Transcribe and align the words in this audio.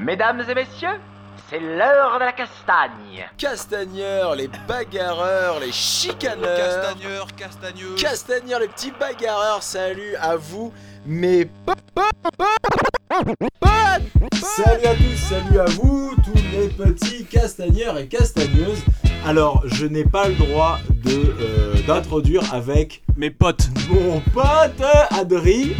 Mesdames 0.00 0.42
et 0.48 0.54
messieurs, 0.54 0.98
c'est 1.48 1.58
l'heure 1.60 2.14
de 2.18 2.24
la 2.24 2.32
castagne. 2.32 3.28
Castagneurs, 3.38 4.34
les 4.34 4.48
bagarreurs, 4.68 5.60
les 5.60 5.72
chicaneurs. 5.72 6.56
Castagneur, 6.56 7.26
castagneux. 7.36 7.94
Castagneurs, 7.96 8.60
les 8.60 8.68
petits 8.68 8.92
bagarreurs, 8.98 9.62
salut 9.62 10.14
à 10.20 10.36
vous, 10.36 10.72
mes 11.06 11.44
potes. 11.46 11.78
Salut 14.34 14.86
à 14.86 14.94
tous, 14.94 15.16
salut 15.16 15.58
à 15.60 15.64
vous, 15.66 16.14
tous 16.24 16.42
les 16.52 16.68
petits 16.68 17.24
castagneurs 17.24 17.98
et 17.98 18.06
castagneuses. 18.06 18.82
Alors, 19.26 19.62
je 19.66 19.86
n'ai 19.86 20.04
pas 20.04 20.28
le 20.28 20.34
droit 20.34 20.78
de 21.04 21.34
euh, 21.40 21.74
d'introduire 21.86 22.42
avec 22.54 23.02
Mes 23.16 23.30
potes. 23.30 23.68
mon 23.90 24.20
pote 24.32 24.82
Adri. 25.10 25.74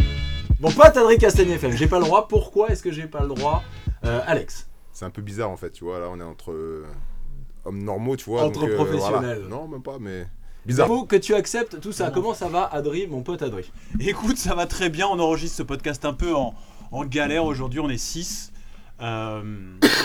Mon 0.61 0.69
pote 0.69 0.95
Adri 0.95 1.17
Castagne 1.17 1.49
FM. 1.49 1.71
J'ai 1.71 1.87
pas 1.87 1.97
le 1.97 2.05
droit. 2.05 2.27
Pourquoi 2.27 2.69
est-ce 2.69 2.83
que 2.83 2.91
j'ai 2.91 3.07
pas 3.07 3.21
le 3.21 3.29
droit 3.29 3.63
Euh, 4.05 4.21
Alex? 4.27 4.69
C'est 4.93 5.05
un 5.05 5.09
peu 5.09 5.21
bizarre 5.23 5.49
en 5.49 5.57
fait, 5.57 5.71
tu 5.71 5.83
vois. 5.83 5.99
Là, 5.99 6.05
on 6.11 6.19
est 6.19 6.23
entre 6.23 6.51
euh, 6.51 6.85
hommes 7.65 7.81
normaux, 7.81 8.15
tu 8.15 8.25
vois. 8.29 8.43
Entre 8.43 8.59
donc, 8.59 8.69
euh, 8.69 8.75
professionnels. 8.75 9.41
voilà. 9.41 9.49
Non, 9.49 9.67
même 9.67 9.81
pas, 9.81 9.97
mais 9.99 10.27
bizarre. 10.65 10.85
Faut 10.87 11.05
que 11.05 11.15
tu 11.15 11.33
acceptes 11.33 11.79
tout 11.79 11.91
ça. 11.91 12.11
Comment 12.11 12.35
ça 12.35 12.47
va, 12.47 12.65
Adri, 12.65 13.07
mon 13.07 13.23
pote 13.23 13.41
Adri? 13.41 13.71
Écoute, 13.99 14.37
ça 14.37 14.53
va 14.53 14.67
très 14.67 14.89
bien. 14.89 15.07
On 15.07 15.19
enregistre 15.19 15.57
ce 15.57 15.63
podcast 15.63 16.05
un 16.05 16.13
peu 16.13 16.35
en, 16.35 16.53
en 16.91 17.05
galère. 17.05 17.45
Aujourd'hui, 17.45 17.79
on 17.79 17.89
est 17.89 17.97
6. 17.97 18.53
Euh, 19.01 19.41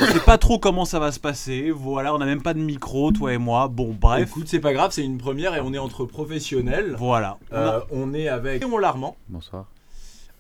on 0.01 0.07
sait 0.07 0.21
pas 0.21 0.39
trop 0.39 0.59
comment 0.59 0.87
ça 0.87 0.99
va 0.99 1.13
se 1.13 1.21
passer. 1.21 1.71
Voilà, 1.71 2.15
on 2.15 2.21
a 2.23 2.25
même 2.25 2.43
pas 2.43 2.55
de 2.55 2.61
micro, 2.61 3.13
toi 3.13 3.35
et 3.35 3.39
moi. 3.39 3.69
Bon, 3.69 3.93
bref. 3.93 4.27
Écoute, 4.27 4.49
c'est 4.49 4.61
pas 4.61 4.73
grave, 4.73 4.91
c'est 4.93 5.05
une 5.05 5.19
première 5.19 5.55
et 5.55 5.61
on 5.61 5.75
est 5.75 5.79
entre 5.79 6.07
professionnels. 6.07 6.95
Voilà. 6.99 7.37
Euh, 7.53 7.81
on 7.91 8.15
est 8.15 8.29
avec 8.29 8.63
Léon 8.63 8.79
Larmand. 8.79 9.17
Bonsoir. 9.29 9.67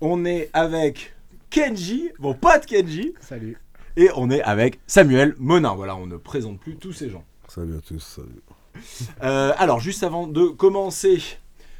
On 0.00 0.26
est 0.26 0.50
avec 0.52 1.14
Kenji, 1.48 2.10
mon 2.18 2.34
pote 2.34 2.66
Kenji. 2.66 3.14
Salut. 3.20 3.56
Et 3.96 4.10
on 4.14 4.30
est 4.30 4.42
avec 4.42 4.78
Samuel 4.86 5.34
Monin. 5.38 5.74
Voilà, 5.74 5.96
on 5.96 6.06
ne 6.06 6.18
présente 6.18 6.60
plus 6.60 6.76
tous 6.76 6.92
ces 6.92 7.08
gens. 7.08 7.24
Salut 7.48 7.76
à 7.76 7.80
tous, 7.80 8.00
salut. 8.00 8.42
Euh, 9.22 9.54
alors, 9.56 9.80
juste 9.80 10.02
avant 10.02 10.26
de 10.26 10.48
commencer, 10.48 11.22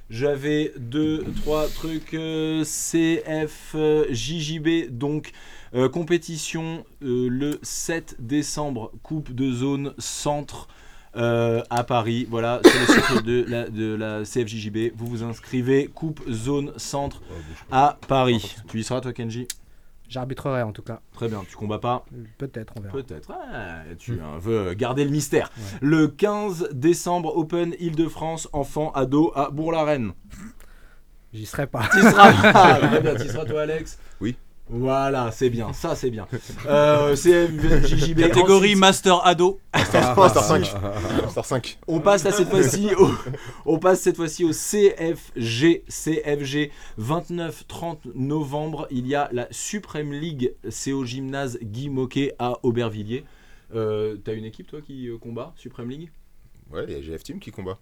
j'avais 0.08 0.73
deux, 0.78 1.27
trois 1.42 1.69
trucs 1.69 2.14
euh, 2.14 2.64
CF, 2.64 3.73
euh, 3.75 4.06
JJB, 4.11 4.89
donc 4.97 5.33
euh, 5.75 5.91
compétition 5.91 6.86
euh, 7.03 7.28
le 7.28 7.58
7 7.61 8.17
décembre, 8.19 8.92
Coupe 9.03 9.34
de 9.34 9.53
zone 9.53 9.92
centre. 9.98 10.69
Euh, 11.17 11.62
à 11.70 11.84
Paris, 11.84 12.27
voilà, 12.28 12.61
sur 12.64 12.81
le 12.81 13.00
site 13.00 13.25
de 13.25 13.45
la, 13.48 13.69
de 13.69 13.95
la 13.95 14.22
CFJJB, 14.22 14.97
vous 14.97 15.06
vous 15.06 15.23
inscrivez, 15.23 15.89
coupe 15.89 16.20
zone 16.31 16.73
centre 16.77 17.23
à 17.70 17.98
Paris. 18.08 18.56
Tu 18.69 18.81
y 18.81 18.84
seras 18.84 19.00
toi 19.00 19.12
Kenji 19.12 19.48
J'arbitrerai 20.08 20.62
en 20.62 20.73
tout 20.73 20.83
cas. 20.83 21.00
Très 21.14 21.28
bien, 21.28 21.42
tu 21.48 21.56
combats 21.56 21.81
pas 21.81 22.05
Peut-être, 22.39 22.75
on 22.77 22.81
verra. 22.81 22.92
Peut-être. 22.92 23.33
Tu 23.98 24.12
euh, 24.12 24.39
veux 24.39 24.75
garder 24.75 25.05
le 25.05 25.11
mystère. 25.11 25.50
Le 25.81 26.06
15 26.06 26.69
décembre, 26.73 27.36
Open 27.36 27.75
Île-de-France, 27.80 28.48
enfant, 28.53 28.92
ado 28.92 29.33
à 29.34 29.51
Bourg-la-Reine. 29.51 30.12
J'y 31.33 31.45
serai 31.45 31.67
pas. 31.67 31.89
Tu 31.92 32.01
seras 32.01 32.33
Ah, 32.55 32.78
très 32.86 33.01
bien, 33.01 33.14
tu 33.17 33.28
seras 33.28 33.45
toi, 33.45 33.62
Alex 33.62 33.98
Oui. 34.20 34.36
Voilà, 34.69 35.31
c'est 35.31 35.48
bien, 35.48 35.72
ça 35.72 35.95
c'est 35.95 36.11
bien. 36.11 36.27
Euh. 36.67 37.14
Catégorie 37.14 38.70
Ensuite, 38.70 38.78
Master 38.78 39.25
Ado. 39.25 39.61
Star, 39.84 40.31
Star 40.31 40.45
5. 40.45 40.64
Star 41.31 41.45
5. 41.45 41.78
on 41.86 42.00
passe 42.00 42.25
là 42.25 42.33
cette 42.33 42.48
fois-ci 42.48 42.92
au, 42.97 43.08
on 43.64 43.78
passe 43.78 44.00
cette 44.00 44.17
fois-ci 44.17 44.45
au 44.45 44.50
CFG, 44.50 45.84
CFG 45.89 46.73
29-30 46.98 47.98
novembre. 48.14 48.89
Il 48.91 49.06
y 49.06 49.14
a 49.14 49.28
la 49.33 49.47
Supreme 49.53 50.12
League, 50.12 50.53
c'est 50.69 50.92
au 50.92 51.05
gymnase 51.05 51.58
Guy 51.62 51.89
Moquet 51.89 52.34
à 52.41 52.58
Aubervilliers. 52.64 53.25
Euh, 53.75 54.17
T'as 54.17 54.34
une 54.34 54.45
équipe 54.45 54.67
toi 54.67 54.80
qui 54.80 55.08
euh, 55.08 55.19
combat 55.19 55.53
Supreme 55.56 55.91
League? 55.91 56.11
Ouais, 56.73 56.85
il 56.89 56.92
y 56.92 56.96
a 56.96 57.01
GF 57.01 57.23
Team 57.23 57.39
qui 57.39 57.52
combat. 57.52 57.79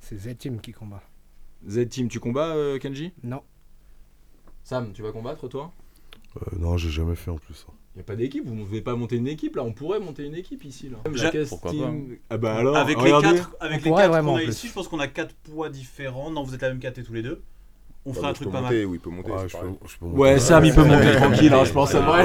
C'est 0.00 0.16
Z-Team 0.18 0.60
qui 0.60 0.72
combat. 0.72 1.02
Z-Team, 1.68 2.08
tu 2.08 2.18
combats 2.18 2.54
euh, 2.54 2.78
Kenji? 2.78 3.12
Non. 3.22 3.42
Sam, 4.64 4.92
tu 4.92 5.02
vas 5.02 5.12
combattre 5.12 5.48
toi? 5.48 5.72
Euh, 6.36 6.56
non, 6.58 6.76
j'ai 6.76 6.90
jamais 6.90 7.14
fait 7.14 7.30
en 7.30 7.36
plus. 7.38 7.54
ça. 7.54 7.66
Il 7.94 7.98
n'y 7.98 8.00
a 8.00 8.04
pas 8.04 8.16
d'équipe, 8.16 8.44
vous 8.44 8.54
ne 8.56 8.64
pouvez 8.64 8.80
pas 8.80 8.96
monter 8.96 9.14
une 9.16 9.28
équipe 9.28 9.54
là, 9.54 9.62
on 9.62 9.72
pourrait 9.72 10.00
monter 10.00 10.24
une 10.26 10.34
équipe 10.34 10.64
ici 10.64 10.88
là. 10.90 10.98
Pourquoi 11.48 11.70
Team- 11.70 12.16
Ah 12.28 12.38
bah 12.38 12.56
alors, 12.56 12.76
avec 12.76 12.98
regardez. 12.98 13.28
les 13.28 13.34
quatre, 13.36 13.56
avec 13.60 13.80
On 13.82 13.84
les 13.84 13.90
quatre 14.02 14.20
qu'on 14.24 14.34
a 14.34 14.40
plus. 14.40 14.48
ici, 14.48 14.66
je 14.68 14.72
pense 14.72 14.88
qu'on 14.88 14.98
a 14.98 15.06
quatre 15.06 15.34
poids 15.44 15.68
différents. 15.68 16.30
Non, 16.32 16.42
vous 16.42 16.54
êtes 16.56 16.62
la 16.62 16.70
même 16.70 16.80
caté 16.80 17.04
tous 17.04 17.12
les 17.12 17.22
deux. 17.22 17.40
On 18.04 18.10
Bah, 18.10 18.16
fera 18.16 18.28
un 18.30 18.32
truc 18.32 18.48
pas 18.48 18.54
mal. 18.60 18.64
monter, 18.64 18.84
Oui, 18.84 18.96
il 18.96 19.00
peut 19.00 19.10
monter. 19.10 19.30
Ouais, 19.30 19.48
je 19.48 19.56
peux, 19.56 19.66
je 19.86 19.96
peux 19.98 20.06
Ouais, 20.06 20.30
monter. 20.32 20.40
Sam 20.40 20.64
il 20.64 20.74
peut 20.74 20.84
monter 20.84 21.12
tranquille, 21.14 21.54
hein, 21.54 21.64
je 21.64 21.72
pense 21.72 21.90
ça 21.92 22.00
va. 22.00 22.24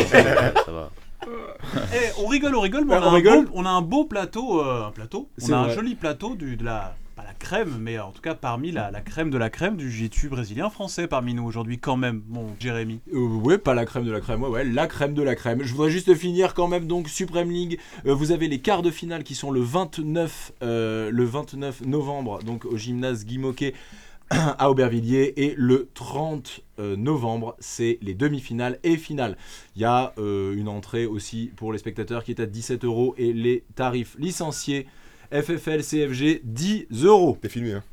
Eh, 1.93 2.21
on 2.23 2.27
rigole, 2.27 2.55
on 2.55 2.61
rigole, 2.61 2.85
mais 2.85 2.93
Ouais, 2.95 2.99
on, 3.03 3.07
a 3.07 3.13
rigole. 3.13 3.45
beau, 3.45 3.51
on 3.53 3.65
a 3.65 3.69
un 3.69 3.81
beau 3.81 4.05
plateau. 4.05 4.61
euh, 4.63 4.87
un 4.87 4.91
plateau. 4.91 5.29
On 5.41 5.45
C'est 5.45 5.53
a 5.53 5.59
un 5.59 5.69
joli 5.69 5.95
plateau 5.95 6.35
du, 6.35 6.55
de 6.57 6.63
la. 6.65 6.95
Crème, 7.39 7.77
mais 7.79 7.97
en 7.97 8.11
tout 8.11 8.21
cas 8.21 8.35
parmi 8.35 8.71
la, 8.71 8.91
crème 9.01 9.29
de 9.29 9.37
la 9.37 9.49
crème 9.49 9.77
du 9.77 9.89
jiu 9.89 10.09
brésilien 10.29 10.69
français 10.69 11.07
parmi 11.07 11.33
nous 11.33 11.43
aujourd'hui, 11.43 11.79
quand 11.79 11.95
même, 11.95 12.21
mon 12.27 12.47
Jérémy. 12.59 12.99
Euh, 13.13 13.57
pas 13.57 13.73
la 13.73 13.85
crème 13.85 14.03
de 14.03 14.11
la 14.11 14.19
crème, 14.19 14.43
ouais, 14.43 14.49
ouais, 14.49 14.65
la 14.65 14.87
crème 14.87 15.13
de 15.13 15.23
la 15.23 15.35
crème. 15.35 15.63
Je 15.63 15.71
voudrais 15.71 15.89
juste 15.89 16.13
finir 16.15 16.53
quand 16.53 16.67
même, 16.67 16.85
donc 16.85 17.07
Supreme 17.07 17.49
League, 17.49 17.79
euh, 18.05 18.13
vous 18.13 18.31
avez 18.31 18.47
les 18.47 18.59
quarts 18.59 18.81
de 18.81 18.91
finale 18.91 19.23
qui 19.23 19.35
sont 19.35 19.51
le 19.51 19.61
29, 19.61 20.51
euh, 20.61 21.09
le 21.11 21.23
29 21.23 21.85
novembre, 21.85 22.39
donc 22.43 22.65
au 22.65 22.77
gymnase 22.77 23.25
Guy 23.25 23.39
à 24.29 24.69
Aubervilliers, 24.69 25.33
et 25.37 25.55
le 25.57 25.89
30 25.93 26.61
euh, 26.79 26.95
novembre, 26.97 27.55
c'est 27.59 27.97
les 28.01 28.13
demi-finales 28.13 28.79
et 28.83 28.97
finales. 28.97 29.37
Il 29.75 29.81
y 29.81 29.85
a 29.85 30.13
une 30.17 30.67
entrée 30.67 31.05
aussi 31.05 31.51
pour 31.55 31.71
les 31.71 31.79
spectateurs 31.79 32.23
qui 32.23 32.31
est 32.31 32.41
à 32.41 32.45
17 32.45 32.83
euros, 32.83 33.15
et 33.17 33.33
les 33.33 33.63
tarifs 33.75 34.15
licenciés 34.19 34.87
FFL 35.31 35.83
CFG 35.83 36.41
10 36.43 36.87
euros. 37.03 37.37
T'es 37.41 37.49
filmé, 37.49 37.73
hein. 37.73 37.83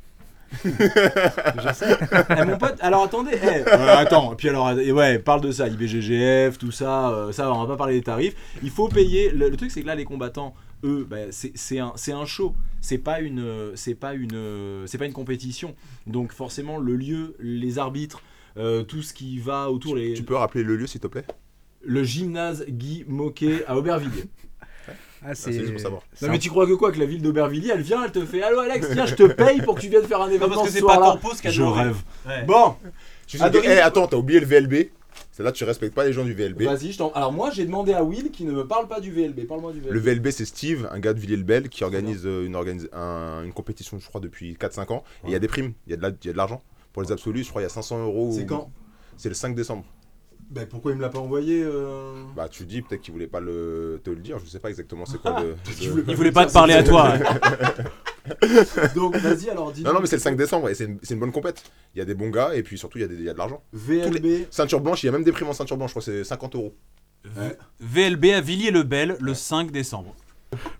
Eh, 0.63 2.45
mon 2.45 2.57
pote, 2.57 2.77
alors 2.79 3.03
attendez, 3.03 3.33
eh, 3.33 3.67
euh, 3.67 3.97
attends, 3.97 4.33
puis 4.35 4.47
alors, 4.47 4.73
ouais, 4.73 5.19
parle 5.19 5.41
de 5.41 5.51
ça, 5.51 5.67
IBGGF, 5.67 6.57
tout 6.57 6.71
ça, 6.71 7.09
euh, 7.09 7.31
ça, 7.33 7.51
on 7.51 7.59
va 7.59 7.67
pas 7.67 7.75
parler 7.75 7.95
des 7.95 8.03
tarifs. 8.03 8.33
Il 8.63 8.69
faut 8.69 8.87
payer. 8.87 9.29
Le, 9.29 9.49
le 9.49 9.57
truc, 9.57 9.71
c'est 9.71 9.81
que 9.81 9.87
là, 9.87 9.95
les 9.95 10.05
combattants, 10.05 10.53
eux, 10.83 11.07
bah, 11.09 11.31
c'est 11.31 11.79
un, 11.79 12.25
show. 12.25 12.55
C'est 12.81 12.97
pas 12.97 13.19
une, 13.19 13.39
euh, 13.39 13.71
c'est 13.75 13.95
pas 13.95 14.13
une, 14.13 14.35
euh, 14.35 14.87
c'est 14.87 14.97
pas 14.97 15.05
une 15.05 15.13
compétition. 15.13 15.75
Donc 16.05 16.31
forcément, 16.31 16.77
le 16.77 16.95
lieu, 16.95 17.35
les 17.39 17.79
arbitres, 17.79 18.21
euh, 18.57 18.83
tout 18.83 19.01
ce 19.01 19.13
qui 19.13 19.39
va 19.39 19.71
autour, 19.71 19.95
les, 19.95 20.13
Tu 20.13 20.23
peux 20.23 20.35
rappeler 20.35 20.63
le 20.63 20.75
lieu 20.75 20.87
s'il 20.87 21.01
te 21.01 21.07
plaît? 21.07 21.25
Le 21.81 22.03
gymnase 22.03 22.65
Guy 22.67 23.05
Moquet 23.07 23.65
à 23.65 23.77
Aubervilliers. 23.77 24.25
Ah, 25.23 25.27
Ah, 25.31 25.35
C'est 25.35 25.51
juste 25.53 25.71
pour 25.71 25.81
savoir. 25.81 26.01
Non 26.21 26.29
mais 26.29 26.39
tu 26.39 26.49
crois 26.49 26.65
que 26.67 26.73
quoi 26.73 26.91
que 26.91 26.99
la 26.99 27.05
ville 27.05 27.21
d'Aubervilliers, 27.21 27.71
elle 27.73 27.81
vient, 27.81 28.03
elle 28.05 28.11
te 28.11 28.25
fait, 28.25 28.41
allô 28.43 28.59
Alex, 28.59 28.87
tiens, 28.93 29.05
je 29.05 29.15
te 29.15 29.23
paye 29.33 29.61
pour 29.61 29.75
que 29.75 29.81
tu 29.81 29.89
viennes 29.89 30.05
faire 30.05 30.21
un 30.21 30.27
Non, 30.27 30.33
événement 30.33 30.55
parce 30.55 30.67
que 30.67 30.73
ce 30.73 30.79
c'est 30.79 30.85
pas 30.85 30.95
soir-là. 30.95 31.19
Campos 31.21 31.35
qui 31.41 31.47
a 31.47 31.51
Je 31.51 31.63
rêve. 31.63 31.97
Ouais. 32.27 32.43
Bon, 32.45 32.75
Adrien- 33.39 33.61
que- 33.61 33.67
eh, 33.67 33.79
attends, 33.79 34.07
t'as 34.07 34.17
oublié 34.17 34.39
le 34.39 34.45
VLB. 34.45 34.89
C'est 35.31 35.43
là 35.43 35.51
tu 35.51 35.63
respectes 35.63 35.93
pas 35.93 36.03
les 36.05 36.13
gens 36.13 36.23
du 36.23 36.33
VLB. 36.33 36.63
Vas-y, 36.63 36.91
je 36.91 36.97
t'en. 36.97 37.11
Alors 37.11 37.31
moi, 37.31 37.49
j'ai 37.51 37.65
demandé 37.65 37.93
à 37.93 38.03
Will 38.03 38.31
qui 38.31 38.43
ne 38.43 38.51
me 38.51 38.65
parle 38.67 38.87
pas 38.87 38.99
du 38.99 39.11
VLB. 39.11 39.45
Parle-moi 39.47 39.71
du 39.71 39.79
VLB. 39.81 39.91
Le 39.93 39.99
VLB, 39.99 40.29
c'est 40.31 40.45
Steve, 40.45 40.87
un 40.91 40.99
gars 40.99 41.13
de 41.13 41.19
Villiers-le-Bel, 41.19 41.69
qui 41.69 41.83
organise, 41.83 42.23
euh, 42.25 42.45
une, 42.45 42.55
organise- 42.55 42.89
un- 42.93 43.43
une 43.43 43.53
compétition, 43.53 43.99
je 43.99 44.07
crois, 44.07 44.21
depuis 44.21 44.55
4-5 44.55 44.91
ans. 44.91 45.03
Et 45.23 45.27
il 45.27 45.31
y 45.33 45.35
a 45.35 45.39
des 45.39 45.47
primes, 45.47 45.73
il 45.85 45.91
y 45.91 45.93
a 45.93 45.97
de 45.97 46.01
la- 46.01 46.33
l'argent. 46.33 46.61
Pour 46.93 47.03
les 47.03 47.11
absolus, 47.11 47.43
je 47.43 47.49
crois, 47.49 47.61
il 47.61 47.65
y 47.65 47.67
a 47.67 47.69
500 47.69 48.03
euros. 48.03 48.31
C'est 48.35 48.43
ou- 48.43 48.47
quand? 48.47 48.71
C'est 49.15 49.29
le 49.29 49.35
5 49.35 49.55
décembre. 49.55 49.83
Ben 50.49 50.65
pourquoi 50.65 50.91
il 50.93 50.97
me 50.97 51.01
l'a 51.01 51.09
pas 51.09 51.19
envoyé 51.19 51.61
euh... 51.61 52.23
Bah, 52.35 52.47
tu 52.47 52.65
dis 52.65 52.81
peut-être 52.81 53.01
qu'il 53.01 53.11
voulait 53.13 53.27
pas 53.27 53.41
le, 53.41 53.99
te 54.03 54.09
le 54.09 54.15
dire. 54.17 54.39
Je 54.39 54.45
sais 54.45 54.59
pas 54.59 54.69
exactement 54.69 55.05
c'est 55.05 55.17
quoi 55.21 55.39
le. 55.43 55.55
qu'il 55.73 55.87
le- 55.87 55.91
voulait 55.91 56.03
Il 56.07 56.15
voulait 56.15 56.31
pas 56.31 56.45
te 56.45 56.53
parler 56.53 56.73
à 56.73 56.83
toi. 56.83 57.13
Donc 58.95 59.15
vas-y 59.17 59.49
alors 59.49 59.71
dis. 59.71 59.83
Non, 59.83 59.93
non, 59.93 59.99
mais 59.99 60.07
c'est 60.07 60.15
le 60.17 60.21
5 60.21 60.35
décembre 60.37 60.69
et 60.69 60.75
c'est 60.75 60.85
une, 60.85 60.99
c'est 61.03 61.13
une 61.13 61.19
bonne 61.19 61.31
compète. 61.31 61.63
Il 61.95 61.99
y 61.99 62.01
a 62.01 62.05
des 62.05 62.13
bons 62.13 62.29
gars 62.29 62.53
et 62.55 62.63
puis 62.63 62.77
surtout, 62.77 62.97
il 62.97 63.01
y 63.01 63.03
a, 63.03 63.07
des- 63.07 63.15
il 63.15 63.23
y 63.23 63.29
a 63.29 63.33
de 63.33 63.37
l'argent. 63.37 63.61
VLB. 63.73 64.47
Ceinture 64.49 64.79
blanche, 64.81 65.03
il 65.03 65.07
y 65.07 65.09
a 65.09 65.11
même 65.11 65.23
des 65.23 65.31
primes 65.31 65.49
en 65.49 65.53
ceinture 65.53 65.77
blanche, 65.77 65.89
je 65.91 65.93
crois, 65.93 66.01
c'est 66.01 66.23
50 66.23 66.55
euros. 66.55 66.73
VLB 67.81 68.25
à 68.33 68.41
Villiers-le-Bel 68.41 69.17
le 69.19 69.33
5 69.33 69.71
décembre. 69.71 70.15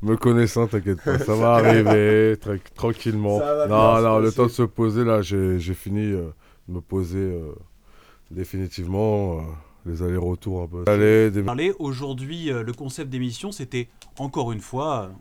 Me 0.01 0.15
connaissant, 0.15 0.65
t'inquiète 0.67 1.01
pas, 1.03 1.19
ça 1.19 1.35
va 1.35 1.55
arriver 1.55 2.35
tra- 2.41 2.57
tranquillement. 2.73 3.39
Ça 3.39 3.53
va 3.53 3.67
non, 3.67 4.01
non, 4.01 4.19
le 4.19 4.31
temps 4.31 4.45
de 4.45 4.51
se 4.51 4.63
poser, 4.63 5.03
là, 5.03 5.21
j'ai 5.21 5.59
j'ai 5.59 5.73
fini 5.73 6.05
euh, 6.13 6.29
de 6.69 6.73
me 6.75 6.79
poser 6.79 7.17
euh, 7.19 7.51
définitivement. 8.31 9.39
euh, 9.39 9.41
les 9.85 10.03
allers-retours 10.03 10.63
un 10.63 10.67
peu. 10.67 10.83
Allez, 10.91 11.31
des... 11.31 11.41
Parler 11.43 11.73
aujourd'hui, 11.79 12.51
euh, 12.51 12.61
le 12.61 12.73
concept 12.73 13.09
d'émission, 13.09 13.53
c'était 13.53 13.87
encore 14.17 14.51
une 14.51 14.59
fois 14.59 15.03
euh, 15.03 15.13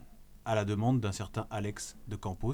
à 0.45 0.57
la 0.57 0.65
demande 0.65 0.99
d'un 1.01 1.13
certain 1.13 1.47
Alex 1.51 1.97
de 2.09 2.17
Campos 2.17 2.53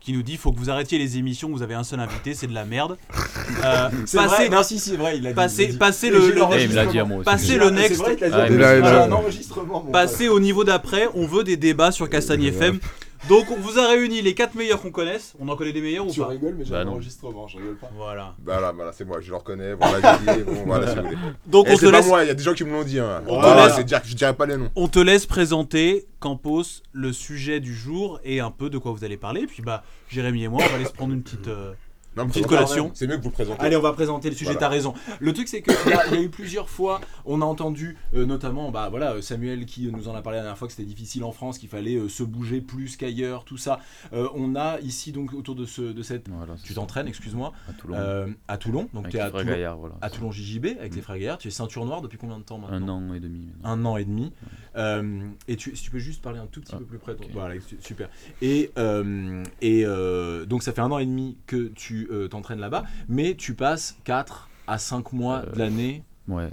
qui 0.00 0.12
nous 0.14 0.22
dit 0.22 0.36
faut 0.38 0.50
que 0.52 0.58
vous 0.58 0.70
arrêtiez 0.70 0.98
les 0.98 1.18
émissions, 1.18 1.50
vous 1.50 1.62
avez 1.62 1.74
un 1.74 1.84
seul 1.84 2.00
invité, 2.00 2.32
c'est 2.34 2.46
de 2.46 2.54
la 2.54 2.64
merde. 2.64 2.96
Euh, 3.64 3.90
C'est 4.06 4.16
vrai. 4.16 4.26
passez, 4.28 4.48
Merci, 4.50 4.78
c'est 4.80 4.96
vrai. 4.96 5.18
Il 5.18 5.26
a 5.26 5.30
dit. 5.30 5.34
passez, 5.36 5.62
il 5.64 5.68
a 5.68 5.72
dit. 5.72 5.78
passez 5.78 6.10
le, 6.10 6.18
le- 6.30 6.34
l'enregistrement. 6.34 6.56
Il 6.64 6.68
me 6.70 6.74
l'a 6.74 6.86
dit 6.86 6.98
à 6.98 7.04
moi 7.04 7.18
aussi. 7.18 7.24
Passez 7.24 7.46
C'est 7.46 7.58
le 7.58 7.70
next. 7.70 7.96
Vrai 8.00 8.16
qu'il 8.16 8.24
a 8.24 8.28
dit. 8.30 8.34
Ah, 8.36 8.40
en 8.40 8.44
il 8.46 8.48
plus. 8.48 8.58
l'a- 8.58 8.76
il 8.76 8.80
l'a- 8.82 9.04
un 9.04 9.12
enregistrement. 9.12 9.80
Passez 9.82 10.28
au 10.28 10.40
niveau 10.40 10.64
d'après, 10.64 11.06
on 11.14 11.26
veut 11.26 11.44
des 11.44 11.56
débats 11.56 11.92
sur 11.92 12.08
Castagne 12.08 12.42
FM. 12.44 12.80
Donc 13.28 13.50
on 13.50 13.56
vous 13.56 13.78
a 13.78 13.86
réuni 13.88 14.20
les 14.20 14.34
quatre 14.34 14.54
meilleurs 14.56 14.80
qu'on 14.82 14.90
connaisse. 14.90 15.34
On 15.38 15.48
en 15.48 15.56
connaît 15.56 15.72
des 15.72 15.80
meilleurs 15.80 16.06
ou 16.08 16.12
pas 16.12 16.26
rigoles, 16.26 16.56
mais 16.58 16.64
j'ai 16.64 16.72
Bah 16.72 16.80
un 16.80 16.84
non. 16.84 16.92
enregistrement, 16.92 17.46
je 17.46 17.56
rigole 17.58 17.76
pas. 17.76 17.88
Voilà. 17.96 18.34
Voilà, 18.44 18.72
voilà, 18.72 18.92
c'est 18.92 19.04
moi, 19.04 19.20
je 19.20 19.30
le 19.30 19.36
reconnais. 19.36 19.74
Voilà, 19.74 20.16
dit, 20.18 20.42
bon, 20.44 20.64
voilà, 20.66 20.88
si 20.90 20.96
vous 20.96 21.02
voulez. 21.04 21.16
Donc 21.46 21.68
Et 21.68 21.70
on 21.70 21.74
te 21.74 21.80
c'est 21.80 21.86
pas 21.90 21.98
laisse. 21.98 22.06
moi, 22.08 22.24
il 22.24 22.26
y 22.26 22.30
a 22.30 22.34
des 22.34 22.42
gens 22.42 22.52
qui 22.54 22.64
me 22.64 22.72
l'ont 22.72 22.82
dit. 22.82 22.98
Hein. 22.98 23.22
On 23.28 23.36
te 23.36 23.40
Voilà, 23.40 23.66
laisse- 23.66 23.76
c'est 23.76 23.84
dire, 23.84 24.00
je 24.04 24.14
dirais 24.16 24.34
pas 24.34 24.46
les 24.46 24.56
noms. 24.56 24.70
On 24.74 24.88
te 24.88 24.98
laisse 24.98 25.26
présenter 25.26 26.06
Campos, 26.18 26.62
le 26.92 27.12
sujet 27.12 27.60
du 27.60 27.74
jour 27.74 28.18
et 28.24 28.40
un 28.40 28.50
peu 28.50 28.70
de 28.70 28.78
quoi 28.78 28.90
vous 28.92 29.04
allez 29.04 29.16
parler. 29.16 29.46
Puis 29.46 29.62
bah, 29.62 29.84
Jérémy 30.08 30.44
et 30.44 30.48
moi, 30.48 30.60
on 30.64 30.68
va 30.68 30.74
aller 30.74 30.84
se 30.84 30.92
prendre 30.92 31.12
une 31.14 31.22
petite. 31.22 31.46
euh, 31.48 31.72
Non, 32.16 32.26
Petite 32.26 32.46
collation. 32.46 32.90
C'est 32.94 33.06
mieux 33.06 33.16
que 33.16 33.22
vous 33.22 33.28
le 33.30 33.34
présentez. 33.34 33.60
Allez, 33.62 33.76
on 33.76 33.80
va 33.80 33.92
présenter 33.92 34.28
le 34.28 34.34
sujet, 34.36 34.52
Voilà. 34.52 34.60
t'as 34.60 34.68
raison. 34.68 34.92
Le 35.18 35.32
truc, 35.32 35.48
c'est 35.48 35.62
qu'il 35.62 35.72
y, 35.86 36.14
y 36.14 36.18
a 36.18 36.20
eu 36.20 36.28
plusieurs 36.28 36.68
fois, 36.68 37.00
on 37.24 37.40
a 37.40 37.44
entendu 37.44 37.96
euh, 38.14 38.26
notamment 38.26 38.70
bah, 38.70 38.88
voilà, 38.90 39.12
euh, 39.14 39.22
Samuel 39.22 39.64
qui 39.64 39.90
nous 39.90 40.08
en 40.08 40.14
a 40.14 40.20
parlé 40.22 40.36
la 40.36 40.42
dernière 40.42 40.58
fois 40.58 40.68
que 40.68 40.74
c'était 40.74 40.86
difficile 40.88 41.24
en 41.24 41.32
France, 41.32 41.58
qu'il 41.58 41.68
fallait 41.70 41.96
euh, 41.96 42.08
se 42.08 42.22
bouger 42.22 42.60
plus 42.60 42.96
qu'ailleurs, 42.96 43.44
tout 43.44 43.56
ça. 43.56 43.80
Euh, 44.12 44.28
on 44.34 44.56
a 44.56 44.78
ici, 44.80 45.12
donc, 45.12 45.32
autour 45.32 45.54
de, 45.54 45.64
ce, 45.64 45.80
de 45.80 46.02
cette. 46.02 46.28
Voilà, 46.28 46.54
Tu 46.64 46.74
t'entraînes, 46.74 47.08
excuse-moi, 47.08 47.52
À 47.68 47.72
Toulon. 47.72 47.94
euh, 47.96 48.26
à 48.48 48.58
Toulon. 48.58 48.88
Donc, 48.92 49.04
avec 49.04 49.12
tu 49.12 49.16
es 49.16 49.20
à 49.20 49.30
Toulon, 49.30 49.44
Gaillard, 49.44 49.76
voilà. 49.78 49.94
à 50.02 50.10
Toulon 50.10 50.30
JJB 50.32 50.66
avec 50.78 50.94
les 50.94 51.00
frères 51.00 51.16
Gaillard. 51.18 51.38
Tu 51.38 51.48
es 51.48 51.50
ceinture 51.50 51.84
noire 51.86 52.02
depuis 52.02 52.18
combien 52.18 52.38
de 52.38 52.44
temps 52.44 52.58
maintenant? 52.58 52.98
Un 52.98 53.10
an 53.10 53.14
et 53.14 53.20
demi. 53.20 53.46
maintenant. 53.62 53.70
un 53.70 53.84
an 53.86 53.96
et 53.96 54.04
demi. 54.04 54.32
Euh, 54.76 55.28
et 55.48 55.56
tu, 55.56 55.76
si 55.76 55.84
tu 55.84 55.90
peux 55.90 55.98
juste 55.98 56.22
parler 56.22 56.38
un 56.38 56.46
tout 56.46 56.60
petit 56.60 56.72
Ah, 56.74 56.78
peu 56.78 56.84
plus 56.84 56.98
près. 56.98 57.14
ton- 57.14 57.24
ok. 57.24 57.30
Voilà, 57.32 57.60
su- 57.60 57.76
super. 57.80 58.08
Et, 58.40 58.70
euh, 58.78 59.44
et 59.60 59.84
euh, 59.84 60.46
donc 60.46 60.62
ça 60.62 60.72
fait 60.72 60.80
un 60.80 60.90
an 60.90 60.98
et 60.98 61.06
demi 61.06 61.36
que 61.46 61.68
tu 61.68 62.08
euh, 62.10 62.28
t'entraînes 62.28 62.60
là-bas, 62.60 62.84
mais 63.08 63.34
tu 63.34 63.54
passes 63.54 63.96
4 64.04 64.48
à 64.66 64.78
5 64.78 65.12
mois 65.12 65.44
Euh, 65.46 65.52
de 65.52 65.58
l'année. 65.58 66.02
Ouais, 66.28 66.48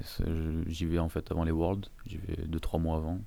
j'y 0.67 0.85
vais 0.85 0.99
en 0.99 1.09
fait 1.09 1.31
avant 1.31 1.43
les 1.43 1.51
Worlds. 1.51 1.89
J'y 2.07 2.17
vais 2.17 2.45
2-3 2.47 2.79
mois 2.79 2.97
avant. 2.97 3.19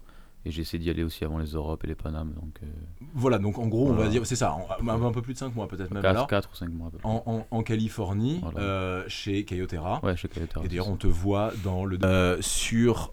Et 0.44 0.50
j'essaie 0.50 0.76
d'y 0.78 0.90
aller 0.90 1.04
aussi 1.04 1.24
avant 1.24 1.38
les 1.38 1.46
Europes 1.52 1.84
et 1.84 1.86
les 1.86 1.94
Panam. 1.94 2.32
Donc 2.34 2.58
euh, 2.64 2.66
Voilà, 3.14 3.38
donc 3.38 3.58
en 3.58 3.68
gros, 3.68 3.88
on 3.88 3.92
va 3.94 4.08
dire, 4.08 4.26
c'est 4.26 4.34
ça, 4.34 4.52
en- 4.54 4.66
un, 4.88 5.02
un 5.04 5.12
peu 5.12 5.22
plus 5.22 5.34
de 5.34 5.38
5 5.38 5.54
mois 5.54 5.68
peut-être 5.68 5.92
même 5.92 6.02
4, 6.02 6.10
alors. 6.10 6.26
4 6.26 6.50
ou 6.52 6.56
5 6.56 6.68
mois 6.70 6.88
à 6.88 6.90
peu 6.90 6.98
près. 6.98 7.08
En, 7.08 7.22
en- 7.26 7.46
en 7.48 7.62
Californie, 7.62 8.40
Voilà. 8.42 8.58
euh, 8.58 9.04
chez 9.06 9.44
Cayoterra. 9.44 10.00
Ouais, 10.02 10.16
chez 10.16 10.26
Kayotara. 10.28 10.64
Et 10.64 10.68
d'ailleurs, 10.68 10.88
on 10.88 10.96
te 10.96 11.06
voit 11.06 11.52
dans 11.62 11.84
le 11.84 11.96
euh, 12.02 12.38
sur 12.40 13.12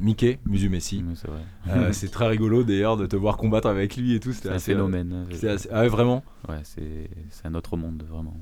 Mickey 0.00 0.38
Musumeci. 0.44 1.02
Oui, 1.06 1.14
c'est 1.16 1.28
vrai. 1.28 1.92
C'est 1.94 2.10
très 2.10 2.26
rigolo 2.28 2.64
d'ailleurs 2.64 2.96
de 2.98 3.06
te 3.06 3.16
voir 3.16 3.36
combattre 3.38 3.68
avec 3.68 3.96
lui 3.96 4.14
et 4.14 4.20
tout. 4.20 4.32
C'est 4.34 4.50
un 4.50 4.58
phénomène. 4.58 5.26
c'est 5.32 5.48
assez- 5.48 5.68
Ah 5.72 5.80
ouais, 5.80 5.88
vraiment? 5.88 6.22
Ouais, 6.48 6.60
c'est 6.64 7.08
un 7.46 7.54
autre 7.54 7.76
monde, 7.76 8.02
vraiment. 8.08 8.36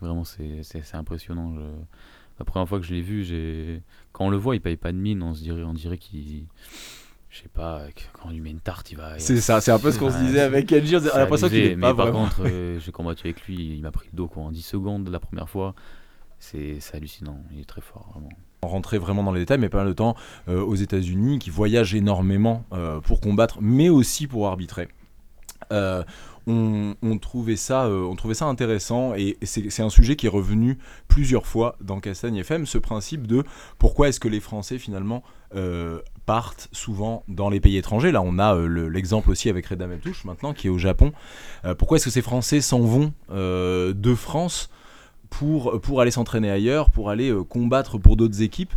Vraiment, 0.00 0.24
c'est 0.24 0.60
impressionnant. 0.92 1.54
Je- 1.54 1.60
La 2.38 2.44
première 2.44 2.68
fois 2.68 2.80
que 2.80 2.86
je 2.86 2.92
l'ai 2.92 3.02
vu, 3.02 3.24
j'ai 3.24 3.82
quand 4.22 4.26
on 4.26 4.30
le 4.30 4.36
voit, 4.36 4.54
il 4.54 4.60
paye 4.60 4.76
pas 4.76 4.92
de 4.92 4.96
mine. 4.98 5.22
On 5.22 5.34
se 5.34 5.42
dirait, 5.42 5.62
on 5.62 5.74
dirait 5.74 5.98
qu'il. 5.98 6.44
Je 7.30 7.38
sais 7.38 7.48
pas, 7.48 7.82
que- 7.96 8.02
quand 8.12 8.28
on 8.28 8.30
lui 8.30 8.40
met 8.40 8.50
une 8.50 8.60
tarte, 8.60 8.90
il 8.92 8.98
va. 8.98 9.18
C'est 9.18 9.40
ça, 9.40 9.60
c'est 9.60 9.72
un 9.72 9.78
peu 9.78 9.90
ce 9.90 9.98
qu'on 9.98 10.10
se 10.10 10.18
disait 10.18 10.40
avec 10.40 10.66
Kenji. 10.66 10.96
On 10.96 11.00
c'est 11.00 11.10
a 11.12 11.18
l'impression 11.18 11.48
qu'il 11.48 11.58
est 11.58 11.76
mais 11.76 11.80
pas 11.88 11.94
par 11.94 12.06
vraiment. 12.08 12.24
contre, 12.24 12.42
euh, 12.46 12.78
j'ai 12.78 12.92
combattu 12.92 13.26
avec 13.26 13.42
lui, 13.46 13.56
il 13.76 13.82
m'a 13.82 13.90
pris 13.90 14.08
le 14.12 14.16
dos 14.16 14.28
quoi, 14.28 14.42
en 14.44 14.50
10 14.50 14.62
secondes 14.62 15.08
la 15.08 15.18
première 15.18 15.48
fois. 15.48 15.74
C'est 16.38 16.78
hallucinant, 16.92 17.38
il 17.52 17.60
est 17.60 17.64
très 17.64 17.80
fort, 17.80 18.10
vraiment. 18.12 18.28
rentrer 18.62 18.98
vraiment 18.98 19.22
dans 19.22 19.32
les 19.32 19.40
détails, 19.40 19.58
mais 19.58 19.68
pas 19.68 19.78
mal 19.78 19.86
de 19.88 19.92
temps 19.92 20.14
euh, 20.48 20.60
aux 20.60 20.74
États-Unis, 20.74 21.38
qui 21.38 21.50
voyagent 21.50 21.94
énormément 21.94 22.64
euh, 22.72 23.00
pour 23.00 23.20
combattre, 23.20 23.58
mais 23.62 23.88
aussi 23.88 24.26
pour 24.26 24.48
arbitrer. 24.48 24.88
Euh, 26.48 26.94
on, 27.02 27.18
trouvait 27.18 27.56
ça, 27.56 27.86
intéressant 28.46 29.14
et 29.14 29.38
c'est 29.42 29.82
un 29.82 29.90
sujet 29.90 30.16
qui 30.16 30.26
est 30.26 30.30
revenu 30.30 30.78
plusieurs 31.08 31.46
fois 31.46 31.76
dans 31.80 32.00
Castagne 32.00 32.36
FM, 32.36 32.66
ce 32.66 32.78
principe 32.78 33.26
de 33.26 33.44
pourquoi 33.78 34.08
est-ce 34.08 34.20
que 34.20 34.28
les 34.28 34.40
Français 34.40 34.78
finalement 34.78 35.22
euh, 35.54 36.00
partent 36.26 36.68
souvent 36.72 37.22
dans 37.28 37.50
les 37.50 37.60
pays 37.60 37.76
étrangers. 37.76 38.10
Là, 38.10 38.22
on 38.22 38.38
a 38.38 38.54
euh, 38.56 38.66
le- 38.66 38.88
l'exemple 38.88 39.30
aussi 39.30 39.48
avec 39.48 39.66
Reda 39.66 39.86
Meltouche 39.86 40.24
maintenant 40.24 40.52
qui 40.52 40.66
est 40.66 40.70
au 40.70 40.78
Japon. 40.78 41.12
Pourquoi 41.78 41.96
est-ce 41.96 42.06
que 42.06 42.10
ces 42.10 42.22
Français 42.22 42.60
s'en 42.60 42.80
vont 42.80 43.12
de 43.30 44.14
France 44.14 44.70
pour, 45.30 46.00
aller 46.00 46.10
s'entraîner 46.10 46.50
ailleurs, 46.50 46.90
pour 46.90 47.08
aller 47.10 47.32
combattre 47.48 47.98
pour 47.98 48.16
d'autres 48.16 48.42
équipes? 48.42 48.72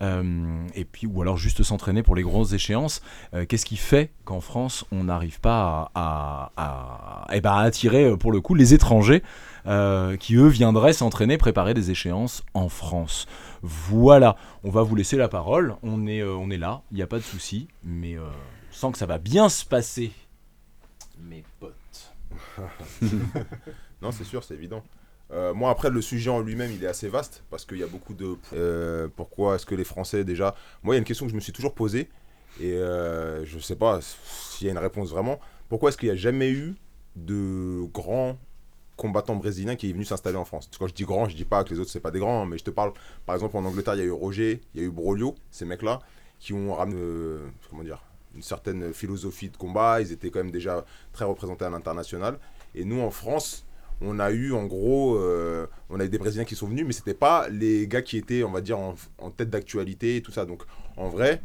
Et 0.00 0.84
puis 0.84 1.06
ou 1.06 1.20
alors 1.22 1.36
juste 1.36 1.62
s'entraîner 1.62 2.02
pour 2.02 2.14
les 2.16 2.22
grosses 2.22 2.52
échéances. 2.52 3.02
Euh, 3.34 3.44
Qu'est-ce 3.46 3.66
qui 3.66 3.76
fait 3.76 4.10
qu'en 4.24 4.40
France 4.40 4.84
on 4.92 5.04
n'arrive 5.04 5.40
pas 5.40 5.90
à, 5.94 6.52
à, 6.56 7.26
eh 7.32 7.40
ben, 7.40 7.52
à 7.52 7.60
attirer 7.60 8.04
euh, 8.04 8.16
pour 8.16 8.32
le 8.32 8.40
coup 8.40 8.54
les 8.54 8.72
étrangers 8.74 9.22
euh, 9.66 10.16
qui 10.16 10.36
eux 10.36 10.48
viendraient 10.48 10.92
s'entraîner, 10.94 11.36
préparer 11.36 11.74
des 11.74 11.90
échéances 11.90 12.42
en 12.54 12.68
France? 12.68 13.26
Voilà, 13.62 14.36
on 14.64 14.70
va 14.70 14.82
vous 14.82 14.96
laisser 14.96 15.16
la 15.16 15.28
parole. 15.28 15.76
On 15.82 16.06
est, 16.06 16.20
euh, 16.20 16.34
on 16.34 16.50
est 16.50 16.56
là, 16.58 16.82
il 16.90 16.96
n'y 16.96 17.02
a 17.02 17.06
pas 17.06 17.18
de 17.18 17.22
souci, 17.24 17.68
mais 17.84 18.16
euh, 18.16 18.22
on 18.22 18.74
sent 18.74 18.92
que 18.92 18.98
ça 18.98 19.06
va 19.06 19.18
bien 19.18 19.48
se 19.48 19.64
passer. 19.64 20.12
Mes 21.18 21.44
potes. 21.58 22.14
Non, 24.02 24.12
c'est 24.12 24.24
sûr, 24.24 24.42
c'est 24.42 24.54
évident. 24.54 24.82
Euh, 25.32 25.54
moi, 25.54 25.70
après, 25.70 25.90
le 25.90 26.02
sujet 26.02 26.30
en 26.30 26.40
lui-même, 26.40 26.72
il 26.72 26.82
est 26.82 26.88
assez 26.88 27.08
vaste 27.08 27.44
parce 27.50 27.64
qu'il 27.64 27.78
y 27.78 27.82
a 27.82 27.86
beaucoup 27.86 28.14
de. 28.14 28.36
Euh, 28.52 29.08
pourquoi 29.14 29.56
est-ce 29.56 29.66
que 29.66 29.74
les 29.74 29.84
Français, 29.84 30.24
déjà. 30.24 30.54
Moi, 30.82 30.94
il 30.94 30.96
y 30.96 30.98
a 30.98 31.00
une 31.00 31.04
question 31.04 31.26
que 31.26 31.30
je 31.30 31.36
me 31.36 31.40
suis 31.40 31.52
toujours 31.52 31.74
posée 31.74 32.08
et 32.60 32.72
euh, 32.72 33.44
je 33.44 33.58
sais 33.58 33.76
pas 33.76 34.00
s'il 34.02 34.66
y 34.66 34.70
a 34.70 34.72
une 34.72 34.78
réponse 34.78 35.10
vraiment. 35.10 35.38
Pourquoi 35.68 35.90
est-ce 35.90 35.98
qu'il 35.98 36.08
n'y 36.08 36.14
a 36.14 36.18
jamais 36.18 36.50
eu 36.50 36.74
de 37.14 37.84
grands 37.92 38.36
combattants 38.96 39.36
brésiliens 39.36 39.76
qui 39.76 39.88
est 39.88 39.92
venu 39.92 40.04
s'installer 40.04 40.36
en 40.36 40.44
France? 40.44 40.68
Quand 40.76 40.88
je 40.88 40.94
dis 40.94 41.04
grand, 41.04 41.28
je 41.28 41.36
dis 41.36 41.44
pas 41.44 41.62
que 41.62 41.72
les 41.72 41.78
autres, 41.78 41.90
c'est 41.90 42.00
pas 42.00 42.10
des 42.10 42.18
grands, 42.18 42.44
mais 42.44 42.58
je 42.58 42.64
te 42.64 42.70
parle, 42.70 42.92
par 43.24 43.36
exemple, 43.36 43.56
en 43.56 43.64
Angleterre, 43.64 43.94
il 43.94 43.98
y 43.98 44.02
a 44.02 44.06
eu 44.06 44.10
Roger, 44.10 44.60
il 44.74 44.80
y 44.80 44.84
a 44.84 44.86
eu 44.86 44.90
Brolio, 44.90 45.36
ces 45.52 45.64
mecs-là, 45.64 46.00
qui 46.40 46.52
ont 46.54 46.74
ramené. 46.74 46.98
comment 47.70 47.84
dire 47.84 48.02
une 48.34 48.42
certaine 48.42 48.92
philosophie 48.92 49.50
de 49.50 49.56
combat, 49.56 50.00
ils 50.00 50.12
étaient 50.12 50.30
quand 50.30 50.38
même 50.38 50.52
déjà 50.52 50.84
très 51.12 51.24
représentés 51.24 51.64
à 51.64 51.70
l'international. 51.70 52.38
Et 52.74 52.84
nous, 52.84 53.00
en 53.00 53.10
France, 53.10 53.64
on 54.00 54.18
a 54.18 54.30
eu 54.30 54.52
en 54.52 54.64
gros, 54.66 55.16
euh, 55.16 55.66
on 55.90 56.00
a 56.00 56.04
eu 56.04 56.08
des 56.08 56.18
Brésiliens 56.18 56.44
qui 56.44 56.56
sont 56.56 56.66
venus, 56.66 56.86
mais 56.86 56.92
c'était 56.92 57.14
pas 57.14 57.48
les 57.48 57.86
gars 57.86 58.02
qui 58.02 58.16
étaient, 58.16 58.42
on 58.42 58.50
va 58.50 58.60
dire, 58.60 58.78
en, 58.78 58.94
en 59.18 59.30
tête 59.30 59.50
d'actualité 59.50 60.16
et 60.16 60.22
tout 60.22 60.32
ça. 60.32 60.46
Donc, 60.46 60.62
en 60.96 61.08
vrai, 61.08 61.42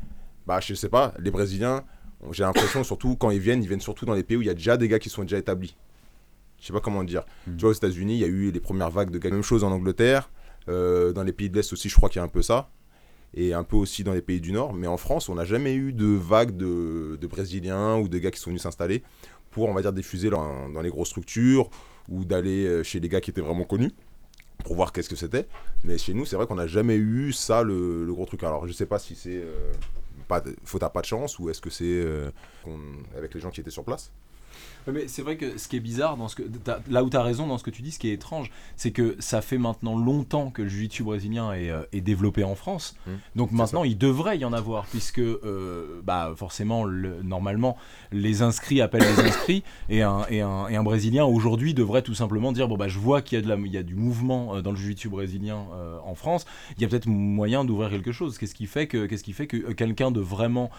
bah, 0.48 0.60
je 0.62 0.74
sais 0.74 0.90
pas, 0.90 1.13
les 1.19 1.31
Brésiliens, 1.31 1.84
j'ai 2.31 2.44
l'impression, 2.44 2.84
surtout 2.86 3.16
quand 3.16 3.31
ils 3.31 3.40
viennent, 3.40 3.62
ils 3.62 3.68
viennent 3.68 3.81
surtout 3.81 4.06
dans 4.06 4.13
les 4.13 4.24
pays 4.24 4.38
où 4.38 4.42
il 4.42 4.48
y 4.48 4.52
a 4.52 4.54
déjà 4.54 4.78
des 4.78 4.88
gars 4.88 5.00
qui 5.00 5.10
sont 5.10 5.24
déjà 5.24 5.38
établis. 5.38 5.75
Je 6.60 6.68
sais 6.68 6.74
pas 6.74 6.80
comment 6.80 7.04
dire. 7.04 7.24
Mm. 7.48 7.57
Tu 7.57 7.62
vois, 7.62 7.72
aux 7.72 7.74
États-Unis, 7.74 8.16
il 8.16 8.19
y 8.19 8.24
a 8.24 8.28
eu 8.28 8.52
les 8.52 8.60
premières 8.60 8.90
vagues 8.90 9.12
de 9.12 9.19
gars. 9.19 9.30
Même 9.30 9.44
chose 9.44 9.63
en 9.63 9.72
Angleterre. 9.72 10.30
Euh, 10.68 11.13
dans 11.13 11.24
les 11.24 11.34
pays 11.34 11.50
de 11.50 11.56
l'Est 11.56 11.72
aussi, 11.74 11.90
je 11.90 11.96
crois 11.96 12.10
qu'il 12.10 12.19
y 12.19 12.22
a 12.22 12.24
un 12.24 12.30
peu 12.30 12.42
ça. 12.42 12.69
Et 13.34 13.54
un 13.54 13.63
peu 13.63 13.75
aussi 13.75 14.04
dans 14.04 14.13
les 14.13 14.22
pays 14.22 14.40
du 14.40 14.54
Nord. 14.54 14.74
Mais 14.74 14.88
en 14.88 14.98
France, 14.98 15.28
on 15.28 15.36
n'a 15.36 15.44
jamais 15.44 15.75
eu 15.75 15.92
de 15.92 16.06
vague 16.06 16.56
de, 16.56 17.18
de 17.19 17.28
Brésiliens 17.28 17.98
ou 17.98 18.08
de 18.08 18.18
gars 18.18 18.31
qui 18.31 18.40
sont 18.40 18.50
venus 18.50 18.62
s'installer 18.62 19.04
pour, 19.51 19.68
on 19.68 19.74
va 19.74 19.81
dire, 19.81 19.94
diffuser 19.94 20.30
dans, 20.30 20.69
dans 20.69 20.81
les 20.81 20.90
grosses 20.90 21.10
structures 21.10 21.69
ou 22.10 22.25
d'aller 22.25 22.66
euh, 22.66 22.84
chez 22.84 23.00
les 23.00 23.10
gars 23.10 23.22
qui 23.22 23.31
étaient 23.31 23.42
vraiment 23.42 23.63
connus 23.63 23.92
pour 24.63 24.75
voir 24.75 24.92
qu'est-ce 24.92 25.10
que 25.10 25.16
c'était. 25.16 25.48
Mais 25.84 25.98
chez 25.98 26.13
nous, 26.13 26.25
c'est 26.25 26.36
vrai 26.36 26.48
qu'on 26.48 26.56
n'a 26.56 26.68
jamais 26.68 26.96
eu 26.96 27.31
ça, 27.31 27.63
le, 27.63 28.06
gros 28.10 28.25
truc. 28.25 28.44
Alors, 28.44 28.68
je 28.68 28.74
sais 28.74 28.86
pas 28.86 29.00
si 29.00 29.15
c'est 29.15 29.44
euh, 29.44 29.72
faute 30.63 30.84
à 30.84 30.89
pas 30.89 31.01
de 31.01 31.06
chance 31.06 31.38
ou 31.39 31.50
est-ce 31.50 31.62
que 31.62 31.70
c'est 31.70 31.86
euh, 31.86 32.30
avec 33.15 33.34
les 33.34 33.39
gens 33.39 33.51
qui 33.51 33.62
étaient 33.62 33.70
sur 33.70 33.84
place. 33.84 34.12
Mais 34.92 35.08
c'est 35.08 35.22
vrai 35.22 35.36
que 35.38 35.58
ce 35.58 35.68
qui 35.68 35.77
est 35.77 35.80
bizarre, 35.82 36.15
dans 36.18 36.27
ce 36.27 36.36
que, 36.36 36.44
t'as- 36.44 36.80
là 36.89 37.04
où 37.04 37.10
tu 37.10 37.18
as 37.18 37.24
raison 37.24 37.48
dans 37.48 37.58
ce 37.58 37.63
que 37.63 37.70
tu 37.72 37.82
dis, 37.82 37.92
ce 37.92 38.00
qui 38.00 38.10
est 38.10 38.13
étrange, 38.13 38.51
c'est 38.75 38.92
que 38.92 39.15
ça 39.20 39.42
fait 39.42 39.58
maintenant 39.58 39.98
longtemps 39.98 40.51
que 40.51 40.62
le 40.62 40.70
jiu-jitsu 40.70 41.04
brésilien 41.04 41.51
est, 41.54 41.70
euh, 41.70 41.82
est 41.92 42.01
développé 42.01 42.44
en 42.44 42.56
France. 42.56 42.96
Mm. 43.08 43.12
Donc 43.36 43.51
maintenant, 43.51 43.84
il 43.84 43.98
devrait 43.98 44.38
y 44.38 44.46
en 44.46 44.54
avoir, 44.54 44.86
puisque 44.86 45.20
euh, 45.20 46.01
bah, 46.04 46.34
forcément, 46.36 46.84
le- 46.84 47.22
normalement, 47.24 47.77
les 48.12 48.42
inscrits 48.42 48.82
appellent 48.82 49.01
les 49.01 49.20
inscrits, 49.27 49.63
et 49.89 50.01
un, 50.01 50.25
et 50.30 50.42
un, 50.42 50.68
et 50.68 50.75
un 50.75 50.84
Brésilien 50.84 51.25
aujourd'hui 51.25 51.74
devrait 51.74 52.01
tout 52.04 52.13
simplement 52.15 52.51
dire 52.51 52.68
bon, 52.68 52.77
bah, 52.77 52.88
je 52.88 53.00
vois 53.00 53.22
qu'il 53.22 53.38
y, 53.38 53.42
a 53.42 53.44
de 53.44 53.50
la- 53.50 53.56
il 53.56 53.72
y 53.74 53.77
a 53.77 53.84
du 53.84 53.96
mouvement 53.96 54.56
euh, 54.56 54.62
dans 54.62 54.72
le 54.72 54.77
jiu-jitsu 54.77 55.10
brésilien 55.10 55.65
euh, 55.74 55.98
en 56.06 56.15
France, 56.15 56.46
il 56.77 56.82
y 56.82 56.86
a 56.86 56.88
peut-être 56.88 57.08
moyen 57.08 57.65
d'ouvrir 57.65 57.89
quelque 57.89 58.12
chose. 58.12 58.38
Qu'est-ce 58.38 58.56
qui 58.56 58.65
fait 58.68 58.88
que, 58.88 59.06
qu'est-ce 59.08 59.24
qui 59.24 59.34
fait 59.34 59.48
que 59.48 59.72
quelqu'un 59.74 60.12
de 60.12 60.20
vraiment. 60.20 60.70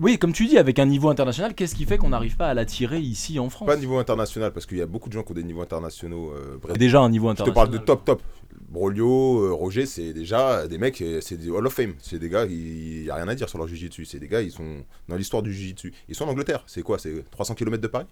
Oui, 0.00 0.18
comme 0.18 0.32
tu 0.32 0.46
dis, 0.46 0.58
avec 0.58 0.78
un 0.78 0.86
niveau 0.86 1.08
international, 1.08 1.54
qu'est-ce 1.54 1.74
qui 1.74 1.84
fait 1.84 1.98
qu'on 1.98 2.08
n'arrive 2.10 2.36
pas 2.36 2.48
à 2.48 2.54
l'attirer 2.54 3.00
ici 3.00 3.38
en 3.38 3.50
France? 3.50 3.66
Pas 3.66 3.76
niveau 3.76 3.98
international, 3.98 4.52
parce 4.52 4.66
qu'il 4.66 4.78
y 4.78 4.82
a 4.82 4.86
beaucoup 4.86 5.08
de 5.08 5.14
gens 5.14 5.22
qui 5.22 5.32
ont 5.32 5.34
des 5.34 5.44
niveaux 5.44 5.62
internationaux 5.62 6.32
euh, 6.32 6.56
brésiliens. 6.58 6.78
Déjà 6.78 7.00
un 7.00 7.08
niveau 7.10 7.28
Je 7.30 7.36
te 7.36 7.42
international. 7.42 7.70
parle 7.70 7.80
de 7.80 7.84
top 7.84 8.04
top. 8.04 8.22
Brolio, 8.68 9.42
euh, 9.44 9.52
Roger, 9.52 9.86
c'est 9.86 10.12
déjà 10.12 10.66
des 10.66 10.78
mecs, 10.78 11.00
euh, 11.02 11.20
c'est 11.20 11.36
des 11.36 11.50
Hall 11.50 11.66
of 11.66 11.72
Fame. 11.72 11.94
C'est 12.00 12.18
des 12.18 12.28
gars, 12.28 12.44
il 12.46 13.02
n'y 13.02 13.10
a 13.10 13.14
rien 13.14 13.28
à 13.28 13.34
dire 13.34 13.48
sur 13.48 13.58
leur 13.58 13.68
jiu-jitsu. 13.68 14.04
C'est 14.04 14.18
des 14.18 14.28
gars, 14.28 14.42
ils 14.42 14.50
sont 14.50 14.84
dans 15.08 15.16
l'histoire 15.16 15.42
du 15.42 15.52
jiu-jitsu. 15.52 15.92
Ils 16.08 16.14
sont 16.14 16.24
en 16.24 16.28
Angleterre. 16.30 16.64
C'est 16.66 16.82
quoi 16.82 16.98
C'est 16.98 17.28
300 17.30 17.54
km 17.54 17.80
de 17.82 17.86
Paris? 17.88 18.06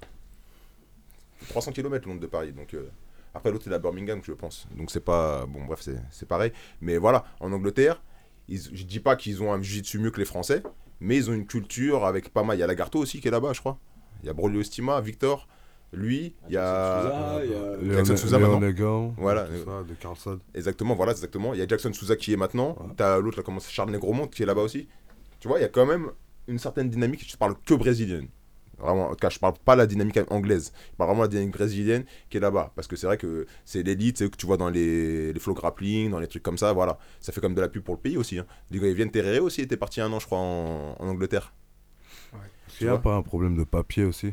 300 1.48 1.72
km 1.72 2.04
le 2.06 2.10
nombre 2.12 2.20
de 2.22 2.26
Paris. 2.26 2.52
Donc, 2.52 2.74
euh, 2.74 2.88
après, 3.34 3.50
l'autre, 3.50 3.64
c'est 3.66 3.72
à 3.74 3.78
Birmingham, 3.78 4.20
je 4.22 4.32
pense. 4.32 4.66
Donc, 4.76 4.90
c'est 4.90 5.04
pas. 5.04 5.44
Bon, 5.46 5.64
bref, 5.64 5.80
c'est- 5.82 6.00
c'est 6.10 6.26
pareil. 6.28 6.52
Mais 6.80 6.96
voilà, 6.98 7.24
en 7.40 7.52
Angleterre, 7.52 8.00
ils, 8.48 8.60
je 8.72 8.84
dis 8.84 9.00
pas 9.00 9.16
qu'ils 9.16 9.42
ont 9.42 9.52
un 9.52 9.60
jiu-jitsu 9.60 9.98
mieux 9.98 10.10
que 10.10 10.18
les 10.20 10.24
Français, 10.26 10.62
mais 11.04 11.16
ils 11.16 11.30
ont 11.30 11.34
une 11.34 11.46
culture 11.46 12.04
avec 12.06 12.30
pas 12.30 12.42
mal. 12.42 12.56
Il 12.56 12.60
y 12.60 12.62
a 12.62 12.66
Lagarto 12.66 12.98
aussi 12.98 13.20
qui 13.20 13.28
est 13.28 13.30
là-bas, 13.30 13.52
je 13.52 13.60
crois. 13.60 13.78
Il 14.22 14.26
y 14.26 14.30
a 14.30 14.32
Brolio 14.32 14.60
Estima, 14.60 15.00
Victor, 15.00 15.46
lui, 15.92 16.34
il 16.48 16.54
y 16.54 16.56
a. 16.56 17.40
Jackson 17.92 18.16
Souza 18.16 18.38
Léon 18.38 18.58
maintenant. 18.58 19.14
Voilà. 19.18 19.44
de 19.44 19.94
Carlson. 20.00 20.40
Exactement, 20.54 20.94
voilà, 20.94 21.12
exactement. 21.12 21.52
Il 21.52 21.60
y 21.60 21.62
a 21.62 21.66
Jackson 21.66 21.92
Souza 21.92 22.16
qui 22.16 22.32
est 22.32 22.36
maintenant. 22.36 22.76
Ouais. 22.80 22.94
T'as 22.96 23.18
l'autre, 23.18 23.36
là, 23.36 23.42
comment 23.42 23.60
Charles 23.60 23.90
Negromont 23.90 24.26
qui 24.26 24.42
est 24.42 24.46
là-bas 24.46 24.62
aussi. 24.62 24.88
Tu 25.40 25.48
vois, 25.48 25.58
il 25.58 25.62
y 25.62 25.66
a 25.66 25.68
quand 25.68 25.86
même 25.86 26.10
une 26.48 26.58
certaine 26.58 26.88
dynamique. 26.88 27.24
Je 27.26 27.32
te 27.32 27.36
parle 27.36 27.54
que 27.66 27.74
brésilienne. 27.74 28.28
Vraiment, 28.78 29.14
car 29.14 29.30
je 29.30 29.38
parle 29.38 29.54
pas 29.64 29.76
la 29.76 29.86
dynamique 29.86 30.18
anglaise. 30.30 30.72
Je 30.92 30.96
parle 30.96 31.08
vraiment 31.10 31.22
la 31.22 31.28
dynamique 31.28 31.52
brésilienne 31.54 32.04
qui 32.30 32.36
est 32.36 32.40
là-bas. 32.40 32.72
Parce 32.74 32.88
que 32.88 32.96
c'est 32.96 33.06
vrai 33.06 33.16
que 33.18 33.46
c'est 33.64 33.82
l'élite, 33.82 34.18
c'est 34.18 34.30
que 34.30 34.36
tu 34.36 34.46
vois 34.46 34.56
dans 34.56 34.68
les, 34.70 35.32
les 35.32 35.40
flow 35.40 35.54
grappling, 35.54 36.10
dans 36.10 36.18
les 36.20 36.26
trucs 36.28 36.42
comme 36.42 36.58
ça, 36.58 36.72
voilà. 36.72 36.98
Ça 37.20 37.32
fait 37.32 37.40
comme 37.40 37.54
de 37.54 37.60
la 37.60 37.68
pub 37.68 37.82
pour 37.82 37.94
le 37.94 38.00
pays 38.00 38.16
aussi. 38.16 38.38
Hein. 38.38 38.46
Les 38.70 38.78
gars, 38.78 38.88
ils 38.88 38.94
viennent 38.94 39.10
Terrere 39.10 39.42
aussi, 39.42 39.60
était 39.60 39.76
parti 39.76 40.00
un 40.00 40.12
an, 40.12 40.18
je 40.18 40.26
crois, 40.26 40.38
en, 40.38 40.96
en 40.98 41.08
Angleterre. 41.08 41.52
Est-ce 42.68 42.78
qu'il 42.78 42.86
n'y 42.88 42.92
a 42.92 42.98
pas 42.98 43.14
un 43.14 43.22
problème 43.22 43.56
de 43.56 43.64
papier 43.64 44.04
aussi? 44.04 44.32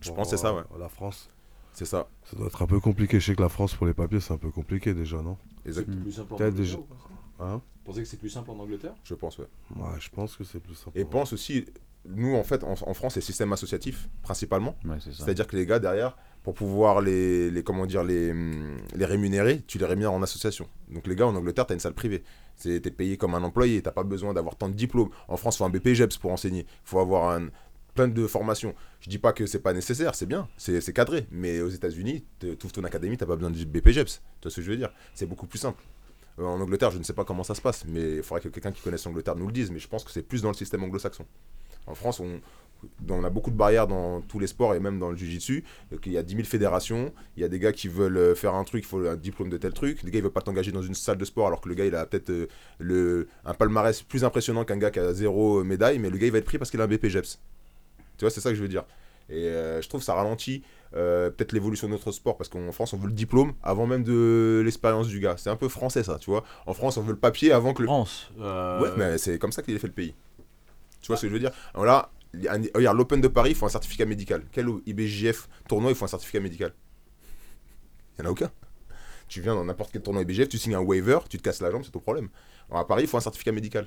Je 0.00 0.10
pense 0.12 0.30
que 0.30 0.36
c'est 0.36 0.42
ça, 0.42 0.54
ouais. 0.54 0.62
la 0.78 0.88
France. 0.88 1.28
C'est 1.72 1.84
ça. 1.84 2.08
Ça 2.24 2.36
doit 2.36 2.46
être 2.46 2.62
un 2.62 2.66
peu 2.66 2.80
compliqué. 2.80 3.18
Je 3.20 3.26
sais 3.26 3.34
que 3.34 3.42
la 3.42 3.48
France, 3.48 3.74
pour 3.74 3.86
les 3.86 3.94
papiers, 3.94 4.20
c'est 4.20 4.32
un 4.32 4.38
peu 4.38 4.50
compliqué 4.50 4.94
déjà, 4.94 5.20
non? 5.20 5.36
Exact. 5.66 5.88
Mm. 5.88 6.02
plus 6.02 6.12
simple 6.12 6.34
en 6.34 6.36
Peut-être 6.36 6.52
Angleterre 6.54 6.64
déjà- 6.64 6.78
ou 6.78 6.82
pas? 6.82 7.44
Hein? 7.44 7.60
Vous 7.76 7.82
pensez 7.84 8.00
que 8.02 8.08
c'est 8.08 8.16
plus 8.16 8.30
simple 8.30 8.50
en 8.52 8.58
Angleterre? 8.60 8.94
Je 9.02 9.14
pense, 9.14 9.38
ouais. 9.38 9.48
Ouais, 9.76 9.88
je 9.98 10.08
pense 10.08 10.36
que 10.36 10.44
c'est 10.44 10.60
plus 10.60 10.74
simple. 10.76 10.96
Et 10.98 11.04
pense 11.04 11.32
aussi, 11.32 11.66
nous, 12.08 12.34
en 12.34 12.44
fait, 12.44 12.64
en, 12.64 12.72
en 12.72 12.94
France, 12.94 13.14
c'est 13.14 13.20
système 13.20 13.52
associatif, 13.52 14.08
principalement. 14.22 14.76
Ouais. 14.84 14.96
C'est-à-dire 15.00 15.46
que 15.46 15.56
les 15.56 15.66
gars, 15.66 15.78
derrière, 15.78 16.16
pour 16.42 16.54
pouvoir 16.54 17.00
les, 17.00 17.50
les 17.50 17.62
comment 17.62 17.86
dire, 17.86 18.04
les, 18.04 18.34
les 18.94 19.04
rémunérer, 19.04 19.62
tu 19.66 19.78
les 19.78 19.86
rémunères 19.86 20.12
en 20.12 20.22
association. 20.22 20.68
Donc 20.90 21.06
les 21.06 21.16
gars, 21.16 21.26
en 21.26 21.34
Angleterre, 21.34 21.66
tu 21.66 21.72
as 21.72 21.74
une 21.74 21.80
salle 21.80 21.94
privée. 21.94 22.22
Tu 22.60 22.74
es 22.74 22.80
payé 22.80 23.16
comme 23.16 23.34
un 23.34 23.42
employé, 23.42 23.82
tu 23.82 23.90
pas 23.90 24.04
besoin 24.04 24.34
d'avoir 24.34 24.56
tant 24.56 24.68
de 24.68 24.74
diplômes. 24.74 25.08
En 25.28 25.36
France, 25.36 25.56
il 25.56 25.58
faut 25.58 25.64
un 25.64 25.70
BPGEPS 25.70 26.18
pour 26.18 26.30
enseigner. 26.30 26.66
Il 26.68 26.88
faut 26.88 26.98
avoir 26.98 27.30
un, 27.30 27.48
plein 27.94 28.08
de 28.08 28.26
formations. 28.26 28.74
Je 29.00 29.08
dis 29.08 29.18
pas 29.18 29.32
que 29.32 29.46
c'est 29.46 29.60
pas 29.60 29.72
nécessaire, 29.72 30.14
c'est 30.14 30.26
bien, 30.26 30.48
c'est 30.56 30.80
c'est 30.80 30.92
cadré. 30.92 31.26
Mais 31.30 31.60
aux 31.60 31.68
États-Unis, 31.68 32.24
tu 32.40 32.48
ouvres 32.48 32.72
ton 32.72 32.84
académie, 32.84 33.16
tu 33.16 33.24
pas 33.24 33.36
besoin 33.36 33.50
de 33.50 33.64
BPGEPS. 33.64 34.20
Tu 34.40 34.42
vois 34.42 34.50
ce 34.50 34.56
que 34.56 34.62
je 34.62 34.70
veux 34.70 34.76
dire? 34.76 34.92
C'est 35.14 35.26
beaucoup 35.26 35.46
plus 35.46 35.58
simple. 35.58 35.82
Euh, 36.38 36.44
en 36.44 36.60
Angleterre, 36.60 36.90
je 36.90 36.98
ne 36.98 37.04
sais 37.04 37.12
pas 37.12 37.24
comment 37.24 37.44
ça 37.44 37.54
se 37.54 37.62
passe, 37.62 37.84
mais 37.86 38.16
il 38.16 38.22
faudrait 38.22 38.42
que 38.42 38.48
quelqu'un 38.48 38.72
qui 38.72 38.82
connaisse 38.82 39.04
l'Angleterre 39.04 39.36
nous 39.36 39.46
le 39.46 39.52
dise. 39.52 39.70
Mais 39.70 39.78
je 39.78 39.88
pense 39.88 40.04
que 40.04 40.10
c'est 40.10 40.22
plus 40.22 40.42
dans 40.42 40.48
le 40.48 40.54
système 40.54 40.82
anglo-saxon. 40.82 41.24
En 41.86 41.94
France, 41.94 42.20
on, 42.20 42.40
on 43.08 43.24
a 43.24 43.30
beaucoup 43.30 43.50
de 43.50 43.56
barrières 43.56 43.86
dans 43.86 44.20
tous 44.22 44.38
les 44.38 44.46
sports 44.46 44.74
et 44.74 44.80
même 44.80 44.98
dans 44.98 45.10
le 45.10 45.16
jiu-jitsu. 45.16 45.64
Euh, 45.92 45.98
qu'il 45.98 46.12
y 46.12 46.18
a 46.18 46.22
10 46.22 46.34
000 46.36 46.46
fédérations, 46.46 47.12
il 47.36 47.42
y 47.42 47.44
a 47.44 47.48
des 47.48 47.58
gars 47.58 47.72
qui 47.72 47.88
veulent 47.88 48.16
euh, 48.16 48.34
faire 48.34 48.54
un 48.54 48.64
truc, 48.64 48.84
il 48.84 48.86
faut 48.86 49.06
un 49.06 49.16
diplôme 49.16 49.48
de 49.50 49.56
tel 49.56 49.72
truc. 49.72 50.04
Des 50.04 50.10
gars, 50.10 50.18
ils 50.18 50.22
veulent 50.22 50.30
pas 50.32 50.40
t'engager 50.42 50.72
dans 50.72 50.82
une 50.82 50.94
salle 50.94 51.18
de 51.18 51.24
sport 51.24 51.46
alors 51.46 51.60
que 51.60 51.68
le 51.68 51.74
gars, 51.74 51.86
il 51.86 51.94
a 51.94 52.04
peut-être 52.06 52.30
euh, 52.30 52.46
le, 52.78 53.28
un 53.44 53.54
palmarès 53.54 54.02
plus 54.02 54.24
impressionnant 54.24 54.64
qu'un 54.64 54.76
gars 54.78 54.90
qui 54.90 54.98
a 55.00 55.12
zéro 55.12 55.62
médaille, 55.64 55.98
mais 55.98 56.10
le 56.10 56.18
gars, 56.18 56.26
il 56.26 56.32
va 56.32 56.38
être 56.38 56.44
pris 56.44 56.58
parce 56.58 56.70
qu'il 56.70 56.80
a 56.80 56.84
un 56.84 56.88
BPGEPS. 56.88 57.40
Tu 58.18 58.24
vois, 58.24 58.30
c'est 58.30 58.40
ça 58.40 58.50
que 58.50 58.56
je 58.56 58.62
veux 58.62 58.68
dire. 58.68 58.84
Et 59.30 59.48
euh, 59.48 59.80
je 59.80 59.88
trouve 59.88 60.00
que 60.00 60.04
ça 60.04 60.12
ralentit 60.14 60.62
euh, 60.94 61.30
peut-être 61.30 61.52
l'évolution 61.52 61.86
de 61.88 61.92
notre 61.92 62.12
sport 62.12 62.36
parce 62.36 62.50
qu'en 62.50 62.70
France, 62.72 62.92
on 62.92 62.98
veut 62.98 63.06
le 63.06 63.14
diplôme 63.14 63.54
avant 63.62 63.86
même 63.86 64.04
de 64.04 64.60
l'expérience 64.62 65.08
du 65.08 65.18
gars. 65.18 65.36
C'est 65.38 65.48
un 65.48 65.56
peu 65.56 65.68
français, 65.68 66.02
ça, 66.02 66.18
tu 66.18 66.28
vois. 66.30 66.44
En 66.66 66.74
France, 66.74 66.98
on 66.98 67.02
veut 67.02 67.12
le 67.12 67.18
papier 67.18 67.50
avant 67.50 67.72
que 67.72 67.80
le. 67.80 67.86
France. 67.88 68.30
euh, 68.38 68.80
Ouais, 68.82 68.90
mais 68.98 69.16
c'est 69.18 69.38
comme 69.38 69.50
ça 69.50 69.62
qu'il 69.62 69.74
a 69.74 69.78
fait 69.78 69.86
le 69.86 69.94
pays. 69.94 70.14
Tu 71.04 71.08
vois 71.08 71.18
ce 71.18 71.22
que 71.22 71.28
je 71.28 71.34
veux 71.34 71.38
dire 71.38 71.52
là, 71.74 72.10
regarde, 72.74 72.96
l'Open 72.96 73.20
de 73.20 73.28
Paris, 73.28 73.50
il 73.50 73.54
faut 73.54 73.66
un 73.66 73.68
certificat 73.68 74.06
médical. 74.06 74.42
Quel 74.50 74.66
IBJF 74.86 75.50
tournoi, 75.68 75.90
il 75.90 75.94
faut 75.94 76.06
un 76.06 76.08
certificat 76.08 76.40
médical 76.40 76.72
Il 78.16 78.22
n'y 78.22 78.26
en 78.26 78.30
a 78.30 78.32
aucun. 78.32 78.50
Tu 79.28 79.42
viens 79.42 79.54
dans 79.54 79.66
n'importe 79.66 79.92
quel 79.92 80.00
tournoi 80.00 80.22
IBJF, 80.22 80.48
tu 80.48 80.56
signes 80.56 80.76
un 80.76 80.80
waiver, 80.80 81.18
tu 81.28 81.36
te 81.36 81.42
casses 81.42 81.60
la 81.60 81.70
jambe, 81.70 81.82
c'est 81.84 81.90
ton 81.90 82.00
problème. 82.00 82.30
Alors 82.70 82.80
à 82.80 82.86
Paris, 82.86 83.02
il 83.02 83.06
faut 83.06 83.18
un 83.18 83.20
certificat 83.20 83.52
médical. 83.52 83.86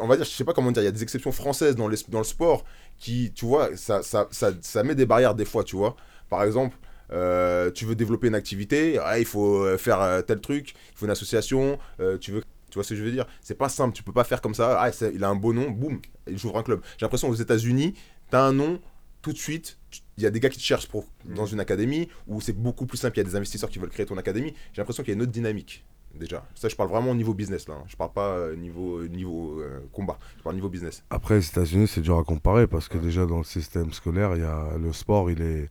On 0.00 0.06
va 0.06 0.16
dire, 0.16 0.24
je 0.24 0.30
sais 0.30 0.44
pas 0.44 0.54
comment 0.54 0.72
dire, 0.72 0.82
il 0.82 0.86
y 0.86 0.88
a 0.88 0.92
des 0.92 1.02
exceptions 1.02 1.30
françaises 1.30 1.76
dans, 1.76 1.90
dans 2.08 2.18
le 2.18 2.24
sport 2.24 2.64
qui, 2.96 3.30
tu 3.34 3.44
vois, 3.44 3.76
ça, 3.76 4.02
ça, 4.02 4.28
ça, 4.30 4.52
ça 4.62 4.82
met 4.82 4.94
des 4.94 5.04
barrières 5.04 5.34
des 5.34 5.44
fois, 5.44 5.62
tu 5.62 5.76
vois. 5.76 5.94
Par 6.30 6.42
exemple, 6.42 6.74
euh, 7.12 7.70
tu 7.70 7.84
veux 7.84 7.94
développer 7.94 8.28
une 8.28 8.34
activité, 8.34 8.98
ah, 8.98 9.18
il 9.18 9.26
faut 9.26 9.62
euh, 9.62 9.76
faire 9.76 10.00
euh, 10.00 10.22
tel 10.22 10.40
truc, 10.40 10.74
il 10.92 10.96
faut 10.96 11.04
une 11.04 11.12
association, 11.12 11.78
tu 12.18 12.32
veux 12.32 12.42
tu 12.70 12.76
vois 12.76 12.84
ce 12.84 12.90
que 12.90 12.96
je 12.96 13.02
veux 13.02 13.12
dire? 13.12 13.26
C'est 13.42 13.56
pas 13.56 13.68
simple, 13.68 13.94
tu 13.94 14.02
peux 14.02 14.12
pas 14.12 14.24
faire 14.24 14.40
comme 14.40 14.54
ça. 14.54 14.80
Ah, 14.80 14.90
il 15.12 15.24
a 15.24 15.28
un 15.28 15.34
beau 15.34 15.52
nom, 15.52 15.70
boum, 15.70 16.00
il 16.26 16.38
j'ouvre 16.38 16.58
un 16.58 16.62
club. 16.62 16.80
J'ai 16.98 17.04
l'impression 17.04 17.28
aux 17.28 17.34
États-Unis, 17.34 17.94
t'as 18.30 18.42
un 18.42 18.52
nom, 18.52 18.80
tout 19.22 19.32
de 19.32 19.38
suite, 19.38 19.78
il 20.16 20.22
y 20.22 20.26
a 20.26 20.30
des 20.30 20.40
gars 20.40 20.48
qui 20.48 20.58
te 20.58 20.62
cherchent 20.62 20.88
pour, 20.88 21.06
dans 21.24 21.46
une 21.46 21.60
académie, 21.60 22.08
où 22.26 22.40
c'est 22.40 22.54
beaucoup 22.54 22.86
plus 22.86 22.96
simple, 22.98 23.16
il 23.16 23.20
y 23.20 23.26
a 23.26 23.28
des 23.28 23.36
investisseurs 23.36 23.68
qui 23.68 23.78
veulent 23.78 23.90
créer 23.90 24.06
ton 24.06 24.16
académie. 24.16 24.54
J'ai 24.72 24.80
l'impression 24.80 25.02
qu'il 25.02 25.10
y 25.12 25.14
a 25.14 25.16
une 25.16 25.22
autre 25.22 25.32
dynamique, 25.32 25.84
déjà. 26.14 26.46
Ça, 26.54 26.68
je 26.68 26.76
parle 26.76 26.88
vraiment 26.88 27.10
au 27.10 27.14
niveau 27.14 27.34
business, 27.34 27.68
là. 27.68 27.74
hein. 27.74 27.84
Je 27.86 27.96
parle 27.96 28.12
pas 28.12 28.30
euh, 28.30 28.56
niveau, 28.56 29.06
niveau 29.08 29.60
euh, 29.60 29.80
combat, 29.92 30.18
je 30.38 30.42
parle 30.42 30.54
niveau 30.54 30.68
business. 30.68 31.04
Après, 31.10 31.34
les 31.36 31.46
États-Unis, 31.46 31.88
c'est 31.88 32.00
dur 32.00 32.18
à 32.18 32.24
comparer 32.24 32.66
parce 32.66 32.88
que 32.88 32.98
déjà 32.98 33.26
dans 33.26 33.38
le 33.38 33.44
système 33.44 33.92
scolaire, 33.92 34.36
il 34.36 34.42
y 34.42 34.46
a 34.46 34.76
le 34.78 34.92
sport, 34.92 35.30
il 35.30 35.42
est, 35.42 35.70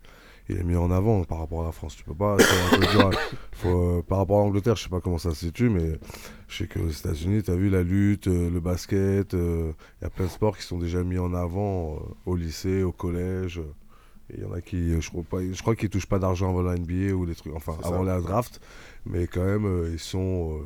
il 0.50 0.58
est 0.58 0.64
mis 0.64 0.76
en 0.76 0.90
avant 0.92 1.24
par 1.24 1.40
rapport 1.40 1.62
à 1.62 1.66
la 1.66 1.72
France. 1.72 1.96
Tu 1.96 2.04
peux 2.04 2.14
pas. 2.16 2.36
c'est 2.40 2.76
un 2.76 2.80
peu 2.80 2.86
dur 2.88 3.08
à- 3.08 3.12
faut, 3.54 3.98
euh, 4.00 4.02
par 4.02 4.18
rapport 4.18 4.40
à 4.42 4.44
l'Angleterre, 4.44 4.76
je 4.76 4.84
sais 4.84 4.90
pas 4.90 5.00
comment 5.02 5.18
ça 5.18 5.30
se 5.32 5.46
situe, 5.46 5.70
mais 5.70 6.00
je 6.48 6.58
sais 6.58 6.68
qu'aux 6.68 6.90
États-Unis, 6.90 7.44
tu 7.44 7.52
as 7.52 7.56
vu 7.56 7.70
la 7.70 7.84
lutte, 7.84 8.28
euh, 8.28 8.50
le 8.50 8.60
basket, 8.60 9.34
euh, 9.34 9.72
il 10.02 10.04
y 10.04 10.08
a 10.08 10.10
plein 10.10 10.26
de 10.26 10.30
sports 10.32 10.58
qui 10.58 10.64
sont 10.64 10.80
déjà 10.80 11.04
mis 11.04 11.18
en 11.20 11.34
avant 11.34 12.00
au 12.26 12.36
lycée, 12.36 12.84
au 12.84 12.92
collège. 12.92 13.62
Il 14.34 14.42
y 14.42 14.46
en 14.46 14.52
a 14.54 14.62
qui, 14.62 15.00
je 15.02 15.10
crois 15.10 15.24
pas, 15.24 15.38
je 15.42 15.60
crois 15.62 15.76
qu'ils 15.76 15.90
touchent 15.90 16.06
pas 16.06 16.20
d'argent 16.20 16.50
avant 16.50 16.62
la 16.62 16.76
NBA 16.78 17.14
ou 17.16 17.26
des 17.26 17.34
trucs, 17.36 17.54
enfin 17.56 17.76
avant 17.84 18.04
la 18.04 18.22
draft, 18.22 18.62
mais 19.06 19.26
quand 19.28 19.44
même 19.44 19.88
ils 19.92 19.98
sont, 20.00 20.60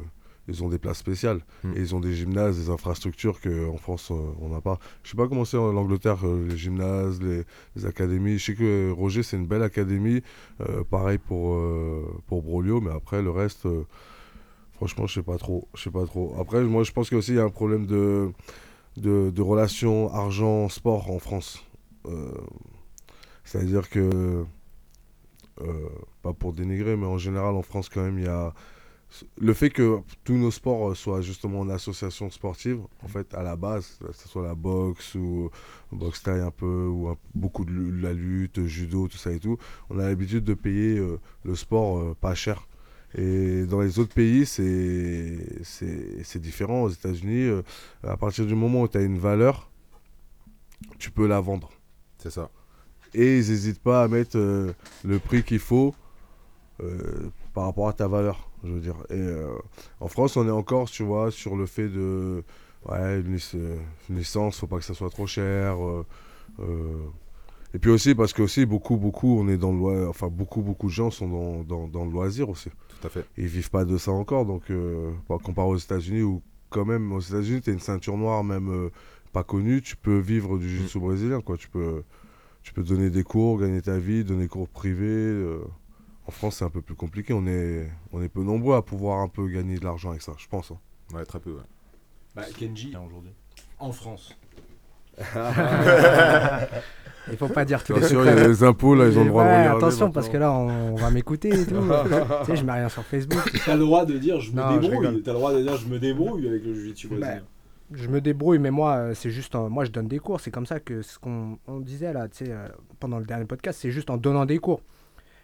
ils 0.47 0.63
ont 0.63 0.69
des 0.69 0.77
places 0.77 0.97
spéciales 0.97 1.41
Mm. 1.63 1.73
et 1.75 1.79
ils 1.79 1.95
ont 1.95 1.99
des 1.99 2.13
gymnases, 2.13 2.57
des 2.57 2.69
infrastructures 2.69 3.39
qu'en 3.41 3.77
France 3.77 4.11
euh, 4.11 4.15
on 4.41 4.49
n'a 4.49 4.61
pas. 4.61 4.79
Je 5.03 5.11
sais 5.11 5.17
pas 5.17 5.27
comment 5.27 5.45
c'est 5.45 5.57
en 5.57 5.75
Angleterre 5.75 6.19
euh, 6.27 6.47
les 6.49 6.57
gymnases, 6.57 7.21
les, 7.21 7.43
les 7.75 7.85
académies. 7.85 8.37
Je 8.37 8.45
sais 8.45 8.55
que 8.55 8.63
euh, 8.63 8.93
Roger 8.93 9.23
c'est 9.23 9.37
une 9.37 9.47
belle 9.47 9.63
académie, 9.63 10.21
euh, 10.61 10.83
pareil 10.83 11.17
pour 11.17 11.53
euh, 11.55 12.05
pour 12.27 12.41
Brolio, 12.43 12.81
mais 12.81 12.91
après 12.91 13.21
le 13.21 13.29
reste, 13.31 13.65
euh, 13.65 13.85
franchement 14.73 15.07
je 15.07 15.15
sais 15.15 15.23
pas 15.23 15.37
trop, 15.37 15.67
je 15.75 15.83
sais 15.83 15.91
pas 15.91 16.05
trop. 16.05 16.35
Après 16.39 16.61
moi 16.63 16.83
je 16.83 16.91
pense 16.91 17.09
qu'il 17.09 17.35
y 17.35 17.39
a 17.39 17.43
un 17.43 17.49
problème 17.49 17.85
de 17.85 18.31
de, 18.97 19.31
de 19.31 19.41
relation 19.41 20.13
argent 20.13 20.69
sport 20.69 21.09
en 21.09 21.19
France. 21.19 21.63
Euh, 22.05 22.31
c'est-à-dire 23.43 23.89
que, 23.89 24.45
euh, 25.61 25.89
pas 26.21 26.33
pour 26.33 26.53
dénigrer, 26.53 26.95
mais 26.95 27.05
en 27.05 27.17
général 27.17 27.55
en 27.55 27.61
France 27.61 27.89
quand 27.89 28.01
même, 28.01 28.19
il 28.19 28.25
y 28.25 28.27
a 28.27 28.53
le 29.39 29.53
fait 29.53 29.69
que 29.69 29.99
tous 30.23 30.33
nos 30.33 30.49
sports 30.51 30.89
euh, 30.91 30.95
soient 30.95 31.21
justement 31.21 31.59
en 31.61 31.69
association 31.69 32.29
sportive, 32.31 32.79
en 33.03 33.07
fait, 33.07 33.33
à 33.33 33.43
la 33.43 33.55
base, 33.55 33.97
que 34.05 34.11
ce 34.13 34.27
soit 34.27 34.43
la 34.43 34.55
boxe 34.55 35.15
ou 35.15 35.49
boxe 35.91 36.23
taille 36.23 36.41
un 36.41 36.51
peu, 36.51 36.87
ou 36.87 37.09
un- 37.09 37.17
beaucoup 37.35 37.63
de 37.65 38.01
la 38.01 38.11
lutte, 38.13 38.65
judo, 38.65 39.07
tout 39.07 39.17
ça 39.17 39.31
et 39.31 39.39
tout, 39.39 39.57
on 39.89 39.99
a 39.99 40.03
l'habitude 40.07 40.43
de 40.43 40.53
payer 40.55 40.97
euh, 40.97 41.19
le 41.45 41.55
sport 41.55 41.99
euh, 41.99 42.15
pas 42.19 42.33
cher. 42.35 42.67
Et 43.15 43.65
dans 43.67 43.81
les 43.81 43.99
autres 43.99 44.15
pays, 44.15 44.43
c'est 44.47 46.39
différent. 46.41 46.81
Aux 46.83 46.89
États-Unis, 46.89 47.43
euh, 47.43 47.61
à 48.03 48.17
partir 48.17 48.45
du 48.47 48.55
moment 48.55 48.81
où 48.81 48.87
tu 48.87 48.97
as 48.97 49.01
une 49.01 49.19
valeur, 49.19 49.69
tu 50.97 51.11
peux 51.11 51.27
la 51.27 51.39
vendre 51.39 51.69
C'est 52.17 52.31
ça. 52.31 52.49
et 53.13 53.37
ils 53.37 53.49
n'hésitent 53.49 53.81
pas 53.83 54.03
à 54.03 54.07
mettre 54.07 54.37
euh, 54.37 54.73
le 55.03 55.19
prix 55.19 55.43
qu'il 55.43 55.59
faut 55.59 55.93
euh, 56.81 57.29
par 57.53 57.65
rapport 57.65 57.87
à 57.87 57.93
ta 57.93 58.07
valeur, 58.07 58.49
je 58.63 58.71
veux 58.71 58.79
dire. 58.79 58.95
Et 59.09 59.13
euh, 59.15 59.51
en 59.99 60.07
France, 60.07 60.37
on 60.37 60.47
est 60.47 60.51
encore, 60.51 60.89
tu 60.89 61.03
vois, 61.03 61.31
sur 61.31 61.55
le 61.55 61.65
fait 61.65 61.89
de 61.89 62.43
ouais, 62.89 63.19
une, 63.21 63.37
euh, 63.55 63.77
licence, 64.09 64.59
faut 64.59 64.67
pas 64.67 64.77
que 64.77 64.85
ça 64.85 64.93
soit 64.93 65.09
trop 65.09 65.27
cher. 65.27 65.83
euh, 65.85 66.05
euh. 66.59 66.97
et 67.73 67.79
puis 67.79 67.89
aussi 67.89 68.15
parce 68.15 68.33
que 68.33 68.41
aussi 68.41 68.65
beaucoup, 68.65 68.97
beaucoup, 68.97 69.39
on 69.39 69.47
est 69.47 69.57
dans 69.57 69.71
le 69.71 70.07
enfin 70.07 70.27
beaucoup, 70.27 70.61
beaucoup 70.61 70.87
de 70.87 70.91
gens 70.91 71.11
sont 71.11 71.27
dans, 71.27 71.63
dans, 71.63 71.87
dans 71.87 72.05
le 72.05 72.11
loisir 72.11 72.49
aussi. 72.49 72.69
Tout 72.69 73.07
à 73.07 73.09
fait. 73.09 73.25
Ils 73.37 73.47
vivent 73.47 73.71
pas 73.71 73.85
de 73.85 73.97
ça 73.97 74.11
encore, 74.11 74.45
donc 74.45 74.63
par- 75.27 75.39
comparé 75.39 75.67
aux 75.69 75.77
États-Unis 75.77 76.21
où 76.21 76.41
quand 76.69 76.85
même 76.85 77.11
aux 77.11 77.19
États-Unis, 77.19 77.61
tu 77.61 77.69
as 77.69 77.73
une 77.73 77.79
ceinture 77.79 78.17
noire 78.17 78.43
même 78.43 78.89
pas 79.31 79.43
connue, 79.43 79.81
tu 79.81 79.95
peux 79.95 80.17
vivre 80.19 80.57
du 80.57 80.69
jiu-jitsu 80.69 80.99
brésilien 80.99 81.41
quoi, 81.41 81.57
tu 81.57 81.69
peux 81.69 82.03
tu 82.61 82.71
peux 82.73 82.83
donner 82.83 83.09
des 83.09 83.23
cours, 83.23 83.59
gagner 83.59 83.81
ta 83.81 83.97
vie, 83.97 84.23
donner 84.23 84.43
des 84.43 84.47
cours 84.47 84.69
privés. 84.69 85.57
En 86.27 86.31
France, 86.31 86.57
c'est 86.57 86.65
un 86.65 86.69
peu 86.69 86.81
plus 86.81 86.95
compliqué, 86.95 87.33
on 87.33 87.45
est 87.47 87.87
on 88.13 88.21
est 88.21 88.29
peu 88.29 88.43
nombreux 88.43 88.75
à 88.75 88.81
pouvoir 88.81 89.19
un 89.19 89.27
peu 89.27 89.47
gagner 89.47 89.77
de 89.77 89.83
l'argent 89.83 90.09
avec 90.11 90.21
ça, 90.21 90.31
je 90.37 90.47
pense. 90.47 90.71
hein. 90.71 90.77
Ouais, 91.13 91.25
très 91.25 91.39
peu. 91.39 91.51
ouais. 91.51 91.61
Bah, 92.35 92.43
Kenji, 92.57 92.95
aujourd'hui. 92.95 93.31
En 93.79 93.91
France. 93.91 94.35
Il 97.31 97.37
faut 97.37 97.47
pas 97.47 97.63
dire 97.63 97.81
tous 97.83 97.93
les 97.93 97.99
Attention, 97.99 98.21
il 98.21 98.25
y 98.25 98.29
a 98.29 98.31
secrets. 98.33 98.47
les 98.49 98.63
impôts 98.63 98.95
là, 98.95 99.07
ils 99.07 99.17
ont 99.17 99.23
le 99.23 99.29
droit 99.29 99.43
de 99.45 99.49
Ouais, 99.49 99.59
regarder. 99.61 99.77
attention, 99.85 100.05
maintenant. 100.07 100.11
parce 100.13 100.27
que 100.29 100.37
là, 100.37 100.51
on, 100.51 100.93
on 100.93 100.95
va 100.95 101.09
m'écouter 101.09 101.49
et 101.49 101.65
tout. 101.65 101.75
tu 102.41 102.45
sais, 102.47 102.55
je 102.57 102.65
mets 102.65 102.73
rien 102.73 102.89
sur 102.89 103.03
Facebook. 103.05 103.41
T'as 103.65 103.75
le 103.75 103.79
droit 103.79 104.05
de 104.05 104.17
dire 104.17 104.41
je 104.41 104.51
me 104.51 104.57
Non, 104.57 104.77
débrouille. 104.77 105.21
T'as 105.23 105.31
le 105.31 105.37
droit 105.37 105.53
de 105.53 105.61
dire 105.61 105.77
je 105.77 105.87
me 105.87 105.99
débrouille 105.99 106.47
avec 106.49 106.65
le 106.65 106.73
jiu-jitsu 106.73 107.07
Bah, 107.07 107.15
brésilien. 107.17 107.41
Je 107.93 108.07
me 108.09 108.19
débrouille, 108.19 108.59
mais 108.59 108.71
moi, 108.71 108.95
euh, 108.95 109.13
c'est 109.13 109.29
juste. 109.29 109.55
en- 109.55 109.69
Moi, 109.69 109.85
je 109.85 109.91
donne 109.91 110.07
des 110.09 110.19
cours. 110.19 110.41
C'est 110.41 110.51
comme 110.51 110.65
ça 110.65 110.79
que 110.81 111.01
ce 111.01 111.17
qu'on 111.17 111.57
on 111.67 111.79
disait 111.79 112.11
là, 112.11 112.27
tu 112.27 112.45
sais, 112.45 112.51
euh, 112.51 112.67
pendant 112.99 113.19
le 113.19 113.25
dernier 113.25 113.45
podcast, 113.45 113.79
c'est 113.81 113.91
juste 113.91 114.09
en 114.09 114.17
donnant 114.17 114.45
des 114.45 114.57
cours. 114.57 114.81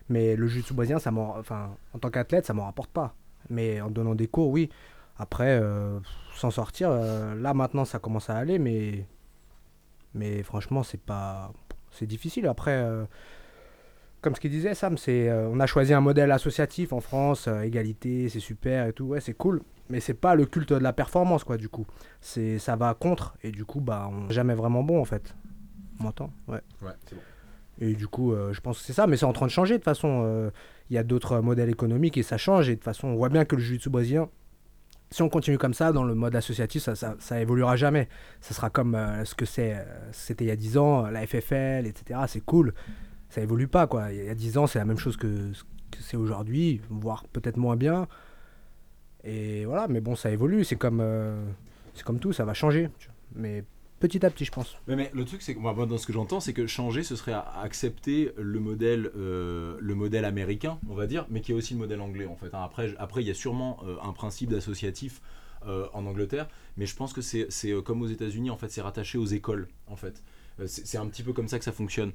Mais 0.09 0.35
le 0.35 0.47
jiu-jitsu 0.47 0.73
brésilien, 0.73 0.99
ça 0.99 1.11
m'en, 1.11 1.37
enfin, 1.37 1.69
en 1.93 1.99
tant 1.99 2.09
qu'athlète, 2.09 2.45
ça 2.45 2.53
m'en 2.53 2.65
rapporte 2.65 2.89
pas. 2.91 3.13
Mais 3.49 3.79
en 3.81 3.89
donnant 3.89 4.15
des 4.15 4.27
cours, 4.27 4.49
oui. 4.49 4.69
Après, 5.17 5.59
euh, 5.61 5.99
s'en 6.35 6.49
sortir, 6.51 6.89
euh, 6.91 7.35
là 7.35 7.53
maintenant, 7.53 7.85
ça 7.85 7.99
commence 7.99 8.29
à 8.29 8.37
aller, 8.37 8.57
mais, 8.57 10.43
franchement, 10.43 10.83
c'est 10.83 10.99
pas, 11.01 11.51
c'est 11.91 12.05
difficile. 12.07 12.47
Après, 12.47 12.71
euh, 12.71 13.05
comme 14.21 14.33
ce 14.35 14.39
qu'il 14.39 14.51
disait 14.51 14.73
Sam, 14.75 14.97
c'est, 14.97 15.29
euh, 15.29 15.47
on 15.51 15.59
a 15.59 15.65
choisi 15.67 15.93
un 15.93 16.01
modèle 16.01 16.31
associatif 16.31 16.93
en 16.93 17.01
France, 17.01 17.47
égalité, 17.63 18.29
c'est 18.29 18.39
super 18.39 18.87
et 18.87 18.93
tout, 18.93 19.05
ouais, 19.05 19.21
c'est 19.21 19.33
cool. 19.33 19.61
Mais 19.89 19.99
c'est 19.99 20.13
pas 20.13 20.35
le 20.35 20.45
culte 20.45 20.69
de 20.71 20.79
la 20.79 20.93
performance, 20.93 21.43
quoi, 21.43 21.57
du 21.57 21.67
coup 21.67 21.85
ça 22.21 22.75
va 22.75 22.93
contre 22.93 23.35
et 23.43 23.51
du 23.51 23.65
coup 23.65 23.79
bah 23.81 24.07
on 24.11 24.29
est 24.29 24.33
jamais 24.33 24.53
vraiment 24.53 24.83
bon 24.83 25.01
en 25.01 25.05
fait 25.05 25.33
On 25.99 26.03
m'entend? 26.03 26.31
Ouais. 26.47 26.61
Ouais, 26.81 26.91
c'est 27.07 27.15
bon. 27.15 27.21
Et 27.79 27.93
du 27.93 28.07
coup, 28.07 28.33
euh, 28.33 28.51
je 28.53 28.59
pense 28.61 28.79
que 28.79 28.83
c'est 28.85 28.93
ça, 28.93 29.07
mais 29.07 29.15
c'est 29.17 29.25
en 29.25 29.33
train 29.33 29.45
de 29.45 29.51
changer 29.51 29.75
de 29.75 29.77
toute 29.77 29.85
façon. 29.85 30.23
euh, 30.25 30.51
Il 30.89 30.95
y 30.95 30.97
a 30.97 31.03
d'autres 31.03 31.39
modèles 31.39 31.69
économiques 31.69 32.17
et 32.17 32.23
ça 32.23 32.37
change. 32.37 32.67
Et 32.67 32.71
de 32.73 32.75
toute 32.75 32.83
façon, 32.83 33.07
on 33.09 33.15
voit 33.15 33.29
bien 33.29 33.45
que 33.45 33.55
le 33.55 33.61
jiu-jitsu 33.61 33.89
brésilien, 33.89 34.29
si 35.11 35.21
on 35.21 35.29
continue 35.29 35.57
comme 35.57 35.73
ça, 35.73 35.91
dans 35.91 36.03
le 36.03 36.13
mode 36.13 36.35
associatif, 36.35 36.83
ça, 36.83 36.95
ça, 36.95 37.15
ça 37.19 37.39
évoluera 37.41 37.75
jamais. 37.75 38.09
Ça 38.41 38.53
sera 38.53 38.69
comme 38.69 38.95
euh, 38.95 39.23
ce 39.25 39.33
que 39.33 39.45
c'est, 39.45 39.77
c'était 40.11 40.45
il 40.45 40.49
y 40.49 40.51
a 40.51 40.55
10 40.55 40.77
ans, 40.77 41.07
la 41.07 41.25
FFL, 41.25 41.87
etc. 41.87 42.19
C'est 42.27 42.41
cool. 42.43 42.73
Ça 43.29 43.41
évolue 43.41 43.67
pas, 43.67 43.87
quoi. 43.87 44.11
Il 44.11 44.25
y 44.25 44.29
a 44.29 44.35
10 44.35 44.57
ans, 44.57 44.67
c'est 44.67 44.79
la 44.79 44.85
même 44.85 44.97
chose 44.97 45.15
que 45.17 45.51
que 45.91 46.03
c'est 46.03 46.17
aujourd'hui, 46.17 46.81
voire 46.89 47.23
peut-être 47.33 47.57
moins 47.57 47.75
bien. 47.75 48.07
Et 49.23 49.65
voilà, 49.65 49.87
mais 49.87 50.01
bon, 50.01 50.15
ça 50.15 50.29
évolue. 50.29 50.63
C'est 50.63 50.75
comme, 50.75 51.03
c'est 51.95 52.03
comme 52.03 52.19
tout, 52.19 52.31
ça 52.31 52.45
va 52.45 52.53
changer. 52.53 52.89
Mais 53.35 53.63
petit 53.99 54.25
à 54.25 54.29
petit, 54.29 54.45
je 54.45 54.51
pense. 54.51 54.75
Mais, 54.87 55.11
le 55.13 55.25
truc, 55.25 55.41
c'est 55.41 55.53
que 55.53 55.59
moi, 55.59 55.73
dans 55.73 55.97
ce 55.97 56.07
que 56.07 56.13
j'entends, 56.13 56.39
c'est 56.39 56.53
que 56.53 56.67
changer, 56.67 57.03
ce 57.03 57.15
serait 57.15 57.35
accepter 57.61 58.31
le 58.37 58.59
modèle, 58.59 59.11
euh, 59.15 59.77
le 59.79 59.95
modèle 59.95 60.25
américain, 60.25 60.79
on 60.89 60.95
va 60.95 61.07
dire, 61.07 61.25
mais 61.29 61.41
qui 61.41 61.51
est 61.51 61.55
aussi 61.55 61.73
le 61.73 61.79
modèle 61.79 62.01
anglais, 62.01 62.25
en 62.25 62.35
fait. 62.35 62.53
hein. 62.53 62.61
Après, 62.63 62.93
après, 62.97 63.21
il 63.21 63.27
y 63.27 63.31
a 63.31 63.35
sûrement 63.35 63.79
euh, 63.83 63.97
un 64.03 64.13
principe 64.13 64.49
d'associatif 64.49 65.21
euh, 65.67 65.87
en 65.93 66.05
Angleterre, 66.05 66.47
mais 66.77 66.85
je 66.85 66.95
pense 66.95 67.13
que 67.13 67.21
c'est 67.21 67.47
comme 67.83 68.01
aux 68.01 68.07
États-Unis, 68.07 68.49
en 68.49 68.57
fait, 68.57 68.69
c'est 68.69 68.81
rattaché 68.81 69.17
aux 69.17 69.25
écoles, 69.25 69.67
en 69.87 69.95
fait. 69.95 70.23
C'est 70.65 70.97
un 70.97 71.07
petit 71.07 71.23
peu 71.23 71.31
comme 71.31 71.47
ça 71.47 71.57
que 71.57 71.63
ça 71.63 71.71
fonctionne. 71.71 72.11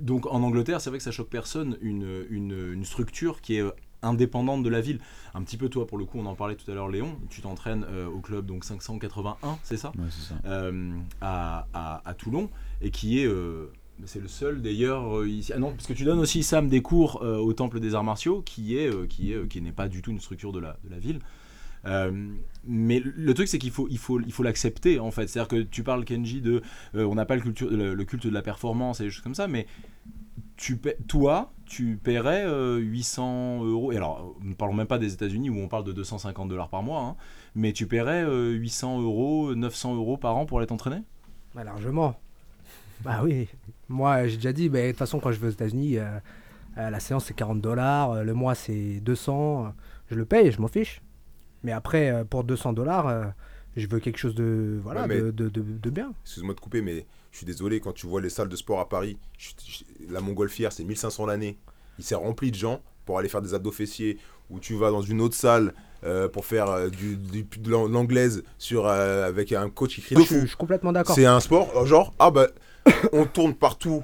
Donc 0.00 0.26
en 0.26 0.42
Angleterre, 0.42 0.82
c'est 0.82 0.90
vrai 0.90 0.98
que 0.98 1.02
ça 1.02 1.10
choque 1.10 1.30
personne, 1.30 1.78
une, 1.80 2.26
une, 2.28 2.84
structure 2.84 3.40
qui 3.40 3.56
est 3.56 3.64
indépendante 4.02 4.62
de 4.62 4.68
la 4.68 4.80
ville. 4.80 5.00
Un 5.34 5.42
petit 5.42 5.56
peu 5.56 5.68
toi, 5.68 5.86
pour 5.86 5.98
le 5.98 6.04
coup, 6.04 6.18
on 6.18 6.26
en 6.26 6.34
parlait 6.34 6.56
tout 6.56 6.70
à 6.70 6.74
l'heure, 6.74 6.88
Léon, 6.88 7.18
tu 7.28 7.40
t'entraînes 7.42 7.84
euh, 7.88 8.06
au 8.08 8.20
club 8.20 8.46
donc 8.46 8.64
581, 8.64 9.58
c'est 9.62 9.76
ça? 9.76 9.92
Ouais, 9.98 10.04
c'est 10.10 10.28
ça. 10.28 10.34
euh, 10.46 10.92
à, 11.20 11.66
à- 11.74 12.02
à 12.08 12.14
Toulon 12.14 12.50
et 12.80 12.90
qui 12.90 13.20
est 13.20 13.26
euh, 13.26 13.66
c'est 14.06 14.20
le 14.20 14.28
seul 14.28 14.62
d'ailleurs 14.62 15.26
ici 15.26 15.52
ah 15.54 15.58
non 15.58 15.72
parce 15.72 15.86
que 15.86 15.92
tu 15.92 16.04
donnes 16.04 16.20
aussi 16.20 16.42
Sam 16.42 16.68
des 16.68 16.80
cours 16.80 17.20
au 17.20 17.52
temple 17.52 17.80
des 17.80 17.94
arts 17.94 18.02
martiaux 18.04 18.40
qui 18.40 18.74
est 18.78 18.90
qui 19.08 19.32
est 19.34 19.46
qui 19.46 19.60
n'est 19.60 19.72
pas 19.72 19.88
du 19.88 20.00
tout 20.00 20.10
une 20.10 20.20
structure 20.20 20.52
de 20.52 20.58
la, 20.60 20.78
de 20.84 20.88
la 20.90 20.98
ville 20.98 21.20
Euh, 21.86 22.10
mais 22.64 23.00
le- 23.00 23.32
truc 23.34 23.48
c'est 23.48 23.58
qu'il 23.58 23.70
faut 23.70 23.88
il 23.90 23.98
faut 23.98 24.20
il 24.20 24.32
faut 24.32 24.42
l'accepter 24.42 24.98
en 24.98 25.10
fait 25.10 25.28
c'est 25.28 25.38
à 25.38 25.42
dire 25.44 25.48
que 25.48 25.62
tu 25.62 25.82
parles 25.82 26.04
Kenji 26.06 26.40
de 26.42 26.62
euh, 26.94 27.04
on 27.04 27.14
n'a 27.14 27.24
pas 27.26 27.36
le, 27.36 27.42
culture, 27.42 27.70
le, 27.70 27.94
le 27.94 28.04
culte 28.04 28.26
de 28.26 28.32
la 28.32 28.42
performance 28.42 29.00
et 29.00 29.04
des 29.04 29.10
choses 29.10 29.22
comme 29.22 29.34
ça 29.34 29.48
mais 29.48 29.66
tu 30.56 30.78
toi, 31.08 31.52
tu 31.70 31.96
paierais 32.02 32.44
euh, 32.44 32.76
800 32.78 33.64
euros. 33.64 33.92
Et 33.92 33.96
alors, 33.96 34.34
ne 34.42 34.52
parlons 34.54 34.74
même 34.74 34.88
pas 34.88 34.98
des 34.98 35.14
États-Unis 35.14 35.50
où 35.50 35.56
on 35.58 35.68
parle 35.68 35.84
de 35.84 35.92
250 35.92 36.48
dollars 36.48 36.68
par 36.68 36.82
mois, 36.82 37.00
hein, 37.02 37.16
mais 37.54 37.72
tu 37.72 37.86
paierais 37.86 38.24
euh, 38.24 38.50
800 38.50 39.00
euros, 39.00 39.54
900 39.54 39.94
euros 39.94 40.16
par 40.16 40.36
an 40.36 40.46
pour 40.46 40.58
aller 40.58 40.66
t'entraîner? 40.66 41.02
Bah, 41.54 41.62
largement. 41.64 42.16
Bah 43.04 43.20
oui. 43.22 43.48
Moi, 43.88 44.26
j'ai 44.26 44.36
déjà 44.36 44.52
dit, 44.52 44.68
bah, 44.68 44.82
de 44.82 44.88
toute 44.88 44.98
façon, 44.98 45.20
quand 45.20 45.30
je 45.32 45.38
vais 45.38 45.46
aux 45.46 45.52
États-Unis, 45.52 45.96
euh, 45.98 46.18
euh, 46.76 46.90
la 46.90 47.00
séance 47.00 47.26
c'est 47.26 47.34
40 47.34 47.60
dollars, 47.60 48.10
euh, 48.12 48.22
le 48.24 48.34
mois 48.34 48.54
c'est 48.54 49.00
200. 49.00 49.66
euh, 49.66 49.68
je 50.10 50.16
le 50.16 50.24
paye, 50.24 50.50
je 50.50 50.60
m'en 50.60 50.68
fiche. 50.68 51.00
Mais 51.62 51.72
après, 51.72 52.10
euh, 52.10 52.24
pour 52.24 52.42
200 52.44 52.72
dollars, 52.72 53.32
je 53.76 53.86
veux 53.86 54.00
quelque 54.00 54.18
chose 54.18 54.34
de, 54.34 54.80
voilà, 54.82 55.02
Ouais, 55.02 55.06
mais- 55.08 55.20
de, 55.20 55.30
de, 55.30 55.48
de- 55.48 55.62
de 55.78 55.90
bien. 55.90 56.12
Excuse-moi 56.24 56.54
de 56.54 56.60
couper, 56.60 56.82
mais 56.82 57.06
je 57.30 57.36
suis 57.38 57.46
désolé, 57.46 57.80
quand 57.80 57.92
tu 57.92 58.06
vois 58.06 58.20
les 58.20 58.28
salles 58.30 58.48
de 58.48 58.56
sport 58.56 58.80
à 58.80 58.88
Paris, 58.88 59.16
je- 59.38 59.50
je- 59.66 60.12
la 60.12 60.20
montgolfière, 60.20 60.72
c'est 60.72 60.84
1500 60.84 61.26
l'année. 61.26 61.56
Il 61.98 62.04
s'est 62.04 62.14
rempli 62.14 62.50
de 62.50 62.56
gens 62.56 62.80
pour 63.06 63.18
aller 63.18 63.28
faire 63.28 63.42
des 63.42 63.54
abdos 63.54 63.72
fessiers, 63.72 64.18
ou 64.50 64.58
tu 64.58 64.74
vas 64.74 64.90
dans 64.90 65.02
une 65.02 65.20
autre 65.20 65.34
salle 65.36 65.74
euh, 66.04 66.28
pour 66.28 66.46
faire 66.46 66.70
euh, 66.70 66.88
du, 66.88 67.16
du- 67.16 67.42
de 67.58 67.70
l'an- 67.70 67.86
l'anglaise 67.86 68.42
sur, 68.56 68.86
euh, 68.86 69.26
avec 69.28 69.52
un 69.52 69.68
coach 69.68 69.96
qui 69.96 70.00
crie 70.00 70.16
Je 70.16 70.40
je 70.40 70.46
suis 70.46 70.56
complètement 70.56 70.92
d'accord. 70.92 71.14
C'est 71.14 71.26
un 71.26 71.40
sport, 71.40 71.84
genre, 71.86 72.14
ah 72.18 72.30
bah, 72.30 72.46
on 73.12 73.26
tourne 73.26 73.52
partout, 73.54 74.02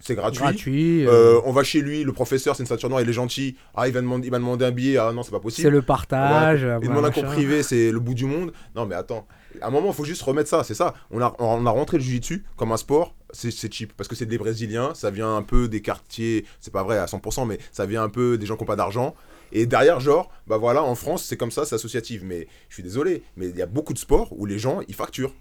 c'est 0.00 0.16
gratuit. 0.16 0.40
gratuit. 0.42 1.06
euh, 1.06 1.36
Euh, 1.36 1.40
on 1.44 1.52
va 1.52 1.62
chez 1.62 1.80
lui, 1.80 2.02
le 2.02 2.12
professeur, 2.12 2.56
c'est 2.56 2.64
une 2.64 2.66
ceinture 2.66 2.88
noire, 2.88 3.00
il 3.00 3.08
est 3.08 3.12
gentil. 3.12 3.56
Ah, 3.76 3.86
il 3.86 3.94
va 3.94 4.00
demander, 4.00 4.26
il 4.26 4.30
va 4.32 4.38
demander 4.38 4.64
un 4.64 4.70
billet. 4.72 4.96
Ah 4.98 5.12
non, 5.12 5.22
c'est 5.22 5.30
pas 5.30 5.38
possible. 5.40 5.66
c'est 5.66 5.70
le 5.70 5.82
partage. 5.82 6.66
Il 6.82 6.88
demande 6.88 7.04
un 7.04 7.10
cours 7.12 7.22
privé, 7.26 7.62
c'est 7.62 7.92
le 7.92 8.00
bout 8.00 8.14
du 8.14 8.24
monde. 8.26 8.52
Non, 8.74 8.84
mais 8.84 8.96
attends. 8.96 9.24
À 9.60 9.68
un 9.68 9.70
moment, 9.70 9.88
il 9.88 9.94
faut 9.94 10.04
juste 10.04 10.22
remettre 10.22 10.48
ça, 10.48 10.64
c'est 10.64 10.74
ça. 10.74 10.94
On 11.10 11.20
a, 11.20 11.34
on 11.38 11.66
a 11.66 11.70
rentré 11.70 11.98
le 11.98 12.02
jiu-jitsu 12.02 12.44
comme 12.56 12.72
un 12.72 12.76
sport, 12.76 13.14
c'est 13.32 13.50
cheap. 13.72 13.92
Parce 13.96 14.08
que 14.08 14.14
c'est 14.14 14.26
des 14.26 14.38
Brésiliens, 14.38 14.94
ça 14.94 15.10
vient 15.10 15.36
un 15.36 15.42
peu 15.42 15.68
des 15.68 15.82
quartiers, 15.82 16.44
c'est 16.60 16.72
pas 16.72 16.82
vrai 16.82 16.98
à 16.98 17.06
100%, 17.06 17.46
mais 17.46 17.58
ça 17.72 17.86
vient 17.86 18.02
un 18.02 18.08
peu 18.08 18.38
des 18.38 18.46
gens 18.46 18.56
qui 18.56 18.62
n'ont 18.62 18.66
pas 18.66 18.76
d'argent. 18.76 19.14
Et 19.52 19.66
derrière, 19.66 20.00
genre, 20.00 20.30
bah 20.46 20.56
voilà, 20.56 20.82
en 20.82 20.94
France, 20.94 21.24
c'est 21.24 21.36
comme 21.36 21.50
ça, 21.50 21.64
c'est 21.64 21.74
associatif. 21.74 22.22
Mais 22.24 22.48
je 22.68 22.74
suis 22.74 22.82
désolé, 22.82 23.22
mais 23.36 23.48
il 23.48 23.56
y 23.56 23.62
a 23.62 23.66
beaucoup 23.66 23.92
de 23.92 23.98
sports 23.98 24.28
où 24.36 24.46
les 24.46 24.58
gens, 24.58 24.80
ils 24.88 24.94
facturent. 24.94 25.32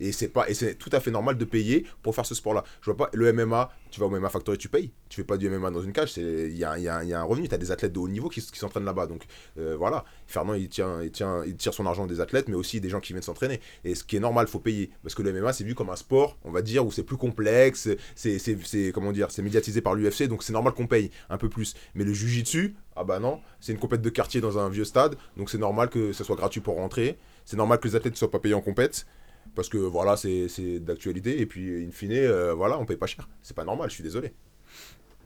Et 0.00 0.12
c'est 0.12 0.28
pas 0.28 0.48
et 0.48 0.54
c'est 0.54 0.74
tout 0.74 0.90
à 0.92 1.00
fait 1.00 1.10
normal 1.10 1.38
de 1.38 1.44
payer 1.44 1.86
pour 2.02 2.14
faire 2.14 2.26
ce 2.26 2.34
sport-là. 2.34 2.64
Je 2.80 2.90
vois 2.90 2.96
pas 2.96 3.10
le 3.12 3.32
MMA, 3.32 3.70
tu 3.90 4.00
vas 4.00 4.06
au 4.06 4.10
MMA 4.10 4.28
Factory, 4.28 4.58
tu 4.58 4.68
payes. 4.68 4.90
Tu 5.08 5.16
fais 5.16 5.24
pas 5.24 5.36
du 5.36 5.48
MMA 5.48 5.70
dans 5.70 5.82
une 5.82 5.92
cage, 5.92 6.16
il 6.16 6.48
y 6.50 6.56
y 6.56 6.58
y 6.60 6.88
a 6.88 7.20
un 7.20 7.22
revenu, 7.22 7.48
tu 7.48 7.54
as 7.54 7.58
des 7.58 7.70
athlètes 7.70 7.92
de 7.92 7.98
haut 7.98 8.08
niveau 8.08 8.28
qui, 8.28 8.40
s'entraînent 8.40 8.84
là-bas. 8.84 9.06
Donc 9.06 9.24
euh, 9.58 9.76
voilà, 9.76 10.04
Fernand 10.26 10.54
il 10.54 10.68
tient 10.68 11.02
il 11.02 11.10
tient 11.10 11.44
il 11.44 11.56
tire 11.56 11.74
son 11.74 11.86
argent 11.86 12.06
des 12.06 12.20
athlètes 12.20 12.48
mais 12.48 12.56
aussi 12.56 12.80
des 12.80 12.88
gens 12.88 13.00
qui 13.00 13.12
viennent 13.12 13.22
s'entraîner. 13.22 13.60
Et 13.84 13.94
ce 13.94 14.04
qui 14.04 14.16
est 14.16 14.20
normal, 14.20 14.48
faut 14.48 14.58
payer 14.58 14.90
parce 15.02 15.14
que 15.14 15.22
le 15.22 15.32
MMA 15.32 15.52
c'est 15.52 15.64
vu 15.64 15.74
comme 15.74 15.90
un 15.90 15.96
sport, 15.96 16.38
on 16.44 16.50
va 16.50 16.62
dire 16.62 16.84
où 16.84 16.90
c'est 16.90 17.04
plus 17.04 17.16
complexe, 17.16 17.88
c'est 18.14 18.38
c'est 18.38 18.92
comment 18.92 19.12
dire, 19.12 19.30
c'est 19.30 19.42
médiatisé 19.42 19.80
par 19.80 19.94
l'UFC 19.94 20.24
donc 20.28 20.42
c'est 20.42 20.52
normal 20.52 20.72
qu'on 20.72 20.86
paye 20.86 21.10
un 21.30 21.38
peu 21.38 21.48
plus. 21.48 21.74
Mais 21.94 22.04
le 22.04 22.12
jiu-jitsu, 22.12 22.74
ah 22.96 23.04
bah 23.04 23.18
non, 23.18 23.40
c'est 23.60 23.72
une 23.72 23.78
compète 23.78 24.02
de 24.02 24.10
quartier 24.10 24.40
dans 24.40 24.58
un 24.58 24.68
vieux 24.68 24.84
stade, 24.84 25.16
donc 25.36 25.50
c'est 25.50 25.58
normal 25.58 25.88
que 25.88 26.12
ce 26.12 26.24
soit 26.24 26.36
gratuit 26.36 26.60
pour 26.60 26.76
rentrer. 26.76 27.18
C'est 27.44 27.56
normal 27.56 27.78
que 27.78 27.88
les 27.88 27.96
athlètes 27.96 28.14
ne 28.14 28.18
soient 28.18 28.30
pas 28.30 28.38
payés 28.38 28.54
en 28.54 28.60
compète. 28.60 29.06
Parce 29.54 29.68
que 29.68 29.78
voilà, 29.78 30.16
c'est 30.16 30.78
d'actualité. 30.80 31.40
Et 31.40 31.46
puis, 31.46 31.84
in 31.86 31.90
fine, 31.92 32.12
euh, 32.12 32.54
voilà, 32.54 32.78
on 32.78 32.84
paye 32.86 32.96
pas 32.96 33.06
cher. 33.06 33.28
C'est 33.42 33.54
pas 33.56 33.64
normal, 33.64 33.88
je 33.90 33.94
suis 33.94 34.02
désolé. 34.02 34.32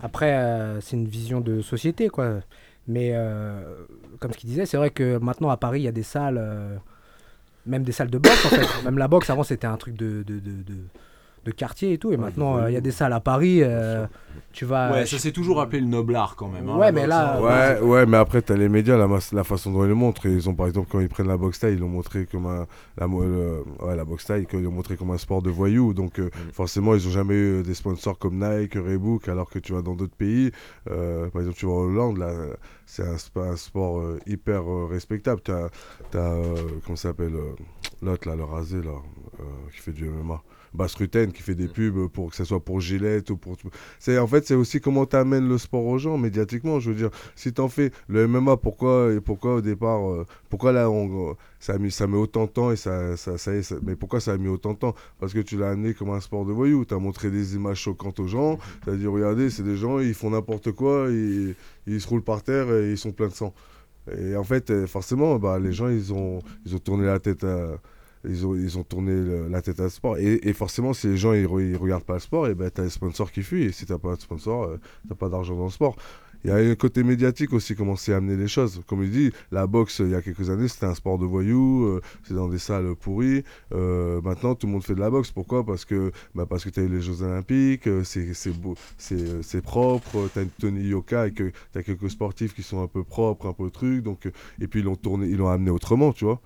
Après, 0.01 0.33
euh, 0.37 0.81
c'est 0.81 0.97
une 0.97 1.09
vision 1.09 1.41
de 1.41 1.61
société, 1.63 2.09
quoi. 2.09 2.41
Mais 2.87 3.11
euh, 3.15 3.61
comme 4.21 4.33
ce 4.33 4.39
qu'il 4.39 4.49
disait, 4.51 4.67
c'est 4.67 4.77
vrai 4.77 4.91
que 4.91 5.19
maintenant 5.19 5.51
à 5.51 5.57
Paris, 5.57 5.81
il 5.81 5.85
y 5.85 5.89
a 5.89 5.93
des 5.93 6.03
salles, 6.03 6.43
même 7.67 7.83
des 7.83 7.93
salles 7.93 8.11
de 8.11 8.19
boxe, 8.19 8.47
en 8.47 8.49
fait. 8.51 8.85
Même 8.85 8.99
la 8.99 9.09
boxe, 9.09 9.29
avant, 9.31 9.43
c'était 9.43 9.67
un 9.67 9.77
truc 9.77 9.97
de, 9.97 10.23
de, 10.23 10.39
de- 10.39 10.75
de 11.49 11.55
quartier 11.55 11.93
et 11.93 11.99
tout. 11.99 12.09
Et 12.13 12.17
Ouais, 12.17 12.23
maintenant, 12.23 12.59
euh, 12.59 12.71
il 12.71 12.75
y 12.75 12.77
a 12.77 12.81
des 12.81 12.91
salles 12.91 13.13
à 13.13 13.21
Paris. 13.21 13.61
euh, 13.63 14.07
tu 14.53 14.65
vas. 14.65 14.93
Ouais, 14.93 15.07
ça 15.07 15.19
s'est 15.19 15.33
toujours 15.33 15.61
appelé 15.61 15.81
le 15.81 15.87
noblard 15.87 16.35
quand 16.37 16.49
même. 16.49 16.69
hein, 16.69 16.77
Ouais, 16.79 16.93
mais 16.93 17.07
là, 17.07 17.37
hein. 17.37 17.41
Ouais, 17.81 17.81
ouais, 17.81 18.07
mais 18.07 18.17
après, 18.17 18.41
t'as 18.43 18.57
les 18.57 18.69
médias, 18.69 18.97
la, 18.97 19.45
façon 19.45 19.73
dont 19.73 19.85
ils 19.85 19.89
le 19.89 19.95
montrent. 19.95 20.27
Ils 20.27 20.49
ont, 20.49 20.55
par 20.55 20.67
exemple, 20.67 20.89
quand 20.91 21.01
ils 21.01 21.09
prennent 21.09 21.29
la 21.29 21.37
boxe 21.37 21.59
taille, 21.61 21.75
ils 21.75 21.79
l'ont 21.81 21.89
montré 21.89 22.27
comme 22.27 22.47
un. 22.47 22.67
La, 22.97 23.07
le- 23.07 23.63
ouais, 23.81 23.97
la 23.97 24.05
boxe 24.05 24.25
taille, 24.27 24.47
qu'ils 24.47 24.63
l'ont 24.63 24.71
montré 24.73 24.97
comme 24.97 25.11
un 25.11 25.19
sport 25.19 25.43
de 25.43 25.51
voyous. 25.51 25.93
Donc, 25.95 26.19
euh, 26.19 26.27
Mm. 26.27 26.53
forcément, 26.53 26.95
ils 26.95 27.07
ont 27.07 27.11
jamais 27.11 27.35
eu 27.35 27.63
des 27.63 27.75
sponsors 27.75 28.19
comme 28.19 28.39
Nike, 28.39 28.75
Reebok, 28.75 29.29
alors 29.29 29.49
que 29.51 29.59
tu 29.59 29.73
vas 29.73 29.83
dans 29.83 29.95
d'autres 29.95 30.17
pays. 30.17 30.51
euh, 30.91 31.29
par 31.31 31.43
exemple, 31.43 31.59
tu 31.59 31.67
vas 31.67 31.73
en 31.73 31.81
Hollande, 31.85 32.19
là, 32.19 32.33
c'est 32.87 33.03
un, 33.07 33.15
sp- 33.17 33.41
un 33.53 33.57
sport 33.57 33.99
euh, 34.01 34.19
hyper 34.27 34.63
euh, 34.71 34.87
respectable. 34.91 35.41
T'as. 35.43 35.69
t'as, 36.11 36.19
euh, 36.19 36.55
comment 36.85 36.97
ça 36.97 37.09
s'appelle 37.11 37.35
euh, 37.35 37.55
L'autre, 38.03 38.29
là, 38.29 38.37
le 38.37 38.45
rasé, 38.45 38.77
là, 38.77 38.91
euh, 39.41 39.43
qui 39.75 39.81
fait 39.81 39.93
du 39.93 40.09
MMA. 40.09 40.41
Bass 40.79 40.95
Rutten 40.95 41.33
qui 41.33 41.43
fait 41.43 41.57
des 41.57 41.67
Mm. 41.67 41.73
pubs 41.73 42.07
pour 42.09 42.31
que 42.31 42.37
ce 42.37 42.45
soit 42.45 42.61
pour 42.61 42.81
Gillette 42.81 43.29
ou 43.31 43.37
pour 43.37 43.57
tout. 43.57 43.69
C'est 43.99 44.17
en 44.19 44.27
fait 44.29 44.47
c'est 44.47 44.55
aussi 44.55 44.81
comment 44.81 45.05
tu 45.07 45.17
amènes 45.17 45.49
le 45.49 45.59
sport 45.59 45.85
aux 45.85 45.99
gens 45.99 46.17
médiatiquement. 46.17 46.79
Je 46.81 46.91
veux 46.91 46.97
dire, 46.97 47.11
si 47.35 47.53
t'en 47.53 47.69
fais 47.69 47.91
le 48.07 48.27
MMA, 48.29 48.57
pourquoi 48.57 49.13
et 49.13 49.21
pourquoi 49.21 49.57
au 49.57 49.61
départ, 49.61 50.09
euh, 50.09 50.25
pourquoi 50.49 50.71
là 50.73 50.89
on, 50.89 51.35
ça 51.59 51.75
a 51.75 51.79
mis 51.79 51.91
ça 51.91 52.07
met 52.07 52.17
autant 52.17 52.45
de 52.45 52.51
temps 52.51 52.71
et 52.71 52.77
ça 52.77 53.17
ça, 53.17 53.37
ça 53.37 53.61
ça- 53.63 53.77
mais 53.83 53.97
pourquoi 53.97 54.21
ça 54.21 54.33
a 54.33 54.37
mis 54.39 54.49
autant 54.49 54.73
de 54.73 54.79
temps? 54.79 54.95
Parce 55.19 55.35
que 55.35 55.41
tu 55.41 55.59
l'as 55.59 55.71
amené 55.71 55.93
comme 55.95 56.11
un 56.11 56.21
sport 56.21 56.47
de 56.47 56.53
voyou. 56.53 56.85
T'as 56.85 56.99
montré 56.99 57.31
des 57.31 57.57
images 57.57 57.79
choquantes 57.81 58.21
aux 58.21 58.29
gens. 58.29 58.59
T'as 58.87 58.95
dit 58.95 59.07
regardez, 59.09 59.51
c'est 59.51 59.65
des 59.65 59.77
gens, 59.77 59.99
ils 59.99 60.15
font 60.15 60.31
n'importe 60.31 60.71
quoi, 60.73 61.07
ils, 61.11 61.55
ils 61.89 62.01
se 62.01 62.07
roulent 62.09 62.23
par 62.23 62.43
terre 62.45 62.73
et 62.73 62.93
ils 62.93 62.99
sont 62.99 63.11
pleins 63.13 63.29
de 63.29 63.33
sang. 63.35 63.53
Et 64.17 64.37
en 64.37 64.45
fait, 64.45 64.71
euh, 64.71 64.87
forcément, 64.87 65.39
bah, 65.39 65.59
les 65.59 65.73
gens, 65.73 65.89
ils 65.89 66.15
ont, 66.15 66.39
ils 66.65 66.75
ont 66.75 66.79
tourné 66.79 67.05
la 67.05 67.19
tête 67.19 67.45
à, 67.45 67.79
ils 68.25 68.47
ont, 68.79 68.83
tourné 68.83 69.49
la 69.49 69.63
tête 69.63 69.81
à 69.81 69.89
sport. 69.89 70.17
Et, 70.19 70.53
forcément, 70.53 70.93
si 70.93 71.09
les 71.09 71.17
gens 71.17 71.33
ils, 71.33 71.47
re- 71.47 71.63
ils 71.63 71.77
regardent 71.77 72.05
pas 72.05 72.15
le 72.15 72.21
sport, 72.21 72.49
et 72.49 72.55
ben 72.55 72.71
t'as 72.71 72.85
les 72.85 72.91
sponsors 72.91 73.31
qui 73.31 73.43
fuient. 73.43 73.65
Et 73.65 73.73
si 73.73 73.87
t'as 73.87 73.99
pas 73.99 74.17
de 74.17 74.21
sponsor, 74.21 74.65
euh, 74.65 74.81
t'as 75.09 75.15
pas 75.15 75.29
d'argent 75.29 75.57
dans 75.57 75.65
le 75.65 75.71
sport. 75.71 75.97
Il 76.45 76.51
y 76.51 76.53
a 76.53 76.57
un 76.57 76.75
côté 76.77 77.03
médiatique 77.03 77.53
aussi, 77.53 77.75
comment 77.75 77.97
c'est 77.97 78.13
amener 78.13 78.37
les 78.37 78.47
choses. 78.47 78.81
Comme 78.87 79.03
il 79.03 79.11
dit, 79.11 79.33
la 79.51 79.67
boxe, 79.67 79.99
il 79.99 80.11
y 80.11 80.15
a 80.15 80.23
quelques 80.23 80.51
années, 80.51 80.69
c'était 80.69 80.87
un 80.87 80.95
sport 80.95 81.19
de 81.19 81.27
voyous, 81.27 81.85
euh, 81.85 82.01
c'est 82.23 82.35
dans 82.35 82.49
des 82.49 82.59
salles 82.59 82.95
pourries. 82.95 83.43
Euh, 83.75 84.21
maintenant, 84.21 84.55
tout 84.55 84.69
le 84.69 84.73
monde 84.75 84.85
fait 84.85 84.95
de 84.95 85.01
la 85.01 85.11
boxe. 85.11 85.33
Pourquoi? 85.33 85.67
Parce 85.67 85.85
que 85.85 86.13
bah, 86.37 86.47
que 86.47 86.69
tu 86.69 86.79
as 86.79 86.85
eu 86.85 86.89
les 86.89 87.01
Jeux 87.01 87.23
Olympiques, 87.23 87.89
c'est 88.05 89.63
propre, 89.63 90.29
tu 90.33 90.39
as 90.39 90.43
une 90.43 90.51
tenue 90.51 90.85
yoka 90.85 91.27
et 91.27 91.33
que 91.33 91.51
tu 91.73 91.79
as 91.79 91.83
quelques 91.83 92.11
sportifs 92.11 92.55
qui 92.55 92.63
sont 92.63 92.83
un 92.83 92.89
peu 92.89 93.03
propres, 93.03 93.49
un 93.49 93.53
peu 93.53 93.69
trucs. 93.71 94.05
Et 94.61 94.69
puis, 94.69 94.81
ils 94.81 95.37
l'ont 95.37 95.49
amené 95.49 95.71
autrement, 95.71 96.13
tu 96.13 96.25
vois. 96.25 96.41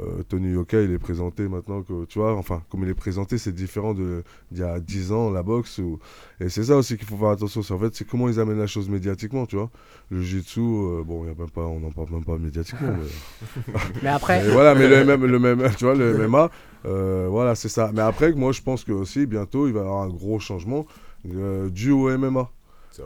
Euh, 0.00 0.22
Tony 0.28 0.50
Yoka, 0.52 0.80
il 0.82 0.90
est 0.92 0.98
présenté 0.98 1.48
maintenant 1.48 1.82
que, 1.82 2.04
tu 2.06 2.18
vois, 2.18 2.34
enfin, 2.36 2.62
comme 2.70 2.82
il 2.82 2.88
est 2.88 2.94
présenté, 2.94 3.38
c'est 3.38 3.52
différent 3.52 3.94
de- 3.94 4.24
d'il 4.50 4.60
y 4.60 4.64
a 4.64 4.80
10 4.80 5.12
ans, 5.12 5.30
la 5.30 5.42
boxe. 5.42 5.78
Ou... 5.78 5.98
Et 6.40 6.48
c'est 6.48 6.64
ça 6.64 6.76
aussi 6.76 6.96
qu'il 6.96 7.06
faut 7.06 7.16
faire 7.16 7.28
attention. 7.28 7.62
c'est 7.62 7.72
En 7.74 7.78
fait, 7.78 7.94
c'est 7.94 8.06
comment 8.06 8.28
ils 8.28 8.40
amènent 8.40 8.58
la 8.58 8.66
chose 8.66 8.88
médiatiquement, 8.88 9.46
tu 9.46 9.56
vois. 9.56 9.70
Le 10.10 10.20
jiu-jitsu, 10.20 10.60
euh, 10.60 11.02
bon, 11.04 11.24
y 11.24 11.30
a 11.30 11.34
même 11.34 11.50
pas, 11.50 11.62
on 11.62 11.80
n'en 11.80 11.90
parle 11.90 12.10
même 12.10 12.24
pas 12.24 12.36
médiatiquement. 12.38 12.88
mais... 12.92 13.72
Mais 14.02 14.08
après, 14.08 14.42
Mais 14.42 14.50
voilà, 14.50 14.74
mais 14.74 14.88
le 14.88 15.04
MM, 15.04 15.24
le 15.26 15.38
MM, 15.38 15.70
tu 15.76 15.84
vois, 15.84 15.94
le 15.94 16.26
MMA, 16.28 16.50
euh, 16.86 17.26
voilà, 17.30 17.54
c'est 17.54 17.68
ça. 17.68 17.90
Mais 17.94 18.02
après, 18.02 18.32
moi, 18.32 18.52
je 18.52 18.62
pense 18.62 18.84
que 18.84 18.92
aussi, 18.92 19.26
bientôt, 19.26 19.66
il 19.68 19.72
va 19.72 19.80
y 19.80 19.82
avoir 19.82 20.02
un 20.02 20.08
gros 20.08 20.38
changement 20.40 20.86
euh, 21.32 21.70
dû 21.70 21.90
au 21.92 22.08
MMA. 22.16 22.50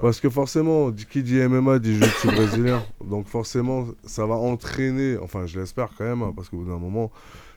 Parce 0.01 0.20
que 0.20 0.29
forcément, 0.29 0.92
qui 0.92 1.22
dit 1.22 1.37
MMA 1.37 1.79
dit 1.79 1.94
jiu-jitsu 1.94 2.27
brésilien. 2.35 2.83
Donc 3.05 3.27
forcément, 3.27 3.87
ça 4.05 4.27
va 4.27 4.35
entraîner, 4.35 5.16
enfin 5.18 5.46
je 5.46 5.59
l'espère 5.59 5.90
quand 5.96 6.05
même, 6.05 6.22
hein, 6.22 6.33
parce 6.35 6.48
qu'au 6.48 6.59
bout 6.59 6.70
d'un 6.70 6.79
moment, 6.79 7.11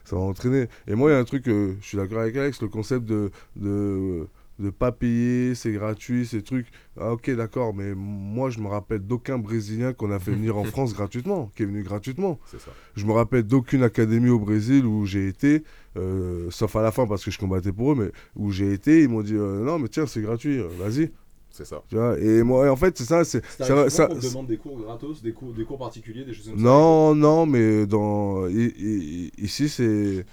ça 0.04 0.16
va 0.16 0.22
entraîner. 0.22 0.68
Et 0.86 0.94
moi, 0.94 1.10
il 1.10 1.14
y 1.14 1.16
a 1.16 1.18
un 1.18 1.24
truc, 1.24 1.48
euh, 1.48 1.74
je 1.80 1.86
suis 1.86 1.98
d'accord 1.98 2.20
avec 2.20 2.36
Alex, 2.36 2.60
le 2.62 2.68
concept 2.68 3.04
de, 3.04 3.30
de, 3.56 4.26
de 4.58 4.70
pas 4.70 4.92
payer, 4.92 5.54
c'est 5.54 5.72
gratuit, 5.72 6.26
ces 6.26 6.42
trucs. 6.42 6.66
Ah 6.98 7.12
ok, 7.12 7.30
d'accord, 7.30 7.74
mais 7.74 7.94
moi, 7.94 8.50
je 8.50 8.60
me 8.60 8.68
rappelle 8.68 9.00
d'aucun 9.00 9.38
Brésilien 9.38 9.92
qu'on 9.92 10.10
a 10.10 10.18
fait 10.18 10.32
venir 10.32 10.56
en 10.56 10.64
France 10.72 10.94
gratuitement, 10.94 11.50
qui 11.54 11.62
est 11.62 11.66
venu 11.66 11.82
gratuitement. 11.82 12.38
C'est 12.46 12.60
ça. 12.60 12.70
Je 12.96 13.04
me 13.06 13.12
rappelle 13.12 13.44
d'aucune 13.44 13.82
académie 13.82 14.30
au 14.30 14.38
Brésil 14.38 14.86
où 14.86 15.04
j'ai 15.06 15.28
été, 15.28 15.64
euh, 15.96 16.50
sauf 16.50 16.76
à 16.76 16.82
la 16.82 16.92
fin 16.92 17.06
parce 17.06 17.24
que 17.24 17.30
je 17.30 17.38
combattais 17.38 17.72
pour 17.72 17.92
eux, 17.92 17.96
mais 17.96 18.12
où 18.36 18.50
j'ai 18.50 18.72
été, 18.72 19.02
ils 19.02 19.08
m'ont 19.08 19.22
dit 19.22 19.34
euh, 19.34 19.64
non 19.64 19.78
mais 19.78 19.88
tiens 19.88 20.06
c'est 20.06 20.22
gratuit, 20.22 20.60
vas-y. 20.78 21.10
C'est 21.52 21.66
ça. 21.66 21.82
Tu 21.88 21.96
vois, 21.96 22.18
et 22.18 22.42
moi 22.42 22.70
en 22.70 22.76
fait 22.76 22.96
c'est 22.96 23.04
ça, 23.04 23.24
c'est 23.24 23.44
ça, 23.44 23.90
ça- 23.90 24.08
demande 24.08 24.46
des 24.46 24.56
cours 24.56 24.78
gratos, 24.78 25.22
des 25.22 25.32
cours, 25.32 25.52
des 25.52 25.64
cours 25.64 25.78
particuliers, 25.78 26.24
des 26.24 26.32
choses 26.32 26.48
comme 26.50 26.60
non 26.60 27.14
non 27.14 27.44
mais 27.46 27.86
dans 27.86 28.48
ici 28.48 29.68
c'est 29.68 30.24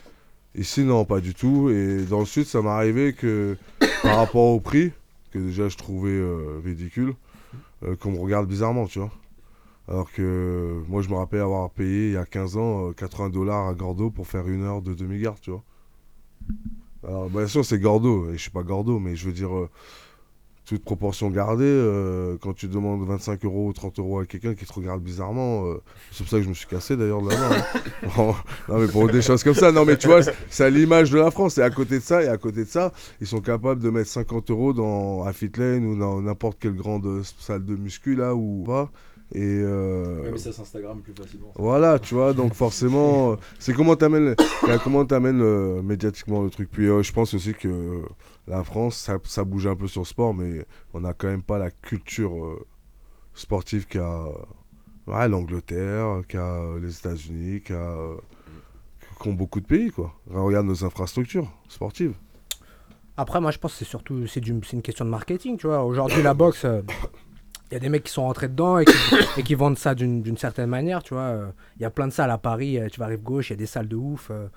ici 0.56 0.84
non 0.84 1.04
pas 1.06 1.20
du 1.20 1.34
tout 1.34 1.70
et 1.70 2.06
dans 2.10 2.20
le 2.20 2.26
sud 2.26 2.46
ça 2.46 2.62
m'est 2.62 2.70
arrivé 2.70 3.14
que 3.14 3.58
par 4.02 4.18
rapport 4.18 4.46
au 4.46 4.60
prix 4.60 4.92
que 5.32 5.40
déjà 5.40 5.68
je 5.70 5.78
trouvais 5.78 6.10
euh, 6.10 6.60
ridicule, 6.64 7.14
euh, 7.84 7.96
qu'on 7.96 8.12
me 8.12 8.20
regarde 8.20 8.48
bizarrement, 8.48 8.88
tu 8.88 9.00
vois. 9.00 9.12
Alors 9.88 10.12
que 10.12 10.82
moi, 10.88 11.02
je 11.02 11.10
me 11.10 11.16
rappelle 11.16 11.42
avoir 11.42 11.70
payé 11.70 12.08
il 12.08 12.14
y 12.14 12.18
a 12.18 12.26
15 12.26 12.58
ans 12.58 12.90
euh, 12.90 12.94
80 12.94 13.30
dollars 13.30 13.68
à 13.68 13.74
Gordo 13.74 14.10
pour 14.10 14.28
faire 14.28 14.48
une 14.48 14.64
heure 14.64 14.82
de 14.82 14.94
demi-garde, 14.94 15.40
tu 15.42 15.52
vois. 15.52 15.64
Alors, 17.08 17.30
bien 17.30 17.48
sûr, 17.48 17.64
c'est 17.64 17.80
Gordo, 17.80 18.30
et 18.30 18.34
je 18.34 18.42
suis 18.42 18.52
pas 18.52 18.64
Gordo, 18.64 19.00
mais 19.00 19.16
je 19.16 19.26
veux 19.28 19.34
dire, 19.34 19.56
euh, 19.56 19.70
toute 20.70 20.84
proportion 20.84 21.32
gardée, 21.32 21.64
euh, 21.66 22.38
quand 22.40 22.54
tu 22.54 22.68
demandes 22.68 23.04
25 23.08 23.44
euros 23.44 23.70
ou 23.70 23.74
30 23.74 23.98
euros 23.98 24.20
à 24.20 24.26
quelqu'un 24.28 24.54
qui 24.54 24.66
te 24.66 24.74
regarde 24.74 25.02
bizarrement, 25.02 25.66
euh, 25.66 25.82
c'est 26.12 26.20
pour 26.24 26.30
ça 26.30 26.38
que 26.38 26.44
je 26.44 26.50
me 26.50 26.54
suis 26.54 26.68
cassé 26.68 26.96
d'ailleurs 26.96 27.24
de 27.24 27.30
là-bas. 27.30 27.56
hein. 27.56 28.10
non, 28.70 28.78
mais 28.78 28.88
pour 28.88 29.08
des 29.10 29.24
choses 29.24 29.44
comme 29.44 29.56
ça, 29.56 29.72
non, 29.72 29.84
mais 29.84 29.98
tu 29.98 30.06
vois, 30.08 30.22
c'est- 30.50 30.64
à 30.64 30.70
l'image 30.70 31.10
de 31.10 31.18
la 31.18 31.32
France, 31.32 31.58
et 31.58 31.64
à 31.64 31.72
côté 31.72 31.98
de 31.98 32.04
ça, 32.04 32.22
et 32.24 32.28
à 32.28 32.38
côté 32.38 32.66
de 32.66 32.70
ça, 32.70 32.92
ils 33.20 33.26
sont 33.26 33.42
capables 33.42 33.82
de 33.82 33.90
mettre 33.90 34.10
50 34.10 34.52
euros 34.52 34.74
dans 34.74 35.24
à 35.24 35.34
Fit 35.34 35.52
Lane 35.58 35.86
ou 35.86 35.98
dans 35.98 36.22
n'importe 36.22 36.60
quelle 36.60 36.76
grande 36.76 37.06
euh, 37.08 37.24
salle 37.40 37.66
de 37.66 37.76
muscu 37.76 38.14
là 38.16 38.36
ou 38.36 38.64
pas. 38.64 38.92
Et 39.32 39.42
euh, 39.44 40.36
ça 40.38 40.52
s'Instagram 40.52 41.02
plus 41.02 41.14
facilement. 41.14 41.52
voilà, 41.56 42.00
tu 42.00 42.16
vois, 42.16 42.34
donc 42.34 42.54
forcément, 42.56 43.32
euh, 43.34 43.36
c'est 43.60 43.74
comment 43.74 43.96
t'amènes, 43.96 44.36
euh, 44.68 44.78
comment 44.84 45.06
t'amènes 45.06 45.42
euh, 45.42 45.82
médiatiquement 45.84 46.42
le 46.42 46.50
truc. 46.50 46.70
Puis 46.72 46.88
euh, 46.88 47.04
je 47.04 47.14
pense 47.14 47.34
aussi 47.36 47.54
que 47.54 48.02
la 48.48 48.64
France, 48.64 48.98
ça, 48.98 49.18
ça 49.26 49.44
bouge 49.44 49.68
un 49.68 49.76
peu 49.76 49.88
sur 49.88 50.02
le 50.02 50.06
sport, 50.08 50.34
mais 50.34 50.66
on 50.96 51.02
n'a 51.02 51.14
quand 51.14 51.28
même 51.28 51.44
pas 51.44 51.60
la 51.60 51.70
culture 51.70 52.44
euh, 52.44 52.66
sportive 53.36 53.86
qu'a 53.86 54.26
ouais, 55.06 55.28
l'Angleterre, 55.30 56.22
qu'a 56.28 56.62
les 56.82 56.98
États-Unis, 56.98 57.62
qu'a 57.62 57.74
euh, 57.76 58.16
qu'ont 59.20 59.34
beaucoup 59.34 59.60
de 59.60 59.66
pays, 59.68 59.92
quoi. 59.92 60.14
Regarde 60.32 60.66
nos 60.66 60.84
infrastructures 60.84 61.52
sportives. 61.68 62.14
Après, 63.16 63.40
moi, 63.42 63.52
je 63.52 63.58
pense 63.60 63.74
que 63.74 63.80
c'est 63.80 63.86
surtout 63.86 64.26
c'est 64.28 64.40
du- 64.40 64.60
c'est 64.64 64.74
une 64.78 64.82
question 64.82 65.06
de 65.06 65.10
marketing, 65.12 65.58
tu 65.58 65.68
vois. 65.68 65.84
Aujourd'hui, 65.84 66.24
la 66.24 66.34
boxe, 66.34 66.66
il 67.72 67.74
y 67.74 67.78
a 67.78 67.80
des 67.80 67.90
mecs 67.90 68.04
qui 68.04 68.12
sont 68.12 68.24
rentrés 68.24 68.48
dedans 68.48 68.80
et 68.80 68.86
qui, 68.86 68.94
et 69.38 69.44
qui 69.44 69.56
vendent 69.56 69.78
ça 69.78 69.96
d'une 69.96 70.38
certaine 70.38 70.70
manière, 70.70 71.04
tu 71.04 71.14
vois. 71.14 71.52
Il 71.78 71.82
y 71.82 71.86
a 71.86 71.90
plein 71.90 72.08
de 72.08 72.14
salles 72.14 72.32
à 72.32 72.38
Paris, 72.38 72.80
euh, 72.80 72.88
tu 72.92 73.00
vas 73.00 73.06
rive 73.08 73.22
gauche, 73.22 73.50
il 73.50 73.54
y 73.54 73.56
a 73.56 73.58
des 73.58 73.66
salles 73.66 73.88
de 73.88 73.96
ouf. 73.96 74.30
euh, 74.32 74.48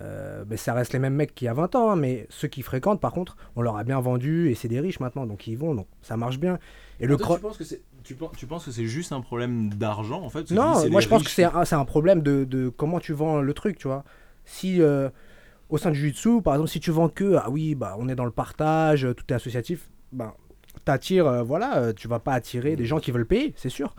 euh, 0.00 0.44
mais 0.48 0.56
ça 0.56 0.74
reste 0.74 0.92
les 0.92 1.00
mêmes 1.00 1.14
mecs 1.14 1.34
qu'il 1.34 1.46
y 1.46 1.48
a 1.48 1.54
20 1.54 1.74
ans, 1.74 1.90
hein, 1.90 1.96
mais 1.96 2.28
ceux 2.30 2.46
qui 2.46 2.62
fréquentent, 2.62 3.00
par 3.00 3.10
contre, 3.12 3.36
on 3.56 3.62
leur 3.62 3.76
a 3.76 3.82
bien 3.82 3.98
vendu 4.00 4.48
et 4.48 4.54
c'est 4.54 4.68
des 4.68 4.78
riches 4.78 5.00
maintenant, 5.00 5.26
donc 5.26 5.48
ils 5.48 5.54
y 5.54 5.56
vont, 5.56 5.74
donc 5.74 5.88
ça 6.02 6.16
marche 6.16 6.38
bien. 6.38 6.60
Et 7.00 7.06
le 7.08 7.16
tu 7.16 7.24
penses 7.40 7.56
que 7.56 7.64
c'est 7.64 7.82
tu, 8.04 8.14
pen- 8.14 8.28
tu 8.36 8.46
penses 8.46 8.64
que 8.66 8.70
c'est 8.70 8.86
juste 8.86 9.10
un 9.10 9.20
problème 9.20 9.70
d'argent 9.74 10.22
en 10.22 10.28
fait 10.30 10.44
dis, 10.44 10.54
Non, 10.54 10.88
moi 10.88 11.00
je 11.00 11.08
pense 11.08 11.24
que 11.24 11.30
c'est 11.30 11.42
un, 11.44 11.64
un 11.80 11.84
problème 11.84 12.22
de, 12.22 12.44
de 12.44 12.68
comment 12.68 13.00
tu 13.00 13.12
vends 13.12 13.40
le 13.40 13.52
truc, 13.54 13.76
tu 13.76 13.88
vois. 13.88 14.04
Si 14.44 14.80
euh, 14.80 15.10
au 15.68 15.78
sein 15.78 15.90
du 15.90 15.98
jiu-jitsu, 15.98 16.42
par 16.42 16.54
exemple, 16.54 16.70
si 16.70 16.78
tu 16.78 16.92
vends 16.92 17.08
que 17.08 17.34
ah 17.34 17.50
oui, 17.50 17.74
bah 17.74 17.96
on 17.98 18.08
est 18.08 18.14
dans 18.14 18.24
le 18.24 18.30
partage, 18.30 19.04
euh, 19.04 19.14
tout 19.14 19.24
est 19.30 19.34
associatif, 19.34 19.90
ben 20.12 20.32
t'attires, 20.88 21.26
euh, 21.26 21.42
voilà, 21.42 21.76
euh, 21.78 21.92
tu 21.94 22.08
vas 22.08 22.18
pas 22.18 22.32
attirer 22.34 22.74
des 22.76 22.84
gens 22.86 22.98
qui 22.98 23.10
veulent 23.10 23.26
payer, 23.26 23.52
c'est 23.56 23.68
sûr. 23.68 23.94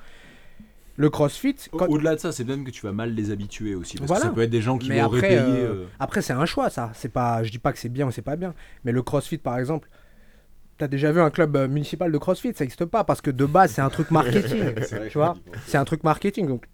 Le 0.98 1.10
CrossFit, 1.10 1.56
quand- 1.72 1.88
Au-delà 1.88 2.16
de 2.16 2.20
ça, 2.20 2.32
c'est 2.34 2.44
même 2.44 2.66
que 2.66 2.72
tu 2.72 2.82
vas 2.86 2.92
mal 2.92 3.14
les 3.14 3.32
habituer 3.32 3.74
aussi. 3.74 3.96
Parce 3.98 4.08
Voilà. 4.08 4.22
que 4.24 4.28
ça 4.28 4.34
peut 4.34 4.42
être 4.42 4.50
des 4.50 4.62
gens 4.62 4.78
qui 4.78 4.90
mais 4.90 5.02
auraient 5.02 5.18
après, 5.20 5.30
payé. 5.30 5.40
euh, 5.64 5.86
après 6.00 6.22
c'est 6.22 6.34
un 6.34 6.46
choix, 6.46 6.70
ça. 6.70 6.92
C'est 6.94 7.08
pas, 7.14 7.42
je 7.44 7.52
dis 7.52 7.60
pas 7.60 7.72
que 7.72 7.80
c'est 7.80 7.88
bien 7.90 8.08
ou 8.08 8.12
c'est 8.12 8.22
pas 8.22 8.36
bien, 8.36 8.54
mais 8.84 8.92
le 8.92 9.02
CrossFit, 9.02 9.38
par 9.38 9.58
exemple. 9.58 9.88
T'as 10.78 10.88
déjà 10.88 11.12
vu 11.12 11.20
un 11.22 11.30
club 11.30 11.56
municipal 11.70 12.12
de 12.12 12.18
CrossFit, 12.18 12.54
ça 12.54 12.64
n'existe 12.64 12.86
pas 12.86 13.04
parce 13.04 13.22
que 13.22 13.32
de 13.32 13.46
base 13.46 13.72
c'est 13.72 13.82
un 13.82 13.90
truc 13.90 14.12
marketing. 14.12 14.64
tu 15.10 15.18
vois. 15.18 15.36
C'est 15.68 15.78
un 15.78 15.86
truc 15.86 16.04
marketing. 16.04 16.48
Donc, 16.48 16.66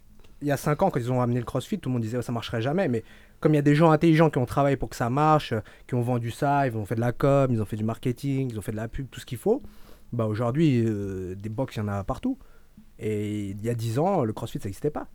il 0.42 0.48
y 0.48 0.52
a 0.52 0.56
5 0.56 0.80
ans, 0.82 0.90
quand 0.90 1.00
ils 1.00 1.10
ont 1.12 1.20
amené 1.20 1.38
le 1.40 1.44
CrossFit, 1.46 1.78
tout 1.78 1.88
le 1.88 1.94
monde 1.94 2.02
disait 2.02 2.18
oh, 2.18 2.22
ça 2.22 2.30
marcherait 2.32 2.62
jamais. 2.62 2.88
Mais 2.88 3.02
comme 3.40 3.52
il 3.52 3.56
y 3.56 3.58
a 3.58 3.62
des 3.62 3.74
gens 3.74 3.90
intelligents 3.90 4.30
qui 4.30 4.38
ont 4.38 4.46
travaillé 4.46 4.76
pour 4.76 4.88
que 4.90 4.96
ça 4.96 5.08
marche, 5.10 5.54
qui 5.88 5.94
ont 5.94 6.02
vendu 6.02 6.30
ça, 6.30 6.66
ils 6.68 6.76
ont 6.76 6.84
fait 6.84 6.94
de 6.96 7.00
la 7.00 7.12
com, 7.12 7.48
ils 7.52 7.60
ont 7.60 7.64
fait 7.64 7.76
du 7.76 7.84
marketing, 7.84 8.50
ils 8.52 8.58
ont 8.58 8.62
fait 8.62 8.72
de 8.72 8.76
la 8.76 8.86
pub, 8.88 9.06
tout 9.10 9.18
ce 9.20 9.26
qu'il 9.26 9.38
faut, 9.38 9.60
bah 10.12 10.26
aujourd'hui, 10.26 10.82
euh, 10.86 11.34
des 11.34 11.48
box, 11.48 11.76
il 11.76 11.78
y 11.78 11.82
en 11.82 11.88
a 11.88 12.02
partout. 12.04 12.38
Et 12.98 13.50
il 13.50 13.62
y 13.64 13.68
a 13.68 13.74
10 13.74 13.98
ans, 13.98 14.24
le 14.24 14.32
CrossFit, 14.32 14.58
ça 14.58 14.64
n'existait 14.68 14.90
pas. 14.90 15.06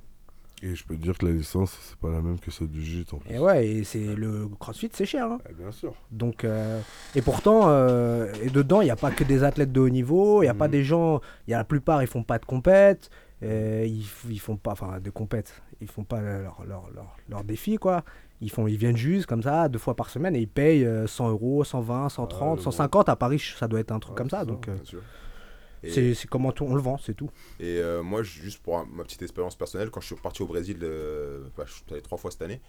Et 0.64 0.76
je 0.76 0.86
peux 0.86 0.96
te 0.96 1.02
dire 1.02 1.18
que 1.18 1.26
la 1.26 1.32
licence, 1.32 1.76
c'est 1.82 1.96
pas 1.98 2.12
la 2.12 2.22
même 2.22 2.40
que 2.40 2.52
celle 2.52 2.68
du 2.68 2.84
jiu 2.84 3.04
en 3.14 3.18
plus. 3.18 3.34
Et 3.34 3.40
ouais, 3.40 3.68
et 3.68 3.84
c'est 3.84 4.14
le 4.16 4.48
CrossFit, 4.60 4.92
c'est 4.94 5.08
cher. 5.08 5.26
hein. 5.26 5.40
Bien 5.58 5.72
sûr. 5.72 5.96
Donc, 6.12 6.44
euh, 6.44 6.80
et 7.16 7.24
pourtant, 7.24 7.62
euh, 7.70 8.32
et 8.44 8.52
dedans, 8.52 8.82
il 8.82 8.86
n'y 8.86 8.92
a 8.92 8.96
pas 8.96 9.10
que 9.10 9.24
des 9.24 9.44
athlètes 9.44 9.72
de 9.72 9.80
haut 9.80 9.90
niveau, 9.90 10.44
il 10.44 10.46
n'y 10.46 10.50
a 10.50 10.54
pas 10.54 10.68
Mhm. 10.68 10.72
des 10.72 10.84
gens, 10.84 11.20
il 11.48 11.52
y 11.52 11.54
a 11.56 11.58
la 11.58 11.64
plupart, 11.64 12.04
ils 12.04 12.08
font 12.08 12.22
pas 12.24 12.38
de 12.38 12.46
compète, 12.46 13.10
euh, 13.42 13.84
ils, 13.88 14.06
ils 14.30 14.40
font 14.40 14.56
pas, 14.56 14.74
enfin, 14.74 15.00
de 15.00 15.10
compète, 15.10 15.60
ils 15.82 15.88
font 15.88 16.04
pas 16.04 16.22
leur, 16.22 16.64
leur, 16.68 16.92
leur, 16.94 17.18
leur 17.28 17.44
défi, 17.44 17.78
quoi. 17.78 18.04
Ils, 18.42 18.50
font, 18.50 18.68
ils 18.68 18.78
viennent 18.78 18.98
juste 18.98 19.28
comme 19.28 19.44
ça, 19.44 19.70
deux 19.70 19.80
fois 19.80 19.96
par 19.96 20.10
semaine, 20.10 20.36
et 20.36 20.40
ils 20.40 20.48
payent 20.48 20.86
euh, 20.86 21.08
100 21.08 21.30
euros, 21.30 21.64
120, 21.64 22.10
130, 22.10 22.58
le 22.58 22.64
150. 22.64 23.10
À 23.10 23.16
Paris, 23.16 23.40
ça 23.58 23.68
doit 23.68 23.80
être 23.80 23.92
un 23.92 24.00
truc 24.00 24.16
comme 24.16 24.30
ça. 24.30 24.40
c'est 24.40 24.46
Donc, 24.48 24.68
euh, 24.68 24.76
c'est 25.90 26.28
comment 26.28 26.54
on 26.60 26.76
le 26.76 26.82
vend, 26.82 26.98
c'est 26.98 27.14
tout. 27.14 27.30
Et 27.60 27.78
euh, 27.78 28.04
moi, 28.04 28.24
juste 28.24 28.62
pour 28.62 28.86
ma 28.86 29.04
petite 29.04 29.22
expérience 29.22 29.56
personnelle, 29.56 29.90
quand 29.90 30.02
je 30.02 30.08
suis 30.08 30.16
parti 30.16 30.42
au 30.42 30.48
Brésil, 30.48 30.78
euh, 30.84 31.44
bah, 31.58 31.64
je 31.66 31.74
suis 31.74 31.84
allé 31.92 32.02
trois 32.02 32.18
fois 32.18 32.32
cette 32.32 32.42
année, 32.42 32.62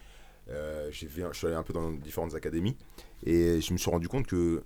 euh, 0.51 0.89
j'ai 0.91 1.09
je 1.09 1.37
suis 1.37 1.47
allé 1.47 1.57
un 1.57 1.63
peu 1.63 1.73
dans 1.73 1.91
différentes 1.93 2.35
académies 2.35 2.77
et 3.25 3.61
je 3.61 3.73
me 3.73 3.79
suis 3.79 3.91
rendu 3.91 4.09
compte 4.09 4.27
que, 4.27 4.63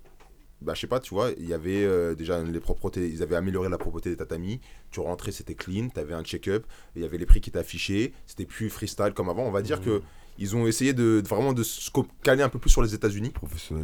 bah, 0.61 0.73
je 0.73 0.81
sais 0.81 0.87
pas, 0.87 0.99
tu 0.99 1.13
vois, 1.13 1.31
il 1.37 1.47
y 1.47 1.53
avait 1.53 1.83
euh, 1.83 2.15
déjà 2.15 2.41
les 2.41 2.59
propretés, 2.59 3.09
ils 3.09 3.21
avaient 3.21 3.35
amélioré 3.35 3.69
la 3.69 3.77
propreté 3.77 4.09
des 4.09 4.17
tatamis, 4.17 4.59
tu 4.91 5.01
rentrais, 5.01 5.31
c'était 5.31 5.55
clean, 5.55 5.89
tu 5.93 5.99
avais 5.99 6.13
un 6.13 6.23
check-up, 6.23 6.65
il 6.95 7.01
y 7.01 7.05
avait 7.05 7.17
les 7.17 7.25
prix 7.25 7.41
qui 7.41 7.49
étaient 7.49 7.59
affichés, 7.59 8.13
c'était 8.25 8.45
plus 8.45 8.69
freestyle 8.69 9.13
comme 9.13 9.29
avant. 9.29 9.43
On 9.43 9.51
va 9.51 9.61
dire 9.61 9.81
que 9.81 10.01
ils 10.37 10.55
ont 10.55 10.67
essayé 10.67 10.93
de, 10.93 11.21
de 11.21 11.27
vraiment 11.27 11.53
de 11.53 11.63
se 11.63 11.89
caler 12.23 12.43
un 12.43 12.49
peu 12.49 12.59
plus 12.59 12.69
sur 12.69 12.81
les 12.81 12.93
États-Unis. 12.93 13.31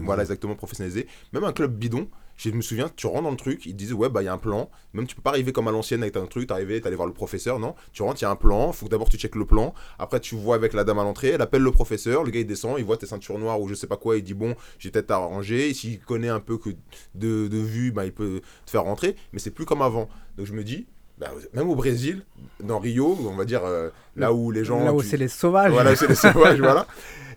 Voilà, 0.06 0.24
exactement, 0.24 0.56
professionnalisé. 0.56 1.08
Même 1.32 1.44
un 1.44 1.54
club 1.54 1.76
bidon, 1.76 2.08
je 2.38 2.50
me 2.50 2.62
souviens, 2.62 2.90
tu 2.96 3.08
rentres 3.08 3.24
dans 3.24 3.32
le 3.32 3.38
truc, 3.38 3.66
ils 3.66 3.74
te 3.74 3.78
disent, 3.78 3.94
ouais, 3.94 4.10
bah, 4.10 4.22
il 4.22 4.26
y 4.26 4.28
a 4.28 4.34
un 4.34 4.38
plan. 4.38 4.70
Même 4.94 5.06
tu 5.08 5.16
peux 5.16 5.22
pas 5.22 5.30
arriver 5.30 5.52
comme 5.52 5.68
à 5.68 5.72
l'ancienne 5.72 6.02
avec 6.02 6.16
un 6.18 6.26
truc, 6.26 6.48
t'arriver, 6.48 6.82
t'allais 6.82 6.96
voir 6.96 7.08
le 7.08 7.14
professeur, 7.14 7.60
non. 7.60 7.76
Tu 7.92 8.02
rentres, 8.02 8.22
il 8.22 8.24
y 8.24 8.26
a 8.26 8.32
un 8.32 8.36
plan, 8.36 8.72
faut 8.72 8.88
que 8.88 8.92
d'abord 8.92 9.10
tu 9.10 9.18
checkes 9.18 9.36
le 9.36 9.46
plan. 9.46 9.74
Après, 10.00 10.20
tu 10.20 10.36
vois 10.36 10.56
avec 10.56 10.74
la 10.74 10.84
dame 10.84 11.00
à 11.00 11.04
l'entrée, 11.04 11.30
elle 11.30 11.42
appelle 11.42 11.62
le 11.62 11.72
professeur, 11.72 12.24
le 12.24 12.32
gars 12.32 12.40
il 12.40 12.48
descend, 12.48 12.76
il 12.80 12.86
voit 12.86 12.98
tes 12.98 13.06
ceintures 13.06 13.38
noires 13.38 13.62
ou 13.62 13.68
je 13.68 13.76
sais 13.76 13.88
pas 13.88 13.98
quoi, 13.98 14.18
il 14.18 14.24
dit, 14.24 14.34
bon, 14.34 14.56
j'ai 14.80 14.92
peut-être 14.92 15.12
à 15.12 15.30
S'il 15.74 16.00
connaît 16.00 16.30
un 16.30 16.40
peu 16.40 16.58
que 16.58 16.70
de, 17.16 17.48
de 17.48 17.58
vue, 17.58 17.92
bah, 17.92 18.06
il 18.06 18.14
peut 18.14 18.42
te 18.66 18.72
faire 18.72 18.84
rentrer, 18.84 19.16
mais 19.32 19.40
c'est 19.40 19.52
plus 19.52 19.66
comme 19.66 19.82
avant. 19.82 20.10
Donc 20.38 20.48
je 20.48 20.54
me 20.54 20.64
dis, 20.64 20.88
bah, 21.24 21.32
même 21.54 21.70
au 21.70 21.76
Brésil, 21.76 22.24
dans 22.62 22.80
Rio, 22.80 23.18
on 23.28 23.36
va 23.36 23.46
dire, 23.46 23.64
euh, 23.66 23.90
là 24.16 24.34
où 24.34 24.52
les 24.52 24.64
gens. 24.66 24.84
Là 24.84 24.94
où 24.94 25.02
tu- 25.02 25.08
c'est 25.08 25.18
les 25.18 25.28
sauvages. 25.28 25.72
voilà, 25.72 25.96
c'est 25.96 26.08
les 26.08 26.16
sauvages, 26.16 26.60
voilà. 26.60 26.86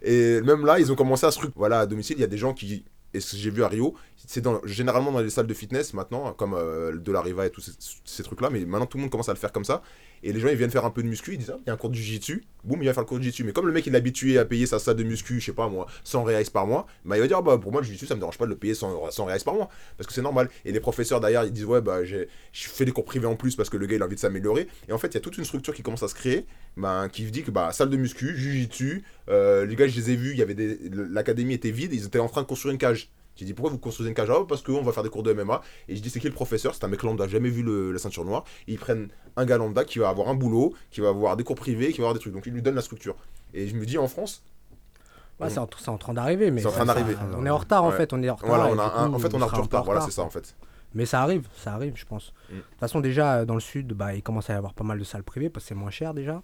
Et 0.02 0.40
même 0.42 0.64
là, 0.66 0.78
ils 0.78 0.90
ont 0.92 0.96
commencé 0.96 1.26
à 1.26 1.30
se 1.30 1.38
truc. 1.38 1.52
Voilà, 1.56 1.80
à 1.80 1.86
domicile, 1.86 2.16
il 2.18 2.20
y 2.20 2.24
a 2.24 2.28
des 2.28 2.38
gens 2.38 2.52
qui. 2.54 2.84
Et 3.14 3.20
ce 3.20 3.32
que 3.32 3.38
j'ai 3.38 3.50
vu 3.50 3.62
à 3.64 3.68
Rio, 3.68 3.94
c'est 4.26 4.40
dans, 4.42 4.60
généralement 4.64 5.10
dans 5.10 5.20
les 5.20 5.30
salles 5.30 5.46
de 5.46 5.54
fitness 5.54 5.94
maintenant, 5.94 6.32
comme 6.34 6.54
euh, 6.54 6.96
de 6.98 7.12
la 7.12 7.22
Riva 7.22 7.46
et 7.46 7.50
tous 7.50 7.62
ces, 7.62 7.72
ces 8.04 8.22
trucs-là, 8.22 8.50
mais 8.50 8.64
maintenant 8.66 8.84
tout 8.86 8.98
le 8.98 9.02
monde 9.02 9.10
commence 9.10 9.28
à 9.30 9.32
le 9.32 9.38
faire 9.38 9.52
comme 9.52 9.64
ça. 9.64 9.80
Et 10.22 10.32
les 10.32 10.40
gens, 10.40 10.48
ils 10.48 10.56
viennent 10.56 10.70
faire 10.70 10.84
un 10.84 10.90
peu 10.90 11.02
de 11.02 11.08
muscu, 11.08 11.34
ils 11.34 11.38
disent, 11.38 11.52
ah, 11.54 11.58
il 11.64 11.66
y 11.66 11.70
a 11.70 11.72
un 11.74 11.76
cours 11.76 11.90
de 11.90 11.94
jiu-jitsu, 11.94 12.44
boum, 12.64 12.78
il 12.80 12.82
vient 12.82 12.92
faire 12.92 13.02
le 13.02 13.06
cours 13.08 13.18
de 13.18 13.22
jiu-jitsu. 13.22 13.44
Mais 13.44 13.52
comme 13.52 13.66
le 13.66 13.72
mec, 13.72 13.86
il 13.86 13.94
est 13.94 13.98
habitué 13.98 14.38
à 14.38 14.44
payer 14.44 14.66
sa 14.66 14.78
salle 14.78 14.96
de 14.96 15.04
muscu, 15.04 15.40
je 15.40 15.46
sais 15.46 15.52
pas 15.52 15.68
moi, 15.68 15.86
100 16.04 16.24
reais 16.24 16.44
par 16.52 16.66
mois, 16.66 16.86
bah, 17.04 17.16
il 17.16 17.20
va 17.20 17.26
dire, 17.26 17.42
bah, 17.42 17.58
pour 17.58 17.72
moi, 17.72 17.80
le 17.80 17.86
jiu-jitsu, 17.86 18.06
ça 18.06 18.14
me 18.14 18.20
dérange 18.20 18.38
pas 18.38 18.44
de 18.46 18.50
le 18.50 18.56
payer 18.56 18.74
100, 18.74 19.10
100 19.10 19.24
reais 19.26 19.38
par 19.44 19.54
mois. 19.54 19.68
Parce 19.96 20.06
que 20.06 20.12
c'est 20.14 20.22
normal. 20.22 20.48
Et 20.64 20.72
les 20.72 20.80
professeurs 20.80 21.20
derrière, 21.20 21.44
ils 21.44 21.52
disent, 21.52 21.64
ouais, 21.64 21.80
bah, 21.80 22.04
j'ai- 22.04 22.28
je 22.52 22.68
fais 22.68 22.84
des 22.84 22.92
cours 22.92 23.04
privés 23.04 23.26
en 23.26 23.36
plus 23.36 23.56
parce 23.56 23.70
que 23.70 23.76
le 23.76 23.86
gars, 23.86 23.96
il 23.96 24.02
a 24.02 24.06
envie 24.06 24.14
de 24.16 24.20
s'améliorer. 24.20 24.68
Et 24.88 24.92
en 24.92 24.98
fait, 24.98 25.08
il 25.08 25.14
y 25.14 25.18
a 25.18 25.20
toute 25.20 25.38
une 25.38 25.44
structure 25.44 25.74
qui 25.74 25.82
commence 25.82 26.02
à 26.02 26.08
se 26.08 26.14
créer, 26.14 26.46
bah, 26.76 27.08
qui 27.10 27.24
dit 27.24 27.42
que, 27.42 27.50
bah, 27.50 27.72
salle 27.72 27.90
de 27.90 27.96
muscu, 27.96 28.36
jiu-jitsu, 28.36 29.04
euh, 29.28 29.66
les 29.66 29.76
gars, 29.76 29.86
je 29.86 29.96
les 29.96 30.10
ai 30.10 30.16
vus, 30.16 30.32
il 30.32 30.38
y 30.38 30.42
avait 30.42 30.56
l'académie 30.92 31.54
était 31.54 31.70
vide, 31.70 31.92
ils 31.92 32.04
étaient 32.06 32.18
en 32.18 32.28
train 32.28 32.42
de 32.42 32.46
construire 32.46 32.72
une 32.72 32.78
cage. 32.78 33.10
J'ai 33.36 33.44
dit 33.44 33.54
pourquoi 33.54 33.70
vous 33.70 33.78
construisez 33.78 34.08
une 34.08 34.14
cage 34.14 34.30
Ah, 34.30 34.44
Parce 34.48 34.62
qu'on 34.62 34.82
va 34.82 34.92
faire 34.92 35.02
des 35.02 35.10
cours 35.10 35.22
de 35.22 35.32
MMA. 35.32 35.60
Et 35.88 35.96
je 35.96 36.00
dis 36.02 36.10
c'est 36.10 36.20
qui 36.20 36.26
le 36.26 36.32
professeur? 36.34 36.74
C'est 36.74 36.84
un 36.84 36.88
mec 36.88 37.02
lambda, 37.02 37.28
jamais 37.28 37.50
vu 37.50 37.62
le- 37.62 37.92
la 37.92 37.98
ceinture 37.98 38.24
noire. 38.24 38.44
Et 38.66 38.72
ils 38.72 38.78
prennent 38.78 39.08
un 39.36 39.44
gars 39.44 39.58
lambda 39.58 39.84
qui 39.84 39.98
va 39.98 40.08
avoir 40.08 40.28
un 40.28 40.34
boulot, 40.34 40.72
qui 40.90 41.00
va 41.02 41.10
avoir 41.10 41.36
des 41.36 41.44
cours 41.44 41.56
privés, 41.56 41.92
qui 41.92 41.98
va 41.98 42.04
avoir 42.04 42.14
des 42.14 42.20
trucs. 42.20 42.32
Donc 42.32 42.46
ils 42.46 42.52
lui 42.52 42.62
donnent 42.62 42.74
la 42.74 42.82
structure. 42.82 43.14
Et 43.54 43.68
je 43.68 43.74
me 43.76 43.84
dis 43.86 43.98
en 43.98 44.08
France, 44.08 44.42
Ouais, 45.38 45.50
c'est 45.50 45.58
en, 45.58 45.66
train 45.98 46.14
d'arriver, 46.14 46.50
mais 46.50 46.62
C'est 46.62 46.68
en 46.68 46.70
train 46.70 46.86
d'arriver. 46.86 47.14
On 47.36 47.44
est 47.44 47.50
en 47.50 47.58
retard 47.58 47.84
en 47.84 47.90
fait, 47.90 48.12
on 48.14 48.22
est 48.22 48.30
en 48.30 48.36
retard. 48.36 48.48
voilà, 48.48 48.66
on 48.68 48.78
a 48.78 48.88
du 48.88 48.96
un- 48.96 49.08
coup, 49.10 49.14
en 49.16 49.18
fait 49.18 49.34
on 49.34 49.38
on 49.38 49.42
a 49.42 49.50
de 49.50 49.60
retard. 49.60 49.84
Voilà, 49.84 50.00
c'est 50.00 50.10
ça 50.10 50.22
en 50.22 50.30
fait. 50.30 50.56
Mais 50.94 51.04
ça 51.04 51.20
arrive, 51.20 51.46
ça 51.58 51.74
arrive, 51.74 51.92
je 51.94 52.06
pense. 52.06 52.32
Mm. 52.50 52.54
De 52.54 52.60
toute 52.60 52.80
façon, 52.80 53.00
déjà, 53.00 53.44
dans 53.44 53.52
le 53.54 53.60
sud, 53.60 53.92
bah, 53.92 54.14
il 54.14 54.22
commence 54.22 54.48
à 54.48 54.54
y 54.54 54.56
avoir 54.56 54.72
pas 54.72 54.84
mal 54.84 54.98
de 54.98 55.04
salles 55.04 55.24
privées 55.24 55.50
parce 55.50 55.64
que 55.64 55.68
c'est 55.68 55.74
moins 55.74 55.90
cher 55.90 56.14
déjà. 56.14 56.40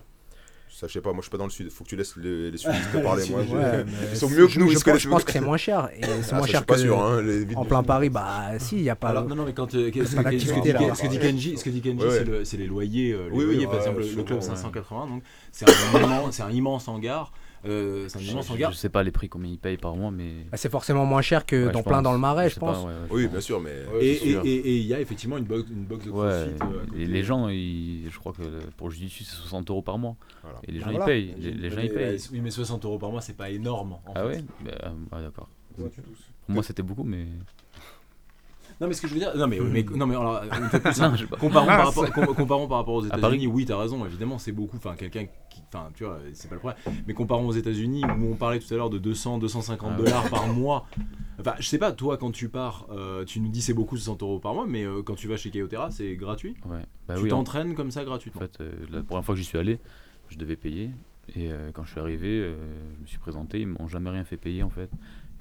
Ça, 0.74 0.86
je 0.88 0.94
sais 0.94 1.00
pas, 1.02 1.10
moi 1.10 1.18
je 1.18 1.24
suis 1.24 1.30
pas 1.30 1.36
dans 1.38 1.44
le 1.44 1.50
sud. 1.50 1.70
Faut 1.70 1.84
que 1.84 1.88
tu 1.90 1.96
laisses 1.96 2.16
les, 2.16 2.50
les 2.50 2.56
sudistes 2.56 2.90
te 2.92 2.98
parler. 2.98 3.24
Moi, 3.30 3.40
Ouais, 3.42 3.84
Ils 4.12 4.16
sont 4.16 4.30
mieux 4.30 4.48
que 4.48 4.58
nous, 4.58 4.70
Je, 4.70 4.78
pense, 4.78 4.98
je 4.98 5.08
pense 5.08 5.22
que 5.22 5.30
c'est 5.30 5.40
moins 5.40 5.58
cher. 5.58 5.90
Et 5.96 6.00
c'est 6.02 6.08
Ah, 6.10 6.14
moins 6.14 6.22
ça, 6.22 6.46
je 6.46 6.50
cher 6.50 6.60
suis 6.60 6.66
pas 6.66 6.74
que 6.74 6.80
sûr. 6.80 7.00
Hein, 7.02 7.22
les 7.22 7.54
en 7.54 7.64
plein. 7.64 7.82
Paris. 7.82 8.08
Bah 8.08 8.58
si, 8.58 8.76
il 8.76 8.82
y 8.82 8.90
a 8.90 8.96
pas. 8.96 9.08
Alors, 9.10 9.28
non, 9.28 9.36
non, 9.36 9.44
mais 9.44 9.52
quand 9.52 9.72
euh, 9.74 9.86
ce 9.86 9.90
que- 9.90 10.04
ce 10.04 10.10
que- 10.10 10.10
ce 10.10 10.16
que 10.16 10.22
d'activité, 10.22 10.60
dit- 10.62 10.72
là-bas. 10.72 10.94
ce 10.94 11.02
que 11.02 11.06
dit 11.08 11.18
Kenji, 11.18 11.58
ce 11.58 11.64
que 11.64 11.70
dit 11.70 11.80
Kenji, 11.82 12.04
Ouais, 12.04 12.10
c'est 12.10 12.18
ouais. 12.20 12.24
le- 12.24 12.44
c'est 12.46 12.56
les 12.56 12.66
loyers. 12.66 13.12
euh, 13.12 13.24
les 13.26 13.30
Oui, 13.30 13.36
oui, 13.40 13.44
loyers, 13.44 13.58
ouais, 13.60 13.66
par 13.66 13.76
exemple, 13.80 14.00
le- 14.00 14.22
club 14.22 14.38
ouais. 14.40 14.44
580, 14.44 15.06
donc 15.08 15.22
c'est 15.52 15.68
un, 15.68 15.98
immense- 16.00 16.34
c'est 16.36 16.42
un 16.42 16.50
immense 16.50 16.88
hangar. 16.88 17.32
Euh, 17.64 18.08
Je, 18.08 18.18
je 18.70 18.72
sais 18.76 18.88
pas 18.88 19.02
les 19.02 19.10
prix 19.12 19.28
combien 19.28 19.50
ils 19.50 19.58
payent 19.58 19.76
par 19.76 19.94
mois, 19.96 20.10
mais. 20.10 20.32
Bah, 20.50 20.56
c'est 20.56 20.70
forcément 20.70 21.04
moins 21.06 21.22
cher 21.22 21.46
que 21.46 21.66
Ouais, 21.66 21.72
dans 21.72 21.82
plein 21.82 21.94
pense. 21.96 22.02
dans 22.02 22.12
le 22.12 22.18
marais, 22.18 22.50
je 22.50 22.58
pense. 22.58 22.78
pas, 22.78 22.82
ouais, 22.84 22.92
ouais, 22.92 23.00
je 23.08 23.14
Oui, 23.14 23.22
pense. 23.24 23.32
bien 23.32 23.40
sûr, 23.40 23.60
mais. 23.60 23.70
Et 24.00 24.14
c'est 24.16 24.26
et- 24.26 24.30
sûr. 24.32 24.42
et- 24.44 24.48
et 24.56 24.76
il 24.78 24.86
y 24.86 24.94
a 24.94 25.00
effectivement 25.00 25.38
une 25.38 25.44
box, 25.44 25.70
une 25.70 25.84
box 25.84 26.04
de 26.06 26.10
Ouais, 26.10 26.28
CrossFit. 26.28 26.50
euh, 26.50 26.82
à 26.82 26.86
côté. 26.86 27.02
et 27.02 27.06
les 27.06 27.22
gens, 27.22 27.48
ils- 27.48 28.08
je 28.10 28.18
crois 28.18 28.32
que 28.32 28.42
pour 28.76 28.88
le 28.88 28.94
jiu-jitsu, 28.94 29.24
c'est 29.24 29.36
60 29.36 29.70
euros 29.70 29.82
par 29.82 29.98
mois. 29.98 30.16
Voilà. 30.42 30.58
Et 30.66 30.72
les 30.72 30.80
Bah 30.80 30.86
gens, 30.86 30.96
voilà. 30.96 31.14
ils 31.16 31.32
payent. 31.32 31.34
Les, 31.40 31.50
les 31.52 31.70
gens, 31.70 31.76
Mais, 31.76 31.86
ils 31.86 31.92
payent. 31.92 32.18
Oui, 32.32 32.40
mais 32.40 32.50
60 32.50 32.84
euros 32.84 32.98
par 32.98 33.10
mois, 33.10 33.20
c'est 33.20 33.36
pas 33.36 33.50
énorme. 33.50 33.92
en 33.92 34.02
Ah 34.14 34.22
fait. 34.22 34.26
ouais 34.28 34.44
Bah, 34.64 34.92
ah, 35.12 35.20
d'accord. 35.22 35.48
Pour 35.76 35.88
moi, 36.48 36.62
c'était 36.62 36.82
beaucoup, 36.82 37.04
mais. 37.04 37.26
Non, 38.82 38.88
mais 38.88 38.94
ce 38.94 39.00
que 39.00 39.06
je 39.06 39.14
veux 39.14 39.20
dire. 39.20 39.34
Non, 39.36 39.46
mais, 39.46 39.60
mais, 39.60 39.84
non, 39.84 40.06
mais 40.06 40.16
alors, 40.16 40.40
plus. 40.40 41.26
Comparons 41.38 41.66
par, 41.66 41.86
rapport, 41.86 42.12
com- 42.12 42.34
comparons 42.34 42.66
par 42.66 42.78
rapport 42.78 42.94
aux 42.94 43.04
États-Unis, 43.04 43.46
oui, 43.46 43.64
t'as 43.64 43.78
raison, 43.78 44.04
évidemment, 44.04 44.38
c'est 44.38 44.50
beaucoup. 44.50 44.76
Enfin, 44.76 44.96
quelqu'un 44.96 45.26
qui. 45.48 45.62
Enfin, 45.72 45.88
tu 45.94 46.02
vois, 46.02 46.18
c'est 46.34 46.48
pas 46.48 46.56
le 46.56 46.58
problème. 46.58 46.80
Mais 47.06 47.14
comparons 47.14 47.46
aux 47.46 47.52
États-Unis, 47.52 48.02
où 48.04 48.32
on 48.32 48.34
parlait 48.34 48.58
tout 48.58 48.74
à 48.74 48.76
l'heure 48.76 48.90
de 48.90 48.98
200, 48.98 49.38
250 49.38 49.92
Ah 49.94 49.96
dollars 49.96 50.28
par 50.30 50.48
mois. 50.48 50.86
Enfin, 51.38 51.54
je 51.60 51.66
sais 51.68 51.78
pas, 51.78 51.92
toi, 51.92 52.16
quand 52.18 52.32
tu 52.32 52.48
pars, 52.48 52.86
euh, 52.90 53.24
tu 53.24 53.38
nous 53.40 53.48
dis 53.50 53.62
c'est 53.62 53.72
beaucoup 53.72 53.96
60 53.96 54.20
euros 54.22 54.40
par 54.40 54.52
mois, 54.52 54.66
mais 54.66 54.84
euh, 54.84 55.02
quand 55.02 55.14
tu 55.14 55.28
vas 55.28 55.36
chez 55.36 55.50
Keotera, 55.50 55.92
c'est 55.92 56.16
gratuit? 56.16 56.56
Ouais. 56.66 56.82
Bah 57.06 57.14
tu 57.14 57.22
oui, 57.22 57.32
en, 57.32 57.36
t'entraînes 57.38 57.74
comme 57.76 57.92
ça 57.92 58.02
en 58.02 58.04
gratuitement? 58.04 58.40
fait, 58.40 58.60
euh, 58.60 58.72
la 58.90 59.02
première 59.02 59.24
fois 59.24 59.34
que 59.36 59.40
j'y 59.40 59.46
suis 59.46 59.58
allé, 59.58 59.78
je 60.28 60.36
devais 60.38 60.56
payer. 60.56 60.90
Et 61.36 61.50
quand 61.72 61.84
je 61.84 61.92
suis 61.92 62.00
arrivé, 62.00 62.52
je 62.96 63.00
me 63.02 63.06
suis 63.06 63.18
présenté, 63.18 63.60
ils 63.60 63.66
m'ont 63.68 63.86
jamais 63.86 64.10
rien 64.10 64.24
fait 64.24 64.36
payer 64.36 64.64
en 64.64 64.70
fait. 64.70 64.90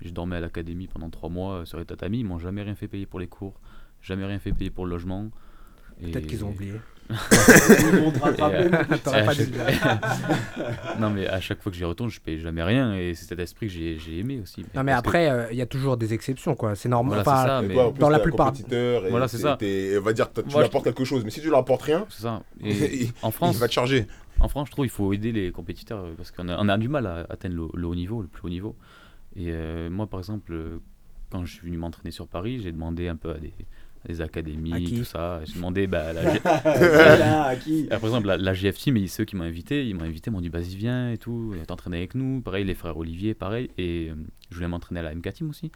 Je 0.02 0.10
dormais 0.10 0.38
à 0.38 0.40
l'académie 0.40 0.88
pendant 0.88 1.10
trois 1.10 1.30
mois 1.30 1.54
euh, 1.58 1.66
sur 1.66 1.78
les 1.78 1.86
tatamis, 1.86 2.20
ils 2.20 2.26
m'ont 2.26 2.40
jamais 2.40 2.62
rien 2.64 2.76
fait 2.76 2.88
payer 2.88 3.06
pour 3.06 3.20
les 3.20 3.28
cours, 3.28 3.54
jamais 4.02 4.26
rien 4.26 4.40
fait 4.40 4.52
payer 4.52 4.70
pour 4.72 4.86
le 4.86 4.92
logement. 4.92 5.30
Et- 6.02 6.12
Peut-être 6.12 6.26
qu'ils 6.28 6.44
ont 6.44 6.50
oublié. 6.50 6.74
Non 11.00 11.10
mais 11.10 11.28
à 11.28 11.40
chaque 11.40 11.62
fois 11.62 11.72
que 11.72 11.78
j'y 11.78 11.84
retourne, 11.86 12.10
je 12.10 12.20
paye 12.20 12.40
jamais 12.40 12.64
rien 12.64 12.96
et 12.96 13.14
c'est 13.16 13.26
cet 13.26 13.40
esprit 13.40 13.68
que 13.68 13.74
j'ai 13.74 13.98
j'ai 14.00 14.20
aimé 14.20 14.40
aussi. 14.42 14.66
Non 14.76 14.84
mais 14.84 14.92
que- 14.94 14.98
après, 14.98 15.30
euh, 15.30 15.48
il 15.52 15.58
y 15.58 15.62
a 15.62 15.66
toujours 15.66 15.98
des 15.98 16.14
exceptions 16.14 16.56
quoi. 16.56 16.76
C'est 16.76 16.90
normal. 16.90 17.22
Voilà, 17.22 17.24
c'est 17.24 17.30
Enfin, 17.32 17.60
ça. 17.60 17.64
Et 17.64 17.68
mais- 17.68 17.74
toi, 17.74 17.88
en 17.88 17.92
plus, 17.92 18.00
dans 18.00 18.10
la 18.10 18.20
plupart- 18.20 18.54
Voilà, 19.10 19.28
c'est 19.28 19.38
ça. 19.38 19.58
t'es- 19.60 19.98
On 19.98 20.02
va 20.02 20.14
dire, 20.14 20.32
tu 20.32 20.42
Moi, 20.42 20.46
lui 20.48 20.52
je- 20.62 20.66
apportes 20.66 20.86
quelque 20.86 21.04
chose. 21.04 21.24
Mais 21.24 21.32
si 21.32 21.42
tu 21.42 21.48
lui 21.50 21.56
apportes 21.56 21.82
rien, 21.84 22.06
C'est 22.10 22.24
ça. 22.24 22.42
Et 22.64 23.04
il, 23.04 23.12
en 23.22 23.30
il 23.30 23.32
France, 23.34 23.58
va 23.58 23.68
te 23.68 23.74
charger. 23.74 24.08
En 24.40 24.48
France, 24.48 24.68
je 24.68 24.72
trouve 24.72 24.86
qu'il 24.86 24.92
faut 24.92 25.14
aider 25.14 25.32
les 25.32 25.52
compétiteurs 25.52 26.00
euh, 26.00 26.14
parce 26.18 26.32
qu'on 26.32 26.48
a, 26.50 26.58
on 26.58 26.68
a 26.70 26.78
du 26.78 26.88
mal 26.88 27.06
à 27.06 27.26
atteindre 27.30 27.56
le, 27.56 27.68
le 27.80 27.88
haut 27.88 27.96
niveau, 27.96 28.22
le 28.22 28.28
plus 28.28 28.42
haut 28.46 28.50
niveau. 28.50 28.76
Et 29.36 29.52
euh, 29.52 29.90
moi, 29.90 30.08
par 30.08 30.20
exemple, 30.20 30.54
euh, 30.54 30.80
quand 31.30 31.46
je 31.46 31.54
suis 31.54 31.66
venu 31.66 31.78
m'entraîner 31.78 32.12
sur 32.12 32.28
Paris, 32.28 32.60
j'ai 32.62 32.72
demandé 32.72 33.08
un 33.08 33.16
peu 33.16 33.32
à 33.32 33.38
des, 33.38 34.22
académies, 34.22 34.74
À 34.74 34.80
qui 34.80 34.98
tout 34.98 35.04
ça. 35.06 35.42
J'ai 35.46 35.54
demandé 35.54 35.88
bah, 35.88 36.08
à 36.10 36.14
la, 36.14 36.34
G- 36.34 36.40
à 36.46 37.56
qui 37.56 37.84
par 37.90 38.04
exemple 38.04 38.28
la, 38.28 38.38
la 38.38 38.54
GFT, 38.54 38.88
mais 38.88 39.08
ceux 39.08 39.26
qui 39.26 39.36
m'ont 39.36 39.44
invité, 39.44 39.88
ils 39.88 39.96
m'ont 39.96 40.04
invité, 40.04 40.30
ils 40.30 40.34
m'ont 40.34 40.42
dit 40.42 40.50
vas-y 40.50 40.76
viens 40.76 41.12
et 41.12 41.18
tout, 41.18 41.56
t'entraîner 41.68 41.98
avec 41.98 42.16
nous. 42.16 42.42
Pareil, 42.42 42.66
les 42.66 42.74
frères 42.76 42.98
Olivier, 42.98 43.34
pareil. 43.34 43.70
Et 43.78 44.10
euh, 44.10 44.16
je 44.50 44.56
voulais 44.56 44.68
m'entraîner 44.68 45.00
à 45.00 45.04
la 45.04 45.16
MK 45.16 45.34
Team 45.34 45.50
aussi. 45.50 45.72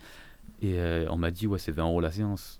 Et 0.61 0.79
euh, 0.79 1.05
on 1.09 1.17
m'a 1.17 1.31
dit 1.31 1.47
ouais 1.47 1.59
c'est 1.59 1.71
20 1.71 1.83
euros 1.83 2.01
la 2.01 2.11
séance. 2.11 2.59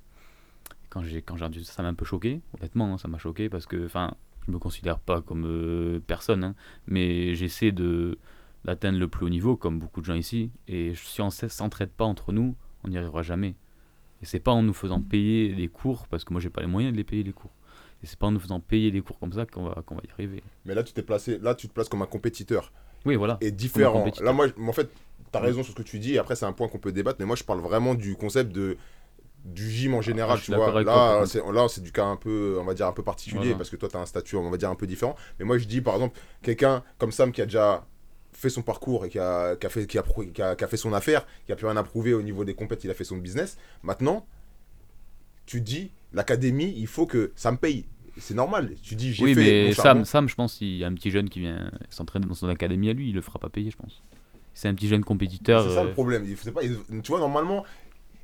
Quand 0.89 1.03
j'ai 1.03 1.21
quand 1.21 1.35
j'ai 1.35 1.43
entendu 1.43 1.63
ça, 1.63 1.73
ça 1.73 1.83
m'a 1.83 1.89
un 1.89 1.93
peu 1.93 2.05
choqué. 2.05 2.41
Honnêtement, 2.57 2.93
hein, 2.93 2.97
ça 2.97 3.07
m'a 3.07 3.17
choqué 3.17 3.49
parce 3.49 3.65
que 3.65 3.85
enfin 3.85 4.13
je 4.47 4.51
me 4.51 4.59
considère 4.59 4.99
pas 4.99 5.21
comme 5.21 5.45
euh, 5.45 5.99
personne, 6.05 6.43
hein, 6.43 6.55
mais 6.87 7.33
j'essaie 7.35 7.71
de 7.71 8.17
d'atteindre 8.65 8.99
le 8.99 9.07
plus 9.07 9.25
haut 9.25 9.29
niveau 9.29 9.55
comme 9.55 9.79
beaucoup 9.79 10.01
de 10.01 10.05
gens 10.05 10.15
ici. 10.15 10.51
Et 10.67 10.93
si 10.95 11.21
on 11.21 11.27
ne 11.27 11.47
s'entraide 11.49 11.91
pas 11.91 12.05
entre 12.05 12.31
nous, 12.33 12.55
on 12.83 12.89
n'y 12.89 12.97
arrivera 12.97 13.21
jamais. 13.21 13.55
Et 14.21 14.25
c'est 14.25 14.39
pas 14.39 14.51
en 14.51 14.63
nous 14.63 14.73
faisant 14.73 15.01
payer 15.01 15.53
des 15.53 15.67
cours, 15.67 16.07
parce 16.07 16.23
que 16.23 16.33
moi 16.33 16.41
j'ai 16.41 16.49
pas 16.49 16.61
les 16.61 16.67
moyens 16.67 16.91
de 16.93 16.97
les 16.97 17.03
payer 17.03 17.23
les 17.23 17.33
cours. 17.33 17.51
Et 18.03 18.07
c'est 18.07 18.19
pas 18.19 18.27
en 18.27 18.31
nous 18.31 18.39
faisant 18.39 18.59
payer 18.59 18.91
des 18.91 19.01
cours 19.01 19.19
comme 19.19 19.33
ça 19.33 19.45
qu'on 19.45 19.63
va, 19.63 19.81
qu'on 19.85 19.95
va 19.95 20.01
y 20.07 20.11
arriver. 20.11 20.43
Mais 20.65 20.75
là, 20.75 20.83
tu 20.83 20.93
t'es 20.93 21.01
placé, 21.01 21.39
là, 21.39 21.55
tu 21.55 21.67
te 21.67 21.73
places 21.73 21.89
comme 21.89 22.01
un 22.01 22.07
compétiteur. 22.07 22.71
Oui, 23.05 23.15
voilà. 23.15 23.37
Et 23.41 23.51
différent. 23.51 24.05
Là, 24.21 24.33
moi, 24.33 24.47
en 24.67 24.73
fait, 24.73 24.89
tu 25.31 25.37
as 25.37 25.41
raison 25.41 25.63
sur 25.63 25.71
ce 25.73 25.77
que 25.77 25.83
tu 25.83 25.97
dis. 25.99 26.13
Et 26.15 26.17
après, 26.17 26.35
c'est 26.35 26.45
un 26.45 26.51
point 26.53 26.67
qu'on 26.67 26.77
peut 26.77 26.91
débattre. 26.91 27.17
Mais 27.19 27.25
moi, 27.25 27.35
je 27.35 27.43
parle 27.43 27.61
vraiment 27.61 27.95
du 27.95 28.15
concept 28.15 28.51
de 28.51 28.77
du 29.43 29.69
gym 29.69 29.93
en 29.93 30.01
général, 30.01 30.37
Ah, 30.37 30.41
suis 30.41 30.51
tu 30.51 30.57
vois. 30.57 30.83
Là, 30.83 31.23
c'est 31.27 31.39
là, 31.51 31.67
c'est 31.67 31.81
du 31.81 31.91
cas 31.91 32.05
un 32.05 32.15
peu, 32.15 32.57
on 32.59 32.65
va 32.65 32.73
dire 32.73 32.87
un 32.87 32.91
peu 32.93 33.03
particulier 33.03 33.41
Voilà. 33.41 33.57
parce 33.57 33.69
que 33.69 33.75
toi, 33.75 33.87
tu 33.89 33.95
as 33.95 33.99
un 34.01 34.05
statut, 34.07 34.35
on 34.37 34.49
va 34.49 34.57
dire 34.57 34.71
un 34.71 34.75
peu 34.75 34.87
différent. 34.87 35.15
Mais 35.39 35.45
moi, 35.45 35.57
je 35.59 35.65
dis 35.65 35.81
par 35.81 35.93
exemple, 35.95 36.19
quelqu'un 36.41 36.83
comme 36.97 37.11
Sam 37.11 37.31
qui 37.31 37.41
a 37.41 37.45
déjà 37.45 37.85
fait 38.37 38.49
son 38.49 38.61
parcours 38.61 39.05
et 39.05 39.09
qui 39.09 39.19
a, 39.19 39.55
qui 39.55 39.65
a 39.65 39.69
fait, 39.69 39.87
qui 39.87 39.97
a, 39.97 40.03
qui 40.33 40.41
a- 40.41 40.55
qui 40.55 40.63
a 40.63 40.67
fait 40.67 40.77
son 40.77 40.93
affaire, 40.93 41.25
qui 41.45 41.51
a 41.51 41.55
plus 41.55 41.67
rien 41.67 41.77
à 41.77 41.83
prouver 41.83 42.13
au 42.13 42.21
niveau 42.21 42.45
des 42.45 42.53
compètes, 42.55 42.83
il 42.83 42.91
a 42.91 42.93
fait 42.93 43.03
son 43.03 43.17
business. 43.17 43.57
Maintenant, 43.83 44.25
tu 45.45 45.61
dis, 45.61 45.91
l'académie, 46.13 46.73
il 46.77 46.87
faut 46.87 47.05
que 47.05 47.31
ça 47.35 47.51
me 47.51 47.57
paye. 47.57 47.85
C'est 48.17 48.33
normal. 48.33 48.71
Tu 48.81 48.95
dis, 48.95 49.13
j'ai 49.13 49.25
Oui, 49.25 49.33
fait 49.33 49.41
mais 49.41 49.67
mon. 49.67 49.73
Sam, 49.73 50.05
Sam, 50.05 50.29
je 50.29 50.35
pense, 50.35 50.61
il 50.61 50.77
y 50.77 50.83
a 50.83 50.87
un 50.87 50.93
petit 50.93 51.11
jeune 51.11 51.29
qui 51.29 51.39
vient 51.41 51.69
s'entraîner 51.89 52.25
dans 52.25 52.33
son 52.33 52.47
académie 52.47 52.89
à 52.89 52.93
lui, 52.93 53.09
il 53.09 53.15
le 53.15 53.21
fera 53.21 53.39
pas 53.39 53.49
payer, 53.49 53.71
je 53.71 53.77
pense. 53.77 54.01
C'est 54.53 54.69
un 54.69 54.73
petit 54.73 54.87
jeune 54.87 55.03
compétiteur. 55.03 55.63
C'est 55.63 55.69
ça 55.75 55.81
euh, 55.81 55.87
le 55.87 55.91
problème. 55.91 56.25
Il 56.25 56.51
pas, 56.53 56.63
il- 56.63 56.77
tu 57.01 57.09
vois, 57.11 57.19
normalement, 57.19 57.65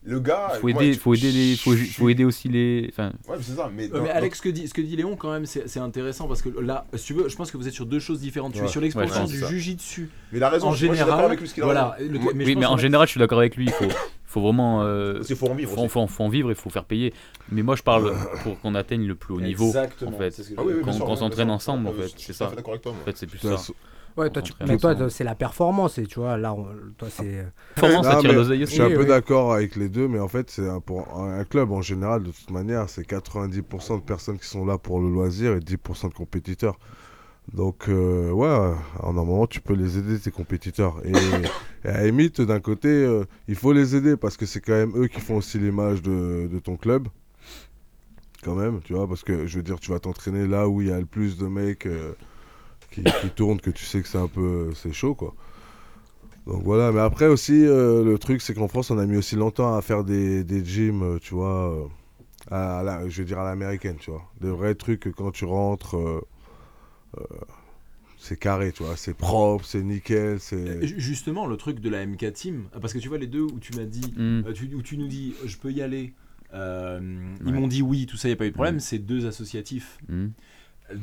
le 0.04 0.20
gars. 0.20 0.50
faut 0.60 0.68
moi, 0.68 0.82
aider, 0.82 0.94
je- 0.94 1.00
faut 1.00 1.14
aider 1.14 1.32
les, 1.32 1.56
faut, 1.56 1.76
faut 1.76 2.10
aider 2.10 2.24
aussi 2.26 2.48
les. 2.50 2.88
Enfin, 2.92 3.12
Ouais, 3.28 3.36
mais 3.38 3.44
c'est 3.44 3.54
ça. 3.56 3.70
Mais, 3.74 3.84
Ouais, 3.84 3.90
dans- 3.90 4.04
mais 4.04 4.10
Alex, 4.10 4.38
ce 4.38 4.42
que 4.42 4.50
dit, 4.50 4.68
ce 4.68 4.74
que 4.74 4.82
dit 4.82 4.96
Léon, 4.96 5.16
quand 5.16 5.32
même, 5.32 5.46
c'est 5.46 5.68
c'est 5.70 5.80
intéressant 5.80 6.28
parce 6.28 6.42
que 6.42 6.50
là, 6.60 6.86
si 6.96 7.06
tu 7.06 7.14
veux, 7.14 7.30
je 7.30 7.36
pense 7.36 7.52
que 7.52 7.58
vous 7.58 7.68
êtes 7.68 7.74
sur 7.74 7.86
deux 7.86 8.00
choses 8.00 8.20
différentes. 8.20 8.54
Tu 8.54 8.64
es 8.64 8.68
sur 8.68 8.82
l'expansion 8.82 9.26
Ouais, 9.26 9.28
du 9.28 9.38
jujitsu 9.48 10.10
mais 10.32 10.40
il 10.40 10.44
a 10.44 10.50
raison. 10.50 10.66
en 10.68 10.70
moi, 10.70 10.76
je 10.78 10.86
suis 10.86 10.88
d'accord 10.90 11.06
général. 11.08 11.26
avec 11.26 11.40
lui, 11.42 11.48
ce 11.48 11.54
qu'il 11.54 11.64
a 11.64 11.66
Voilà. 11.68 11.96
Le- 12.00 12.20
Moi- 12.20 12.32
mais 12.36 12.44
je 12.46 12.50
oui, 12.50 12.56
mais 12.56 12.66
en 12.66 12.78
général, 12.78 13.08
je 13.08 13.12
suis 13.12 13.20
d'accord 13.20 13.40
avec 13.40 13.56
lui. 13.56 13.66
Il 13.66 13.72
faut, 13.72 13.86
faut 14.26 14.42
vraiment. 14.42 14.82
euh, 14.84 15.14
Parce 15.16 15.28
qu'il 15.28 15.36
faut 15.36 15.48
en 15.50 15.56
vivre. 15.56 15.72
faut, 15.72 15.88
faut, 15.88 16.08
faut 16.08 16.24
en 16.24 16.30
vivre 16.30 16.52
et 16.52 16.56
faut 16.56 16.70
faire 16.70 16.86
payer. 16.86 17.14
Mais 17.52 17.62
moi, 17.62 17.76
je 17.76 17.84
parle 17.84 18.14
pour 18.44 18.60
qu'on 18.60 18.74
atteigne 18.76 19.06
le 19.06 19.16
plus 19.16 19.34
haut 19.36 19.42
niveau. 19.42 19.68
Exactement, 19.68 20.12
en 20.12 20.18
fait. 20.18 20.56
Qu'on- 20.56 21.16
s'entraîne 21.16 21.50
ensemble, 21.52 21.88
en 21.88 21.94
fait, 21.94 22.04
je 22.04 22.08
suis 22.08 22.20
c'est 22.22 22.34
ça. 22.34 22.48
fait 22.50 22.56
d'accord 22.56 22.74
avec 22.74 22.82
toi. 22.84 22.92
moi. 22.94 23.02
En 23.02 23.06
fait, 23.06 23.18
c'est 23.18 23.28
plus 23.28 23.38
ça. 23.40 23.58
Ouais, 24.18 24.30
toi, 24.30 24.42
tu, 24.42 24.54
s'entraîne 24.54 24.66
mais 24.66 24.78
toi, 24.78 24.94
ensemble. 24.94 25.10
c'est 25.10 25.24
la 25.24 25.36
performance 25.36 25.98
et 25.98 26.06
tu 26.06 26.20
vois, 26.20 26.38
là, 26.38 26.54
on- 26.54 26.68
toi, 26.98 27.10
c'est. 27.10 27.46
Performance, 27.76 28.08
ça 28.08 28.16
tire 28.18 28.34
l'oseille 28.34 28.62
Je 28.62 28.66
suis 28.72 28.82
un 28.84 28.90
Oui, 28.90 28.96
peu 28.96 29.06
oui. 29.06 29.06
d'accord 29.06 29.54
avec 29.54 29.76
les 29.76 29.90
deux, 29.90 30.08
mais 30.08 30.20
en 30.20 30.28
fait, 30.28 30.50
c'est 30.50 30.68
un, 30.68 30.80
pour 30.82 31.20
un 31.20 31.44
club 31.46 31.72
en 31.72 31.82
général, 31.82 32.24
de 32.24 32.32
toute 32.32 32.52
manière, 32.52 32.90
c'est 32.90 33.06
90% 33.06 33.98
de 33.98 34.04
personnes 34.04 34.38
qui 34.38 34.46
sont 34.48 34.66
là 34.66 34.78
pour 34.78 35.00
le 35.02 35.10
loisir 35.10 35.54
et 35.56 35.60
10% 35.60 36.10
de 36.10 36.14
compétiteurs. 36.14 36.78
Donc, 37.54 37.90
euh, 37.90 38.32
ouais, 38.32 38.48
à 38.48 38.76
un 39.08 39.12
moment, 39.14 39.48
tu 39.48 39.62
peux 39.62 39.74
les 39.76 39.98
aider, 40.00 40.20
tes 40.20 40.32
compétiteurs. 40.32 41.02
Et, 41.06 41.46
et 41.86 41.90
à 41.90 42.04
limite, 42.06 42.42
d'un 42.42 42.60
côté, 42.62 42.90
euh, 42.90 43.26
il 43.48 43.56
faut 43.56 43.74
les 43.74 43.96
aider 43.96 44.18
parce 44.18 44.38
que 44.38 44.46
c'est 44.48 44.62
quand 44.62 44.74
même 44.74 44.94
eux 44.98 45.08
qui 45.08 45.22
font 45.22 45.38
aussi 45.38 45.60
l'image 45.60 46.02
de, 46.04 46.50
de 46.52 46.60
ton 46.60 46.78
club. 46.78 47.08
Quand 48.44 48.56
même, 48.56 48.82
tu 48.82 48.94
vois, 48.94 49.08
parce 49.08 49.24
que 49.24 49.46
je 49.46 49.58
veux 49.58 49.64
dire, 49.64 49.80
tu 49.80 49.92
vas 49.92 50.00
t'entraîner 50.00 50.48
là 50.48 50.68
où 50.68 50.82
il 50.82 50.88
y 50.88 50.92
a 50.92 51.00
le 51.00 51.06
plus 51.06 51.38
de 51.38 51.46
mecs 51.48 51.86
euh, 51.86 52.14
qui, 52.92 53.04
qui 53.04 53.30
tournent, 53.30 53.60
que 53.62 53.70
tu 53.72 53.86
sais 53.86 54.02
que 54.02 54.08
c'est 54.08 54.18
un 54.18 54.28
peu. 54.28 54.72
C'est 54.76 54.94
chaud, 54.94 55.16
quoi. 55.16 55.34
Donc 56.48 56.64
voilà, 56.64 56.92
mais 56.92 57.00
après 57.02 57.28
aussi, 57.28 57.66
euh, 57.66 58.04
le 58.04 58.18
truc, 58.18 58.42
c'est 58.42 58.54
qu'en 58.54 58.68
France, 58.68 58.90
on 58.92 58.98
a 58.98 59.06
mis 59.06 59.18
aussi 59.18 59.36
longtemps 59.36 59.76
à 59.78 59.82
faire 59.82 60.04
des, 60.04 60.44
des 60.44 60.66
gyms, 60.66 61.04
euh, 61.04 61.20
tu 61.20 61.36
vois, 61.36 61.72
euh, 61.72 61.86
à 62.50 62.82
la- 62.84 63.08
je 63.08 63.20
veux 63.22 63.26
dire 63.28 63.40
à 63.40 63.44
l'américaine, 63.46 63.98
tu 64.00 64.10
vois. 64.12 64.24
Des 64.42 64.50
vrais 64.50 64.74
trucs 64.76 65.02
que 65.02 65.10
quand 65.10 65.30
tu 65.32 65.46
rentres, 65.46 65.98
euh, 65.98 66.22
euh, 67.20 67.24
c'est 68.18 68.40
carré, 68.40 68.72
tu 68.72 68.84
vois, 68.84 68.96
c'est 68.98 69.14
propre, 69.16 69.66
c'est 69.66 69.82
nickel, 69.84 70.40
c'est... 70.40 70.86
ju- 70.86 71.00
Justement, 71.00 71.46
le 71.46 71.58
truc 71.58 71.80
de 71.80 71.90
la 71.90 72.06
MK 72.06 72.34
Team, 72.34 72.64
parce 72.82 72.94
que 72.94 73.00
tu 73.00 73.08
vois 73.08 73.18
les 73.20 73.28
deux 73.28 73.42
où 73.44 73.60
tu 73.60 73.74
m'as 73.76 73.86
dit, 73.86 74.14
Mm. 74.18 74.44
tu- 74.54 74.74
où 74.76 74.82
tu 74.82 74.98
nous 74.98 75.08
dis, 75.08 75.36
je 75.46 75.58
peux 75.58 75.72
y 75.72 75.82
aller. 75.84 76.14
euh, 76.54 77.00
Ils 77.42 77.46
Ouais. 77.48 77.52
m'ont 77.54 77.68
dit 77.68 77.82
oui, 77.84 78.06
tout 78.08 78.18
ça, 78.18 78.28
il 78.28 78.32
n'y 78.32 78.34
a 78.34 78.38
pas 78.38 78.46
eu 78.46 78.50
de 78.50 78.54
problème. 78.56 78.76
Mm. 78.76 78.80
C'est 78.82 79.00
deux 79.00 79.26
associatifs. 79.28 79.98
Mm. 80.10 80.28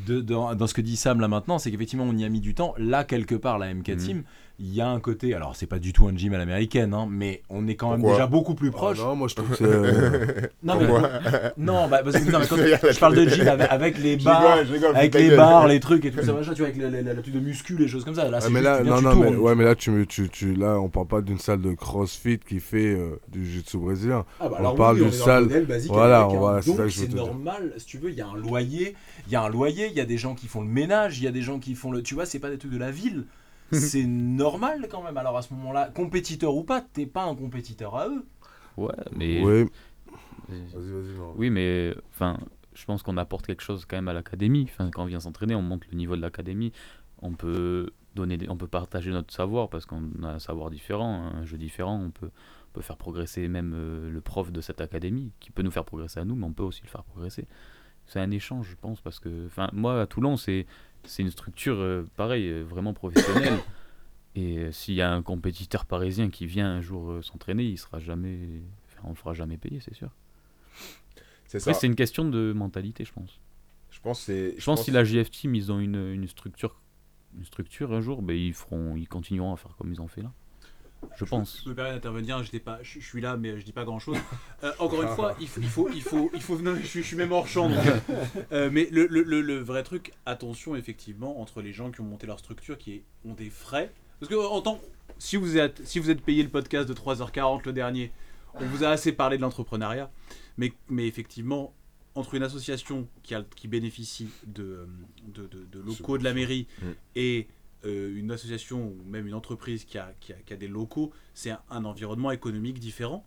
De- 0.06 0.20
dans, 0.20 0.54
dans 0.54 0.66
ce 0.66 0.74
que 0.74 0.80
dit 0.80 0.96
Sam 0.96 1.20
là 1.20 1.28
maintenant, 1.28 1.58
c'est 1.58 1.70
qu'effectivement 1.70 2.04
on 2.04 2.16
y 2.16 2.24
a 2.24 2.28
mis 2.28 2.40
du 2.40 2.54
temps. 2.54 2.74
Là, 2.78 3.04
quelque 3.04 3.34
part, 3.34 3.58
la 3.58 3.72
MK 3.74 3.88
Mhm. 3.88 3.96
Team, 3.96 4.22
il 4.60 4.74
y 4.74 4.80
a 4.80 4.88
un 4.88 4.98
côté. 5.00 5.34
Alors, 5.34 5.54
c'est 5.54 5.66
pas 5.66 5.78
du 5.78 5.92
tout 5.92 6.06
un 6.08 6.16
gym 6.16 6.34
à 6.34 6.38
l'américaine, 6.38 6.92
hein, 6.94 7.06
mais 7.08 7.42
on 7.48 7.68
est 7.68 7.76
quand 7.76 7.90
même 7.90 8.00
Pourquoi 8.00 8.16
déjà 8.16 8.26
beaucoup 8.26 8.54
plus 8.54 8.68
Ah 8.68 8.76
proche. 8.76 8.98
non, 8.98 9.14
moi 9.16 9.28
je 9.28 9.34
trouve 9.36 9.48
que 9.50 9.56
c'est. 9.56 9.64
euh, 9.64 10.46
non, 10.62 10.74
mais, 10.80 10.86
non, 11.58 11.88
bah, 11.88 12.00
parce 12.02 12.18
que 12.18 12.30
non, 12.30 12.38
mais 12.40 12.46
quand 12.46 12.56
la 12.84 12.92
je 12.92 12.98
parle 12.98 13.14
de 13.14 13.28
gym 13.28 13.46
avec, 13.46 13.70
avec 13.70 13.98
les 13.98 14.18
Je 14.18 14.24
bars, 14.24 14.42
rigole, 14.52 14.66
je 14.66 14.72
rigole, 14.72 14.96
avec 14.96 15.14
les 15.14 15.36
bars, 15.36 15.66
les 15.68 15.80
trucs 15.80 16.04
et 16.04 16.10
tout 16.10 16.22
ça, 16.24 16.32
machin, 16.32 16.52
tu 16.54 16.62
vois, 16.62 16.68
avec 16.70 16.76
le 16.80 17.22
truc 17.22 17.34
de 17.34 17.40
muscu, 17.40 17.76
les 17.76 17.88
choses 17.88 18.04
comme 18.04 18.14
ça. 18.14 18.28
Là, 18.28 18.40
Ah, 18.42 18.48
mais 18.50 18.60
là, 18.60 18.82
non, 18.82 19.00
non, 19.00 19.14
mais, 19.16 19.36
ouais, 19.36 19.54
mais 19.54 19.64
là, 19.64 19.74
tu, 19.74 20.06
tu, 20.08 20.28
tu, 20.28 20.54
là, 20.54 20.78
on 20.80 20.88
parle 20.88 21.06
pas 21.06 21.20
d'une 21.20 21.38
salle 21.38 21.60
de 21.62 21.72
crossfit 21.74 22.38
qui 22.38 22.60
fait 22.60 22.94
euh, 22.94 23.20
du 23.28 23.44
jiu-jitsu 23.44 23.78
brésilien. 23.78 24.24
Ah 24.40 24.48
bah 24.48 24.56
On 24.56 24.58
alors 24.60 24.74
parle 24.74 24.96
oui, 24.96 25.02
d'une 25.02 25.12
salle- 25.12 25.48
Voilà, 25.88 26.28
c'est 26.62 26.70
ça 26.72 26.76
que 26.84 26.88
je 26.88 27.00
veux 27.00 27.06
c'est 27.06 27.14
normal, 27.14 27.72
si 27.76 27.86
tu 27.86 27.98
veux, 27.98 28.10
il 28.10 28.16
y 28.16 28.20
a 28.20 28.26
un 28.26 28.36
loyer, 28.36 28.94
il 29.26 29.32
y 29.32 29.36
a 29.36 29.42
un 29.42 29.48
loyer, 29.48 29.86
il 29.90 29.96
y 29.96 30.00
a 30.00 30.04
des 30.04 30.18
gens 30.18 30.34
qui 30.34 30.46
font 30.48 30.62
le 30.62 30.68
ménage, 30.68 31.18
il 31.18 31.24
y 31.24 31.28
a 31.28 31.32
des 31.32 31.42
gens 31.42 31.58
qui 31.58 31.74
font 31.74 31.90
le, 31.92 32.02
tu 32.02 32.14
vois, 32.14 32.26
c'est 32.26 32.38
pas 32.38 32.50
des 32.50 32.58
trucs 32.58 32.72
de 32.72 32.78
la 32.78 32.90
ville. 32.90 33.24
c'est 33.72 34.04
normal 34.04 34.86
quand 34.90 35.02
même. 35.02 35.16
Alors 35.16 35.36
à 35.36 35.42
ce 35.42 35.52
moment-là, 35.54 35.90
compétiteur 35.94 36.54
ou 36.54 36.64
pas, 36.64 36.80
t'es 36.80 37.06
pas 37.06 37.24
un 37.24 37.34
compétiteur 37.34 37.96
à 37.96 38.08
eux. 38.08 38.24
Ouais, 38.76 38.92
mais. 39.14 39.42
Oui, 39.42 39.66
mais- 40.48 40.56
vas-y, 40.72 40.90
vas-y. 40.90 41.18
non. 41.18 41.34
Oui, 41.36 41.50
mais 41.50 41.94
enfin, 42.10 42.38
je 42.74 42.84
pense 42.84 43.02
qu'on 43.02 43.16
apporte 43.16 43.46
quelque 43.46 43.62
chose 43.62 43.84
quand 43.84 43.96
même 43.96 44.08
à 44.08 44.12
l'académie. 44.12 44.64
Enfin, 44.70 44.90
quand 44.90 45.02
on 45.02 45.06
vient 45.06 45.20
s'entraîner, 45.20 45.54
on 45.54 45.62
monte 45.62 45.84
le 45.90 45.96
niveau 45.96 46.16
de 46.16 46.20
l'académie. 46.22 46.72
On 47.20 47.32
peut 47.32 47.90
donner, 48.14 48.36
des- 48.36 48.48
on 48.48 48.56
peut 48.56 48.68
partager 48.68 49.10
notre 49.10 49.32
savoir 49.34 49.68
parce 49.68 49.84
qu'on 49.86 50.02
a 50.22 50.28
un 50.34 50.38
savoir 50.38 50.70
différent, 50.70 51.24
un 51.34 51.44
jeu 51.44 51.58
différent. 51.58 52.00
On 52.00 52.10
peut, 52.10 52.30
on 52.30 52.72
peut 52.74 52.80
faire 52.80 52.96
progresser 52.96 53.48
même 53.48 53.72
euh, 53.74 54.10
le 54.10 54.20
prof 54.20 54.52
de 54.52 54.60
cette 54.60 54.80
académie, 54.80 55.32
qui 55.40 55.50
peut 55.50 55.62
nous 55.62 55.70
faire 55.70 55.84
progresser 55.84 56.20
à 56.20 56.24
nous, 56.24 56.34
mais 56.36 56.44
on 56.46 56.52
peut 56.52 56.62
aussi 56.62 56.82
le 56.82 56.88
faire 56.88 57.02
progresser. 57.04 57.46
C'est 58.06 58.20
un 58.20 58.30
échange, 58.30 58.68
je 58.70 58.76
pense, 58.76 59.00
parce 59.02 59.18
que, 59.20 59.46
enfin, 59.46 59.68
moi 59.72 60.00
à 60.00 60.06
Toulon, 60.06 60.36
c'est 60.36 60.66
c'est 61.08 61.22
une 61.22 61.30
structure 61.30 61.76
euh, 61.78 62.06
pareil, 62.16 62.46
euh, 62.46 62.62
vraiment 62.62 62.92
professionnelle. 62.92 63.58
Et 64.34 64.58
euh, 64.58 64.72
s'il 64.72 64.94
y 64.94 65.02
a 65.02 65.10
un 65.10 65.22
compétiteur 65.22 65.84
parisien 65.84 66.30
qui 66.30 66.46
vient 66.46 66.70
un 66.70 66.80
jour 66.80 67.24
s'entraîner, 67.24 67.64
il 67.64 67.78
sera 67.78 67.98
jamais, 67.98 68.38
enfin, 68.86 69.00
on 69.04 69.08
le 69.10 69.14
fera 69.14 69.34
jamais 69.34 69.56
payer, 69.56 69.80
c'est 69.80 69.94
sûr. 69.94 70.10
C'est 71.46 71.58
ça. 71.58 71.72
C'est 71.72 71.86
une 71.86 71.96
question 71.96 72.28
de 72.28 72.52
mentalité, 72.52 73.04
je 73.04 73.12
pense. 73.12 73.40
Je 73.90 74.00
pense 74.00 74.20
c'est. 74.20 74.54
Je 74.58 74.64
pense 74.64 74.80
que 74.80 74.84
si 74.84 74.90
la 74.90 75.02
GF 75.02 75.30
Team, 75.30 75.54
ils 75.54 75.72
ont 75.72 75.80
une, 75.80 76.12
une 76.12 76.28
structure, 76.28 76.78
une 77.36 77.44
structure 77.44 77.92
un 77.92 78.00
jour, 78.00 78.20
ben, 78.22 78.36
ils, 78.36 78.52
feront, 78.52 78.96
ils 78.96 79.08
continueront 79.08 79.54
à 79.54 79.56
faire 79.56 79.74
comme 79.76 79.90
ils 79.90 80.00
ont 80.00 80.08
fait 80.08 80.22
là. 80.22 80.32
Je 81.16 81.24
pense. 81.24 81.62
Je 81.64 81.68
me 81.70 81.74
permets 81.74 81.92
d'intervenir, 81.92 82.42
pas, 82.64 82.78
je, 82.82 83.00
je 83.00 83.04
suis 83.06 83.20
là, 83.20 83.36
mais 83.36 83.58
je 83.58 83.64
dis 83.64 83.72
pas 83.72 83.84
grand 83.84 83.98
chose. 83.98 84.16
encore 84.78 85.02
une 85.02 85.08
fois, 85.08 85.36
il 85.40 85.48
faut, 85.48 85.60
il 85.60 85.68
faut, 85.68 85.88
il 85.94 86.02
faut, 86.02 86.30
il 86.34 86.40
faut 86.42 86.58
non, 86.58 86.74
je, 86.76 86.86
suis, 86.86 87.02
je 87.02 87.06
suis 87.06 87.16
même 87.16 87.32
hors 87.32 87.46
champ. 87.46 87.68
donc, 87.68 87.78
euh, 88.52 88.68
mais 88.72 88.88
le, 88.90 89.06
le, 89.06 89.22
le, 89.22 89.40
le 89.40 89.58
vrai 89.58 89.82
truc, 89.82 90.12
attention 90.26 90.76
effectivement 90.76 91.40
entre 91.40 91.62
les 91.62 91.72
gens 91.72 91.90
qui 91.90 92.00
ont 92.00 92.04
monté 92.04 92.26
leur 92.26 92.38
structure, 92.38 92.78
qui 92.78 93.02
ont 93.24 93.34
des 93.34 93.50
frais. 93.50 93.92
Parce 94.20 94.30
que 94.30 94.36
en 94.36 94.60
tant, 94.60 94.80
si 95.18 95.36
vous 95.36 95.56
êtes, 95.56 95.86
si 95.86 95.98
vous 95.98 96.10
êtes 96.10 96.20
payé 96.22 96.42
le 96.42 96.48
podcast 96.48 96.88
de 96.88 96.94
3h40 96.94 97.62
le 97.66 97.72
dernier, 97.72 98.12
on 98.54 98.66
vous 98.66 98.84
a 98.84 98.88
assez 98.88 99.12
parlé 99.12 99.36
de 99.36 99.42
l'entrepreneuriat, 99.42 100.10
mais, 100.56 100.72
mais 100.88 101.06
effectivement, 101.06 101.72
entre 102.14 102.34
une 102.34 102.42
association 102.42 103.06
qui, 103.22 103.34
a, 103.34 103.44
qui 103.54 103.68
bénéficie 103.68 104.28
de, 104.46 104.88
de, 105.34 105.46
de, 105.46 105.64
de 105.70 105.80
locaux 105.80 106.18
de 106.18 106.24
la 106.24 106.34
mairie 106.34 106.66
Mm. 106.82 106.86
et 107.16 107.46
euh, 107.84 108.16
une 108.16 108.30
association 108.30 108.88
ou 108.88 109.02
même 109.04 109.26
une 109.26 109.34
entreprise 109.34 109.84
qui 109.84 109.98
a, 109.98 110.14
qui 110.20 110.32
a, 110.32 110.36
qui 110.36 110.52
a 110.52 110.56
des 110.56 110.68
locaux, 110.68 111.12
c'est 111.34 111.50
un, 111.50 111.60
un 111.70 111.84
environnement 111.84 112.30
économique 112.30 112.78
différent. 112.78 113.24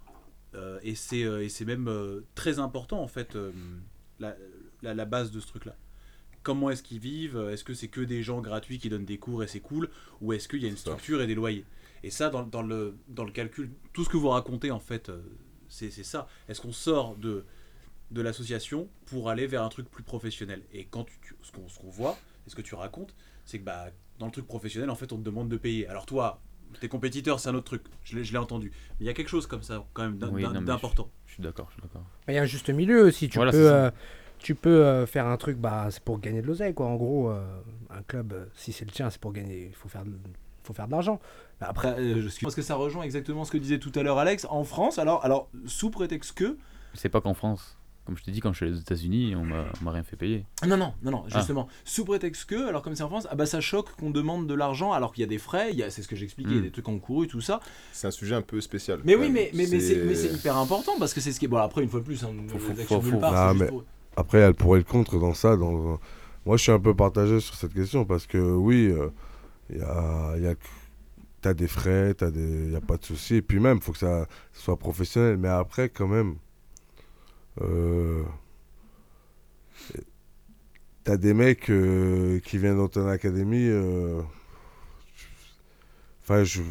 Euh, 0.53 0.79
et 0.83 0.95
c'est 0.95 1.23
euh, 1.23 1.47
même 1.65 1.87
euh, 1.87 2.21
très 2.35 2.59
important 2.59 3.01
en 3.01 3.07
fait 3.07 3.37
la, 4.19 4.35
la, 4.81 4.93
la 4.93 5.05
base 5.05 5.31
de 5.31 5.39
ce 5.39 5.47
truc-là. 5.47 5.77
Comment 6.43 6.69
est-ce 6.71 6.83
qu'ils 6.83 6.99
vivent? 6.99 7.37
Est-ce 7.51 7.63
que 7.63 7.73
c'est 7.73 7.87
que 7.87 8.01
des 8.01 8.21
gens 8.23 8.41
gratuits 8.41 8.79
qui 8.79 8.89
donnent 8.89 9.05
des 9.05 9.17
cours 9.17 9.43
et 9.43 9.47
c'est 9.47 9.61
cool? 9.61 9.89
Ou 10.21 10.33
est-ce 10.33 10.47
qu'il 10.49 10.61
y 10.61 10.65
a 10.65 10.69
une 10.69 10.75
structure 10.75 11.21
et 11.21 11.27
des 11.27 11.35
loyers? 11.35 11.65
Et 12.03 12.09
ça, 12.09 12.29
dans, 12.29 12.43
dans 12.43 12.63
le, 12.63 12.97
dans 13.07 13.23
le 13.23 13.31
calcul, 13.31 13.69
tout 13.93 14.03
ce 14.03 14.09
que 14.09 14.17
vous 14.17 14.29
racontez 14.29 14.71
en 14.71 14.79
fait, 14.79 15.11
c'est 15.69 15.91
ça. 15.91 16.27
Est-ce 16.49 16.59
qu'on 16.59 16.73
sort 16.73 17.15
de, 17.15 17.45
de 18.09 18.21
l'association 18.21 18.89
pour 19.05 19.29
aller 19.29 19.45
vers 19.47 19.61
un 19.61 19.69
truc 19.69 19.89
plus 19.89 20.03
professionnel? 20.03 20.63
Et 20.73 20.85
quand 20.85 21.03
tu, 21.03 21.13
tu- 21.21 21.35
ce 21.43 21.51
qu'on 21.51 21.69
ce 21.69 21.79
qu'on 21.79 21.91
voit, 21.91 22.17
et 22.47 22.49
ce 22.49 22.55
que 22.55 22.63
tu 22.63 22.73
racontes, 22.73 23.13
c'est 23.45 23.59
que 23.59 23.63
bah, 23.63 23.91
dans 24.21 24.27
le 24.27 24.31
truc 24.31 24.45
professionnel, 24.47 24.89
en 24.89 24.95
fait, 24.95 25.11
on 25.11 25.17
te 25.17 25.23
demande 25.23 25.49
de 25.49 25.57
payer. 25.57 25.87
Alors 25.87 26.05
toi, 26.05 26.39
tes 26.79 26.87
compétiteurs, 26.87 27.39
c'est 27.39 27.49
un 27.49 27.55
autre 27.55 27.65
truc. 27.65 27.81
Je 28.03 28.15
l'ai 28.15 28.23
je 28.23 28.31
l'ai 28.31 28.37
entendu. 28.37 28.71
Mais 28.91 29.05
il 29.05 29.05
y 29.07 29.09
a 29.09 29.13
quelque 29.13 29.27
chose 29.29 29.47
comme 29.47 29.63
ça, 29.63 29.83
quand 29.93 30.03
même, 30.03 30.17
Oui, 30.31 30.43
non, 30.43 30.61
d'important. 30.61 31.09
Je 31.25 31.33
suis 31.33 31.43
d'accord, 31.43 31.67
je 31.69 31.73
suis 31.73 31.81
d'accord. 31.81 32.03
Il 32.27 32.35
y 32.35 32.37
a 32.37 32.41
un 32.43 32.45
juste 32.45 32.69
milieu 32.69 33.03
aussi. 33.03 33.27
Tu 33.29 33.37
Voilà, 33.39 33.51
peux, 33.51 33.71
euh, 33.71 33.91
tu 34.37 34.53
peux 34.55 34.85
euh, 34.85 35.05
faire 35.07 35.25
un 35.27 35.37
truc, 35.37 35.57
bah, 35.57 35.87
c'est 35.89 36.03
pour 36.03 36.19
gagner 36.19 36.41
de 36.43 36.47
l'oseille, 36.47 36.73
quoi. 36.73 36.85
En 36.85 36.95
gros, 36.95 37.29
euh, 37.31 37.43
un 37.89 38.03
club, 38.03 38.47
si 38.55 38.71
c'est 38.71 38.85
le 38.85 38.91
tien, 38.91 39.09
c'est 39.09 39.19
pour 39.19 39.33
gagner. 39.33 39.67
Il 39.69 39.75
faut 39.75 39.89
faire, 39.89 40.05
de- 40.05 40.11
faut 40.63 40.73
faire 40.73 40.85
de 40.85 40.91
l'argent. 40.91 41.19
Mais 41.59 41.67
après, 41.67 41.99
euh, 41.99 42.21
je 42.29 42.39
pense 42.43 42.53
que 42.55 42.61
ça 42.61 42.75
rejoint 42.75 43.03
exactement 43.03 43.43
ce 43.43 43.51
que 43.51 43.57
disait 43.57 43.79
tout 43.79 43.91
à 43.95 44.03
l'heure 44.03 44.19
Alex. 44.19 44.45
En 44.49 44.63
France, 44.63 44.99
alors, 44.99 45.25
alors 45.25 45.49
sous 45.65 45.89
prétexte 45.89 46.33
que 46.37 46.57
C'est 46.93 47.09
pas 47.09 47.21
qu'en 47.21 47.33
France. 47.33 47.77
Comme 48.05 48.17
je 48.17 48.23
t'ai 48.23 48.31
dit, 48.31 48.39
quand 48.39 48.51
je 48.51 48.57
suis 48.57 48.65
allé 48.65 48.75
aux 48.75 48.79
États-Unis, 48.79 49.35
on 49.35 49.45
m'a 49.45 49.91
rien 49.91 50.01
fait 50.03 50.15
payer. 50.15 50.43
Non, 50.67 50.75
non, 50.75 50.93
non, 51.03 51.11
non, 51.11 51.23
Ah. 51.31 51.37
justement. 51.37 51.67
Sous 51.85 52.03
prétexte 52.03 52.45
que, 52.49 52.67
alors 52.67 52.81
comme 52.81 52.95
c'est 52.95 53.03
en 53.03 53.09
France, 53.09 53.27
ah 53.29 53.35
bah 53.35 53.45
ça 53.45 53.61
choque 53.61 53.91
qu'on 53.95 54.09
demande 54.09 54.47
de 54.47 54.53
l'argent 54.55 54.91
alors 54.91 55.13
qu'il 55.13 55.21
y 55.21 55.25
a 55.25 55.27
des 55.27 55.37
frais, 55.37 55.69
il 55.71 55.77
y 55.77 55.83
a, 55.83 55.91
c'est 55.91 56.01
ce 56.01 56.07
que 56.07 56.15
j'expliquais, 56.15 56.49
il 56.49 56.55
y 56.55 56.57
a 56.57 56.61
Mm. 56.61 56.65
des 56.65 56.71
trucs 56.71 56.89
encourus, 56.89 57.27
tout 57.27 57.41
ça. 57.41 57.59
C'est 57.93 58.07
un 58.07 58.11
sujet 58.11 58.33
un 58.35 58.41
peu 58.41 58.59
spécial. 58.59 59.01
Mais 59.03 59.15
oui, 59.15 59.29
mais, 59.29 59.51
mais, 59.53 59.67
mais 59.69 59.79
c'est 60.15 60.33
hyper 60.33 60.57
important 60.57 60.93
parce 60.97 61.13
que 61.13 61.21
c'est 61.21 61.31
ce 61.31 61.39
qui 61.39 61.45
est. 61.45 61.47
Bon, 61.47 61.57
après, 61.57 61.83
une 61.83 61.89
fois 61.89 61.99
de 61.99 62.05
plus, 62.05 62.23
hein, 62.23 62.31
Faut- 62.47 62.57
faut- 62.57 62.73
faut- 62.75 63.01
nulle 63.03 63.11
faut- 63.13 63.17
part, 63.19 63.33
Ah, 63.35 63.53
mais- 63.53 63.67
pour- 63.67 63.83
Après, 64.17 64.39
il 64.39 64.41
y 64.41 64.45
a 64.45 64.47
le 64.47 64.53
pour 64.55 64.75
et 64.75 64.79
le 64.79 64.83
contre 64.83 65.19
dans 65.19 65.33
ça. 65.35 65.55
Dans... 65.55 65.99
Moi, 66.45 66.57
je 66.57 66.63
suis 66.63 66.71
un 66.71 66.79
peu 66.79 66.95
partagé 66.95 67.39
sur 67.39 67.53
cette 67.55 67.73
question 67.73 68.03
parce 68.03 68.25
que 68.25 68.37
oui, 68.39 68.87
euh, 68.87 69.09
il 69.69 69.77
y 69.77 69.81
a, 69.81 70.33
il 70.37 70.43
y 70.43 70.47
a... 70.47 70.55
t'as 71.39 71.53
des 71.53 71.67
frais, 71.67 72.13
il 72.19 72.31
des... 72.31 72.71
y 72.71 72.75
a 72.75 72.81
pas 72.81 72.97
de 72.97 73.05
souci. 73.05 73.35
Et 73.35 73.41
puis 73.41 73.59
même, 73.59 73.77
il 73.77 73.83
faut 73.83 73.91
que 73.93 73.97
ça 73.99 74.27
soit 74.53 74.77
professionnel. 74.77 75.37
Mais 75.37 75.47
après, 75.47 75.87
quand 75.89 76.07
même, 76.07 76.35
euh... 77.59 78.23
t'as 81.03 81.17
des 81.17 81.33
mecs 81.33 81.69
euh, 81.69 82.39
qui 82.39 82.57
viennent 82.57 82.77
dans 82.77 82.87
ton 82.87 83.07
académie. 83.07 83.67
euh, 83.67 84.21
Enfin, 86.23 86.43
je... 86.43 86.61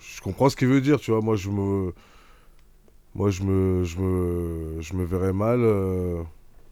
je 0.00 0.20
comprends 0.20 0.48
ce 0.48 0.56
qu'il 0.56 0.68
veut 0.68 0.80
dire, 0.80 1.00
tu 1.00 1.10
vois. 1.10 1.20
Moi, 1.20 1.36
je 1.36 1.50
me... 1.50 1.92
Moi, 3.14 3.30
je 3.30 3.42
me, 3.44 3.84
je 3.84 3.98
me, 3.98 4.80
je 4.80 4.94
me 4.94 5.04
verrais 5.04 5.32
mal 5.32 5.60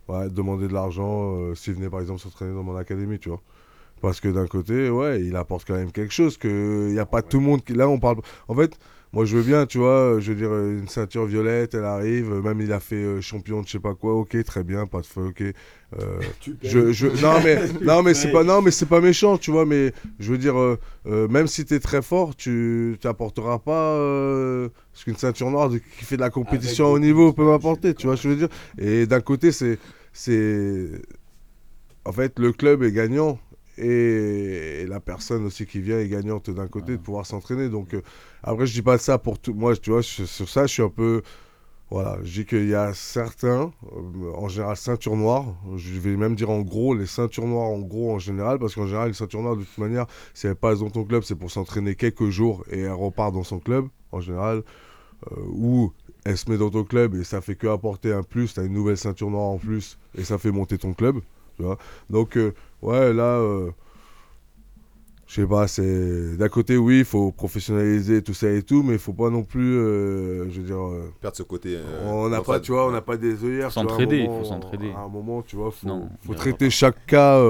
ouais, 0.08 0.28
demander 0.30 0.68
de 0.68 0.72
l'argent 0.72 1.54
s'il 1.54 1.74
venait, 1.74 1.90
par 1.90 2.00
exemple, 2.00 2.20
s'entraîner 2.20 2.54
dans 2.54 2.62
mon 2.64 2.76
académie, 2.76 3.18
tu 3.18 3.28
vois. 3.28 3.40
Parce 4.00 4.20
que 4.20 4.28
d'un 4.28 4.46
côté, 4.48 4.90
ouais, 4.90 5.22
il 5.22 5.36
apporte 5.36 5.66
quand 5.66 5.74
même 5.76 5.92
quelque 5.92 6.12
chose. 6.12 6.36
Que 6.38 6.86
il 6.88 6.94
n'y 6.94 6.98
a 6.98 7.06
pas 7.06 7.22
tout 7.22 7.38
le 7.38 7.44
monde 7.46 7.64
qui. 7.64 7.74
Là, 7.74 7.88
on 7.88 8.00
parle. 8.00 8.18
En 8.48 8.54
fait, 8.56 8.78
moi, 9.12 9.25
je 9.27 9.37
veux 9.37 9.42
bien, 9.42 9.66
tu 9.66 9.79
vois. 9.79 10.18
Je 10.20 10.33
veux 10.33 10.38
dire, 10.38 10.51
euh, 10.53 10.79
une 10.79 10.88
ceinture 10.88 11.27
violette, 11.27 11.75
elle 11.75 11.85
arrive. 11.85 12.33
euh, 12.33 12.40
Même 12.42 12.61
il 12.61 12.72
a 12.72 12.81
fait 12.81 12.96
euh, 12.96 13.20
champion 13.20 13.61
de 13.61 13.66
je 13.66 13.72
sais 13.72 13.79
pas 13.81 13.94
quoi. 13.94 14.14
Ok, 14.14 14.42
très 14.44 14.64
bien, 14.64 14.87
pas 14.87 15.01
de 15.01 15.07
feu, 15.07 15.27
ok. 15.29 15.42
Euh, 15.98 16.20
je, 16.62 16.90
je, 16.92 17.07
non 17.22 17.35
mais 17.44 17.59
non 17.83 18.03
mais 18.03 18.14
c'est 18.14 18.33
pas 18.33 18.44
non 18.44 18.62
mais 18.62 18.70
c'est 18.70 18.87
pas 18.87 19.03
méchant 19.03 19.37
tu 19.37 19.51
vois 19.51 19.66
mais 19.66 19.92
je 20.18 20.33
veux 20.33 20.38
dire 20.38 20.59
euh, 20.59 20.79
euh, 21.07 21.29
même 21.29 21.46
si 21.46 21.66
tu 21.66 21.75
es 21.75 21.81
très 21.81 22.01
fort 22.01 22.35
tu 22.35 22.96
t'apporteras 23.03 23.59
pas 23.59 23.90
euh, 23.98 24.70
ce 24.94 25.05
qu'une 25.05 25.16
ceinture 25.18 25.51
noire 25.51 25.68
de- 25.68 25.77
qui 25.77 26.05
fait 26.07 26.16
de 26.16 26.22
la 26.22 26.31
compétition 26.31 26.87
Avec 26.87 26.96
au 26.96 26.98
niveau 26.98 27.35
peut 27.35 27.44
m'apporter 27.44 27.92
tu 27.92 28.07
vois 28.07 28.16
je 28.16 28.27
veux 28.27 28.37
dire 28.37 28.48
et 28.79 29.05
d'un 29.07 29.20
côté 29.20 29.53
c'est 29.53 29.79
c'est 30.14 30.88
en 32.05 32.12
fait 32.12 32.38
le 32.38 32.53
club 32.53 32.83
est 32.83 32.92
gagnant 32.92 33.38
et 33.78 34.87
la 34.88 35.00
personne 35.00 35.44
aussi 35.46 35.66
qui 35.66 35.80
vient 35.80 35.98
est 35.98 36.08
gagnante 36.08 36.50
d'un 36.50 36.68
côté 36.68 36.92
de 36.92 37.02
pouvoir 37.02 37.26
s'entraîner. 37.26 37.68
Donc 37.68 37.94
euh, 37.94 38.02
après 38.42 38.66
je 38.66 38.72
dis 38.72 38.82
pas 38.82 38.98
ça 38.98 39.18
pour 39.18 39.38
tout 39.38 39.54
moi 39.54 39.76
tu 39.76 39.90
vois 39.90 40.02
je- 40.02 40.24
sur 40.24 40.48
ça 40.48 40.66
je 40.66 40.72
suis 40.74 40.82
un 40.82 40.88
peu 40.88 41.22
voilà, 41.90 42.18
je 42.22 42.40
dis 42.40 42.46
qu'il 42.46 42.68
y 42.68 42.74
a 42.74 42.94
certains, 42.94 43.70
euh, 43.92 44.32
en 44.35 44.48
général 44.48 44.76
ceinture 44.78 45.14
noire, 45.14 45.44
je 45.76 45.98
vais 46.00 46.16
même 46.16 46.35
dire 46.35 46.48
en 46.48 46.62
gros, 46.62 46.94
les 46.94 47.04
ceintures 47.04 47.46
noires 47.46 47.68
en 47.68 47.80
gros 47.80 48.12
en 48.14 48.18
général, 48.18 48.58
parce 48.58 48.74
qu'en 48.74 48.87
général, 48.87 49.08
une 49.08 49.14
ceinture 49.14 49.42
noire 49.42 49.56
de 49.56 49.62
toute 49.64 49.76
manière, 49.76 50.06
si 50.32 50.46
elle 50.46 50.54
passe 50.54 50.78
dans 50.80 50.88
ton 50.88 51.04
club, 51.04 51.22
c'est 51.22 51.35
pour 51.35 51.50
s'entraîner 51.50 51.94
quelques 51.94 52.30
jours 52.30 52.64
et 52.70 52.80
elle 52.80 52.92
repart 52.92 53.35
dans 53.35 53.42
son 53.42 53.58
club, 53.58 53.88
en 54.11 54.20
général, 54.20 54.62
euh, 55.32 55.37
ou 55.48 55.92
elle 56.24 56.38
se 56.38 56.50
met 56.50 56.58
dans 56.58 56.70
ton 56.70 56.85
club 56.85 57.14
et 57.14 57.24
ça 57.24 57.40
fait 57.40 57.56
que 57.56 57.66
apporter 57.66 58.12
un 58.12 58.22
plus, 58.22 58.54
tu 58.54 58.61
as 58.61 58.64
une 58.64 58.72
nouvelle 58.72 58.96
ceinture 58.98 59.30
noire 59.30 59.44
en 59.50 59.58
plus 59.58 59.98
et 60.16 60.24
ça 60.24 60.38
fait 60.38 60.50
monter 60.52 60.78
ton 60.78 60.94
club, 60.94 61.20
tu 61.56 61.62
vois. 61.64 61.78
Donc, 62.11 62.38
ouais, 62.82 63.12
là, 63.12 63.38
euh, 63.38 63.70
je 65.26 65.40
sais 65.40 65.46
pas, 65.46 65.66
c'est 65.66 66.36
d'un 66.36 66.48
côté, 66.48 66.76
oui, 66.76 66.98
il 67.00 67.04
faut 67.04 67.32
professionnaliser 67.32 68.22
tout 68.22 68.34
ça 68.34 68.50
et 68.50 68.62
tout, 68.62 68.82
mais 68.82 68.94
il 68.94 68.98
faut 68.98 69.14
pas 69.14 69.30
non 69.30 69.44
plus, 69.44 69.76
euh, 69.78 70.50
je 70.50 70.60
veux 70.60 70.66
dire. 70.66 70.78
euh, 70.82 71.10
Perdre 71.20 71.36
ce 71.38 71.42
côté. 71.42 71.74
euh, 71.76 72.04
on 72.04 72.28
n'a 72.28 72.42
pas, 72.42 72.60
tu 72.60 72.72
vois, 72.72 72.86
on 72.86 72.90
n'a 72.90 73.00
pas 73.00 73.16
des 73.16 73.42
œillères. 73.44 73.68
Faut 73.68 73.80
s'entraider, 73.80 74.24
moment- 74.24 74.38
faut 74.42 74.48
s'entraider. 74.48 74.92
À 74.94 75.00
un 75.00 75.08
moment, 75.08 75.42
tu 75.42 75.56
vois, 75.56 75.70
faut, 75.70 75.88
Non, 75.88 76.08
faut 76.26 76.32
il 76.34 76.36
traiter 76.38 76.68
chaque 76.68 77.06
cas. 77.06 77.40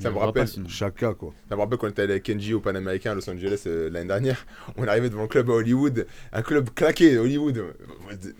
Ça 0.00 0.10
me 0.10 0.18
rappelle. 0.18 0.48
Chaka, 0.68 1.14
quoi. 1.14 1.32
Ça 1.48 1.56
me 1.56 1.60
rappelle 1.60 1.78
quand 1.78 1.86
on 1.86 1.90
était 1.90 2.02
allé 2.02 2.12
avec 2.12 2.22
Kenji 2.24 2.54
au 2.54 2.60
Panaméricain 2.60 3.12
à 3.12 3.14
Los 3.14 3.28
Angeles 3.28 3.64
euh, 3.66 3.90
l'année 3.90 4.08
dernière. 4.08 4.46
On 4.76 4.86
arrivait 4.86 5.10
devant 5.10 5.22
le 5.22 5.28
club 5.28 5.50
à 5.50 5.54
Hollywood, 5.54 6.06
un 6.32 6.42
club 6.42 6.70
claqué, 6.74 7.18
Hollywood. 7.18 7.62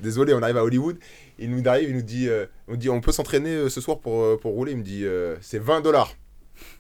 Désolé, 0.01 0.35
on 0.35 0.43
arrive 0.43 0.57
à 0.57 0.65
Hollywood. 0.65 0.99
Il 1.39 1.51
nous 1.51 1.63
arrive, 1.69 1.91
il 1.91 1.97
nous 1.97 2.03
dit, 2.03 2.29
euh, 2.29 2.47
on 2.69 2.77
dit, 2.77 2.89
on 2.89 3.01
peut 3.01 3.13
s'entraîner 3.13 3.51
euh, 3.51 3.69
ce 3.69 3.81
soir 3.81 3.99
pour, 3.99 4.23
euh, 4.23 4.39
pour 4.41 4.53
rouler. 4.53 4.73
Il 4.73 4.79
me 4.79 4.83
dit, 4.83 5.05
euh, 5.05 5.37
c'est 5.41 5.59
20 5.59 5.81
dollars. 5.81 6.15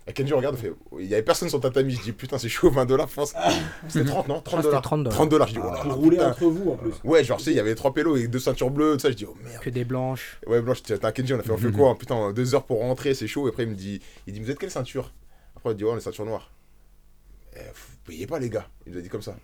Et 0.06 0.12
Kenji 0.12 0.32
regarde, 0.32 0.56
il 0.58 0.60
fait, 0.62 0.72
il 0.98 1.06
y 1.06 1.14
avait 1.14 1.22
personne 1.22 1.48
sur 1.48 1.60
tatami. 1.60 1.94
Je 1.94 2.02
dis, 2.02 2.12
putain, 2.12 2.36
c'est 2.36 2.48
chaud, 2.48 2.70
20 2.70 2.86
dollars, 2.86 3.08
France. 3.08 3.34
C'était 3.88 4.04
30, 4.10 4.26
non 4.28 4.40
30 4.40 4.58
Ah, 4.58 4.62
dollars. 4.62 4.82
30 4.82 5.02
dollars. 5.04 5.14
30 5.16 5.28
dollars. 5.28 5.48
Je 5.48 5.52
dis, 5.54 5.60
oh 5.62 5.70
là 5.70 5.78
Pour 5.80 5.88
là, 5.90 5.94
rouler 5.94 6.20
entre 6.20 6.44
vous 6.46 6.70
en 6.72 6.76
plus. 6.76 6.92
Ouais, 7.04 7.22
genre, 7.22 7.38
tu 7.38 7.44
sais, 7.44 7.50
il 7.52 7.56
y 7.56 7.60
avait 7.60 7.76
trois 7.76 7.94
pélos 7.94 8.16
et 8.16 8.26
deux 8.26 8.40
ceintures 8.40 8.70
bleues, 8.70 8.94
tout 8.94 9.00
ça. 9.00 9.10
Je 9.10 9.16
dis, 9.16 9.24
oh 9.26 9.36
merde. 9.44 9.62
Que 9.62 9.70
des 9.70 9.84
blanches. 9.84 10.38
Ouais, 10.48 10.60
Blanche, 10.60 10.82
t'as 10.82 11.12
Kenji, 11.12 11.34
on 11.34 11.38
a 11.38 11.42
fait, 11.42 11.52
on 11.52 11.56
fait 11.56 11.70
quoi 11.70 11.96
Putain, 11.96 12.32
deux 12.32 12.54
heures 12.56 12.64
pour 12.64 12.80
rentrer, 12.80 13.14
c'est 13.14 13.28
chaud. 13.28 13.46
Et 13.46 13.50
après, 13.50 13.62
il 13.62 13.70
me 13.70 13.74
dit, 13.76 14.00
il 14.26 14.32
dit, 14.32 14.40
vous 14.40 14.50
êtes 14.50 14.58
quelle 14.58 14.70
ceinture? 14.72 15.12
Après, 15.56 15.70
il 15.70 15.76
dit, 15.76 15.84
ouais, 15.84 15.90
on 15.92 15.96
est 15.96 16.00
ceinture 16.00 16.24
noire. 16.26 16.50
Eh, 17.54 17.60
vous 17.60 17.96
payez 18.04 18.26
pas, 18.26 18.40
les 18.40 18.50
gars. 18.50 18.66
Il 18.86 18.92
nous 18.92 18.98
a 18.98 19.02
dit 19.02 19.08
comme 19.08 19.22
ça. 19.22 19.36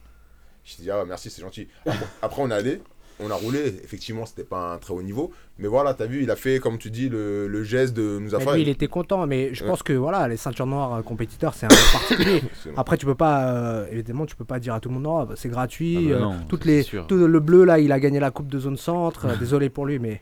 Je 0.65 0.77
dis, 0.77 0.91
ah, 0.91 1.05
merci, 1.07 1.31
c'est 1.31 1.41
gentil. 1.43 1.69
Après, 1.87 2.07
après, 2.23 2.43
on 2.43 2.51
est 2.51 2.55
allé, 2.55 2.83
on 3.21 3.31
a 3.31 3.35
roulé. 3.35 3.61
Effectivement, 3.85 4.27
c'était 4.27 4.45
pas 4.45 4.73
un 4.75 4.79
très 4.79 4.95
haut 4.95 5.03
niveau. 5.03 5.33
Mais 5.59 5.67
voilà, 5.67 5.93
t'as 5.93 6.07
vu, 6.07 6.23
il 6.23 6.31
a 6.31 6.37
fait, 6.37 6.61
comme 6.61 6.79
tu 6.79 6.89
dis, 6.91 7.09
le, 7.09 7.49
le 7.49 7.65
geste 7.65 7.93
de 7.95 8.19
nous 8.21 8.35
avoir. 8.35 8.55
lui, 8.55 8.63
il 8.63 8.69
était 8.69 8.87
content, 8.87 9.27
mais 9.27 9.53
je 9.55 9.65
Ouais. 9.65 9.71
pense 9.71 9.83
que 9.83 9.93
voilà, 9.93 10.29
les 10.29 10.37
ceintures 10.37 10.67
noires 10.67 10.95
euh, 10.95 11.03
compétiteurs, 11.03 11.53
c'est 11.55 11.67
un 11.67 11.71
peu 11.71 11.75
particulier. 11.93 12.43
Après, 12.77 12.97
tu 12.97 13.07
peux 13.07 13.17
pas, 13.17 13.53
euh, 13.53 13.87
évidemment, 13.91 14.25
tu 14.25 14.37
peux 14.37 14.45
pas 14.45 14.61
dire 14.61 14.75
à 14.75 14.81
tout 14.81 14.89
le 14.89 14.95
monde, 14.95 15.03
non, 15.05 15.25
bah, 15.25 15.35
c'est 15.37 15.49
gratuit. 15.49 16.13
Ah 16.15 16.19
bah 16.21 16.27
euh, 16.27 16.35
toutes 16.49 16.65
les, 16.65 16.85
tout 16.85 17.17
le 17.17 17.41
bleu 17.41 17.65
là, 17.65 17.81
il 17.81 17.91
a 17.91 17.99
gagné 17.99 18.21
la 18.21 18.31
coupe 18.31 18.49
de 18.49 18.59
zone 18.59 18.77
centre. 18.77 19.37
désolé 19.41 19.69
pour 19.69 19.85
lui, 19.87 19.99
mais 19.99 20.21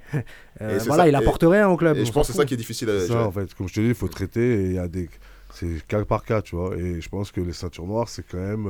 euh, 0.63 0.79
voilà, 0.87 1.03
ça, 1.05 1.09
il 1.09 1.13
et- 1.13 1.17
apporte 1.17 1.43
rien 1.43 1.69
au 1.69 1.77
club. 1.77 1.99
Et 1.99 2.05
je 2.07 2.13
pense 2.13 2.29
que 2.29 2.33
c'est 2.33 2.39
ça 2.39 2.45
qui 2.47 2.55
est 2.55 2.57
difficile 2.57 2.89
à 2.89 3.01
ça, 3.01 3.27
en 3.27 3.31
fait. 3.33 3.53
Comme 3.55 3.69
je 3.69 3.75
te 3.75 3.81
dis, 3.81 3.89
il 3.89 3.95
faut 3.95 4.09
traiter 4.09 4.63
et 4.63 4.65
il 4.67 4.73
y 4.75 4.79
a 4.79 4.89
des. 4.89 5.11
C'est 5.53 5.87
cas 5.87 6.03
par 6.05 6.25
cas, 6.25 6.41
tu 6.43 6.57
vois. 6.57 6.75
Et 6.77 7.01
je 7.01 7.09
pense 7.11 7.31
que 7.31 7.41
les 7.41 7.53
ceintures 7.53 7.87
noires, 7.87 8.09
c'est 8.09 8.25
quand 8.27 8.39
même. 8.39 8.67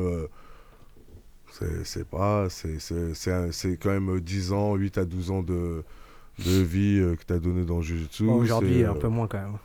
Euh, 1.63 1.67
c'est- 1.83 1.85
C'est 1.85 2.09
pas. 2.09 2.47
C'est 2.51 2.79
c'est- 2.81 3.15
c'est 3.15 3.33
un- 3.33 3.53
c'est 3.53 3.77
quand 3.77 3.91
même 3.91 4.21
10 4.21 4.53
ans, 4.53 4.75
8 4.75 4.99
à 4.99 5.05
12 5.05 5.31
ans 5.31 5.43
de, 5.43 5.83
de 6.45 6.51
vie 6.63 6.99
euh, 6.99 7.17
que 7.17 7.25
tu 7.27 7.33
as 7.33 7.39
donné 7.39 7.65
dans 7.65 7.77
le 7.79 7.83
Jiu-Jitsu. 7.83 8.25
Bon, 8.25 8.35
Aujourd'hui, 8.37 8.85
un 8.85 8.91
euh, 8.91 8.95
peu 8.95 9.09
moins 9.09 9.27
quand 9.27 9.39
même. 9.39 9.57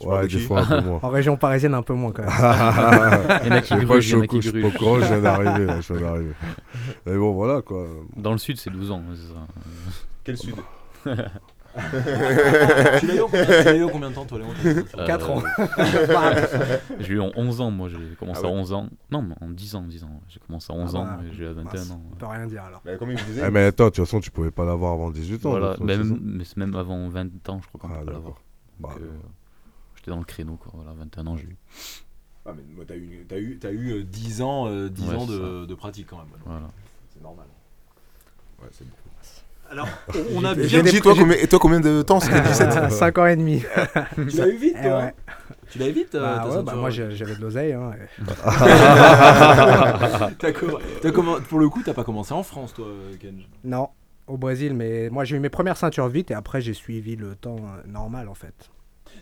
Parles 0.00 0.12
Ouais, 0.20 0.28
de 0.28 0.32
des 0.34 0.38
fois 0.40 0.60
un 0.60 0.66
peu 0.66 0.80
moins. 0.86 1.00
En 1.02 1.08
région 1.08 1.36
parisienne, 1.36 1.74
un 1.74 1.82
peu 1.82 1.94
moins 1.94 2.12
quand 2.12 2.22
même. 2.22 2.30
Il 3.44 3.48
y 3.48 3.50
en 3.50 3.56
a 3.56 3.60
qui 3.62 3.74
Je 3.74 3.84
grugent, 3.84 4.04
je 4.04 4.08
suis 4.08 4.16
qui 4.16 4.24
au 4.24 4.26
cou- 4.26 4.40
je 4.42 4.48
suis 4.50 4.62
pas 4.62 4.70
courant, 4.78 5.00
je 5.00 5.06
viens 5.06 5.20
d'arriver. 5.22 5.64
là, 5.66 5.80
je 5.80 5.92
viens 5.94 6.02
d'arriver. 6.02 6.32
Mais 7.06 7.16
bon, 7.16 7.32
voilà 7.32 7.62
quoi. 7.62 7.86
Dans 8.16 8.32
le 8.32 8.38
sud, 8.38 8.58
c'est 8.58 8.70
12 8.70 8.90
ans. 8.92 9.02
Quel 10.24 10.36
sud? 10.36 10.54
Tu 13.00 13.06
l'as 13.06 13.14
eu 13.14 13.20
en 13.20 13.26
combien- 13.26 13.44
tu 13.44 13.50
l'as 13.64 13.76
eu 13.76 13.84
en 13.84 13.88
combien 13.88 14.10
de 14.10 14.14
temps, 14.14 14.24
toi, 14.24 14.38
Léon 14.38 14.48
Euh, 14.64 15.06
4 15.06 15.30
ans. 15.30 15.42
J'ai 16.98 17.12
eu 17.14 17.20
en 17.20 17.30
11 17.36 17.60
ans, 17.60 17.70
moi 17.70 17.88
j'ai 17.88 17.98
commencé 18.18 18.40
Ah 18.42 18.48
ouais 18.48 18.52
à 18.54 18.56
11 18.56 18.72
ans. 18.72 18.88
Non, 19.10 19.22
mais 19.22 19.34
en 19.40 19.48
10 19.50 19.74
ans, 19.76 19.82
10 19.82 20.02
ans. 20.04 20.20
J'ai 20.28 20.40
commencé 20.40 20.72
à 20.72 20.76
11 20.76 20.92
Ah 20.94 20.98
ans 20.98 21.04
bah, 21.04 21.20
et 21.28 21.32
j'ai 21.34 21.44
eu 21.44 21.46
à 21.46 21.52
21 21.52 21.72
mince. 21.78 21.90
ans. 21.90 22.02
On 22.12 22.16
peut 22.16 22.26
rien 22.26 22.46
dire 22.46 22.64
alors. 22.64 22.80
Bah, 22.84 22.96
Comme 22.96 23.10
il 23.10 23.18
me 23.18 23.22
disait. 23.24 23.42
Eh, 23.46 23.50
mais 23.50 23.64
attends, 23.66 23.84
de 23.84 23.90
toute 23.90 24.04
façon, 24.04 24.20
tu 24.20 24.30
pouvais 24.30 24.50
pas 24.50 24.64
l'avoir 24.64 24.92
avant 24.94 25.10
18 25.10 25.46
ans. 25.46 25.50
Voilà, 25.50 25.76
même, 25.80 26.18
mais 26.22 26.44
c'est 26.44 26.56
même 26.56 26.74
avant 26.74 27.08
20 27.08 27.48
ans, 27.48 27.60
je 27.62 27.68
crois 27.68 27.80
qu'on 27.80 27.88
Ah, 27.94 27.98
peut 28.00 28.06
pas 28.06 28.12
l'avoir. 28.12 28.32
d'accord. 28.32 28.42
Bah, 28.80 28.88
Donc, 28.94 29.02
euh, 29.02 29.10
J'étais 29.96 30.10
dans 30.10 30.18
le 30.18 30.24
créneau, 30.24 30.56
quoi. 30.56 30.72
Voilà, 30.74 30.92
21 30.98 31.26
ans, 31.26 31.36
j'ai 31.36 31.44
eu. 31.48 31.56
Ah, 32.46 32.52
mais 32.56 32.62
moi, 32.74 32.84
t'as 32.88 32.96
eu, 32.96 33.26
t'as 33.28 33.38
eu, 33.38 33.58
t'as 33.60 33.70
eu 33.72 33.90
euh, 34.00 34.04
10 34.04 34.42
ans, 34.42 34.66
euh, 34.68 34.88
10 34.88 35.08
Ouais, 35.10 35.14
ans 35.14 35.26
c'est 35.26 35.32
de, 35.32 35.66
de 35.66 35.74
pratique 35.74 36.06
quand 36.08 36.16
même. 36.18 36.26
Voilà. 36.46 36.70
C'est 37.12 37.22
normal. 37.22 37.46
Ouais, 38.62 38.68
c'est 38.72 38.84
bon. 38.88 38.94
Alors, 39.70 39.88
on- 40.34 40.44
a 40.44 40.54
bien 40.54 40.82
Kenji, 40.82 41.00
toi, 41.00 41.14
combien, 41.18 41.36
et 41.36 41.46
toi, 41.46 41.58
combien 41.58 41.80
de 41.80 42.02
temps 42.02 42.20
c'était 42.20 42.40
17 42.40 42.90
5 42.90 43.18
ans 43.18 43.26
et 43.26 43.36
demi. 43.36 43.62
Tu 44.30 44.36
l'as 44.36 44.48
eu 44.48 44.56
vite, 44.56 44.76
toi 44.82 44.98
ouais. 44.98 45.14
Tu 45.70 45.78
l'as 45.78 45.88
eu 45.88 45.92
vite 45.92 46.14
euh, 46.14 46.22
Bah 46.22 46.46
ouais, 46.48 46.62
bah 46.62 46.74
moi 46.74 46.88
j'avais 46.90 47.34
de 47.36 47.40
l'oseille. 47.40 47.72
hein, 47.74 47.90
comm- 51.12 51.42
Pour 51.42 51.58
le 51.58 51.68
coup, 51.68 51.82
t'as 51.84 51.94
pas 51.94 52.04
commencé 52.04 52.32
en 52.32 52.42
France, 52.42 52.72
toi, 52.74 52.86
Kenj 53.20 53.46
Non, 53.64 53.88
au 54.26 54.36
Brésil, 54.36 54.74
mais 54.74 55.10
moi 55.10 55.24
j'ai 55.24 55.36
eu 55.36 55.40
mes 55.40 55.48
premières 55.50 55.76
ceintures 55.76 56.08
vite 56.08 56.30
et 56.30 56.34
après 56.34 56.60
j'ai 56.60 56.74
suivi 56.74 57.16
le 57.16 57.34
temps 57.34 57.56
euh, 57.56 57.86
normal 57.90 58.28
en 58.28 58.34
fait. 58.34 58.70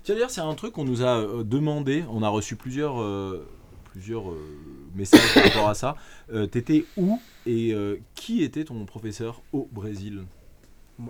Tiens, 0.02 0.14
d'ailleurs, 0.14 0.30
c'est 0.30 0.40
un 0.40 0.54
truc 0.54 0.72
qu'on 0.74 0.84
nous 0.84 1.02
a 1.02 1.18
euh, 1.18 1.42
demandé. 1.44 2.04
On 2.12 2.22
a 2.22 2.28
reçu 2.28 2.54
plusieurs, 2.56 3.00
euh, 3.00 3.46
plusieurs 3.92 4.30
euh, 4.30 4.38
messages 4.94 5.32
par 5.34 5.44
rapport 5.44 5.68
à 5.68 5.74
ça. 5.74 5.96
Euh, 6.32 6.46
T'étais 6.46 6.84
où 6.96 7.20
et 7.46 7.72
euh, 7.72 7.96
qui 8.14 8.42
était 8.42 8.64
ton 8.64 8.84
professeur 8.84 9.42
au 9.52 9.68
Brésil? 9.72 10.22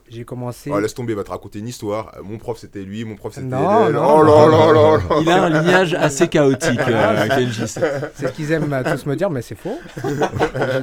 J'ai 0.09 0.24
commencé. 0.24 0.70
Oh, 0.72 0.80
laisse 0.80 0.95
tomber, 0.95 1.12
il 1.12 1.16
va 1.16 1.22
te 1.24 1.30
raconter 1.30 1.61
une 1.61 1.68
histoire. 1.68 2.12
Euh, 2.16 2.22
Mon 2.22 2.39
prof, 2.39 2.59
c'était 2.59 2.82
lui, 2.82 3.05
mon 3.05 3.14
prof, 3.14 3.32
c'était 3.32 3.47
Non, 3.47 3.91
non, 3.91 4.18
oh 4.18 4.22
là 4.22 4.47
là 4.49 4.72
là 4.72 4.97
là. 4.97 5.20
Il 5.20 5.30
a 5.30 5.45
un 5.45 5.49
lignage 5.49 5.95
assez 5.95 6.26
chaotique, 6.28 6.80
euh, 6.89 7.28
Kenji. 7.28 7.68
C'est 7.68 8.26
ce 8.26 8.32
qu'ils 8.32 8.51
aiment 8.51 8.72
euh, 8.72 8.82
tous 8.82 9.07
me 9.07 9.14
dire, 9.14 9.30
mais 9.30 9.43
c'est 9.43 9.55
faux. 9.55 9.78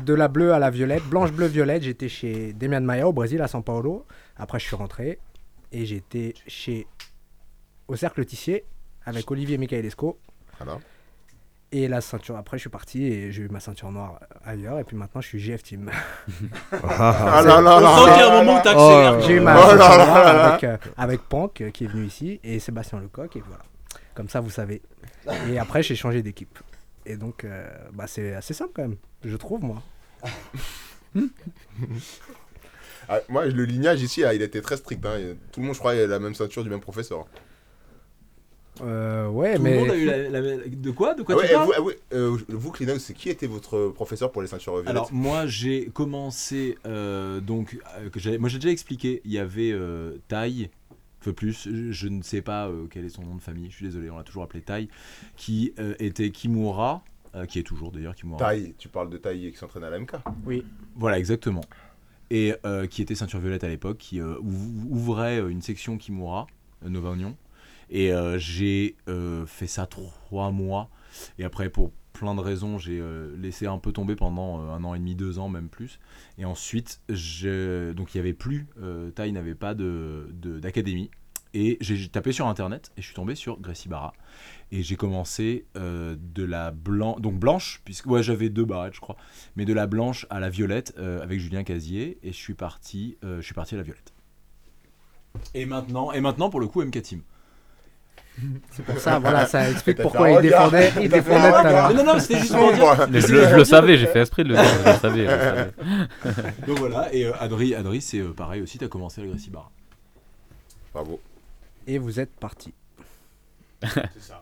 De 0.05 0.13
la 0.13 0.27
bleue 0.29 0.53
à 0.53 0.59
la 0.59 0.69
violette, 0.69 1.03
blanche, 1.03 1.31
bleu, 1.31 1.47
violette. 1.47 1.83
J'étais 1.83 2.07
chez 2.07 2.53
Demian 2.53 2.81
Maia 2.81 3.07
au 3.07 3.13
Brésil, 3.13 3.41
à 3.41 3.47
São 3.47 3.61
Paulo. 3.61 4.05
Après, 4.37 4.59
je 4.59 4.65
suis 4.65 4.75
rentré 4.75 5.19
et 5.71 5.85
j'étais 5.85 6.33
chez 6.47 6.87
au 7.87 7.95
Cercle 7.97 8.23
Tissier 8.25 8.63
avec 9.05 9.29
Olivier 9.29 9.57
Michaelesco. 9.57 10.17
Voilà. 10.59 10.79
Et 11.75 11.87
la 11.87 12.01
ceinture, 12.01 12.37
après, 12.37 12.57
je 12.57 12.61
suis 12.61 12.69
parti 12.69 13.03
et 13.03 13.31
j'ai 13.31 13.41
eu 13.41 13.49
ma 13.49 13.59
ceinture 13.59 13.91
noire 13.91 14.19
ailleurs. 14.45 14.77
Et 14.79 14.83
puis 14.83 14.95
maintenant, 14.95 15.21
je 15.21 15.27
suis 15.27 15.39
GF 15.39 15.63
Team. 15.63 15.89
Ah 16.71 17.41
là 17.45 17.59
là 17.61 17.77
On 17.77 17.79
là 17.81 17.95
sent 17.95 18.05
là 18.05 18.13
qu'il 18.13 18.19
y 18.19 18.21
a 18.21 18.27
un 18.27 18.29
là 18.29 18.43
moment 18.43 18.53
où 18.53 18.55
là. 18.55 18.61
t'accélères. 18.61 19.21
J'ai 19.21 19.33
eu 19.33 19.39
ma 19.39 19.55
Oh 19.55 19.59
là 19.59 19.67
ceinture 19.77 19.97
là 19.97 20.05
noire 20.05 20.23
là 20.23 20.33
là. 20.33 20.45
avec, 20.53 20.63
euh, 20.65 20.77
avec 20.97 21.21
Pank 21.23 21.61
euh, 21.61 21.71
qui 21.71 21.85
est 21.85 21.87
venu 21.87 22.05
ici 22.05 22.39
et 22.43 22.59
Sébastien 22.59 22.99
Lecoq. 22.99 23.35
Et 23.35 23.41
voilà. 23.47 23.63
Comme 24.13 24.29
ça, 24.29 24.39
vous 24.39 24.51
savez. 24.51 24.83
Et 25.49 25.57
après, 25.57 25.81
j'ai 25.81 25.95
changé 25.95 26.21
d'équipe. 26.21 26.59
Et 27.07 27.17
donc, 27.17 27.43
euh, 27.43 27.67
bah, 27.93 28.05
c'est 28.07 28.35
assez 28.35 28.53
simple 28.53 28.71
quand 28.75 28.83
même, 28.83 28.97
je 29.25 29.35
trouve, 29.35 29.63
moi. 29.63 29.81
Ah, 33.09 33.19
moi, 33.27 33.45
le 33.45 33.65
lignage 33.65 34.01
ici, 34.01 34.23
ah, 34.23 34.33
il 34.33 34.41
était 34.41 34.61
très 34.61 34.77
strict. 34.77 35.05
hein. 35.05 35.35
Tout 35.51 35.59
le 35.59 35.65
monde, 35.65 35.75
je 35.75 35.79
crois, 35.79 35.91
a 35.91 36.07
la 36.07 36.19
même 36.19 36.33
ceinture 36.33 36.63
du 36.63 36.69
même 36.69 36.79
professeur. 36.79 37.25
Euh, 38.81 39.27
ouais, 39.27 39.55
Tout 39.55 39.61
mais. 39.61 39.73
le 39.75 39.79
monde 39.81 39.89
a 39.91 39.95
eu 39.95 40.05
la, 40.05 40.29
la- 40.29 40.57
De 40.67 40.91
quoi 40.91 41.13
De 41.13 41.21
quoi 41.21 41.35
Ah 41.35 41.37
ouais, 41.37 41.47
tu 41.47 41.53
parles 41.53 41.67
vous, 41.79 41.91
ah 41.91 42.15
euh, 42.15 42.37
vous, 42.49 42.71
Kleenex, 42.71 43.03
c'est 43.03 43.13
qui 43.13 43.29
était 43.29 43.45
votre 43.45 43.89
professeur 43.89 44.31
pour 44.31 44.41
les 44.41 44.47
ceintures 44.47 44.73
violettes 44.73 44.89
Alors 44.89 45.13
moi 45.13 45.45
j'ai 45.45 45.85
commencé 45.93 46.77
euh, 46.87 47.39
donc 47.39 47.79
euh, 47.99 48.09
que 48.09 48.19
j'ai- 48.19 48.37
moi 48.39 48.49
j'ai 48.49 48.57
déjà 48.57 48.71
expliqué 48.71 49.21
il 49.25 49.31
y 49.31 49.37
avait 49.37 49.71
euh, 49.71 50.17
Tai 50.27 50.71
peu 51.19 51.33
plus 51.33 51.69
je, 51.71 51.91
je 51.91 52.07
ne 52.07 52.21
sais 52.23 52.41
pas 52.41 52.67
euh, 52.67 52.85
quel 52.89 53.05
est 53.05 53.09
son 53.09 53.21
nom 53.21 53.35
de 53.35 53.41
famille 53.41 53.69
je 53.69 53.75
suis 53.75 53.85
désolé 53.85 54.09
on 54.09 54.17
l'a 54.17 54.23
toujours 54.23 54.43
appelé 54.43 54.61
Tai 54.61 54.89
qui 55.37 55.73
euh, 55.79 55.93
était 55.99 56.31
Kimura 56.31 57.03
euh, 57.35 57.45
qui 57.45 57.59
est 57.59 57.63
toujours 57.63 57.91
d'ailleurs 57.91 58.15
Kimura 58.15 58.39
Taille, 58.39 58.73
tu 58.79 58.87
parles 58.89 59.09
de 59.11 59.17
Taille 59.17 59.51
qui 59.51 59.57
s'entraîne 59.57 59.83
à 59.83 59.89
l'AMK. 59.91 60.13
voilà 60.95 61.19
exactement 61.19 61.61
et 62.31 62.55
euh, 62.65 62.87
qui 62.87 63.03
était 63.03 63.13
ceinture 63.15 63.39
violette 63.39 63.63
à 63.63 63.69
l'époque 63.69 63.99
qui 63.99 64.19
euh, 64.19 64.35
ouv- 64.39 64.87
ouvrait 64.89 65.39
euh, 65.39 65.49
une 65.49 65.61
section 65.61 65.97
Kimura 65.97 66.47
euh, 66.83 66.89
Nova 66.89 67.13
Union 67.13 67.35
et 67.93 68.11
euh, 68.11 68.37
j'ai 68.39 68.97
euh, 69.07 69.45
fait 69.45 69.67
ça 69.67 69.85
trois 69.85 70.51
mois. 70.51 70.89
Et 71.37 71.45
après 71.45 71.69
pour 71.69 71.91
plein 72.11 72.35
de 72.35 72.41
raisons 72.41 72.77
j'ai 72.77 72.99
euh, 72.99 73.35
laissé 73.37 73.67
un 73.67 73.77
peu 73.77 73.91
tomber 73.91 74.15
pendant 74.15 74.59
un 74.59 74.83
an 74.83 74.95
et 74.95 74.99
demi 74.99 75.15
deux 75.15 75.39
ans 75.39 75.47
même 75.47 75.69
plus. 75.69 75.99
Et 76.37 76.43
ensuite 76.43 76.99
je... 77.07 77.93
donc 77.93 78.13
il 78.13 78.17
y 78.17 78.19
avait 78.19 78.33
plus 78.33 78.67
euh, 78.81 79.11
Tai 79.11 79.31
n'avait 79.31 79.55
pas 79.55 79.75
de 79.75 80.27
de- 80.33 80.59
d'académie. 80.59 81.11
Et 81.55 81.77
j'ai 81.81 82.07
tapé 82.09 82.31
sur 82.31 82.47
internet 82.47 82.91
et 82.97 83.01
je 83.01 83.05
suis 83.05 83.13
tombé 83.13 83.35
sur 83.35 83.59
Gracie 83.59 83.87
Barra. 83.87 84.13
Et 84.71 84.81
j'ai 84.81 84.95
commencé 84.95 85.67
de 85.75 86.43
la 86.43 86.71
blanche 86.71 87.21
donc 87.21 87.35
blanche 87.35 87.81
puisque 87.85 88.07
ouais 88.07 88.23
j'avais 88.23 88.49
deux 88.49 88.65
barrettes 88.65 88.95
je 88.95 89.01
crois. 89.01 89.17
Mais 89.55 89.65
de 89.65 89.73
la 89.73 89.85
blanche 89.85 90.25
à 90.31 90.39
la 90.39 90.49
violette 90.49 90.97
avec 90.97 91.39
Julien 91.39 91.63
Casier. 91.63 92.17
Et 92.23 92.31
je 92.31 92.37
suis 92.37 92.55
parti 92.55 93.19
je 93.21 93.41
suis 93.41 93.53
parti 93.53 93.75
à 93.75 93.77
la 93.77 93.83
violette. 93.83 94.15
Et 95.53 95.67
maintenant 95.67 96.11
et 96.11 96.21
maintenant 96.21 96.49
pour 96.49 96.59
le 96.59 96.65
coup 96.65 96.81
MK 96.81 97.03
Team 97.03 97.21
C'est 98.71 98.83
pour 98.83 98.97
ça, 98.99 99.19
voilà, 99.19 99.45
ça 99.45 99.69
explique 99.71 100.01
pourquoi 100.01 100.29
il 100.31 100.41
défendait, 100.41 100.91
il 101.01 101.09
défendait 101.09 101.93
non 101.93 102.03
non 102.03 102.19
c'était 102.19 102.39
juste 102.39 102.55
pour 102.55 102.73
dire. 102.73 103.07
Mais 103.09 103.21
je, 103.21 103.27
le- 103.33 103.47
je 103.47 103.55
le 103.55 103.63
savais, 103.63 103.97
j'ai 103.97 104.07
fait 104.07 104.21
esprit 104.21 104.43
de 104.43 104.49
le 104.49 104.55
dire, 104.55 104.63
je 104.85 104.89
le 104.91 104.97
savais. 104.97 105.25
je 105.25 105.31
le 105.31 105.39
savais. 105.39 105.71
donc 106.67 106.79
voilà 106.79 107.13
et 107.13 107.25
euh, 107.25 107.33
Adri 107.39 107.75
Adri 107.75 108.01
c'est 108.01 108.19
euh, 108.19 108.33
pareil 108.33 108.61
aussi 108.61 108.77
t'as 108.79 108.87
commencé 108.87 109.21
à 109.21 109.23
la 109.25 109.29
Gracie 109.31 109.49
Barra 109.51 109.71
Bravo. 110.93 111.19
Et 111.87 111.97
vous 111.99 112.19
êtes 112.19 112.31
parti. 112.35 112.73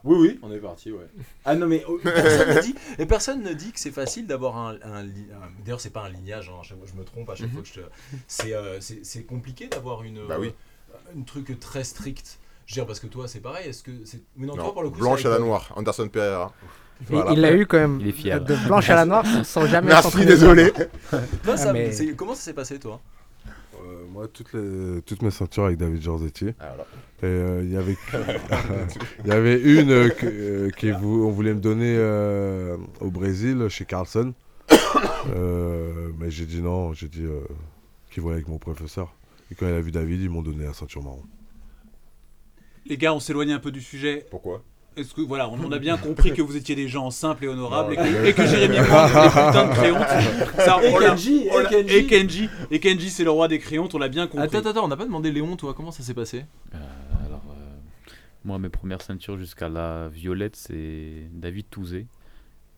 Oui, 0.03 0.15
oui, 0.19 0.39
on 0.43 0.51
est 0.51 0.59
parti, 0.59 0.91
ouais. 0.91 1.07
Ah 1.45 1.55
non, 1.55 1.65
mais 1.65 1.83
euh, 1.89 1.97
personne 2.03 2.55
ne 2.55 2.61
dit, 2.61 2.75
et 2.99 3.05
personne 3.07 3.41
ne 3.41 3.53
dit 3.53 3.71
que 3.71 3.79
c'est 3.79 3.89
facile 3.91 4.27
d'avoir 4.27 4.55
un, 4.57 4.75
un 4.83 5.03
un- 5.03 5.07
D'ailleurs, 5.65 5.81
c'est 5.81 5.89
pas 5.89 6.03
un 6.05 6.09
lignage, 6.09 6.49
hein, 6.49 6.61
je 6.63 6.75
me 6.99 7.03
trompe 7.03 7.27
à 7.31 7.35
chaque 7.35 7.51
fois 7.51 7.63
que 7.63 7.67
je 7.67 7.73
te. 7.73 7.79
C'est 8.27 8.53
euh, 8.53 8.79
c'est- 8.81 9.03
c'est 9.03 9.23
compliqué 9.23 9.67
d'avoir 9.67 10.03
une. 10.03 10.27
Bah 10.27 10.37
oui. 10.39 10.53
euh, 10.93 11.19
Un 11.19 11.23
truc 11.23 11.59
très 11.59 11.83
strict. 11.83 12.37
Je 12.71 12.75
veux 12.75 12.81
dire, 12.83 12.87
parce 12.87 13.01
que 13.01 13.07
toi, 13.07 13.27
c'est 13.27 13.41
pareil, 13.41 13.67
est-ce 13.67 13.83
que 13.83 13.91
c'est. 14.05 14.21
Mais 14.37 14.47
non, 14.47 14.55
Non, 14.55 14.63
toi, 14.63 14.73
pour 14.73 14.83
le 14.83 14.89
coup. 14.89 14.99
blanche 14.99 15.25
à 15.25 15.29
la 15.29 15.39
noire, 15.39 15.73
Anderson 15.75 16.07
Pereira. 16.07 16.53
Et 17.01 17.03
Voilà. 17.09 17.31
il 17.33 17.41
l'a 17.41 17.53
eu 17.53 17.65
quand 17.65 17.79
même 17.79 17.97
Il 17.99 18.07
est 18.07 18.11
fiable. 18.13 18.45
de 18.45 18.55
blanche 18.65 18.89
à 18.89 18.95
la 18.95 19.03
noire 19.05 19.25
sans 19.43 19.65
jamais 19.65 19.87
Merci, 19.89 20.25
désolé. 20.25 20.71
Toi, 21.43 21.57
ça- 21.57 21.71
Ah, 21.71 21.73
mais- 21.73 21.91
c'est- 21.91 22.15
Comment 22.15 22.33
ça 22.33 22.41
s'est 22.43 22.53
passé, 22.53 22.79
toi 22.79 23.01
Euh, 23.75 24.05
moi, 24.13 24.27
toutes, 24.31 24.53
les, 24.53 25.01
toutes 25.01 25.21
mes 25.21 25.31
ceintures 25.31 25.65
avec 25.65 25.77
David 25.79 26.01
Giorzetti. 26.01 26.45
Et 26.49 26.55
Ah, 26.61 26.67
voilà. 26.75 26.85
euh, 27.23 27.61
il 27.65 27.71
y 27.73 27.77
avait, 27.77 27.97
il 29.25 29.27
y 29.27 29.31
avait 29.33 29.59
une 29.59 29.91
euh, 29.91 30.09
que, 30.09 30.87
euh, 30.87 30.93
on 31.01 31.31
voulait 31.31 31.53
me 31.53 31.59
donner 31.59 31.93
euh, 31.97 32.77
au 33.01 33.09
Brésil, 33.11 33.67
chez 33.69 33.83
Carlson. 33.85 34.33
Euh, 35.35 36.09
mais 36.19 36.31
j'ai 36.31 36.45
dit 36.47 36.61
non, 36.61 36.93
j'ai 36.93 37.07
dit 37.07 37.23
euh, 37.23 37.41
qu'il 38.09 38.23
voyait 38.23 38.37
avec 38.37 38.47
mon 38.47 38.57
professeur. 38.57 39.13
Et 39.51 39.55
quand 39.55 39.67
il 39.67 39.73
a 39.73 39.81
vu 39.81 39.91
David, 39.91 40.21
ils 40.21 40.29
m'ont 40.29 40.41
donné 40.41 40.65
la 40.65 40.73
ceinture 40.73 41.03
marron. 41.03 41.21
Les 42.85 42.97
gars, 42.97 43.13
on 43.13 43.19
s'éloigne 43.19 43.51
un 43.53 43.59
peu 43.59 43.71
du 43.71 43.81
sujet. 43.81 44.25
Pourquoi 44.29 44.63
Est-ce 44.97 45.13
que 45.13 45.21
voilà, 45.21 45.49
on, 45.49 45.59
on 45.63 45.71
a 45.71 45.79
bien 45.79 45.97
compris 45.97 46.33
que 46.33 46.41
vous 46.41 46.55
étiez 46.57 46.75
des 46.75 46.87
gens 46.87 47.11
simples 47.11 47.45
et 47.45 47.47
honorables 47.47 47.93
et 47.93 47.95
que, 47.97 48.25
et 48.25 48.33
que 48.33 48.45
Jérémy 48.45 48.77
Bond 48.77 49.07
est 49.07 49.13
des 49.23 49.29
putains 49.29 49.67
de 49.67 49.73
créontes. 49.73 50.55
Ça, 50.57 50.79
Kenji, 50.81 51.47
et 51.47 51.69
Kenji. 51.69 51.95
et 51.95 52.05
Kenji, 52.07 52.49
et 52.71 52.79
Kenji, 52.79 53.09
c'est 53.09 53.23
le 53.23 53.31
roi 53.31 53.47
des 53.47 53.59
créontes, 53.59 53.93
on 53.95 53.99
l'a 53.99 54.09
bien 54.09 54.27
compris. 54.27 54.45
Attends, 54.45 54.57
attends, 54.59 54.69
attends, 54.71 54.85
on 54.85 54.89
n'a 54.89 54.97
pas 54.97 55.05
demandé 55.05 55.31
Léon, 55.31 55.55
toi, 55.55 55.73
comment 55.73 55.91
ça 55.91 56.03
s'est 56.03 56.13
passé? 56.13 56.45
Euh, 56.73 56.77
alors, 57.25 57.43
euh, 57.51 58.11
moi, 58.43 58.57
mes 58.59 58.69
premières 58.69 59.01
ceintures 59.01 59.37
jusqu'à 59.37 59.69
la 59.69 60.09
violette, 60.09 60.55
c'est 60.55 61.27
David 61.31 61.69
Touzé. 61.69 62.07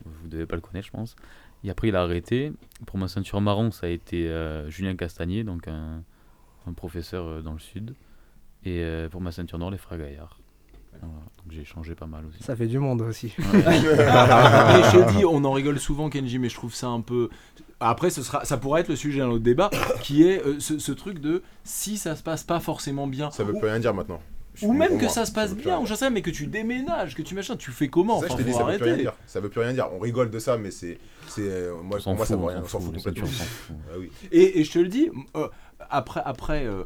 Vous 0.05 0.27
devez 0.27 0.45
pas 0.45 0.55
le 0.55 0.61
connaître, 0.61 0.87
je 0.87 0.91
pense. 0.91 1.15
Et 1.63 1.69
après, 1.69 1.87
il 1.87 1.95
a 1.95 2.01
arrêté. 2.01 2.51
Pour 2.85 2.99
ma 2.99 3.07
ceinture 3.07 3.39
marron, 3.39 3.71
ça 3.71 3.87
a 3.87 3.89
été 3.89 4.27
euh, 4.27 4.69
Julien 4.69 4.95
Castagnier, 4.97 5.45
donc 5.45 5.69
un, 5.69 6.03
un 6.67 6.73
professeur 6.73 7.25
euh, 7.25 7.41
dans 7.41 7.53
le 7.53 7.59
sud. 7.59 7.95
Et 8.65 8.79
euh, 8.81 9.09
pour 9.09 9.21
ma 9.21 9.31
ceinture 9.31 9.57
noire, 9.57 9.71
les 9.71 9.77
frères 9.77 9.97
Gaillard. 9.97 10.39
Voilà. 10.91 11.05
Donc 11.37 11.51
j'ai 11.51 11.65
changé 11.65 11.95
pas 11.95 12.05
mal 12.05 12.23
aussi. 12.25 12.41
Ça 12.43 12.55
fait 12.55 12.67
du 12.67 12.79
monde 12.79 13.01
aussi. 13.01 13.27
Et 13.27 13.31
je 13.37 15.03
te 15.03 15.11
dis, 15.17 15.25
on 15.25 15.43
en 15.43 15.51
rigole 15.51 15.79
souvent, 15.79 16.09
Kenji, 16.09 16.39
mais 16.39 16.49
je 16.49 16.55
trouve 16.55 16.73
ça 16.73 16.87
un 16.87 17.01
peu. 17.01 17.29
Après, 17.79 18.09
ce 18.09 18.21
sera, 18.21 18.45
ça 18.45 18.57
pourrait 18.57 18.81
être 18.81 18.89
le 18.89 18.95
sujet 18.95 19.19
d'un 19.19 19.27
autre 19.27 19.43
débat, 19.43 19.69
qui 20.01 20.23
est 20.23 20.45
euh, 20.45 20.59
ce, 20.59 20.79
ce 20.79 20.91
truc 20.91 21.19
de 21.19 21.43
si 21.63 21.97
ça 21.97 22.15
se 22.15 22.23
passe 22.23 22.43
pas 22.43 22.59
forcément 22.59 23.07
bien, 23.07 23.31
Ça 23.31 23.43
veut 23.43 23.53
ou, 23.53 23.59
plus 23.59 23.67
rien 23.67 23.79
dire 23.79 23.93
maintenant. 23.93 24.21
Je 24.55 24.67
ou 24.67 24.73
même 24.73 24.97
que 24.97 25.03
moi. 25.03 25.09
ça 25.09 25.25
se 25.25 25.31
passe 25.31 25.51
veut 25.51 25.61
bien, 25.61 25.79
ou 25.79 25.85
j'en 25.85 25.95
sais, 25.95 26.09
mais 26.09 26.21
que 26.21 26.29
tu 26.29 26.47
déménages, 26.47 27.15
que 27.15 27.23
tu 27.23 27.33
machin, 27.33 27.55
tu 27.57 27.71
fais 27.71 27.87
comment 27.87 28.19
ça, 28.19 28.27
Enfin, 28.27 28.37
je 28.37 28.43
faut 28.43 28.57
ça 28.57 28.63
veut 28.63 28.77
plus 28.77 28.85
rien 28.85 28.97
dire. 28.97 29.13
Ça 29.25 29.39
veut 29.39 29.49
plus 29.49 29.61
rien 29.61 29.73
dire. 29.73 29.89
On 29.93 29.99
rigole 29.99 30.29
de 30.29 30.39
ça, 30.39 30.57
mais 30.57 30.71
c'est. 30.71 30.99
c'est 31.27 31.41
euh, 31.41 31.73
moi, 31.81 31.97
pour 31.97 32.15
moi, 32.15 32.25
ça 32.25 32.35
fout, 32.35 32.39
veut 32.39 32.43
on 32.43 32.47
rien. 32.47 32.61
On 32.63 32.67
s'en 32.67 32.79
fout 32.79 32.95
complètement. 32.95 33.27
Ah 33.71 33.95
oui. 33.99 34.11
Et, 34.31 34.59
et 34.59 34.63
je 34.63 34.71
te 34.71 34.79
le 34.79 34.87
dis, 34.87 35.09
euh, 35.35 35.47
après, 35.89 36.21
après 36.23 36.65
euh, 36.65 36.83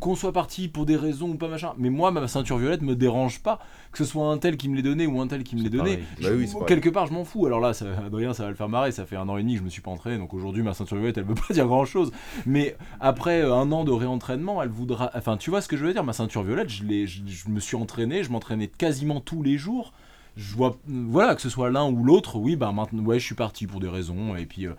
qu'on 0.00 0.14
soit 0.14 0.32
parti 0.32 0.68
pour 0.68 0.86
des 0.86 0.96
raisons 0.96 1.30
ou 1.30 1.34
pas 1.34 1.48
machin, 1.48 1.74
mais 1.76 1.90
moi, 1.90 2.10
ma 2.10 2.26
ceinture 2.28 2.56
violette 2.56 2.80
me 2.82 2.96
dérange 2.96 3.40
pas, 3.40 3.58
que 3.92 3.98
ce 3.98 4.04
soit 4.04 4.26
un 4.26 4.38
tel 4.38 4.56
qui 4.56 4.68
me 4.70 4.76
l'ait 4.76 4.82
donné 4.82 5.06
ou 5.06 5.20
un 5.20 5.26
tel 5.26 5.44
qui 5.44 5.54
me 5.54 5.62
l'ait 5.62 5.68
donné. 5.70 5.98
Bah 6.22 6.28
oui. 6.34 6.48
Quelque 6.66 6.88
part, 6.88 7.06
je 7.06 7.12
m'en 7.12 7.24
fous. 7.24 7.44
Alors 7.46 7.60
là, 7.60 7.74
ça, 7.74 7.86
Adrien, 8.06 8.32
ça 8.32 8.44
va 8.44 8.48
le 8.48 8.54
faire 8.54 8.68
marrer. 8.70 8.90
Ça 8.90 9.04
fait 9.04 9.16
un 9.16 9.28
an 9.28 9.36
et 9.36 9.42
demi 9.42 9.52
que 9.54 9.58
je 9.60 9.64
me 9.64 9.68
suis 9.68 9.82
pas 9.82 9.90
entraîné, 9.90 10.16
donc 10.18 10.32
aujourd'hui, 10.32 10.62
ma 10.62 10.72
ceinture 10.72 10.96
violette, 10.96 11.18
elle 11.18 11.24
veut 11.24 11.34
pas 11.34 11.42
dire 11.52 11.66
grand 11.66 11.84
chose. 11.84 12.10
Mais 12.46 12.76
après 13.00 13.42
euh, 13.42 13.54
un 13.54 13.70
an 13.72 13.84
de 13.84 13.92
réentraînement, 13.92 14.62
elle 14.62 14.70
voudra. 14.70 15.10
Enfin, 15.14 15.36
tu 15.36 15.50
vois 15.50 15.60
ce 15.60 15.68
que 15.68 15.76
je 15.76 15.84
veux 15.84 15.92
dire? 15.92 16.04
Ma 16.04 16.12
ceinture 16.14 16.42
violette, 16.42 16.70
je, 16.70 16.84
l'ai- 16.84 17.06
je, 17.06 17.20
je 17.26 17.48
me 17.50 17.60
suis 17.60 17.76
entraîné, 17.76 18.24
je 18.24 18.30
m'entraînais 18.30 18.68
quasiment 18.68 19.20
tous 19.20 19.42
les 19.42 19.58
jours. 19.58 19.92
Je 20.36 20.54
vois, 20.54 20.76
voilà, 20.86 21.34
que 21.34 21.40
ce 21.42 21.48
soit 21.48 21.70
l'un 21.70 21.90
ou 21.90 22.04
l'autre, 22.04 22.36
oui, 22.38 22.56
bah 22.56 22.70
maintenant, 22.72 23.02
ouais, 23.02 23.18
je 23.18 23.24
suis 23.24 23.34
parti 23.34 23.66
pour 23.66 23.80
des 23.80 23.88
raisons. 23.88 24.36
Et 24.36 24.44
puis, 24.46 24.66
euh, 24.66 24.72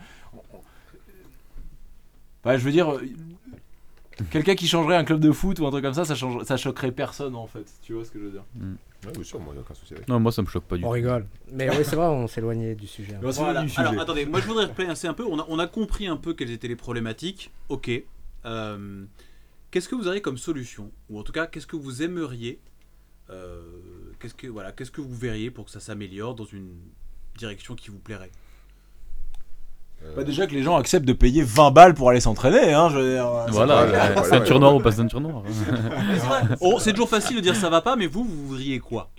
bah, 2.44 2.58
je 2.58 2.64
veux 2.64 2.72
dire, 2.72 2.94
quelqu'un 4.32 4.56
qui 4.56 4.68
changerait 4.68 4.96
un 4.96 5.04
club 5.04 5.20
de 5.20 5.32
foot 5.32 5.60
ou 5.60 5.68
un 5.68 5.72
truc 5.72 5.84
comme 5.84 5.94
ça, 5.94 6.06
ça, 6.06 6.16
change, 6.16 6.44
ça 6.44 6.58
choquerait 6.58 6.92
personne 6.92 7.36
en 7.36 7.48
fait. 7.48 7.66
Tu 7.82 7.94
vois 7.94 8.04
ce 8.06 8.12
que 8.12 8.20
je 8.20 8.26
veux 8.26 8.32
dire? 8.32 8.44
Ouais, 9.06 9.12
bien 9.14 9.24
sûr, 9.24 9.40
moi, 9.40 9.50
il 9.54 9.58
n'y 9.58 9.60
a 9.60 9.62
aucun 9.62 9.74
souci 9.74 9.94
avec. 9.94 10.08
Non, 10.08 10.20
moi 10.20 10.32
ça 10.32 10.42
me 10.42 10.48
choque 10.48 10.64
pas 10.64 10.78
du 10.78 10.84
On 10.84 10.88
tout. 10.88 10.94
rigole. 10.94 11.26
Mais 11.52 11.70
oui, 11.70 11.84
c'est 11.84 11.96
vrai, 11.96 12.08
on 12.08 12.28
s'éloignait 12.28 12.76
du 12.76 12.88
sujet. 12.88 13.14
hein. 13.16 13.20
On 13.24 13.30
Voilà. 13.30 13.66
Alors 13.78 14.00
attendez, 14.00 14.26
moi 14.26 14.40
je 14.42 14.48
voudrais 14.48 14.66
replacer 14.66 15.08
un 15.08 15.14
peu. 15.14 15.26
On 15.26 15.40
a, 15.40 15.46
on 15.50 15.60
a 15.60 15.68
compris 15.68 16.08
un 16.08 16.18
peu 16.18 16.34
quelles 16.34 16.52
étaient 16.52 16.68
les 16.68 16.76
problématiques. 16.76 17.52
Ok. 17.70 17.90
Euh, 18.46 19.04
qu'est-ce 19.72 19.90
que 19.90 19.96
vous 19.96 20.08
auriez 20.08 20.22
comme 20.22 20.38
solution? 20.38 20.92
Ou 21.10 21.20
en 21.20 21.24
tout 21.24 21.32
cas, 21.34 21.48
qu'est-ce 21.48 21.68
que 21.68 21.76
vous 21.76 22.02
aimeriez 22.02 22.60
euh, 23.30 23.62
Qu'est-ce 24.20 24.34
que 24.34 24.48
voilà, 24.48 24.72
qu'est-ce 24.72 24.92
que 24.92 25.02
vous 25.02 25.14
verriez 25.16 25.52
pour 25.52 25.66
que 25.66 25.72
ça 25.72 25.80
s'améliore 25.80 26.34
dans 26.36 26.46
une 26.46 26.72
direction 27.38 27.76
qui 27.76 27.90
vous 27.90 28.00
plairait? 28.00 28.32
Bah 30.16 30.24
déjà 30.24 30.48
que 30.48 30.54
les 30.54 30.64
gens 30.64 30.76
acceptent 30.78 31.06
de 31.08 31.14
payer 31.14 31.44
20 31.44 31.72
balles 31.72 31.94
pour 31.94 32.10
aller 32.10 32.20
s'entraîner, 32.22 32.74
hein, 32.74 32.90
je 32.90 32.98
veux 32.98 33.14
dire. 33.14 33.28
euh, 33.28 33.46
Voilà, 33.50 33.82
euh, 33.82 34.16
ouais, 34.16 34.24
ceinture 34.24 34.56
ouais. 34.56 34.62
noire 34.62 34.76
ou 34.76 34.80
pas 34.80 34.92
ceinture 34.92 35.20
noire. 35.22 35.44
Oh, 36.62 36.78
c'est 36.80 36.92
toujours 36.94 37.10
facile 37.10 37.36
de 37.38 37.42
dire 37.42 37.56
ça 37.56 37.70
va 37.70 37.82
pas, 37.82 37.96
mais 37.96 38.08
vous, 38.08 38.24
vous 38.24 38.48
voudriez 38.48 38.80
quoi? 38.80 39.10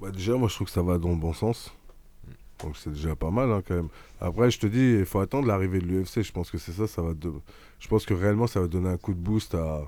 Bah 0.00 0.10
déjà, 0.10 0.34
moi 0.34 0.48
je 0.48 0.54
trouve 0.54 0.66
que 0.66 0.72
ça 0.72 0.82
va 0.82 0.98
dans 0.98 1.10
le 1.10 1.16
bon 1.16 1.32
sens. 1.32 1.72
Donc 2.62 2.76
c'est 2.76 2.92
déjà 2.92 3.14
pas 3.16 3.30
mal 3.30 3.50
hein, 3.50 3.62
quand 3.66 3.74
même. 3.74 3.88
Après, 4.20 4.50
je 4.50 4.58
te 4.60 4.66
dis, 4.66 4.98
il 5.00 5.04
faut 5.04 5.20
attendre 5.20 5.46
l'arrivée 5.48 5.80
de 5.80 5.84
l'UFC. 5.86 6.22
Je 6.22 6.32
pense 6.32 6.50
que 6.50 6.58
c'est 6.58 6.72
ça, 6.72 6.86
ça 6.86 7.02
va. 7.02 7.12
de- 7.14 7.32
Je 7.80 7.88
pense 7.88 8.06
que 8.06 8.14
réellement, 8.14 8.46
ça 8.46 8.60
va 8.60 8.68
donner 8.68 8.88
un 8.88 8.96
coup 8.96 9.14
de 9.14 9.18
boost 9.20 9.54
à, 9.56 9.82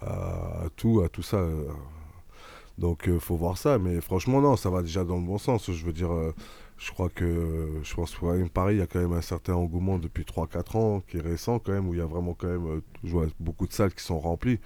à, 0.00 0.06
à 0.06 0.68
tout, 0.76 1.02
à 1.04 1.08
tout 1.08 1.22
ça. 1.22 1.36
euh. 1.36 1.64
Donc 2.78 3.04
il 3.06 3.20
faut 3.20 3.36
voir 3.36 3.58
ça. 3.58 3.78
Mais 3.78 4.00
franchement, 4.00 4.40
non, 4.40 4.56
ça 4.56 4.70
va 4.70 4.82
déjà 4.82 5.04
dans 5.04 5.16
le 5.16 5.22
bon 5.26 5.38
sens. 5.38 5.70
Je 5.70 5.84
veux 5.84 5.92
dire, 5.92 6.12
euh, 6.12 6.34
je 6.78 6.92
crois 6.92 7.08
que, 7.08 7.80
je 7.82 7.94
pense 7.94 8.20
ouais, 8.20 8.48
Paris, 8.48 8.76
il 8.76 8.78
y 8.78 8.82
a 8.82 8.86
quand 8.86 9.00
même 9.00 9.12
un 9.12 9.20
certain 9.20 9.54
engouement 9.54 9.98
depuis 9.98 10.22
3-4 10.22 10.76
ans 10.76 11.00
qui 11.00 11.16
est 11.16 11.20
récent 11.20 11.58
quand 11.58 11.72
même, 11.72 11.88
où 11.88 11.94
il 11.94 11.98
y 11.98 12.02
a 12.02 12.06
vraiment 12.06 12.34
quand 12.34 12.46
même 12.46 12.66
euh, 12.66 12.80
je 13.02 13.10
vois 13.10 13.26
beaucoup 13.40 13.66
de 13.66 13.72
salles 13.72 13.92
qui 13.92 14.04
sont 14.04 14.20
remplies. 14.20 14.60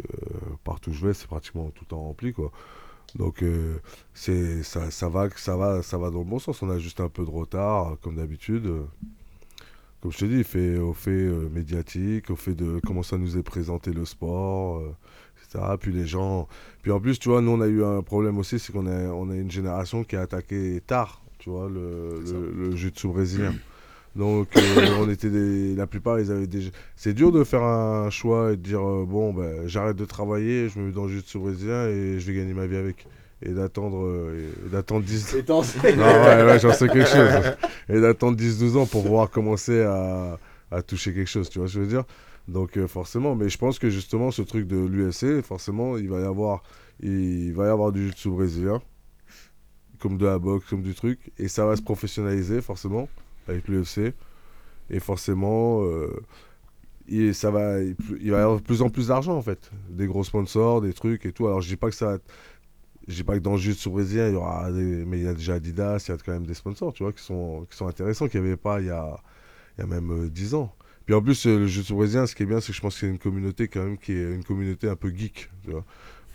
Euh, 0.00 0.28
partout 0.64 0.90
où 0.90 0.94
je 0.94 1.06
vais, 1.06 1.14
c'est 1.14 1.26
pratiquement 1.26 1.68
tout 1.70 1.84
le 1.84 1.88
temps 1.88 2.00
rempli 2.00 2.32
quoi. 2.32 2.50
Donc 3.16 3.42
euh, 3.42 3.78
ça, 4.14 4.90
ça 4.90 5.08
va 5.10 5.28
ça 5.36 5.56
va 5.56 5.82
ça 5.82 5.98
va 5.98 6.10
dans 6.10 6.20
le 6.20 6.24
bon 6.24 6.38
sens. 6.38 6.62
On 6.62 6.70
a 6.70 6.78
juste 6.78 7.00
un 7.00 7.10
peu 7.10 7.24
de 7.24 7.30
retard 7.30 7.96
comme 8.00 8.16
d'habitude. 8.16 8.70
Comme 10.00 10.10
je 10.10 10.18
te 10.18 10.24
dis, 10.24 10.78
au 10.78 10.94
fait 10.94 11.28
médiatique, 11.50 12.30
au 12.30 12.36
fait 12.36 12.54
de 12.54 12.80
comment 12.84 13.04
ça 13.04 13.18
nous 13.18 13.38
est 13.38 13.42
présenté 13.44 13.92
le 13.92 14.04
sport, 14.04 14.82
etc. 15.38 15.64
Puis 15.78 15.92
les 15.92 16.06
gens. 16.06 16.48
Puis 16.82 16.90
en 16.90 16.98
plus, 17.00 17.18
tu 17.18 17.28
vois, 17.28 17.40
nous 17.40 17.52
on 17.52 17.60
a 17.60 17.68
eu 17.68 17.84
un 17.84 18.02
problème 18.02 18.38
aussi, 18.38 18.58
c'est 18.58 18.72
qu'on 18.72 18.86
a 18.86 19.10
on 19.10 19.30
a 19.30 19.36
une 19.36 19.50
génération 19.50 20.02
qui 20.02 20.16
a 20.16 20.22
attaqué 20.22 20.80
tard, 20.86 21.21
tu 21.42 21.50
vois, 21.50 21.68
le, 21.68 22.20
le, 22.24 22.52
le 22.70 22.76
jiu-jitsu 22.76 23.08
brésilien. 23.08 23.52
Donc 24.14 24.56
euh, 24.56 24.60
on 25.00 25.10
était 25.10 25.28
des, 25.28 25.74
la 25.74 25.88
plupart 25.88 26.20
ils 26.20 26.30
avaient 26.30 26.46
déjà. 26.46 26.70
C'est 26.94 27.14
dur 27.14 27.32
de 27.32 27.42
faire 27.42 27.64
un 27.64 28.10
choix 28.10 28.52
et 28.52 28.56
de 28.56 28.62
dire 28.62 28.86
euh, 28.86 29.04
bon 29.04 29.34
ben 29.34 29.66
j'arrête 29.66 29.96
de 29.96 30.04
travailler, 30.04 30.68
je 30.68 30.78
me 30.78 30.86
mets 30.86 30.92
dans 30.92 31.04
le 31.04 31.08
jiu-jitsu 31.10 31.38
brésilien 31.38 31.88
et 31.88 32.20
je 32.20 32.30
vais 32.30 32.38
gagner 32.38 32.54
ma 32.54 32.66
vie 32.66 32.76
avec. 32.76 33.06
Et 33.44 33.50
d'attendre 33.50 34.04
euh, 34.04 34.52
et 34.66 34.68
d'attendre 34.70 35.04
10 35.04 35.34
non 35.48 35.62
ouais, 35.82 36.44
ouais 36.44 36.60
j'en 36.60 36.72
sais 36.72 36.86
quelque 36.86 37.08
chose. 37.08 37.56
Et 37.88 38.00
d'attendre 38.00 38.38
10-12 38.40 38.76
ans 38.76 38.86
pour 38.86 39.02
pouvoir 39.02 39.30
commencer 39.30 39.82
à, 39.82 40.38
à 40.70 40.82
toucher 40.82 41.12
quelque 41.12 41.28
chose 41.28 41.50
tu 41.50 41.58
vois 41.58 41.66
ce 41.66 41.74
que 41.74 41.80
je 41.80 41.84
veux 41.84 41.90
dire? 41.90 42.04
Donc 42.46 42.76
euh, 42.76 42.86
forcément 42.86 43.34
mais 43.34 43.48
je 43.48 43.58
pense 43.58 43.80
que 43.80 43.90
justement 43.90 44.30
ce 44.30 44.42
truc 44.42 44.68
de 44.68 44.76
l'UFC 44.76 45.42
forcément 45.44 45.96
il 45.96 46.08
va 46.08 46.20
y 46.20 46.24
avoir 46.24 46.62
il 47.00 47.52
va 47.52 47.66
y 47.66 47.68
avoir 47.68 47.90
du 47.90 48.02
jiu-jitsu 48.02 48.30
brésilien 48.30 48.80
comme 50.02 50.18
de 50.18 50.26
la 50.26 50.38
boxe 50.38 50.66
comme 50.68 50.82
du 50.82 50.94
truc. 50.94 51.30
Et 51.38 51.48
ça 51.48 51.64
va 51.64 51.76
se 51.76 51.82
professionnaliser 51.82 52.60
forcément 52.60 53.08
avec 53.48 53.68
l'UFC 53.68 54.12
et 54.90 55.00
forcément 55.00 55.84
euh, 55.84 56.08
il, 57.08 57.34
ça 57.34 57.50
va, 57.50 57.80
il, 57.80 58.30
va 58.30 58.38
y 58.38 58.40
avoir 58.40 58.56
de 58.56 58.62
plus 58.62 58.82
en 58.82 58.90
plus 58.90 59.08
d'argent 59.08 59.36
en 59.36 59.42
fait. 59.42 59.70
Des 59.88 60.06
gros 60.06 60.24
sponsors 60.24 60.80
des 60.80 60.92
trucs 60.92 61.24
et 61.24 61.32
tout. 61.32 61.46
Alors 61.46 61.60
je 61.60 61.68
dis 61.68 61.76
pas 61.76 61.88
que 61.88 61.96
ça 61.96 62.18
je 63.06 63.14
dis 63.14 63.24
pas 63.24 63.34
que 63.34 63.42
dans 63.42 63.52
le 63.52 63.58
jiu-jitsu 63.58 63.90
brésilien 63.90 64.28
il 64.28 64.34
y 64.34 64.36
aura 64.36 64.70
mais 64.70 65.18
il 65.18 65.24
y 65.24 65.28
a 65.28 65.34
déjà 65.34 65.54
Adidas 65.54 66.04
il 66.06 66.10
y 66.10 66.14
a 66.14 66.18
quand 66.18 66.32
même 66.32 66.46
des 66.46 66.54
sponsors 66.54 66.92
tu 66.92 67.02
vois 67.02 67.12
qui 67.12 67.22
sont 67.22 67.66
qui 67.70 67.76
sont 67.76 67.86
intéressants 67.86 68.28
qu'il 68.28 68.40
n'y 68.40 68.46
avait 68.46 68.56
pas 68.56 68.80
il 68.80 68.86
y 68.86 68.90
a 68.90 69.20
il 69.78 69.82
y 69.82 69.84
a 69.84 69.86
même 69.86 70.10
euh, 70.10 70.28
10 70.28 70.54
ans. 70.54 70.74
Puis 71.06 71.14
en 71.14 71.22
plus 71.22 71.46
euh, 71.46 71.60
le 71.60 71.66
jiu-jitsu 71.66 71.94
brésilien 71.94 72.26
ce 72.26 72.34
qui 72.34 72.42
est 72.42 72.46
bien 72.46 72.60
c'est 72.60 72.68
que 72.68 72.76
je 72.76 72.80
pense 72.80 72.98
qu'il 72.98 73.06
y 73.06 73.10
a 73.10 73.14
une 73.14 73.20
communauté 73.20 73.68
quand 73.68 73.84
même 73.84 73.98
qui 73.98 74.12
est 74.12 74.34
une 74.34 74.44
communauté 74.44 74.88
un 74.88 74.96
peu 74.96 75.10
geek 75.14 75.48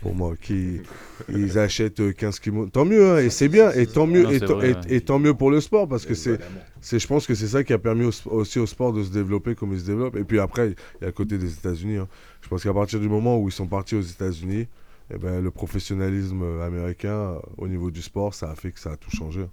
pour 0.00 0.14
moi 0.14 0.34
qui 0.40 0.80
ils 1.28 1.58
achètent 1.58 2.00
euh, 2.00 2.12
15 2.12 2.38
kimonos 2.38 2.70
tant 2.70 2.84
mieux 2.84 3.10
hein, 3.10 3.18
et 3.18 3.30
c'est 3.30 3.48
bien 3.48 3.72
et 3.72 3.86
tant 3.86 4.06
mieux 4.06 4.22
Non, 4.22 4.30
et, 4.30 4.40
tant- 4.40 4.54
vrai, 4.54 4.70
et- 4.70 4.74
ouais. 4.74 4.80
et 4.90 5.00
tant 5.00 5.18
mieux 5.18 5.34
pour 5.34 5.50
le 5.50 5.60
sport 5.60 5.88
parce 5.88 6.06
que 6.06 6.14
c'est 6.14 6.38
c'est, 6.80 6.98
je 7.00 7.06
pense 7.08 7.26
que 7.26 7.34
c'est 7.34 7.48
ça 7.48 7.64
qui 7.64 7.72
a 7.72 7.78
permis 7.78 8.04
au 8.04 8.12
aussi 8.30 8.60
au 8.60 8.66
sport 8.66 8.92
de 8.92 9.02
se 9.02 9.10
développer 9.10 9.56
comme 9.56 9.72
il 9.72 9.80
se 9.80 9.86
développe. 9.86 10.14
Et 10.14 10.22
puis 10.22 10.38
après, 10.38 10.68
il 10.68 10.74
y 11.00 11.04
a 11.04 11.06
le 11.06 11.12
côté 11.12 11.36
des 11.36 11.52
États-Unis. 11.52 11.96
hein. 11.96 12.06
Je 12.40 12.48
pense 12.48 12.62
qu'à 12.62 12.72
partir 12.72 13.00
du 13.00 13.08
moment 13.08 13.36
où 13.40 13.48
ils 13.48 13.52
sont 13.52 13.66
partis 13.66 13.96
aux 13.96 14.00
États-Unis, 14.00 14.68
eh 15.12 15.18
ben, 15.18 15.42
le 15.42 15.50
professionnalisme 15.50 16.40
euh, 16.44 16.64
américain 16.64 17.08
euh, 17.10 17.38
au 17.56 17.66
niveau 17.66 17.90
du 17.90 18.00
sport, 18.00 18.32
ça 18.32 18.50
a 18.52 18.54
fait 18.54 18.70
que 18.70 18.78
ça 18.78 18.92
a 18.92 18.96
tout 18.96 19.10
changé. 19.10 19.44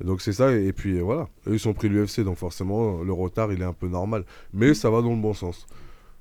Et 0.00 0.04
donc 0.06 0.20
c'est 0.22 0.32
ça. 0.32 0.52
Et 0.52 0.72
puis 0.72 0.98
euh, 0.98 1.02
voilà, 1.02 1.28
eux 1.48 1.54
ils 1.54 1.58
sont 1.58 1.74
pris 1.74 1.88
l'UFC, 1.88 2.20
donc 2.20 2.36
forcément 2.36 3.02
le 3.02 3.12
retard 3.12 3.52
il 3.52 3.60
est 3.60 3.64
un 3.64 3.72
peu 3.72 3.88
normal. 3.88 4.24
Mais 4.54 4.72
ça 4.72 4.90
va 4.90 5.02
dans 5.02 5.10
le 5.12 5.20
bon 5.20 5.34
sens. 5.34 5.66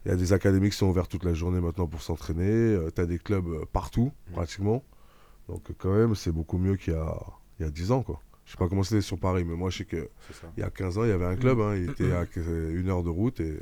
Il 0.06 0.10
y 0.10 0.12
a 0.14 0.16
des 0.16 0.32
académies 0.34 0.70
qui 0.70 0.78
sont 0.78 0.88
ouvertes 0.88 1.12
toute 1.12 1.26
la 1.26 1.34
journée 1.34 1.60
maintenant 1.60 1.88
pour 1.88 2.02
s'entraîner. 2.02 2.78
tu 2.96 3.02
as 3.02 3.06
des 3.06 3.20
clubs 3.20 3.48
euh, 3.48 3.66
partout, 3.74 4.12
pratiquement. 4.34 4.84
Donc 5.50 5.64
quand 5.78 5.92
même, 5.94 6.16
c'est 6.16 6.32
beaucoup 6.32 6.58
mieux 6.58 6.76
qu'il 6.78 6.94
y 6.94 6.96
a, 6.96 7.16
il 7.60 7.64
y 7.64 7.66
a 7.68 7.72
10 7.72 7.92
ans. 7.92 8.04
Quoi. 8.04 8.22
Je 8.46 8.52
sais 8.52 8.58
pas 8.58 8.68
comment 8.70 8.84
c'était 8.84 9.02
sur 9.02 9.18
Paris, 9.20 9.44
mais 9.46 9.56
moi 9.56 9.70
je 9.70 9.80
sais 9.80 9.86
que 9.86 10.10
C'est 10.28 10.34
ça. 10.42 10.48
il 10.58 10.62
y 10.62 10.64
a 10.64 10.70
15 10.70 10.98
ans, 11.00 11.04
il 11.04 11.10
y 11.10 11.14
avait 11.14 11.26
un 11.26 11.36
club, 11.36 11.60
hein, 11.60 11.76
il 11.76 11.90
était 11.90 12.12
à 12.14 12.26
que- 12.26 12.72
une 12.76 12.90
heure 12.90 13.04
de 13.04 13.10
route. 13.10 13.40
Et 13.42 13.60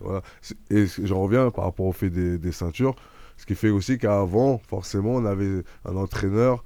voilà. 0.00 0.22
Et 0.70 0.86
j'en 1.02 1.20
reviens 1.22 1.50
par 1.50 1.64
rapport 1.64 1.86
au 1.86 1.92
fait 1.92 2.10
des, 2.10 2.38
des 2.38 2.52
ceintures. 2.52 2.94
Ce 3.36 3.46
qui 3.46 3.54
fait 3.56 3.70
aussi 3.70 3.98
qu'avant, 3.98 4.58
forcément, 4.58 5.14
on 5.16 5.24
avait 5.24 5.64
un 5.84 5.96
entraîneur 5.96 6.62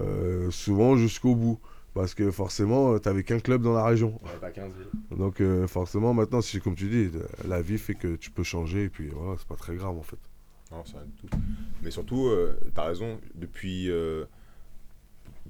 euh, 0.00 0.50
souvent 0.50 0.96
jusqu'au 0.96 1.34
bout. 1.36 1.58
Parce 1.98 2.14
que 2.14 2.30
forcément, 2.30 2.94
euh, 2.94 2.98
t'avais 3.00 3.24
qu'un 3.24 3.40
club 3.40 3.62
dans 3.62 3.72
la 3.72 3.84
région. 3.84 4.20
Ouais, 4.22 4.30
pas 4.40 4.52
15 4.52 4.72
villes. 4.72 5.18
Donc 5.18 5.40
euh, 5.40 5.66
forcément, 5.66 6.14
maintenant, 6.14 6.40
si 6.40 6.60
comme 6.60 6.76
tu 6.76 6.88
dis, 6.88 7.10
la 7.44 7.60
vie 7.60 7.76
fait 7.76 7.96
que 7.96 8.14
tu 8.14 8.30
peux 8.30 8.44
changer 8.44 8.84
et 8.84 8.88
puis 8.88 9.08
voilà, 9.08 9.34
c'est 9.36 9.48
pas 9.48 9.56
très 9.56 9.74
grave 9.74 9.98
en 9.98 10.02
fait. 10.02 10.18
Non, 10.70 10.84
c'est 10.84 10.96
rien 10.96 11.06
du 11.06 11.12
tout. 11.12 11.36
Mais 11.82 11.90
surtout, 11.90 12.26
euh, 12.28 12.56
t'as 12.72 12.84
raison, 12.84 13.18
depuis, 13.34 13.90
euh, 13.90 14.26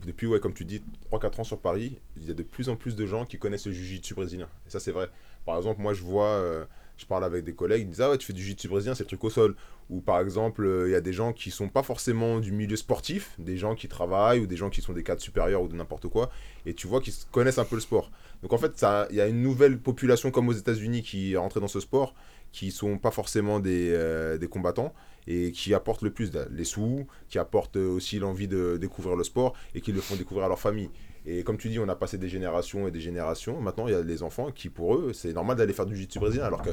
depuis 0.07 0.27
ouais, 0.27 0.41
comme 0.41 0.55
tu 0.55 0.65
dis, 0.65 0.83
3-4 1.11 1.41
ans 1.41 1.45
sur 1.45 1.59
Paris, 1.59 1.99
il 2.17 2.25
y 2.25 2.31
a 2.31 2.35
de 2.35 2.43
plus 2.43 2.71
en 2.71 2.77
plus 2.77 2.97
de 2.97 3.05
gens 3.05 3.27
qui 3.27 3.39
connaissent 3.39 3.67
le 3.67 3.73
jiu-jitsu 3.73 4.15
brésilien. 4.15 4.49
Et 4.67 4.71
ça, 4.71 4.81
c'est 4.81 4.93
vrai. 4.93 5.11
Par 5.45 5.59
exemple, 5.59 5.83
moi, 5.83 5.93
je 5.93 6.03
vois, 6.03 6.29
euh, 6.29 6.65
je 6.99 7.07
parle 7.07 7.25
avec 7.25 7.45
des 7.45 7.55
collègues, 7.55 7.83
ils 7.83 7.87
me 7.87 7.93
disent 7.93 8.03
Ah 8.03 8.11
ouais, 8.11 8.19
tu 8.19 8.27
fais 8.27 8.33
du 8.33 8.43
jiu-jitsu 8.43 8.69
brésilien, 8.69 8.95
c'est 8.95 9.05
le 9.05 9.09
truc 9.09 9.25
au 9.25 9.31
sol. 9.31 9.55
Ou 9.89 10.01
par 10.01 10.21
exemple, 10.21 10.67
euh, 10.67 10.89
il 10.89 10.93
y 10.93 10.95
a 10.95 11.01
des 11.01 11.15
gens 11.15 11.33
qui 11.33 11.51
sont 11.51 11.69
pas 11.69 11.83
forcément 11.83 12.41
du 12.41 12.53
milieu 12.53 12.77
sportif, 12.77 13.35
des 13.39 13.57
gens 13.57 13.75
qui 13.75 13.89
travaillent 13.89 14.41
ou 14.41 14.47
des 14.47 14.57
gens 14.57 14.69
qui 14.69 14.83
sont 14.83 14.93
des 14.93 15.03
cadres 15.03 15.23
supérieurs 15.23 15.63
ou 15.63 15.69
de 15.69 15.75
n'importe 15.75 16.09
quoi, 16.09 16.31
et 16.67 16.75
tu 16.75 16.87
vois 16.87 17.01
qu'ils 17.01 17.15
connaissent 17.31 17.59
un 17.59 17.65
peu 17.65 17.77
le 17.77 17.81
sport. 17.81 18.11
Donc 18.43 18.53
en 18.53 18.59
fait, 18.59 18.85
il 19.11 19.17
y 19.17 19.21
a 19.21 19.27
une 19.27 19.43
nouvelle 19.43 19.79
population 19.79 20.31
comme 20.31 20.49
aux 20.49 20.53
États-Unis 20.53 21.03
qui 21.03 21.33
est 21.33 21.37
rentrée 21.37 21.61
dans 21.61 21.69
ce 21.69 21.81
sport, 21.81 22.15
qui 22.53 22.71
sont 22.71 22.99
pas 22.99 23.11
forcément 23.11 23.61
des, 23.61 23.91
euh, 23.93 24.37
des 24.39 24.49
combattants 24.49 24.93
et 25.27 25.53
qui 25.53 25.75
apportent 25.75 26.03
le 26.03 26.11
plus 26.11 26.33
les 26.51 26.65
sous, 26.65 27.07
qui 27.29 27.39
apportent 27.39 27.77
euh, 27.77 27.89
aussi 27.89 28.19
l'envie 28.19 28.49
de 28.49 28.79
découvrir 28.79 29.17
le 29.17 29.25
sport 29.25 29.55
et 29.75 29.81
qui 29.81 29.93
le 29.93 30.01
font 30.01 30.17
découvrir 30.17 30.47
à 30.47 30.49
leur 30.49 30.59
famille. 30.59 30.91
Et 31.31 31.43
comme 31.43 31.59
tu 31.59 31.69
dis, 31.69 31.79
on 31.79 31.89
a 31.91 31.95
passé 31.95 32.17
des 32.17 32.31
générations 32.31 32.89
et 32.89 32.91
des 32.91 33.03
générations. 33.03 33.61
Maintenant, 33.61 33.87
il 33.87 33.93
y 33.93 33.95
a 33.95 34.01
les 34.01 34.23
enfants 34.23 34.51
qui, 34.51 34.71
pour 34.71 34.95
eux, 34.95 35.13
c'est 35.13 35.35
normal 35.35 35.59
d'aller 35.59 35.75
faire 35.75 35.85
du 35.85 35.95
jiu-jitsu 35.95 36.19
brésilien. 36.21 36.47
Alors 36.47 36.63
qu'il 36.63 36.73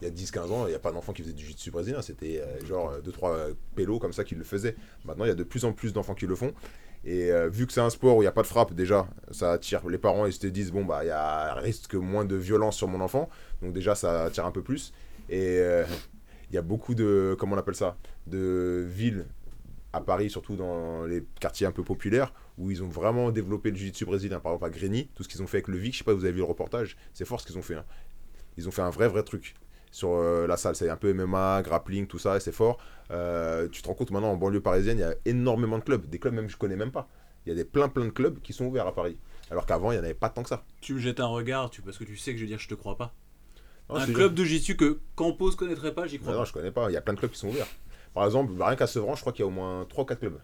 y 0.00 0.06
a 0.06 0.10
10-15 0.10 0.38
ans, 0.50 0.66
il 0.66 0.70
n'y 0.70 0.74
a 0.74 0.78
pas 0.78 0.92
d'enfants 0.92 1.12
qui 1.12 1.20
faisaient 1.20 1.34
du 1.34 1.44
jiu-jitsu 1.44 1.70
brésilien. 1.70 2.00
C'était 2.00 2.40
euh, 2.40 2.64
genre 2.64 2.94
2-3 3.04 3.54
pélos 3.74 3.98
comme 3.98 4.14
ça 4.14 4.24
qui 4.24 4.34
le 4.34 4.44
faisaient. 4.44 4.76
Maintenant, 5.04 5.26
il 5.26 5.28
y 5.28 5.32
a 5.32 5.34
de 5.34 5.44
plus 5.44 5.66
en 5.66 5.74
plus 5.74 5.92
d'enfants 5.92 6.14
qui 6.14 6.26
le 6.26 6.34
font. 6.34 6.54
Et 7.04 7.30
euh, 7.30 7.50
vu 7.50 7.66
que 7.66 7.72
c'est 7.74 7.82
un 7.82 7.90
sport 7.90 8.16
où 8.16 8.22
il 8.22 8.24
n'y 8.24 8.28
a 8.28 8.32
pas 8.32 8.40
de 8.40 8.46
frappe, 8.46 8.72
déjà, 8.72 9.06
ça 9.30 9.52
attire 9.52 9.86
les 9.86 9.98
parents. 9.98 10.24
Ils 10.24 10.32
se 10.32 10.46
disent, 10.46 10.72
bon, 10.72 10.86
bah, 10.86 11.04
il 11.04 11.08
y 11.08 11.10
a 11.10 11.52
risque 11.56 11.94
moins 11.94 12.24
de 12.24 12.36
violence 12.36 12.76
sur 12.78 12.88
mon 12.88 13.02
enfant. 13.02 13.28
Donc, 13.60 13.74
déjà, 13.74 13.94
ça 13.94 14.24
attire 14.24 14.46
un 14.46 14.52
peu 14.52 14.62
plus. 14.62 14.94
Et 15.28 15.58
euh, 15.58 15.84
il 16.48 16.54
y 16.54 16.58
a 16.58 16.62
beaucoup 16.62 16.94
de, 16.94 17.36
comment 17.38 17.56
on 17.56 17.58
appelle 17.58 17.74
ça, 17.74 17.98
de 18.26 18.86
villes 18.88 19.26
à 19.92 20.00
Paris, 20.00 20.30
surtout 20.30 20.56
dans 20.56 21.04
les 21.04 21.24
quartiers 21.40 21.66
un 21.66 21.72
peu 21.72 21.82
populaires, 21.82 22.32
où 22.58 22.70
ils 22.70 22.82
ont 22.82 22.88
vraiment 22.88 23.30
développé 23.30 23.70
le 23.70 23.76
jiu-jitsu 23.76 24.04
brésilien. 24.04 24.40
Par 24.40 24.52
exemple, 24.52 24.66
à 24.66 24.70
Grigny, 24.70 25.08
tout 25.14 25.22
ce 25.22 25.28
qu'ils 25.28 25.42
ont 25.42 25.46
fait 25.46 25.58
avec 25.58 25.68
le 25.68 25.78
Vic, 25.78 25.92
je 25.94 25.98
sais 25.98 26.04
pas 26.04 26.12
si 26.12 26.18
vous 26.18 26.24
avez 26.24 26.32
vu 26.32 26.38
le 26.40 26.44
reportage, 26.44 26.96
c'est 27.14 27.24
fort 27.24 27.40
ce 27.40 27.46
qu'ils 27.46 27.58
ont 27.58 27.62
fait. 27.62 27.74
hein. 27.74 27.84
Ils 28.58 28.68
ont 28.68 28.70
fait 28.70 28.82
un 28.82 28.90
vrai, 28.90 29.08
vrai 29.08 29.22
truc 29.22 29.54
sur 29.90 30.10
euh, 30.12 30.46
la 30.46 30.56
salle. 30.56 30.76
C'est 30.76 30.88
un 30.90 30.96
peu 30.96 31.12
MMA, 31.14 31.62
grappling, 31.62 32.06
tout 32.06 32.18
ça, 32.18 32.36
et 32.36 32.40
c'est 32.40 32.52
fort. 32.52 32.78
Euh, 33.10 33.68
tu 33.68 33.82
te 33.82 33.88
rends 33.88 33.94
compte 33.94 34.10
maintenant, 34.10 34.32
en 34.32 34.36
banlieue 34.36 34.60
parisienne, 34.60 34.98
il 34.98 35.02
y 35.02 35.04
a 35.04 35.14
énormément 35.24 35.78
de 35.78 35.84
clubs. 35.84 36.06
Des 36.06 36.18
clubs 36.18 36.34
même 36.34 36.46
que 36.46 36.52
je 36.52 36.56
connais 36.58 36.76
même 36.76 36.92
pas. 36.92 37.08
Il 37.44 37.48
y 37.48 37.52
a 37.52 37.54
des 37.54 37.64
plein, 37.64 37.88
plein 37.88 38.04
de 38.04 38.10
clubs 38.10 38.40
qui 38.40 38.52
sont 38.52 38.66
ouverts 38.66 38.86
à 38.86 38.94
Paris. 38.94 39.16
Alors 39.50 39.66
qu'avant, 39.66 39.90
il 39.90 39.94
n'y 39.96 40.00
en 40.00 40.04
avait 40.04 40.14
pas 40.14 40.28
tant 40.28 40.42
que 40.42 40.48
ça. 40.48 40.64
Tu 40.80 40.94
me 40.94 40.98
jettes 40.98 41.20
un 41.20 41.26
regard, 41.26 41.70
tu, 41.70 41.82
parce 41.82 41.98
que 41.98 42.04
tu 42.04 42.16
sais 42.16 42.32
que 42.32 42.38
je 42.38 42.44
vais 42.44 42.48
dire 42.48 42.58
je 42.58 42.68
te 42.68 42.74
crois 42.74 42.96
pas. 42.96 43.14
Non, 43.90 43.96
un 43.96 44.06
club 44.06 44.34
de 44.34 44.44
jiu 44.44 44.76
que 44.76 45.00
Campos 45.16 45.50
connaîtrait 45.52 45.92
pas, 45.92 46.06
j'y 46.06 46.18
crois 46.18 46.32
non, 46.32 46.38
pas. 46.40 46.44
je 46.44 46.52
connais 46.52 46.70
pas. 46.70 46.88
Il 46.90 46.94
y 46.94 46.96
a 46.96 47.00
plein 47.02 47.12
de 47.14 47.18
clubs 47.18 47.30
qui 47.32 47.38
sont 47.38 47.48
ouverts. 47.48 47.66
Par 48.14 48.24
exemple, 48.24 48.52
bah, 48.52 48.68
rien 48.68 48.76
qu'à 48.76 48.86
Sevran, 48.86 49.14
je 49.16 49.20
crois 49.20 49.32
qu'il 49.32 49.40
y 49.40 49.44
a 49.44 49.46
au 49.46 49.50
moins 49.50 49.84
3 49.88 50.04
ou 50.04 50.06
4 50.06 50.20
clubs. 50.20 50.38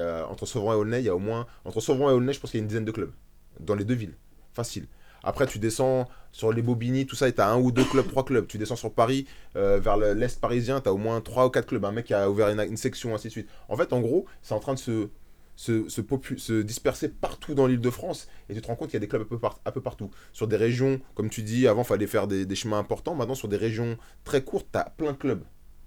Entre 0.00 0.46
Sevran 0.46 0.72
et 0.72 0.76
Aulnay, 0.76 1.00
il 1.00 1.06
y 1.06 1.08
a 1.08 1.14
au 1.14 1.20
moins. 1.20 1.46
Entre 1.64 1.80
et 1.90 1.92
Aulnay, 1.92 2.32
je 2.32 2.40
pense 2.40 2.50
qu'il 2.50 2.58
y 2.58 2.60
a 2.60 2.64
une 2.64 2.68
dizaine 2.68 2.84
de 2.84 2.92
clubs. 2.92 3.12
Dans 3.60 3.74
les 3.74 3.84
deux 3.84 3.94
villes. 3.94 4.14
Facile. 4.52 4.86
Après, 5.26 5.46
tu 5.46 5.58
descends 5.58 6.08
sur 6.30 6.52
les 6.52 6.62
Bobigny, 6.62 7.04
tout 7.04 7.16
ça, 7.16 7.28
et 7.28 7.32
tu 7.32 7.40
as 7.40 7.48
un 7.48 7.58
ou 7.58 7.72
deux 7.72 7.84
clubs, 7.84 8.06
trois 8.06 8.24
clubs. 8.24 8.46
Tu 8.46 8.58
descends 8.58 8.76
sur 8.76 8.92
Paris, 8.92 9.26
euh, 9.56 9.80
vers 9.80 9.96
le- 9.96 10.12
l'Est 10.12 10.40
parisien, 10.40 10.80
tu 10.80 10.88
as 10.88 10.92
au 10.92 10.98
moins 10.98 11.20
trois 11.20 11.46
ou 11.46 11.50
quatre 11.50 11.66
clubs. 11.66 11.84
Un 11.84 11.90
mec 11.90 12.06
qui 12.06 12.14
a 12.14 12.30
ouvert 12.30 12.48
une, 12.48 12.76
section, 12.76 13.12
ainsi 13.12 13.26
de 13.26 13.32
suite. 13.32 13.48
En 13.68 13.76
fait, 13.76 13.92
en 13.92 14.00
gros, 14.00 14.26
c'est 14.40 14.54
en 14.54 14.60
train 14.60 14.74
de 14.74 14.78
se, 14.78 16.62
disperser 16.62 17.08
partout 17.08 17.54
dans 17.54 17.66
l'île 17.66 17.80
de 17.80 17.90
France. 17.90 18.28
Et 18.48 18.54
tu 18.54 18.60
te 18.60 18.68
rends 18.68 18.76
compte 18.76 18.88
qu'il 18.90 18.94
y 18.94 18.98
a 18.98 19.00
des 19.00 19.08
clubs 19.08 19.22
un 19.22 19.70
peu, 19.72 19.80
partout. 19.80 20.10
Sur 20.32 20.46
des 20.46 20.56
régions, 20.56 21.00
comme 21.16 21.28
tu 21.28 21.42
dis, 21.42 21.66
avant, 21.66 21.82
il 21.82 21.86
fallait 21.86 22.06
faire 22.06 22.28
des, 22.28 22.46
des 22.46 22.54
chemins 22.54 22.78
importants. 22.78 23.16
Maintenant, 23.16 23.34
sur 23.34 23.48
des 23.48 23.56
régions 23.56 23.96
très 24.22 24.44
courtes, 24.44 24.68
tu 24.72 24.78
as 24.78 24.84
plein 24.96 25.12
de 25.12 25.16
clubs. 25.16 25.42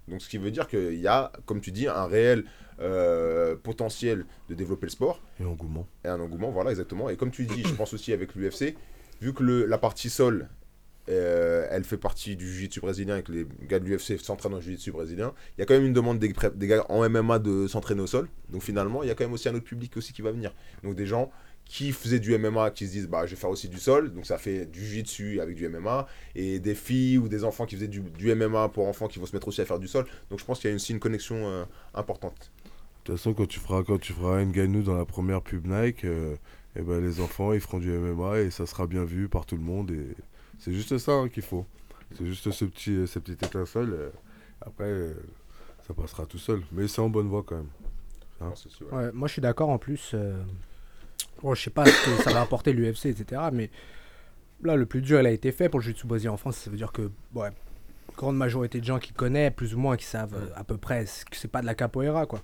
Donc, 0.08 0.22
ce 0.22 0.28
qui 0.28 0.38
veut 0.38 0.50
dire 0.50 0.66
qu'il 0.68 1.00
y 1.00 1.06
a, 1.06 1.32
comme 1.46 1.60
tu 1.60 1.70
dis, 1.72 1.86
un 1.88 2.06
réel 2.06 2.44
euh, 2.80 3.56
potentiel 3.56 4.24
de 4.48 4.54
développer 4.54 4.86
le 4.86 4.90
sport 4.90 5.20
Et 5.40 5.44
engouement. 5.44 5.86
et 6.04 6.08
un 6.08 6.18
engouement, 6.20 6.50
voilà, 6.50 6.70
exactement. 6.70 7.10
Et 7.10 7.16
comme 7.16 7.30
tu 7.30 7.44
dis, 7.44 7.62
je 7.62 7.74
pense 7.74 7.92
aussi 7.94 8.12
avec 8.12 8.34
l'UFC, 8.34 8.74
vu 9.20 9.32
que 9.34 9.42
le, 9.42 9.66
la 9.66 9.78
partie 9.78 10.08
sol, 10.10 10.48
euh, 11.08 11.66
elle 11.70 11.84
fait 11.84 11.96
partie 11.96 12.36
du 12.36 12.46
jiu-jitsu 12.50 12.80
brésilien 12.80 13.16
et 13.18 13.22
que 13.22 13.32
les 13.32 13.46
gars 13.68 13.78
de 13.80 13.84
l'UFC 13.84 14.18
s'entraînent 14.18 14.54
en 14.54 14.60
jiu-jitsu 14.60 14.92
brésilien, 14.92 15.32
il 15.56 15.60
y 15.60 15.62
a 15.62 15.66
quand 15.66 15.74
même 15.74 15.84
une 15.86 15.92
demande 15.92 16.18
des, 16.18 16.32
des 16.54 16.66
gars 16.66 16.84
en 16.88 17.08
MMA 17.08 17.38
de 17.38 17.66
s'entraîner 17.66 18.00
au 18.00 18.06
sol. 18.06 18.28
Donc 18.48 18.62
finalement, 18.62 19.02
il 19.02 19.08
y 19.08 19.10
a 19.10 19.14
quand 19.14 19.24
même 19.24 19.32
aussi 19.32 19.48
un 19.48 19.54
autre 19.54 19.64
public 19.64 19.96
aussi 19.96 20.12
qui 20.12 20.22
va 20.22 20.30
venir. 20.32 20.54
Donc 20.82 20.94
des 20.94 21.06
gens 21.06 21.30
qui 21.70 21.92
faisaient 21.92 22.18
du 22.18 22.36
MMA, 22.36 22.72
qui 22.72 22.88
se 22.88 22.90
disent, 22.90 23.06
bah 23.06 23.26
je 23.26 23.30
vais 23.30 23.40
faire 23.40 23.48
aussi 23.48 23.68
du 23.68 23.78
sol, 23.78 24.12
donc 24.12 24.26
ça 24.26 24.38
fait 24.38 24.66
du 24.66 24.84
jiu-jitsu 24.84 25.40
avec 25.40 25.54
du 25.54 25.68
MMA, 25.68 26.08
et 26.34 26.58
des 26.58 26.74
filles 26.74 27.16
ou 27.16 27.28
des 27.28 27.44
enfants 27.44 27.64
qui 27.64 27.76
faisaient 27.76 27.86
du, 27.86 28.00
du 28.00 28.34
MMA 28.34 28.70
pour 28.70 28.88
enfants 28.88 29.06
qui 29.06 29.20
vont 29.20 29.26
se 29.26 29.36
mettre 29.36 29.46
aussi 29.46 29.60
à 29.60 29.64
faire 29.64 29.78
du 29.78 29.86
sol. 29.86 30.04
Donc 30.30 30.40
je 30.40 30.44
pense 30.44 30.58
qu'il 30.58 30.68
y 30.68 30.72
a 30.72 30.74
aussi 30.74 30.92
une 30.92 30.98
connexion 30.98 31.36
euh, 31.36 31.64
importante. 31.94 32.50
De 32.64 32.70
toute 33.04 33.16
façon, 33.16 33.34
quand 33.34 33.46
tu 33.46 33.60
feras, 33.60 33.84
quand 33.84 33.98
tu 34.00 34.12
feras 34.12 34.44
Ngannou 34.44 34.82
dans 34.82 34.96
la 34.96 35.04
première 35.04 35.42
pub 35.42 35.64
Nike, 35.64 36.04
euh, 36.04 36.34
eh 36.74 36.82
ben, 36.82 37.00
les 37.00 37.20
enfants 37.20 37.52
ils 37.52 37.60
feront 37.60 37.78
du 37.78 37.88
MMA 37.88 38.40
et 38.40 38.50
ça 38.50 38.66
sera 38.66 38.88
bien 38.88 39.04
vu 39.04 39.28
par 39.28 39.46
tout 39.46 39.56
le 39.56 39.62
monde. 39.62 39.92
Et 39.92 40.16
c'est 40.58 40.72
juste 40.72 40.98
ça 40.98 41.12
hein, 41.12 41.28
qu'il 41.28 41.44
faut. 41.44 41.66
C'est 42.18 42.26
juste 42.26 42.50
ce 42.50 42.64
petit, 42.64 43.06
cette 43.06 43.22
petite 43.22 43.44
étincelle. 43.44 43.90
euh, 43.92 44.10
après, 44.60 44.86
euh, 44.88 45.14
ça 45.86 45.94
passera 45.94 46.26
tout 46.26 46.38
seul. 46.38 46.62
Mais 46.72 46.88
c'est 46.88 47.00
en 47.00 47.08
bonne 47.08 47.28
voie 47.28 47.44
quand 47.46 47.58
même. 47.58 48.50
Aussi, 48.50 48.68
ouais. 48.90 48.96
Ouais, 48.96 49.12
moi 49.12 49.28
je 49.28 49.34
suis 49.34 49.42
d'accord 49.42 49.68
en 49.68 49.78
plus. 49.78 50.16
Bon, 51.42 51.54
je 51.54 51.62
sais 51.62 51.70
pas 51.70 51.84
ce 51.86 51.90
que 52.16 52.22
ça 52.22 52.32
va 52.32 52.40
apporter 52.42 52.72
l'UFC, 52.72 53.06
etc. 53.06 53.42
Mais 53.52 53.70
là, 54.62 54.76
le 54.76 54.86
plus 54.86 55.00
dur, 55.00 55.20
il 55.20 55.26
a 55.26 55.30
été 55.30 55.52
fait 55.52 55.68
pour 55.68 55.80
le 55.80 56.06
brésilien 56.06 56.32
en 56.32 56.36
France. 56.36 56.56
Ça 56.56 56.70
veut 56.70 56.76
dire 56.76 56.92
que, 56.92 57.10
ouais, 57.34 57.48
grande 58.16 58.36
majorité 58.36 58.80
de 58.80 58.84
gens 58.84 58.98
qui 58.98 59.12
connaissent, 59.12 59.52
plus 59.54 59.74
ou 59.74 59.78
moins, 59.78 59.96
qui 59.96 60.04
savent 60.04 60.34
euh, 60.34 60.48
à 60.54 60.64
peu 60.64 60.76
près 60.76 61.06
c- 61.06 61.24
que 61.30 61.36
c'est 61.36 61.48
pas 61.48 61.60
de 61.62 61.66
la 61.66 61.74
capoeira, 61.74 62.26
quoi. 62.26 62.42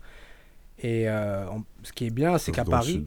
Et 0.78 1.08
euh, 1.08 1.46
en- 1.48 1.62
ce 1.82 1.92
qui 1.92 2.06
est 2.06 2.10
bien, 2.10 2.38
c'est 2.38 2.52
qu'à 2.52 2.64
Paris. 2.64 3.04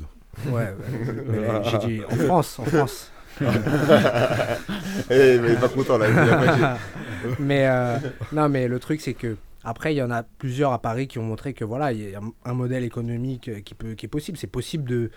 Ouais, 0.48 0.54
ouais, 0.54 0.76
mais 1.28 1.40
là, 1.42 1.62
j'ai 1.64 1.78
dit 1.80 2.02
en 2.06 2.16
France, 2.16 2.60
en 2.60 2.66
France. 2.66 3.12
Eh, 3.42 5.40
mais 5.40 5.48
il 5.50 5.52
est 5.54 5.60
pas 5.60 5.70
content 5.70 5.98
là. 5.98 6.08
pas 6.10 6.78
mais 7.40 7.68
euh, 7.68 7.98
non, 8.32 8.50
mais 8.50 8.68
le 8.68 8.80
truc 8.80 9.02
c'est 9.02 9.14
que 9.14 9.38
après 9.64 9.94
il 9.94 9.98
y 9.98 10.02
en 10.02 10.12
a 10.12 10.24
plusieurs 10.24 10.72
à 10.74 10.82
Paris 10.82 11.08
qui 11.08 11.20
ont 11.20 11.24
montré 11.24 11.54
que 11.54 11.64
voilà, 11.66 11.92
il 11.92 12.10
y 12.10 12.16
a 12.16 12.20
un, 12.20 12.32
un 12.46 12.54
modèle 12.54 12.84
économique 12.84 13.64
qui 13.64 13.76
peut 13.76 13.94
qui 13.94 14.06
est 14.06 14.10
possible. 14.10 14.38
C'est 14.38 14.48
possible 14.48 14.90
de 14.90 15.12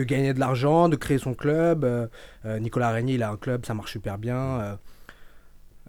de 0.00 0.04
gagner 0.04 0.32
de 0.32 0.40
l'argent, 0.40 0.88
de 0.88 0.96
créer 0.96 1.18
son 1.18 1.34
club. 1.34 1.84
Euh, 1.84 2.06
euh, 2.46 2.58
Nicolas 2.58 2.90
Régnier, 2.90 3.14
il 3.14 3.22
a 3.22 3.30
un 3.30 3.36
club, 3.36 3.66
ça 3.66 3.74
marche 3.74 3.92
super 3.92 4.18
bien. 4.18 4.78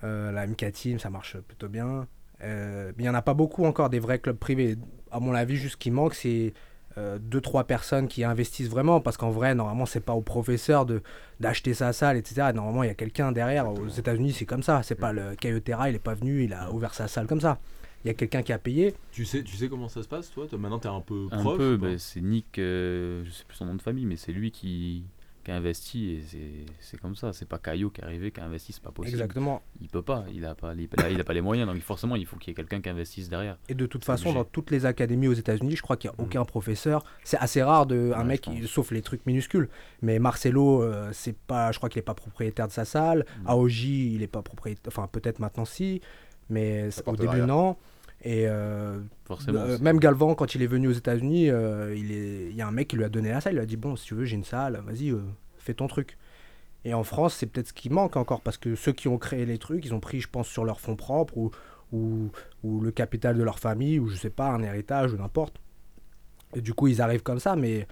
Euh, 0.04 0.32
la 0.32 0.46
MK 0.48 0.72
Team, 0.74 1.00
ça 1.00 1.10
marche 1.10 1.38
plutôt 1.38 1.70
bien. 1.70 2.08
Mais 2.44 2.94
il 2.98 3.04
n'y 3.04 3.10
en 3.10 3.14
a 3.14 3.22
pas 3.22 3.36
beaucoup 3.36 3.66
encore 3.66 3.90
des 3.90 4.00
vrais 4.00 4.20
clubs 4.20 4.38
privés. 4.38 4.78
À 5.12 5.20
mon 5.20 5.34
avis, 5.34 5.56
juste 5.56 5.74
ce 5.74 5.78
qui 5.78 5.92
manque, 5.92 6.16
c'est 6.16 6.54
euh, 6.98 7.20
deux 7.22 7.40
trois 7.40 7.64
personnes 7.64 8.10
qui 8.10 8.26
investissent 8.26 8.68
vraiment 8.68 9.00
parce 9.00 9.16
qu'en 9.16 9.30
vrai 9.30 9.56
normalement 9.56 9.86
c'est 9.86 10.02
pas 10.02 10.12
au 10.12 10.20
professeur 10.20 10.86
de 10.86 11.02
d'acheter 11.40 11.74
sa 11.74 11.94
salle 11.94 12.18
etc 12.18 12.50
normalement 12.54 12.84
il 12.84 12.88
y 12.88 12.90
a 12.90 12.96
quelqu'un 12.96 13.32
derrière 13.32 13.70
aux 13.70 13.88
États-Unis 13.88 14.34
c'est 14.34 14.46
comme 14.46 14.62
ça 14.62 14.84
c'est 14.84 14.96
pas 14.96 15.14
le 15.14 15.36
Caio 15.40 15.62
Terra 15.62 15.90
il 15.90 15.96
est 15.96 16.00
pas 16.00 16.16
venu 16.16 16.44
il 16.44 16.54
a 16.54 16.70
ouvert 16.70 16.94
sa 16.94 17.08
salle 17.08 17.28
comme 17.28 17.40
ça 17.40 17.60
il 18.04 18.08
y 18.08 18.12
a 18.12 18.14
quelqu'un 18.14 18.42
qui 18.42 18.54
a 18.54 18.58
payé 18.60 18.94
Tu 19.12 19.26
sais, 19.26 19.44
tu 19.44 19.56
sais 19.56 19.70
comment 19.70 19.90
ça 19.90 20.02
se 20.04 20.08
passe, 20.08 20.30
toi 20.32 20.48
Toi, 20.48 20.58
Maintenant, 20.60 20.80
t'es 20.80 20.88
un 20.90 21.02
peu 21.02 21.28
Un 21.32 21.40
prof 21.42 21.58
peu, 21.58 21.74
ou 21.76 21.80
pas 21.80 21.88
bah, 21.92 21.98
c'est 21.98 22.22
Nick, 22.22 22.58
euh, 22.60 23.24
je 23.26 23.32
sais 23.32 23.44
plus 23.48 23.58
son 23.58 23.66
nom 23.66 23.76
de 23.76 23.82
famille, 23.82 24.06
mais 24.06 24.16
c'est 24.16 24.32
lui 24.32 24.52
qui, 24.52 25.04
qui 25.44 25.50
a 25.52 25.56
investi 25.56 26.12
et 26.12 26.22
c'est- 26.80 26.98
comme 27.02 27.16
ça. 27.16 27.34
C'est 27.34 27.48
pas 27.48 27.58
Caillot 27.58 27.90
qui 27.90 28.02
est 28.02 28.04
arrivé, 28.04 28.30
qui 28.32 28.40
a 28.40 28.46
investi, 28.46 28.74
c'est 28.74 28.84
pas 28.84 28.92
possible. 28.92 29.16
exactement 29.16 29.64
Il 29.82 29.88
peut 29.88 30.04
pas, 30.04 30.24
il 30.32 30.46
a 30.46 30.54
pas, 30.54 30.76
les- 30.76 30.88
il 31.10 31.20
a 31.20 31.24
pas 31.24 31.34
les 31.34 31.42
moyens, 31.42 31.68
donc 31.72 31.82
forcément 31.82 32.16
il 32.16 32.26
faut 32.28 32.36
qu'il 32.38 32.50
y 32.50 32.52
ait 32.52 32.56
quelqu'un 32.56 32.80
qui 32.80 32.90
investisse 32.90 33.28
derrière. 33.28 33.58
et 33.68 33.74
de 33.74 33.86
toute 33.88 34.06
façon 34.06 34.26
obligé. 34.30 34.38
dans 34.44 34.50
toutes 34.52 34.70
les 34.70 34.86
académies 34.86 35.28
aux 35.28 35.34
États-Unis 35.34 35.76
je 35.76 35.82
crois 35.82 35.98
qu'il 35.98 36.12
n'y 36.12 36.16
a 36.16 36.22
aucun 36.22 36.46
professeur 36.46 37.04
c'est 37.24 37.38
assez 37.38 37.64
rare 37.64 37.88
de 37.88 38.12
un 38.16 38.20
Ouais, 38.20 38.26
mec 38.26 38.50
sauf 38.68 38.92
les 38.92 39.02
trucs 39.02 39.26
minuscules 39.26 39.68
mais 40.04 40.20
Marcelo 40.20 40.84
euh, 40.84 41.10
c'est 41.14 41.36
pas 41.36 41.72
je 41.72 41.78
crois 41.78 41.90
qu'il 41.90 42.00
est 42.00 42.04
pas 42.04 42.14
propriétaire 42.14 42.68
de 42.68 42.72
sa 42.74 42.86
salle 42.86 43.26
Mm. 43.44 43.48
Aoji 43.48 44.14
il 44.14 44.22
est 44.22 44.28
pas 44.28 44.42
propriétaire 44.44 44.84
enfin 44.96 45.08
peut-être 45.12 45.40
maintenant 45.40 45.66
si 45.66 46.02
mais 46.52 46.92
au 47.14 47.16
début 47.16 47.38
non 47.48 47.76
et 48.24 48.46
euh, 48.48 49.00
Forcément. 49.26 49.62
Euh, 49.62 49.78
même 49.80 50.00
Galvan, 50.00 50.36
quand 50.36 50.54
il 50.54 50.62
est 50.62 50.68
venu 50.68 50.88
aux 50.88 50.92
États-Unis, 50.94 51.50
euh, 51.50 51.96
il 51.98 52.12
est- 52.12 52.50
il 52.52 52.56
y 52.56 52.62
a 52.62 52.68
un 52.68 52.72
mec 52.72 52.88
qui 52.90 52.96
lui 52.98 53.04
a 53.04 53.10
donné 53.10 53.30
la 53.30 53.42
salle. 53.42 53.54
Il 53.54 53.56
lui 53.56 53.64
a 53.64 53.66
dit 53.66 53.78
Bon, 53.78 53.96
si 53.96 54.06
tu 54.06 54.14
veux, 54.14 54.26
j'ai 54.26 54.36
une 54.36 54.44
salle, 54.44 54.80
vas-y, 54.86 55.10
euh, 55.10 55.22
fais 55.58 55.74
ton 55.74 55.88
truc. 55.88 56.18
Et 56.86 56.94
en 56.94 57.04
France, 57.04 57.34
c'est 57.36 57.48
peut-être 57.48 57.70
ce 57.70 57.74
qui 57.74 57.90
manque 57.90 58.18
encore 58.18 58.42
parce 58.42 58.58
que 58.58 58.76
ceux 58.76 58.92
qui 58.92 59.08
ont 59.08 59.18
créé 59.18 59.46
les 59.48 59.58
trucs, 59.58 59.86
ils 59.86 59.94
ont 59.96 60.00
pris, 60.00 60.20
je 60.20 60.28
pense, 60.28 60.48
sur 60.48 60.66
leur 60.66 60.80
fonds 60.80 60.96
propres 60.96 61.36
ou, 61.38 61.50
ou, 61.92 62.30
ou 62.64 62.80
le 62.82 62.92
capital 62.92 63.38
de 63.38 63.44
leur 63.44 63.58
famille 63.60 63.98
ou 64.00 64.08
je 64.08 64.16
sais 64.18 64.30
pas, 64.30 64.50
un 64.50 64.62
héritage 64.62 65.14
ou 65.14 65.18
n'importe. 65.18 65.56
Et 66.56 66.62
du 66.62 66.74
coup, 66.74 66.88
ils 66.88 67.02
arrivent 67.02 67.24
comme 67.24 67.40
ça, 67.40 67.56
mais 67.56 67.88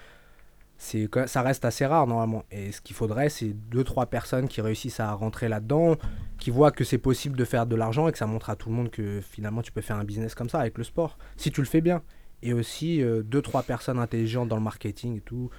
c'est 0.80 1.08
ça 1.28 1.44
reste 1.44 1.66
assez 1.66 1.86
rare 1.86 2.08
normalement. 2.08 2.44
Et 2.50 2.72
ce 2.72 2.82
qu'il 2.82 2.96
faudrait, 2.96 3.30
c'est 3.30 3.54
deux 3.54 3.84
trois 3.84 4.08
personnes 4.08 4.48
qui 4.48 4.62
réussissent 4.62 5.00
à 5.00 5.12
rentrer 5.14 5.48
là-dedans, 5.50 5.98
qui 6.40 6.50
voient 6.50 6.72
que 6.72 6.84
c'est 6.84 6.98
possible 6.98 7.38
de 7.38 7.46
faire 7.46 7.68
de 7.68 7.76
l'argent 7.76 8.08
et 8.08 8.12
que 8.12 8.18
ça 8.18 8.26
montre 8.26 8.50
à 8.50 8.56
tout 8.56 8.70
le 8.70 8.76
monde 8.76 8.90
que 8.90 9.22
finalement 9.22 9.62
tu 9.62 9.72
peux 9.72 9.82
faire 9.82 9.98
un 9.98 10.06
business 10.06 10.34
comme 10.34 10.50
ça 10.50 10.60
avec 10.60 10.78
le 10.78 10.84
sport, 10.84 11.18
si 11.38 11.52
tu 11.52 11.62
le 11.62 11.68
fais 11.68 11.82
bien. 11.82 12.02
Et 12.42 12.54
aussi 12.54 13.04
euh, 13.04 13.22
deux 13.22 13.42
trois 13.42 13.62
personnes 13.64 14.00
intelligentes 14.00 14.48
dans 14.48 14.56
le 14.56 14.64
marketing 14.64 15.18
et 15.18 15.22
tout. 15.22 15.50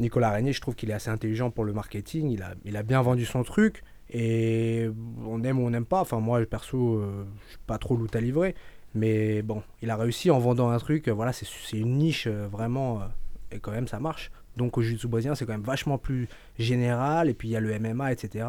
Nicolas 0.00 0.30
Régnier, 0.32 0.52
je 0.52 0.60
trouve 0.60 0.74
qu'il 0.74 0.90
est 0.90 0.94
assez 0.94 1.10
intelligent 1.10 1.52
pour 1.52 1.64
le 1.64 1.72
marketing. 1.72 2.28
Il 2.30 2.42
a, 2.42 2.54
il 2.64 2.76
a 2.76 2.82
bien 2.82 3.00
vendu 3.00 3.24
son 3.24 3.44
truc. 3.44 3.84
Et 4.10 4.90
on 5.24 5.42
aime 5.44 5.60
ou 5.60 5.66
on 5.66 5.70
n'aime 5.70 5.86
pas. 5.86 6.00
Enfin, 6.00 6.18
moi, 6.18 6.44
perso, 6.46 6.96
euh, 6.96 7.24
je 7.46 7.50
suis 7.50 7.58
pas 7.66 7.78
trop 7.78 7.96
loup 7.96 8.08
à 8.12 8.20
livrer. 8.20 8.56
Mais 8.94 9.42
bon, 9.42 9.62
il 9.82 9.90
a 9.90 9.96
réussi 9.96 10.32
en 10.32 10.40
vendant 10.40 10.70
un 10.70 10.78
truc. 10.78 11.06
euh, 11.06 11.12
Voilà, 11.12 11.32
c'est 11.32 11.46
une 11.78 11.96
niche 11.98 12.26
euh, 12.26 12.48
vraiment. 12.50 13.02
Et 13.54 13.60
quand 13.60 13.70
même, 13.70 13.88
ça 13.88 14.00
marche. 14.00 14.30
Donc, 14.56 14.76
au 14.76 14.82
jiu-jitsu 14.82 15.08
brésilien, 15.08 15.34
c'est 15.34 15.46
quand 15.46 15.52
même 15.52 15.62
vachement 15.62 15.96
plus 15.96 16.28
général. 16.58 17.28
Et 17.28 17.34
puis, 17.34 17.48
il 17.48 17.52
y 17.52 17.56
a 17.56 17.60
le 17.60 17.78
MMA, 17.78 18.12
etc. 18.12 18.46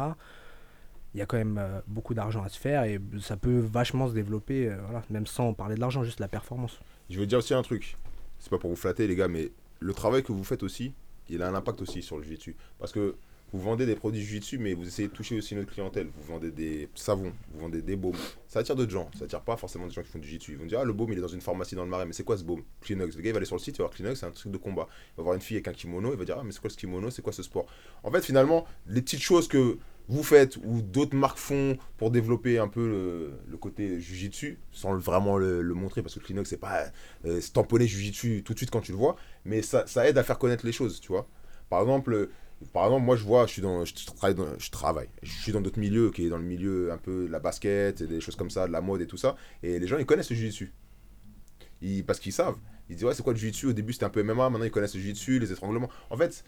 Il 1.14 1.18
y 1.18 1.22
a 1.22 1.26
quand 1.26 1.36
même 1.36 1.58
euh, 1.58 1.80
beaucoup 1.86 2.12
d'argent 2.12 2.42
à 2.42 2.48
se 2.48 2.58
faire. 2.58 2.84
Et 2.84 3.00
ça 3.20 3.36
peut 3.36 3.58
vachement 3.58 4.08
se 4.08 4.12
développer. 4.14 4.68
euh, 4.68 4.76
voilà, 4.84 5.02
même 5.10 5.26
sans 5.26 5.54
parler 5.54 5.76
de 5.76 5.80
l'argent, 5.80 6.02
juste 6.04 6.20
la 6.20 6.28
performance. 6.28 6.78
Je 7.08 7.18
veux 7.18 7.26
dire 7.26 7.38
aussi 7.38 7.54
un 7.54 7.62
truc. 7.62 7.96
C'est 8.38 8.50
pas 8.50 8.58
pour 8.58 8.70
vous 8.70 8.76
flatter, 8.76 9.06
les 9.06 9.16
gars, 9.16 9.28
mais 9.28 9.50
le 9.80 9.94
travail 9.94 10.22
que 10.22 10.32
vous 10.32 10.44
faites 10.44 10.62
aussi, 10.62 10.92
il 11.28 11.42
a 11.42 11.48
un 11.48 11.54
impact 11.54 11.80
aussi 11.82 12.02
sur 12.02 12.18
le 12.18 12.24
jiu-jitsu. 12.24 12.56
Parce 12.78 12.92
que 12.92 13.16
vous 13.52 13.60
vendez 13.60 13.86
des 13.86 13.94
produits 13.94 14.22
jiu-jitsu, 14.22 14.58
mais 14.58 14.74
vous 14.74 14.86
essayez 14.86 15.08
de 15.08 15.12
toucher 15.12 15.36
aussi 15.36 15.54
notre 15.54 15.72
clientèle. 15.72 16.08
Vous 16.16 16.32
vendez 16.32 16.50
des 16.50 16.88
savons, 16.94 17.32
vous 17.52 17.60
vendez 17.60 17.80
des 17.80 17.96
baumes. 17.96 18.16
Ça 18.48 18.58
attire 18.58 18.74
d'autres 18.74 18.90
gens. 18.90 19.08
Ça 19.16 19.24
attire 19.24 19.40
pas 19.40 19.56
forcément 19.56 19.86
des 19.86 19.92
gens 19.92 20.02
qui 20.02 20.08
font 20.08 20.18
du 20.18 20.26
jiu-jitsu. 20.26 20.52
Ils 20.52 20.58
vont 20.58 20.66
dire, 20.66 20.80
ah, 20.80 20.84
le 20.84 20.92
baume, 20.92 21.12
il 21.12 21.18
est 21.18 21.22
dans 21.22 21.28
une 21.28 21.40
pharmacie 21.40 21.74
dans 21.76 21.84
le 21.84 21.90
marais. 21.90 22.06
Mais 22.06 22.12
c'est 22.12 22.24
quoi 22.24 22.36
ce 22.36 22.44
baume? 22.44 22.62
Kleenex. 22.80 23.16
Le 23.16 23.22
gars, 23.22 23.30
il 23.30 23.32
va 23.32 23.36
aller 23.38 23.46
sur 23.46 23.56
le 23.56 23.60
site, 23.60 23.76
il 23.76 23.78
va 23.78 23.84
voir 23.84 23.94
Kleenex, 23.94 24.18
c'est 24.18 24.26
un 24.26 24.30
truc 24.30 24.50
de 24.50 24.58
combat. 24.58 24.88
Il 25.14 25.18
va 25.18 25.22
voir 25.22 25.34
une 25.36 25.40
fille 25.40 25.56
avec 25.56 25.68
un 25.68 25.72
kimono, 25.72 26.12
il 26.12 26.18
va 26.18 26.24
dire, 26.24 26.36
ah, 26.38 26.42
mais 26.44 26.52
c'est 26.52 26.60
quoi 26.60 26.70
ce 26.70 26.76
kimono? 26.76 27.10
C'est 27.10 27.22
quoi 27.22 27.32
ce 27.32 27.42
sport? 27.42 27.66
En 28.02 28.10
fait, 28.10 28.24
finalement, 28.24 28.66
les 28.88 29.00
petites 29.00 29.22
choses 29.22 29.46
que 29.46 29.78
vous 30.08 30.22
faites 30.22 30.56
ou 30.64 30.82
d'autres 30.82 31.16
marques 31.16 31.38
font 31.38 31.78
pour 31.96 32.10
développer 32.10 32.58
un 32.58 32.68
peu 32.68 33.32
le, 33.48 33.56
côté 33.56 34.00
jujitsu 34.00 34.58
sans 34.70 34.96
vraiment 34.96 35.36
le, 35.36 35.62
montrer 35.74 36.02
parce 36.02 36.14
que 36.14 36.20
Kleenex 36.20 36.48
c'est 36.48 36.58
pas 36.58 36.84
euh, 37.24 37.40
c'est 37.40 37.52
tamponner 37.52 37.88
jujitsu 37.88 38.42
tout 38.44 38.52
de 38.52 38.58
suite 38.58 38.70
quand 38.70 38.82
tu 38.82 38.92
le 38.92 38.98
vois 38.98 39.16
mais 39.44 39.62
ça, 39.62 39.84
ça 39.86 40.08
aide 40.08 40.16
à 40.16 40.22
faire 40.22 40.38
connaître 40.38 40.64
les 40.64 40.72
choses 40.72 41.00
tu 41.00 41.08
vois 41.08 41.26
par 41.68 41.80
exemple 41.80 42.28
par 42.72 42.84
exemple 42.86 43.04
moi 43.04 43.16
je 43.16 43.24
vois 43.24 43.46
je 43.46 43.52
suis 43.52 43.62
dans 43.62 43.84
je 43.84 43.94
travaille 44.06 44.36
je 44.58 44.70
travaille. 44.70 45.08
Je 45.22 45.32
suis 45.32 45.52
dans 45.52 45.60
d'autres 45.60 45.78
milieux 45.78 46.10
qui 46.10 46.26
est 46.26 46.28
dans 46.30 46.38
le 46.38 46.44
milieu 46.44 46.90
un 46.92 46.98
peu 46.98 47.26
de 47.26 47.32
la 47.32 47.38
basket 47.38 48.00
et 48.00 48.06
des 48.06 48.20
choses 48.20 48.36
comme 48.36 48.50
ça 48.50 48.66
de 48.66 48.72
la 48.72 48.80
mode 48.80 49.00
et 49.00 49.06
tout 49.06 49.16
ça. 49.18 49.36
Et 49.62 49.78
les 49.78 49.86
gens 49.86 49.98
ils 49.98 50.06
connaissent 50.06 50.30
le 50.30 50.36
jujitsu 50.36 50.72
ils, 51.82 52.04
parce 52.04 52.18
qu'ils 52.18 52.32
savent. 52.32 52.56
Ils 52.88 52.96
disent 52.96 53.04
ouais 53.04 53.14
c'est 53.14 53.22
quoi 53.22 53.32
le 53.32 53.38
jujitsu 53.38 53.66
au 53.66 53.72
début 53.72 53.92
c'était 53.92 54.06
un 54.06 54.10
peu 54.10 54.22
MMA 54.22 54.48
maintenant 54.50 54.64
ils 54.64 54.70
connaissent 54.70 54.94
le 54.94 55.00
jujitsu 55.00 55.38
les 55.38 55.52
étranglements. 55.52 55.90
En 56.10 56.16
fait 56.16 56.44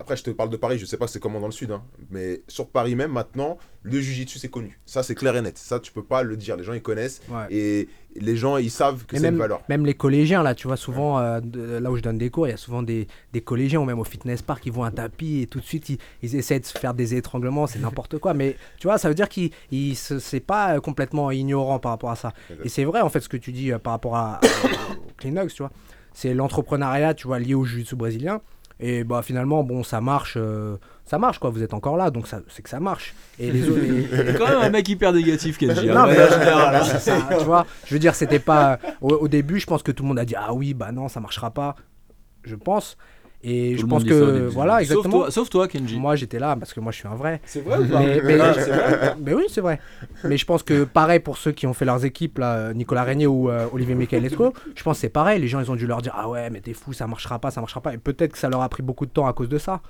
après, 0.00 0.16
je 0.16 0.22
te 0.24 0.30
parle 0.30 0.50
de 0.50 0.56
Paris, 0.56 0.78
je 0.78 0.86
sais 0.86 0.96
pas 0.96 1.06
c'est 1.06 1.20
comment 1.20 1.40
dans 1.40 1.46
le 1.46 1.52
sud, 1.52 1.70
hein. 1.70 1.82
mais 2.10 2.42
sur 2.48 2.68
Paris 2.68 2.94
même, 2.94 3.12
maintenant, 3.12 3.58
le 3.82 4.00
jujitsu 4.00 4.38
c'est 4.38 4.48
connu. 4.48 4.78
Ça, 4.86 5.02
c'est 5.02 5.14
clair 5.14 5.36
et 5.36 5.42
net. 5.42 5.56
Ça, 5.58 5.78
tu 5.80 5.92
peux 5.92 6.02
pas 6.02 6.22
le 6.22 6.36
dire. 6.36 6.56
Les 6.56 6.64
gens, 6.64 6.72
ils 6.72 6.82
connaissent 6.82 7.20
Ouais. 7.28 7.46
et 7.50 7.88
les 8.16 8.36
gens, 8.36 8.56
ils 8.56 8.70
savent 8.70 9.04
que 9.06 9.16
c'est 9.18 9.28
une 9.28 9.36
valeur. 9.36 9.60
même 9.68 9.84
les 9.86 9.94
collégiens, 9.94 10.42
là, 10.42 10.54
tu 10.54 10.66
vois, 10.66 10.76
souvent, 10.76 11.18
euh, 11.18 11.40
de- 11.40 11.78
là 11.78 11.90
où 11.90 11.96
je 11.96 12.02
donne 12.02 12.18
des 12.18 12.30
cours, 12.30 12.46
il 12.46 12.50
y 12.50 12.54
a 12.54 12.56
souvent 12.56 12.82
des, 12.82 13.06
des 13.32 13.40
collégiens 13.40 13.80
ou 13.80 13.84
même 13.84 13.98
au 13.98 14.04
fitness 14.04 14.42
park 14.42 14.62
qui 14.62 14.70
voient 14.70 14.86
un 14.86 14.90
tapis 14.90 15.42
et 15.42 15.46
tout 15.46 15.60
de 15.60 15.64
suite, 15.64 15.88
ils, 15.90 15.98
ils 16.22 16.34
essaient 16.36 16.58
de 16.60 16.64
se 16.66 16.76
faire 16.78 16.94
des 16.94 17.14
étranglements, 17.14 17.66
c'est 17.66 17.78
n'importe 17.78 18.18
quoi. 18.18 18.32
Mais 18.34 18.56
tu 18.80 18.86
vois, 18.86 18.98
ça 18.98 19.08
veut 19.08 19.14
dire 19.14 19.28
qu'ils 19.28 19.50
ils 19.70 19.94
se- 19.96 20.18
c'est 20.18 20.40
pas 20.40 20.76
euh, 20.76 20.80
complètement 20.80 21.30
ignorant 21.30 21.78
par 21.78 21.92
rapport 21.92 22.10
à 22.10 22.16
ça. 22.16 22.32
Et 22.64 22.68
c'est 22.68 22.84
vrai, 22.84 23.02
en 23.02 23.08
fait, 23.10 23.20
ce 23.20 23.28
que 23.28 23.36
tu 23.36 23.52
dis 23.52 23.70
euh, 23.72 23.78
par 23.78 23.92
rapport 23.92 24.16
à, 24.16 24.40
au 24.92 25.12
Kleenex, 25.18 25.52
tu 25.54 25.62
vois. 25.62 25.70
C'est 26.18 26.32
l'entrepreneuriat, 26.32 27.12
tu 27.12 27.26
vois, 27.26 27.38
lié 27.38 27.52
au 27.54 27.66
jiu-jitsu 27.66 27.94
brésilien. 27.94 28.40
Et 28.78 29.04
bah 29.04 29.22
finalement, 29.22 29.62
bon, 29.62 29.82
ça 29.82 30.00
marche, 30.02 30.34
euh, 30.36 30.76
ça 31.06 31.18
marche 31.18 31.38
quoi. 31.38 31.48
Vous 31.50 31.62
êtes 31.62 31.72
encore 31.72 31.96
là, 31.96 32.10
donc 32.10 32.26
ça- 32.28 32.40
c'est 32.48 32.60
que 32.62 32.68
ça 32.68 32.78
marche. 32.78 33.14
Et 33.38 33.50
les 33.50 33.68
autres, 33.70 33.80
les- 33.80 34.34
quand 34.34 34.46
même 34.48 34.58
un 34.60 34.68
mec 34.70 34.86
hyper 34.88 35.12
négatif, 35.14 35.56
Kenji. 35.56 35.88
hein, 35.88 35.94
non, 35.94 36.02
de 36.04 36.08
mais 36.10 36.84
c'est 36.84 36.98
ça, 36.98 37.26
tu 37.38 37.44
vois. 37.44 37.64
Je 37.86 37.94
veux 37.94 37.98
dire, 37.98 38.14
c'était 38.14 38.38
pas. 38.38 38.78
Au, 39.00 39.08
au 39.14 39.28
début, 39.28 39.58
je 39.60 39.66
pense 39.66 39.82
que 39.82 39.92
tout 39.92 40.02
le 40.02 40.08
monde 40.08 40.18
a 40.18 40.24
dit 40.26 40.34
Ah 40.36 40.52
oui, 40.52 40.74
bah 40.74 40.92
non, 40.92 41.08
ça 41.08 41.20
marchera 41.20 41.50
pas. 41.50 41.74
Je 42.44 42.54
pense. 42.54 42.98
Et 43.42 43.72
Tout 43.72 43.78
je 43.78 43.82
le 43.82 43.88
pense 43.88 44.04
que. 44.04 44.48
Voilà, 44.48 44.72
Sauf 44.74 44.82
exactement. 44.82 45.18
toi, 45.18 45.30
sauf 45.30 45.50
toi, 45.50 45.68
Kenji. 45.68 45.98
Moi, 45.98 46.16
j'étais 46.16 46.38
là 46.38 46.56
parce 46.56 46.72
que 46.74 46.80
moi, 46.80 46.90
je 46.90 46.98
suis 46.98 47.06
un 47.08 47.14
vrai. 47.14 47.40
C'est 47.44 47.60
vrai 47.60 47.78
ou 47.78 47.86
pas? 47.86 48.00
Mais, 48.00 48.20
mais- 48.24 48.40
Ah, 48.40 48.54
c'est 48.54 48.70
vrai? 48.70 49.14
mais 49.20 49.34
oui, 49.34 49.44
c'est 49.48 49.60
vrai. 49.60 49.78
Mais 50.24 50.36
je 50.36 50.44
pense 50.46 50.62
que 50.62 50.84
pareil 50.84 51.20
pour 51.20 51.36
ceux 51.36 51.52
qui 51.52 51.66
ont 51.66 51.74
fait 51.74 51.84
leurs 51.84 52.04
équipes, 52.04 52.38
là, 52.38 52.72
Nicolas 52.74 53.04
Régnier 53.04 53.26
ou 53.26 53.48
euh, 53.50 53.66
Olivier 53.72 53.94
Michaelesco, 53.94 54.52
je 54.74 54.82
pense 54.82 54.96
que 54.96 55.00
c'est 55.02 55.08
pareil. 55.10 55.40
Les 55.40 55.48
gens, 55.48 55.60
ils 55.60 55.70
ont 55.70 55.76
dû 55.76 55.86
leur 55.86 56.02
dire 56.02 56.12
Ah 56.16 56.28
ouais, 56.28 56.50
mais 56.50 56.60
t'es 56.60 56.72
fou, 56.72 56.92
ça 56.92 57.06
marchera 57.06 57.38
pas, 57.38 57.50
ça 57.50 57.60
marchera 57.60 57.80
pas. 57.80 57.94
Et 57.94 57.98
peut-être 57.98 58.32
que 58.32 58.38
ça 58.38 58.48
leur 58.48 58.62
a 58.62 58.68
pris 58.68 58.82
beaucoup 58.82 59.06
de 59.06 59.10
temps 59.12 59.26
à 59.26 59.32
cause 59.32 59.48
de 59.48 59.58
ça. 59.58 59.80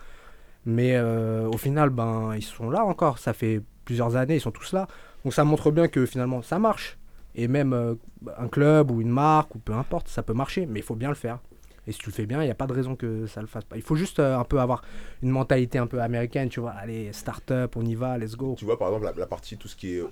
Mais 0.67 0.97
euh, 0.97 1.47
au 1.49 1.57
final, 1.57 1.91
ben, 1.91 2.33
ils 2.37 2.43
sont 2.43 2.69
là 2.71 2.85
encore. 2.85 3.19
Ça 3.19 3.33
fait 3.33 3.61
plusieurs 3.85 4.17
années, 4.17 4.35
ils 4.37 4.41
sont 4.41 4.51
tous 4.51 4.73
là. 4.73 4.87
Donc 5.25 5.33
ça 5.33 5.45
montre 5.45 5.71
bien 5.71 5.89
que 5.89 6.05
finalement, 6.05 6.43
ça 6.43 6.59
marche. 6.59 6.99
Et 7.37 7.49
même 7.49 7.73
euh, 7.73 7.95
un 8.39 8.49
club 8.49 8.91
ou 8.91 9.01
une 9.01 9.11
marque, 9.11 9.55
ou 9.55 9.59
peu 9.59 9.73
importe, 9.75 10.09
ça 10.09 10.23
peut 10.23 10.33
marcher. 10.35 10.67
Mais 10.67 10.81
il 10.81 10.83
faut 10.83 10.95
bien 10.97 11.09
le 11.09 11.15
faire. 11.15 11.39
Et 11.87 11.93
si 11.93 11.99
tu 11.99 12.07
le 12.11 12.15
fais 12.15 12.27
bien, 12.27 12.43
il 12.43 12.47
n'y 12.47 12.51
a 12.51 12.55
pas 12.57 12.67
de 12.67 12.73
raison 12.73 12.97
que 12.97 13.27
ça 13.27 13.41
le 13.41 13.47
fasse 13.47 13.65
pas. 13.65 13.77
Il 13.77 13.83
faut 13.83 13.97
juste 13.97 14.19
euh, 14.19 14.37
un 14.39 14.45
peu 14.45 14.59
avoir 14.61 14.83
une 15.23 15.31
mentalité 15.31 15.79
un 15.79 15.87
peu 15.87 16.01
américaine, 16.01 16.49
tu 16.49 16.61
vois. 16.61 16.73
Allez, 16.73 17.13
start-up, 17.13 17.77
on 17.77 17.85
y 17.85 17.95
va, 17.95 18.19
let's 18.19 18.35
go. 18.37 18.55
Tu 18.59 18.65
vois, 18.65 18.79
par 18.79 18.89
exemple, 18.89 19.05
la, 19.07 19.13
la 19.17 19.27
partie 19.27 19.57
tout 19.57 19.69
ce 19.69 19.77
qui 19.77 19.95
est 19.97 20.03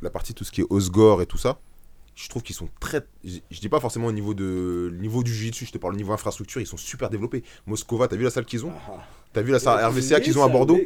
la 0.00 0.10
partie 0.10 0.32
tout 0.34 0.44
ce 0.44 0.52
qui 0.52 0.60
est 0.60 0.66
Osgore 0.70 1.22
et 1.22 1.26
tout 1.26 1.38
ça, 1.38 1.58
je 2.14 2.28
trouve 2.28 2.42
qu'ils 2.44 2.54
sont 2.54 2.68
très. 2.78 3.02
Je, 3.24 3.38
je 3.50 3.60
dis 3.60 3.68
pas 3.68 3.80
forcément 3.80 4.06
au 4.06 4.12
niveau 4.12 4.34
de 4.34 4.94
niveau 5.00 5.24
du 5.24 5.34
jiu-jitsu, 5.34 5.66
je 5.66 5.72
te 5.72 5.78
parle 5.78 5.94
au 5.94 5.96
niveau 5.96 6.12
infrastructure, 6.12 6.60
ils 6.60 6.66
sont 6.66 6.76
super 6.76 7.10
développés. 7.10 7.42
Moscova, 7.66 8.06
t'as 8.06 8.14
vu 8.16 8.22
la 8.22 8.30
salle 8.30 8.44
qu'ils 8.44 8.64
ont? 8.64 8.72
T'as 9.32 9.42
vu 9.42 9.50
la 9.50 9.58
salle 9.58 9.84
RVCA 9.84 10.20
qu'ils 10.20 10.38
ont 10.38 10.44
à 10.44 10.48
Bordeaux? 10.48 10.78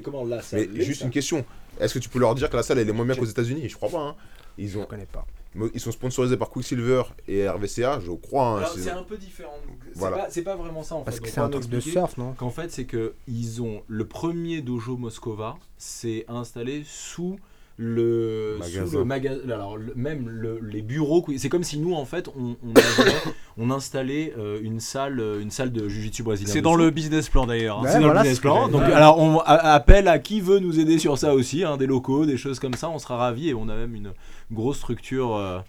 Mais 0.52 0.68
juste 0.82 1.00
ça 1.00 1.04
une 1.04 1.10
question. 1.10 1.44
Est-ce 1.78 1.92
que 1.94 1.98
tu 1.98 2.08
peux 2.08 2.18
leur 2.18 2.34
dire 2.34 2.48
que 2.48 2.56
la 2.56 2.62
salle 2.62 2.78
elle 2.78 2.88
est 2.88 2.92
moins 2.92 3.04
bien 3.04 3.14
qu'aux 3.14 3.26
États-Unis? 3.26 3.68
Je 3.68 3.76
crois 3.76 3.90
pas. 3.90 4.00
hein. 4.00 4.14
Ils 4.56 4.68
Je 4.70 4.78
ont, 4.78 4.86
connais 4.86 5.04
pas. 5.06 5.26
Ils 5.74 5.80
sont 5.80 5.92
sponsorisés 5.92 6.36
par 6.36 6.50
Quicksilver 6.50 7.02
et 7.26 7.48
RVCA, 7.48 8.00
je 8.00 8.12
crois. 8.12 8.62
hein. 8.62 8.66
C'est- 8.76 8.90
un 8.90 9.02
peu 9.02 9.16
différent. 9.16 9.54
C'est 9.92 9.98
Voilà. 9.98 10.16
pas, 10.18 10.26
c'est 10.30 10.42
pas 10.42 10.56
vraiment 10.56 10.82
ça 10.82 10.94
en 10.96 11.02
Parce 11.02 11.16
fait. 11.18 11.24
que 11.24 11.28
c'est 11.30 11.40
un 11.40 11.48
truc 11.48 11.68
de 11.68 11.80
surf, 11.80 12.16
non 12.16 12.32
Qu'en 12.34 12.50
fait, 12.50 12.70
c'est 12.70 12.84
que 12.84 13.14
ils 13.26 13.60
ont 13.62 13.82
le 13.88 14.06
premier 14.06 14.60
dojo 14.62 14.96
Moscova, 14.96 15.56
c'est 15.76 16.24
installé 16.28 16.82
sous 16.86 17.38
le 17.80 18.56
Magasin. 18.58 18.86
sous 18.86 18.98
le 18.98 19.04
magasin 19.04 19.38
alors 19.46 19.76
le- 19.76 19.92
même 19.94 20.28
le- 20.28 20.58
les 20.60 20.82
bureaux 20.82 21.24
c'est 21.36 21.48
comme 21.48 21.62
si 21.62 21.78
nous 21.78 21.94
en 21.94 22.04
fait 22.04 22.28
on 22.36 22.56
on, 22.66 22.70
avait- 22.72 23.12
on 23.56 23.70
installait 23.70 24.34
euh, 24.36 24.58
une 24.60 24.80
salle 24.80 25.20
euh, 25.20 25.40
une 25.40 25.52
salle 25.52 25.70
de 25.70 25.88
jiu-jitsu 25.88 26.24
brésilien 26.24 26.52
C'est 26.52 26.60
dans 26.60 26.74
le 26.74 26.90
business 26.90 27.28
plan 27.28 27.46
d'ailleurs. 27.46 27.78
hein. 27.78 27.82
Ouais, 27.84 27.88
c'est 27.90 28.00
dans 28.00 28.06
voilà, 28.06 28.22
le 28.22 28.28
business 28.30 28.40
plan. 28.40 28.66
Donc, 28.68 28.82
alors, 28.82 29.18
on 29.20 29.38
appelle 29.38 30.08
à 30.08 30.18
qui 30.18 30.40
veut 30.40 30.58
nous 30.58 30.80
aider 30.80 30.98
sur 30.98 31.18
ça 31.18 31.34
aussi, 31.34 31.62
hein, 31.62 31.76
des 31.76 31.86
locaux, 31.86 32.26
des 32.26 32.36
choses 32.36 32.58
comme 32.58 32.74
ça. 32.74 32.90
On 32.90 32.98
sera 32.98 33.16
ravis 33.16 33.50
et 33.50 33.54
on 33.54 33.68
a 33.68 33.76
même 33.76 33.94
une 33.94 34.12
grosse 34.50 34.78
structure 34.78 35.36
euh, 35.36 35.60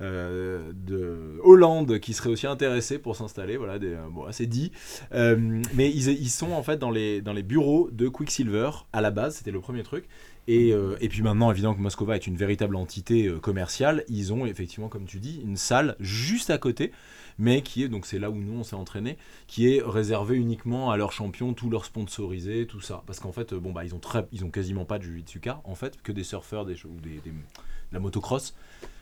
euh, 0.00 0.72
de 0.74 1.38
Hollande 1.42 1.98
qui 2.00 2.12
serait 2.12 2.28
aussi 2.30 2.46
intéressée 2.46 2.98
pour 2.98 3.16
s'installer. 3.16 3.56
Voilà, 3.56 3.78
des, 3.78 3.92
euh, 3.94 3.98
bon, 4.10 4.24
c'est 4.30 4.46
dit. 4.46 4.72
Euh, 5.14 5.36
mais 5.74 5.90
ils, 5.90 6.08
ils 6.08 6.28
sont 6.28 6.52
en 6.52 6.62
fait 6.62 6.76
dans 6.78 6.90
les, 6.90 7.22
dans 7.22 7.32
les 7.32 7.42
bureaux 7.42 7.88
de 7.92 8.08
Quicksilver 8.08 8.70
à 8.92 9.00
la 9.00 9.10
base, 9.10 9.36
c'était 9.36 9.50
le 9.52 9.60
premier 9.60 9.82
truc. 9.82 10.04
Et, 10.48 10.72
euh, 10.72 10.96
et 11.00 11.08
puis 11.08 11.22
maintenant, 11.22 11.50
évidemment 11.50 11.74
que 11.74 11.80
Moscova 11.80 12.14
est 12.14 12.26
une 12.26 12.36
véritable 12.36 12.76
entité 12.76 13.26
euh, 13.26 13.40
commerciale, 13.40 14.04
ils 14.08 14.32
ont 14.32 14.46
effectivement, 14.46 14.88
comme 14.88 15.04
tu 15.04 15.18
dis, 15.18 15.40
une 15.42 15.56
salle 15.56 15.96
juste 15.98 16.50
à 16.50 16.58
côté, 16.58 16.92
mais 17.38 17.62
qui 17.62 17.82
est, 17.82 17.88
donc 17.88 18.06
c'est 18.06 18.20
là 18.20 18.30
où 18.30 18.36
nous 18.36 18.60
on 18.60 18.62
s'est 18.62 18.76
entraîné, 18.76 19.18
qui 19.48 19.68
est 19.74 19.82
réservée 19.84 20.36
uniquement 20.36 20.90
à 20.92 20.96
leurs 20.96 21.10
champions, 21.12 21.52
tous 21.52 21.68
leurs 21.68 21.84
sponsorisés, 21.84 22.66
tout 22.68 22.80
ça. 22.80 23.02
Parce 23.06 23.18
qu'en 23.18 23.32
fait, 23.32 23.52
euh, 23.52 23.58
bon 23.58 23.72
bah 23.72 23.84
ils 23.84 23.94
ont 23.94 23.98
très, 23.98 24.26
ils 24.30 24.44
ont 24.44 24.50
quasiment 24.50 24.84
pas 24.84 24.98
de 24.98 25.02
jiu-jitsu-ka, 25.04 25.60
en 25.64 25.74
fait, 25.74 26.00
que 26.02 26.12
des 26.12 26.24
surfeurs, 26.24 26.64
des, 26.64 26.76
ou 26.86 26.94
des- 27.02 27.16
de 27.28 27.32
la 27.92 27.98
motocross, 27.98 28.54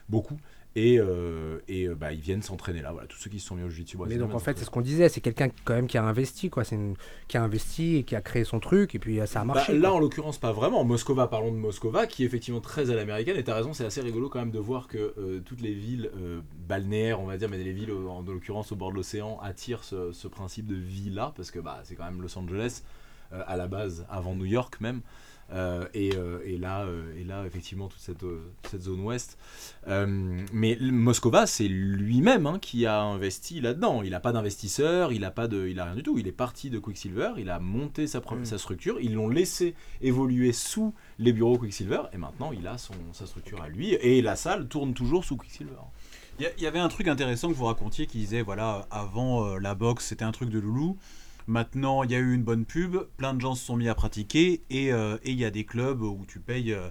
beaucoup. 0.09 0.39
Et, 0.77 0.99
euh, 0.99 1.61
et 1.69 1.87
euh, 1.87 1.95
bah, 1.95 2.13
ils 2.13 2.21
viennent 2.21 2.43
s'entraîner 2.43 2.83
là, 2.83 2.91
voilà, 2.91 3.07
tous 3.07 3.17
ceux 3.17 3.31
qui 3.31 3.39
se 3.39 3.47
sont 3.47 3.55
mis 3.55 3.63
au 3.63 3.69
jiu-jitsu. 3.69 3.97
Mais 3.97 4.17
donc 4.17 4.25
en 4.25 4.29
viennent 4.31 4.41
fait, 4.41 4.59
c'est 4.59 4.65
ce 4.65 4.71
qu'on 4.71 4.81
disait, 4.81 5.09
c'est 5.09 5.21
quelqu'un 5.21 5.49
qui- 5.49 5.63
quand 5.65 5.75
même 5.75 5.87
qui 5.87 5.99
a 5.99 6.03
investi, 6.03 6.51
quoi. 6.51 6.65
C'est 6.65 6.75
une- 6.75 6.97
qui 7.29 7.37
a 7.37 7.45
investi 7.45 7.99
et 7.99 8.03
qui 8.03 8.17
a 8.17 8.21
créé 8.21 8.43
son 8.43 8.59
truc, 8.59 8.93
et 8.97 8.99
puis 8.99 9.21
euh, 9.21 9.27
ça 9.27 9.43
a 9.43 9.45
Bah, 9.45 9.55
marché. 9.55 9.79
là, 9.79 9.93
en 9.93 10.01
l'occurrence, 10.01 10.37
pas 10.39 10.51
vraiment. 10.53 10.83
Moscova, 10.83 11.29
parlons 11.29 11.53
de 11.53 11.57
Moscova, 11.59 12.09
qui 12.09 12.25
est 12.25 12.27
effectivement 12.27 12.61
très 12.61 12.91
à 12.91 12.95
l'américaine. 12.97 13.37
Et 13.37 13.45
t'as 13.45 13.55
raison, 13.55 13.73
c'est 13.73 13.85
assez 13.85 14.01
rigolo 14.01 14.29
quand 14.29 14.41
même 14.41 14.51
de 14.51 14.59
voir 14.59 14.89
que 14.89 15.15
euh, 15.17 15.41
toutes 15.45 15.61
les 15.61 15.75
villes 15.75 16.11
euh, 16.17 16.41
balnéaires, 16.67 17.21
on 17.21 17.27
va 17.27 17.37
dire, 17.37 17.49
mais 17.49 17.59
les 17.59 17.73
villes, 17.73 17.93
en 17.93 18.23
l'occurrence 18.23 18.73
au 18.73 18.77
bord 18.77 18.91
de 18.91 18.97
l'océan, 18.97 19.39
attirent 19.43 19.85
ce, 19.85 20.11
ce 20.11 20.27
principe 20.27 20.67
de 20.67 20.75
vie-là, 20.75 21.33
parce 21.37 21.53
que 21.53 21.61
bah, 21.61 21.83
c'est 21.85 21.95
quand 21.95 22.05
même 22.05 22.21
Los 22.21 22.37
Angeles, 22.37 22.83
à 23.31 23.57
la 23.57 23.67
base, 23.69 24.07
avant 24.11 24.35
New 24.35 24.45
York 24.45 24.81
même. 24.81 25.03
Euh, 25.53 25.87
et, 25.95 26.15
euh, 26.17 26.41
et 26.45 26.59
là, 26.59 26.83
euh, 26.83 27.19
et 27.19 27.25
là, 27.25 27.45
effectivement, 27.47 27.89
toute 27.89 28.01
cette, 28.01 28.25
cette 28.69 28.83
zone 28.83 29.01
ouest. 29.01 29.39
Mais 29.87 30.77
Moscova, 30.81 31.47
c'est 31.47 31.69
lui-même 31.69 32.47
hein, 32.47 32.59
qui 32.61 32.87
a 32.87 33.01
investi 33.01 33.61
là-dedans. 33.61 34.03
Il 34.03 34.11
n'a 34.11 34.21
pas 34.21 34.33
d'investisseur, 34.33 35.13
il 35.13 35.21
n'a 35.21 35.31
pas 35.31 35.49
de, 35.49 35.67
il 35.67 35.81
a 35.81 35.85
rien 35.87 35.95
du 35.95 36.03
tout. 36.03 36.19
Il 36.19 36.29
est 36.29 36.33
parti 36.33 36.71
de 36.71 36.79
Quicksilver, 36.79 37.33
il 37.39 37.51
a 37.51 37.59
monté 37.59 38.07
sa, 38.07 38.21
Mm. 38.33 38.45
sa 38.45 38.59
structure, 38.59 38.99
ils 39.01 39.15
l'ont 39.15 39.29
laissé 39.29 39.75
évoluer 40.01 40.53
sous 40.53 40.95
les 41.19 41.33
bureaux 41.33 41.59
Quicksilver, 41.59 42.03
et 42.13 42.19
maintenant 42.19 42.53
il 42.53 42.67
a 42.67 42.79
son, 42.79 42.95
sa 43.13 43.27
structure 43.27 43.63
à 43.63 43.69
lui, 43.69 43.93
et 43.95 44.23
la 44.23 44.37
salle 44.37 44.69
tourne 44.69 44.95
toujours 44.95 45.25
sous 45.25 45.37
Quicksilver. 45.37 45.73
Il 46.41 46.51
y, 46.59 46.67
avait 46.67 46.81
un 46.81 46.89
truc 46.89 47.07
intéressant 47.07 47.49
que 47.49 47.55
vous 47.55 47.67
racontiez 47.67 48.07
qui 48.07 48.19
disait 48.19 48.43
voilà, 48.43 48.89
avant 48.91 49.47
euh, 49.47 49.59
la 49.61 49.77
boxe 49.77 50.07
c'était 50.07 50.25
un 50.25 50.33
truc 50.33 50.51
de 50.51 50.59
loulou. 50.59 50.99
Maintenant 51.47 52.03
il 52.03 52.11
y 52.11 52.15
a 52.15 52.19
eu 52.19 52.35
une 52.35 52.43
bonne 52.43 52.65
pub, 52.65 52.97
plein 53.17 53.35
de 53.35 53.41
gens 53.41 53.55
se 53.55 53.65
sont 53.65 53.77
mis 53.77 53.89
à 53.89 53.95
pratiquer 53.95 54.63
et 54.71 54.93
euh, 54.93 55.19
il 55.25 55.39
y 55.39 55.45
a 55.45 55.51
des 55.51 55.65
clubs 55.65 56.01
où 56.03 56.25
tu 56.27 56.41
payes 56.41 56.73
euh, 56.73 56.89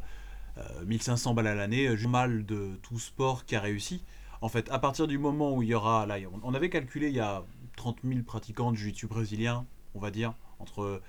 euh, 0.58 0.86
1500 0.86 1.34
balles 1.34 1.48
à 1.48 1.56
l'année, 1.56 1.88
euh, 1.88 2.08
mal 2.08 2.46
de 2.46 2.76
tout 2.84 3.00
sport 3.00 3.46
qui 3.46 3.56
a 3.56 3.60
réussi. 3.60 4.04
En 4.42 4.50
fait, 4.50 4.70
à 4.70 4.78
partir 4.78 5.08
du 5.08 5.18
moment 5.18 5.56
où 5.56 5.64
il 5.64 5.70
y 5.70 5.74
aura, 5.74 6.06
là, 6.06 6.18
on- 6.44 6.54
avait 6.54 6.70
calculé 6.70 7.08
il 7.08 7.16
y 7.16 7.20
a 7.20 7.44
30 7.78 8.00
000 8.04 8.22
pratiquants 8.24 8.72
de 8.72 8.78
jiu-jitsu 8.78 9.08
brésilien, 9.08 9.66
on 9.96 10.00
va 10.00 10.12
dire, 10.12 10.34
entre, 10.60 11.02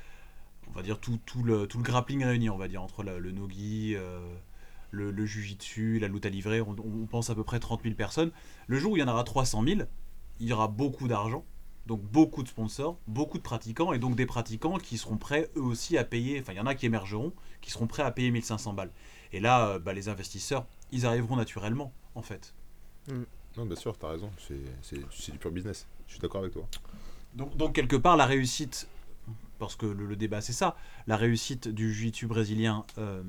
on 0.69 0.73
va 0.73 0.83
dire, 0.83 0.99
tout, 1.01 1.19
le, 1.45 1.67
grappling 1.67 2.25
réuni, 2.25 2.49
on 2.49 2.57
va 2.57 2.69
dire, 2.69 2.83
entre 2.83 3.03
le 3.03 3.31
nogi, 3.33 3.95
euh, 3.97 4.21
le, 4.93 5.11
le 5.11 5.27
jujitsu, 5.27 5.99
la 5.99 6.09
lutte 6.09 6.27
à 6.27 6.31
livrer, 6.31 6.61
on, 6.61 6.77
on 6.79 7.07
pense 7.07 7.29
à 7.29 7.35
peu 7.35 7.45
près 7.45 7.59
30 7.61 7.83
000 7.83 7.95
personnes. 7.97 8.31
Le 8.69 8.79
jour 8.79 8.93
où 8.93 8.97
il 8.97 9.01
y 9.01 9.03
en 9.03 9.09
aura 9.09 9.25
300 9.25 9.65
000, 9.65 9.81
il 10.41 10.47
y 10.47 10.53
aura 10.53 10.69
beaucoup 10.69 11.09
d'argent, 11.09 11.45
donc 11.87 12.01
beaucoup 12.03 12.43
de 12.43 12.49
sponsors, 12.49 12.99
beaucoup 13.07 13.39
de 13.39 13.43
pratiquants, 13.43 13.93
et 13.93 13.99
donc 13.99 14.17
des 14.17 14.27
pratiquants 14.27 14.79
qui 14.79 14.97
seront 14.99 15.17
prêts 15.17 15.51
eux 15.57 15.63
aussi 15.63 15.99
à 15.99 16.05
payer, 16.05 16.41
enfin 16.41 16.53
il 16.53 16.57
y 16.57 16.61
en 16.61 16.67
a 16.67 16.75
qui 16.75 16.87
émergeront, 16.87 17.33
qui 17.61 17.71
seront 17.71 17.87
prêts 17.87 18.03
à 18.03 18.11
payer 18.11 18.31
1500 18.31 18.73
balles. 18.73 18.91
Et 19.33 19.41
là, 19.41 19.69
euh, 19.69 19.79
bah, 19.79 19.93
les 19.93 20.09
investisseurs, 20.09 20.67
ils 20.93 21.07
arriveront 21.07 21.37
naturellement, 21.37 21.93
en 22.15 22.23
fait. 22.23 22.55
Non, 23.57 23.67
bien 23.67 23.77
sûr, 23.77 23.97
t'as 23.99 24.09
raison. 24.11 24.31
C'est- 24.39 25.31
du 25.33 25.39
pur 25.39 25.51
business. 25.51 25.87
Je 26.07 26.13
suis 26.13 26.21
d'accord 26.21 26.41
avec 26.41 26.53
toi. 26.55 26.67
Donc, 27.35 27.57
donc, 27.57 27.75
quelque 27.75 27.97
part, 27.97 28.17
la 28.17 28.27
réussite, 28.27 28.89
parce 29.59 29.77
que 29.77 29.87
le, 29.87 30.07
le 30.07 30.17
débat 30.17 30.41
c'est 30.41 30.53
ça, 30.53 30.77
la 31.07 31.17
réussite 31.17 31.69
du 31.69 31.93
jiu-jitsu 31.93 32.27
brésilien 32.27 32.85
euh, 32.99 33.23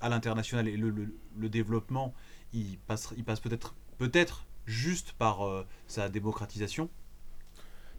à 0.00 0.08
l'international 0.08 0.68
et 0.68 0.76
le, 0.76 0.90
le- 0.90 1.14
le 1.36 1.48
développement, 1.48 2.14
il 2.52 2.78
passe, 2.86 3.12
il 3.16 3.24
passe 3.24 3.40
peut-être 3.40 3.74
peut-être 3.98 4.44
juste 4.66 5.12
par 5.12 5.46
euh, 5.46 5.66
sa 5.86 6.08
démocratisation. 6.08 6.88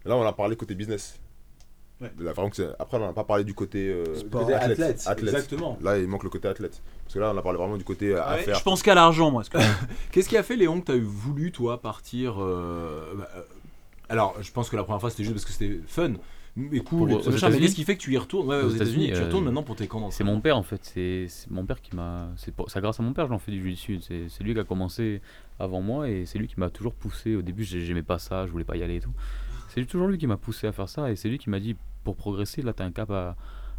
Là, 0.06 0.16
on 0.18 0.24
a 0.26 0.34
parlé 0.34 0.56
côté 0.56 0.76
business. 0.76 1.20
Ouais. 2.02 2.12
Là, 2.20 2.34
vraiment 2.34 2.50
que 2.50 2.58
c'est- 2.58 2.70
Après, 2.78 2.98
on 2.98 3.00
n'a 3.06 3.14
pas 3.14 3.24
parlé 3.24 3.44
du 3.46 3.54
côté, 3.54 3.90
euh, 3.90 4.16
Sport. 4.16 4.42
côté 4.42 4.54
athlète. 4.54 4.72
Athlète, 4.80 5.04
Athlète. 5.08 5.34
exactement. 5.36 5.78
Là, 5.82 5.98
il 5.98 6.08
manque 6.08 6.24
le 6.26 6.30
côté 6.30 6.48
athlète. 6.48 6.82
Parce 7.06 7.14
que 7.14 7.20
là, 7.20 7.32
on 7.34 7.38
a 7.38 7.42
parlé 7.42 7.58
vraiment 7.58 7.78
du 7.78 7.86
côté 7.86 8.10
euh, 8.12 8.16
Ouais, 8.16 8.22
affaires. 8.42 8.58
je 8.58 8.64
pense 8.64 8.84
qu'à 8.84 8.96
l'argent, 8.96 9.32
moi. 9.32 9.44
Qu'est-ce 10.12 10.28
qui 10.28 10.36
a 10.38 10.44
fait, 10.44 10.58
Léon, 10.58 10.82
que 10.82 10.88
tu 10.88 10.92
as 10.92 11.02
voulu, 11.02 11.52
toi, 11.54 11.82
partir 11.82 12.36
euh, 12.42 13.14
bah, 13.18 13.30
Alors, 14.10 14.36
je 14.42 14.52
pense 14.52 14.70
que 14.70 14.76
la 14.76 14.84
première 14.84 15.00
fois, 15.00 15.10
c'était 15.10 15.24
juste 15.24 15.36
parce 15.36 15.46
que 15.46 15.52
c'était 15.54 15.80
fun. 15.88 16.14
Mais 16.58 16.80
cool, 16.80 17.10
Pour- 17.10 17.18
mais 17.30 17.60
qu'est-ce 17.60 17.76
qui 17.76 17.84
fait 17.84 17.98
que 17.98 18.02
tu 18.02 18.14
y 18.14 18.18
retournes? 18.18 18.48
Ouais, 18.48 18.62
aux, 18.62 18.68
Aux 18.68 18.70
États-Unis, 18.70 19.08
États-unis, 19.08 19.08
tu 19.08 19.14
y 19.14 19.22
euh, 19.22 19.26
retournes 19.26 19.44
maintenant 19.44 19.64
pour 19.64 19.76
tes 19.76 19.88
camps 19.88 20.10
C'est 20.10 20.24
mon 20.24 20.40
père 20.40 20.56
en 20.56 20.64
fait, 20.64 20.80
c'est 20.84 21.28
mon 21.50 21.66
père 21.66 21.82
qui 21.82 21.94
m'a. 21.98 22.30
C'est 22.38 22.54
grâce 22.80 22.98
à 22.98 23.04
mon 23.04 23.12
père 23.12 23.26
que 23.26 23.32
j'en 23.32 23.40
fais 23.40 23.52
du 23.52 23.62
jiu-jitsu. 23.62 24.00
C'est 24.02 24.30
c'est 24.30 24.42
lui 24.42 24.54
qui 24.54 24.60
a 24.62 24.64
commencé 24.64 25.22
avant 25.60 25.82
moi 25.82 26.10
et 26.10 26.26
c'est 26.26 26.40
lui 26.40 26.48
qui 26.48 26.58
m'a 26.58 26.70
toujours 26.70 26.94
poussé. 26.94 27.36
Au 27.36 27.42
début, 27.42 27.66
j'ai- 27.66 27.82
j'aimais 27.82 28.04
pas 28.04 28.20
ça, 28.20 28.46
je 28.48 28.52
voulais 28.54 28.64
pas 28.64 28.78
y 28.78 28.84
aller 28.84 28.96
et 28.96 29.00
tout. 29.02 29.12
C'est 29.76 29.86
toujours 29.86 30.08
lui 30.08 30.18
qui 30.18 30.26
m'a 30.26 30.38
poussé 30.38 30.68
à 30.68 30.72
faire 30.72 30.88
ça 30.88 31.12
et 31.12 31.18
c'est 31.18 31.28
lui 31.28 31.38
qui 31.38 31.50
m'a 31.50 31.60
dit 31.60 31.76
pour 32.06 32.16
progresser, 32.16 32.62
là, 32.62 32.72
t'as 32.72 32.86
un 32.86 32.94
cap 32.94 33.12
à, 33.12 33.36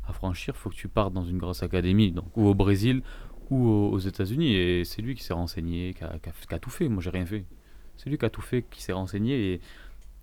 à 0.07 0.13
franchir, 0.13 0.55
faut 0.55 0.69
que 0.69 0.75
tu 0.75 0.89
partes 0.89 1.15
dans 1.15 1.25
une 1.25 1.39
grosse 1.39 1.63
académie, 1.63 2.13
donc 2.13 2.37
ou 2.37 2.47
au 2.47 2.55
Brésil 2.55 3.03
ou 3.49 3.67
aux, 3.67 3.99
États-Unis. 3.99 4.55
Et 4.55 4.85
c'est 4.85 5.01
lui 5.01 5.15
qui 5.15 5.25
s'est 5.25 5.33
renseigné, 5.33 5.95
qui 5.95 6.05
a, 6.05 6.59
tout 6.59 6.69
fait. 6.69 6.89
Moi, 6.89 7.03
j'ai 7.03 7.09
rien 7.09 7.25
fait. 7.25 7.47
C'est 7.97 8.11
lui 8.11 8.19
qui 8.19 8.27
a 8.27 8.31
tout 8.31 8.43
fait, 8.43 8.63
qui 8.71 8.83
s'est 8.83 8.93
renseigné 8.93 9.55
et 9.55 9.61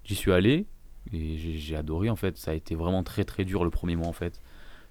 j'y 0.03 0.13
suis 0.13 0.31
allé 0.31 0.67
et 1.11 1.37
j'ai 1.37 1.75
adoré 1.75 2.11
en 2.11 2.15
fait. 2.15 2.37
Ça 2.37 2.51
a 2.51 2.53
été 2.53 2.75
vraiment 2.75 3.01
très 3.03 3.23
très 3.23 3.43
dur 3.43 3.63
le 3.63 3.71
premier 3.71 3.95
mois 3.95 4.07
en 4.07 4.13
fait. 4.13 4.39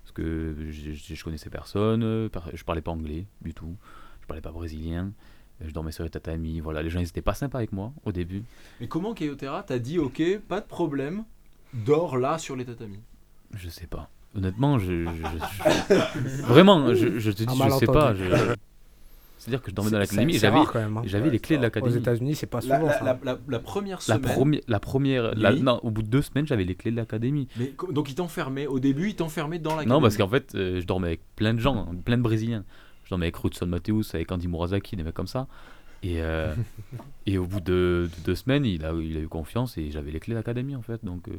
Parce 0.02 0.12
que 0.12 0.56
je, 0.70 0.92
je- 0.94 1.24
connaissais 1.24 1.48
personne, 1.48 2.28
per- 2.28 2.40
je 2.54 2.64
parlais 2.64 2.82
pas 2.82 2.90
anglais 2.90 3.26
du 3.40 3.54
tout, 3.54 3.76
je 4.20 4.26
parlais 4.26 4.40
pas 4.40 4.50
brésilien, 4.50 5.12
je 5.60 5.70
dormais 5.72 5.92
sur 5.92 6.04
les 6.04 6.10
tatamis, 6.10 6.60
voilà, 6.60 6.82
les 6.82 6.90
gens 6.90 7.00
ils 7.00 7.06
étaient 7.08 7.22
pas 7.22 7.34
sympas 7.34 7.58
avec 7.58 7.72
moi 7.72 7.92
au 8.04 8.12
début. 8.12 8.42
Mais 8.80 8.88
comment 8.88 9.14
Kayotera 9.14 9.62
t'a 9.62 9.78
dit, 9.78 9.98
ok, 9.98 10.22
pas 10.48 10.60
de 10.60 10.66
problème, 10.66 11.24
dors 11.74 12.16
là 12.16 12.38
sur 12.38 12.56
les 12.56 12.64
tatamis? 12.64 13.00
Je 13.54 13.68
sais 13.68 13.86
pas. 13.86 14.08
Honnêtement, 14.34 14.78
je, 14.78 15.04
je- 15.04 15.10
je- 15.10 15.94
je- 16.38 16.42
vraiment, 16.42 16.94
je, 16.94 17.18
je 17.18 17.30
te 17.30 17.42
dis, 17.44 17.56
je 17.64 17.70
sais 17.78 17.86
pas. 17.86 18.14
C'est-à-dire 19.38 19.60
que 19.60 19.70
je 19.70 19.74
dormais 19.74 19.90
dans 19.90 19.98
l'académie, 19.98 20.34
j'avais 20.38 20.56
hein. 20.58 21.02
j'avais 21.04 21.28
les 21.28 21.40
clés 21.40 21.56
de 21.56 21.60
Aux 21.60 21.64
l'académie. 21.64 21.96
États-Unis, 21.96 22.36
c'est 22.36 22.46
pas 22.46 22.60
souvent. 22.60 22.78
la, 22.86 22.92
ça. 22.92 23.04
la- 23.04 23.18
la- 23.24 23.38
la 23.48 23.58
première 23.58 23.96
La, 24.06 24.14
semaine. 24.14 24.20
première, 24.32 24.60
la 24.68 24.78
première, 24.80 25.34
la- 25.34 25.52
Oui. 25.52 25.62
non, 25.62 25.80
au 25.82 25.90
bout 25.90 26.02
de 26.02 26.08
deux 26.08 26.22
semaines, 26.22 26.46
j'avais 26.46 26.62
les 26.62 26.76
clés 26.76 26.92
de 26.92 26.96
l'académie. 26.96 27.48
Donc 27.90 28.08
il 28.08 28.14
t'enfermait. 28.14 28.68
Au 28.68 28.78
début, 28.78 29.08
il 29.08 29.16
t'enfermait 29.16 29.58
dans 29.58 29.74
la 29.74 29.84
Non, 29.84 30.00
parce 30.00 30.16
qu'en 30.16 30.28
fait, 30.28 30.54
euh, 30.54 30.80
je 30.80 30.86
dormais 30.86 31.08
avec 31.08 31.22
plein 31.34 31.54
de 31.54 31.58
gens, 31.58 31.88
plein 32.04 32.18
de 32.18 32.22
Brésiliens. 32.22 32.64
Je 33.12 33.14
dormais 33.14 33.26
avec 33.26 33.36
Rudson 33.36 33.66
Mateus, 33.66 34.14
avec 34.14 34.32
Andy 34.32 34.48
Murasaki, 34.48 34.96
des 34.96 35.02
mecs 35.02 35.12
comme 35.14 35.26
ça. 35.26 35.46
Et, 36.02 36.22
euh, 36.22 36.54
et 37.26 37.36
au 37.36 37.44
bout 37.46 37.60
de, 37.60 38.08
de 38.16 38.24
deux 38.24 38.34
semaines, 38.34 38.64
il 38.64 38.86
a, 38.86 38.94
il 38.94 39.18
a 39.18 39.20
eu 39.20 39.28
confiance 39.28 39.76
et 39.76 39.90
j'avais 39.90 40.10
les 40.12 40.18
clés 40.18 40.32
de 40.32 40.38
l'académie 40.38 40.74
en 40.76 40.80
fait. 40.82 41.04
Donc, 41.04 41.28
euh, 41.28 41.34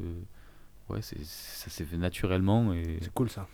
ouais, 0.88 1.02
c'est- 1.02 1.24
ça 1.24 1.70
s'est 1.70 1.84
fait 1.84 1.96
naturellement. 1.96 2.72
Et 2.72 2.98
C'est 3.02 3.12
cool 3.12 3.28
ça. 3.28 3.48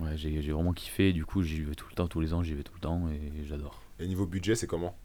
ouais, 0.00 0.16
j'ai 0.16 0.42
j'ai 0.42 0.50
vraiment 0.50 0.72
kiffé. 0.72 1.12
Du 1.12 1.24
coup, 1.24 1.42
j'y 1.44 1.60
vais 1.62 1.76
tout 1.76 1.86
le 1.88 1.94
temps, 1.94 2.08
tous 2.08 2.20
les 2.20 2.34
ans, 2.34 2.42
j'y 2.42 2.54
vais 2.54 2.64
tout 2.64 2.74
le 2.74 2.80
temps 2.80 3.08
et 3.10 3.44
j'adore. 3.46 3.80
Et 4.00 4.08
niveau 4.08 4.26
budget, 4.26 4.56
c'est 4.56 4.66
comment? 4.66 4.96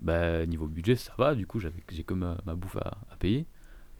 Bah, 0.00 0.44
niveau 0.44 0.66
budget, 0.66 0.96
ça 0.96 1.14
va. 1.16 1.34
Du 1.34 1.46
coup, 1.46 1.60
j'avais- 1.60 1.82
j'ai 1.90 2.02
que 2.04 2.12
ma, 2.12 2.36
ma 2.44 2.54
bouffe 2.54 2.76
à, 2.76 2.98
à 3.10 3.16
payer. 3.16 3.46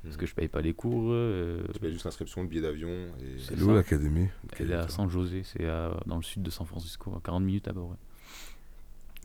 Parce 0.05 0.15
Mhm. 0.17 0.21
que 0.21 0.27
je 0.27 0.35
paye 0.35 0.49
pas 0.49 0.61
les 0.61 0.75
cours. 0.75 1.11
euh, 1.13 1.63
Tu 1.73 1.81
payes 1.81 1.93
juste 1.93 2.05
l'inscription, 2.05 2.43
le 2.43 2.49
billet 2.49 2.61
d'avion. 2.63 2.89
Et... 2.89 3.39
C'est 3.39 3.57
C'est 3.57 3.63
où 3.63 3.75
l'académie 3.75 4.29
Elle 4.59 4.71
est 4.71 4.75
à 4.75 4.89
San 4.89 5.09
José, 5.11 5.43
c'est 5.45 5.67
à- 5.67 5.99
dans 6.07 6.17
le 6.17 6.23
sud 6.23 6.43
de 6.43 6.51
San 6.51 6.67
Francisco, 6.67 7.13
à 7.17 7.21
40 7.25 7.43
minutes 7.45 7.69
à 7.69 7.73
peu 7.73 7.81
près. 7.81 7.97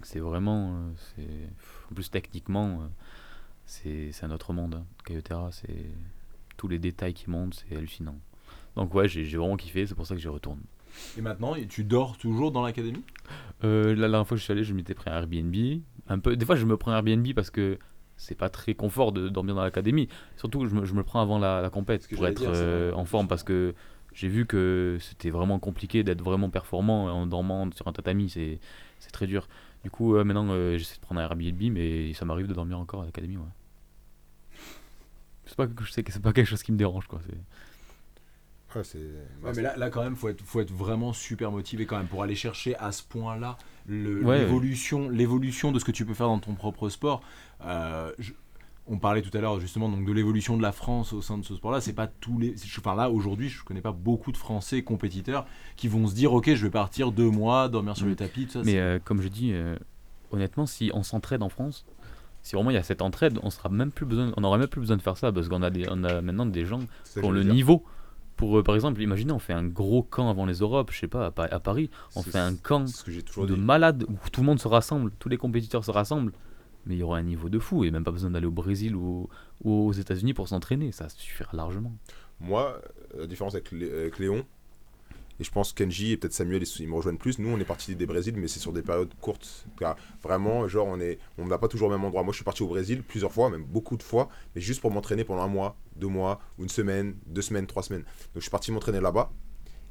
C'est 0.03 0.19
vraiment. 0.19 0.75
euh, 1.19 1.47
en 1.91 1.93
plus, 1.93 2.09
techniquement, 2.09 2.81
euh, 2.81 2.85
c'est 3.65 4.11
c'est 4.13 4.25
un 4.25 4.31
autre 4.31 4.53
monde. 4.53 4.75
Hein. 4.75 4.85
Kayotera, 5.05 5.51
c'est. 5.51 5.85
Tous 6.57 6.67
les 6.67 6.79
détails 6.79 7.13
qui 7.13 7.29
montent, 7.29 7.53
c'est 7.69 7.75
hallucinant. 7.75 8.17
Donc, 8.75 8.93
ouais, 8.93 9.07
j'ai 9.07 9.23
j'ai 9.25 9.37
vraiment 9.37 9.55
kiffé, 9.57 9.85
c'est 9.87 9.95
pour 9.95 10.05
ça 10.07 10.15
que 10.15 10.21
j'y 10.21 10.27
retourne. 10.27 10.59
Et 11.17 11.21
maintenant, 11.21 11.55
tu 11.69 11.83
dors 11.83 12.17
toujours 12.17 12.51
dans 12.51 12.61
l'académie? 12.63 13.03
Euh, 13.63 13.95
la 13.95 14.07
dernière 14.09 14.27
fois 14.27 14.35
que 14.35 14.39
je 14.39 14.43
suis 14.45 14.51
allé, 14.53 14.63
je 14.63 14.73
m'étais 14.73 14.93
pris 14.93 15.09
un 15.09 15.13
Airbnb. 15.17 15.55
Un 16.07 16.19
peu, 16.19 16.35
des 16.35 16.45
fois, 16.45 16.55
je 16.55 16.65
me 16.65 16.75
prends 16.77 16.91
un 16.91 16.95
Airbnb 16.97 17.27
parce 17.33 17.49
que 17.51 17.77
c'est 18.19 18.35
pas 18.35 18.49
très 18.49 18.75
confort 18.75 19.11
de 19.11 19.27
dormir 19.29 19.55
dans 19.55 19.63
l'académie. 19.63 20.07
Surtout, 20.37 20.67
je 20.67 20.75
me, 20.75 20.85
je 20.85 20.93
me 20.93 21.01
prends 21.03 21.21
avant 21.21 21.39
la, 21.39 21.61
la 21.61 21.69
compète 21.71 22.07
pour 22.15 22.27
être 22.27 22.37
dire, 22.37 22.49
euh, 22.53 22.91
en 22.93 23.05
forme 23.05 23.27
parce 23.27 23.41
que 23.43 23.73
j'ai 24.13 24.27
vu 24.27 24.45
que 24.45 24.97
c'était 24.99 25.29
vraiment 25.31 25.57
compliqué 25.57 26.03
d'être 26.03 26.21
vraiment 26.21 26.49
performant 26.51 27.05
en 27.05 27.25
dormant 27.25 27.69
sur 27.75 27.87
un 27.87 27.93
tatami. 27.93 28.29
C'est 28.29 28.59
très 29.11 29.25
dur. 29.25 29.47
Du 29.83 29.89
coup, 29.89 30.15
euh, 30.15 30.23
maintenant, 30.25 30.47
euh, 30.49 30.77
j'essaie 30.77 30.97
de 30.97 31.01
prendre 31.01 31.21
un 31.21 31.23
Airbnb, 31.23 31.61
mais 31.71 32.13
ça 32.13 32.25
m'arrive 32.25 32.47
de 32.47 32.53
dormir 32.53 32.77
encore 32.77 33.01
à 33.01 33.05
l'académie. 33.05 33.37
Ouais. 33.37 33.43
C'est 35.45 35.55
pas, 35.55 35.67
que- 35.67 35.83
je 35.83 35.91
sais 35.91 36.03
que 36.03 36.11
c'est 36.11 36.21
pas 36.21 36.33
quelque 36.33 36.47
chose 36.47 36.61
qui 36.63 36.71
me 36.71 36.77
dérange. 36.77 37.07
Quoi. 37.07 37.21
C'est- 38.73 38.79
Ouais, 38.79 38.83
c'est. 38.83 39.45
Ouais, 39.47 39.51
mais 39.55 39.61
là, 39.61 39.77
là, 39.77 39.89
quand 39.89 40.03
même, 40.03 40.15
faut 40.15 40.29
être, 40.29 40.41
faut 40.43 40.59
être 40.61 40.71
vraiment 40.71 41.13
super 41.13 41.51
motivé 41.51 41.85
quand 41.85 41.97
même 41.97 42.07
pour 42.07 42.23
aller 42.23 42.35
chercher 42.35 42.75
à 42.77 42.91
ce 42.91 43.03
point-là 43.03 43.57
le- 43.87 44.23
Ouais, 44.23 44.39
l'évolution, 44.39 45.09
l'évolution 45.09 45.71
de 45.71 45.79
ce 45.79 45.85
que 45.85 45.91
tu 45.91 46.05
peux 46.05 46.13
faire 46.13 46.27
dans 46.27 46.39
ton 46.39 46.53
propre 46.53 46.89
sport. 46.89 47.21
Euh, 47.65 48.11
je- 48.19 48.33
on 48.91 48.97
parlait 48.97 49.21
tout 49.21 49.35
à 49.37 49.41
l'heure 49.41 49.59
justement 49.59 49.87
donc 49.87 50.03
de 50.05 50.11
l'évolution 50.11 50.57
de 50.57 50.63
la 50.63 50.71
France 50.71 51.13
au 51.13 51.21
sein 51.21 51.37
de 51.37 51.45
ce 51.45 51.55
sport-là. 51.55 51.79
C'est 51.81 51.93
pas 51.93 52.07
tous 52.07 52.39
les. 52.39 52.55
Je, 52.57 52.79
enfin 52.79 52.95
là 52.95 53.09
aujourd'hui, 53.11 53.47
je 53.49 53.63
connais 53.63 53.81
pas 53.81 53.91
beaucoup 53.91 54.31
de 54.31 54.37
Français 54.37 54.81
compétiteurs 54.83 55.45
qui 55.75 55.87
vont 55.87 56.07
se 56.07 56.15
dire 56.15 56.33
ok, 56.33 56.53
je 56.55 56.63
vais 56.65 56.71
partir 56.71 57.11
deux 57.11 57.29
mois, 57.29 57.69
dormir 57.69 57.95
sur 57.95 58.05
Mm. 58.07 58.09
les 58.09 58.15
tapis, 58.15 58.45
tout 58.47 58.53
ça. 58.53 58.61
Mais 58.63 58.79
euh, 58.79 58.97
comme 59.03 59.21
je 59.21 59.27
dis, 59.27 59.51
euh, 59.53 59.75
honnêtement, 60.31 60.65
si 60.65 60.89
on 60.95 61.03
s'entraide 61.03 61.43
en 61.43 61.49
France, 61.49 61.85
si 62.41 62.55
vraiment 62.55 62.71
il 62.71 62.75
y 62.75 62.77
a 62.77 62.83
cette 62.83 63.01
entraide, 63.03 63.37
on 63.43 63.49
sera 63.51 63.69
même 63.69 63.91
plus 63.91 64.05
besoin, 64.07 64.31
on 64.37 64.41
n'aurait 64.41 64.57
même 64.57 64.67
plus 64.67 64.81
besoin 64.81 64.97
de 64.97 65.01
faire 65.03 65.17
ça 65.17 65.31
parce 65.31 65.49
qu'on 65.49 65.61
a, 65.61 65.69
des, 65.69 65.85
on 65.91 66.03
a 66.03 66.21
maintenant 66.21 66.45
des 66.47 66.65
gens 66.65 66.79
qui 67.13 67.19
ont 67.23 67.31
le 67.31 67.43
dire. 67.43 67.53
niveau. 67.53 67.83
Pour, 68.39 68.57
euh, 68.57 68.63
par 68.63 68.73
exemple, 68.75 69.01
imaginez, 69.01 69.33
on 69.33 69.39
fait 69.39 69.51
un 69.51 69.65
gros 69.67 70.01
camp 70.01 70.29
avant 70.29 70.45
les 70.45 70.59
Europes, 70.59 70.91
je 70.93 70.99
sais 70.99 71.09
pas, 71.09 71.25
à, 71.25 71.31
Pa- 71.31 71.43
à 71.51 71.59
Paris, 71.59 71.89
on 72.15 72.21
C'est- 72.23 72.31
fait 72.31 72.37
un 72.39 72.55
camp 72.55 72.87
C'est 72.87 72.95
ce 72.95 73.03
que 73.03 73.11
j'ai 73.11 73.21
toujours 73.21 73.45
de 73.45 73.53
dit. 73.53 73.59
malades 73.59 74.05
où 74.07 74.13
tout 74.31 74.39
le 74.39 74.45
monde 74.45 74.61
se 74.61 74.67
rassemble, 74.69 75.11
tous 75.19 75.27
les 75.27 75.35
compétiteurs 75.35 75.83
se 75.83 75.91
rassemblent, 75.91 76.31
mais 76.85 76.95
il 76.95 76.99
y 76.99 77.03
aura 77.03 77.17
un 77.17 77.23
niveau 77.23 77.49
de 77.49 77.59
fou 77.59 77.83
et 77.83 77.91
même 77.91 78.05
pas 78.05 78.11
besoin 78.11 78.31
d'aller 78.31 78.45
au 78.45 78.51
Brésil 78.51 78.95
ou, 78.95 79.27
ou 79.65 79.87
aux 79.87 79.91
États-Unis 79.91 80.33
pour 80.33 80.47
s'entraîner, 80.47 80.93
ça 80.93 81.09
suffira 81.09 81.49
largement. 81.57 81.93
Moi, 82.39 82.81
la 83.17 83.27
différence 83.27 83.55
avec, 83.55 83.73
Lé- 83.73 83.91
avec 83.91 84.17
Léon, 84.19 84.45
et 85.39 85.43
je 85.43 85.51
pense 85.51 85.71
Kenji 85.71 86.11
et 86.11 86.17
peut-être 86.17 86.33
Samuel, 86.33 86.63
ils, 86.79 86.87
me 86.87 86.95
rejoignent 86.95 87.17
plus. 87.17 87.39
Nous, 87.39 87.49
on 87.49 87.59
est 87.59 87.65
parti 87.65 87.95
des 87.95 88.05
Brésil, 88.05 88.33
mais 88.37 88.47
c'est 88.47 88.59
sur 88.59 88.73
des 88.73 88.81
périodes 88.81 89.13
courtes. 89.21 89.65
Car 89.79 89.95
vraiment, 90.21 90.67
genre, 90.67 90.87
on 90.87 90.99
est, 90.99 91.17
on 91.37 91.45
ne 91.45 91.49
va 91.49 91.57
pas 91.57 91.69
toujours 91.69 91.87
au 91.87 91.91
même 91.91 92.03
endroit. 92.03 92.23
Moi, 92.23 92.33
je 92.33 92.37
suis 92.37 92.43
parti 92.43 92.61
au 92.61 92.67
Brésil 92.67 93.03
plusieurs 93.03 93.31
fois, 93.31 93.49
même 93.49 93.63
beaucoup 93.63 93.95
de 93.95 94.03
fois, 94.03 94.29
mais 94.53 94.61
juste 94.61 94.81
pour 94.81 94.91
m'entraîner 94.91 95.23
pendant 95.23 95.41
un 95.41 95.47
mois, 95.47 95.77
deux 95.95 96.07
mois, 96.07 96.41
une 96.59 96.67
semaine, 96.67 97.15
deux 97.25 97.41
semaines, 97.41 97.67
trois 97.67 97.83
semaines. 97.83 98.01
Donc, 98.01 98.35
je 98.35 98.41
suis 98.41 98.51
parti 98.51 98.71
m'entraîner 98.71 98.99
là-bas. 98.99 99.31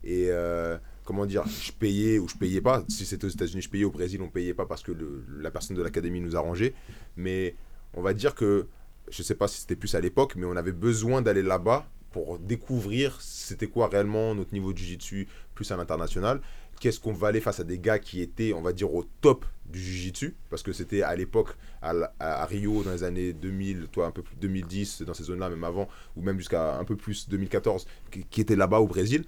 Et 0.05 0.27
euh, 0.29 0.77
comment 1.05 1.25
dire, 1.25 1.45
je 1.47 1.73
payais 1.73 2.19
ou 2.19 2.29
je 2.29 2.37
payais 2.37 2.61
pas. 2.61 2.85
Si 2.89 3.07
c'était 3.07 3.25
aux 3.25 3.31
États-Unis, 3.31 3.63
je 3.63 3.71
payais. 3.71 3.85
Au 3.85 3.91
Brésil, 3.91 4.21
on 4.21 4.29
payait 4.29 4.55
pas 4.55 4.67
parce 4.67 4.83
que 4.83 4.93
la 5.41 5.51
personne 5.51 5.77
de 5.77 5.83
l'académie 5.83 6.21
nous 6.21 6.37
arrangeait. 6.37 6.75
Mais 7.17 7.57
on 7.95 8.03
va 8.03 8.13
dire 8.13 8.35
que, 8.35 8.67
je 9.11 9.23
sais 9.23 9.35
pas 9.35 9.49
si 9.49 9.61
c'était 9.61 9.77
plus 9.77 9.95
à 9.95 10.01
l'époque, 10.01 10.37
mais 10.37 10.45
on 10.45 10.57
avait 10.57 10.73
besoin 10.73 11.23
d'aller 11.23 11.43
là-bas 11.43 11.87
pour 12.11 12.39
découvrir 12.39 13.21
c'était 13.21 13.67
quoi 13.67 13.89
réellement 13.89 14.35
notre 14.35 14.53
niveau 14.53 14.73
de 14.73 14.79
jiu-jitsu 14.79 15.29
plus 15.55 15.71
à 15.71 15.77
l'international. 15.77 16.41
Qu'est-ce 16.81 17.01
qu'on 17.01 17.13
valait 17.13 17.41
face 17.41 17.59
à 17.59 17.65
des 17.65 17.79
gars 17.79 17.99
qui 17.99 18.21
étaient, 18.21 18.53
on 18.53 18.63
va 18.63 18.73
dire, 18.73 18.95
au 18.95 19.05
top 19.21 19.45
du 19.67 19.81
jiu-jitsu? 19.81 20.37
Parce 20.49 20.63
que 20.63 20.73
c'était 20.73 21.03
à 21.03 21.17
l'époque, 21.17 21.57
à, 21.83 22.45
Rio, 22.47 22.85
dans 22.85 22.93
les 22.93 23.03
années 23.03 23.33
2000, 23.33 23.89
toi 23.91 24.07
un 24.07 24.13
peu 24.13 24.23
plus 24.23 24.37
2010, 24.37 25.03
dans 25.03 25.15
ces 25.15 25.25
zones-là, 25.25 25.51
même 25.51 25.65
avant, 25.65 25.89
ou 26.17 26.23
même 26.23 26.39
jusqu'à 26.39 26.79
un 26.79 26.85
peu 26.85 26.97
plus 26.97 27.29
2014, 27.29 27.87
qui, 28.11 28.25
qui 28.25 28.41
étaient 28.41 28.57
là-bas 28.57 28.79
au 28.79 28.87
Brésil. 28.87 29.25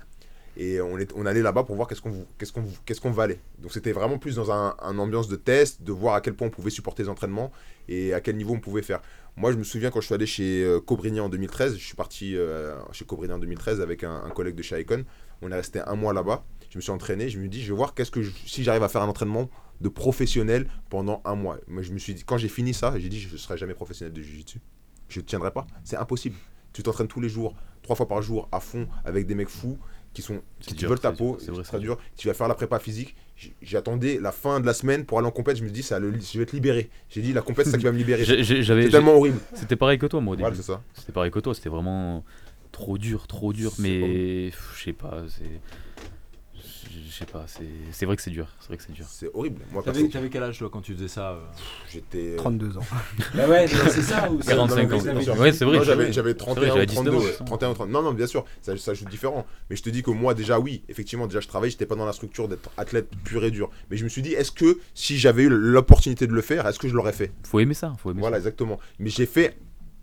Et 0.57 0.81
on, 0.81 1.27
allait 1.27 1.43
là-bas 1.43 1.63
pour 1.63 1.77
voir 1.77 1.89
qu'est-ce 1.89 2.03
qu'on 2.03 2.27
qu'est-ce 2.37 2.53
qu'on 2.53 2.65
qu'est-ce 2.85 3.01
qu'on 3.01 3.13
valait. 3.13 3.39
Donc 3.61 3.73
c'était 3.73 3.93
vraiment 3.93 4.19
plus 4.19 4.35
dans 4.35 4.51
un 4.51 4.99
ambiance 4.99 5.29
de 5.29 5.37
test, 5.37 5.83
de 5.83 5.93
voir 5.93 6.15
à 6.15 6.21
quel 6.21 6.35
point 6.35 6.49
on 6.49 6.51
pouvait 6.51 6.71
supporter 6.71 7.05
les 7.05 7.09
entraînements 7.09 7.53
et 7.89 8.13
à 8.13 8.21
quel 8.21 8.37
niveau 8.37 8.55
on 8.55 8.61
pouvait 8.61 8.83
faire. 8.83 9.01
Moi, 9.37 9.53
je 9.53 9.57
me 9.57 9.65
souviens 9.65 9.91
quand 9.91 10.01
je 10.01 10.07
suis 10.07 10.15
allé 10.15 10.27
chez 10.27 10.63
euh, 10.65 10.81
Cobrini 10.81 11.21
en 11.21 11.29
2013, 11.29 11.77
je 11.79 11.85
suis 11.85 11.95
parti 11.97 12.37
euh, 12.37 12.77
chez 12.93 13.05
Cobrini 13.05 13.33
en 13.33 13.39
2013 13.39 13.81
avec 13.81 14.05
un, 14.05 14.23
un 14.25 14.31
collègue 14.31 14.55
de 14.55 14.63
chez 14.63 14.79
Icon. 14.81 15.05
On 15.43 15.51
est 15.51 15.55
resté 15.55 15.81
un 15.81 15.95
mois 15.97 16.13
là-bas. 16.13 16.45
Je 16.71 16.79
me 16.79 16.83
suis 16.83 16.93
entraîné. 16.93 17.29
Je 17.31 17.39
me 17.39 17.49
dis, 17.49 17.63
je 17.63 17.73
vais 17.73 17.77
voir 17.77 17.95
qu'est-ce 17.95 18.11
que 18.11 18.23
je- 18.23 18.33
si 18.47 18.63
j'arrive 18.65 18.83
à 18.83 18.89
faire 18.89 19.03
un 19.03 19.09
entraînement 19.09 19.49
de 19.81 19.89
professionnel 19.89 20.69
pendant 20.91 21.23
un 21.25 21.35
mois. 21.37 21.59
Moi, 21.69 21.83
je 21.83 21.93
me 21.93 21.99
suis 21.99 22.13
dit, 22.15 22.23
quand 22.25 22.37
j'ai 22.37 22.49
fini 22.49 22.75
ça, 22.75 22.99
j'ai 22.99 23.09
dit, 23.09 23.19
je 23.21 23.33
ne 23.33 23.39
serai 23.39 23.57
jamais 23.57 23.73
professionnel 23.75 24.13
de 24.13 24.21
jiu-jitsu. 24.21 24.61
Je 25.09 25.21
ne 25.21 25.25
tiendrai 25.25 25.53
pas. 25.53 25.67
C'est 25.85 25.97
impossible. 25.97 26.37
Tu 26.73 26.83
t'entraînes 26.83 27.09
tous 27.09 27.21
les 27.21 27.29
jours, 27.29 27.55
trois 27.83 27.97
fois 27.97 28.07
par 28.07 28.21
jour, 28.23 28.49
à 28.53 28.61
fond, 28.61 28.87
avec 29.05 29.27
des 29.27 29.35
mecs 29.35 29.49
fous 29.49 29.79
qui 30.13 30.23
sont 30.23 30.43
qui 30.61 30.75
veulent 30.91 31.01
ta 31.01 31.13
peau. 31.13 31.37
c'est 31.41 31.51
vrai, 31.51 31.63
très 31.63 31.79
dur. 31.81 31.99
Tu 32.17 32.29
vas 32.29 32.35
faire 32.35 32.47
la 32.49 32.55
prépa 32.55 32.79
physique. 32.79 33.17
J'attendais 33.63 34.19
la 34.21 34.33
fin 34.33 34.61
de 34.61 34.67
la 34.67 34.75
semaine 34.75 35.05
pour 35.05 35.19
aller 35.19 35.29
en 35.29 35.31
compète. 35.31 35.57
Je 35.57 35.65
me 35.65 35.71
dis, 35.71 35.83
ça, 35.83 35.99
le, 35.99 36.13
je 36.13 36.39
vais 36.39 36.45
être 36.45 36.53
libéré. 36.53 36.91
J'ai 37.09 37.23
dit, 37.23 37.33
la 37.33 37.43
compète, 37.43 37.67
c'est 37.67 37.73
ça 37.73 37.79
qui 37.79 37.85
va 37.85 37.93
me 37.93 37.99
libérer. 37.99 38.25
C'est 38.25 38.91
tellement 38.91 39.15
horrible. 39.15 39.39
C'était 39.55 39.77
pareil 39.77 39.99
que 39.99 40.07
toi, 40.07 40.21
moi, 40.21 40.33
au 40.33 40.37
début. 40.37 40.43
Voilà, 40.43 40.57
c'est 40.57 40.63
ça. 40.63 40.83
C'était 40.95 41.13
pareil 41.13 41.31
que 41.31 41.39
toi, 41.41 41.55
c'était 41.55 41.71
vraiment 41.71 42.25
trop 42.73 42.99
dur, 42.99 43.27
trop 43.27 43.53
dur, 43.53 43.73
mais 43.79 44.51
je 44.51 44.85
sais 44.85 44.93
pas, 44.93 45.23
c'est. 45.29 45.61
Je 46.93 47.13
sais 47.13 47.25
pas, 47.25 47.45
c'est 47.47 47.69
c'est 47.93 48.07
vrai 48.07 48.17
que 48.17 48.23
c'est 48.23 48.31
dur, 48.31 48.49
c'est 48.59 48.69
vrai 48.69 48.77
que 48.77 48.83
c'est 48.83 48.93
dur. 48.93 49.05
C'est 49.09 49.29
horrible. 49.33 49.63
Moi, 49.71 49.83
T'avais 49.85 50.29
quel 50.29 50.43
âge 50.43 50.59
toi 50.59 50.69
quand 50.73 50.81
tu 50.81 50.95
faisais 50.95 51.09
ça 51.09 51.33
euh 51.33 51.41
j'étais. 51.93 52.37
32 52.37 52.79
ans. 52.79 52.81
Bah 53.35 53.47
ouais, 53.49 53.67
c'est 53.69 54.03
ça 54.03 54.31
ou 54.31 54.39
45 54.39 54.93
ans. 54.93 54.99
Ouais, 55.39 55.53
c'est 55.53 55.65
vrai. 55.65 55.85
J'avais, 55.85 56.05
vrai. 56.05 56.13
j'avais 56.13 56.31
C'est 56.31 56.37
31 56.37 56.61
vrai, 56.61 56.71
ou 56.71 56.75
j'avais 56.75 56.87
19 56.87 57.05
32. 57.05 57.17
ans, 57.17 57.27
ouais. 57.27 57.33
ça. 57.33 57.45
31 57.45 57.71
ou 57.71 57.75
30. 57.75 57.89
Non, 57.91 58.03
non, 58.03 58.13
bien 58.13 58.27
sûr, 58.27 58.45
ça, 58.63 58.77
ça 58.77 58.95
joue 58.95 59.05
différent. 59.05 59.47
Mais 59.69 59.77
je 59.77 59.83
te 59.83 59.91
dis 59.91 60.03
que 60.03 60.11
moi, 60.11 60.35
déjà, 60.35 60.59
oui, 60.59 60.83
effectivement, 60.89 61.27
déjà, 61.27 61.41
je 61.41 61.49
travaillais, 61.49 61.71
j'étais 61.71 61.87
pas 61.87 61.97
dans 61.97 62.07
la 62.07 62.13
structure 62.13 62.49
d'être 62.49 62.71
athlète 62.77 63.11
pur 63.25 63.45
et 63.45 63.51
dur. 63.51 63.71
Mais 63.91 63.97
je 63.97 64.05
me 64.05 64.09
suis 64.09 64.23
dit, 64.23 64.33
est-ce 64.33 64.53
que 64.53 64.79
si 64.95 65.19
j'avais 65.19 65.45
eu 65.45 65.49
l'opportunité 65.49 66.27
de 66.27 66.33
le 66.33 66.43
faire, 66.43 66.67
est-ce 66.67 66.79
que 66.79 66.89
je 66.89 66.95
l'aurais 66.95 67.13
fait? 67.13 67.33
Faut 67.45 67.61
aimer 67.61 67.75
ça, 67.75 67.95
faut 67.99 68.11
aimer 68.11 68.21
Voilà, 68.21 68.39
exactement. 68.39 68.79
Mais 68.99 69.11
j'ai 69.11 69.27
fait. 69.27 69.57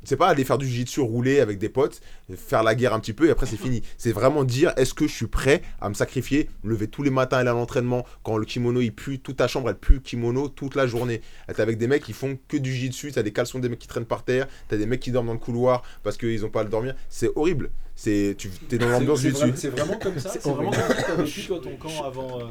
C'est 0.03 0.15
pas 0.15 0.27
aller 0.27 0.43
faire 0.45 0.57
du 0.57 0.65
jiu-jitsu 0.65 1.01
rouler 1.01 1.39
avec 1.39 1.57
des 1.57 1.69
potes, 1.69 2.01
faire 2.35 2.63
la 2.63 2.75
guerre 2.75 2.93
un 2.93 2.99
petit 2.99 3.13
peu 3.13 3.27
et 3.27 3.31
après 3.31 3.45
c'est 3.45 3.57
fini. 3.57 3.81
C'est 3.97 4.11
vraiment 4.11 4.43
dire 4.43 4.71
est-ce 4.77 4.93
que 4.93 5.07
je 5.07 5.13
suis 5.13 5.27
prêt 5.27 5.61
à 5.81 5.89
me 5.89 5.93
sacrifier, 5.93 6.49
me 6.63 6.69
lever 6.71 6.87
tous 6.87 7.03
les 7.03 7.09
matins, 7.09 7.37
aller 7.37 7.49
à 7.49 7.53
l'entraînement, 7.53 8.05
quand 8.23 8.37
le 8.37 8.45
kimono 8.45 8.79
il 8.79 8.93
pue, 8.93 9.19
toute 9.19 9.37
ta 9.37 9.47
chambre 9.47 9.69
elle 9.69 9.77
pue 9.77 9.99
kimono 10.01 10.47
toute 10.49 10.75
la 10.75 10.87
journée. 10.87 11.21
T'es 11.47 11.61
avec 11.61 11.77
des 11.77 11.87
mecs 11.87 12.03
qui 12.03 12.13
font 12.13 12.37
que 12.47 12.57
du 12.57 12.71
jiu-jitsu, 12.73 13.11
t'as 13.11 13.23
des 13.23 13.33
caleçons 13.33 13.59
des 13.59 13.69
mecs 13.69 13.79
qui 13.79 13.87
traînent 13.87 14.05
par 14.05 14.23
terre, 14.23 14.47
t'as 14.69 14.77
des 14.77 14.85
mecs 14.85 14.99
qui 14.99 15.11
dorment 15.11 15.27
dans 15.27 15.33
le 15.33 15.39
couloir 15.39 15.83
parce 16.03 16.17
qu'ils 16.17 16.45
ont 16.45 16.49
pas 16.49 16.61
à 16.61 16.63
le 16.63 16.69
dormir. 16.69 16.95
C'est 17.09 17.29
horrible. 17.35 17.69
C'est 17.95 18.35
tu 18.37 18.49
es 18.71 18.77
dans 18.77 18.89
l'ambiance 18.89 19.21
jiu-jitsu. 19.21 19.53
C'est 19.55 19.69
vraiment 19.69 19.97
comme 19.97 20.19
ça? 20.19 20.29
C'est 20.33 20.47
vraiment 20.47 20.71
comme 20.71 20.81
ça 20.81 20.93
que 20.93 21.01
t'as 21.01 21.15
vécu 21.15 21.41
toi 21.47 21.59
ton 21.61 21.75
camp 21.75 22.03
avant. 22.05 22.39
euh? 22.39 22.43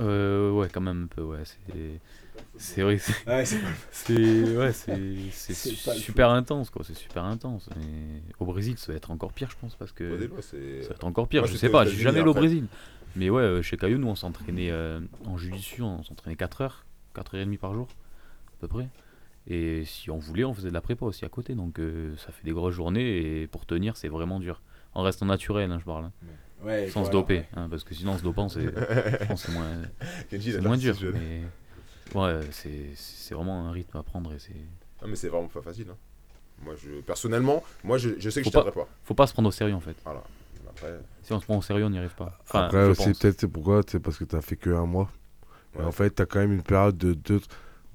Euh, 0.00 0.50
ouais, 0.50 0.68
quand 0.72 0.80
même 0.80 1.04
un 1.04 1.14
peu, 1.14 1.22
ouais. 1.22 1.38
C'est 1.44 1.74
c'est 2.56 2.82
vrai, 2.82 2.98
c'est 2.98 3.26
Ouais, 3.26 4.72
super 5.96 6.30
intense, 6.30 6.70
quoi. 6.70 6.82
C'est 6.84 6.94
super 6.96 7.24
intense. 7.24 7.68
Au 8.38 8.46
Brésil, 8.46 8.78
ça 8.78 8.92
va 8.92 8.96
être 8.96 9.10
encore 9.10 9.32
pire, 9.32 9.50
je 9.50 9.56
pense, 9.60 9.74
parce 9.76 9.92
que. 9.92 10.28
Ça 10.40 10.56
va 10.56 10.94
être 10.94 11.04
encore 11.04 11.28
pire, 11.28 11.42
Moi, 11.42 11.50
je 11.50 11.56
sais 11.56 11.68
pas, 11.68 11.84
je 11.84 11.90
suis 11.90 12.00
États-Unis 12.00 12.02
jamais 12.04 12.20
allé 12.20 12.30
au. 12.30 12.34
Brésil. 12.34 12.66
Mais 13.16 13.30
ouais, 13.30 13.42
euh, 13.42 13.62
chez 13.62 13.76
Caillou, 13.76 13.98
nous 13.98 14.08
on 14.08 14.16
s'entraînait 14.16 14.70
euh, 14.72 15.00
en 15.24 15.36
judicieux, 15.36 15.84
on 15.84 16.02
s'entraînait 16.02 16.34
4 16.36 16.62
heures, 16.62 16.84
4 17.14 17.34
heures 17.36 17.40
et 17.42 17.44
demie 17.44 17.58
par 17.58 17.72
jour, 17.72 17.86
à 18.48 18.60
peu 18.60 18.66
près. 18.68 18.88
Et 19.46 19.84
si 19.84 20.10
on 20.10 20.18
voulait, 20.18 20.42
on 20.44 20.52
faisait 20.52 20.70
de 20.70 20.74
la 20.74 20.80
prépa 20.80 21.04
aussi 21.04 21.24
à 21.24 21.28
côté, 21.28 21.54
donc 21.54 21.78
euh, 21.78 22.16
ça 22.16 22.32
fait 22.32 22.42
des 22.44 22.50
grosses 22.50 22.74
journées 22.74 23.42
et 23.42 23.46
pour 23.46 23.66
tenir, 23.66 23.96
c'est 23.96 24.08
vraiment 24.08 24.40
dur. 24.40 24.62
En 24.94 25.02
restant 25.02 25.26
naturel, 25.26 25.70
hein, 25.70 25.78
je 25.78 25.84
parle, 25.84 26.06
hein, 26.06 26.12
Ouais, 26.64 26.88
sans 26.88 27.04
se 27.04 27.10
doper, 27.10 27.38
ouais. 27.38 27.48
hein, 27.56 27.68
parce 27.68 27.84
que 27.84 27.94
sinon 27.94 28.12
en 28.12 28.18
se 28.18 28.22
dopant, 28.24 28.48
c'est 28.48 28.62
moins, 29.52 29.82
moins 30.62 30.76
dur. 30.76 30.96
Mais 31.12 31.42
ouais, 32.14 32.40
c'est 32.52 32.90
c'est 32.94 33.34
vraiment 33.34 33.66
un 33.68 33.72
rythme 33.72 33.96
à 33.98 34.02
prendre 34.02 34.32
et 34.32 34.38
c'est. 34.38 34.54
Ah, 35.02 35.06
mais 35.08 35.16
c'est 35.16 35.28
vraiment 35.28 35.48
pas 35.48 35.62
facile. 35.62 35.86
hein. 35.90 35.96
Moi, 36.64 36.74
je, 36.82 37.00
personnellement, 37.00 37.62
moi, 37.82 37.98
je, 37.98 38.10
je 38.18 38.30
sais 38.30 38.40
que 38.40 38.44
Faut 38.44 38.50
je 38.50 38.52
tiendrai 38.62 38.70
pas. 38.72 38.88
Faut 39.04 39.14
pas 39.14 39.26
se 39.26 39.32
prendre 39.32 39.48
au 39.48 39.52
sérieux 39.52 39.74
en 39.74 39.80
fait. 39.80 39.96
Après, 40.68 40.98
Si 41.22 41.32
on 41.32 41.40
se 41.40 41.44
prend 41.44 41.58
au 41.58 41.62
sérieux, 41.62 41.84
on 41.84 41.90
n'y 41.90 41.98
arrive 41.98 42.14
pas. 42.14 42.38
Enfin, 42.42 42.62
Après 42.66 42.84
aussi, 42.86 43.12
peut-être 43.12 43.40
c'est 43.40 43.48
pourquoi, 43.48 43.82
c'est 43.86 44.00
parce 44.00 44.16
que 44.18 44.24
t'as 44.24 44.40
fait 44.40 44.56
que 44.56 44.70
un 44.70 44.86
mois. 44.86 45.10
Et 45.74 45.78
Ouais. 45.80 45.84
en 45.84 45.92
fait, 45.92 46.10
t'as 46.10 46.26
quand 46.26 46.38
même 46.38 46.52
une 46.52 46.62
période 46.62 46.96
de 46.96 47.14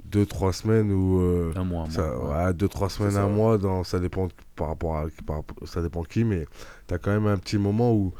2-3 0.09 0.51
semaines 0.53 0.91
où. 0.91 1.19
euh, 1.21 1.53
Un 1.55 1.63
mois, 1.63 1.83
un 1.83 1.89
ça, 1.89 2.13
mois, 2.13 2.45
ouais. 2.47 2.53
2-3 2.53 2.89
semaines, 2.89 3.11
ça, 3.11 3.23
un 3.23 3.27
ouais. 3.27 3.33
mois, 3.33 3.57
dans, 3.57 3.83
ça 3.83 3.99
dépend 3.99 4.27
par 4.55 4.67
rapport 4.67 4.97
à. 4.97 5.05
par 5.25 5.41
ça 5.65 5.81
dépend 5.81 6.03
qui, 6.03 6.23
mais 6.25 6.45
t'as 6.87 6.97
quand 6.97 7.11
même 7.11 7.27
un 7.27 7.37
petit 7.37 7.57
moment 7.57 7.93
où. 7.93 8.13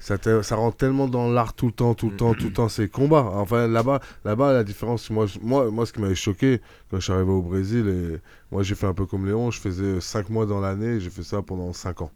Ça, 0.00 0.16
te- 0.16 0.42
ça 0.42 0.54
rentre 0.56 0.76
tellement 0.76 1.08
dans 1.08 1.28
l'art 1.28 1.54
tout 1.54 1.66
le 1.66 1.72
temps, 1.72 1.94
tout 1.94 2.08
le 2.10 2.16
temps, 2.16 2.32
tout 2.34 2.46
le 2.46 2.52
temps, 2.52 2.68
c'est 2.68 2.88
combat. 2.88 3.22
Enfin, 3.34 3.66
là-bas, 3.66 4.00
là-bas, 4.24 4.52
la 4.52 4.62
différence, 4.64 5.10
moi, 5.10 5.26
moi, 5.42 5.70
moi, 5.70 5.86
ce 5.86 5.92
qui 5.92 6.00
m'avait 6.00 6.14
choqué 6.14 6.60
quand 6.90 6.98
je 6.98 7.04
suis 7.04 7.12
arrivé 7.12 7.30
au 7.30 7.42
Brésil, 7.42 7.88
et 7.88 8.18
moi, 8.52 8.62
j'ai 8.62 8.74
fait 8.76 8.86
un 8.86 8.94
peu 8.94 9.06
comme 9.06 9.26
Léon, 9.26 9.50
je 9.50 9.60
faisais 9.60 10.00
5 10.00 10.30
mois 10.30 10.46
dans 10.46 10.60
l'année, 10.60 11.00
j'ai 11.00 11.10
fait 11.10 11.24
ça 11.24 11.42
pendant 11.42 11.72
5 11.72 12.02
ans. 12.02 12.12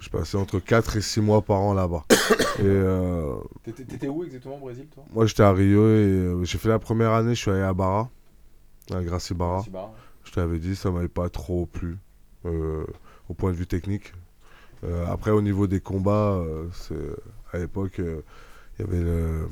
Je 0.00 0.08
passais 0.08 0.38
entre 0.38 0.60
4 0.60 0.96
et 0.96 1.00
6 1.02 1.20
mois 1.20 1.42
par 1.42 1.58
an 1.60 1.74
là-bas. 1.74 2.04
et 2.10 2.62
euh, 2.64 3.34
T'étais 3.64 4.08
où 4.08 4.24
exactement 4.24 4.56
au 4.56 4.60
Brésil 4.60 4.86
toi? 4.92 5.04
moi, 5.12 5.26
j'étais 5.26 5.42
à 5.42 5.52
Rio 5.52 5.82
et 5.82 5.92
euh, 5.92 6.44
j'ai 6.44 6.56
fait 6.58 6.68
la 6.70 6.78
première 6.78 7.12
année, 7.12 7.34
je 7.34 7.40
suis 7.40 7.50
allé 7.50 7.62
à 7.62 7.74
Barra, 7.74 8.08
à 8.92 9.02
Gracie 9.02 9.34
Barra. 9.34 9.62
Je 10.24 10.32
t'avais 10.32 10.58
dit, 10.58 10.74
ça 10.74 10.90
m'avait 10.90 11.08
pas 11.08 11.28
trop 11.28 11.66
plu 11.66 11.98
euh, 12.46 12.84
au 13.28 13.34
point 13.34 13.50
de 13.50 13.56
vue 13.56 13.66
technique. 13.66 14.12
Euh, 14.84 15.04
après, 15.08 15.30
au 15.30 15.42
niveau 15.42 15.66
des 15.66 15.80
combats, 15.80 16.36
euh, 16.40 16.66
à 17.52 17.58
l'époque, 17.58 17.98
euh, 18.00 18.20
il 18.78 18.84
y 18.86 18.88
avait 18.88 19.02
le. 19.02 19.48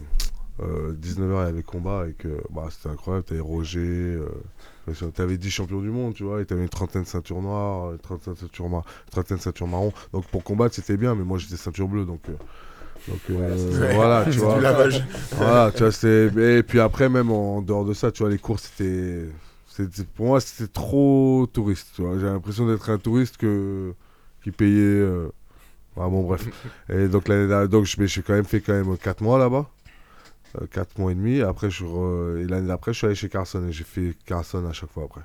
19h, 0.59 1.43
il 1.43 1.47
y 1.47 1.49
avait 1.51 1.63
combat 1.63 2.07
et 2.09 2.15
que 2.15 2.29
bah, 2.51 2.69
c'était 2.71 2.89
incroyable. 2.89 3.27
T'avais 3.27 3.43
Roger, 3.43 4.17
euh, 4.89 5.11
t'avais 5.15 5.37
10 5.37 5.51
champions 5.51 5.83
du 5.83 5.91
monde, 5.91 6.15
tu 6.15 6.25
vois, 6.25 6.41
et 6.41 6.47
t'avais 6.47 6.63
une 6.63 6.71
trentaine 6.71 7.03
de 7.03 7.07
ceintures 7.07 7.43
noires, 7.43 7.93
une 7.93 7.99
trentaine 7.99 8.33
de 8.33 8.39
ceintures, 8.39 8.69
mar- 8.71 8.85
une 9.05 9.11
trentaine 9.11 9.37
de 9.37 9.43
ceintures 9.43 9.67
marron. 9.67 9.93
Donc 10.15 10.25
pour 10.29 10.43
combattre, 10.45 10.75
c'était 10.75 10.97
bien, 10.97 11.15
mais 11.15 11.25
moi 11.25 11.37
j'étais 11.37 11.57
ceinture 11.59 11.89
bleue, 11.89 12.07
donc. 12.07 12.21
euh, 12.31 12.33
donc 13.07 13.21
euh, 13.29 13.91
voilà, 13.93 14.25
tu 14.25 14.39
vois. 14.45 14.55
Voilà, 15.33 15.71
tu 15.73 15.83
vois, 15.83 15.93
c'est... 15.93 16.33
Et 16.59 16.63
puis 16.63 16.81
après, 16.81 17.11
même 17.11 17.31
en 17.31 17.61
dehors 17.61 17.85
de 17.85 17.93
ça, 17.93 18.11
tu 18.11 18.23
vois, 18.23 18.31
les 18.33 18.39
courses, 18.39 18.71
c'était... 18.75 19.27
c'était- 19.69 20.05
Pour 20.15 20.25
moi, 20.29 20.41
c'était 20.41 20.73
trop 20.73 21.47
touriste, 21.53 21.89
tu 21.97 22.01
vois. 22.01 22.19
J'ai 22.19 22.25
l'impression 22.25 22.67
d'être 22.67 22.89
un 22.89 22.97
touriste 22.97 23.37
que... 23.37 23.93
qui 24.47 24.53
payait... 24.53 24.79
euh, 24.81 25.29
Ah 25.97 26.09
bon, 26.09 26.23
bref. 26.23 26.47
Et 26.89 27.09
donc, 27.09 27.27
l'année 27.27 27.69
donc 27.69 27.85
j'ai 27.87 28.23
quand 28.23 28.35
même 28.35 28.45
fait 28.45 28.61
quand 28.61 28.75
même 28.75 28.97
4 28.97 29.21
mois 29.23 29.39
là-bas. 29.41 29.69
4 30.71 30.99
mois 30.99 31.11
et 31.11 31.15
demi. 31.17 31.41
Après, 31.43 31.69
je 31.69 31.85
re- 31.85 32.39
et 32.39 32.47
l'année 32.47 32.69
d'après, 32.69 32.93
je 32.93 32.99
suis 32.99 33.07
allé 33.07 33.17
chez 33.17 33.29
Carson 33.29 33.67
et 33.69 33.73
j'ai 33.73 33.85
fait 33.85 34.15
Carson 34.25 34.65
à 34.67 34.73
chaque 34.73 34.91
fois 34.91 35.05
après. 35.05 35.23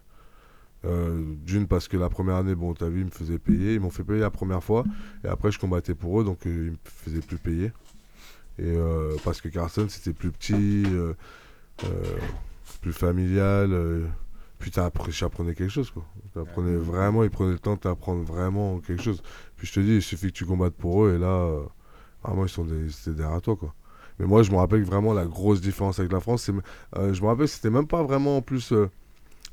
Euh, 0.85 1.21
D'une, 1.45 1.67
parce 1.67 1.87
que 1.87 1.95
la 1.97 2.09
première 2.09 2.35
année, 2.37 2.55
bon, 2.55 2.73
t'as 2.73 2.89
vu, 2.89 3.01
ils 3.01 3.05
me 3.05 3.11
faisaient 3.11 3.37
payer. 3.37 3.75
Ils 3.75 3.79
m'ont 3.79 3.91
fait 3.91 4.03
payer 4.03 4.19
la 4.21 4.31
première 4.31 4.63
fois. 4.63 4.83
Et 5.23 5.27
après, 5.27 5.51
je 5.51 5.59
combattais 5.59 5.93
pour 5.93 6.19
eux, 6.19 6.23
donc 6.25 6.45
euh, 6.47 6.65
ils 6.65 6.71
me 6.71 6.77
faisaient 6.83 7.21
plus 7.25 7.37
payer. 7.37 7.67
Et 8.59 8.63
euh, 8.75 9.15
parce 9.23 9.39
que 9.39 9.47
Carson, 9.49 9.85
c'était 9.87 10.13
plus 10.13 10.31
petit, 10.31 10.83
euh, 10.87 11.13
euh, 11.85 11.87
plus 12.81 12.93
familial. 12.93 13.69
Puis 14.61 14.71
j'apprenais 15.11 15.55
quelque 15.55 15.69
chose, 15.69 15.91
quoi. 15.91 16.05
T'apprenais 16.33 16.77
vraiment, 16.77 17.23
ils 17.23 17.29
prenaient 17.29 17.53
le 17.53 17.59
temps 17.59 17.75
de 17.75 17.79
t'apprendre 17.79 18.23
vraiment 18.23 18.79
quelque 18.79 19.03
chose. 19.03 19.21
Puis 19.57 19.67
je 19.67 19.73
te 19.73 19.79
dis, 19.81 19.95
il 19.95 20.01
suffit 20.01 20.27
que 20.27 20.37
tu 20.37 20.45
combattes 20.45 20.75
pour 20.75 21.05
eux, 21.05 21.15
et 21.15 21.19
là, 21.19 21.27
euh, 21.27 21.63
vraiment, 22.23 22.45
ils 22.45 22.49
sont 22.49 22.65
des, 22.65 22.87
derrière 23.13 23.41
toi, 23.41 23.55
quoi. 23.57 23.73
Mais 24.19 24.25
moi, 24.27 24.43
je 24.43 24.51
me 24.51 24.57
rappelle 24.57 24.83
vraiment 24.83 25.13
la 25.13 25.25
grosse 25.25 25.61
différence 25.61 25.99
avec 25.99 26.11
la 26.11 26.19
France, 26.21 26.49
euh, 26.97 27.13
je 27.13 27.21
me 27.21 27.27
rappelle 27.27 27.47
que 27.47 27.51
c'était 27.51 27.69
même 27.71 27.87
pas 27.87 28.03
vraiment 28.03 28.37
en 28.37 28.41
plus. 28.41 28.71
euh, 28.71 28.89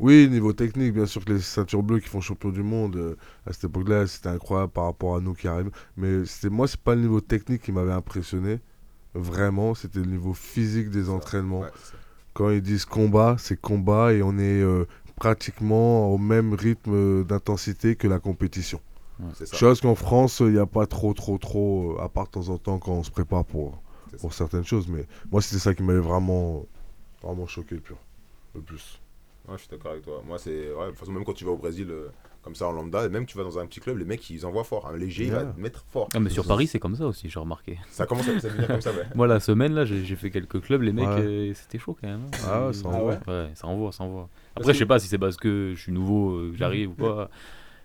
oui, 0.00 0.28
niveau 0.30 0.52
technique, 0.52 0.94
bien 0.94 1.06
sûr 1.06 1.24
que 1.24 1.32
les 1.32 1.40
ceintures 1.40 1.82
bleues 1.82 2.00
qui 2.00 2.08
font 2.08 2.20
champion 2.20 2.50
du 2.50 2.62
monde, 2.62 2.96
euh, 2.96 3.16
à 3.46 3.52
cette 3.52 3.64
époque-là, 3.64 4.06
c'était 4.06 4.28
incroyable 4.28 4.72
par 4.72 4.84
rapport 4.84 5.16
à 5.16 5.20
nous 5.20 5.34
qui 5.34 5.48
arrivent. 5.48 5.72
Mais 5.96 6.24
c'était, 6.26 6.50
moi, 6.50 6.68
c'est 6.68 6.80
pas 6.80 6.94
le 6.94 7.00
niveau 7.02 7.20
technique 7.20 7.62
qui 7.62 7.72
m'avait 7.72 7.92
impressionné. 7.92 8.60
Vraiment, 9.14 9.74
c'était 9.74 10.00
le 10.00 10.06
niveau 10.06 10.34
physique 10.34 10.90
des 10.90 11.08
entraînements. 11.10 11.60
Ouais. 11.62 11.70
Quand 12.38 12.50
ils 12.50 12.62
disent 12.62 12.84
combat, 12.84 13.34
c'est 13.36 13.60
combat 13.60 14.12
et 14.12 14.22
on 14.22 14.38
est 14.38 14.62
euh, 14.62 14.86
pratiquement 15.16 16.06
au 16.14 16.18
même 16.18 16.54
rythme 16.54 17.24
d'intensité 17.24 17.96
que 17.96 18.06
la 18.06 18.20
compétition. 18.20 18.80
c'est 19.34 19.46
ça. 19.46 19.56
Chose 19.56 19.80
qu'en 19.80 19.96
France, 19.96 20.38
il 20.38 20.52
n'y 20.52 20.60
a 20.60 20.66
pas 20.66 20.86
trop, 20.86 21.14
trop, 21.14 21.36
trop, 21.38 21.96
euh, 21.96 22.00
à 22.00 22.08
part 22.08 22.26
de 22.26 22.30
temps 22.30 22.48
en 22.50 22.58
temps 22.58 22.78
quand 22.78 22.92
on 22.92 23.02
se 23.02 23.10
prépare 23.10 23.44
pour, 23.44 23.82
pour 24.20 24.32
certaines 24.34 24.64
choses. 24.64 24.86
Mais 24.86 25.04
moi, 25.32 25.42
c'était 25.42 25.58
ça 25.58 25.74
qui 25.74 25.82
m'avait 25.82 25.98
vraiment, 25.98 26.64
vraiment 27.24 27.48
choqué 27.48 27.74
le, 27.74 27.80
plus, 27.80 27.96
le 28.54 28.60
plus. 28.60 29.00
Ouais, 29.48 29.54
je 29.56 29.62
suis 29.62 29.70
d'accord 29.72 29.90
avec 29.90 30.04
toi. 30.04 30.22
Moi, 30.24 30.38
c'est. 30.38 30.72
Ouais, 30.72 30.84
de 30.84 30.90
toute 30.90 30.98
façon, 31.00 31.10
même 31.10 31.24
quand 31.24 31.32
tu 31.32 31.44
vas 31.44 31.50
au 31.50 31.56
Brésil, 31.56 31.88
euh, 31.90 32.08
comme 32.42 32.54
ça 32.54 32.66
en 32.68 32.72
lambda, 32.72 33.04
et 33.04 33.08
même 33.08 33.26
tu 33.26 33.36
vas 33.36 33.44
dans 33.44 33.58
un 33.58 33.66
petit 33.66 33.80
club, 33.80 33.98
les 33.98 34.04
mecs 34.04 34.28
ils 34.30 34.46
envoient 34.46 34.64
fort. 34.64 34.86
Un 34.88 34.96
léger, 34.96 35.24
il 35.24 35.32
va 35.32 35.44
te 35.44 35.60
mettre 35.60 35.84
fort. 35.90 36.08
Ah, 36.14 36.20
mais 36.20 36.30
sur 36.30 36.46
Paris, 36.46 36.66
c'est 36.66 36.78
comme 36.78 36.94
ça 36.94 37.06
aussi, 37.06 37.28
j'ai 37.28 37.38
remarqué. 37.38 37.78
Ça 37.90 38.06
commence 38.06 38.28
à, 38.28 38.32
devient 38.32 38.66
comme 38.66 38.80
ça, 38.80 38.90
ouais. 38.92 39.04
Moi, 39.14 39.26
la 39.26 39.40
semaine, 39.40 39.74
là, 39.74 39.84
j'ai 39.84 40.16
fait 40.16 40.30
quelques 40.30 40.60
clubs, 40.62 40.82
les 40.82 40.92
mecs, 40.92 41.06
Ouais. 41.08 41.20
euh, 41.20 41.54
c'était 41.54 41.78
chaud 41.78 41.96
quand 42.00 42.08
même. 42.08 42.22
hein. 42.26 42.38
Ah 42.46 42.66
ouais, 42.68 42.72
ça 42.72 42.82
Ah 42.86 42.88
envoie. 42.96 43.10
ouais 43.12 43.18
Ouais, 43.26 43.50
ça 43.54 43.66
envoie, 43.66 43.92
ça 43.92 44.04
envoie. 44.04 44.28
Après, 44.56 44.72
je 44.72 44.78
sais 44.78 44.86
pas 44.86 44.98
si 44.98 45.08
c'est 45.08 45.18
parce 45.18 45.36
que 45.36 45.72
je 45.76 45.80
suis 45.80 45.92
nouveau, 45.92 46.32
euh, 46.36 46.50
que 46.52 46.56
j'arrive 46.56 46.90
ou 46.90 46.94
quoi. 46.94 47.28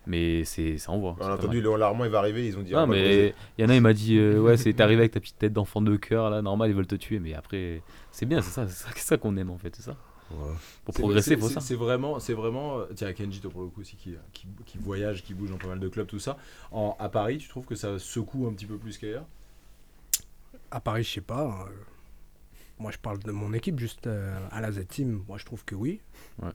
Mais 0.06 0.44
c'est 0.44 0.78
ça 0.80 0.92
envoie. 0.92 1.16
On 1.20 1.26
a 1.26 1.34
entendu. 1.36 1.62
Léon 1.62 1.78
Larmand, 1.78 2.04
il 2.04 2.12
va 2.12 2.20
arriver, 2.20 2.46
ils 2.46 2.58
ont 2.58 2.62
dit. 2.62 2.74
Non, 2.74 2.86
mais 2.88 3.34
il 3.58 3.62
y 3.64 3.66
en 3.66 3.70
a, 3.70 3.76
il 3.76 3.82
m'a 3.82 3.94
dit 3.94 4.18
euh, 4.18 4.38
Ouais, 4.40 4.58
c'est 4.58 4.74
t'es 4.74 4.84
arrivé 4.84 5.00
avec 5.02 5.14
ta 5.14 5.22
petite 5.22 5.38
tête 5.40 5.54
d'enfant 5.54 5.82
de 5.82 5.96
cœur, 5.96 6.30
là, 6.30 6.42
normal, 6.42 6.70
ils 6.70 6.76
veulent 6.76 6.88
te 6.88 6.96
tuer. 6.96 7.20
Mais 7.20 7.34
après, 7.34 7.82
c'est 8.12 8.26
bien, 8.26 8.42
c'est 8.42 8.52
ça, 8.52 8.68
c'est 8.68 8.84
ça, 8.84 8.90
c'est 8.96 9.02
ça 9.06 9.18
qu'on 9.18 9.38
aime 9.38 9.50
en 9.50 9.58
fait, 9.58 9.74
c'est 9.76 9.82
ça. 9.84 9.96
Pour 10.86 10.94
progresser, 10.94 11.32
c'est- 11.32 11.38
faut 11.38 11.48
c'est- 11.48 11.54
ça. 11.56 11.60
C'est 11.62 11.76
vraiment, 11.76 12.20
c'est 12.20 12.34
vraiment. 12.34 12.80
euh, 12.80 12.86
Tiens, 12.96 13.14
Kenji, 13.14 13.40
toi 13.40 13.52
pour 13.52 13.62
le 13.62 13.68
coup 13.68 13.82
aussi, 13.82 13.96
qui, 13.96 14.16
qui, 14.34 14.48
qui 14.66 14.78
voyage, 14.78 15.24
qui 15.24 15.34
bouge 15.34 15.50
dans 15.52 15.58
pas 15.58 15.68
mal 15.68 15.80
de 15.80 15.88
clubs, 15.88 16.08
tout 16.08 16.20
ça. 16.20 16.38
En, 16.72 16.96
à 17.00 17.10
Paris, 17.10 17.38
tu 17.38 17.48
trouves 17.50 17.66
que 17.66 17.76
ça 17.76 18.00
secoue 18.00 18.48
un 18.48 18.54
petit 18.54 18.66
peu 18.66 18.78
plus 18.78 18.98
qu'ailleurs? 18.98 19.26
À 20.72 20.80
Paris, 20.80 21.04
je 21.04 21.12
sais 21.14 21.22
pas. 21.22 21.44
hein. 21.66 21.70
Moi, 22.80 22.92
je 22.92 22.98
parle 22.98 23.20
de 23.20 23.32
mon 23.32 23.54
équipe, 23.54 23.80
juste 23.80 24.08
euh, 24.08 24.36
à 24.52 24.60
la 24.60 24.72
Z-Team. 24.72 25.24
Moi, 25.28 25.38
je 25.38 25.46
trouve 25.46 25.64
que 25.64 25.76
oui. 25.76 26.02
Ouais. 26.42 26.50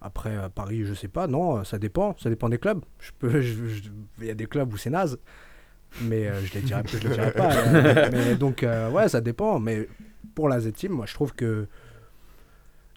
Après, 0.00 0.36
à 0.36 0.48
Paris, 0.50 0.84
je 0.84 0.92
sais 0.94 1.08
pas. 1.08 1.26
Non, 1.26 1.64
ça 1.64 1.78
dépend. 1.78 2.14
Ça 2.18 2.28
dépend 2.28 2.48
des 2.50 2.58
clubs. 2.58 2.84
Je 3.00 3.10
peux, 3.18 3.42
Il 4.20 4.24
y 4.26 4.30
a 4.30 4.34
des 4.34 4.46
clubs 4.46 4.72
où 4.72 4.76
c'est 4.76 4.90
naze. 4.90 5.18
Mais 6.02 6.26
euh, 6.28 6.40
je 6.42 6.46
je 6.48 6.54
les 6.54 6.60
dirai 6.60 7.32
pas. 7.32 7.50
euh, 7.56 8.08
mais 8.12 8.34
donc, 8.36 8.62
euh, 8.62 8.90
ouais, 8.90 9.08
ça 9.08 9.22
dépend. 9.22 9.58
Mais 9.58 9.88
pour 10.34 10.48
la 10.50 10.60
Z-Team, 10.60 10.92
moi, 10.92 11.06
je 11.06 11.14
trouve 11.14 11.32
que 11.32 11.66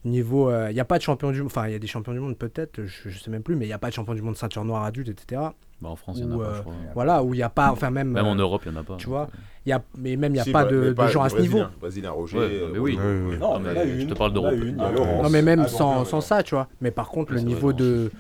niveau. 0.06 0.50
euh, 0.50 0.70
Il 0.72 0.74
n'y 0.74 0.80
a 0.80 0.86
pas 0.86 0.98
de 0.98 1.04
champion 1.04 1.32
du 1.32 1.40
monde. 1.40 1.48
Enfin, 1.48 1.68
il 1.68 1.74
y 1.74 1.76
a 1.76 1.80
des 1.80 1.88
champions 1.88 2.14
du 2.14 2.20
monde, 2.20 2.38
peut-être. 2.38 2.84
Je, 2.84 3.10
je 3.10 3.20
sais 3.20 3.30
même 3.32 3.44
plus. 3.44 3.56
Mais 3.56 3.66
il 3.66 3.70
n'y 3.70 3.74
a 3.74 3.78
pas 3.78 3.90
de 3.90 3.94
champion 3.94 4.14
du 4.14 4.22
monde 4.22 4.36
ceinture 4.38 4.64
noire 4.66 4.84
adulte, 4.84 5.10
etc. 5.10 5.42
Bah, 5.82 5.90
en 5.90 5.96
France, 5.96 6.18
il 6.20 6.26
y 6.26 6.32
en 6.32 6.40
a 6.40 6.44
pas, 6.44 6.50
euh, 6.50 6.56
je 6.58 6.62
crois. 6.62 6.74
Voilà, 6.94 7.24
où 7.24 7.34
il 7.34 7.38
n'y 7.38 7.44
a 7.44 7.50
pas. 7.50 7.72
Enfin, 7.72 7.90
même. 7.90 8.12
Même 8.12 8.26
en 8.26 8.36
euh, 8.36 8.42
Europe, 8.42 8.62
il 8.66 8.72
y 8.72 8.76
en 8.76 8.80
a 8.80 8.84
pas. 8.84 8.98
tu 8.98 9.08
vois, 9.08 9.30
il 9.66 9.70
y 9.70 9.74
a, 9.74 9.82
mais 9.98 10.16
même, 10.16 10.32
il 10.32 10.36
n'y 10.36 10.40
a 10.40 10.44
Si, 10.44 10.52
pas 10.52 10.66
bah, 10.66 10.72
de, 10.72 10.96
gens 11.08 11.24
à 11.24 11.30
ce 11.30 11.38
niveau. 11.40 11.62
Brésilien, 11.80 12.12
Roger. 12.12 12.38
Ouais, 12.38 12.44
euh, 12.52 12.70
mais 12.74 12.80
oui. 12.80 12.98
Ouais. 12.98 13.38
Non, 13.38 13.60
mais 13.60 14.00
je 14.02 14.06
te 14.08 14.14
parle 14.14 14.34
d'Europe. 14.34 14.54
une, 14.54 14.68
il 14.68 14.78
y 14.78 14.82
a 14.82 14.88
Ah. 14.88 15.22
Non, 15.24 15.30
mais 15.30 15.42
même 15.42 15.62
Ah, 15.62 15.68
sans, 15.68 16.06
sans 16.06 16.18
ouais. 16.18 16.22
ça, 16.22 16.44
tu 16.44 16.54
vois. 16.56 16.68
Mais 16.82 16.92
par 16.92 17.10
contre, 17.10 17.34
le 17.34 17.40
niveau 17.42 17.74
de, 17.74 18.12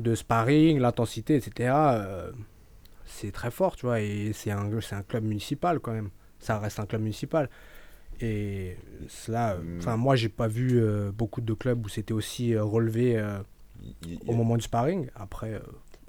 de 0.00 0.14
sparring, 0.16 0.80
l'intensité, 0.80 1.36
etc., 1.36 1.70
euh, 1.76 2.30
c'est 3.04 3.30
très 3.30 3.50
fort, 3.52 3.76
tu 3.76 3.86
vois. 3.86 4.00
Et 4.00 4.32
c'est 4.34 4.50
un, 4.50 4.68
c'est 4.80 4.96
un 4.96 5.02
club 5.02 5.24
municipal 5.24 5.78
quand 5.78 5.92
même. 5.92 6.10
Ça 6.40 6.58
reste 6.58 6.80
un 6.80 6.86
club 6.86 7.02
municipal. 7.02 7.48
Et 8.20 8.76
cela, 9.08 9.54
euh, 9.54 9.62
Mm. 9.62 9.78
enfin, 9.78 9.96
moi, 9.96 10.16
j'ai 10.16 10.28
pas 10.28 10.48
vu 10.48 10.80
euh, 10.80 11.12
beaucoup 11.12 11.40
de 11.40 11.52
clubs 11.54 11.84
où 11.84 11.88
c'était 11.88 12.14
aussi 12.14 12.54
euh, 12.54 12.64
relevé 12.64 13.22
il- 13.82 13.94
il- 14.12 14.18
au 14.26 14.32
moment 14.34 14.56
du 14.56 14.62
sparring. 14.62 15.08
Après, 15.14 15.60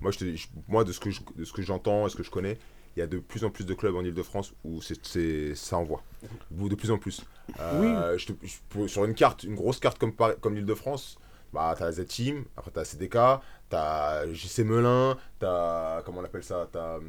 Moi, 0.01 0.11
je 0.11 0.19
te- 0.19 0.35
je- 0.35 0.47
moi, 0.67 0.83
de 0.83 0.91
ce 0.91 0.99
que 0.99 1.09
je- 1.09 1.21
de 1.35 1.43
ce 1.43 1.51
que 1.53 1.61
j'entends 1.63 2.05
et 2.07 2.09
ce 2.09 2.15
que 2.15 2.23
je 2.23 2.29
connais, 2.31 2.57
il 2.95 2.99
y 2.99 3.03
a 3.03 3.07
de 3.07 3.17
plus 3.19 3.43
en 3.43 3.49
plus 3.49 3.65
de 3.65 3.73
clubs 3.73 3.95
en 3.95 4.03
Ile-de-France 4.03 4.53
où 4.63 4.79
c'est, 4.81 5.53
ça 5.55 5.77
envoie. 5.77 6.03
De 6.51 6.75
plus 6.75 6.91
en 6.91 6.97
plus. 6.97 7.23
Euh, 7.59 8.17
je 8.17 8.27
te- 8.27 8.45
je 8.45 8.55
peux- 8.69 8.87
sur 8.87 9.05
une 9.05 9.13
carte, 9.15 9.43
une 9.43 9.55
grosse 9.55 9.79
carte 9.79 9.97
comme, 9.97 10.13
comme 10.13 10.55
l'Île-de-France, 10.55 11.17
bah, 11.53 11.73
t'as 11.77 11.85
la 11.85 11.91
Z-Team, 11.93 12.43
après 12.57 12.71
t'as 12.71 12.83
CDK, 12.85 13.39
t'as 13.69 14.31
JC 14.33 14.63
Melun, 14.63 15.17
t'as. 15.39 16.01
Comment 16.03 16.19
on 16.19 16.23
appelle 16.23 16.43
ça 16.43 16.67
T'as, 16.71 16.97
hum, 16.97 17.03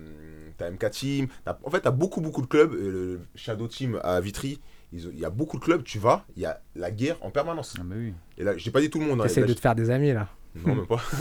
t'as 0.56 0.70
MK 0.70 0.90
Team. 0.90 1.28
en 1.46 1.70
fait, 1.70 1.80
t'as 1.80 1.90
beaucoup, 1.90 2.20
beaucoup 2.20 2.40
de 2.42 2.46
clubs. 2.46 2.72
Et 2.74 2.90
le 2.90 3.20
Shadow 3.34 3.68
Team 3.68 4.00
à 4.02 4.20
Vitry, 4.20 4.60
il 4.92 5.18
y 5.18 5.24
a 5.24 5.30
beaucoup 5.30 5.58
de 5.58 5.64
clubs, 5.64 5.82
tu 5.84 5.98
vas, 5.98 6.24
il 6.36 6.42
y 6.42 6.46
a 6.46 6.60
la 6.76 6.90
guerre 6.90 7.16
en 7.20 7.30
permanence. 7.30 7.74
Ah, 7.78 7.82
mais 7.84 7.96
oui. 7.96 8.14
Et 8.38 8.44
là, 8.44 8.56
j'ai 8.56 8.70
pas 8.70 8.80
dit 8.80 8.88
tout 8.90 8.98
le 8.98 9.06
monde. 9.06 9.20
hein, 9.20 9.24
t'essayes 9.24 9.42
là, 9.42 9.48
de 9.48 9.52
te 9.54 9.60
faire 9.60 9.74
des 9.74 9.90
amis, 9.90 10.12
là. 10.12 10.28
non, 10.66 10.74
même 10.74 10.86
pas. 10.86 10.96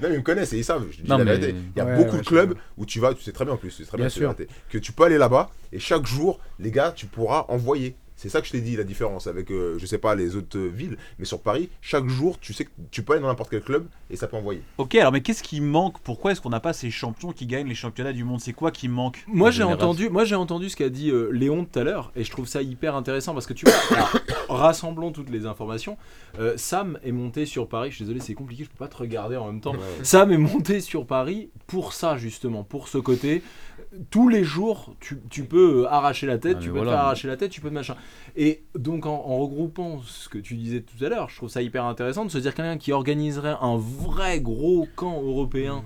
non, 0.00 0.08
mais 0.08 0.14
ils 0.14 0.16
me 0.18 0.22
connaissent 0.22 0.52
et 0.52 0.58
ils 0.58 0.64
savent. 0.64 0.86
Je 0.90 1.02
dis 1.02 1.08
Non, 1.08 1.18
la 1.18 1.24
mais- 1.24 1.36
vérité. 1.36 1.58
Il 1.74 1.78
y 1.78 1.80
a 1.80 1.84
Ouais, 1.84 1.96
beaucoup 1.96 2.16
ouais, 2.16 2.22
de 2.22 2.26
clubs 2.26 2.54
où 2.76 2.86
tu 2.86 2.98
vas, 3.00 3.12
tu 3.14 3.22
sais 3.22 3.32
très 3.32 3.44
bien 3.44 3.54
en 3.54 3.58
plus, 3.58 3.70
c'est 3.70 3.84
très 3.84 3.96
bien, 3.96 4.06
Bien 4.06 4.10
sûr. 4.10 4.34
que 4.70 4.78
tu 4.78 4.92
peux 4.92 5.04
aller 5.04 5.18
là-bas 5.18 5.50
et 5.72 5.78
chaque 5.78 6.06
jour, 6.06 6.40
les 6.58 6.70
gars, 6.70 6.92
tu 6.94 7.06
pourras 7.06 7.44
envoyer. 7.48 7.96
C'est 8.20 8.28
ça 8.28 8.42
que 8.42 8.46
je 8.46 8.52
t'ai 8.52 8.60
dit, 8.60 8.76
la 8.76 8.84
différence 8.84 9.26
avec, 9.26 9.50
euh, 9.50 9.78
je 9.78 9.86
sais 9.86 9.96
pas, 9.96 10.14
les 10.14 10.36
autres 10.36 10.58
euh, 10.58 10.68
villes, 10.68 10.98
mais 11.18 11.24
sur 11.24 11.40
Paris, 11.40 11.70
chaque 11.80 12.06
jour, 12.06 12.38
tu 12.38 12.52
sais 12.52 12.66
que 12.66 12.70
tu 12.90 13.02
peux 13.02 13.14
aller 13.14 13.22
dans 13.22 13.28
n'importe 13.28 13.48
quel 13.48 13.62
club 13.62 13.86
et 14.10 14.16
ça 14.16 14.26
peut 14.26 14.36
envoyer. 14.36 14.60
Ok, 14.76 14.94
alors 14.96 15.10
mais 15.10 15.22
qu'est-ce 15.22 15.42
qui 15.42 15.62
manque? 15.62 15.98
Pourquoi 16.00 16.32
est-ce 16.32 16.42
qu'on 16.42 16.50
n'a 16.50 16.60
pas 16.60 16.74
ces 16.74 16.90
champions 16.90 17.32
qui 17.32 17.46
gagnent 17.46 17.66
les 17.66 17.74
championnats 17.74 18.12
du 18.12 18.24
monde? 18.24 18.38
C'est 18.42 18.52
quoi 18.52 18.72
qui 18.72 18.88
manque? 18.88 19.24
Moi 19.26 19.50
j'ai 19.50 19.62
entendu, 19.62 20.10
moi 20.10 20.26
j'ai 20.26 20.34
entendu 20.34 20.68
ce 20.68 20.76
qu'a 20.76 20.90
dit 20.90 21.10
euh, 21.10 21.30
Léon 21.30 21.64
tout 21.64 21.78
à 21.78 21.82
l'heure 21.82 22.12
et 22.14 22.22
je 22.22 22.30
trouve 22.30 22.46
ça 22.46 22.60
hyper 22.60 22.94
intéressant 22.94 23.32
parce 23.32 23.46
que 23.46 23.54
tu 23.54 23.64
vois, 23.64 23.74
alors, 23.90 24.10
rassemblons 24.50 25.12
toutes 25.12 25.30
les 25.30 25.46
informations. 25.46 25.96
Euh, 26.38 26.52
Sam 26.58 26.98
est 27.02 27.12
monté 27.12 27.46
sur 27.46 27.68
Paris. 27.68 27.90
Je 27.90 27.96
suis 27.96 28.04
désolé, 28.04 28.20
c'est 28.20 28.34
compliqué, 28.34 28.64
je 28.64 28.68
peux 28.68 28.84
pas 28.84 28.88
te 28.88 28.98
regarder 28.98 29.38
en 29.38 29.46
même 29.46 29.62
temps. 29.62 29.72
Sam 30.02 30.30
est 30.30 30.36
monté 30.36 30.82
sur 30.82 31.06
Paris 31.06 31.48
pour 31.66 31.94
ça 31.94 32.18
justement, 32.18 32.64
pour 32.64 32.88
ce 32.88 32.98
côté. 32.98 33.42
Tous 34.10 34.28
les 34.28 34.44
jours, 34.44 34.94
tu, 35.00 35.18
tu 35.30 35.44
peux 35.44 35.82
euh, 35.82 35.88
arracher 35.88 36.26
la 36.26 36.38
tête, 36.38 36.58
Ah, 36.60 36.62
tu 36.62 36.68
peux 36.70 36.74
te 36.78 36.84
faire 36.84 36.92
mais- 36.92 36.98
arracher 36.98 37.26
la 37.26 37.36
tête, 37.36 37.50
tu 37.50 37.60
peux 37.60 37.70
te 37.70 37.74
machin. 37.74 37.96
Et 38.36 38.62
donc 38.76 39.04
en, 39.06 39.14
en 39.14 39.38
regroupant 39.38 40.00
ce 40.04 40.28
que 40.28 40.38
tu 40.38 40.54
disais 40.54 40.82
tout 40.82 41.04
à 41.04 41.08
l'heure, 41.08 41.28
je 41.28 41.36
trouve 41.36 41.48
ça 41.48 41.60
hyper 41.60 41.84
intéressant 41.84 42.24
de 42.24 42.30
se 42.30 42.38
dire 42.38 42.54
quelqu'un 42.54 42.78
qui 42.78 42.92
organiserait 42.92 43.56
un 43.60 43.76
vrai 43.76 44.40
gros 44.40 44.86
camp 44.94 45.20
européen. 45.22 45.82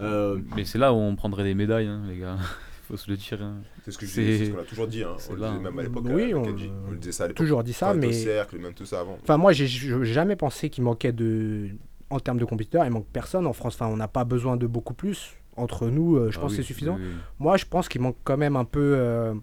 euh, 0.00 0.40
Mais 0.56 0.64
c'est 0.64 0.78
là 0.78 0.92
où 0.92 0.96
on 0.96 1.14
prendrait 1.14 1.44
des 1.44 1.54
médailles, 1.54 1.86
hein, 1.86 2.02
les 2.08 2.18
gars. 2.18 2.36
Faut 2.88 2.96
se 2.98 3.08
le 3.10 3.16
dire. 3.16 3.40
hein. 3.40 3.54
C'est 3.84 3.92
ce 3.92 3.98
que 3.98 4.04
je 4.04 4.12
ce 4.44 4.50
qu'on 4.50 4.58
a 4.58 4.64
toujours 4.64 4.86
dit. 4.88 5.02
Hein. 5.04 5.16
On 5.30 5.32
le 5.34 5.38
disait 5.40 5.58
même 5.58 5.78
à 5.78 5.82
l'époque. 5.82 6.04
Oui, 6.06 6.34
on- 6.34 6.42
on 6.42 6.90
le 6.90 6.98
disait 6.98 7.12
ça 7.12 7.24
à 7.24 7.26
l'époque. 7.28 7.38
Toujours 7.38 7.62
dit 7.64 7.72
ça, 7.72 7.94
mais. 7.94 8.12
cercle, 8.12 8.58
même 8.58 8.74
tout 8.74 8.84
ça 8.84 9.00
avant. 9.00 9.16
Enfin, 9.22 9.36
moi, 9.38 9.52
j'ai 9.52 9.66
j'ai 9.66 10.04
jamais 10.04 10.36
pensé 10.36 10.68
qu'il 10.70 10.84
manquait 10.84 11.12
de. 11.12 11.68
En 12.10 12.20
termes 12.20 12.38
de 12.38 12.44
compétiteurs, 12.44 12.84
il 12.84 12.90
manque 12.90 13.06
personne 13.12 13.46
en 13.46 13.54
France. 13.54 13.74
Enfin, 13.76 13.86
on 13.86 13.96
n'a 13.96 14.06
pas 14.08 14.24
besoin 14.24 14.56
de 14.58 14.66
beaucoup 14.66 14.92
plus. 14.92 15.34
Entre 15.56 15.88
nous, 15.88 16.16
euh, 16.16 16.30
je 16.30 16.38
Ah 16.38 16.42
pense 16.42 16.50
oui, 16.52 16.56
que 16.58 16.62
c'est 16.62 16.66
suffisant. 16.66 16.96
oui, 16.96 17.02
oui. 17.04 17.14
Moi, 17.38 17.56
je 17.56 17.64
pense 17.64 17.88
qu'il 17.88 18.00
manque 18.00 18.16
quand 18.24 18.36
même 18.36 18.56
un 18.56 18.64
peu 18.64 18.94
euh, 18.96 19.34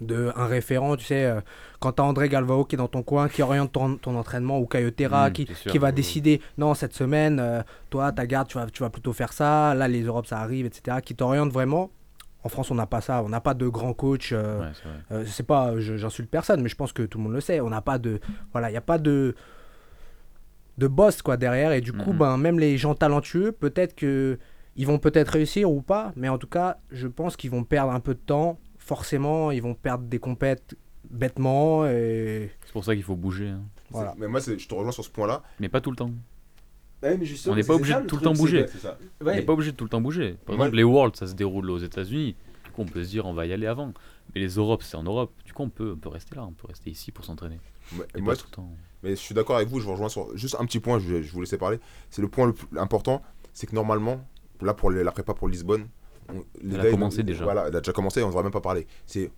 de 0.00 0.30
un 0.36 0.46
référent. 0.46 0.96
Tu 0.96 1.04
sais, 1.06 1.24
euh, 1.24 1.40
quand 1.80 1.92
tu 1.92 2.02
as 2.02 2.04
André 2.04 2.28
Galvao 2.28 2.64
qui 2.64 2.76
est 2.76 2.78
dans 2.78 2.88
ton 2.88 3.02
coin, 3.02 3.28
qui 3.28 3.42
oriente 3.42 3.72
ton, 3.72 3.96
ton 3.96 4.16
entraînement, 4.16 4.58
ou 4.60 4.66
Caio 4.66 4.90
Terra 4.90 5.30
Mmh, 5.30 5.32
qui, 5.32 5.46
sûr. 5.54 5.70
qui 5.72 5.78
va 5.78 5.90
décider 5.92 6.40
non, 6.58 6.74
cette 6.74 6.94
semaine, 6.94 7.38
euh, 7.40 7.62
toi, 7.90 8.12
ta 8.12 8.26
garde, 8.26 8.48
tu 8.48 8.58
vas, 8.58 8.66
tu 8.66 8.82
vas 8.82 8.90
plutôt 8.90 9.12
faire 9.12 9.32
ça. 9.32 9.74
Là, 9.74 9.88
les 9.88 10.02
Europes, 10.02 10.26
ça 10.26 10.40
arrive, 10.40 10.66
etc. 10.66 10.98
Qui 11.04 11.14
t'oriente 11.14 11.50
vraiment. 11.52 11.90
En 12.44 12.48
France, 12.48 12.70
on 12.70 12.74
n'a 12.76 12.86
pas 12.86 13.00
ça. 13.00 13.22
On 13.24 13.28
n'a 13.28 13.40
pas 13.40 13.54
de 13.54 13.66
grand 13.66 13.92
coach. 13.94 14.32
Ouais, 14.32 15.24
c'est 15.26 15.42
pas, 15.46 15.72
j'insulte 15.80 16.30
personne, 16.30 16.62
mais 16.62 16.68
je 16.68 16.76
pense 16.76 16.92
que 16.92 17.02
tout 17.02 17.18
le 17.18 17.24
monde 17.24 17.32
le 17.32 17.40
sait. 17.40 17.60
On 17.60 17.68
n'a 17.70 17.80
pas 17.80 17.98
de, 17.98 18.20
voilà, 18.52 18.68
il 18.68 18.72
n'y 18.72 18.78
a 18.78 18.82
pas 18.82 18.98
de 18.98 19.34
de 20.78 20.86
boss 20.86 21.22
quoi 21.22 21.36
derrière, 21.36 21.72
et 21.72 21.80
du 21.80 21.92
coup, 21.92 22.12
Mhm. 22.12 22.18
ben 22.18 22.36
même 22.36 22.60
les 22.60 22.78
gens 22.78 22.94
talentueux, 22.94 23.50
peut-être 23.50 23.96
que 23.96 24.38
ils 24.78 24.86
vont 24.86 24.98
peut-être 24.98 25.28
réussir 25.28 25.70
ou 25.70 25.82
pas, 25.82 26.12
mais 26.16 26.28
en 26.30 26.38
tout 26.38 26.46
cas, 26.46 26.78
je 26.90 27.06
pense 27.08 27.36
qu'ils 27.36 27.50
vont 27.50 27.64
perdre 27.64 27.92
un 27.92 28.00
peu 28.00 28.14
de 28.14 28.20
temps. 28.20 28.58
Forcément, 28.78 29.50
ils 29.50 29.60
vont 29.60 29.74
perdre 29.74 30.04
des 30.04 30.18
compètes 30.18 30.74
bêtement 31.10 31.86
et 31.86 32.50
C'est 32.64 32.72
pour 32.72 32.84
ça 32.84 32.94
qu'il 32.94 33.04
faut 33.04 33.16
bouger. 33.16 33.48
hein. 33.48 33.62
voilà. 33.90 34.14
Mais 34.18 34.28
moi, 34.28 34.40
je 34.40 34.66
te 34.66 34.74
rejoins 34.74 34.92
sur 34.92 35.04
ce 35.04 35.10
point-là. 35.10 35.42
Mais 35.60 35.68
pas 35.68 35.80
tout 35.80 35.90
le 35.90 35.96
temps. 35.96 36.10
Ouais, 37.02 37.16
mais 37.16 37.24
justement, 37.26 37.52
On 37.52 37.56
n'est 37.56 37.62
pas 37.64 37.74
obligé 37.74 37.92
ça, 37.92 38.00
de 38.00 38.06
tout 38.06 38.16
le 38.16 38.22
temps 38.22 38.32
bouger. 38.32 38.66
On 39.20 39.24
n'est 39.26 39.42
pas 39.42 39.52
obligé 39.52 39.70
de 39.72 39.76
tout 39.76 39.84
le 39.84 39.90
temps 39.90 40.00
bouger. 40.00 40.36
Par 40.46 40.54
exemple, 40.56 40.76
les 40.76 40.84
Worlds, 40.84 41.16
ça 41.16 41.26
se 41.26 41.34
déroule 41.34 41.70
aux 41.70 41.78
États-Unis. 41.78 42.34
Du 42.64 42.70
coup, 42.72 42.82
on 42.82 42.86
peut 42.86 43.04
se 43.04 43.08
dire, 43.10 43.26
on 43.26 43.34
va 43.34 43.46
y 43.46 43.52
aller 43.52 43.66
avant. 43.66 43.92
Mais 44.34 44.40
les 44.40 44.48
Europes, 44.54 44.82
c'est 44.82 44.96
en 44.96 45.04
Europe. 45.04 45.32
Du 45.44 45.52
coup, 45.52 45.62
on 45.62 45.68
peut, 45.70 45.92
on 45.94 45.98
peut 45.98 46.08
rester 46.08 46.34
là. 46.34 46.44
On 46.44 46.52
peut 46.52 46.66
rester 46.66 46.90
ici 46.90 47.12
pour 47.12 47.24
s'entraîner. 47.24 47.60
Ouais, 47.96 48.04
Et 48.16 48.20
Moi, 48.20 48.34
pas 48.34 48.40
tout 48.40 48.46
le 48.50 48.54
temps. 48.56 48.70
Mais 49.02 49.10
je 49.10 49.14
suis 49.20 49.34
d'accord 49.34 49.56
avec 49.56 49.68
vous, 49.68 49.78
je 49.80 49.84
vous 49.86 49.92
rejoins 49.92 50.08
sur 50.08 50.36
juste 50.36 50.56
un 50.58 50.64
petit 50.66 50.80
point, 50.80 50.98
je, 50.98 51.06
vais- 51.14 51.22
je 51.22 51.32
vous 51.32 51.40
laisser 51.40 51.56
parler. 51.56 51.78
C'est 52.10 52.20
le 52.20 52.28
point 52.28 52.46
le 52.46 52.52
plus 52.52 52.66
important, 52.78 53.22
c'est 53.54 53.68
que 53.68 53.74
normalement, 53.76 54.20
là 54.62 54.74
pour 54.74 54.90
la 54.90 55.10
prépa 55.12 55.34
pour 55.34 55.48
Lisbonne, 55.48 55.86
on- 56.28 56.44
les 56.62 56.74
Elle 56.74 56.80
a 56.80 56.82
gars, 56.84 56.88
ils- 56.88 56.92
commencé 56.92 57.22
déjà. 57.22 57.44
Voilà, 57.44 57.66
elle 57.68 57.76
a 57.76 57.80
déjà 57.80 57.92
commencé, 57.92 58.22
on 58.22 58.26
ne 58.26 58.30
devrait 58.30 58.42
même 58.44 58.52
pas 58.52 58.60
parler. 58.60 58.86
C'est 59.06 59.30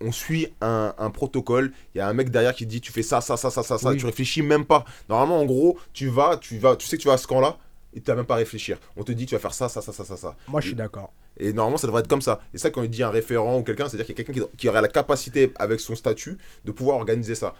on 0.00 0.12
suit 0.12 0.46
un, 0.60 0.94
un 0.96 1.10
protocole, 1.10 1.72
il 1.94 1.98
y 1.98 2.00
a 2.00 2.08
un 2.08 2.12
mec 2.14 2.30
derrière 2.30 2.54
qui 2.54 2.66
dit 2.66 2.80
tu 2.80 2.92
fais 2.92 3.02
ça, 3.02 3.20
ça, 3.20 3.36
ça, 3.36 3.50
ça, 3.50 3.62
ça, 3.64 3.78
ça, 3.78 3.90
Oui. 3.90 3.96
tu 3.96 4.06
réfléchis 4.06 4.42
même 4.42 4.64
pas. 4.64 4.84
Normalement, 5.08 5.40
en 5.40 5.44
gros, 5.44 5.76
tu 5.92 6.06
vas, 6.08 6.36
tu 6.36 6.56
vas, 6.58 6.76
tu 6.76 6.86
sais 6.86 6.96
que 6.96 7.02
tu 7.02 7.08
vas 7.08 7.14
à 7.14 7.18
ce 7.18 7.26
camp-là, 7.26 7.58
et 7.94 8.00
tu 8.00 8.08
n'as 8.10 8.16
même 8.16 8.24
pas 8.24 8.34
à 8.34 8.38
réfléchir. 8.38 8.78
On 8.96 9.02
te 9.02 9.10
dit 9.12 9.26
tu 9.26 9.34
vas 9.34 9.40
faire 9.40 9.54
ça, 9.54 9.68
ça, 9.68 9.82
ça, 9.82 9.92
ça, 9.92 10.04
ça, 10.04 10.16
ça. 10.16 10.36
Moi, 10.48 10.60
je 10.60 10.68
suis 10.68 10.76
d'accord. 10.76 11.12
Et 11.36 11.52
normalement, 11.52 11.78
ça 11.78 11.86
devrait 11.88 12.00
être 12.02 12.08
comme 12.08 12.22
ça. 12.22 12.40
Et 12.54 12.58
ça, 12.58 12.70
quand 12.70 12.82
il 12.84 12.90
dit 12.90 13.02
un 13.02 13.10
référent 13.10 13.58
ou 13.58 13.62
quelqu'un, 13.64 13.88
c'est-à-dire 13.88 14.06
qu'il 14.06 14.16
y 14.16 14.20
a 14.20 14.24
quelqu'un 14.24 14.46
qui, 14.46 14.56
qui 14.56 14.68
aurait 14.68 14.82
la 14.82 14.88
capacité, 14.88 15.52
avec 15.56 15.80
son 15.80 15.96
statut, 15.96 16.38
de 16.64 16.70
pouvoir 16.70 16.98
organiser 16.98 17.34
ça. 17.34 17.54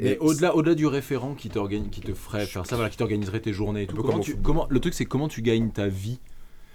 Mais 0.00 0.18
au-delà, 0.18 0.54
au-delà 0.56 0.74
du 0.74 0.86
référent 0.86 1.34
qui, 1.34 1.48
qui 1.48 2.00
te 2.00 2.12
ferait 2.14 2.44
faire 2.46 2.66
ça, 2.66 2.74
voilà, 2.76 2.90
qui 2.90 2.96
t'organiserait 2.96 3.40
tes 3.40 3.52
journées 3.52 3.82
et 3.82 3.86
tout, 3.86 3.96
comment 4.02 4.18
au 4.18 4.20
tu, 4.20 4.36
comment, 4.36 4.66
le 4.68 4.80
truc 4.80 4.94
c'est 4.94 5.04
comment 5.04 5.28
tu 5.28 5.40
gagnes 5.42 5.70
ta 5.70 5.86
vie. 5.86 6.18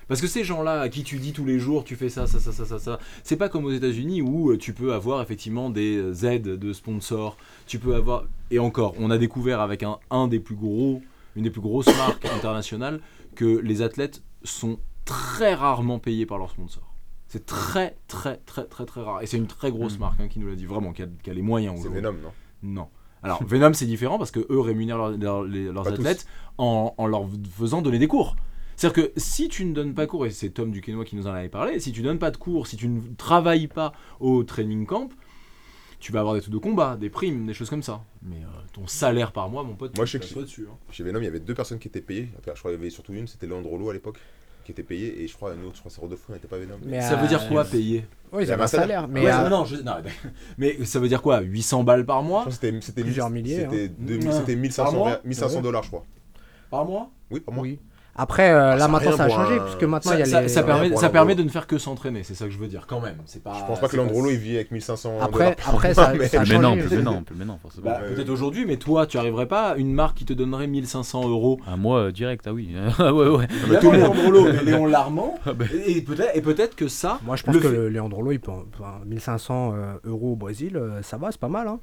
Parce 0.08 0.22
que 0.22 0.28
ces 0.28 0.43
gens-là 0.43 0.82
à 0.82 0.89
qui 0.89 1.03
tu 1.03 1.18
dis 1.20 1.34
tous 1.34 1.45
les 1.45 1.60
jours 1.60 1.84
tu 1.84 1.95
fais 1.95 2.10
ça, 2.10 2.28
ça, 2.28 2.39
ça, 2.39 2.51
ça, 2.51 2.66
ça, 2.66 2.80
ça, 2.80 2.99
c'est 3.24 3.36
pas 3.36 3.49
comme 3.49 3.66
aux 3.66 3.72
États-Unis 3.72 4.22
où 4.22 4.51
euh, 4.51 4.58
tu 4.58 4.74
peux 4.74 4.93
avoir 4.93 5.22
effectivement 5.22 5.70
des 5.70 5.97
euh, 5.97 6.26
aides 6.32 6.43
de 6.58 6.74
sponsors, 6.74 7.38
tu 7.66 7.78
peux 7.80 7.95
avoir. 7.95 8.24
Et 8.51 8.60
encore, 8.60 8.93
on 8.99 9.12
a 9.12 9.18
découvert 9.18 9.60
avec 9.62 9.84
un, 9.84 9.97
un 10.10 10.28
des 10.28 10.39
plus 10.39 10.55
gros, 10.55 11.01
une 11.36 11.43
des 11.43 11.49
plus 11.51 11.62
grosses 11.62 11.88
marques 11.97 12.26
internationales 12.36 13.01
que 13.36 13.45
les 13.60 13.82
athlètes 13.82 14.24
sont 14.43 14.80
très 15.05 15.53
rarement 15.53 15.99
payés 15.99 16.26
par 16.26 16.38
leurs 16.38 16.51
sponsors. 16.51 16.93
C'est 17.28 17.45
très, 17.45 17.97
très, 18.08 18.38
très, 18.45 18.64
très, 18.64 18.86
très 18.86 19.01
rare. 19.01 19.22
Et 19.22 19.26
c'est 19.26 19.36
une 19.38 19.47
très 19.47 19.70
grosse 19.72 19.97
Mm. 19.97 19.99
marque 20.01 20.20
hein, 20.22 20.28
qui 20.30 20.39
nous 20.39 20.47
l'a 20.47 20.55
dit, 20.55 20.66
vraiment, 20.66 20.93
qui 20.93 21.03
a, 21.03 21.08
qui 21.22 21.30
a 21.30 21.34
les 21.34 21.41
moyens. 21.41 21.82
c'est. 21.82 21.89
Venom, 21.89 22.14
non? 22.14 22.32
Non. 22.64 22.88
Alors, 23.24 23.43
Venom, 23.43 23.74
c'est 23.74 23.86
différent 23.86 24.18
parce 24.18 24.32
que 24.32 24.39
eux 24.49 24.60
rémunèrent 24.62 24.97
leurs, 24.97 25.18
leurs- 25.18 25.43
les- 25.43 25.66
leurs 25.66 25.84
Pas 25.84 25.91
tous. 25.91 25.95
athlètes 25.99 26.26
en, 26.58 26.93
en 26.97 27.08
leur 27.08 27.26
faisant 27.58 27.82
donner 27.82 27.99
des 27.99 28.08
cours. 28.08 28.38
C'est-à-dire 28.78 29.05
que 29.07 29.11
si 29.19 29.49
tu 29.49 29.65
ne 29.65 29.73
donnes 29.73 29.93
pas 29.93 30.05
cours, 30.07 30.25
et 30.25 30.30
c'est 30.30 30.49
Tom 30.51 30.71
Duquesnoy 30.71 31.03
qui 31.03 31.15
nous 31.15 31.28
en 31.28 31.32
avait 31.34 31.49
parlé, 31.49 31.80
si 31.80 31.91
tu 31.91 32.01
donnes 32.03 32.19
pas 32.19 32.32
de 32.32 32.38
cours, 32.38 32.67
si 32.67 32.78
tu 32.78 32.88
ne 32.88 33.01
travailles 33.17 33.67
pas 33.67 33.91
au 34.19 34.43
training 34.43 34.86
camp, 34.86 35.09
tu 35.99 36.11
vas 36.11 36.19
avoir 36.19 36.35
des 36.35 36.41
trucs 36.41 36.53
de 36.53 36.60
combat, 36.60 36.95
des 36.95 37.10
primes, 37.10 37.47
des 37.47 37.56
choses 37.56 37.72
comme 37.72 37.81
ça. 37.81 38.02
Mais 38.22 38.35
euh, 38.35 38.47
ton 38.73 38.85
salaire 38.85 39.31
par 39.31 39.49
mois, 39.49 39.64
mon 39.64 39.73
pote, 39.73 39.97
Moi, 39.97 40.06
tu 40.06 40.19
je 40.19 40.23
sais 40.23 40.34
que 40.35 40.39
dessus. 40.41 40.68
hein. 40.72 40.76
Chez 40.91 41.03
Venom, 41.03 41.19
il 41.19 41.26
y 41.26 41.27
avait 41.27 41.39
deux 41.39 41.56
personnes 41.56 41.80
qui 41.80 41.88
étaient 41.88 42.02
payées. 42.02 42.30
Enfin, 42.38 42.52
je 42.53 42.60
crois 42.60 42.69
qu'il 42.72 42.80
y 42.80 42.84
avait 42.84 42.91
surtout 42.91 43.14
une, 43.14 43.26
c'était 43.27 43.47
Leandrolo 43.47 43.89
à 43.89 43.93
l'époque, 43.93 44.19
qui 44.64 44.72
était 44.73 44.84
payée. 44.84 45.23
Et 45.23 45.27
je 45.27 45.34
crois 45.35 45.56
une 45.56 45.64
autre, 45.65 45.73
je 45.73 45.80
crois 45.80 45.89
que 45.89 45.95
c'est 45.95 46.02
Rodolfo, 46.02 46.31
n'était 46.34 46.47
pas 46.47 46.60
Venom. 46.60 46.76
Mais, 46.85 47.02
Ça 47.02 47.14
euh, 47.18 47.22
veut 47.23 47.27
dire 47.27 47.47
quoi 47.49 47.65
payer? 47.65 48.06
Oui, 48.31 48.43
ils 48.43 48.49
y 48.49 48.52
avaient 48.52 48.53
avait 48.53 48.61
un 48.61 48.65
un 48.65 48.68
salaire. 48.68 48.85
salaire. 49.02 49.07
Mais 49.07 49.22
Ouais, 49.22 49.31
euh, 49.34 49.49
non, 49.49 49.57
non, 49.61 49.65
je- 49.65 49.77
non, 49.77 49.93
mais 50.60 50.85
ça 50.85 50.99
veut 50.99 51.07
dire 51.07 51.23
quoi 51.23 51.39
800 51.39 51.84
balles 51.84 52.06
par 52.06 52.22
Je 52.22 52.27
mois 52.27 52.41
crois 52.41 52.52
que 52.52 52.60
c'était 52.61 52.80
c'était 52.81 53.02
Plusieurs 53.02 53.31
mille- 53.31 53.43
milliers, 53.43 53.61
C'était 53.61 53.85
hein. 53.88 53.95
2000 53.97 54.27
Ouais. 54.27 54.34
c'était 54.35 54.53
Par 54.53 54.61
1500 54.61 54.93
mois? 54.93 55.10
rea- 55.14 55.19
1500 55.23 55.56
Ouais. 55.57 55.61
dollars, 55.64 55.81
je 55.81 55.88
crois. 55.88 56.06
Par 56.69 56.85
mois? 56.85 57.10
Oui, 57.31 57.39
par 57.39 57.56
mois. 57.56 57.64
oui. 57.64 57.80
Après, 58.18 58.49
euh, 58.52 58.72
ça 58.72 58.77
là 58.77 58.85
a 58.85 58.88
maintenant 58.88 59.10
rien 59.10 59.18
ça 59.18 59.23
a 59.26 59.30
changé, 59.30 59.60
puisque 59.60 59.84
maintenant 59.84 60.11
ça, 60.11 60.18
il 60.18 60.19
y 60.19 60.23
a 60.23 60.26
ça- 60.26 60.41
les. 60.41 60.48
ça 60.49 60.64
permet, 60.64 60.95
ça 60.95 61.10
permet 61.10 61.35
de 61.35 61.44
ne 61.44 61.49
faire 61.49 61.68
que 61.68 61.77
s'entraîner, 61.77 62.23
c'est 62.23 62.34
ça 62.34 62.45
que 62.45 62.52
je 62.52 62.57
veux 62.57 62.68
dire 62.68 62.85
quand 62.88 62.99
même. 62.99 63.18
C'est 63.26 63.44
pas. 63.44 63.53
Je 63.53 63.65
pense 63.65 63.80
pas 63.80 63.85
que 63.85 63.91
c'est 63.91 63.98
Leandrolo 63.98 64.30
il 64.31 64.38
vit 64.38 64.56
avec 64.56 64.72
1500 64.72 65.19
Après, 65.22 65.56
après 65.68 65.94
ça, 65.94 66.14
mais- 66.18 66.27
ça 66.27 66.41
a 66.41 66.44
Plus 66.44 66.57
forcément. 66.81 67.23
Bah, 67.84 67.99
peut-être 68.14 68.30
aujourd'hui, 68.30 68.65
mais 68.65 68.77
toi, 68.77 69.06
tu 69.06 69.18
arriverais 69.18 69.45
pas 69.45 69.69
à 69.69 69.76
une 69.76 69.94
marque 69.94 70.18
qui 70.18 70.26
te 70.26 70.34
donnerait 70.34 70.68
1500 70.68 71.27
euros. 71.30 71.60
Un 71.68 71.77
mois 71.77 71.99
euh, 71.99 72.11
direct, 72.11 72.45
ah 72.48 72.53
oui. 72.53 72.69
Ah 72.99 73.14
ouais, 73.14 73.27
ouais. 73.27 73.48
Il 73.69 73.80
tout 73.80 73.91
le 73.91 73.99
monde. 73.99 74.53
mais 74.56 74.72
Léon 74.72 74.85
Larmand. 74.85 75.35
Ah 75.45 75.53
ben. 75.53 75.68
Et, 75.85 76.02
peut-être, 76.02 76.35
et 76.35 76.41
peut-être 76.41 76.76
que 76.76 76.88
ça. 76.88 77.19
Moi, 77.23 77.35
je 77.35 77.44
pense 77.44 77.56
le 77.56 77.61
que 77.61 77.68
Leandrolo, 77.68 78.31
il 78.31 78.39
peut, 78.39 78.52
enfin, 78.73 78.99
1500 79.06 79.73
euh, 79.76 79.94
euros 80.06 80.34
au 80.34 80.35
Brésil, 80.35 80.76
euh, 80.77 81.02
ça 81.03 81.18
va, 81.18 81.31
c'est 81.31 81.39
pas 81.39 81.48
mal. 81.48 81.68
Hein. 81.68 81.80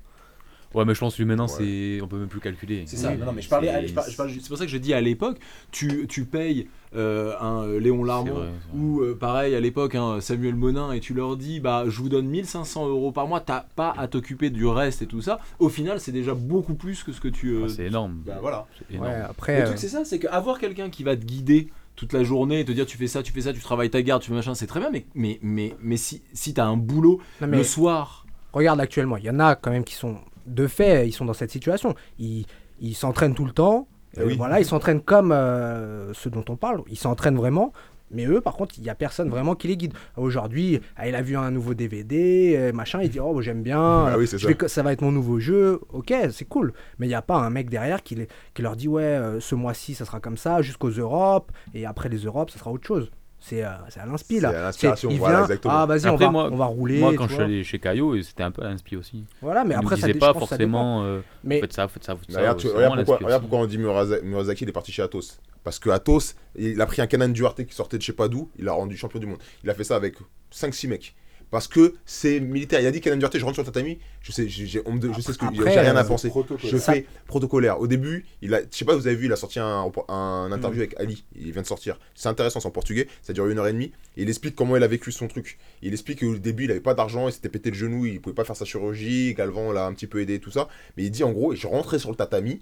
Ouais, 0.74 0.84
mais 0.84 0.94
je 0.94 1.00
pense 1.00 1.14
que 1.16 1.22
lui 1.22 1.28
maintenant, 1.28 1.46
Ouais. 1.46 1.98
c'est... 1.98 2.00
on 2.02 2.08
peut 2.08 2.18
même 2.18 2.28
plus 2.28 2.40
calculer. 2.40 2.84
C'est 2.86 2.96
ça, 2.96 3.14
non, 3.16 3.26
non, 3.26 3.32
mais 3.32 3.42
je 3.42 3.48
parlais, 3.48 3.68
C'est- 3.86 4.48
pour 4.48 4.58
ça 4.58 4.64
que 4.64 4.70
je 4.70 4.78
dis 4.78 4.92
à 4.94 5.00
l'époque, 5.00 5.38
tu, 5.70 6.06
tu 6.08 6.24
payes 6.24 6.68
euh, 6.96 7.32
un 7.40 7.62
euh, 7.64 7.80
Léon 7.80 8.04
vrai. 8.04 8.48
ou 8.74 9.00
euh, 9.00 9.16
pareil 9.18 9.54
à 9.56 9.60
l'époque 9.60 9.96
un 9.96 10.20
Samuel 10.20 10.54
Monin 10.54 10.92
et 10.92 11.00
tu 11.00 11.12
leur 11.12 11.36
dis 11.36 11.58
bah 11.58 11.84
je 11.88 12.00
vous 12.00 12.08
donne 12.08 12.26
1500 12.28 12.88
euros 12.88 13.10
par 13.10 13.26
mois, 13.26 13.40
t'as 13.40 13.64
pas 13.74 13.92
à 13.98 14.06
t'occuper 14.06 14.50
du 14.50 14.64
reste 14.66 15.02
et 15.02 15.06
tout 15.06 15.20
ça. 15.20 15.40
Au 15.58 15.68
final, 15.68 15.98
c'est 15.98 16.12
déjà 16.12 16.34
beaucoup 16.34 16.74
plus 16.74 17.02
que 17.02 17.10
ce 17.12 17.20
que 17.20 17.26
tu. 17.28 17.48
euh, 17.50 17.62
Ah, 17.64 17.68
c'est 17.68 17.86
énorme. 17.86 18.22
bah 18.24 18.38
voilà. 18.40 18.66
C'est 18.78 18.94
énorme. 18.94 19.08
Ouais, 19.10 19.18
Le 19.18 19.24
après, 19.24 19.62
truc 19.64 19.74
euh, 19.74 19.80
c'est 19.80 19.88
ça, 19.88 20.04
c'est 20.04 20.18
qu'avoir 20.20 20.58
quelqu'un 20.60 20.88
qui 20.88 21.02
va 21.02 21.16
te 21.16 21.24
guider 21.24 21.68
toute 21.96 22.12
la 22.12 22.22
journée 22.24 22.60
et 22.60 22.64
te 22.64 22.72
dire 22.72 22.86
tu 22.86 22.96
fais 22.96 23.06
ça, 23.08 23.22
tu 23.24 23.32
fais 23.32 23.40
ça, 23.42 23.52
tu 23.52 23.60
travailles 23.60 23.90
ta 23.90 24.02
garde, 24.02 24.22
tu 24.22 24.28
fais 24.30 24.34
machin, 24.36 24.54
c'est 24.54 24.66
très 24.68 24.78
bien, 24.80 24.90
mais 24.90 25.04
mais 25.14 25.38
mais 25.42 25.74
mais 25.80 25.96
si 25.96 26.22
si 26.32 26.54
t'as 26.54 26.64
un 26.66 26.76
boulot 26.76 27.20
non, 27.40 27.46
mais 27.48 27.56
le 27.58 27.64
soir, 27.64 28.24
regarde 28.52 28.80
actuellement, 28.80 29.16
il 29.16 29.24
y 29.24 29.30
en 29.30 29.40
a 29.40 29.54
quand 29.56 29.70
même 29.72 29.84
qui 29.84 29.94
sont, 29.94 30.16
de 30.46 30.66
fait, 30.66 31.06
ils 31.08 31.12
sont 31.12 31.24
dans 31.24 31.32
cette 31.34 31.50
situation. 31.50 31.94
Ils 32.18 32.94
s'entraînent 32.94 33.34
tout 33.34 33.44
le 33.44 33.52
temps. 33.52 33.88
Euh, 34.18 34.24
oui. 34.26 34.36
Voilà, 34.36 34.60
ils 34.60 34.64
s'entraînent 34.66 35.00
comme 35.02 35.32
euh, 35.32 36.12
ceux 36.12 36.30
dont 36.30 36.44
on 36.48 36.56
parle. 36.56 36.82
Ils 36.88 36.96
s'entraînent 36.98 37.36
vraiment. 37.36 37.72
Mais 38.10 38.26
eux, 38.26 38.40
par 38.40 38.54
contre, 38.54 38.76
il 38.78 38.82
n'y 38.84 38.90
a 38.90 38.94
personne 38.94 39.28
vraiment 39.28 39.56
qui 39.56 39.66
les 39.66 39.76
guide. 39.76 39.94
Aujourd'hui, 40.16 40.78
ah, 40.96 41.08
il 41.08 41.16
a 41.16 41.22
vu 41.22 41.36
un 41.36 41.50
nouveau 41.50 41.74
DVD, 41.74 42.54
euh, 42.56 42.72
machin, 42.72 43.00
il 43.02 43.08
dit 43.10 43.18
Oh, 43.18 43.40
j'aime 43.40 43.62
bien, 43.62 43.80
Ah 44.06 44.14
oui, 44.18 44.28
c'est 44.28 44.38
je 44.38 44.46
ça. 44.46 44.52
vais 44.54 44.68
ça 44.68 44.82
va 44.84 44.92
être 44.92 45.00
mon 45.00 45.10
nouveau 45.10 45.40
jeu. 45.40 45.80
Ok, 45.92 46.14
c'est 46.30 46.44
cool. 46.44 46.74
Mais 46.98 47.06
il 47.06 47.08
n'y 47.08 47.14
a 47.16 47.22
pas 47.22 47.36
un 47.36 47.50
mec 47.50 47.70
derrière 47.70 48.02
qui, 48.04 48.14
les- 48.14 48.28
qui 48.52 48.62
leur 48.62 48.76
dit 48.76 48.86
Ouais, 48.86 49.02
euh, 49.02 49.40
ce 49.40 49.56
mois-ci, 49.56 49.94
ça 49.94 50.04
sera 50.04 50.20
comme 50.20 50.36
ça, 50.36 50.62
jusqu'aux 50.62 50.90
Europes, 50.90 51.50
et 51.72 51.86
après 51.86 52.08
les 52.08 52.18
Europes, 52.18 52.50
ça 52.50 52.58
sera 52.60 52.70
autre 52.70 52.86
chose. 52.86 53.10
C'est 53.46 53.62
euh, 53.62 53.68
c'est 53.90 54.00
à 54.00 54.06
l'inspi, 54.06 54.40
là. 54.40 54.50
C'est 54.50 54.56
à 54.56 54.62
l'inspiration, 54.62 55.10
voilà, 55.18 55.42
exactement. 55.42 55.74
Ah, 55.76 55.84
vas-y, 55.84 56.08
on 56.08 56.16
va, 56.16 56.30
moi- 56.30 56.48
on 56.50 56.56
va 56.56 56.64
rouler. 56.64 56.98
Moi, 56.98 57.12
quand 57.14 57.28
je 57.28 57.34
suis 57.34 57.42
allé 57.42 57.62
chez 57.62 57.78
Caillot, 57.78 58.22
c'était 58.22 58.42
un 58.42 58.50
peu 58.50 58.62
inspi 58.62 58.96
aussi. 58.96 59.24
Voilà, 59.42 59.64
mais 59.64 59.74
après, 59.74 59.96
ça 59.96 60.06
disait 60.06 60.18
pas 60.18 60.28
je 60.28 60.32
pense 60.32 60.42
que 60.44 60.48
ça 60.48 60.56
dépend. 60.56 60.70
forcément 60.72 61.04
euh, 61.04 61.20
Mais 61.44 61.60
faites 61.60 61.74
ça, 61.74 61.86
faites 61.88 62.04
ça, 62.04 62.16
faites 62.16 62.30
ça. 62.30 62.38
Regarde, 62.40 62.58
tu- 62.58 62.68
pourquoi, 62.68 62.96
l'inspi 62.96 63.24
regarde 63.24 63.42
pourquoi 63.42 63.58
on 63.58 63.66
dit 63.66 63.76
Murasa- 63.78 64.22
Murasaki 64.22 64.64
il 64.64 64.68
est 64.70 64.72
parti 64.72 64.92
chez 64.92 65.02
Atos. 65.02 65.38
Parce 65.62 65.78
que 65.78 65.90
Atos, 65.90 66.36
il 66.56 66.80
a 66.80 66.86
pris 66.86 67.02
un 67.02 67.06
Canan 67.06 67.28
Duarte 67.28 67.64
qui 67.66 67.74
sortait 67.74 67.96
de 67.98 68.02
je 68.02 68.06
sais 68.06 68.12
pas 68.14 68.28
d'où, 68.28 68.50
il 68.58 68.64
l'a 68.64 68.72
rendu 68.72 68.96
champion 68.96 69.18
du 69.20 69.26
monde. 69.26 69.38
Il 69.62 69.68
a 69.68 69.74
fait 69.74 69.84
ça 69.84 69.96
avec 69.96 70.14
5-6 70.50 70.88
mecs. 70.88 71.14
Parce 71.50 71.68
que 71.68 71.94
c'est 72.04 72.40
militaire. 72.40 72.80
Il 72.80 72.86
a 72.86 72.90
dit 72.90 73.00
Canan 73.00 73.16
Duarte, 73.18 73.38
je 73.38 73.44
rentre 73.44 73.54
sur 73.54 73.62
le 73.62 73.66
tatami, 73.66 73.98
je 74.22 74.32
sais, 74.32 74.48
j'ai- 74.48 74.82
on 74.86 74.92
me 74.92 75.00
je 75.12 75.20
sais 75.20 75.32
ce 75.32 75.38
que 75.38 75.46
j'ai 75.54 75.62
rien 75.80 75.94
à 75.96 76.00
euh, 76.00 76.04
penser. 76.04 76.28
Je 76.64 76.76
Ça- 76.78 76.92
fais 76.94 77.06
protocolaire. 77.26 77.80
Au 77.80 77.86
début, 77.86 78.24
il 78.42 78.54
a, 78.54 78.60
je 78.60 78.66
sais 78.76 78.84
pas, 78.84 78.96
vous 78.96 79.06
avez 79.06 79.16
vu, 79.16 79.26
il 79.26 79.32
a 79.32 79.36
sorti 79.36 79.58
un, 79.60 79.90
un 80.08 80.50
interview 80.52 80.80
avec 80.80 80.98
Ali. 80.98 81.24
Il 81.36 81.52
vient 81.52 81.62
de 81.62 81.66
sortir. 81.66 81.98
C'est 82.14 82.28
intéressant, 82.28 82.60
c'est 82.60 82.68
en 82.68 82.72
portugais. 82.72 83.06
Ça 83.22 83.32
dure 83.32 83.46
une 83.48 83.58
heure 83.58 83.66
et 83.68 83.72
demie. 83.72 83.92
Et 84.16 84.22
il 84.22 84.28
explique 84.28 84.54
comment 84.56 84.76
il 84.76 84.82
a 84.82 84.86
vécu 84.88 85.12
son 85.12 85.28
truc. 85.28 85.58
Il 85.82 85.92
explique 85.92 86.20
qu'au 86.20 86.36
début, 86.36 86.64
il 86.64 86.70
avait 86.70 86.80
pas 86.80 86.94
d'argent, 86.94 87.28
il 87.28 87.32
s'était 87.32 87.48
pété 87.48 87.70
le 87.70 87.76
genou, 87.76 88.06
il 88.06 88.20
pouvait 88.20 88.34
pas 88.34 88.44
faire 88.44 88.56
sa 88.56 88.64
chirurgie. 88.64 89.34
Galvan 89.34 89.72
l'a 89.72 89.86
un 89.86 89.92
petit 89.94 90.06
peu 90.06 90.20
aidé, 90.20 90.38
tout 90.40 90.50
ça. 90.50 90.68
Mais 90.96 91.04
il 91.04 91.10
dit 91.10 91.24
en 91.24 91.32
gros, 91.32 91.54
je 91.54 91.66
rentrais 91.66 91.98
sur 91.98 92.10
le 92.10 92.16
tatami. 92.16 92.60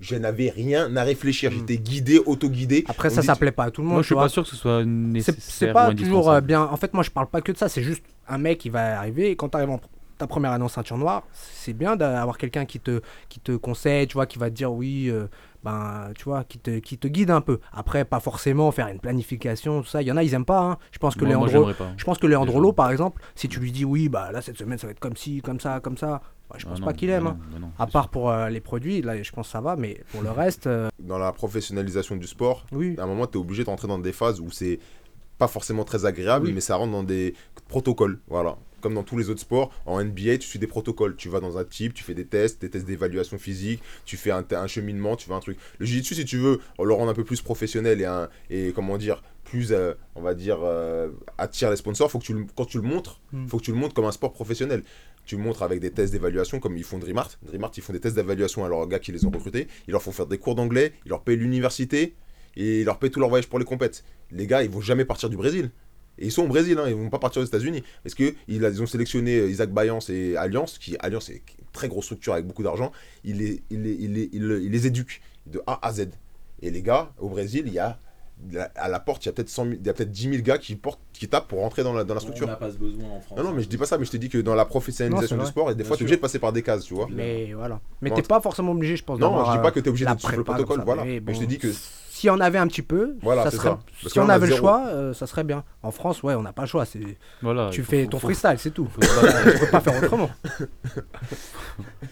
Je 0.00 0.14
n'avais 0.16 0.50
rien 0.50 0.94
à 0.96 1.04
réfléchir. 1.04 1.50
Mm. 1.50 1.54
J'étais 1.54 1.78
guidé, 1.78 2.18
auto-guidé. 2.24 2.84
après, 2.88 3.10
On 3.10 3.14
ça 3.14 3.20
dit- 3.22 3.26
s'appelait 3.26 3.52
pas 3.52 3.64
à 3.64 3.70
tout 3.70 3.80
le 3.80 3.86
monde. 3.86 3.94
Moi, 3.94 4.02
je 4.02 4.06
suis 4.06 4.14
pas 4.14 4.28
sûr 4.28 4.42
que 4.42 4.48
ce 4.50 4.56
soit 4.56 4.84
nécessaire. 4.84 5.34
C'est 5.40 5.70
ou 5.70 5.72
pas 5.72 5.94
toujours 5.94 6.30
euh, 6.30 6.40
bien. 6.40 6.62
En 6.62 6.76
fait, 6.76 6.92
moi, 6.92 7.02
je 7.02 7.10
parle 7.10 7.28
pas 7.28 7.40
que 7.40 7.52
de 7.52 7.56
ça. 7.56 7.68
C'est 7.68 7.82
juste 7.82 8.04
un 8.28 8.38
mec 8.38 8.58
qui 8.58 8.68
va 8.68 8.98
arriver. 8.98 9.30
Et 9.30 9.36
quand 9.36 9.48
tu 9.48 9.56
arrives 9.56 9.70
en 9.70 9.80
ta 10.18 10.26
première 10.26 10.52
en 10.52 10.68
ceinture 10.68 10.96
noire, 10.98 11.24
c'est 11.32 11.72
bien 11.74 11.96
d'avoir 11.96 12.38
quelqu'un 12.38 12.64
qui 12.64 12.80
te, 12.80 13.00
qui 13.28 13.38
te 13.40 13.52
conseille, 13.52 14.06
tu 14.06 14.14
vois, 14.14 14.26
qui 14.26 14.38
va 14.38 14.48
te 14.50 14.54
dire 14.54 14.72
oui, 14.72 15.08
euh, 15.08 15.26
ben, 15.66 16.12
tu 16.16 16.24
vois, 16.24 16.44
qui 16.44 16.58
te, 16.58 16.78
qui 16.78 16.96
te 16.96 17.08
guide 17.08 17.30
un 17.30 17.40
peu. 17.40 17.58
Après, 17.72 18.04
pas 18.04 18.20
forcément 18.20 18.70
faire 18.70 18.86
une 18.88 19.00
planification, 19.00 19.82
tout 19.82 19.88
ça. 19.88 20.00
Il 20.00 20.06
y 20.08 20.12
en 20.12 20.16
a, 20.16 20.22
ils 20.22 20.32
aiment 20.32 20.44
pas. 20.44 20.60
hein. 20.60 20.78
Je 20.92 20.98
pense 20.98 21.14
que 21.16 21.24
Moi, 21.24 21.36
moi, 21.36 21.48
Leandro, 21.48 21.72
je 21.96 22.04
pense 22.04 22.18
que 22.18 22.26
Leandro 22.26 22.52
Déjà. 22.52 22.62
Lo, 22.62 22.72
par 22.72 22.90
exemple, 22.92 23.20
si 23.34 23.48
tu 23.48 23.58
lui 23.60 23.72
dis 23.72 23.84
oui, 23.84 24.08
bah 24.08 24.30
là, 24.32 24.40
cette 24.40 24.56
semaine, 24.56 24.78
ça 24.78 24.86
va 24.86 24.92
être 24.92 25.00
comme 25.00 25.16
ci, 25.16 25.42
comme 25.42 25.58
ça, 25.60 25.80
comme 25.80 25.96
ça, 25.98 26.22
bah, 26.48 26.56
je 26.58 26.66
Ah 26.66 26.70
pense 26.70 26.80
non, 26.80 26.86
pas 26.86 26.92
qu'il 26.92 27.08
bah 27.08 27.14
aime. 27.16 27.24
non, 27.24 27.30
hein. 27.30 27.38
bah 27.52 27.58
non, 27.60 27.70
À 27.78 27.86
part 27.88 28.08
pour 28.10 28.30
euh, 28.30 28.48
les 28.48 28.60
produits, 28.60 29.02
là, 29.02 29.20
je 29.20 29.30
pense 29.32 29.48
que 29.48 29.52
ça 29.52 29.60
va, 29.60 29.74
mais 29.76 30.00
pour 30.12 30.22
le 30.22 30.30
reste, 30.30 30.68
euh, 30.68 30.88
Dans 31.00 31.18
la 31.18 31.32
professionnalisation 31.32 32.14
du 32.16 32.26
sport, 32.28 32.64
oui. 32.72 32.94
à 32.98 33.02
un 33.02 33.06
moment, 33.06 33.26
tu 33.26 33.36
es 33.38 33.40
obligé 33.40 33.64
d'entrer 33.64 33.88
dans 33.88 33.98
des 33.98 34.12
phases 34.12 34.40
où 34.40 34.50
c'est 34.50 34.78
pas 35.38 35.48
forcément 35.48 35.84
très 35.84 36.06
agréable, 36.06 36.46
Oui. 36.46 36.52
mais 36.52 36.60
ça 36.60 36.76
rentre 36.76 36.92
dans 36.92 37.02
des 37.02 37.34
protocoles. 37.68 38.20
Voilà. 38.28 38.56
Comme 38.86 38.94
dans 38.94 39.02
tous 39.02 39.18
les 39.18 39.30
autres 39.30 39.40
sports, 39.40 39.72
en 39.84 40.00
NBA, 40.00 40.38
tu 40.38 40.46
suis 40.46 40.60
des 40.60 40.68
protocoles. 40.68 41.16
Tu 41.16 41.28
vas 41.28 41.40
dans 41.40 41.58
un 41.58 41.64
type, 41.64 41.92
tu 41.92 42.04
fais 42.04 42.14
des 42.14 42.24
tests, 42.24 42.60
des 42.60 42.70
tests 42.70 42.86
d'évaluation 42.86 43.36
physique, 43.36 43.82
tu 44.04 44.16
fais 44.16 44.30
un, 44.30 44.44
un 44.48 44.66
cheminement, 44.68 45.16
tu 45.16 45.26
fais 45.26 45.32
un 45.34 45.40
truc. 45.40 45.58
Le 45.80 45.86
jiu-jitsu, 45.86 46.14
si 46.14 46.24
tu 46.24 46.36
veux, 46.36 46.60
le 46.80 46.92
rendre 46.92 47.10
un 47.10 47.14
peu 47.14 47.24
plus 47.24 47.42
professionnel 47.42 48.00
et, 48.00 48.04
un, 48.04 48.28
et 48.48 48.70
comment 48.72 48.96
dire, 48.96 49.24
plus, 49.42 49.72
euh, 49.72 49.94
on 50.14 50.22
va 50.22 50.34
dire, 50.34 50.58
euh, 50.62 51.08
attire 51.36 51.68
les 51.70 51.76
sponsors, 51.76 52.12
faut 52.12 52.20
que 52.20 52.24
tu 52.26 52.32
le- 52.32 52.46
quand 52.54 52.64
tu 52.66 52.76
le 52.76 52.84
montres, 52.84 53.20
Mm. 53.32 53.48
faut 53.48 53.58
que 53.58 53.64
tu 53.64 53.72
le 53.72 53.76
montres 53.76 53.92
comme 53.94 54.04
un 54.04 54.12
sport 54.12 54.32
professionnel. 54.32 54.84
Tu 55.24 55.36
le 55.36 55.42
montres 55.42 55.64
avec 55.64 55.80
des 55.80 55.90
tests 55.90 56.12
d'évaluation, 56.12 56.60
comme 56.60 56.76
ils 56.76 56.84
font 56.84 56.98
Dreamart. 56.98 57.30
Dreamart, 57.42 57.72
ils 57.76 57.82
font 57.82 57.92
des 57.92 57.98
tests 57.98 58.14
d'évaluation 58.14 58.64
à 58.64 58.68
leurs 58.68 58.86
gars 58.86 59.00
qui 59.00 59.10
les 59.10 59.24
ont 59.24 59.30
recrutés. 59.30 59.66
Ils 59.88 59.90
leur 59.90 60.02
font 60.02 60.12
faire 60.12 60.26
des 60.26 60.38
cours 60.38 60.54
d'anglais, 60.54 60.92
ils 61.06 61.08
leur 61.08 61.22
payent 61.24 61.36
l'université 61.38 62.14
et 62.54 62.82
ils 62.82 62.84
leur 62.84 63.00
payent 63.00 63.10
tout 63.10 63.18
leur 63.18 63.30
voyage 63.30 63.48
pour 63.48 63.58
les 63.58 63.64
compètes. 63.64 64.04
Les 64.30 64.46
gars, 64.46 64.62
ils 64.62 64.70
vont 64.70 64.80
jamais 64.80 65.04
partir 65.04 65.28
du 65.28 65.36
Brésil. 65.36 65.70
Et 66.18 66.26
ils 66.26 66.32
sont 66.32 66.42
au 66.44 66.48
Brésil, 66.48 66.78
hein, 66.78 66.84
ils 66.88 66.94
vont 66.94 67.10
pas 67.10 67.18
partir 67.18 67.42
aux 67.42 67.44
États-Unis. 67.44 67.82
Parce 68.02 68.14
qu'ils 68.14 68.34
ils 68.48 68.82
ont 68.82 68.86
sélectionné 68.86 69.38
euh, 69.38 69.50
Isaac 69.50 69.70
Bayance 69.70 70.08
et 70.10 70.36
Alliance, 70.36 70.78
qui 70.78 70.96
Alliance 71.00 71.28
est 71.28 71.42
une 71.58 71.64
très 71.72 71.88
grosse 71.88 72.06
structure 72.06 72.32
avec 72.32 72.46
beaucoup 72.46 72.62
d'argent. 72.62 72.90
Ils 73.24 73.36
les, 73.38 73.62
ils, 73.70 73.82
les, 73.82 73.92
ils, 73.92 74.12
les, 74.12 74.30
ils 74.32 74.46
les- 74.48 74.60
ils 74.64 74.70
les 74.72 74.86
éduquent 74.86 75.20
de 75.46 75.60
A 75.66 75.78
à 75.86 75.92
Z. 75.92 76.08
Et 76.62 76.70
les 76.70 76.82
gars, 76.82 77.10
au 77.18 77.28
Brésil, 77.28 77.64
il 77.66 77.72
y 77.74 77.78
a 77.78 77.98
à 78.74 78.88
la 78.90 79.00
porte, 79.00 79.24
il 79.24 79.28
y 79.28 79.30
a 79.30 79.32
peut-être 79.32 79.48
100 79.48 79.64
000 79.64 79.76
il 79.80 79.86
y 79.86 79.88
a 79.88 79.94
peut-être 79.94 80.10
10 80.10 80.28
000 80.28 80.42
gars 80.42 80.58
qui, 80.58 80.76
portent, 80.76 81.00
qui 81.14 81.26
tapent 81.26 81.48
pour 81.48 81.60
rentrer 81.60 81.82
dans 81.82 81.94
la, 81.94 82.04
dans 82.04 82.12
la 82.12 82.20
structure. 82.20 82.46
On 82.46 82.50
n'a 82.50 82.56
pas 82.56 82.70
ce 82.70 82.76
besoin 82.76 83.08
en 83.08 83.20
France. 83.20 83.38
Non, 83.38 83.44
non, 83.44 83.52
mais 83.54 83.62
je 83.62 83.68
dis 83.68 83.78
pas 83.78 83.86
ça, 83.86 83.96
mais 83.96 84.04
je 84.04 84.10
te 84.10 84.18
dis 84.18 84.28
que 84.28 84.36
dans 84.36 84.54
la 84.54 84.66
professionnalisation 84.66 85.36
Non, 85.36 85.42
du 85.44 85.48
sport, 85.48 85.70
et 85.70 85.74
des 85.74 85.78
Bien 85.84 85.88
fois, 85.88 85.96
tu 85.96 86.02
es 86.02 86.04
obligé 86.04 86.16
de 86.16 86.20
passer 86.20 86.38
par 86.38 86.52
des 86.52 86.62
cases, 86.62 86.84
tu 86.84 86.92
vois. 86.92 87.08
Mais 87.10 87.54
voilà. 87.54 87.80
Mais 88.02 88.10
t'es 88.10 88.20
pas 88.20 88.40
forcément 88.42 88.72
obligé, 88.72 88.96
je 88.96 89.04
pense. 89.04 89.18
Non, 89.18 89.42
je 89.46 89.52
dis 89.52 89.56
euh, 89.56 89.62
pas 89.62 89.70
que 89.70 89.80
tu 89.80 89.86
es 89.86 89.88
obligé 89.88 90.04
la 90.04 90.14
de 90.14 90.20
suivre 90.20 90.36
le 90.36 90.44
protocole, 90.44 90.82
voilà. 90.84 91.04
Mais 91.04 91.22
je 91.34 91.40
te 91.40 91.44
dis 91.44 91.56
que 91.58 91.68
Si 92.16 92.30
on 92.30 92.40
avait 92.40 92.56
un 92.56 92.66
petit 92.66 92.80
peu, 92.80 93.14
Voilà, 93.20 93.44
ça 93.44 93.50
c'est 93.50 93.56
serait... 93.58 93.68
ça. 93.68 93.78
Parce 94.00 94.12
si 94.14 94.18
on 94.20 94.28
avait 94.30 94.46
le 94.46 94.56
choix, 94.56 94.86
euh, 94.86 95.12
ça 95.12 95.26
serait 95.26 95.44
bien. 95.44 95.64
En 95.82 95.90
France, 95.90 96.22
ouais, 96.22 96.34
on 96.34 96.40
n'a 96.40 96.54
pas 96.54 96.62
le 96.62 96.68
choix. 96.68 96.86
C'est... 96.86 97.18
Voilà, 97.42 97.68
tu 97.70 97.82
fais 97.82 98.04
faut- 98.04 98.10
ton 98.12 98.18
faut- 98.18 98.28
freestyle, 98.28 98.54
c'est 98.58 98.70
tout. 98.70 98.88
tu 98.98 99.00
peux 99.60 99.66
pas 99.70 99.80
faire 99.80 100.02
autrement. 100.02 100.30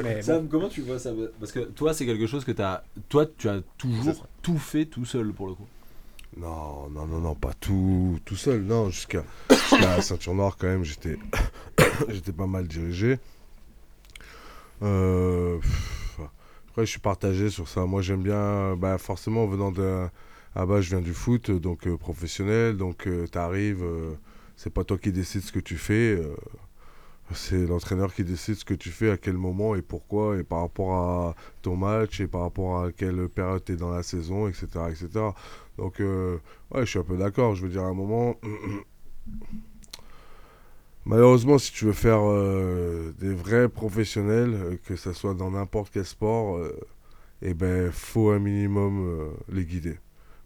Mais 0.03 0.17
bon. 0.17 0.23
Sam, 0.23 0.49
comment 0.49 0.69
tu 0.69 0.83
vois 0.83 0.99
ça? 0.99 1.11
Parce 1.41 1.53
que 1.53 1.61
toi, 1.61 1.95
c'est 1.95 2.05
quelque 2.05 2.27
chose 2.27 2.45
que 2.45 2.53
tu 2.53 2.61
as. 2.61 2.85
Toi, 3.09 3.25
tu 3.39 3.49
as 3.49 3.61
toujours 3.79 4.27
tout 4.43 4.59
fait 4.59 4.85
tout 4.85 5.07
seul 5.07 5.33
pour 5.33 5.47
le 5.47 5.55
coup. 5.55 5.67
Non, 6.37 6.91
non, 6.91 7.07
non, 7.07 7.21
non, 7.21 7.35
pas 7.35 7.53
tout, 7.59 8.19
tout 8.27 8.37
seul. 8.37 8.61
Non, 8.63 8.91
jusqu'à 8.91 9.25
la 9.81 10.03
ceinture 10.03 10.35
noire, 10.35 10.57
quand 10.59 10.67
même, 10.67 10.85
j'étais 10.85 11.17
j'étais 12.11 12.33
pas 12.33 12.47
mal 12.47 12.67
dirigé. 12.69 13.19
Euh, 14.83 15.57
pff, 15.61 16.04
après, 16.75 16.87
je 16.87 16.91
suis 16.91 17.01
partagé 17.01 17.51
sur 17.51 17.69
ça. 17.69 17.87
Moi, 17.87 18.03
j'aime 18.03 18.25
bien, 18.25 18.75
bah, 18.75 18.99
forcément, 18.99 19.47
venant 19.47 19.71
de. 19.71 20.09
Ah 20.57 20.67
bah, 20.67 20.81
je 20.81 20.91
viens 20.91 21.01
du 21.01 21.15
foot, 21.15 21.53
donc 21.53 21.87
euh, 21.87 21.97
professionnel. 21.97 22.77
Donc, 22.77 23.05
tu 23.05 23.29
t'arrives, 23.31 23.85
euh, 23.85 24.15
c'est 24.57 24.71
pas 24.75 24.83
toi 24.83 24.99
qui 24.99 25.13
décides 25.13 25.43
ce 25.43 25.53
que 25.53 25.61
tu 25.61 25.77
fais. 25.77 26.17
euh, 26.17 26.35
c'est 27.33 27.65
l'entraîneur 27.67 28.13
qui 28.13 28.25
décide 28.25 28.57
ce 28.57 28.65
que 28.65 28.75
tu 28.75 28.91
fais, 28.91 29.11
à 29.11 29.17
quel 29.17 29.35
moment 29.37 29.77
et 29.77 29.83
pourquoi, 29.83 30.37
et 30.37 30.43
par 30.43 30.63
rapport 30.63 30.95
à 30.95 31.37
ton 31.63 31.77
match, 31.77 32.21
et 32.21 32.27
par 32.27 32.41
rapport 32.41 32.83
à 32.83 32.91
quelle 32.93 33.29
période 33.29 33.65
tu 33.65 33.75
es 33.75 33.77
dans 33.77 33.91
la 33.91 34.03
saison, 34.03 34.49
etc. 34.49 34.67
etc. 34.91 35.09
Donc, 35.79 36.01
euh, 36.01 36.39
ouais, 36.73 36.81
je 36.85 36.91
suis 36.91 36.99
un 36.99 37.05
peu 37.05 37.17
d'accord. 37.17 37.55
Je 37.55 37.63
veux 37.63 37.71
dire, 37.71 37.85
à 37.85 37.87
un 37.87 37.95
moment, 37.95 38.35
malheureusement, 41.05 41.59
si 41.59 41.73
tu 41.73 41.87
veux 41.87 41.93
faire 41.93 42.21
euh, 42.23 43.13
des 43.19 43.35
vrais 43.35 43.69
professionnels, 43.69 44.55
euh, 44.55 44.77
que 44.85 44.97
ce 44.97 45.13
soit 45.13 45.35
dans 45.35 45.51
n'importe 45.51 45.91
quel 45.93 46.05
sport, 46.05 46.57
euh, 46.57 46.79
eh 47.43 47.55
ben, 47.55 47.91
faut 47.93 48.31
un 48.31 48.39
minimum 48.39 49.07
euh, 49.07 49.31
les 49.49 49.65
guider. 49.65 49.99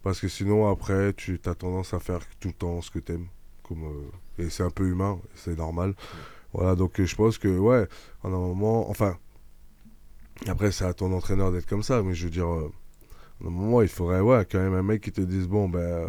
Parce 0.02 0.20
que 0.20 0.28
sinon, 0.28 0.70
après, 0.70 1.12
tu 1.14 1.40
as 1.46 1.54
tendance 1.54 1.94
à 1.94 2.00
faire 2.00 2.20
tout 2.40 2.48
le 2.48 2.54
temps 2.54 2.80
ce 2.80 2.90
que 2.90 2.98
tu 2.98 3.12
aimes. 3.12 3.26
Comme, 3.62 4.10
et 4.38 4.48
c'est 4.50 4.62
un 4.62 4.70
peu 4.70 4.86
humain, 4.88 5.20
c'est 5.34 5.56
normal. 5.56 5.94
Voilà, 6.52 6.74
donc 6.74 7.02
je 7.02 7.14
pense 7.14 7.36
que, 7.36 7.48
ouais, 7.58 7.86
à 8.24 8.28
un 8.28 8.30
moment, 8.30 8.88
enfin, 8.88 9.18
après, 10.46 10.72
c'est 10.72 10.84
à 10.84 10.94
ton 10.94 11.12
entraîneur 11.12 11.52
d'être 11.52 11.66
comme 11.66 11.82
ça, 11.82 12.02
mais 12.02 12.14
je 12.14 12.24
veux 12.24 12.30
dire, 12.30 12.46
à 12.46 12.60
un 13.44 13.50
moment, 13.50 13.82
il 13.82 13.88
faudrait, 13.88 14.20
ouais, 14.20 14.46
quand 14.50 14.58
même 14.58 14.74
un 14.74 14.82
mec 14.82 15.02
qui 15.02 15.12
te 15.12 15.20
dise, 15.20 15.46
bon, 15.48 15.68
ben, 15.68 16.08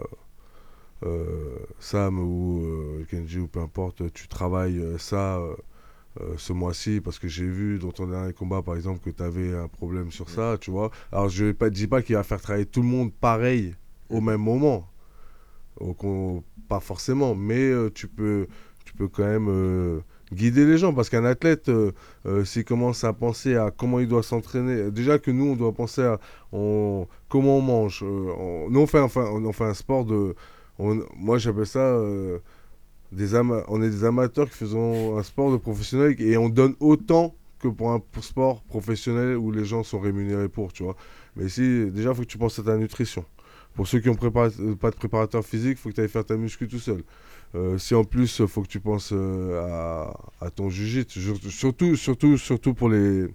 Sam 1.80 2.20
ou 2.20 2.62
euh, 2.66 3.06
Kenji 3.10 3.40
ou 3.40 3.48
peu 3.48 3.60
importe, 3.60 4.12
tu 4.14 4.28
travailles 4.28 4.80
euh, 4.80 4.98
ça 4.98 5.38
euh, 5.40 5.56
euh, 6.22 6.34
ce 6.38 6.54
mois-ci 6.54 7.02
parce 7.02 7.20
que 7.20 7.28
j'ai 7.28 7.48
vu 7.48 7.80
dans 7.80 7.92
ton 7.92 8.08
dernier 8.08 8.34
combat, 8.34 8.62
par 8.62 8.76
exemple, 8.76 9.00
que 9.04 9.10
tu 9.12 9.24
avais 9.24 9.54
un 9.56 9.68
problème 9.68 10.12
sur 10.12 10.30
ça, 10.30 10.58
tu 10.60 10.72
vois. 10.72 10.92
Alors, 11.12 11.30
je 11.30 11.46
ne 11.46 11.70
dis 11.70 11.88
pas 11.88 12.02
qu'il 12.02 12.16
va 12.16 12.24
faire 12.24 12.42
travailler 12.42 12.66
tout 12.66 12.82
le 12.82 12.88
monde 12.88 13.14
pareil 13.14 13.76
au 14.10 14.22
même 14.22 14.42
moment. 14.42 14.88
Au 15.80 16.44
pas 16.68 16.80
forcément, 16.82 17.36
mais 17.36 17.58
euh, 17.70 17.90
tu, 17.94 18.08
peux, 18.08 18.48
tu 18.86 18.94
peux 18.94 19.08
quand 19.08 19.24
même 19.24 19.48
euh, 19.50 20.02
guider 20.34 20.66
les 20.66 20.78
gens 20.78 20.94
parce 20.94 21.10
qu'un 21.10 21.24
athlète, 21.26 21.70
euh, 21.70 21.94
euh, 22.26 22.44
s'il 22.46 22.66
commence 22.66 23.04
à 23.06 23.14
penser 23.14 23.56
à 23.56 23.72
comment 23.72 24.00
il 24.00 24.08
doit 24.08 24.22
s'entraîner, 24.24 24.92
déjà 24.92 25.20
que 25.20 25.32
nous, 25.32 25.46
on 25.52 25.56
doit 25.56 25.72
penser 25.74 26.02
à 26.04 26.20
on- 26.52 27.08
comment 27.30 27.58
on 27.58 27.62
mange. 27.62 28.04
euh, 28.04 28.32
on- 28.38 28.70
nous, 28.70 28.82
on 28.82 28.88
fait, 28.88 29.00
enfin, 29.00 29.26
on, 29.32 29.46
on 29.46 29.54
fait 29.54 29.64
un 29.66 29.74
sport 29.74 30.06
de. 30.06 30.36
Moi, 30.80 31.38
j'appelle 31.38 31.68
ça. 31.68 31.80
euh, 31.80 32.40
on 33.12 33.82
est 33.82 33.90
des 33.90 34.04
amateurs 34.04 34.50
qui 34.50 34.56
faisons 34.58 35.18
un 35.18 35.24
sport 35.24 35.52
de 35.52 35.58
professionnel 35.58 36.16
et 36.22 36.38
on 36.38 36.50
donne 36.50 36.76
autant 36.80 37.36
que 37.60 37.68
pour 37.68 37.92
un 37.92 38.02
sport 38.22 38.62
professionnel 38.64 39.36
où 39.36 39.52
les 39.52 39.66
gens 39.66 39.84
sont 39.84 40.00
rémunérés 40.00 40.48
pour, 40.48 40.72
tu 40.72 40.84
vois. 40.84 40.96
Mais 41.36 41.46
ici, 41.46 41.86
déjà, 41.92 42.10
il 42.12 42.16
faut 42.16 42.22
que 42.22 42.28
tu 42.28 42.38
penses 42.38 42.60
à 42.60 42.64
ta 42.64 42.78
nutrition. 42.78 43.26
Pour 43.76 43.88
ceux 43.88 44.00
qui 44.00 44.10
ont 44.10 44.16
préparé- 44.16 44.52
euh, 44.60 44.76
pas 44.76 44.92
de 44.92 44.96
préparateur 44.96 45.44
physique, 45.44 45.72
il 45.72 45.78
faut 45.78 45.90
que 45.90 45.96
tu 45.96 46.02
ailles 46.02 46.08
faire 46.10 46.26
ta 46.26 46.38
muscu 46.38 46.68
tout 46.68 46.80
seul. 46.80 47.04
Euh, 47.56 47.78
si 47.78 47.96
en 47.96 48.04
plus, 48.04 48.40
il 48.40 48.48
faut 48.48 48.62
que 48.62 48.68
tu 48.68 48.80
penses 48.80 49.12
à, 49.12 50.14
ton 50.56 50.70
jiu-jitsu, 50.70 51.20
Sur- 51.22 51.52
surtout, 51.52 51.96
surtout, 51.96 52.38
surtout 52.38 52.74
pour 52.74 52.90
les... 52.90 53.28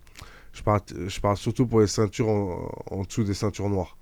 Je 0.52 0.62
parle, 0.62 1.36
surtout 1.36 1.66
pour 1.66 1.80
les 1.80 1.88
ceintures 1.88 2.28
en 2.28 3.02
dessous 3.02 3.24
des 3.24 3.34
ceintures 3.34 3.68
noires. 3.68 3.96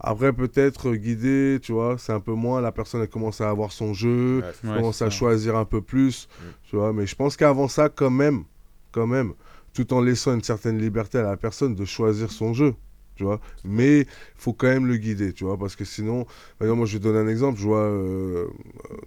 Après, 0.00 0.32
peut-être 0.32 0.90
euh, 0.90 0.96
guider, 0.96 1.58
tu 1.62 1.72
vois, 1.72 1.96
c'est 1.98 2.12
un 2.12 2.20
peu 2.20 2.32
moins. 2.34 2.60
La 2.60 2.72
personne, 2.72 3.00
elle 3.02 3.08
commence 3.08 3.40
à 3.40 3.48
avoir 3.50 3.72
son 3.72 3.94
jeu, 3.94 4.42
Ouais, 4.42 4.74
commence 4.74 5.02
à 5.02 5.06
ça. 5.06 5.10
choisir 5.10 5.56
un 5.56 5.64
peu 5.64 5.80
plus, 5.80 6.28
Mm. 6.38 6.42
tu 6.68 6.76
vois. 6.76 6.92
Mais 6.92 7.06
je 7.06 7.14
pense 7.14 7.36
qu'avant 7.36 7.68
ça, 7.68 7.88
quand 7.88 8.10
même, 8.10 8.44
quand 8.92 9.06
même, 9.06 9.32
tout 9.72 9.92
en 9.92 10.00
laissant 10.00 10.34
une 10.34 10.42
certaine 10.42 10.78
liberté 10.78 11.18
à 11.18 11.22
la 11.22 11.36
personne 11.36 11.74
de 11.74 11.84
choisir 11.84 12.30
son 12.30 12.52
jeu, 12.54 12.74
tu 13.16 13.24
vois. 13.24 13.40
Mais 13.64 14.00
il 14.00 14.06
faut 14.36 14.52
quand 14.52 14.68
même 14.68 14.86
le 14.86 14.96
guider, 14.96 15.32
tu 15.32 15.44
vois, 15.44 15.56
parce 15.58 15.74
que 15.76 15.84
sinon, 15.84 16.24
par 16.58 16.66
exemple, 16.66 16.78
moi, 16.78 16.86
je 16.86 16.92
vais 16.94 17.02
donner 17.02 17.18
un 17.18 17.28
exemple. 17.28 17.58
Je 17.58 17.64
vois, 17.64 17.80
euh, 17.82 18.46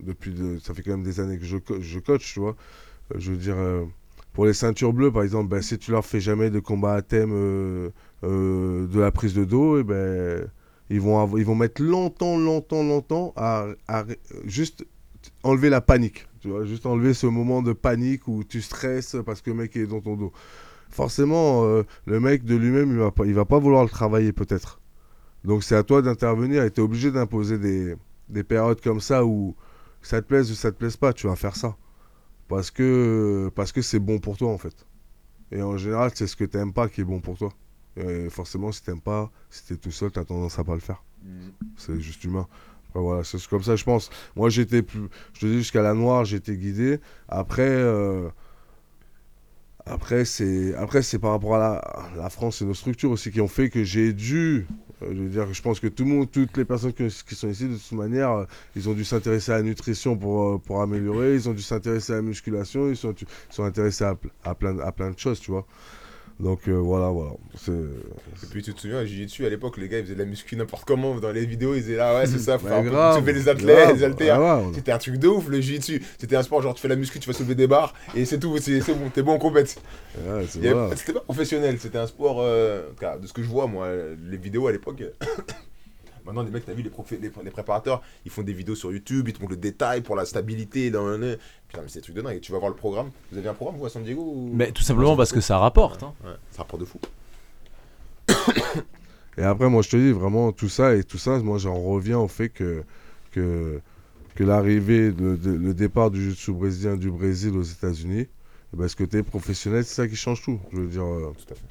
depuis, 0.01 0.31
de- 0.31 0.59
ça 0.59 0.73
fait 0.73 0.81
quand 0.83 0.91
même 0.91 1.03
des 1.03 1.19
années 1.19 1.37
que 1.37 1.45
je, 1.45 1.57
je 1.79 1.99
coach, 1.99 2.33
tu 2.33 2.39
vois. 2.39 2.55
Euh, 3.13 3.19
je 3.19 3.31
veux 3.31 3.37
dire, 3.37 3.55
euh, 3.57 3.85
pour 4.33 4.45
les 4.45 4.53
ceintures 4.53 4.93
bleues, 4.93 5.11
par 5.11 5.23
exemple, 5.23 5.49
ben, 5.49 5.61
si 5.61 5.77
tu 5.77 5.91
leur 5.91 6.05
fais 6.05 6.19
jamais 6.19 6.49
de 6.49 6.59
combat 6.59 6.93
à 6.95 7.01
thème 7.01 7.31
euh, 7.33 7.89
euh, 8.23 8.87
de 8.87 8.99
la 8.99 9.11
prise 9.11 9.33
de 9.33 9.45
dos, 9.45 9.79
et 9.79 9.83
ben, 9.83 10.47
ils 10.89 11.01
vont, 11.01 11.37
ils 11.37 11.55
mettre 11.55 11.81
longtemps, 11.81 12.37
longtemps, 12.37 12.83
longtemps 12.83 13.33
à, 13.35 13.67
juste 14.45 14.85
enlever 15.43 15.69
la 15.69 15.81
panique. 15.81 16.27
Tu 16.39 16.49
vois, 16.49 16.65
juste 16.65 16.85
enlever 16.85 17.13
ce 17.13 17.27
moment 17.27 17.61
de 17.61 17.73
panique 17.73 18.27
où 18.27 18.43
tu 18.43 18.61
stresses 18.61 19.17
parce 19.25 19.41
que 19.41 19.49
le 19.49 19.57
mec 19.57 19.75
est 19.75 19.87
dans 19.87 20.01
ton 20.01 20.15
dos. 20.15 20.31
Forcément, 20.89 21.65
euh, 21.65 21.83
le 22.05 22.19
mec 22.19 22.45
de 22.45 22.55
lui-même, 22.55 22.91
il 22.91 22.97
va 22.97 23.11
va 23.33 23.45
pas 23.45 23.59
vouloir 23.59 23.83
le 23.83 23.89
travailler 23.89 24.31
peut-être. 24.31 24.79
Donc 25.43 25.63
c'est 25.63 25.75
à 25.75 25.83
toi 25.83 26.01
d'intervenir 26.01 26.63
et 26.63 26.71
tu 26.71 26.79
es 26.79 26.83
obligé 26.83 27.11
d'imposer 27.11 27.57
des, 27.57 27.95
des 28.29 28.43
périodes 28.43 28.81
comme 28.81 29.01
ça 29.01 29.25
où 29.25 29.55
ça 30.01 30.21
te 30.21 30.27
plaise 30.27 30.51
ou 30.51 30.55
ça 30.55 30.71
te 30.71 30.77
plaise 30.77 30.95
pas, 30.95 31.13
tu 31.13 31.27
vas 31.27 31.35
faire 31.35 31.55
ça. 31.55 31.75
Parce 32.47 32.71
que 32.71 33.51
parce 33.55 33.71
que 33.73 33.81
c'est 33.81 33.99
bon 33.99 34.19
pour 34.19 34.37
toi 34.37 34.51
en 34.51 34.57
fait. 34.57 34.85
Et 35.51 35.61
en 35.61 35.77
général, 35.77 36.11
c'est 36.13 36.27
ce 36.27 36.35
que 36.35 36.45
tu 36.45 36.71
pas 36.71 36.87
qui 36.87 37.01
est 37.01 37.05
bon 37.05 37.19
pour 37.19 37.37
toi. 37.37 37.49
Et 37.97 38.29
forcément, 38.29 38.71
si 38.71 38.83
t'aimes 38.83 39.01
pas, 39.01 39.31
si 39.49 39.65
t'es 39.65 39.75
tout 39.75 39.91
seul, 39.91 40.11
t'as 40.11 40.23
tendance 40.23 40.57
à 40.59 40.63
pas 40.63 40.75
le 40.75 40.79
faire. 40.79 41.03
C'est 41.77 41.99
juste 41.99 42.23
humain. 42.23 42.47
Après, 42.89 43.01
voilà, 43.01 43.23
c'est 43.23 43.45
comme 43.47 43.63
ça, 43.63 43.75
je 43.75 43.83
pense. 43.83 44.09
Moi, 44.35 44.49
j'étais 44.49 44.81
plus. 44.81 45.07
Je 45.33 45.41
te 45.41 45.45
dis, 45.45 45.57
jusqu'à 45.57 45.81
la 45.81 45.93
noire, 45.93 46.25
j'étais 46.25 46.55
guidé. 46.55 46.99
Après, 47.27 47.63
euh, 47.63 48.29
après 49.89 50.25
c'est 50.25 50.75
après 50.75 51.01
c'est 51.01 51.19
par 51.19 51.31
rapport 51.31 51.55
à 51.55 51.81
la, 52.15 52.29
France 52.29 52.61
et 52.61 52.65
nos 52.65 52.73
structures 52.73 53.11
aussi 53.11 53.31
qui 53.31 53.41
ont 53.41 53.47
fait 53.47 53.69
que 53.69 53.83
j'ai 53.83 54.13
dû. 54.13 54.67
euh, 55.01 55.13
je 55.13 55.21
veux 55.21 55.29
dire, 55.29 55.53
je 55.53 55.61
pense 55.61 55.79
que 55.79 55.87
tout 55.87 56.03
le 56.03 56.09
monde, 56.09 56.31
toutes 56.31 56.57
les 56.57 56.65
personnes 56.65 56.93
qui, 56.93 57.07
qui 57.07 57.35
sont 57.35 57.47
ici, 57.47 57.67
de 57.67 57.75
toute 57.75 57.91
manière, 57.93 58.31
euh, 58.31 58.45
ils 58.75 58.89
ont 58.89 58.93
dû 58.93 59.05
s'intéresser 59.05 59.51
à 59.51 59.57
la 59.57 59.63
nutrition 59.63 60.17
pour, 60.17 60.55
euh, 60.55 60.57
pour 60.57 60.81
améliorer. 60.81 61.35
Ils 61.35 61.47
ont 61.49 61.53
dû 61.53 61.61
s'intéresser 61.61 62.13
à 62.13 62.17
la 62.17 62.21
musculation. 62.21 62.89
Ils 62.89 62.97
sont, 62.97 63.13
ils 63.13 63.27
sont 63.53 63.63
intéressés 63.63 64.03
à, 64.03 64.15
à, 64.43 64.55
plein, 64.55 64.77
à 64.79 64.91
plein 64.91 65.11
de 65.11 65.19
choses, 65.19 65.39
tu 65.39 65.51
vois. 65.51 65.65
Donc 66.39 66.67
euh, 66.67 66.73
voilà, 66.73 67.09
voilà. 67.09 67.31
Et 67.67 68.45
puis 68.51 68.61
tu 68.61 68.71
te 68.73 68.79
souviens, 68.79 68.99
à 68.99 69.05
Jiu-Jitsu 69.05 69.45
à 69.45 69.49
l'époque, 69.49 69.77
les 69.77 69.89
gars 69.89 69.97
ils 69.97 70.03
faisaient 70.03 70.13
de 70.13 70.19
la 70.19 70.25
muscu 70.25 70.55
n'importe 70.55 70.85
comment. 70.85 71.15
Dans 71.15 71.31
les 71.31 71.45
vidéos, 71.45 71.73
ils 71.73 71.81
disaient 71.81 71.95
là, 71.95 72.15
ouais, 72.15 72.27
c'est 72.27 72.37
ça, 72.37 72.59
faut 72.59 72.67
Bah, 72.67 73.13
soulever 73.15 73.33
les 73.33 73.49
athlètes, 73.49 73.95
les 73.95 74.03
haltères. 74.03 74.39
Ah 74.39 74.59
ouais, 74.59 74.71
C'était 74.75 74.91
un 74.91 74.99
truc 74.99 75.17
de 75.17 75.27
ouf 75.27 75.47
le 75.47 75.59
Jiu-Jitsu. 75.59 76.03
C'était 76.19 76.35
un 76.35 76.43
sport 76.43 76.61
genre 76.61 76.75
tu 76.75 76.81
fais 76.81 76.87
la 76.87 76.95
muscu, 76.95 77.19
tu 77.19 77.27
vas 77.27 77.33
soulever 77.33 77.55
des 77.55 77.67
barres 77.67 77.93
et 78.15 78.25
c'est 78.25 78.39
tout, 78.39 78.55
c'est 78.59 78.79
bon, 78.93 79.09
t'es 79.11 79.23
bon 79.23 79.33
en 79.33 79.39
compète. 79.39 79.81
ouais. 80.15 80.45
C'était 80.95 81.13
pas 81.13 81.21
professionnel, 81.21 81.79
c'était 81.79 81.97
un 81.97 82.07
sport, 82.07 82.37
euh, 82.41 82.83
de 83.19 83.25
ce 83.25 83.33
que 83.33 83.41
je 83.41 83.47
vois 83.47 83.65
moi, 83.65 83.89
les 84.29 84.37
vidéos 84.37 84.67
à 84.67 84.71
l'époque. 84.71 85.03
Maintenant, 86.27 86.43
les 86.43 86.51
mecs, 86.51 86.65
t'as 86.65 86.73
vu, 86.73 86.83
les, 86.83 87.31
les, 87.43 87.51
préparateurs, 87.51 88.01
ils 88.25 88.31
font 88.31 88.41
des 88.41 88.51
vidéos 88.51 88.75
sur 88.75 88.91
YouTube, 88.91 89.29
ils 89.29 89.33
te 89.33 89.39
montrent 89.39 89.51
le 89.51 89.57
détail 89.57 90.01
pour 90.01 90.17
la 90.17 90.25
stabilité. 90.25 90.91
Dans. 90.91 91.17
Putain, 91.69 91.81
mais 91.81 91.89
c'est 91.89 91.99
des 91.99 92.03
trucs 92.03 92.15
de 92.15 92.21
dingue. 92.21 92.37
Et 92.37 92.39
tu 92.39 92.51
vas 92.51 92.59
voir 92.59 92.69
le 92.71 92.77
programme. 92.77 93.09
Vous 93.31 93.37
avez 93.37 93.49
un 93.49 93.53
programme, 93.53 93.77
vous, 93.79 93.85
à 93.85 93.89
San 93.89 94.03
Diego 94.03 94.21
ou... 94.21 94.51
Mais 94.53 94.71
tout 94.71 94.83
simplement 94.83 95.15
parce 95.17 95.31
que 95.33 95.41
ça 95.41 95.57
rapporte. 95.57 96.01
hein. 96.03 96.13
Ouais, 96.23 96.31
ça 96.51 96.59
rapporte 96.59 96.81
de 96.81 96.85
fou. 96.85 96.99
Et 99.37 99.43
après, 99.43 99.69
moi, 99.69 99.81
je 99.83 99.89
te 99.89 99.97
dis 99.97 100.11
vraiment 100.11 100.51
tout 100.51 100.69
ça 100.69 100.95
et 100.95 101.03
tout 101.03 101.17
ça, 101.19 101.37
moi, 101.39 101.57
j'en 101.59 101.75
reviens 101.79 102.17
au 102.17 102.27
fait 102.27 102.49
que, 102.49 102.83
que, 103.31 103.79
que 104.35 104.43
l'arrivée, 104.43 105.11
de- 105.11 105.37
le 105.51 105.73
départ 105.75 106.09
du 106.09 106.21
jiu-jitsu 106.23 106.53
brésilien 106.53 106.95
du 106.95 107.11
Brésil 107.11 107.55
aux 107.55 107.61
États-Unis, 107.63 108.25
eh 108.73 108.77
ben, 108.77 108.87
ce 108.87 108.95
côté 108.95 109.21
professionnel, 109.21 109.83
c'est 109.85 109.93
ça 109.93 110.07
qui 110.07 110.15
change 110.15 110.41
tout. 110.41 110.59
Je 110.73 110.77
veux 110.77 110.87
dire, 110.87 111.03
euh, 111.05 111.31
Tout 111.37 111.53
à 111.53 111.55
fait. 111.55 111.61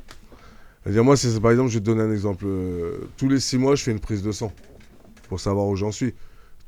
c'est-à-dire, 0.85 1.03
moi, 1.05 1.17
c'est, 1.17 1.41
par 1.41 1.51
exemple, 1.51 1.71
je 1.71 1.75
vais 1.75 1.81
te 1.81 1.87
donner 1.87 2.03
un 2.03 2.13
exemple. 2.13 2.45
euh, 2.47 3.09
tous 3.17 3.29
les 3.29 3.41
six 3.41 3.59
mois, 3.59 3.75
je 3.75 3.83
fais 3.83 3.91
une 3.91 4.01
prise 4.01 4.23
de 4.23 4.31
sang 4.31 4.53
pour 5.29 5.41
savoir 5.41 5.67
où 5.67 5.75
j'en 5.75 5.91
suis. 5.91 6.15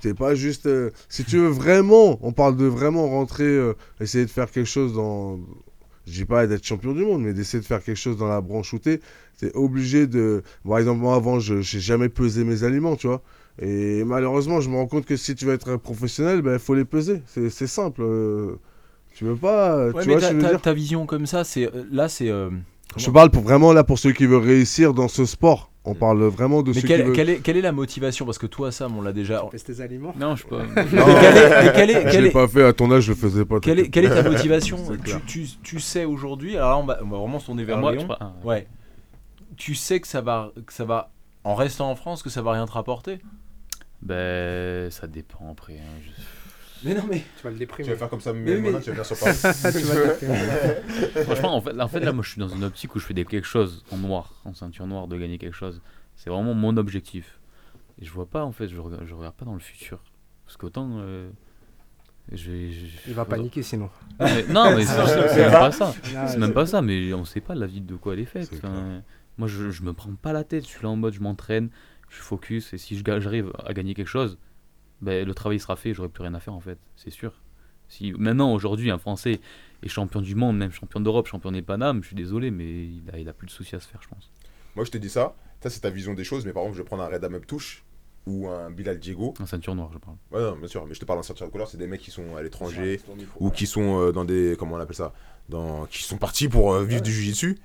T'es 0.01 0.15
pas 0.15 0.35
juste. 0.35 0.67
euh, 0.67 0.91
si 1.09 1.25
tu 1.25 1.39
veux 1.39 1.49
vraiment, 1.49 2.19
on 2.23 2.33
parle 2.33 2.57
de 2.57 2.67
vraiment 2.67 3.09
rentrer, 3.09 3.45
euh, 3.45 3.75
essayer 4.01 4.25
de 4.25 4.31
faire 4.31 4.51
quelque 4.51 4.67
chose 4.69 4.95
dans. 4.95 5.39
Je 6.07 6.13
dis 6.13 6.25
pas 6.25 6.47
d'être 6.47 6.65
champion 6.65 6.93
du 6.95 7.05
monde, 7.05 7.23
mais 7.23 7.35
d'essayer 7.35 7.61
de 7.61 7.67
faire 7.67 7.83
quelque 7.83 7.97
chose 7.99 8.17
dans 8.17 8.29
la 8.29 8.41
branche 8.41 8.73
où 8.73 8.79
t'es. 8.79 9.01
T'es 9.39 9.51
obligé 9.55 10.07
de. 10.07 10.43
Par 10.67 10.79
exemple, 10.79 11.01
moi 11.01 11.17
avant, 11.17 11.39
je 11.41 11.61
j'ai 11.61 11.81
jamais 11.81 12.09
pesé 12.09 12.45
mes 12.45 12.65
aliments, 12.65 12.97
tu 12.97 13.07
vois. 13.09 13.23
Et 13.61 14.05
malheureusement, 14.05 14.61
je 14.61 14.71
me 14.71 14.77
rends 14.77 14.87
compte 14.87 15.05
que 15.05 15.17
si 15.17 15.35
tu 15.35 15.45
veux 15.47 15.53
être 15.55 15.77
professionnel, 15.77 16.37
il 16.39 16.43
ben, 16.43 16.59
faut 16.59 16.75
les 16.75 16.85
peser. 16.85 17.23
C'est 17.27 17.51
c'est 17.51 17.67
simple. 17.67 18.03
euh, 18.03 18.57
tu 19.15 19.25
veux 19.25 19.37
pas. 19.37 19.89
Ouais, 19.89 20.03
tu 20.03 20.09
mais 20.09 20.15
vois 20.15 20.21
ta, 20.21 20.31
je 20.31 20.35
veux 20.37 20.43
ta- 20.43 20.49
dire? 20.51 20.63
ta 20.63 20.73
vision 20.73 21.07
comme 21.07 21.27
ça, 21.27 21.45
c'est 21.45 21.71
là, 21.91 22.09
c'est. 22.09 22.31
Je 22.97 23.11
parle 23.11 23.31
pour, 23.31 23.43
vraiment 23.43 23.73
là 23.75 23.85
pour 23.85 23.99
ceux 23.99 24.13
qui 24.13 24.25
veulent 24.27 24.43
réussir 24.43 24.95
dans 24.95 25.09
ce 25.09 25.25
sport. 25.27 25.71
On 25.89 25.95
parle 25.95 26.23
vraiment 26.25 26.63
de 26.63 26.69
Mais 26.69 26.75
ceux 26.75 26.81
qui 26.83 26.87
quelle, 26.89 27.03
veulent. 27.05 27.17
quelle 27.17 27.31
est, 27.31 27.39
quelle 27.39 27.57
est 27.57 27.63
la 27.63 27.73
motivation? 27.73 28.25
Parce 28.27 28.39
que 28.39 28.47
toi, 28.47 28.71
Sam, 28.71 28.97
on 28.97 29.03
l'a 29.03 29.13
déjà. 29.13 29.43
Pèse 29.51 29.65
tes 29.65 29.81
aliments? 29.81 30.15
Non, 30.19 30.37
je 30.37 30.43
sais 30.43 30.49
pas. 30.49 30.63
Mais 30.65 30.85
quelle 30.85 31.37
est, 31.37 31.65
mais 31.65 31.73
quelle 31.73 31.91
est- 31.91 32.07
Je 32.07 32.11
quelle 32.11 32.23
l'ai 32.25 32.29
est- 32.29 32.33
pas 32.33 32.47
fait 32.49 32.63
à 32.65 32.73
ton 32.73 32.91
âge, 32.93 33.05
je 33.05 33.13
le 33.13 33.17
faisais 33.17 33.45
pas. 33.45 33.59
quelle 33.61 33.79
est- 33.81 33.89
quelle 33.91 34.05
est 34.05 34.09
ta 34.11 34.23
motivation? 34.23 34.77
Tu, 35.05 35.21
tu, 35.27 35.47
tu 35.63 35.81
sais 35.81 36.05
aujourd'hui, 36.05 36.57
alors 36.57 36.71
là, 36.71 36.77
on 36.79 36.85
va, 36.85 36.99
on 37.03 37.09
va 37.09 37.17
vraiment 37.19 37.39
se 37.39 37.47
tourner 37.47 37.65
vers 37.65 37.79
moi, 37.79 37.93
Léon. 37.93 38.07
je. 38.09 38.15
Ah, 38.21 38.33
ouais. 38.45 38.55
Ouais. 38.55 38.67
Tu 39.57 39.75
sais 39.75 39.99
que 40.01 40.07
ça 40.07 40.21
va, 40.21 40.53
que 40.67 40.73
ça 40.73 40.85
va, 40.85 41.11
en 41.45 41.55
restant 41.55 41.91
en 41.91 41.97
France, 41.97 42.23
que 42.23 42.31
ça 42.31 42.43
va 42.43 42.53
rien 42.53 42.67
te 42.67 42.73
rapporter? 42.73 43.19
Ben, 44.03 44.91
ça 44.91 45.07
dépend 45.07 45.51
après. 45.51 45.75
hein, 45.75 46.01
je- 46.05 46.23
Mais 46.85 46.95
non, 46.95 47.03
mais. 47.11 47.23
Tu 47.37 47.43
vas 47.45 47.51
le 47.51 47.57
Tu 47.57 47.61
déprimer. 47.61 47.89
vas 47.91 47.97
faire 47.97 48.09
comme 48.09 48.21
ça, 48.21 48.33
mais, 48.33 48.41
Mais- 48.41 48.55
mais- 48.61 48.71
maintenant, 48.71 48.81
tu 48.81 48.87
vas 48.91 49.03
venir 49.03 49.07
sur 49.07 49.19
Paris. 49.19 49.37
tu. 51.15 51.23
Franchement, 51.25 51.55
en 51.57 51.61
fait, 51.61 51.81
en 51.81 51.89
fait, 51.89 52.01
là, 52.01 52.13
moi, 52.13 52.23
je 52.25 52.31
suis 52.31 52.41
dans 52.41 52.49
une 52.49 52.65
optique 52.65 52.95
où 52.95 52.99
je 52.99 53.05
fais 53.07 53.15
des 53.15 53.25
quelque 53.25 53.47
chose 53.47 53.85
en 53.91 53.97
noir, 53.99 54.35
en 54.45 54.55
ceinture 54.55 54.87
noire, 54.87 55.09
de 55.09 55.17
gagner 55.17 55.39
quelque 55.39 55.57
chose. 55.57 55.81
C'est 56.17 56.31
vraiment 56.31 56.55
mon 56.55 56.77
objectif. 56.77 57.39
Et 58.01 58.05
je 58.05 58.13
vois 58.13 58.27
pas, 58.27 58.45
en 58.45 58.53
fait, 58.53 58.69
je 58.69 58.79
regarde, 58.79 59.05
je 59.07 59.15
regarde 59.15 59.35
pas 59.35 59.45
dans 59.45 59.55
le 59.55 59.61
futur. 59.61 59.99
Parce 60.45 60.57
qu'autant. 60.57 60.89
euh, 60.99 61.31
je 62.33 62.51
vais- 62.51 62.71
je- 62.73 62.87
Il 63.09 63.15
va 63.15 63.25
paniquer 63.25 63.63
sinon. 63.63 63.89
Non, 64.21 64.27
mais, 64.27 64.45
non, 64.53 64.77
mais 64.77 64.85
c'est 64.85 64.93
c'est- 65.07 65.29
c'est 65.29 65.41
même 65.43 65.51
pas 65.53 65.73
ça. 65.73 65.95
Ah, 66.17 66.27
C'est 66.29 66.39
même 66.39 66.53
pas 66.53 66.67
ça, 66.67 66.83
mais 66.83 67.13
on 67.15 67.25
sait 67.25 67.41
pas 67.41 67.55
la 67.55 67.67
vie 67.67 67.81
de 67.81 67.97
quoi 67.97 68.13
elle 68.15 68.21
est 68.21 68.25
faite. 68.27 68.51
Enfin, 68.55 69.03
moi, 69.39 69.49
je, 69.49 69.71
je 69.71 69.83
me 69.83 69.93
prends 69.93 70.13
pas 70.15 70.33
la 70.33 70.45
tête. 70.45 70.65
Je 70.65 70.69
suis 70.69 70.83
là 70.83 70.91
en 70.91 70.97
mode, 70.97 71.15
je 71.15 71.21
m'entraîne, 71.21 71.71
je 72.11 72.17
suis 72.17 72.25
focus. 72.25 72.73
Et 72.75 72.79
si 72.79 73.01
j'arrive 73.05 73.53
à 73.65 73.73
gagner 73.73 73.95
quelque 73.95 74.09
chose, 74.09 74.37
ben, 75.01 75.27
le 75.27 75.35
travail 75.35 75.59
sera 75.61 75.77
fait. 75.77 75.95
J'aurai 75.95 76.09
plus 76.09 76.23
rien 76.23 76.35
à 76.35 76.41
faire 76.41 76.55
en 76.55 76.61
fait, 76.61 76.79
c'est 76.97 77.11
sûr. 77.11 77.33
Si 77.89 78.13
maintenant, 78.13 78.53
aujourd'hui, 78.53 78.91
un 78.91 78.99
Français 78.99 79.41
est 79.83 79.89
champion 79.89 80.21
du 80.21 80.35
monde, 80.35 80.59
même 80.59 80.73
champion 80.73 81.01
d'Europe, 81.01 81.27
champion 81.27 81.51
des 81.53 81.63
Paname, 81.63 82.03
je 82.03 82.09
suis 82.09 82.17
désolé, 82.17 82.51
mais 82.51 82.85
il 82.85 83.03
a, 83.13 83.19
il 83.19 83.29
a 83.29 83.33
plus 83.33 83.47
de 83.47 83.51
soucis 83.53 83.77
à 83.77 83.81
se 83.81 83.89
faire, 83.89 84.03
je 84.03 84.09
pense. 84.09 84.31
Moi, 84.77 84.85
je 84.85 84.91
te 84.91 84.99
dis 84.99 85.09
ça. 85.09 85.35
Ça, 85.63 85.71
c'est 85.71 85.81
ta 85.81 85.91
vision 85.91 86.13
des 86.15 86.23
choses. 86.25 86.45
Mais 86.45 86.53
par 86.53 86.63
exemple, 86.65 86.77
je 86.77 86.83
vais 86.83 86.87
prendre 86.87 87.03
un 87.03 87.09
Red 87.09 87.25
Up 87.25 87.47
Touche. 87.47 87.85
ou 88.27 88.47
un 88.49 88.71
Bilal 88.71 88.99
Diego. 88.99 89.33
Un 89.41 89.47
ceinture 89.47 89.75
noire, 89.75 89.91
je 89.93 89.99
parle. 89.99 90.17
Ouais, 90.31 90.41
non, 90.43 90.57
bien 90.59 90.69
sûr, 90.69 90.85
mais 90.87 90.93
je 90.95 91.01
te 91.01 91.07
parle 91.07 91.19
d'un 91.21 91.23
certain 91.23 91.49
couleur, 91.49 91.67
c'est 91.67 91.79
des 91.79 91.87
mecs 91.87 92.03
qui 92.03 92.11
sont 92.11 92.37
à 92.37 92.43
l'étranger 92.43 93.01
ou 93.41 93.51
qui 93.51 93.67
sont 93.67 94.01
euh, 94.01 94.13
dans 94.13 94.27
des. 94.27 94.55
Comment 94.59 94.77
on 94.77 94.81
appelle 94.81 94.95
ça 94.95 95.15
dans, 95.49 95.87
Qui 95.87 96.03
sont 96.03 96.19
partis 96.19 96.47
pour 96.49 96.75
euh, 96.75 96.85
vivre 96.85 97.01
du 97.01 97.11
jiu-jitsu. 97.11 97.59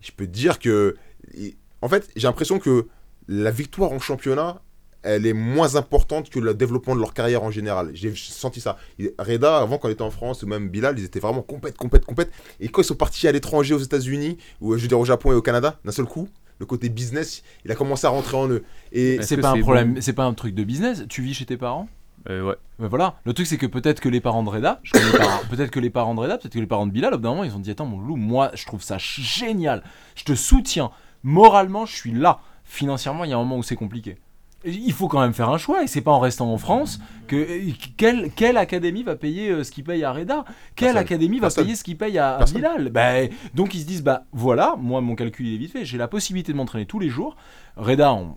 Je 0.00 0.12
peux 0.12 0.26
te 0.26 0.30
dire 0.32 0.60
que. 0.60 0.96
i- 1.36 1.56
En 1.82 1.88
fait, 1.88 2.08
j'ai 2.14 2.28
l'impression 2.28 2.60
que 2.60 2.86
la 3.26 3.50
victoire 3.50 3.90
en 3.90 3.98
championnat, 3.98 4.62
elle 5.04 5.26
est 5.26 5.32
moins 5.32 5.76
importante 5.76 6.30
que 6.30 6.40
le 6.40 6.54
développement 6.54 6.94
de 6.94 7.00
leur 7.00 7.14
carrière 7.14 7.42
en 7.42 7.50
général. 7.50 7.90
J'ai 7.94 8.12
senti 8.16 8.60
ça. 8.60 8.76
Reda, 9.18 9.58
avant, 9.58 9.78
quand 9.78 9.88
il 9.88 9.92
était 9.92 10.02
en 10.02 10.10
France, 10.10 10.42
ou 10.42 10.46
même 10.46 10.68
Bilal, 10.68 10.98
ils 10.98 11.04
étaient 11.04 11.20
vraiment 11.20 11.42
compètes, 11.42 11.76
compètes, 11.76 12.04
compètes. 12.04 12.32
Et 12.60 12.68
quand 12.68 12.82
ils 12.82 12.86
sont 12.86 12.94
partis 12.94 13.28
à 13.28 13.32
l'étranger, 13.32 13.74
aux 13.74 13.78
États-Unis, 13.78 14.38
ou 14.60 14.76
je 14.76 14.82
veux 14.82 14.88
dire 14.88 14.98
au 14.98 15.04
Japon 15.04 15.32
et 15.32 15.34
au 15.34 15.42
Canada, 15.42 15.78
d'un 15.84 15.92
seul 15.92 16.06
coup, 16.06 16.28
le 16.58 16.66
côté 16.66 16.88
business, 16.88 17.42
il 17.64 17.72
a 17.72 17.74
commencé 17.74 18.06
à 18.06 18.10
rentrer 18.10 18.36
en 18.36 18.48
eux. 18.48 18.64
Et 18.92 19.18
C'est 19.22 19.36
pas 19.36 19.50
un 19.50 19.60
problème, 19.60 19.94
bon 19.94 20.00
c'est 20.00 20.12
pas 20.12 20.24
un 20.24 20.34
truc 20.34 20.54
de 20.54 20.64
business? 20.64 21.04
Tu 21.08 21.22
vis 21.22 21.34
chez 21.34 21.46
tes 21.46 21.56
parents? 21.56 21.88
Euh, 22.30 22.42
ouais. 22.42 22.54
Ben 22.78 22.88
voilà. 22.88 23.16
Le 23.24 23.34
truc 23.34 23.46
c'est 23.46 23.58
que 23.58 23.66
peut-être 23.66 24.00
que 24.00 24.08
les 24.08 24.20
parents 24.20 24.42
de 24.42 24.48
Reda, 24.48 24.80
peut-être 25.50 25.70
que 25.70 25.80
les 25.80 25.90
parents 25.90 26.14
de 26.14 26.20
Reda, 26.20 26.38
peut-être 26.38 26.54
que 26.54 26.58
les 26.58 26.66
parents 26.66 26.86
de 26.86 26.92
Bilal, 26.92 27.12
au 27.12 27.18
bout 27.18 27.22
d'un 27.22 27.30
moment 27.30 27.44
ils 27.44 27.54
ont 27.54 27.60
dit 27.60 27.70
attends 27.70 27.86
mon 27.86 28.00
loup, 28.00 28.16
moi 28.16 28.50
je 28.54 28.64
trouve 28.64 28.82
ça 28.82 28.96
génial, 28.98 29.82
je 30.14 30.24
te 30.24 30.34
soutiens, 30.34 30.90
moralement 31.22 31.84
je 31.84 31.94
suis 31.94 32.12
là, 32.12 32.40
financièrement 32.64 33.24
il 33.24 33.30
y 33.30 33.34
a 33.34 33.36
un 33.36 33.40
moment 33.40 33.58
où 33.58 33.62
c'est 33.62 33.76
compliqué. 33.76 34.16
Il 34.66 34.92
faut 34.92 35.08
quand 35.08 35.20
même 35.20 35.34
faire 35.34 35.50
un 35.50 35.58
choix 35.58 35.82
et 35.82 35.86
c'est 35.86 36.00
pas 36.00 36.10
en 36.12 36.20
restant 36.20 36.50
en 36.52 36.58
France 36.58 36.98
que 37.26 37.36
euh, 37.36 37.72
quelle, 37.96 38.30
quelle 38.34 38.56
académie 38.56 39.02
va 39.02 39.14
payer 39.16 39.50
euh, 39.50 39.64
ce 39.64 39.70
qu'il 39.70 39.84
paye 39.84 40.02
à 40.04 40.12
Reda? 40.12 40.44
Quelle 40.74 40.86
Personne. 40.94 40.96
académie 40.96 41.36
va 41.38 41.42
Personne. 41.42 41.64
payer 41.64 41.76
ce 41.76 41.84
qu'il 41.84 41.98
paye 41.98 42.18
à, 42.18 42.36
à. 42.36 42.44
Bilal? 42.44 42.88
Ben, 42.90 43.28
Donc 43.54 43.74
ils 43.74 43.80
se 43.80 43.86
disent 43.86 44.02
bah 44.02 44.24
voilà, 44.32 44.76
moi 44.78 45.00
mon 45.00 45.14
calcul 45.14 45.46
il 45.46 45.54
est 45.54 45.58
vite 45.58 45.72
fait, 45.72 45.84
j'ai 45.84 45.98
la 45.98 46.08
possibilité 46.08 46.52
de 46.52 46.56
m'entraîner 46.56 46.86
tous 46.86 46.98
les 46.98 47.08
jours. 47.10 47.36
Reda, 47.76 48.14
on- 48.14 48.36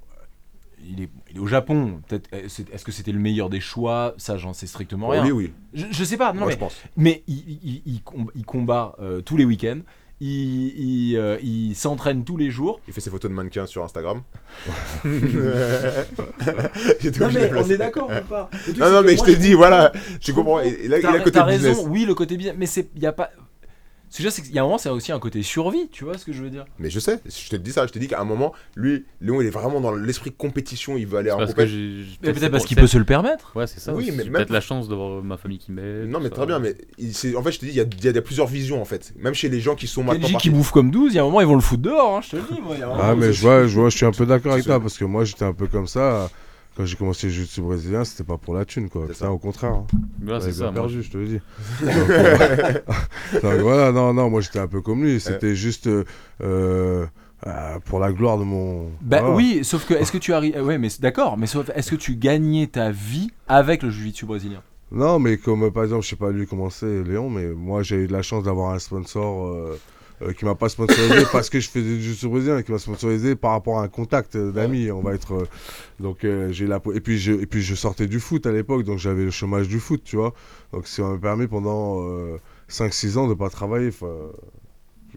il, 0.90 1.02
est, 1.02 1.10
il 1.32 1.38
est 1.38 1.40
au 1.40 1.48
Japon. 1.48 2.02
Peut-être, 2.08 2.30
euh, 2.34 2.44
est-ce 2.72 2.84
que 2.86 2.92
c'était 2.92 3.12
le 3.12 3.20
meilleur 3.20 3.50
des 3.50 3.60
choix? 3.60 4.14
Ça, 4.18 4.38
j'en 4.38 4.54
sais 4.54 4.68
strictement 4.68 5.08
rien. 5.10 5.24
oui, 5.26 5.32
oui, 5.32 5.54
Je, 5.74 5.86
je 5.90 6.04
sais 6.04 6.18
pas. 6.18 6.32
Non, 6.34 6.40
moi 6.40 6.48
mais 6.48 6.54
je 6.54 6.58
pense. 6.60 6.78
mais 6.96 7.24
il, 7.28 7.60
il- 7.64 7.82
il 7.86 8.02
com- 8.04 8.30
il 8.36 8.46
combat 8.46 8.96
euh, 9.00 9.22
tous 9.22 9.38
les 9.38 9.46
week-ends. 9.46 9.80
Il, 10.20 11.10
il, 11.10 11.16
euh, 11.18 11.38
il 11.44 11.76
s'entraîne 11.76 12.24
tous 12.24 12.38
les 12.38 12.50
jours. 12.50 12.80
Il 12.88 12.94
fait 12.94 13.02
ses 13.02 13.12
photos 13.12 13.30
de 13.30 13.36
mannequins 13.36 13.68
sur 13.68 13.84
Instagram. 13.84 14.22
Non 17.20 17.30
mais 17.34 17.52
on 17.56 17.70
est 17.70 17.78
d'accord 17.78 18.10
ou 18.10 18.28
pas 18.28 18.50
Non, 18.68 18.74
c'est 18.76 18.92
non, 18.92 19.02
mais 19.04 19.16
je 19.16 19.24
t'ai 19.24 19.36
dit, 19.36 19.54
voilà, 19.54 19.92
tu 20.20 20.34
comprends. 20.34 20.56
comprends. 20.58 20.68
Et, 20.68 20.86
et 20.86 20.88
là, 20.88 21.00
il 21.00 21.06
a 21.06 21.12
le 21.12 21.24
côté 21.24 21.40
business. 21.42 21.78
raison. 21.78 21.88
Oui, 21.90 22.06
le 22.06 22.16
côté 22.16 22.36
business. 22.38 22.56
Mais 22.58 22.66
c'est, 22.66 22.90
il 22.96 23.02
y 23.02 23.06
a 23.06 23.12
pas. 23.12 23.30
Ce 24.10 24.18
que 24.18 24.24
je 24.24 24.24
veux 24.24 24.30
dire, 24.30 24.32
c'est 24.32 24.42
qu'il 24.42 24.54
y 24.56 24.58
a 24.58 24.62
un 24.62 24.66
moment, 24.66 24.78
c'est 24.78 24.90
aussi 24.90 25.12
un 25.12 25.20
côté 25.20 25.44
survie. 25.44 25.90
Tu 25.92 26.06
vois 26.06 26.18
ce 26.18 26.24
que 26.26 26.32
je 26.32 26.42
veux 26.42 26.50
dire? 26.50 26.64
Mais 26.80 26.90
je 26.90 27.00
sais, 27.00 27.20
je 27.26 27.50
te 27.50 27.56
dis 27.58 27.72
ça, 27.72 27.86
je 27.88 27.92
te 27.92 28.00
dis 28.00 28.08
qu'à 28.08 28.22
un 28.22 28.24
moment, 28.24 28.54
lui, 28.78 29.04
Léon, 29.20 29.42
il 29.42 29.48
est 29.48 29.52
vraiment 29.52 29.82
dans 29.82 29.92
l'esprit 29.92 30.32
compétition, 30.32 30.96
il 30.98 31.06
veut 31.06 31.18
aller 31.18 31.30
en 31.32 31.38
compétition. 31.46 31.78
Mais 32.22 32.28
c'est 32.30 32.34
Peut-être 32.34 32.52
parce 32.52 32.66
qu'il 32.66 32.76
c'est- 32.76 32.82
peut 32.82 32.88
se 32.88 32.98
le 32.98 33.04
permettre. 33.04 33.52
Ouais, 33.56 33.68
c'est 33.68 33.80
ça. 33.82 33.94
Oui, 33.94 34.12
mais 34.16 34.24
peut-être 34.24 34.50
la 34.50 34.62
chance 34.62 34.88
d'avoir 34.88 35.22
ma 35.22 35.36
famille 35.36 35.58
qui 35.58 35.72
m'aide. 35.74 36.08
Non, 36.10 36.20
mais 36.22 36.30
très 36.30 36.46
bien, 36.46 36.60
mais 36.60 36.76
il- 36.98 37.14
c'est- 37.14 37.36
en 37.36 37.44
fait, 37.44 37.52
je 37.52 37.60
te 37.60 37.66
dis, 37.66 37.72
il 37.72 37.78
y 37.78 37.82
a, 37.82 37.84
il 37.84 38.04
y 38.04 38.08
a- 38.08 38.12
il 38.12 38.16
y 38.16 38.18
a 38.18 38.22
plusieurs 38.22 38.48
visions 38.48 38.82
en 38.82 38.86
fait. 38.86 39.14
Même 39.20 39.34
chez 39.34 39.50
les 39.50 39.60
gens 39.60 39.76
qui 39.76 39.88
sont 39.88 40.04
maintenant. 40.04 40.20
Kenji 40.22 40.28
qui 40.28 40.34
partis- 40.34 40.50
bouffe 40.52 40.72
comme 40.72 40.90
12, 40.90 41.12
il 41.14 41.18
y 41.18 41.20
a 41.20 41.24
un 41.24 41.26
moment, 41.26 41.42
ils 41.42 41.48
vont 41.48 41.56
le 41.56 41.62
foutre 41.62 41.82
dehors. 41.84 42.18
hein, 42.18 42.22
je 42.24 42.30
te 42.32 42.36
le 42.38 42.44
dis, 42.50 42.62
moi. 42.62 42.76
Ah, 43.02 43.14
mais 43.16 43.28
c'est- 43.28 43.34
je 43.34 43.42
vois, 43.42 43.68
je 43.68 43.78
vois, 43.80 43.90
je 43.90 43.98
suis 43.98 44.06
un 44.06 44.12
peu 44.12 44.26
d'accord 44.26 44.54
avec 44.54 44.64
C'est 44.64 44.70
toi 44.70 44.76
ça. 44.78 44.80
parce 44.82 44.98
que 44.98 45.04
moi 45.06 45.26
j'étais 45.26 45.44
un 45.46 45.54
peu 45.54 45.68
comme 45.68 45.88
ça. 45.88 46.30
Quand 46.78 46.86
j'ai 46.86 46.96
commencé 46.96 47.26
le 47.28 47.34
jiu-jitsu 47.34 47.62
brésilien, 47.62 48.06
c'était 48.06 48.24
pas 48.24 48.38
pour 48.38 48.54
la 48.54 48.64
thune 48.64 48.88
quoi. 48.88 49.08
Ça. 49.14 49.32
au 49.32 49.40
contraire. 49.40 49.74
hein. 49.74 49.88
C'est 50.40 50.52
ça. 50.54 50.66
moi, 50.66 50.74
perdu, 50.74 51.02
je 51.02 51.10
te 51.10 51.18
le 51.18 51.26
dis. 51.26 51.40
Donc, 51.82 52.10
euh, 52.10 52.74
donc 53.42 53.54
voilà, 53.62 53.92
non, 53.92 54.14
non, 54.14 54.30
moi 54.30 54.42
j'étais 54.42 54.60
un 54.60 54.68
peu 54.68 54.82
comme 54.82 55.04
lui. 55.04 55.20
C'était 55.20 55.56
juste 55.56 55.88
euh, 55.88 56.04
euh, 56.44 57.06
euh, 57.48 57.80
pour 57.86 58.00
la 58.00 58.12
gloire 58.12 58.38
de 58.38 58.44
mon. 58.44 58.92
Bah 59.02 59.22
Voilà. 59.22 59.36
oui, 59.36 59.60
sauf 59.64 59.88
que 59.88 59.96
est-ce 59.96 60.12
que 60.12 60.18
tu 60.20 60.34
arrives. 60.34 60.56
euh, 60.56 60.64
Ouais, 60.64 60.78
mais 60.78 60.90
d'accord, 61.00 61.36
mais 61.38 61.48
sauf 61.48 61.70
est-ce 61.74 61.90
que 61.92 61.96
tu 61.96 62.16
gagnais 62.16 62.68
ta 62.68 62.92
vie 62.92 63.32
avec 63.48 63.82
le 63.82 63.90
jiu-jitsu 63.90 64.26
brésilien? 64.28 64.62
Non, 64.92 65.18
mais 65.20 65.38
comme 65.38 65.64
euh, 65.64 65.72
par 65.72 65.84
exemple, 65.84 66.04
je 66.04 66.10
sais 66.10 66.16
pas 66.16 66.30
lui 66.32 66.46
comment 66.46 66.70
c'est, 66.70 67.04
Léon, 67.04 67.30
mais 67.32 67.48
moi 67.48 67.82
j'ai 67.84 67.96
eu 67.98 68.08
de 68.08 68.14
la 68.14 68.22
chance 68.22 68.44
d'avoir 68.44 68.72
un 68.74 68.80
sponsor 68.80 69.56
euh, 70.22 70.30
euh, 70.30 70.34
qui 70.34 70.46
m'a 70.46 70.56
pas 70.56 70.70
sponsorisé 70.70 71.26
parce 71.32 71.50
que 71.50 71.60
je 71.60 71.70
fais 71.70 71.82
du 71.82 72.02
jiu-jitsu 72.02 72.28
brésilien, 72.30 72.62
qui 72.64 72.72
m'a 72.72 72.80
sponsorisé 72.80 73.36
par 73.36 73.52
rapport 73.52 73.80
à 73.80 73.84
un 73.84 73.88
contact 73.88 74.36
euh, 74.36 74.52
d'amis. 74.52 74.92
On 74.92 75.02
va 75.02 75.14
être. 75.14 75.34
euh, 75.34 75.48
donc 76.00 76.24
euh, 76.26 76.52
j'ai 76.52 76.68
la. 76.68 76.82
Et 76.94 77.00
puis, 77.02 77.18
je, 77.20 77.32
et 77.34 77.46
puis 77.46 77.62
je 77.62 77.76
sortais 77.76 78.08
du 78.08 78.20
foot 78.20 78.46
à 78.46 78.52
l'époque, 78.52 78.84
donc 78.84 78.98
j'avais 79.00 79.24
le 79.24 79.32
chômage 79.32 79.68
du 79.68 79.80
foot, 79.80 80.02
tu 80.04 80.16
vois. 80.16 80.34
Donc 80.74 80.88
ça 80.88 81.04
m'a 81.04 81.18
permis 81.18 81.48
pendant 81.48 82.08
euh, 82.10 82.38
5-6 82.70 83.18
ans 83.18 83.28
de 83.28 83.34
pas 83.34 83.50
travailler. 83.50 83.92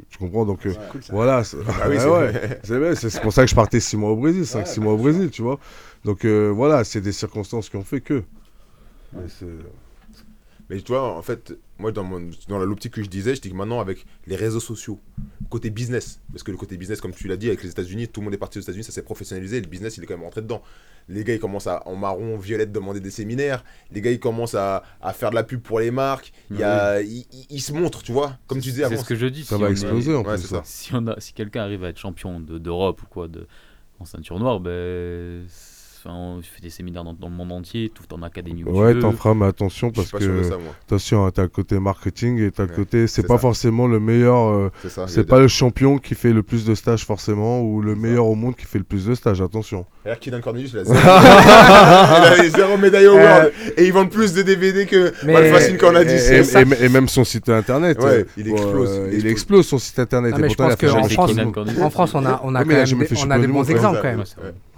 tu- 0.09 0.19
comprends 0.19 0.45
donc 0.47 0.65
euh, 0.67 0.73
voilà 1.11 1.45
c'est- 1.45 1.57
Ah 1.83 1.89
oui, 1.89 1.97
Ouais, 2.79 2.95
pour 3.21 3.33
ça 3.33 3.43
que 3.45 3.51
je 3.51 3.55
partais 3.55 3.81
6 3.81 3.97
mois 3.97 4.11
au 4.11 4.17
Brésil 4.17 4.43
5-6 4.45 4.81
mois 4.81 4.93
au 4.95 4.97
Brésil 4.97 5.31
tu 5.31 5.43
vois 5.43 5.59
donc 6.05 6.25
euh, 6.25 6.49
voilà 6.55 6.85
c'est 6.85 7.01
des 7.01 7.13
circonstances 7.13 7.69
qui 7.69 7.77
ont 7.77 7.85
fait 7.85 8.01
que 8.01 8.23
Mais 9.13 9.29
Mais 10.71 10.81
tu 10.81 10.93
vois, 10.93 11.17
en 11.17 11.21
fait, 11.23 11.53
moi, 11.79 11.91
dans, 11.93 12.05
mon, 12.05 12.31
dans 12.49 12.59
la- 12.59 12.65
l'optique 12.65 12.93
que 12.95 13.03
je 13.03 13.09
disais, 13.11 13.35
je 13.35 13.41
dis 13.41 13.51
que 13.51 13.57
maintenant, 13.57 13.81
avec 13.81 14.07
les 14.29 14.37
réseaux 14.37 14.61
sociaux, 14.61 15.01
côté 15.51 15.69
business, 15.69 16.21
parce 16.31 16.45
que 16.45 16.53
le 16.53 16.57
côté 16.57 16.77
business, 16.77 17.01
comme 17.01 17.13
tu 17.13 17.27
l'as 17.27 17.37
dit, 17.37 17.49
avec 17.49 17.63
les 17.65 17.71
États-Unis, 17.71 18.07
tout 18.07 18.21
le 18.21 18.27
monde 18.27 18.35
est 18.35 18.39
parti 18.39 18.59
aux 18.59 18.63
États-Unis, 18.63 18.85
ça 18.85 18.93
s'est 18.93 19.03
professionnalisé, 19.03 19.57
et 19.57 19.61
le 19.61 19.67
business, 19.67 19.97
il 19.97 20.05
est 20.05 20.07
quand 20.07 20.15
même 20.15 20.23
rentré 20.25 20.43
dedans. 20.43 20.63
Les 21.09 21.25
gars, 21.25 21.35
ils 21.35 21.41
commencent 21.41 21.67
à, 21.67 21.83
en 21.89 21.97
marron, 21.97 22.37
violette, 22.39 22.71
demander 22.71 23.01
des 23.01 23.11
séminaires. 23.11 23.65
Les 23.91 24.01
gars, 24.01 24.13
ils 24.13 24.21
commencent 24.21 24.55
à, 24.55 24.85
à 25.03 25.13
faire 25.13 25.31
de 25.31 25.35
la 25.35 25.43
pub 25.43 25.61
pour 25.61 25.81
les 25.81 25.91
marques. 25.91 26.33
Il 26.53 26.59
y 26.59 26.63
a, 26.63 27.03
ils, 27.03 27.27
ils- 27.33 27.47
ils 27.51 27.61
se 27.61 27.73
montrent, 27.73 28.05
tu 28.05 28.13
vois, 28.13 28.39
comme 28.47 28.61
tu 28.61 28.69
disais 28.71 28.83
C'est 28.87 28.93
avant. 28.95 29.03
ce 29.03 29.09
que 29.09 29.17
je 29.17 29.27
dis. 29.27 29.43
ça 29.45 29.57
si 29.57 29.61
va 29.63 29.69
est- 29.69 29.73
exploser 29.73 30.15
en 30.15 30.23
Ouais, 30.23 30.35
plus 30.35 30.43
c'est 30.43 30.49
ça. 30.55 30.63
Si, 30.65 30.95
on 30.95 31.05
a, 31.09 31.19
si 31.19 31.33
quelqu'un 31.33 31.63
arrive 31.63 31.83
à 31.83 31.89
être 31.89 31.99
champion 31.99 32.39
de- 32.39 32.59
d'Europe 32.59 33.03
ou 33.03 33.07
quoi, 33.07 33.27
de, 33.27 33.49
en 33.99 34.05
ceinture 34.05 34.39
noire, 34.39 34.61
ben, 34.61 35.45
c'est- 35.49 35.70
enfin, 36.05 36.15
on 36.15 36.41
fait 36.43 36.61
des 36.63 36.71
séminaires 36.71 37.05
dans, 37.05 37.13
dans 37.13 37.29
le 37.29 37.35
monde 37.35 37.53
entier, 37.53 37.91
tout 37.95 38.13
en 38.15 38.23
académie. 38.23 38.65
où 38.65 38.67
tu 38.69 38.73
ouais 38.73 38.95
veux. 38.95 39.01
t'en 39.01 39.13
feras 39.13 39.35
mais 39.35 39.47
attention 39.47 39.91
parce 39.91 40.11
que 40.11 40.43
ça, 40.43 40.55
attention 40.87 41.27
hein, 41.27 41.31
t'as 41.35 41.43
le 41.43 41.49
côté 41.49 41.79
marketing 41.79 42.41
et 42.41 42.51
t'as 42.51 42.65
le 42.65 42.71
Ouais, 42.71 42.75
côté 42.77 43.07
c'est 43.07 43.23
pas 43.27 43.35
ça. 43.35 43.41
forcément 43.41 43.87
le 43.87 44.01
meilleur 44.01 44.37
euh, 44.49 44.71
C'est 45.07 45.27
pas 45.27 45.39
le 45.41 45.49
champion 45.49 45.99
qui 45.99 46.15
fait 46.15 46.33
le 46.33 46.43
plus 46.43 46.65
de 46.65 46.75
stages 46.75 47.05
forcément 47.05 47.61
ou 47.63 47.81
le 47.83 47.95
meilleur 47.95 48.27
au 48.27 48.35
monde 48.35 48.57
qui 48.57 48.65
fait 48.67 48.79
le 48.79 48.85
plus 48.85 49.07
de 49.07 49.15
stages 49.15 49.41
attention 49.41 49.85
Regarde 50.05 50.21
Keenan 50.21 50.41
Cornelius, 50.41 50.73
il 50.73 50.79
a 50.79 50.85
zéro, 50.85 50.97
il 52.39 52.41
a 52.41 52.49
zéro 52.49 52.77
médaille 52.79 53.07
au 53.07 53.15
World. 53.17 53.53
Et 53.77 53.87
ils 53.87 53.93
vendent 53.93 54.11
plus 54.11 54.33
de 54.33 54.43
DVD 54.43 54.87
que 54.87 55.13
Malfacine 55.27 55.77
qu'on 55.77 55.95
a 55.95 56.05
dit. 56.05 56.15
et, 56.15 56.19
c'est 56.19 56.39
et- 56.39 56.45
ça. 56.45 56.63
et- 56.63 56.85
et 56.85 56.89
même 56.89 57.09
son 57.09 57.25
site 57.25 57.49
internet 57.51 57.99
Ouais, 58.01 58.07
euh, 58.21 58.25
il 58.37 58.49
explose, 58.49 58.89
euh, 58.91 59.11
il 59.13 59.19
il 59.21 59.27
explose. 59.27 59.67
son 59.67 59.79
site 59.79 59.99
internet 59.99 60.35
en 60.35 60.39
France, 61.91 62.15
on 62.15 62.25
a, 62.25 62.65
des, 62.65 63.47
bons 63.47 63.69
exemples 63.71 63.99
quand 64.03 64.09
même. 64.09 64.25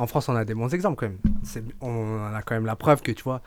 En 0.02 0.08
France, 0.08 0.28
on 0.28 0.34
a 0.34 0.44
des 0.44 0.54
bons 0.54 0.74
exemples 0.74 0.96
quand 0.98 1.06
même. 1.06 1.18
C'est- 1.44 1.62
On 1.80 2.18
a 2.34 2.42
quand 2.42 2.56
même 2.56 2.66
la 2.66 2.74
preuve 2.74 3.02
que 3.02 3.12
tu 3.12 3.22
vois, 3.22 3.40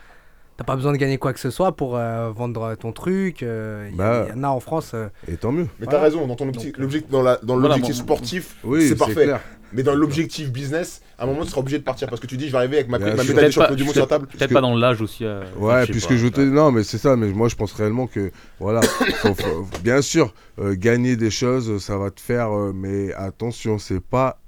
t'as 0.55 0.63
pas 0.63 0.77
besoin 0.77 0.93
de 0.93 0.97
gagner 0.97 1.17
quoi 1.17 1.33
que 1.33 1.39
ce 1.41 1.49
soit 1.49 1.75
pour 1.75 1.97
euh, 1.97 2.31
vendre 2.31 2.75
ton 2.75 2.93
truc. 2.93 3.43
euh, 3.43 3.87
Il 3.89 3.95
y, 3.95 3.97
Bah. 3.97 4.25
il 4.29 4.35
y 4.37 4.39
en 4.39 4.43
a 4.43 4.47
en 4.47 4.61
France. 4.61 4.91
euh, 4.93 5.09
et 5.27 5.35
tant 5.35 5.51
mieux 5.51 5.67
Mais 5.81 5.85
t'as 5.85 5.99
raison, 5.99 6.25
dans 6.27 6.35
ton 6.37 6.45
euh, 6.47 6.51
l'objectif, 6.77 7.11
dans 7.11 7.21
la- 7.21 7.35
dans 7.43 7.57
voilà, 7.59 7.75
l'objectif 7.75 7.97
mon- 7.97 8.03
sportif, 8.03 8.55
oui 8.63 8.87
c'est 8.87 8.95
parfait. 8.95 9.23
clair 9.25 9.41
Mais 9.73 9.83
dans 9.83 9.95
l'objectif 9.95 10.49
business, 10.53 11.01
à 11.19 11.23
un 11.23 11.27
moment, 11.27 11.41
tu 11.43 11.49
seras 11.49 11.59
obligé 11.59 11.77
de 11.77 11.83
partir 11.83 12.07
parce 12.07 12.21
que 12.21 12.27
tu 12.27 12.37
dis, 12.37 12.45
je 12.47 12.51
vais 12.53 12.59
arriver 12.59 12.77
avec 12.77 12.87
ma, 12.87 12.97
Bien 12.99 13.07
ma 13.07 13.11
médaille 13.15 13.25
de 13.27 13.33
Peut-être 13.41 13.51
champion 13.51 13.69
pas- 13.71 13.75
du 13.75 13.83
monde 13.83 13.91
sur 13.93 14.01
la 14.03 14.07
table. 14.07 14.27
Peut-être 14.27 14.47
que- 14.47 14.53
pas 14.53 14.61
dans 14.61 14.75
l'âge 14.77 15.01
aussi. 15.01 15.25
Ouais, 15.57 15.85
puisque 15.87 16.09
pas, 16.09 16.15
je 16.15 16.27
te 16.29 16.39
non, 16.39 16.71
mais 16.71 16.83
c'est 16.83 16.97
ça, 16.99 17.17
mais 17.17 17.27
moi 17.27 17.49
je 17.49 17.55
pense 17.55 17.73
réellement 17.73 18.07
que, 18.07 18.31
voilà, 18.61 18.81
faut- 18.83 19.33
faut- 19.33 19.67
bien 19.83 20.01
sûr, 20.01 20.33
euh, 20.59 20.75
gagner 20.77 21.17
des 21.17 21.31
choses, 21.31 21.83
ça 21.83 21.97
va 21.97 22.11
te 22.11 22.21
faire, 22.21 22.55
euh, 22.55 22.71
mais 22.73 23.11
attention, 23.15 23.77
c'est 23.77 23.99
pas. 23.99 24.39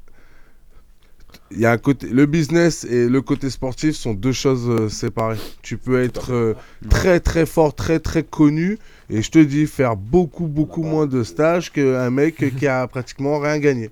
Il 1.52 1.60
y 1.60 1.66
a 1.66 1.72
un 1.72 1.78
côté, 1.78 2.08
le 2.08 2.26
business 2.26 2.84
et 2.84 3.08
le 3.08 3.22
côté 3.22 3.50
sportif 3.50 3.96
sont 3.96 4.14
deux 4.14 4.34
choses 4.34 4.70
euh, 4.70 4.90
séparées. 4.90 5.38
Tu 5.62 5.78
peux 5.78 6.02
être 6.02 6.34
euh, 6.34 6.54
très 6.90 7.20
très 7.20 7.46
fort, 7.46 7.74
très 7.74 8.00
très 8.00 8.24
connu, 8.24 8.78
et 9.10 9.22
je 9.22 9.32
te 9.32 9.40
dis 9.40 9.66
faire 9.66 9.96
beaucoup 9.96 10.48
beaucoup 10.48 10.84
moins 10.84 11.06
de 11.06 11.24
stages 11.24 11.72
qu'un 11.72 12.10
mec 12.10 12.56
qui 12.58 12.68
a 12.68 12.86
pratiquement 12.90 13.40
rien 13.40 13.60
gagné. 13.60 13.90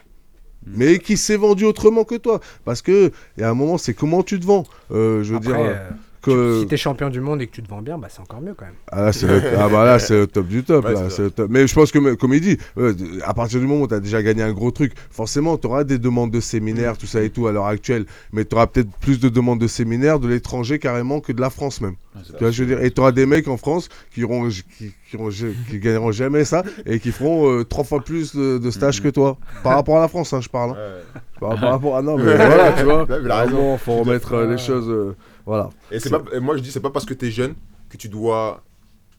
Mais 0.67 0.97
qui 0.99 1.15
s'est 1.15 1.37
vendu 1.37 1.63
autrement 1.63 2.03
que 2.03 2.15
toi. 2.15 2.41
Parce 2.65 2.81
que, 2.81 3.11
il 3.37 3.41
y 3.41 3.43
a 3.43 3.49
un 3.49 3.53
moment, 3.53 3.77
c'est 3.77 3.93
comment 3.93 4.23
tu 4.23 4.39
te 4.39 4.45
vends. 4.45 4.65
Euh, 4.91 5.23
je 5.23 5.31
veux 5.31 5.37
après, 5.37 5.63
dire, 5.63 5.81
que. 6.25 6.59
si 6.61 6.67
t'es 6.67 6.77
champion 6.77 7.09
du 7.09 7.21
monde 7.21 7.41
et 7.41 7.47
que 7.47 7.51
tu 7.51 7.61
te 7.63 7.69
vends 7.69 7.81
bien, 7.81 7.97
bah, 7.97 8.07
c'est 8.09 8.21
encore 8.21 8.41
mieux 8.41 8.53
quand 8.53 8.65
même. 8.65 8.73
Ah, 8.91 9.01
là, 9.03 9.13
c'est 9.13 9.27
le... 9.27 9.41
ah 9.59 9.69
bah 9.69 9.85
là, 9.85 9.99
c'est 9.99 10.15
le 10.15 10.27
top 10.27 10.47
du 10.47 10.63
top. 10.63 10.85
Ouais, 10.85 10.93
là, 10.93 11.09
c'est 11.09 11.21
le 11.23 11.31
top. 11.31 11.47
Mais 11.49 11.67
je 11.67 11.73
pense 11.75 11.91
que, 11.91 11.99
me- 11.99 12.15
comme 12.15 12.33
il 12.33 12.41
dit, 12.41 12.57
euh, 12.77 12.93
à 13.23 13.33
partir 13.33 13.59
du 13.59 13.67
moment 13.67 13.83
où 13.83 13.87
tu 13.87 13.93
as 13.93 13.99
déjà 13.99 14.21
gagné 14.23 14.43
un 14.43 14.51
gros 14.53 14.71
truc, 14.71 14.93
forcément, 15.11 15.57
tu 15.57 15.67
auras 15.67 15.83
des 15.83 15.97
demandes 15.99 16.31
de 16.31 16.39
séminaires, 16.39 16.97
tout 16.97 17.07
ça 17.07 17.21
et 17.21 17.29
tout 17.29 17.47
à 17.47 17.51
l'heure 17.51 17.65
actuelle. 17.67 18.05
Mais 18.33 18.45
tu 18.45 18.55
auras 18.55 18.67
peut-être 18.67 18.89
plus 19.01 19.19
de 19.19 19.29
demandes 19.29 19.59
de 19.59 19.67
séminaires 19.67 20.19
de 20.19 20.27
l'étranger 20.27 20.79
carrément 20.79 21.19
que 21.19 21.31
de 21.31 21.41
la 21.41 21.49
France 21.49 21.81
même. 21.81 21.95
Tu 22.23 22.31
vois, 22.39 22.49
je 22.51 22.63
veux 22.63 22.67
dire, 22.75 22.81
et 22.83 22.91
tu 22.91 23.01
auras 23.01 23.11
des 23.11 23.25
mecs 23.25 23.47
en 23.49 23.57
France 23.57 23.89
qui, 24.13 24.23
auront, 24.23 24.47
qui, 24.47 24.93
qui, 25.09 25.17
auront- 25.17 25.29
qui 25.69 25.79
gagneront 25.79 26.13
jamais 26.13 26.45
ça 26.45 26.63
et 26.85 26.99
qui 27.01 27.11
feront 27.11 27.49
euh, 27.51 27.65
trois 27.65 27.83
fois 27.83 27.99
plus 28.01 28.33
de, 28.33 28.57
de 28.57 28.71
stages 28.71 29.01
que 29.03 29.09
toi. 29.09 29.37
Par 29.63 29.73
rapport 29.75 29.97
à 29.97 30.01
la 30.01 30.07
France, 30.07 30.31
hein, 30.31 30.39
je 30.41 30.47
parle. 30.47 30.71
hein. 30.71 30.75
Ouais. 30.75 31.21
Par, 31.41 31.59
par 31.59 31.71
rapport 31.71 31.97
à. 31.97 32.01
Non, 32.01 32.17
mais 32.17 32.23
voilà, 32.35 32.71
tu 32.71 32.83
vois. 32.85 33.01
Ouais, 33.03 33.05
mais 33.09 33.25
il 33.25 33.31
a 33.31 33.39
raison. 33.41 33.77
Faut 33.77 33.97
remettre 33.97 34.33
euh, 34.33 34.49
les 34.49 34.57
choses. 34.57 34.87
euh, 34.89 35.15
voilà. 35.45 35.69
Et 35.91 35.99
c'est 35.99 36.09
pas, 36.09 36.23
et 36.33 36.39
moi 36.39 36.57
je 36.57 36.61
dis, 36.61 36.71
c'est 36.71 36.79
pas 36.79 36.89
parce 36.89 37.05
que 37.05 37.13
t'es 37.13 37.31
jeune 37.31 37.55
que 37.89 37.97
tu 37.97 38.09
dois 38.09 38.63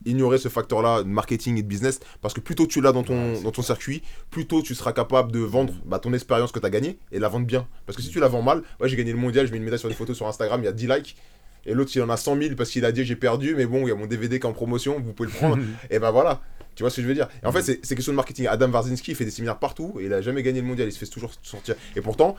ignorer 0.05 0.37
ce 0.37 0.47
facteur-là 0.47 1.03
de 1.03 1.07
marketing 1.07 1.57
et 1.57 1.63
de 1.63 1.67
business 1.67 1.99
parce 2.21 2.33
que 2.33 2.39
plus 2.39 2.55
tôt 2.55 2.67
tu 2.67 2.81
l'as 2.81 2.91
dans 2.91 3.03
ton, 3.03 3.41
dans 3.41 3.51
ton 3.51 3.61
circuit, 3.61 4.03
plus 4.29 4.45
tôt 4.45 4.61
tu 4.61 4.75
seras 4.75 4.93
capable 4.93 5.31
de 5.31 5.39
vendre 5.39 5.73
bah, 5.85 5.99
ton 5.99 6.13
expérience 6.13 6.51
que 6.51 6.59
tu 6.59 6.65
as 6.65 6.69
gagnée 6.69 6.99
et 7.11 7.19
la 7.19 7.29
vendre 7.29 7.45
bien. 7.45 7.67
Parce 7.85 7.95
que 7.95 8.01
si 8.01 8.09
tu 8.09 8.19
la 8.19 8.27
vends 8.27 8.41
mal, 8.41 8.63
ouais, 8.79 8.89
j'ai 8.89 8.95
gagné 8.95 9.11
le 9.11 9.17
mondial, 9.17 9.47
je 9.47 9.51
mets 9.51 9.57
une 9.57 9.63
médaille 9.63 9.79
sur 9.79 9.89
des 9.89 9.95
photos 9.95 10.15
sur 10.15 10.27
Instagram, 10.27 10.61
il 10.61 10.65
y 10.65 10.69
a 10.69 10.73
10 10.73 10.87
likes. 10.87 11.17
Et 11.65 11.73
l'autre, 11.73 11.91
il 11.95 12.01
en 12.01 12.09
a 12.09 12.15
100 12.15 12.37
000 12.41 12.55
parce 12.55 12.69
qu'il 12.69 12.85
a 12.85 12.91
dit 12.91 13.03
j'ai 13.03 13.17
perdu, 13.17 13.55
mais 13.55 13.65
bon, 13.65 13.81
il 13.81 13.89
y 13.89 13.91
a 13.91 13.95
mon 13.95 14.05
DVD 14.05 14.39
qui 14.39 14.45
est 14.45 14.49
en 14.49 14.53
promotion, 14.53 15.01
vous 15.03 15.11
pouvez 15.13 15.29
le 15.29 15.35
prendre. 15.35 15.57
et 15.89 15.99
ben 15.99 16.11
voilà, 16.11 16.41
tu 16.77 16.83
vois 16.83 16.91
ce 16.91 16.97
que 16.97 17.01
je 17.01 17.07
veux 17.07 17.15
dire? 17.15 17.27
Et 17.43 17.47
en 17.47 17.51
fait, 17.51 17.63
c'est 17.63 17.79
c'est 17.83 17.95
question 17.95 18.13
de 18.13 18.15
marketing. 18.15 18.45
Adam 18.47 18.69
Warzinski, 18.69 19.11
il 19.11 19.15
fait 19.15 19.25
des 19.25 19.31
séminaires 19.31 19.57
partout 19.57 19.95
et 19.99 20.05
il 20.05 20.13
a 20.13 20.21
jamais 20.21 20.43
gagné 20.43 20.61
le 20.61 20.67
mondial, 20.67 20.87
il 20.87 20.91
se 20.91 20.99
fait 20.99 21.07
toujours 21.07 21.31
sortir. 21.41 21.73
Et 21.95 22.01
pourtant, 22.01 22.35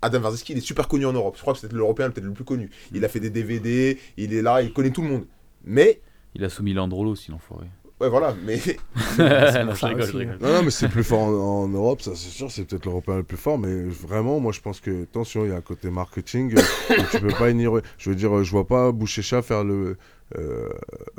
Adam 0.00 0.20
Warzinski, 0.22 0.52
il 0.52 0.58
est 0.58 0.62
super 0.62 0.88
connu 0.88 1.04
en 1.04 1.12
Europe. 1.12 1.34
Je 1.36 1.42
crois 1.42 1.52
que 1.52 1.58
c'est 1.60 1.66
peut-être 1.68 1.76
l'européen 1.76 2.10
peut-être 2.10 2.24
le 2.24 2.32
plus 2.32 2.44
connu. 2.44 2.70
Il 2.94 3.04
a 3.04 3.08
fait 3.08 3.20
des 3.20 3.28
DVD, 3.30 3.98
il 4.16 4.32
est 4.32 4.40
là, 4.42 4.62
il 4.62 4.72
connaît 4.72 4.90
tout 4.90 5.02
le 5.02 5.08
monde. 5.08 5.26
Mais, 5.64 6.00
Il 6.34 6.42
a 6.44 6.48
soumis 6.48 6.72
Landrolo 6.72 7.10
aussi, 7.10 7.30
l'enfoiré. 7.30 7.66
ouais, 8.00 8.08
voilà, 8.08 8.34
mais 8.44 8.56
non, 9.18 9.74
je 9.74 9.86
rigole, 9.86 10.06
je 10.06 10.16
rigole. 10.16 10.38
Non, 10.40 10.52
non, 10.54 10.62
mais 10.62 10.70
c'est 10.70 10.88
plus 10.88 11.04
fort 11.04 11.20
en, 11.20 11.64
en 11.64 11.68
Europe, 11.68 12.00
ça 12.00 12.12
c'est 12.14 12.30
sûr, 12.30 12.50
c'est 12.50 12.64
peut-être 12.64 12.86
l'Européen 12.86 13.16
le 13.16 13.22
plus 13.22 13.36
fort, 13.36 13.58
mais 13.58 13.84
vraiment, 13.84 14.40
moi 14.40 14.52
je 14.52 14.60
pense 14.60 14.80
que, 14.80 15.02
attention, 15.02 15.44
il 15.44 15.50
y 15.50 15.52
a 15.52 15.56
un 15.56 15.60
côté 15.60 15.90
marketing, 15.90 16.54
euh, 16.56 16.62
que 16.96 17.10
tu 17.16 17.20
peux 17.20 17.34
pas 17.34 17.50
ignorer. 17.50 17.82
Je 17.98 18.10
veux 18.10 18.16
dire, 18.16 18.42
je 18.42 18.50
vois 18.50 18.66
pas 18.66 18.92
Bouchécha 18.92 19.42
faire 19.42 19.62
le. 19.64 19.96
Euh, 20.36 20.68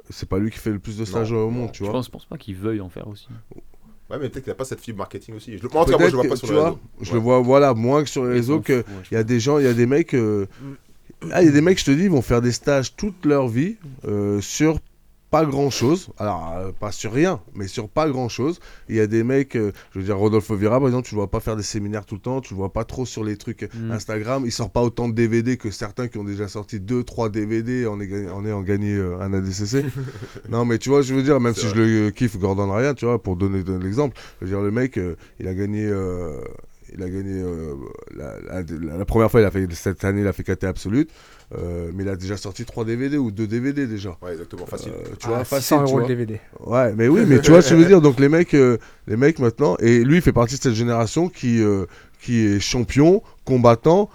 c'est 0.10 0.28
pas 0.28 0.40
lui 0.40 0.52
qui 0.52 0.58
fait 0.60 0.72
le 0.72 0.80
plus 0.80 0.98
de 0.98 1.06
stages 1.06 1.32
Non, 1.32 1.44
au 1.46 1.50
monde, 1.50 1.72
tu 1.72 1.80
Je 1.80 1.84
vois. 1.86 1.94
pense, 1.94 2.10
pense 2.10 2.26
pas 2.26 2.38
qu'il 2.38 2.56
veuille 2.56 2.82
en 2.82 2.90
faire 2.90 3.08
aussi. 3.08 3.28
Ouais, 4.10 4.18
mais 4.20 4.30
peut-être 4.30 4.44
qu'il 4.44 4.52
a 4.52 4.56
pas 4.56 4.66
cette 4.66 4.82
fibre 4.82 5.00
marketing 5.00 5.36
aussi. 5.36 5.58
Je, 5.58 5.64
le- 5.64 5.70
moi, 5.70 5.82
en 5.82 5.86
tout 5.86 5.92
cas, 5.92 5.98
moi, 5.98 6.08
je 6.10 6.12
le 6.12 6.18
vois 6.18 6.24
pas 6.30 6.34
que, 6.36 6.40
sur 6.40 6.48
tu 6.48 6.54
le 6.54 6.60
vois, 6.60 6.70
réseau. 6.70 6.80
je 7.02 7.08
Ouais. 7.10 7.14
le 7.16 7.20
vois, 7.22 7.40
voilà, 7.40 7.74
moins 7.74 8.04
que 8.04 8.10
sur 8.10 8.26
les 8.26 8.34
réseaux, 8.34 8.60
que 8.62 8.84
il 9.12 9.16
y 9.16 9.18
a 9.18 9.24
des 9.24 9.40
gens, 9.40 9.58
il 9.58 9.66
y 9.66 9.68
a 9.68 9.74
des 9.74 9.86
mecs. 9.88 10.14
euh, 10.14 10.46
Ah, 11.32 11.42
il 11.42 11.46
y 11.46 11.50
a 11.50 11.52
des 11.52 11.62
mecs, 11.62 11.80
je 11.80 11.86
te 11.86 11.92
dis, 11.92 12.04
ils 12.04 12.10
vont 12.12 12.22
faire 12.22 12.42
des 12.42 12.52
stages 12.52 12.96
toute 12.96 13.26
leur 13.26 13.48
vie 13.48 13.78
euh, 14.08 14.42
sur 14.42 14.80
pas 15.36 15.46
grand 15.46 15.70
chose. 15.70 16.08
Alors, 16.18 16.54
euh, 16.58 16.72
pas 16.80 16.92
sur 16.92 17.12
rien, 17.12 17.42
mais 17.56 17.68
sur 17.68 17.90
pas 17.90 18.08
grand 18.10 18.30
chose. 18.30 18.60
Il 18.90 18.96
y 18.96 19.00
a 19.00 19.08
des 19.08 19.24
mecs, 19.24 19.56
euh, 19.56 19.72
je 19.94 20.00
veux 20.00 20.06
dire, 20.06 20.18
Rodolfo 20.18 20.56
Vieira, 20.56 20.80
par 20.80 20.88
exemple, 20.88 21.08
tu 21.08 21.16
le 21.16 21.20
vois 21.20 21.30
pas 21.30 21.40
faire 21.40 21.56
des 21.56 21.64
séminaires 21.64 22.06
tout 22.06 22.16
le 22.16 22.22
temps, 22.22 22.40
tu 22.42 22.54
le 22.54 22.58
vois 22.58 22.72
pas 22.72 22.84
trop 22.86 23.06
sur 23.06 23.24
les 23.24 23.36
trucs 23.38 23.68
Mm. 23.74 23.92
Instagram. 23.92 24.44
Il 24.46 24.52
sort 24.52 24.70
pas 24.70 24.82
autant 24.82 25.10
de 25.10 25.14
DVD 25.14 25.58
que 25.58 25.72
certains 25.72 26.08
qui 26.08 26.18
ont 26.18 26.24
déjà 26.24 26.48
sorti 26.48 26.80
2-3 26.80 27.30
DVD 27.30 27.86
en, 27.86 28.00
ayant- 28.00 28.34
en 28.38 28.46
ayant 28.46 28.62
gagné 28.62 28.94
euh, 28.96 29.20
un 29.20 29.34
ADCC. 29.34 29.84
non, 30.50 30.64
mais 30.66 30.78
tu 30.78 30.90
vois, 30.90 31.02
je 31.02 31.14
veux 31.14 31.24
dire, 31.24 31.40
même 31.40 31.54
si 31.56 31.68
je 31.68 31.76
le 31.76 32.08
euh, 32.08 32.12
kiffe, 32.12 32.38
Gordon 32.38 32.72
Ryan, 32.74 32.94
tu 32.94 33.06
vois, 33.06 33.22
pour 33.22 33.36
donner, 33.36 33.64
donner 33.64 33.84
l'exemple, 33.84 34.16
je 34.40 34.46
veux 34.46 34.52
dire, 34.52 34.62
le 34.62 34.72
mec, 34.72 34.98
euh, 34.98 35.16
il 35.40 35.48
a 35.48 35.54
gagné. 35.54 35.86
euh, 35.86 36.40
il 36.98 37.04
a 37.04 37.10
gagné 37.10 37.42
euh, 37.42 37.74
la, 38.16 38.40
la- 38.40 38.62
la- 38.62 38.98
la 39.00 39.06
première 39.06 39.30
fois, 39.30 39.42
il 39.42 39.46
a 39.46 39.52
fait 39.52 39.68
cette 39.74 40.06
année, 40.06 40.22
il 40.22 40.28
a 40.28 40.34
fait 40.34 40.44
KT 40.44 40.64
absolute, 40.66 41.10
euh, 41.58 41.92
mais 41.94 42.04
il 42.04 42.10
a 42.10 42.16
déjà 42.16 42.38
sorti 42.38 42.66
3 42.66 42.86
DVD 42.86 43.18
ou 43.18 43.32
2 43.32 43.46
DVD 43.48 43.86
déjà. 43.88 44.18
Ouais, 44.22 44.32
exactement, 44.34 44.66
facile. 44.66 44.94
Euh, 44.94 45.04
tu 45.20 45.28
Ah, 45.28 45.30
vois, 45.30 45.44
600 45.44 45.46
facile, 45.46 45.78
tu 45.78 45.84
euros 45.84 45.92
vois. 45.92 46.02
le 46.02 46.08
DVD. 46.08 46.40
Ouais, 46.66 46.94
mais 46.96 47.08
oui, 47.08 47.22
mais 47.28 47.40
tu 47.42 47.52
vois 47.52 47.62
ce 47.62 47.70
que 47.70 47.76
je 47.76 47.82
veux 47.82 47.88
dire. 47.88 48.02
Donc 48.02 48.20
les 48.20 48.30
mecs, 48.30 48.54
euh, 48.54 48.78
les 49.08 49.16
mecs 49.18 49.40
maintenant, 49.40 49.78
et 49.80 50.04
lui 50.04 50.18
il 50.18 50.22
fait 50.22 50.34
partie 50.34 50.58
de 50.58 50.62
cette 50.62 50.74
génération 50.74 51.30
qui, 51.30 51.62
euh, 51.62 51.86
qui 52.22 52.40
est 52.46 52.60
champion, 52.60 53.22
combattant 53.46 54.10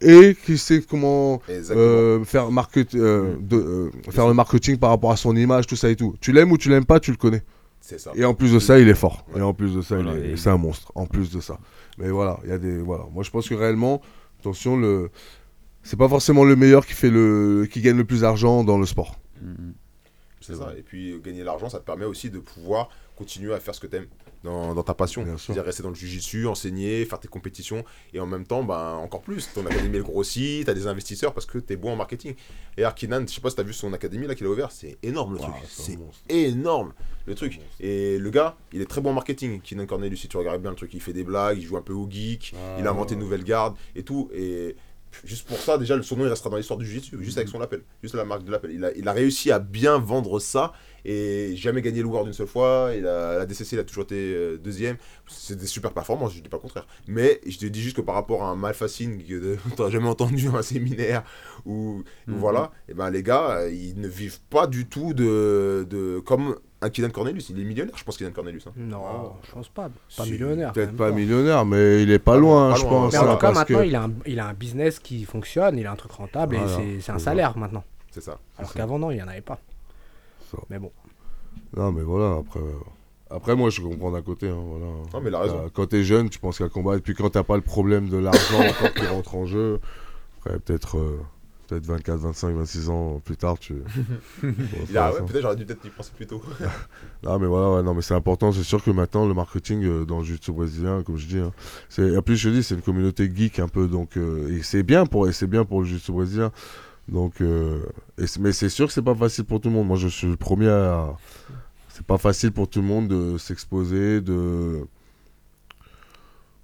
et 0.00 0.36
qui 0.44 0.58
sait 0.58 0.82
comment 0.82 1.40
euh, 1.48 2.22
faire, 2.24 2.50
market, 2.50 2.94
euh, 2.94 3.36
de, 3.40 3.56
euh, 3.56 3.90
faire 4.10 4.28
le 4.28 4.34
marketing 4.34 4.76
par 4.76 4.90
rapport 4.90 5.12
à 5.12 5.16
son 5.16 5.34
image, 5.34 5.66
tout 5.66 5.76
ça 5.76 5.88
et 5.88 5.96
tout. 5.96 6.14
Tu 6.20 6.32
l'aimes 6.32 6.52
ou 6.52 6.58
tu 6.58 6.68
l'aimes 6.68 6.84
pas, 6.84 7.00
tu 7.00 7.10
le 7.10 7.16
connais. 7.16 7.42
C'est 7.80 7.98
ça. 8.00 8.12
Et 8.14 8.24
en 8.24 8.34
plus 8.34 8.52
de 8.52 8.58
ça, 8.58 8.78
il 8.78 8.88
est 8.88 8.94
fort. 8.94 9.24
Ouais. 9.32 9.40
Et 9.40 9.42
en 9.42 9.54
plus 9.54 9.74
de 9.74 9.82
ça, 9.82 9.96
il 9.98 10.04
Voilà, 10.04 10.36
c'est 10.36 10.50
un 10.50 10.56
monstre. 10.56 10.90
En 10.94 11.06
plus 11.06 11.30
de 11.30 11.40
ça. 11.40 11.58
Mais 11.98 12.08
voilà, 12.10 12.38
il 12.44 12.50
y 12.50 12.52
a 12.52 12.58
des 12.58 12.78
voilà. 12.78 13.04
Moi, 13.12 13.22
je 13.22 13.30
pense 13.30 13.48
que 13.48 13.54
réellement, 13.54 14.00
attention, 14.40 14.76
le 14.76 15.10
c'est 15.84 15.96
pas 15.96 16.08
forcément 16.08 16.42
le 16.44 16.56
meilleur 16.56 16.84
qui 16.86 16.92
fait 16.94 17.10
le 17.10 17.68
qui 17.70 17.80
gagne 17.80 17.96
le 17.96 18.04
plus 18.04 18.22
d'argent 18.22 18.64
dans 18.64 18.78
le 18.78 18.86
sport. 18.86 19.18
Mm, 19.40 19.70
C'est 20.40 20.52
C'est 20.52 20.58
ça. 20.58 20.64
vrai. 20.64 20.80
Et 20.80 20.82
puis 20.82 21.12
euh, 21.12 21.18
gagner 21.18 21.40
de 21.40 21.44
l'argent, 21.44 21.68
ça 21.68 21.78
te 21.78 21.84
permet 21.84 22.04
aussi 22.06 22.30
de 22.30 22.38
pouvoir 22.40 22.88
continuer 23.16 23.54
à 23.54 23.60
faire 23.60 23.74
ce 23.74 23.80
que 23.80 23.86
tu 23.86 23.96
aimes 23.96 24.06
dans, 24.42 24.74
dans 24.74 24.82
ta 24.82 24.92
passion. 24.92 25.24
C'est-à-dire 25.38 25.64
rester 25.64 25.82
dans 25.84 25.88
le 25.90 25.94
jujitsu, 25.94 26.46
enseigner, 26.48 27.04
faire 27.06 27.18
tes 27.20 27.28
compétitions. 27.28 27.84
Et 28.12 28.18
en 28.20 28.26
même 28.26 28.44
temps, 28.44 28.62
ben, 28.64 28.94
encore 28.94 29.22
plus, 29.22 29.48
ton 29.54 29.64
académie 29.64 29.96
elle 29.96 30.02
grossit, 30.02 30.64
tu 30.64 30.70
as 30.70 30.74
des 30.74 30.86
investisseurs 30.86 31.32
parce 31.32 31.46
que 31.46 31.58
tu 31.58 31.72
es 31.72 31.76
bon 31.76 31.92
en 31.92 31.96
marketing. 31.96 32.34
Et 32.76 32.82
Arkinan, 32.84 33.22
je 33.26 33.32
sais 33.32 33.40
pas 33.40 33.48
si 33.50 33.54
tu 33.54 33.60
as 33.62 33.64
vu 33.64 33.72
son 33.72 33.92
académie 33.94 34.26
là 34.26 34.34
qu'il 34.34 34.46
a 34.46 34.50
ouvert, 34.50 34.70
c'est 34.72 34.98
énorme 35.02 35.34
le 35.34 35.38
truc. 35.38 35.54
c'est 35.68 35.96
énorme 36.28 36.92
le 37.26 37.34
truc. 37.34 37.60
Et 37.80 38.18
le 38.18 38.30
gars, 38.30 38.56
il 38.72 38.82
est 38.82 38.86
très 38.86 39.00
bon 39.00 39.10
en 39.10 39.14
marketing. 39.14 39.60
Kinan 39.62 39.86
Cornelius, 39.86 40.20
si 40.20 40.28
tu 40.28 40.36
regardes 40.36 40.60
bien 40.60 40.70
le 40.70 40.76
truc, 40.76 40.92
il 40.92 41.00
fait 41.00 41.12
des 41.14 41.24
blagues, 41.24 41.56
il 41.58 41.62
joue 41.64 41.76
un 41.78 41.82
peu 41.82 41.92
au 41.94 42.06
geek, 42.10 42.54
Ah, 42.56 42.76
il 42.80 42.86
a 42.86 42.90
inventé 42.90 43.14
une 43.14 43.20
nouvelle 43.20 43.44
garde 43.44 43.76
et 43.96 44.02
tout. 44.02 44.28
Et 44.34 44.76
juste 45.24 45.46
pour 45.46 45.58
ça, 45.58 45.78
déjà, 45.78 46.00
son 46.02 46.16
nom 46.16 46.24
il 46.24 46.28
restera 46.28 46.50
dans 46.50 46.56
l'histoire 46.56 46.78
du 46.78 46.86
jiu-jitsu, 46.86 47.16
juste 47.22 47.36
avec 47.38 47.48
son 47.48 47.60
appel, 47.60 47.82
juste 48.02 48.14
la 48.14 48.24
marque 48.24 48.44
de 48.44 48.50
l'appel. 48.50 48.72
Il 48.72 48.84
a, 48.84 48.92
il 48.96 49.06
a 49.08 49.12
réussi 49.12 49.50
à 49.52 49.58
bien 49.58 49.98
vendre 49.98 50.40
ça 50.40 50.72
et 51.06 51.54
jamais 51.56 51.82
gagné 51.82 52.00
le 52.00 52.06
World 52.06 52.28
une 52.28 52.32
seule 52.32 52.46
fois. 52.46 52.90
Il 52.96 53.06
a, 53.06 53.38
la 53.38 53.46
DCC, 53.46 53.76
il 53.76 53.78
a 53.78 53.84
toujours 53.84 54.04
été 54.04 54.16
euh, 54.16 54.56
deuxième. 54.56 54.96
C'est 55.26 55.56
des 55.56 55.66
super 55.66 55.92
performances, 55.92 56.34
je 56.34 56.40
dis 56.40 56.48
pas 56.48 56.56
le 56.56 56.62
contraire. 56.62 56.86
Mais 57.06 57.40
je 57.46 57.58
te 57.58 57.66
dis 57.66 57.82
juste 57.82 57.96
que 57.96 58.00
par 58.00 58.14
rapport 58.14 58.42
à 58.42 58.48
un 58.48 58.56
Malfacine 58.56 59.22
que 59.22 59.56
tu 59.76 59.82
n'as 59.82 59.90
jamais 59.90 60.08
entendu 60.08 60.48
un 60.48 60.62
séminaire 60.62 61.22
ou 61.66 62.02
Mhm. 62.26 62.36
voilà, 62.38 62.70
et 62.88 62.94
ben 62.94 63.10
les 63.10 63.22
gars, 63.22 63.66
ils 63.68 63.98
ne 64.00 64.08
vivent 64.08 64.40
pas 64.50 64.66
du 64.66 64.86
tout 64.86 65.12
de, 65.14 65.86
de 65.88 66.20
comme 66.24 66.56
un 66.84 66.90
Kylian 66.90 67.10
Cornelius. 67.10 67.50
Il 67.50 67.60
est 67.60 67.64
millionnaire, 67.64 67.94
je 67.96 68.04
pense, 68.04 68.16
Kylian 68.16 68.30
Cornelius. 68.32 68.66
hein. 68.66 68.72
Non, 68.76 69.32
je 69.42 69.50
pense 69.52 69.68
pas. 69.68 69.88
Pas 70.16 70.24
Si, 70.24 70.32
millionnaire. 70.32 70.72
Peut-être 70.72 70.96
pas 70.96 71.10
millionnaire, 71.10 71.64
mais 71.64 72.02
il 72.02 72.10
est 72.10 72.18
pas 72.18 72.36
loin, 72.36 72.70
Pas 72.70 72.76
je 72.76 72.82
loin, 72.82 72.90
pense. 72.90 73.12
Mais 73.12 73.18
en 73.18 73.28
hein, 73.28 73.32
tout 73.34 73.38
cas, 73.40 73.50
que- 73.50 73.54
maintenant, 73.54 73.80
il, 73.82 73.96
a 73.96 74.02
un, 74.04 74.12
il 74.26 74.40
a 74.40 74.46
un 74.48 74.54
business 74.54 74.98
qui 74.98 75.24
fonctionne, 75.24 75.78
il 75.78 75.86
a 75.86 75.92
un 75.92 75.96
truc 75.96 76.12
rentable 76.12 76.56
Voilà, 76.56 76.80
et 76.82 77.00
c'est- 77.00 77.12
un 77.12 77.18
salaire 77.18 77.56
maintenant. 77.58 77.84
C'est 78.10 78.22
ça. 78.22 78.38
Alors 78.58 78.72
qu'avant, 78.72 78.98
non, 78.98 79.10
il 79.10 79.16
n'y 79.16 79.22
en 79.22 79.28
avait 79.28 79.40
pas. 79.40 79.58
Ça. 80.50 80.58
Mais 80.70 80.78
bon. 80.78 80.92
Non, 81.76 81.90
mais 81.92 82.02
voilà, 82.02 82.36
après. 82.38 82.60
Après, 83.30 83.56
moi, 83.56 83.70
je 83.70 83.80
comprends 83.80 84.12
d'un 84.12 84.22
côté. 84.22 84.48
hein, 84.48 84.62
voilà. 84.64 84.86
Non, 85.12 85.20
mais 85.20 85.30
il 85.30 85.34
a 85.34 85.40
raison. 85.40 85.58
Euh, 85.64 85.68
quand 85.72 85.86
t'es 85.86 86.04
jeune, 86.04 86.28
tu 86.30 86.38
penses 86.38 86.58
qu'à 86.58 86.68
combattre. 86.68 87.02
Puis 87.02 87.14
quand 87.14 87.30
t'as 87.30 87.42
pas 87.42 87.56
le 87.56 87.62
problème 87.62 88.08
de 88.08 88.18
l'argent 88.18 88.58
encore 88.68 88.92
qui 88.94 89.06
rentre 89.06 89.34
en 89.34 89.46
jeu, 89.46 89.80
après, 90.38 90.58
peut-être 90.60 90.98
euh, 90.98 91.18
peut-être 91.66 91.86
24, 91.86 92.18
25, 92.18 92.54
26 92.56 92.88
ans 92.90 93.20
plus 93.24 93.36
tard, 93.36 93.58
tu. 93.58 93.74
Il 94.90 94.96
a- 94.98 95.12
ouais, 95.12 95.20
peut-être 95.26 95.42
j'aurais 95.42 95.56
dû 95.56 95.64
peut-être 95.64 95.84
y 95.84 95.90
penser 95.90 96.12
plus 96.16 96.26
tôt. 96.26 96.42
Non 97.22 97.38
mais 97.38 97.46
voilà, 97.46 97.70
ouais, 97.76 97.82
non 97.82 97.94
mais 97.94 98.02
c'est 98.02 98.14
important. 98.14 98.52
C'est 98.52 98.62
sûr 98.64 98.82
que 98.84 98.90
maintenant 98.90 99.26
le 99.26 99.32
marketing 99.34 99.82
euh, 99.84 100.04
dans 100.04 100.18
le 100.18 100.24
jiu-jitsu 100.24 100.52
brésilien, 100.52 101.02
comme 101.02 101.16
je 101.16 101.26
dis, 101.26 101.38
hein, 101.38 101.52
c'est 101.88 102.16
en 102.16 102.20
plus 102.22 102.36
je 102.36 102.50
dis 102.50 102.62
c'est 102.62 102.74
une 102.74 102.82
communauté 102.82 103.30
geek 103.34 103.58
un 103.60 103.68
peu 103.68 103.88
donc 103.88 104.16
euh, 104.18 104.50
et 104.56 104.62
c'est 104.62 104.82
bien 104.82 105.06
pour 105.06 105.26
et 105.26 105.32
c'est 105.32 105.46
bien 105.46 105.64
pour 105.64 105.80
le 105.80 105.86
jiu-jitsu 105.86 106.12
brésilien. 106.12 106.52
Donc 107.08 107.40
euh, 107.40 107.80
et 108.18 108.24
mais 108.40 108.52
c'est 108.52 108.68
sûr 108.68 108.86
que 108.86 108.92
c'est 108.92 109.02
pas 109.02 109.14
facile 109.14 109.44
pour 109.44 109.60
tout 109.60 109.68
le 109.70 109.74
monde. 109.74 109.86
Moi 109.86 109.96
je 109.96 110.08
suis 110.08 110.26
le 110.26 110.36
premier 110.36 110.68
à 110.68 111.16
c'est 111.88 112.04
pas 112.04 112.18
facile 112.18 112.50
pour 112.52 112.68
tout 112.68 112.80
le 112.82 112.86
monde 112.86 113.08
de 113.08 113.38
s'exposer, 113.38 114.20
de 114.20 114.80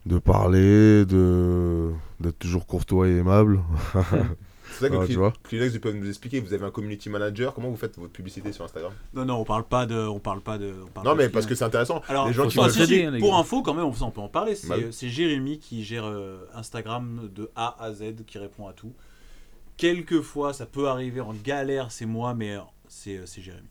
de 0.06 0.18
parler, 0.18 1.05
de 1.06 1.90
d'être 2.20 2.39
toujours 2.39 2.66
courtois 2.66 3.09
et 3.09 3.16
aimable. 3.16 3.60
C'est 4.72 4.80
ça 4.86 4.88
que 4.90 4.94
Ah, 4.97 5.05
Cli- 5.05 5.68
vous 5.68 5.80
pouvez 5.80 5.94
nous 5.94 6.09
expliquer. 6.09 6.40
Vous 6.40 6.52
avez 6.55 6.64
un 6.64 6.70
community 6.70 7.09
manager. 7.10 7.52
Comment 7.55 7.68
vous 7.70 7.76
faites 7.76 7.98
votre 7.98 8.12
publicité 8.12 8.52
sur 8.52 8.64
Instagram? 8.64 8.92
Non, 9.14 9.24
non, 9.24 9.34
on 9.36 9.44
parle 9.44 9.64
pas 9.64 9.86
de. 9.86 9.97
On 9.97 10.18
parle 10.18 10.40
pas 10.40 10.59
de. 10.59 10.72
on 10.84 10.86
parle 10.88 11.06
Non, 11.06 11.14
mais 11.14 11.28
de 11.28 11.32
parce 11.32 11.47
que 11.47 11.55
c'est 11.55 11.64
intéressant. 11.64 12.02
Alors, 12.09 12.26
les 12.28 12.32
gens 12.32 12.47
qui 12.48 12.56
veulent- 12.56 12.66
si, 12.70 12.72
si, 12.74 12.78
s'entraider, 12.80 13.05
hein, 13.05 13.10
les 13.10 13.18
pour 13.20 13.36
info, 13.36 13.62
quand 13.62 13.74
même, 13.74 13.84
on, 13.84 13.94
on 14.05 14.10
peut 14.10 14.20
en 14.20 14.28
parler. 14.28 14.55
C'est 14.55 14.68
Bah 14.68 14.76
oui. 14.78 14.86
c'est 14.92 15.09
Jérémy 15.09 15.59
qui 15.59 15.84
gère 15.84 16.05
euh, 16.06 16.47
Instagram 16.55 17.28
de 17.34 17.51
A 17.56 17.76
à 17.82 17.92
Z, 17.92 18.24
qui 18.26 18.38
répond 18.38 18.66
à 18.68 18.72
tout. 18.72 18.92
Quelquefois, 19.76 20.52
ça 20.52 20.66
peut 20.66 20.88
arriver 20.88 21.20
en 21.20 21.32
galère, 21.34 21.90
c'est 21.90 22.06
moi, 22.06 22.34
mais 22.34 22.55
euh, 22.56 22.60
c'est 22.88 23.16
euh, 23.18 23.24
Jérémy. 23.26 23.68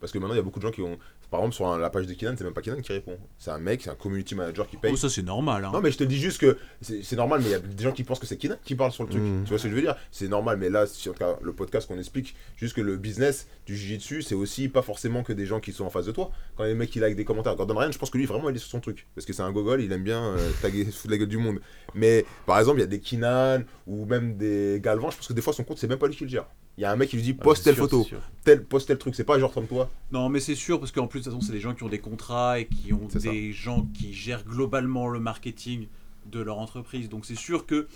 Parce 0.00 0.12
que 0.12 0.18
maintenant, 0.18 0.34
il 0.34 0.38
y 0.38 0.40
a 0.40 0.42
beaucoup 0.42 0.58
de 0.60 0.64
gens 0.66 0.70
qui 0.70 0.80
ont. 0.82 0.98
Par 1.30 1.40
exemple, 1.40 1.54
sur 1.54 1.66
un- 1.68 1.78
la 1.78 1.90
page 1.90 2.06
de 2.06 2.12
Kinan, 2.14 2.34
c'est 2.36 2.44
même 2.44 2.52
pas 2.52 2.60
Kinan 2.60 2.80
qui 2.80 2.92
répond. 2.92 3.16
C'est 3.38 3.50
un 3.50 3.58
mec, 3.58 3.82
c'est 3.82 3.90
un 3.90 3.94
community 3.94 4.34
manager 4.34 4.66
qui 4.66 4.76
paye. 4.76 4.90
Oh, 4.92 4.96
ça, 4.96 5.08
c'est 5.08 5.22
normal. 5.22 5.64
Hein. 5.64 5.70
Non, 5.72 5.80
mais 5.80 5.90
je 5.92 5.98
te 5.98 6.04
dis 6.04 6.18
juste 6.18 6.38
que 6.40 6.58
c'est 6.82 7.14
normal, 7.16 7.40
mais 7.42 7.48
il 7.48 7.52
y 7.52 7.54
a 7.54 7.60
des 7.60 7.84
gens 7.84 7.92
qui 7.92 8.02
pensent 8.04 8.18
que 8.18 8.26
c'est 8.26 8.36
Kinan 8.36 8.56
qui 8.64 8.74
parle 8.74 8.90
sur 8.92 9.04
le 9.04 9.10
truc. 9.10 9.22
Mhm. 9.22 9.44
Tu 9.44 9.50
vois 9.50 9.58
ce 9.58 9.64
que 9.64 9.70
je 9.70 9.74
veux 9.74 9.80
dire? 9.80 9.94
C'est 10.10 10.28
normal, 10.28 10.56
mais 10.58 10.68
là, 10.70 10.86
si 10.86 11.08
en 11.08 11.12
tout 11.12 11.18
cas, 11.20 11.36
le 11.40 11.52
podcast 11.52 11.86
qu'on 11.86 11.98
explique, 11.98 12.34
juste 12.56 12.74
que 12.74 12.80
le 12.80 12.96
business 12.96 13.46
du 13.66 13.76
jiu-jitsu, 13.76 14.22
c'est 14.22 14.34
aussi 14.34 14.68
pas 14.68 14.82
forcément 14.82 15.22
que 15.22 15.32
des 15.32 15.46
gens 15.46 15.60
qui 15.60 15.72
sont 15.72 15.84
en 15.84 15.90
face 15.90 16.06
de 16.06 16.12
toi. 16.12 16.30
Quand 16.56 16.64
les 16.64 16.74
mecs, 16.74 16.94
il 16.96 17.00
like 17.00 17.14
des 17.16 17.24
commentaires. 17.24 17.54
Gordon 17.54 17.76
Ryan, 17.76 17.92
je 17.92 17.98
pense 17.98 18.10
que 18.10 18.18
lui, 18.18 18.26
vraiment, 18.26 18.50
il 18.50 18.56
est 18.56 18.58
sur 18.58 18.70
son 18.70 18.80
truc. 18.80 19.06
Parce 19.14 19.24
que 19.26 19.32
c'est 19.32 19.42
un 19.42 19.52
gogol, 19.52 19.80
il 19.82 19.92
aime 19.92 20.02
bien 20.02 20.22
euh, 20.24 20.50
taguer, 20.62 20.84
de 20.84 21.10
la 21.10 21.16
gueule 21.18 21.28
du 21.28 21.38
monde. 21.38 21.60
Mais 21.94 22.24
par 22.46 22.58
exemple, 22.58 22.78
il 22.78 22.82
y 22.82 22.84
a 22.84 22.88
des 22.88 22.98
Kinan 23.00 23.60
ou 23.86 24.04
même 24.06 24.36
des 24.36 24.80
Galvan, 24.82 25.10
je 25.10 25.16
pense 25.16 25.28
que 25.28 25.32
des 25.32 25.42
fois, 25.42 25.52
son 25.52 25.64
compte, 25.64 25.78
c'est 25.78 25.86
même 25.88 25.98
pas 25.98 26.06
lui 26.08 26.16
qui 26.16 26.24
le 26.24 26.30
gère. 26.30 26.46
Il 26.78 26.82
y 26.82 26.84
a 26.84 26.92
un 26.92 26.96
mec 26.96 27.10
qui 27.10 27.16
lui 27.16 27.22
dit 27.22 27.36
Ah, 27.38 27.42
poste 27.42 27.64
telle 27.64 27.74
sûr, 27.74 27.84
photo, 27.84 28.06
tel, 28.44 28.64
poste 28.64 28.88
tel 28.88 28.98
truc. 28.98 29.14
C'est 29.14 29.24
pas 29.24 29.38
genre 29.38 29.52
comme 29.52 29.66
toi. 29.66 29.90
Non, 30.12 30.28
mais 30.28 30.40
c'est 30.40 30.54
sûr, 30.54 30.78
parce 30.78 30.92
qu'en 30.92 31.06
plus, 31.06 31.20
de 31.20 31.24
toute 31.24 31.32
façon, 31.34 31.44
c'est 31.44 31.52
des 31.52 31.60
gens 31.60 31.74
qui 31.74 31.82
ont 31.82 31.88
des 31.88 31.98
contrats 31.98 32.58
et 32.58 32.66
qui 32.66 32.92
ont 32.92 33.08
ça. 33.10 33.18
des 33.18 33.52
gens 33.52 33.86
qui 33.94 34.14
gèrent 34.14 34.44
globalement 34.44 35.08
le 35.08 35.20
marketing 35.20 35.88
de 36.26 36.40
leur 36.40 36.58
entreprise. 36.58 37.08
Donc, 37.08 37.26
c'est 37.26 37.36
sûr 37.38 37.66
que 37.66 37.86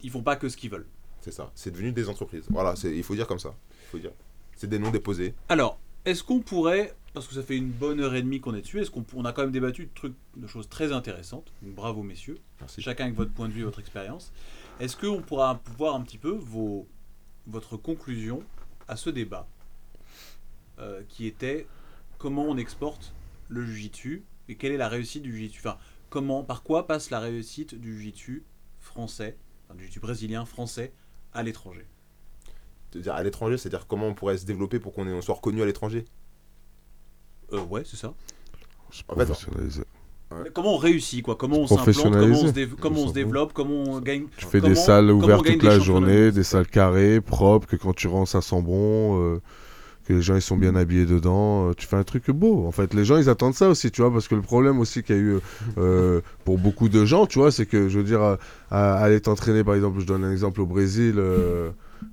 ils 0.00 0.10
font 0.10 0.22
pas 0.22 0.36
que 0.36 0.48
ce 0.48 0.56
qu'ils 0.56 0.70
veulent. 0.70 0.86
C'est 1.20 1.32
ça. 1.32 1.50
C'est 1.54 1.70
devenu 1.72 1.92
des 1.92 2.08
entreprises. 2.08 2.44
Voilà, 2.48 2.74
il 2.84 3.02
faut 3.02 3.14
dire 3.14 3.26
comme 3.26 3.40
ça. 3.40 3.54
Il 3.70 3.90
faut 3.90 3.98
dire. 3.98 4.12
C'est 4.54 4.68
des 4.68 4.78
noms 4.78 4.90
déposés. 4.90 5.34
Alors, 5.48 5.78
est-ce 6.04 6.22
qu'on 6.22 6.40
pourrait, 6.40 6.94
parce 7.12 7.26
que 7.26 7.34
ça 7.34 7.42
fait 7.42 7.56
une 7.56 7.70
bonne 7.70 8.00
heure 8.00 8.14
et 8.14 8.22
demie 8.22 8.40
qu'on 8.40 8.54
est 8.54 8.60
dessus, 8.62 8.80
est-ce 8.80 8.90
qu'on 8.90 9.04
on 9.14 9.24
a 9.24 9.32
quand 9.32 9.42
même 9.42 9.50
débattu 9.50 9.86
de 9.86 9.90
trucs, 9.94 10.14
de 10.36 10.46
choses 10.46 10.68
très 10.68 10.92
intéressantes. 10.92 11.52
Donc, 11.62 11.74
bravo 11.74 12.02
messieurs, 12.02 12.38
Merci. 12.60 12.80
chacun 12.80 13.04
avec 13.04 13.16
votre 13.16 13.32
point 13.32 13.48
de 13.48 13.52
vue, 13.52 13.64
votre 13.64 13.80
expérience. 13.80 14.32
Est-ce 14.80 14.96
qu'on 14.96 15.22
pourra 15.22 15.60
voir 15.76 15.96
un 15.96 16.02
petit 16.02 16.18
peu 16.18 16.30
vos, 16.30 16.86
votre 17.48 17.76
conclusion 17.76 18.42
à 18.86 18.96
ce 18.96 19.10
débat 19.10 19.48
euh, 20.78 21.02
qui 21.08 21.26
était 21.26 21.66
comment 22.18 22.44
on 22.44 22.56
exporte 22.56 23.14
le 23.48 23.64
Jiu-Jitsu 23.64 24.24
et 24.48 24.56
quelle 24.56 24.72
est 24.72 24.76
la 24.76 24.88
réussite 24.88 25.22
du 25.22 25.32
Jiu-Jitsu. 25.32 25.60
Enfin, 25.60 25.78
comment, 26.10 26.44
par 26.44 26.62
quoi 26.62 26.86
passe 26.86 27.10
la 27.10 27.20
réussite 27.20 27.74
du 27.74 27.94
Jiu-Jitsu 27.94 28.44
français, 28.78 29.36
enfin, 29.64 29.74
du 29.74 29.80
Jiu-Jitsu 29.84 30.00
brésilien 30.00 30.44
français 30.44 30.92
à 31.32 31.42
l'étranger? 31.42 31.86
C'est-à-dire 32.90 33.14
à 33.14 33.22
l'étranger, 33.22 33.58
c'est-à-dire 33.58 33.86
comment 33.86 34.06
on 34.06 34.14
pourrait 34.14 34.38
se 34.38 34.46
développer 34.46 34.78
pour 34.78 34.92
qu'on 34.92 35.20
soit 35.20 35.34
reconnu 35.34 35.62
à 35.62 35.66
l'étranger? 35.66 36.04
Euh, 37.52 37.62
ouais, 37.64 37.84
c'est 37.84 37.96
ça. 37.96 38.14
C'est 38.90 39.04
En 39.10 39.16
fait, 39.16 39.26
Comment 40.54 40.74
on 40.74 40.78
réussit, 40.78 41.22
quoi? 41.22 41.36
Comment 41.36 41.58
on 41.60 41.66
s'implante? 41.66 42.12
Comment 42.20 42.26
on 42.42 42.46
se, 42.48 42.52
dév- 42.52 42.74
comment 42.80 43.00
on 43.02 43.08
se 43.08 43.14
développe? 43.14 43.52
Comment 43.54 43.82
on 43.94 44.00
gagne 44.00 44.24
Tu 44.36 44.44
fais 44.46 44.60
comment- 44.60 44.72
des 44.74 44.78
salles 44.78 45.10
ouvertes 45.10 45.46
toute 45.46 45.62
la 45.62 45.78
journée, 45.78 46.32
des 46.32 46.42
salles 46.42 46.66
carrées, 46.66 47.20
propres, 47.20 47.66
que 47.66 47.76
quand 47.76 47.94
tu 47.94 48.08
rentres 48.08 48.30
ça 48.30 48.42
sent 48.42 48.60
bon, 48.60 49.18
euh, 49.22 49.40
que 50.06 50.12
les 50.14 50.22
gens 50.22 50.34
ils 50.36 50.42
sont 50.42 50.56
bien 50.56 50.74
habillés 50.76 51.06
dedans. 51.06 51.68
euh, 51.68 51.72
tu 51.74 51.86
fais 51.86 51.96
un 51.96 52.02
truc 52.04 52.30
beau. 52.30 52.66
En 52.66 52.72
fait, 52.72 52.92
les 52.94 53.04
gens 53.04 53.16
ils 53.16 53.28
attendent 53.30 53.54
ça 53.54 53.68
aussi, 53.68 53.90
tu 53.90 54.02
vois, 54.02 54.12
parce 54.12 54.28
que 54.28 54.34
le 54.34 54.42
problème 54.42 54.80
aussi 54.80 55.02
qu'il 55.02 55.16
y 55.16 55.18
a 55.18 55.22
eu 55.22 55.38
euh, 55.78 56.20
pour 56.44 56.58
beaucoup 56.58 56.88
de 56.90 57.04
gens, 57.04 57.26
tu 57.26 57.38
vois, 57.38 57.50
c'est 57.50 57.66
que 57.66 57.88
je 57.88 57.98
veux 57.98 58.04
dire, 58.04 58.20
à- 58.22 58.38
à- 58.70 58.94
aller 58.98 59.20
t'entraîner 59.20 59.64
par 59.64 59.74
exemple, 59.76 60.00
je 60.00 60.06
donne 60.06 60.24
un 60.24 60.32
exemple 60.32 60.60
au 60.60 60.66
Brésil. 60.66 61.14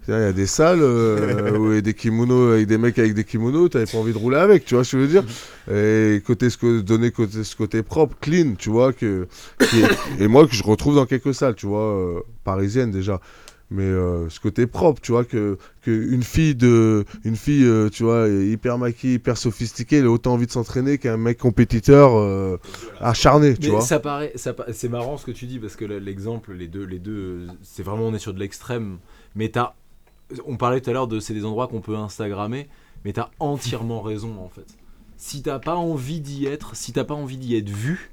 Il 0.07 0.11
y 0.11 0.13
a 0.13 0.33
des 0.33 0.45
salles 0.45 0.81
euh, 0.81 1.57
où 1.57 1.71
il 1.71 1.75
y 1.75 1.77
a 1.79 1.81
des 1.81 1.93
kimonos 1.93 2.53
avec 2.53 2.67
des 2.67 2.77
mecs 2.77 2.99
avec 2.99 3.13
des 3.13 3.23
kimonos, 3.23 3.69
t'avais 3.69 3.85
pas 3.85 3.97
envie 3.97 4.13
de 4.13 4.17
rouler 4.17 4.37
avec, 4.37 4.65
tu 4.65 4.75
vois 4.75 4.83
ce 4.83 4.91
que 4.91 4.97
je 4.97 5.01
veux 5.03 5.09
dire? 5.11 5.23
Et 5.71 6.21
côté 6.25 6.49
ce 6.49 6.57
que 6.57 6.81
donner 6.81 7.11
côté 7.11 7.43
ce 7.43 7.55
côté 7.55 7.81
propre, 7.83 8.15
clean, 8.21 8.53
tu 8.57 8.69
vois 8.69 8.93
que 8.93 9.27
qui 9.59 9.79
est- 9.81 9.97
et 10.23 10.27
moi 10.27 10.47
que 10.47 10.53
je 10.53 10.63
retrouve 10.63 10.95
dans 10.95 11.05
quelques 11.05 11.33
salles, 11.33 11.55
tu 11.55 11.65
vois, 11.65 11.81
euh, 11.81 12.19
parisiennes 12.43 12.91
déjà. 12.91 13.19
Mais 13.71 13.81
euh, 13.83 14.29
ce 14.29 14.39
côté 14.39 14.67
propre, 14.67 15.01
tu 15.01 15.11
vois 15.11 15.23
que, 15.25 15.57
que 15.81 15.89
une 15.89 16.21
fille 16.21 16.53
de 16.53 17.03
une 17.23 17.35
fille, 17.35 17.65
euh, 17.65 17.89
tu 17.89 18.03
vois, 18.03 18.27
hyper 18.27 18.77
maquillée, 18.77 19.15
hyper 19.15 19.37
sophistiquée, 19.37 19.97
elle 19.97 20.05
a 20.05 20.11
autant 20.11 20.33
envie 20.33 20.45
de 20.45 20.51
s'entraîner 20.51 20.99
qu'un 20.99 21.17
mec 21.17 21.39
compétiteur 21.39 22.11
euh, 22.15 22.57
acharné, 22.99 23.55
tu 23.55 23.61
Mais 23.63 23.69
vois. 23.69 23.81
ça 23.81 23.99
paraît, 23.99 24.31
ça 24.35 24.55
c'est 24.71 24.87
marrant 24.87 25.17
ce 25.17 25.25
que 25.25 25.31
tu 25.31 25.47
dis 25.47 25.57
parce 25.57 25.75
que 25.75 25.83
le- 25.85 25.97
l'exemple, 25.97 26.53
les 26.53 26.67
deux, 26.67 26.83
les 26.83 26.99
deux, 26.99 27.47
c'est 27.63 27.81
vraiment 27.81 28.03
on 28.05 28.13
est 28.13 28.19
sur 28.19 28.35
de 28.35 28.39
l'extrême. 28.39 28.99
Mais 29.35 29.49
t'as, 29.49 29.73
on 30.45 30.57
parlait 30.57 30.81
tout 30.81 30.89
à 30.89 30.93
l'heure 30.93 31.07
de 31.07 31.19
c'est 31.19 31.33
des 31.33 31.45
endroits 31.45 31.67
qu'on 31.67 31.81
peut 31.81 31.95
instagrammer, 31.95 32.69
mais 33.03 33.13
t'as 33.13 33.29
entièrement 33.39 34.01
raison 34.01 34.39
en 34.43 34.49
fait. 34.49 34.77
Si 35.17 35.41
t'as 35.41 35.59
pas 35.59 35.75
envie 35.75 36.19
d'y 36.19 36.45
être, 36.45 36.75
si 36.75 36.91
t'as 36.91 37.03
pas 37.03 37.13
envie 37.13 37.37
d'y 37.37 37.55
être 37.55 37.69
vu, 37.69 38.11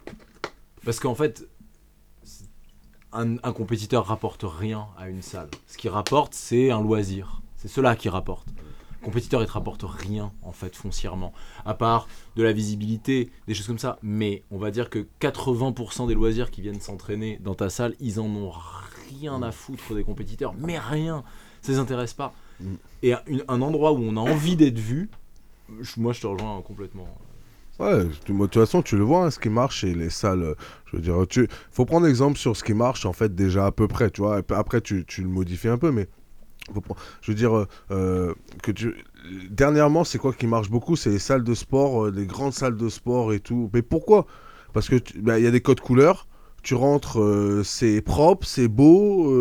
parce 0.85 1.01
qu'en 1.01 1.15
fait, 1.15 1.49
un, 3.13 3.37
un 3.43 3.53
compétiteur 3.53 4.07
rapporte 4.07 4.45
rien 4.45 4.87
à 4.97 5.09
une 5.09 5.23
salle. 5.23 5.49
Ce 5.67 5.77
qui 5.77 5.89
rapporte, 5.89 6.35
c'est 6.35 6.71
un 6.71 6.81
loisir. 6.81 7.43
C'est 7.57 7.69
cela 7.69 7.95
qui 7.95 8.09
rapporte. 8.09 8.49
Le 9.01 9.07
compétiteur, 9.07 9.43
il 9.43 9.47
te 9.47 9.53
rapporte 9.53 9.85
rien 9.85 10.33
en 10.43 10.53
fait 10.53 10.77
foncièrement, 10.77 11.33
à 11.65 11.75
part 11.75 12.07
de 12.37 12.43
la 12.43 12.53
visibilité, 12.53 13.31
des 13.49 13.55
choses 13.55 13.67
comme 13.67 13.79
ça. 13.79 13.99
Mais 14.03 14.45
on 14.51 14.59
va 14.59 14.71
dire 14.71 14.91
que 14.91 15.07
80% 15.21 16.07
des 16.07 16.15
loisirs 16.15 16.51
qui 16.51 16.63
viennent 16.63 16.81
s'entraîner 16.81 17.39
dans 17.43 17.55
ta 17.55 17.69
salle, 17.69 17.95
ils 18.01 18.21
en 18.21 18.27
ont 18.27 18.53
rien 19.21 19.43
à 19.43 19.53
foutre 19.53 19.95
des 19.95 20.05
compétiteurs, 20.05 20.55
mais 20.59 20.79
rien. 20.79 21.25
Ça 21.63 21.73
les 21.73 21.79
intéresse 21.79 22.13
pas. 22.15 22.33
Mm. 22.61 22.75
Et 23.03 23.13
un, 23.15 23.21
une- 23.27 23.45
un 23.49 23.61
endroit 23.63 23.93
où 23.93 23.99
on 24.03 24.17
a 24.17 24.21
envie 24.21 24.57
d'être 24.57 24.79
vu, 24.79 25.09
je- 25.81 26.01
moi 26.01 26.13
je 26.13 26.21
te 26.21 26.27
rejoins 26.27 26.61
complètement. 26.63 27.07
Ouais, 27.79 28.05
de 28.05 28.11
toute 28.13 28.55
façon, 28.55 28.83
tu 28.83 28.97
le 28.97 29.03
vois, 29.03 29.25
hein, 29.25 29.31
ce 29.31 29.39
qui 29.39 29.49
marche, 29.49 29.81
c'est 29.81 29.95
les 29.95 30.11
salles. 30.11 30.43
euh, 30.43 30.55
Je 30.87 30.97
veux 30.97 31.03
dire, 31.03 31.17
tu 31.29 31.49
faut 31.71 31.85
prendre 31.87 32.07
exemple 32.07 32.37
sur 32.39 32.55
ce 32.57 32.63
qui 32.63 32.75
marche, 32.75 33.07
en 33.07 33.13
fait, 33.15 33.35
déjà 33.35 33.67
à 33.67 33.73
peu 33.73 33.89
près, 33.89 34.11
tu 34.11 34.21
vois. 34.21 34.43
Après, 34.51 34.81
tu, 34.83 35.05
tu 35.07 35.23
le 35.23 35.29
modifies 35.29 35.69
un 35.69 35.79
peu, 35.79 35.91
mais 35.91 36.07
je 37.23 37.31
veux 37.31 37.35
dire, 37.35 37.57
euh, 37.57 37.67
euh, 37.91 38.35
que 38.63 38.71
tu. 38.73 38.95
Dernièrement, 39.51 40.05
c'est 40.05 40.19
quoi 40.19 40.33
qui 40.33 40.47
marche 40.47 40.69
beaucoup 40.71 40.97
C'est 40.97 41.11
les 41.11 41.19
salles 41.19 41.45
de 41.45 41.55
sport, 41.55 42.07
euh, 42.07 42.11
les 42.11 42.27
grandes 42.27 42.53
salles 42.53 42.77
de 42.77 42.89
sport 42.89 43.33
et 43.33 43.41
tout. 43.41 43.71
Mais 43.73 43.83
pourquoi? 43.83 44.27
Parce 44.73 44.89
que 44.89 44.97
tu- 44.97 45.19
il 45.19 45.43
y 45.43 45.47
a 45.47 45.51
des 45.51 45.61
codes 45.61 45.81
couleurs. 45.81 46.27
Tu 46.63 46.75
rentres, 46.75 47.21
euh, 47.21 47.63
c'est 47.65 48.01
propre, 48.01 48.47
c'est 48.47 48.69
beau. 48.69 49.35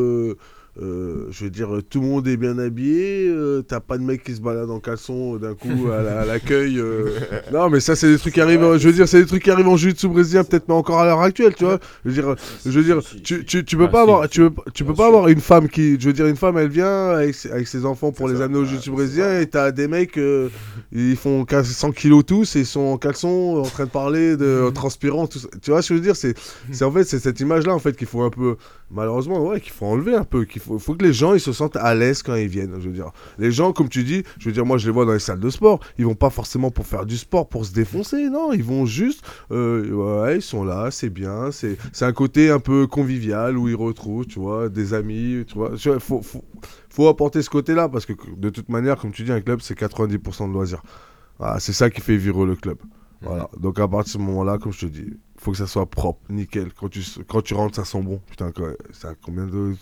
Euh, 0.82 1.28
je 1.32 1.44
veux 1.44 1.50
dire, 1.50 1.70
tout 1.90 2.00
le 2.00 2.08
monde 2.08 2.28
est 2.28 2.38
bien 2.38 2.58
habillé. 2.58 3.28
euh, 3.28 3.62
T'as 3.62 3.82
pas 3.82 3.98
de 3.98 4.04
mec 4.04 4.24
qui 4.24 4.34
se 4.36 4.42
balade 4.42 4.70
en 4.70 4.80
caleçon 4.80 5.36
euh, 5.36 5.38
d'un 5.40 5.54
coup 5.54 5.90
à 5.92 6.02
la- 6.02 6.22
à 6.22 6.26
l'accueil. 6.26 6.82
non, 7.52 7.70
mais 7.70 7.80
ça, 7.82 7.96
c'est 7.96 8.08
des 8.10 8.18
trucs 8.18 8.34
qui 8.34 8.42
arrivent. 8.42 8.78
Je 8.78 8.88
veux 8.88 8.94
dire, 8.94 9.08
c'est 9.08 9.20
des 9.20 9.26
trucs 9.26 9.44
qui 9.44 9.52
arrivent 9.52 9.68
en 9.68 9.76
jiu-jitsu 9.76 10.08
brésilien, 10.08 10.44
peut-être 10.46 10.66
pas 10.66 10.74
encore 10.74 11.00
à 11.00 11.06
l'heure 11.06 11.22
actuelle, 11.22 11.54
tu 11.56 11.66
vois. 11.66 11.80
Je 12.06 12.10
veux 12.12 12.16
dire, 12.22 12.36
je 12.66 12.72
veux 12.72 12.84
dire, 12.84 13.00
tu, 13.24 13.44
tu, 13.46 13.66
tu 13.66 13.78
peux 13.78 13.84
Ah, 13.86 13.88
pas 13.90 13.98
si, 14.06 14.10
avoir, 14.10 14.30
tu 14.30 14.50
peux, 14.50 14.62
tu 14.74 14.86
peux 14.86 14.94
pas 14.94 15.04
sûr. 15.04 15.06
avoir 15.08 15.28
une 15.28 15.42
femme 15.42 15.68
qui, 15.68 16.00
je 16.00 16.08
veux 16.08 16.14
dire, 16.14 16.26
une 16.28 16.38
femme, 16.38 16.58
elle 16.58 16.70
vient 16.70 17.10
avec, 17.10 17.36
ses- 17.36 17.52
avec 17.52 17.68
ses 17.68 17.86
enfants 17.86 18.12
pour 18.14 18.30
les 18.30 18.38
ça, 18.38 18.46
amener 18.46 18.60
au 18.60 18.66
jiu-jitsu 18.66 18.92
brésilien, 18.92 19.40
et 19.42 19.48
t'as 19.48 19.72
des 19.72 19.88
mecs, 19.90 20.18
ils 20.94 21.16
font 21.16 21.46
15 21.46 21.68
100 21.68 21.92
kilos 21.92 22.26
tous, 22.26 22.56
et 22.56 22.60
ils 22.60 22.66
sont 22.66 22.80
en 22.82 22.98
caleçon, 22.98 23.58
en 23.64 23.64
train 23.70 23.86
de 23.86 23.90
parler, 23.90 24.38
de 24.38 24.70
transpirant, 24.74 25.28
tout 25.28 25.40
ça. 25.40 25.48
Tu 25.62 25.72
vois 25.72 25.82
ce 25.82 25.90
que 25.90 25.96
je 25.96 26.00
veux 26.00 26.06
dire? 26.06 26.16
C'est, 26.16 26.34
c'est 26.72 26.86
en 26.86 26.92
fait, 26.92 27.04
c'est 27.04 27.20
cette 27.20 27.40
image-là 27.40 27.74
en 27.74 27.80
fait 27.80 27.96
qu'il 27.98 28.08
faut 28.08 28.22
un 28.22 28.30
peu, 28.30 28.56
malheureusement, 28.92 29.46
ouais, 29.48 29.60
qu'il 29.60 29.72
faut 29.72 29.86
enlever 29.86 30.16
un 30.16 30.24
peu, 30.24 30.46
qu'il 30.46 30.62
faut, 30.62 30.78
faut 30.80 30.96
que 30.96 31.04
les 31.04 31.14
gens 31.14 31.34
ils 31.34 31.40
se 31.40 31.54
sentent 31.54 31.76
à 31.76 31.96
l'aise 31.96 32.24
quand 32.24 32.36
ils 32.36 32.48
viennent. 32.48 32.76
Je 32.80 32.90
veux 32.90 32.96
dire, 32.96 33.12
les 33.40 33.52
gens, 33.52 33.74
comme 33.74 33.90
tu 33.90 34.04
dis, 34.04 34.24
je 34.40 34.46
veux 34.46 34.52
dire, 34.52 34.66
moi 34.66 34.78
je 34.78 34.86
les 34.86 34.92
vois 34.92 35.06
dans 35.06 35.14
les 35.14 35.20
salles 35.20 35.40
de 35.40 35.50
sport, 35.50 35.80
ils 35.98 36.06
vont 36.06 36.16
pas 36.16 36.30
forcément 36.30 36.72
pour 36.72 36.86
faire 36.86 37.06
du 37.06 37.18
sport, 37.18 37.48
pour 37.48 37.66
se 37.66 37.74
défoncer, 37.74 38.30
non, 38.30 38.54
ils 38.54 38.64
vont 38.64 38.86
juste, 38.86 39.24
euh, 39.52 40.24
ouais, 40.24 40.38
ils 40.38 40.42
sont 40.42 40.64
là, 40.64 40.92
c'est 40.92 41.10
bien, 41.10 41.52
c'est, 41.52 41.78
c'est 41.94 42.06
un 42.06 42.14
côté 42.14 42.50
un 42.50 42.60
peu 42.60 42.88
convivial 42.88 43.58
où 43.58 43.68
ils 43.68 43.76
retrouvent, 43.76 44.26
tu 44.26 44.40
vois, 44.40 44.70
des 44.70 44.94
amis, 44.94 45.44
tu 45.48 45.56
vois, 45.56 45.72
faut, 46.00 46.22
faut, 46.22 46.44
faut 46.90 47.08
apporter 47.08 47.42
ce 47.42 47.50
côté-là 47.50 47.90
parce 47.90 48.06
que 48.06 48.14
de 48.38 48.50
toute 48.50 48.70
manière, 48.70 48.98
comme 48.98 49.12
tu 49.12 49.24
dis, 49.24 49.32
un 49.32 49.42
club 49.42 49.62
c'est 49.62 49.78
90% 49.78 50.48
de 50.50 50.54
loisirs. 50.54 50.84
Voilà, 51.40 51.60
c'est 51.60 51.74
ça 51.74 51.90
qui 51.90 52.02
fait 52.02 52.18
vivre 52.18 52.46
le 52.46 52.56
club. 52.56 52.78
Voilà. 53.22 53.50
Donc 53.60 53.80
à 53.80 53.88
partir 53.88 54.18
de 54.18 54.24
ce 54.24 54.30
moment-là, 54.30 54.58
comme 54.58 54.74
je 54.74 54.82
te 54.82 54.86
dis, 54.86 55.14
faut 55.42 55.52
que 55.52 55.58
ça 55.58 55.66
soit 55.66 55.88
propre, 55.88 56.20
nickel. 56.30 56.72
Quand 56.80 56.88
tu, 56.88 57.02
quand 57.28 57.42
tu 57.42 57.56
rentres, 57.56 57.76
ça 57.76 57.84
sent 57.84 58.02
bon. 58.02 58.22
Putain, 58.30 58.52
ça, 58.92 59.14
combien 59.24 59.46
de 59.48 59.74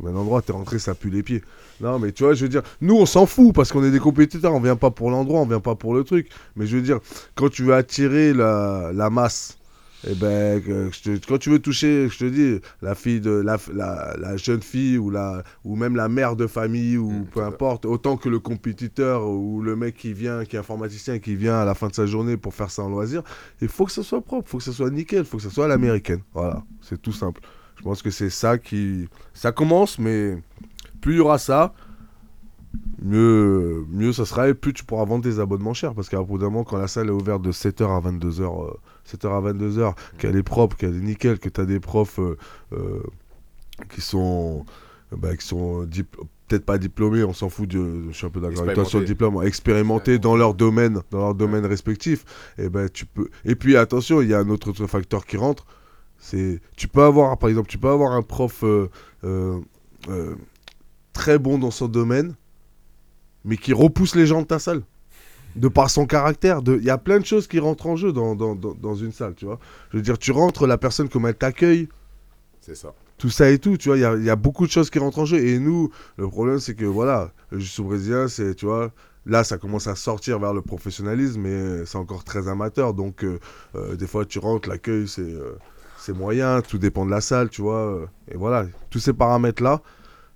d'endroits 0.00 0.42
t'es 0.42 0.52
rentré, 0.52 0.80
ça 0.80 0.96
pue 0.96 1.08
les 1.08 1.22
pieds. 1.22 1.42
Non, 1.80 2.00
mais 2.00 2.10
tu 2.10 2.24
vois, 2.24 2.34
je 2.34 2.42
veux 2.42 2.48
dire, 2.48 2.62
nous 2.80 2.96
on 2.96 3.06
s'en 3.06 3.24
fout 3.24 3.54
parce 3.54 3.70
qu'on 3.70 3.84
est 3.84 3.92
des 3.92 4.00
compétiteurs, 4.00 4.52
on 4.52 4.60
vient 4.60 4.74
pas 4.74 4.90
pour 4.90 5.10
l'endroit, 5.10 5.40
on 5.40 5.46
vient 5.46 5.60
pas 5.60 5.76
pour 5.76 5.94
le 5.94 6.02
truc. 6.02 6.28
Mais 6.56 6.66
je 6.66 6.76
veux 6.76 6.82
dire, 6.82 6.98
quand 7.36 7.48
tu 7.48 7.62
veux 7.62 7.74
attirer 7.74 8.34
la, 8.34 8.90
la 8.92 9.08
masse, 9.08 9.56
eh 10.06 10.14
ben, 10.14 10.60
que- 10.62 10.90
te- 10.90 11.26
quand 11.26 11.38
tu 11.38 11.50
veux 11.50 11.58
toucher, 11.60 12.08
je 12.10 12.18
te 12.18 12.24
dis, 12.24 12.60
la 12.82 12.94
fille 12.94 13.20
de 13.20 13.30
la, 13.30 13.56
la, 13.72 14.16
la 14.18 14.36
jeune 14.36 14.60
fille 14.62 14.98
ou 14.98 15.10
la 15.10 15.42
ou 15.64 15.76
même 15.76 15.96
la 15.96 16.08
mère 16.08 16.36
de 16.36 16.46
famille 16.46 16.98
ou 16.98 17.10
Mm, 17.10 17.24
peu 17.32 17.42
importe, 17.42 17.86
autant 17.86 18.16
que 18.16 18.28
le 18.28 18.38
compétiteur 18.38 19.26
ou 19.28 19.62
le 19.62 19.76
mec 19.76 19.96
qui 19.96 20.12
vient, 20.12 20.44
qui 20.44 20.56
est 20.56 20.58
informaticien, 20.58 21.18
qui 21.18 21.36
vient 21.36 21.56
à 21.58 21.64
la 21.64 21.74
fin 21.74 21.88
de 21.88 21.94
sa 21.94 22.06
journée 22.06 22.36
pour 22.36 22.54
faire 22.54 22.70
ça 22.70 22.82
en 22.82 22.88
loisir, 22.88 23.22
il 23.62 23.68
faut 23.68 23.86
que 23.86 23.92
ça 23.92 24.02
soit 24.02 24.20
propre, 24.20 24.48
il 24.48 24.50
faut 24.50 24.58
que 24.58 24.64
ça 24.64 24.72
soit 24.72 24.90
nickel, 24.90 25.20
il 25.20 25.24
faut 25.24 25.36
que 25.38 25.42
ça 25.42 25.50
soit 25.50 25.66
à 25.66 25.68
l'américaine. 25.68 26.20
Voilà, 26.34 26.62
c'est 26.82 27.00
tout 27.00 27.12
simple. 27.12 27.40
Je 27.76 27.82
pense 27.82 28.02
que 28.02 28.10
c'est 28.10 28.30
ça 28.30 28.58
qui, 28.58 29.08
ça 29.32 29.52
commence, 29.52 29.98
mais 29.98 30.36
plus 31.00 31.14
il 31.14 31.16
y 31.18 31.20
aura 31.20 31.38
ça, 31.38 31.74
mieux, 33.02 33.84
mieux 33.90 34.12
ça 34.12 34.24
sera 34.24 34.48
et 34.48 34.54
plus 34.54 34.72
tu 34.72 34.84
pourras 34.84 35.04
vendre 35.04 35.22
des 35.24 35.40
abonnements 35.40 35.74
chers. 35.74 35.94
Parce 35.94 36.08
qu'à 36.08 36.22
bout 36.22 36.38
d'un 36.38 36.46
moment, 36.46 36.64
quand 36.64 36.78
la 36.78 36.88
salle 36.88 37.08
est 37.08 37.12
ouverte 37.12 37.42
de 37.42 37.52
7h 37.52 37.84
à 37.96 38.00
22h, 38.00 38.42
euh, 38.70 38.74
7h 39.10 39.28
à 39.28 39.52
22h, 39.52 39.94
qu'elle 40.18 40.36
est 40.36 40.42
propre, 40.42 40.76
qu'elle 40.76 40.94
est 40.94 41.00
nickel, 41.00 41.38
que 41.38 41.48
tu 41.48 41.60
as 41.60 41.66
des 41.66 41.80
profs 41.80 42.18
euh, 42.18 42.36
euh, 42.72 43.02
qui 43.90 44.00
sont, 44.00 44.64
euh, 45.12 45.16
bah, 45.16 45.36
qui 45.36 45.46
sont 45.46 45.86
peut-être 46.48 46.64
pas 46.64 46.78
diplômés, 46.78 47.24
on 47.24 47.32
s'en 47.32 47.48
fout, 47.48 47.68
de, 47.68 48.10
je 48.10 48.16
suis 48.16 48.26
un 48.26 48.30
peu 48.30 48.40
d'accord 48.40 48.62
avec 48.62 48.74
toi 48.74 48.84
sur 48.84 49.00
le 49.00 49.04
diplôme, 49.04 49.42
expérimentés 49.44 50.18
dans 50.18 50.36
leur 50.36 50.54
domaine, 50.54 51.00
dans 51.10 51.18
leur 51.18 51.34
domaine 51.34 51.64
respectif, 51.66 52.24
et 52.58 52.68
ben 52.68 52.88
tu 52.88 53.06
peux. 53.06 53.28
Et 53.44 53.54
puis 53.54 53.76
attention, 53.76 54.20
il 54.20 54.28
y 54.28 54.34
a 54.34 54.38
un 54.38 54.48
autre 54.48 54.72
facteur 54.86 55.26
qui 55.26 55.36
rentre, 55.36 55.66
c'est 56.18 56.60
tu 56.76 56.88
peux 56.88 57.02
avoir, 57.02 57.36
par 57.38 57.48
exemple, 57.48 57.68
tu 57.68 57.78
peux 57.78 57.88
avoir 57.88 58.12
un 58.12 58.22
prof 58.22 58.62
euh, 58.62 58.88
euh, 59.24 59.60
euh, 60.08 60.34
très 61.12 61.38
bon 61.38 61.58
dans 61.58 61.70
son 61.70 61.88
domaine, 61.88 62.34
mais 63.44 63.56
qui 63.56 63.72
repousse 63.72 64.14
les 64.14 64.26
gens 64.26 64.42
de 64.42 64.46
ta 64.46 64.58
salle. 64.58 64.82
De 65.56 65.68
par 65.68 65.90
son 65.90 66.06
caractère, 66.06 66.62
de- 66.62 66.76
il 66.76 66.84
y 66.84 66.90
a 66.90 66.98
plein 66.98 67.20
de 67.20 67.24
choses 67.26 67.46
qui 67.46 67.58
rentrent 67.60 67.86
en 67.86 67.96
jeu 67.96 68.12
dans, 68.12 68.34
dans, 68.34 68.54
dans, 68.56 68.74
dans 68.74 68.94
une 68.96 69.12
salle, 69.12 69.34
tu 69.34 69.44
vois. 69.44 69.58
Je 69.92 69.96
veux 69.98 70.02
dire, 70.02 70.18
tu 70.18 70.32
rentres, 70.32 70.66
la 70.66 70.78
personne, 70.78 71.08
comment 71.08 71.28
elle 71.28 71.36
t'accueille, 71.36 71.88
C'est 72.60 72.74
ça. 72.74 72.92
tout 73.18 73.30
ça 73.30 73.50
et 73.50 73.58
tout, 73.58 73.76
tu 73.76 73.88
vois, 73.88 73.98
il 73.98 74.00
y 74.00 74.04
a, 74.04 74.16
y 74.16 74.30
a 74.30 74.36
beaucoup 74.36 74.66
de 74.66 74.70
choses 74.72 74.90
qui 74.90 74.98
rentrent 74.98 75.20
en 75.20 75.24
jeu. 75.26 75.38
Et 75.38 75.58
nous, 75.58 75.90
le 76.16 76.28
problème, 76.28 76.58
c'est 76.58 76.74
que 76.74 76.84
voilà, 76.84 77.30
le 77.50 77.58
jiu-jitsu 77.58 77.82
brésilien, 77.82 78.28
c'est, 78.28 78.54
tu 78.54 78.66
vois, 78.66 78.90
là, 79.26 79.44
ça 79.44 79.58
commence 79.58 79.86
à 79.86 79.94
sortir 79.94 80.38
vers 80.40 80.52
le 80.54 80.62
professionnalisme, 80.62 81.40
mais 81.42 81.86
c'est 81.86 81.98
encore 81.98 82.24
très 82.24 82.48
amateur. 82.48 82.92
Donc, 82.94 83.24
euh, 83.24 83.38
euh, 83.76 83.94
des 83.96 84.06
fois, 84.08 84.24
tu 84.26 84.38
rentres, 84.40 84.68
l'accueil, 84.68 85.06
c'est, 85.08 85.22
euh, 85.22 85.56
c'est 85.98 86.12
moyen, 86.12 86.62
tout 86.62 86.78
dépend 86.78 87.06
de 87.06 87.10
la 87.12 87.20
salle, 87.20 87.48
tu 87.48 87.62
vois. 87.62 88.06
et 88.30 88.36
voilà, 88.36 88.66
tous 88.90 88.98
ces 88.98 89.12
paramètres-là, 89.12 89.82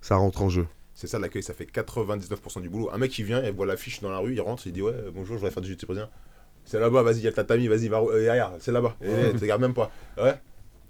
ça 0.01 0.17
rentre 0.17 0.43
en 0.43 0.49
jeu. 0.49 0.67
C'est 1.01 1.07
ça 1.07 1.21
l'accueil, 1.21 1.45
ça 1.45 1.55
fait 1.55 1.65
99% 1.65 2.61
du 2.61 2.69
boulot. 2.69 2.91
Un 2.93 2.99
mec 2.99 3.13
qui 3.13 3.23
vient, 3.23 3.41
il 3.45 3.53
voit 3.53 3.67
l'affiche 3.67 4.01
dans 4.01 4.11
la 4.11 4.19
rue, 4.19 4.35
il 4.35 4.41
rentre, 4.41 4.67
il 4.67 4.73
dit 4.73 4.83
ouais 4.83 4.93
bonjour, 5.15 5.37
je 5.37 5.41
voudrais 5.41 5.53
faire 5.53 5.63
du 5.63 5.69
jiu-jitsu 5.69 5.87
brésilien. 5.87 6.09
C'est 6.65 6.81
là-bas, 6.81 7.03
vas-y, 7.05 7.19
il 7.19 7.23
y 7.23 7.27
a 7.29 7.31
le 7.31 7.37
tatami, 7.37 7.69
vas-y, 7.69 7.87
va 7.87 8.01
euh, 8.01 8.21
derrière, 8.21 8.51
c'est 8.59 8.73
là-bas. 8.73 8.97
Et 9.01 9.31
tu 9.33 9.39
regardes 9.39 9.61
même 9.61 9.75
pas. 9.75 9.93
Ouais. 10.21 10.35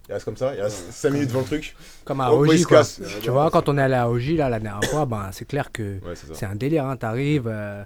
Il 0.09 0.13
reste 0.15 0.25
comme 0.25 0.39
ça, 0.39 0.55
il 0.55 0.63
reste 0.63 0.91
5 0.93 1.11
minutes 1.11 1.29
devant 1.29 1.41
le 1.41 1.45
truc. 1.45 1.77
Comme 2.07 2.23
à 2.23 2.31
il 2.31 2.33
OJ, 2.37 2.57
se 2.57 2.67
quoi. 2.67 2.79
casse. 2.79 3.03
Tu 3.23 3.29
vois, 3.31 3.51
quand 3.51 3.69
on 3.69 3.77
est 3.77 3.83
allé 3.83 3.95
à 3.97 4.09
OJ, 4.09 4.31
là, 4.33 4.49
la 4.49 4.59
dernière 4.61 4.89
fois, 4.89 5.05
ben, 5.05 5.29
c'est 5.33 5.45
clair 5.45 5.71
que 5.71 5.99
Ouais, 6.03 6.15
c'est 6.33 6.47
un 6.47 6.57
délire. 6.57 6.87
Hein. 6.87 6.97
T'arrives, 6.97 7.47
euh, 7.47 7.85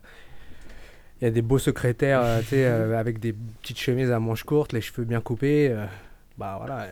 Il 1.20 1.24
y 1.24 1.26
a 1.26 1.30
des 1.32 1.42
beaux 1.42 1.58
secrétaires, 1.58 2.20
euh, 2.22 2.40
tu 2.40 2.46
sais, 2.50 2.64
euh, 2.64 2.96
avec 2.96 3.18
des 3.18 3.32
petites 3.32 3.78
chemises 3.80 4.12
à 4.12 4.20
manches 4.20 4.44
courtes, 4.44 4.72
les 4.72 4.80
cheveux 4.80 5.04
bien 5.04 5.20
coupés. 5.20 5.68
euh, 5.70 5.84
bah 6.38 6.54
voilà. 6.58 6.86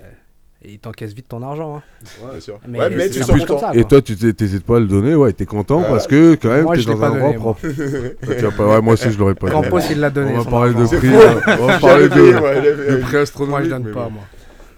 Et 0.63 0.73
ils 0.73 0.79
t'encaissent 0.79 1.15
vite 1.15 1.29
ton 1.29 1.43
argent. 1.43 1.77
hein. 1.77 1.83
Ouais, 2.23 2.31
bien 2.33 2.41
sûr. 2.41 2.61
Mais 2.69 2.79
ouais, 2.79 2.91
mais 2.91 3.09
tu 3.11 3.23
sens 3.23 3.41
ça. 3.61 3.71
Et 3.75 3.85
toi, 3.85 4.03
tu 4.03 4.15
t'hé- 4.17 4.35
t'hésites 4.35 4.65
pas 4.65 4.77
à 4.77 4.81
le 4.81 4.87
donner, 4.87 5.15
ouais, 5.15 5.33
t'es 5.33 5.47
content 5.47 5.81
Ouais. 5.83 5.89
parce 5.89 6.07
que 6.07 6.35
quand 6.35 6.51
même, 6.51 6.65
Moi, 6.65 6.77
t'es 6.77 6.83
je 6.83 6.87
dans 6.89 6.99
pas 6.99 7.09
un 7.09 7.13
endroit 7.13 7.29
moi. 7.33 7.39
propre. 7.57 7.67
Ouais, 8.63 8.81
moi 8.83 8.95
aussi, 8.95 9.11
je 9.11 9.19
l'aurais 9.19 9.35
pas 9.35 9.49
donné. 9.51 9.63
Campos, 9.63 9.81
il 9.91 10.01
l'a 10.01 10.11
donné. 10.11 10.33
On 10.35 10.41
va 10.43 10.51
parler 10.51 10.75
de 10.75 10.87
prix, 10.87 11.09
hein. 11.15 11.57
on 11.61 11.67
va 11.67 11.79
parler 11.79 12.09
de, 12.09 12.97
prix 13.03 13.13
Moi, 13.13 13.21
astronomiques. 13.23 13.65
je 13.65 13.71
donne 13.71 13.93
pas, 13.93 14.09
moi. 14.09 14.23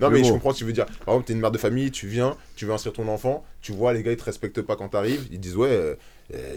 Non, 0.01 0.09
Mais 0.11 0.19
mais 0.19 0.25
je 0.25 0.29
bon. 0.31 0.35
comprends 0.35 0.51
ce 0.51 0.55
que 0.55 0.59
tu 0.61 0.65
veux 0.65 0.73
dire. 0.73 0.87
Par 1.05 1.15
exemple, 1.15 1.27
t'es 1.27 1.33
une 1.33 1.39
mère 1.41 1.53
de 1.53 1.59
famille, 1.59 1.91
tu 1.93 2.09
viens, 2.09 2.35
tu 2.57 2.67
veux 2.67 2.73
inscrire 2.73 2.93
ton 2.93 3.07
enfant, 3.09 3.45
tu 3.61 3.71
vois, 3.73 3.93
les 3.93 4.03
gars, 4.03 4.11
ils 4.11 4.17
te 4.17 4.25
respectent 4.25 4.63
pas 4.63 4.75
quand 4.75 4.89
t'arrives. 4.89 5.27
Ils 5.31 5.39
disent, 5.39 5.57
ouais, 5.57 5.69
euh, 5.71 5.95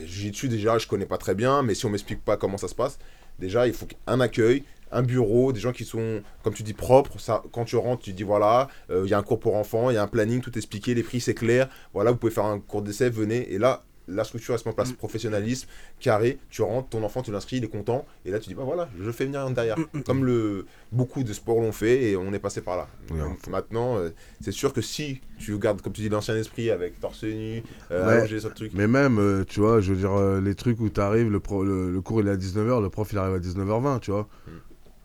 j'y 0.06 0.32
dessus 0.32 0.48
déjà, 0.48 0.78
je 0.80 0.88
connais 0.88 1.06
pas 1.06 1.18
très 1.18 1.36
bien, 1.36 1.62
mais 1.62 1.76
si 1.76 1.86
on 1.86 1.90
m'explique 1.90 2.24
pas 2.26 2.38
comment 2.38 2.58
ça 2.58 2.68
se 2.68 2.74
passe, 2.76 2.98
déjà, 3.38 3.68
il 3.68 3.74
faut 3.74 3.88
un 4.08 4.20
accueil, 4.20 4.64
un 4.92 5.02
bureau, 5.04 5.52
des 5.52 5.60
gens 5.60 5.72
qui 5.72 5.86
sont, 5.86 6.22
comme 6.44 6.54
tu 6.54 6.64
dis, 6.64 6.74
propres. 6.74 7.20
Ça, 7.20 7.44
quand 7.52 7.66
tu 7.66 7.76
rentres, 7.76 8.04
tu 8.04 8.14
dis, 8.14 8.24
voilà, 8.24 8.68
euh, 8.90 9.02
il 9.06 9.10
y 9.10 9.14
a 9.14 9.18
un 9.18 9.24
cours 9.24 9.40
pour 9.40 9.56
enfants, 9.56 9.90
il 9.90 9.96
y 9.96 9.98
a 9.98 10.04
un 10.04 10.08
planning, 10.08 10.42
tout 10.42 10.56
expliqué, 10.58 10.94
les 10.94 11.04
prix, 11.04 11.20
c'est 11.20 11.34
clair. 11.34 11.70
Voilà, 11.94 12.12
vous 12.12 12.18
pouvez 12.18 12.32
faire 12.34 12.46
un 12.46 12.60
cours 12.60 12.82
d'essai, 12.82 13.10
venez. 13.10 13.52
Et 13.54 13.58
là, 13.58 13.84
la 14.08 14.24
structure, 14.24 14.54
met 14.54 14.68
en 14.68 14.74
place. 14.74 14.92
Professionnalisme, 14.92 15.68
carré, 16.00 16.38
tu 16.52 16.62
rentres, 16.62 16.90
ton 16.90 17.02
enfant, 17.04 17.24
tu 17.24 17.32
l'inscris, 17.32 17.58
il 17.58 17.64
est 17.64 17.68
content. 17.70 18.06
Et 18.24 18.30
là, 18.30 18.38
tu 18.38 18.48
dis, 18.50 18.54
bah 18.54 18.62
voilà, 18.64 18.88
je 19.02 19.10
fais 19.10 19.26
venir 19.26 19.40
un 19.42 19.50
derrière. 19.50 19.78
Comme 20.06 20.24
le, 20.24 20.68
beaucoup 20.92 21.24
de 21.24 21.34
sports 21.34 21.60
l'ont 21.60 21.72
fait 21.72 22.12
et 22.12 22.16
on 22.16 22.32
est 22.32 22.38
passé 22.38 22.62
par 22.62 22.78
là. 22.78 22.88
Ouais. 23.10 23.18
Donc, 23.18 23.48
maintenant, 23.48 23.98
euh, 23.98 24.10
c'est 24.42 24.52
sûr 24.52 24.74
que 24.74 24.82
si 24.82 25.22
tu 25.40 25.58
gardes, 25.58 25.82
comme 25.82 25.92
tu 25.92 26.02
dis, 26.02 26.10
l'ancien 26.10 26.36
esprit 26.36 26.70
avec 26.70 27.00
torse 27.00 27.24
nu, 27.24 27.64
euh, 27.90 28.22
Ouais. 28.22 28.40
ce 28.40 28.48
truc. 28.50 28.74
Mais 28.76 28.86
même, 28.86 29.18
euh, 29.18 29.44
tu 29.44 29.60
vois, 29.60 29.82
je 29.82 29.92
veux 29.94 29.98
dire, 30.00 30.16
les 30.40 30.54
trucs 30.54 30.80
où 30.82 30.90
t'arrives, 30.90 31.32
le, 31.32 31.40
pro- 31.40 31.64
le, 31.64 31.92
le 31.92 32.02
cours 32.02 32.22
il 32.22 32.28
est 32.28 32.32
à 32.32 32.38
19h, 32.38 32.84
le 32.84 32.90
prof 32.92 33.12
il 33.12 33.18
arrive 33.18 33.34
à 33.34 33.40
19h20, 33.40 34.02
tu 34.02 34.12
vois. 34.12 34.28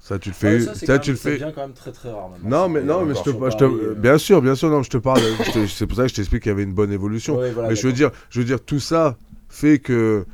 Ça, 0.00 0.18
tu 0.18 0.30
le 0.30 0.34
fais. 0.34 0.60
ça, 0.60 0.98
tu 0.98 1.10
le 1.10 1.16
fais. 1.16 1.38
quand 1.38 1.60
même 1.60 1.72
très 1.74 1.92
très 1.92 2.10
rare. 2.10 2.30
Non, 2.42 2.68
mais, 2.68 2.82
non, 2.82 3.04
mais 3.04 3.14
je 3.14 3.22
te, 3.22 3.30
je 3.30 3.56
te- 3.56 3.64
euh. 3.64 3.94
bien 3.96 4.18
sûr, 4.18 4.40
bien 4.42 4.54
sûr, 4.54 4.70
non, 4.70 4.82
je 4.82 4.90
te 4.90 4.96
parle. 4.96 5.20
c'est 5.68 5.86
pour 5.86 5.96
ça 5.96 6.02
que 6.04 6.08
je 6.08 6.14
t'explique 6.14 6.42
qu'il 6.42 6.50
y 6.50 6.52
avait 6.54 6.62
une 6.62 6.72
bonne 6.72 6.90
évolution. 6.90 7.38
Ouais, 7.38 7.50
voilà, 7.52 7.68
mais 7.68 7.76
je 7.76 7.86
veux 7.86 7.92
dire, 7.92 8.10
je 8.30 8.40
veux 8.40 8.46
dire, 8.46 8.60
tout 8.64 8.80
ça 8.80 9.16
fait 9.48 9.78
que 9.78 10.24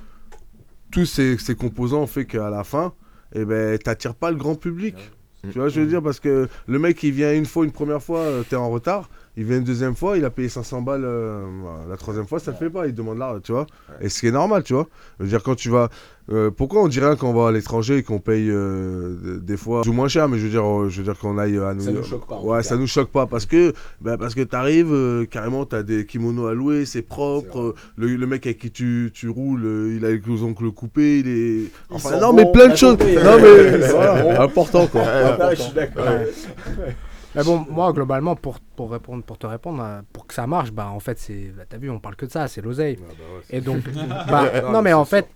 tous 0.92 1.04
ces, 1.04 1.36
ces 1.38 1.54
composants 1.56 2.06
fait 2.06 2.24
qu'à 2.26 2.48
la 2.48 2.64
fin, 2.64 2.92
eh 3.34 3.44
ben, 3.44 3.76
t'attires 3.78 4.14
pas 4.14 4.30
le 4.30 4.36
grand 4.36 4.54
public. 4.54 4.94
Ouais. 5.44 5.50
Tu 5.52 5.58
vois, 5.58 5.68
je 5.68 5.80
veux 5.80 5.86
dire, 5.86 6.02
parce 6.02 6.20
que 6.20 6.48
le 6.66 6.78
mec, 6.78 7.02
il 7.02 7.12
vient 7.12 7.32
une 7.34 7.46
fois, 7.46 7.64
une 7.64 7.72
première 7.72 8.02
fois, 8.02 8.20
euh, 8.20 8.42
t'es 8.48 8.56
en 8.56 8.70
retard. 8.70 9.08
Il 9.38 9.44
vient 9.44 9.58
une 9.58 9.64
deuxième 9.64 9.94
fois, 9.94 10.16
il 10.16 10.24
a 10.24 10.30
payé 10.30 10.48
500 10.48 10.80
balles. 10.82 11.04
euh, 11.04 11.44
la 11.90 11.96
troisième 11.96 12.26
fois, 12.26 12.38
ça 12.38 12.52
le 12.52 12.56
fait 12.56 12.70
pas. 12.70 12.86
Il 12.86 12.94
demande 12.94 13.18
là, 13.18 13.34
tu 13.42 13.52
vois. 13.52 13.66
Et 14.00 14.08
ce 14.08 14.20
qui 14.20 14.28
est 14.28 14.30
normal, 14.32 14.62
tu 14.62 14.72
vois. 14.72 14.86
Je 15.18 15.24
veux 15.24 15.28
dire, 15.30 15.42
quand 15.42 15.54
tu 15.54 15.68
vas. 15.68 15.90
euh, 16.32 16.50
pourquoi 16.50 16.82
on 16.82 16.88
dirait 16.88 17.14
quand 17.18 17.28
on 17.30 17.34
va 17.34 17.48
à 17.48 17.52
l'étranger 17.52 17.98
et 17.98 18.02
qu'on 18.02 18.18
paye 18.18 18.48
euh, 18.50 19.38
des 19.42 19.56
fois 19.58 19.82
du 19.82 19.90
moins 19.90 20.08
cher, 20.08 20.28
mais 20.28 20.38
je 20.38 20.44
veux 20.44 20.50
dire, 20.50 20.88
je 20.88 20.96
veux 20.98 21.04
dire 21.04 21.18
qu'on 21.18 21.36
aille 21.38 21.58
à 21.58 21.74
New 21.74 21.82
Ça 21.82 21.92
nous 21.92 22.02
choque 22.02 22.26
pas, 22.26 22.40
Ouais, 22.40 22.62
tout 22.62 22.68
ça 22.68 22.76
nous 22.76 22.86
choque 22.86 23.10
pas 23.10 23.26
parce 23.26 23.44
que 23.46 23.74
bah, 24.00 24.16
parce 24.18 24.34
que 24.34 24.40
t'arrives 24.40 24.92
euh, 24.92 25.24
carrément, 25.26 25.66
t'as 25.66 25.82
des 25.82 26.06
kimonos 26.06 26.46
à 26.46 26.54
louer, 26.54 26.84
c'est 26.86 27.02
propre. 27.02 27.74
Le, 27.96 28.08
le 28.16 28.26
mec 28.26 28.46
avec 28.46 28.58
qui 28.58 28.70
tu, 28.70 29.10
tu 29.12 29.28
roules, 29.28 29.92
il 29.96 30.04
a 30.06 30.10
les 30.10 30.42
ongles 30.42 30.72
coupés, 30.72 31.18
il 31.20 31.28
est. 31.28 31.70
Enfin, 31.90 32.18
non, 32.18 32.30
bon, 32.30 32.36
mais 32.36 32.52
plein 32.52 32.68
de 32.68 32.76
choses. 32.76 32.96
Non, 32.98 33.38
mais 33.40 33.78
voilà, 33.90 34.42
important 34.42 34.86
quoi. 34.86 35.02
Ah, 35.04 35.54
je 35.54 35.60
suis 35.62 35.74
d'accord. 35.74 36.04
Mais 37.36 37.44
bon, 37.44 37.66
moi, 37.70 37.92
globalement, 37.92 38.34
pour, 38.34 38.58
pour, 38.60 38.90
répondre, 38.90 39.22
pour 39.22 39.38
te 39.38 39.46
répondre, 39.46 39.82
euh, 39.82 40.00
pour 40.12 40.26
que 40.26 40.34
ça 40.34 40.46
marche, 40.46 40.72
bah, 40.72 40.88
en 40.88 41.00
fait, 41.00 41.18
c'est. 41.18 41.52
bah, 41.56 41.64
T'as 41.68 41.78
vu, 41.78 41.90
on 41.90 41.98
parle 42.00 42.16
que 42.16 42.26
de 42.26 42.30
ça, 42.32 42.48
c'est 42.48 42.60
l'oseille. 42.62 42.98
Et 43.50 43.60
donc, 43.60 43.82
bah, 44.28 44.50
Non, 44.72 44.82
mais 44.82 44.92
en 44.92 45.04
fait, 45.04 45.28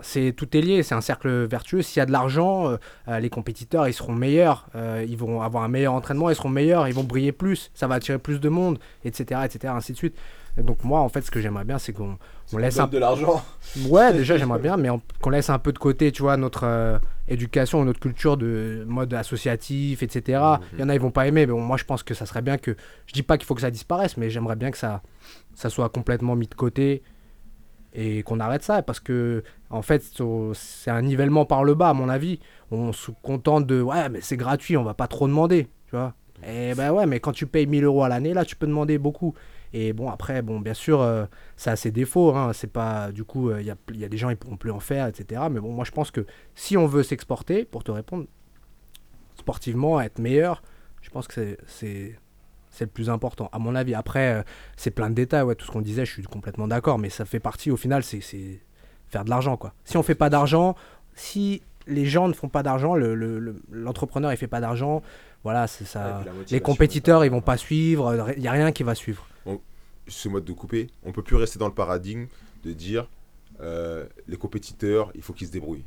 c'est 0.00 0.34
tout 0.36 0.54
est 0.56 0.60
lié, 0.60 0.82
c'est 0.82 0.94
un 0.94 1.00
cercle 1.00 1.46
vertueux. 1.46 1.80
S'il 1.82 1.98
y 2.00 2.02
a 2.02 2.06
de 2.06 2.12
l'argent, 2.12 2.68
euh, 2.68 2.76
euh, 3.08 3.18
les 3.18 3.30
compétiteurs, 3.30 3.88
ils 3.88 3.94
seront 3.94 4.12
meilleurs, 4.12 4.66
euh, 4.74 5.04
ils 5.08 5.16
vont 5.16 5.40
avoir 5.40 5.64
un 5.64 5.68
meilleur 5.68 5.94
entraînement, 5.94 6.28
ils 6.28 6.36
seront 6.36 6.50
meilleurs, 6.50 6.86
ils 6.88 6.94
vont 6.94 7.04
briller 7.04 7.32
plus, 7.32 7.70
ça 7.74 7.86
va 7.86 7.94
attirer 7.94 8.18
plus 8.18 8.38
de 8.38 8.48
monde, 8.50 8.78
etc., 9.04 9.40
etc., 9.44 9.72
ainsi 9.74 9.92
de 9.92 9.96
suite. 9.96 10.14
Et 10.58 10.62
donc 10.62 10.84
moi, 10.84 11.00
en 11.00 11.08
fait, 11.08 11.22
ce 11.22 11.30
que 11.30 11.40
j'aimerais 11.40 11.64
bien, 11.64 11.78
c'est 11.78 11.92
qu'on 11.94 12.18
on 12.52 12.58
laisse 12.58 12.78
un 12.78 12.86
de 12.86 12.98
l'argent. 12.98 13.42
Ouais, 13.88 14.12
déjà, 14.12 14.36
j'aimerais 14.36 14.58
bien, 14.58 14.76
mais 14.76 14.90
on- 14.90 15.00
qu'on 15.22 15.30
laisse 15.30 15.48
un 15.50 15.58
peu 15.58 15.72
de 15.72 15.78
côté, 15.78 16.12
tu 16.12 16.22
vois, 16.22 16.36
notre 16.36 16.64
euh, 16.64 16.98
éducation, 17.28 17.84
notre 17.84 18.00
culture 18.00 18.36
de 18.36 18.84
mode 18.86 19.12
associatif, 19.14 20.02
etc. 20.02 20.42
Il 20.72 20.80
y 20.80 20.82
en 20.82 20.88
a, 20.88 20.94
ils 20.94 21.00
vont 21.00 21.10
pas 21.10 21.26
aimer, 21.26 21.46
mais 21.46 21.52
bon, 21.52 21.60
moi, 21.60 21.76
je 21.76 21.84
pense 21.84 22.02
que 22.02 22.14
ça 22.14 22.26
serait 22.26 22.42
bien 22.42 22.58
que. 22.58 22.76
Je 23.06 23.12
dis 23.12 23.22
pas 23.22 23.38
qu'il 23.38 23.46
faut 23.46 23.54
que 23.54 23.60
ça 23.60 23.70
disparaisse, 23.70 24.16
mais 24.16 24.30
j'aimerais 24.30 24.56
bien 24.56 24.70
que 24.70 24.78
ça, 24.78 25.02
ça 25.54 25.70
soit 25.70 25.88
complètement 25.88 26.36
mis 26.36 26.46
de 26.46 26.54
côté 26.54 27.02
et 27.92 28.22
qu'on 28.22 28.40
arrête 28.40 28.62
ça, 28.62 28.82
parce 28.82 29.00
que, 29.00 29.42
en 29.70 29.82
fait, 29.82 30.02
c'est 30.54 30.90
un 30.90 31.02
nivellement 31.02 31.46
par 31.46 31.64
le 31.64 31.74
bas, 31.74 31.88
à 31.88 31.94
mon 31.94 32.08
avis. 32.08 32.40
On 32.70 32.92
se 32.92 33.10
contente 33.22 33.66
de. 33.66 33.80
Ouais, 33.80 34.08
mais 34.08 34.20
c'est 34.20 34.36
gratuit, 34.36 34.76
on 34.76 34.84
va 34.84 34.94
pas 34.94 35.06
trop 35.06 35.26
demander, 35.26 35.68
tu 35.86 35.96
vois. 35.96 36.14
Et 36.46 36.74
ben 36.74 36.92
ouais, 36.92 37.06
mais 37.06 37.18
quand 37.20 37.32
tu 37.32 37.46
payes 37.46 37.66
1000 37.66 37.84
euros 37.84 38.04
à 38.04 38.08
l'année, 38.08 38.34
là, 38.34 38.44
tu 38.44 38.56
peux 38.56 38.66
demander 38.66 38.98
beaucoup. 38.98 39.34
Et 39.72 39.92
bon, 39.92 40.10
après, 40.10 40.42
bon, 40.42 40.60
bien 40.60 40.74
sûr, 40.74 41.00
euh, 41.00 41.26
ça 41.56 41.72
a 41.72 41.76
ses 41.76 41.90
défauts. 41.90 42.34
Hein. 42.34 42.52
C'est 42.52 42.72
pas, 42.72 43.12
du 43.12 43.24
coup, 43.24 43.50
il 43.56 43.64
y, 43.66 43.70
a, 43.70 43.76
y 43.92 44.04
a 44.04 44.08
des 44.08 44.16
gens, 44.16 44.30
ils 44.30 44.36
pourront 44.36 44.56
plus 44.56 44.70
en 44.70 44.80
faire, 44.80 45.06
etc. 45.06 45.42
Mais 45.50 45.60
bon, 45.60 45.72
moi, 45.72 45.84
je 45.84 45.90
pense 45.90 46.10
que 46.10 46.24
si 46.54 46.76
on 46.76 46.86
veut 46.86 47.02
s'exporter, 47.02 47.64
pour 47.64 47.84
te 47.84 47.90
répondre, 47.90 48.26
sportivement, 49.38 50.00
être 50.00 50.18
meilleur, 50.18 50.62
je 51.02 51.10
pense 51.10 51.28
que 51.28 51.56
c'est- 51.66 52.18
c'est 52.70 52.84
le 52.84 52.90
plus 52.90 53.08
important, 53.10 53.48
à 53.52 53.58
mon 53.58 53.74
avis. 53.74 53.94
Après, 53.94 54.34
euh, 54.34 54.42
c'est 54.76 54.90
plein 54.90 55.08
de 55.10 55.14
détails, 55.14 55.42
ouais, 55.42 55.54
tout 55.54 55.64
ce 55.66 55.70
qu'on 55.70 55.80
disait, 55.80 56.04
je 56.04 56.12
suis 56.12 56.22
complètement 56.24 56.68
d'accord, 56.68 56.98
mais 56.98 57.08
ça 57.10 57.24
fait 57.24 57.40
partie, 57.40 57.70
au 57.70 57.76
final, 57.76 58.02
c'est 58.02 58.20
faire 59.08 59.24
de 59.24 59.30
l'argent, 59.30 59.56
quoi. 59.56 59.72
Si 59.84 59.96
on 59.96 60.02
fait 60.02 60.14
pas 60.14 60.30
d'argent, 60.30 60.74
si 61.14 61.62
les 61.86 62.04
gens 62.06 62.26
ne 62.28 62.32
font 62.32 62.48
pas 62.48 62.62
d'argent, 62.62 62.94
le- 62.96 63.14
le- 63.14 63.38
le- 63.38 63.62
l'entrepreneur, 63.70 64.32
il 64.32 64.36
fait 64.36 64.48
pas 64.48 64.60
d'argent, 64.60 65.02
voilà, 65.46 65.68
c'est 65.68 65.84
ça. 65.84 66.24
les 66.50 66.60
compétiteurs, 66.60 67.24
ils 67.24 67.30
vont 67.30 67.40
pas 67.40 67.56
suivre, 67.56 68.34
il 68.36 68.42
y 68.42 68.48
a 68.48 68.50
rien 68.50 68.72
qui 68.72 68.82
va 68.82 68.96
suivre. 68.96 69.28
ce 70.08 70.28
mode 70.28 70.44
de 70.44 70.52
couper, 70.52 70.88
on 71.04 71.12
peut 71.12 71.22
plus 71.22 71.36
rester 71.36 71.56
dans 71.56 71.68
le 71.68 71.72
paradigme 71.72 72.26
de 72.64 72.72
dire 72.72 73.08
euh, 73.60 74.06
les 74.26 74.36
compétiteurs, 74.36 75.12
il 75.14 75.22
faut 75.22 75.32
qu'ils 75.34 75.46
se 75.46 75.52
débrouillent. 75.52 75.84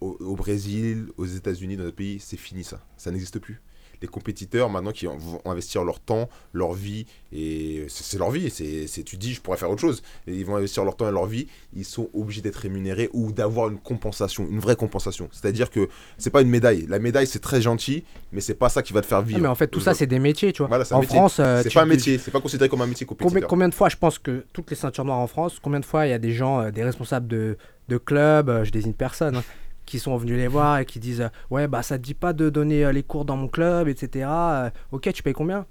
Au, 0.00 0.16
au 0.20 0.36
Brésil, 0.36 1.08
aux 1.18 1.26
États-Unis, 1.26 1.76
dans 1.76 1.84
notre 1.84 1.96
pays, 1.96 2.18
c'est 2.18 2.38
fini 2.38 2.64
ça. 2.64 2.80
Ça 2.96 3.10
n'existe 3.10 3.38
plus. 3.40 3.60
Les 4.02 4.08
compétiteurs, 4.08 4.70
maintenant, 4.70 4.92
qui 4.92 5.06
vont 5.06 5.40
investir 5.44 5.84
leur 5.84 6.00
temps, 6.00 6.28
leur 6.52 6.72
vie, 6.72 7.06
et 7.32 7.86
c'est 7.88 8.18
leur 8.18 8.30
vie. 8.30 8.50
C'est, 8.50 9.02
tu 9.04 9.16
dis, 9.16 9.34
je 9.34 9.40
pourrais 9.40 9.56
faire 9.56 9.70
autre 9.70 9.80
chose. 9.80 10.02
Et 10.26 10.34
ils 10.34 10.44
vont 10.46 10.56
investir 10.56 10.84
leur 10.84 10.96
temps 10.96 11.08
et 11.08 11.12
leur 11.12 11.26
vie. 11.26 11.46
Ils 11.74 11.84
sont 11.84 12.08
obligés 12.14 12.40
d'être 12.42 12.56
rémunérés 12.56 13.10
ou 13.12 13.32
d'avoir 13.32 13.68
une 13.68 13.78
compensation, 13.78 14.46
une 14.50 14.60
vraie 14.60 14.76
compensation. 14.76 15.28
C'est-à-dire 15.32 15.70
que 15.70 15.88
c'est 16.18 16.30
pas 16.30 16.42
une 16.42 16.48
médaille. 16.50 16.86
La 16.88 16.98
médaille, 16.98 17.26
c'est 17.26 17.40
très 17.40 17.60
gentil, 17.60 18.04
mais 18.32 18.40
c'est 18.40 18.54
pas 18.54 18.68
ça 18.68 18.82
qui 18.82 18.92
va 18.92 19.00
te 19.00 19.06
faire 19.06 19.18
Ah, 19.18 19.22
vivre. 19.22 19.40
mais 19.40 19.48
en 19.48 19.54
fait, 19.54 19.68
tout 19.68 19.80
ça, 19.80 19.94
c'est 19.94 20.06
des 20.06 20.18
métiers, 20.18 20.52
tu 20.52 20.58
vois. 20.62 20.68
Voilà, 20.68 20.84
en 20.92 21.00
métier. 21.00 21.16
France, 21.16 21.36
euh, 21.40 21.60
c'est 21.62 21.72
pas 21.72 21.82
un 21.82 21.86
métier. 21.86 22.18
C'est 22.18 22.30
pas 22.30 22.40
considéré 22.40 22.68
comme 22.68 22.82
un 22.82 22.86
métier 22.86 23.06
Combien, 23.06 23.24
compétiteur. 23.26 23.48
combien 23.48 23.68
de 23.68 23.74
fois, 23.74 23.88
je 23.88 23.96
pense 23.96 24.18
que 24.18 24.44
toutes 24.52 24.70
les 24.70 24.76
ceintures 24.76 25.04
noires 25.04 25.18
en 25.18 25.26
France, 25.26 25.58
combien 25.62 25.80
de 25.80 25.84
fois 25.84 26.06
il 26.06 26.10
y 26.10 26.14
a 26.14 26.18
des 26.18 26.32
gens, 26.32 26.60
euh, 26.60 26.70
des 26.70 26.84
responsables 26.84 27.26
de, 27.26 27.56
de 27.88 27.96
clubs, 27.98 28.48
euh, 28.48 28.64
je 28.64 28.70
désigne 28.70 28.92
personne, 28.92 29.36
hein, 29.36 29.44
qui 29.86 29.98
sont 29.98 30.16
venus 30.16 30.36
les 30.36 30.48
voir 30.48 30.78
et 30.78 30.86
qui 30.86 30.98
disent 30.98 31.22
euh, 31.22 31.28
Ouais, 31.50 31.68
bah 31.68 31.82
ça 31.82 31.98
te 31.98 32.02
dit 32.02 32.14
pas 32.14 32.32
de 32.32 32.50
donner 32.50 32.84
euh, 32.84 32.92
les 32.92 33.02
cours 33.02 33.24
dans 33.24 33.36
mon 33.36 33.48
club, 33.48 33.88
etc. 33.88 34.26
Euh, 34.28 34.70
ok, 34.92 35.12
tu 35.12 35.22
payes 35.22 35.32
combien? 35.32 35.66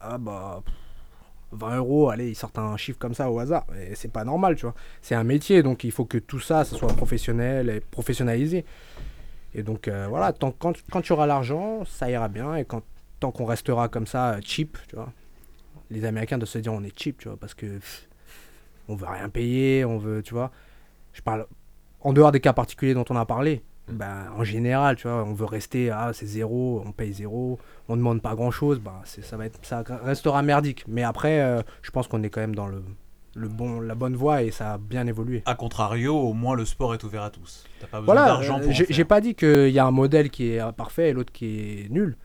Ah 0.00 0.18
bah. 0.18 0.62
pff, 0.64 0.74
20 1.52 1.76
euros, 1.78 2.10
allez, 2.10 2.28
ils 2.28 2.34
sortent 2.34 2.58
un 2.58 2.76
chiffre 2.76 2.98
comme 2.98 3.14
ça 3.14 3.30
au 3.30 3.38
hasard. 3.38 3.64
Et 3.80 3.94
c'est 3.94 4.12
pas 4.12 4.24
normal, 4.24 4.56
tu 4.56 4.62
vois. 4.62 4.74
C'est 5.00 5.14
un 5.14 5.24
métier, 5.24 5.62
donc 5.62 5.84
il 5.84 5.92
faut 5.92 6.04
que 6.04 6.18
tout 6.18 6.40
ça, 6.40 6.64
ça 6.64 6.76
soit 6.76 6.92
professionnel 6.94 7.70
et 7.70 7.80
professionnalisé. 7.80 8.66
Et 9.54 9.62
donc 9.62 9.88
voilà, 9.88 10.34
tant, 10.34 10.50
quand, 10.50 10.74
quand 10.90 11.00
tu 11.00 11.14
auras 11.14 11.26
l'argent, 11.26 11.84
ça 11.86 12.10
ira 12.10 12.28
bien. 12.28 12.54
Et 12.54 12.66
quand, 12.66 12.82
tant 13.18 13.30
qu'on 13.30 13.46
restera 13.46 13.88
comme 13.88 14.06
ça, 14.06 14.38
cheap, 14.42 14.76
tu 14.88 14.96
vois 14.96 15.08
les 15.90 16.04
Américains 16.04 16.38
de 16.38 16.46
se 16.46 16.58
dire 16.58 16.72
on 16.72 16.82
est 16.82 16.98
cheap, 16.98 17.18
tu 17.18 17.28
vois, 17.28 17.36
parce 17.36 17.54
que 17.54 17.66
pff, 17.66 18.08
on 18.88 18.94
veut 18.94 19.06
rien 19.06 19.28
payer, 19.28 19.84
on 19.84 19.98
veut, 19.98 20.22
tu 20.22 20.34
vois. 20.34 20.50
Je 21.12 21.22
parle 21.22 21.46
en 22.00 22.12
dehors 22.12 22.32
des 22.32 22.40
cas 22.40 22.52
particuliers 22.52 22.94
dont 22.94 23.04
on 23.10 23.16
a 23.16 23.24
parlé. 23.26 23.62
Ben, 23.90 24.26
en 24.36 24.44
général, 24.44 24.96
tu 24.96 25.08
vois, 25.08 25.24
on 25.24 25.32
veut 25.32 25.46
rester 25.46 25.90
à 25.90 26.12
c'est 26.12 26.26
zéro, 26.26 26.82
on 26.86 26.92
paye 26.92 27.12
zéro, 27.14 27.58
on 27.88 27.96
demande 27.96 28.20
pas 28.20 28.34
grand 28.34 28.50
chose, 28.50 28.78
ben, 28.80 28.92
ça 29.04 29.36
va 29.38 29.46
être, 29.46 29.58
ça 29.62 29.82
restera 30.04 30.42
merdique. 30.42 30.84
Mais 30.86 31.02
après, 31.04 31.40
euh, 31.40 31.62
je 31.80 31.90
pense 31.90 32.06
qu'on 32.06 32.22
est 32.22 32.28
quand 32.28 32.42
même 32.42 32.54
dans 32.54 32.66
le, 32.66 32.82
le 33.34 33.48
bon, 33.48 33.80
la 33.80 33.94
bonne 33.94 34.14
voie 34.14 34.42
et 34.42 34.50
ça 34.50 34.74
a 34.74 34.78
bien 34.78 35.06
évolué. 35.06 35.42
A 35.46 35.54
contrario, 35.54 36.14
au 36.14 36.34
moins 36.34 36.54
le 36.54 36.66
sport 36.66 36.92
est 36.92 37.02
ouvert 37.02 37.22
à 37.22 37.30
tous. 37.30 37.64
T'as 37.80 37.86
pas 37.86 38.00
besoin 38.00 38.14
Voilà, 38.14 38.28
d'argent 38.28 38.58
euh, 38.60 38.64
pour 38.64 38.72
j'ai 38.72 39.04
pas 39.04 39.22
dit 39.22 39.34
qu'il 39.34 39.70
y 39.70 39.78
a 39.78 39.86
un 39.86 39.90
modèle 39.90 40.28
qui 40.28 40.52
est 40.52 40.72
parfait 40.76 41.08
et 41.08 41.12
l'autre 41.14 41.32
qui 41.32 41.46
est 41.86 41.88
nul. 41.90 42.16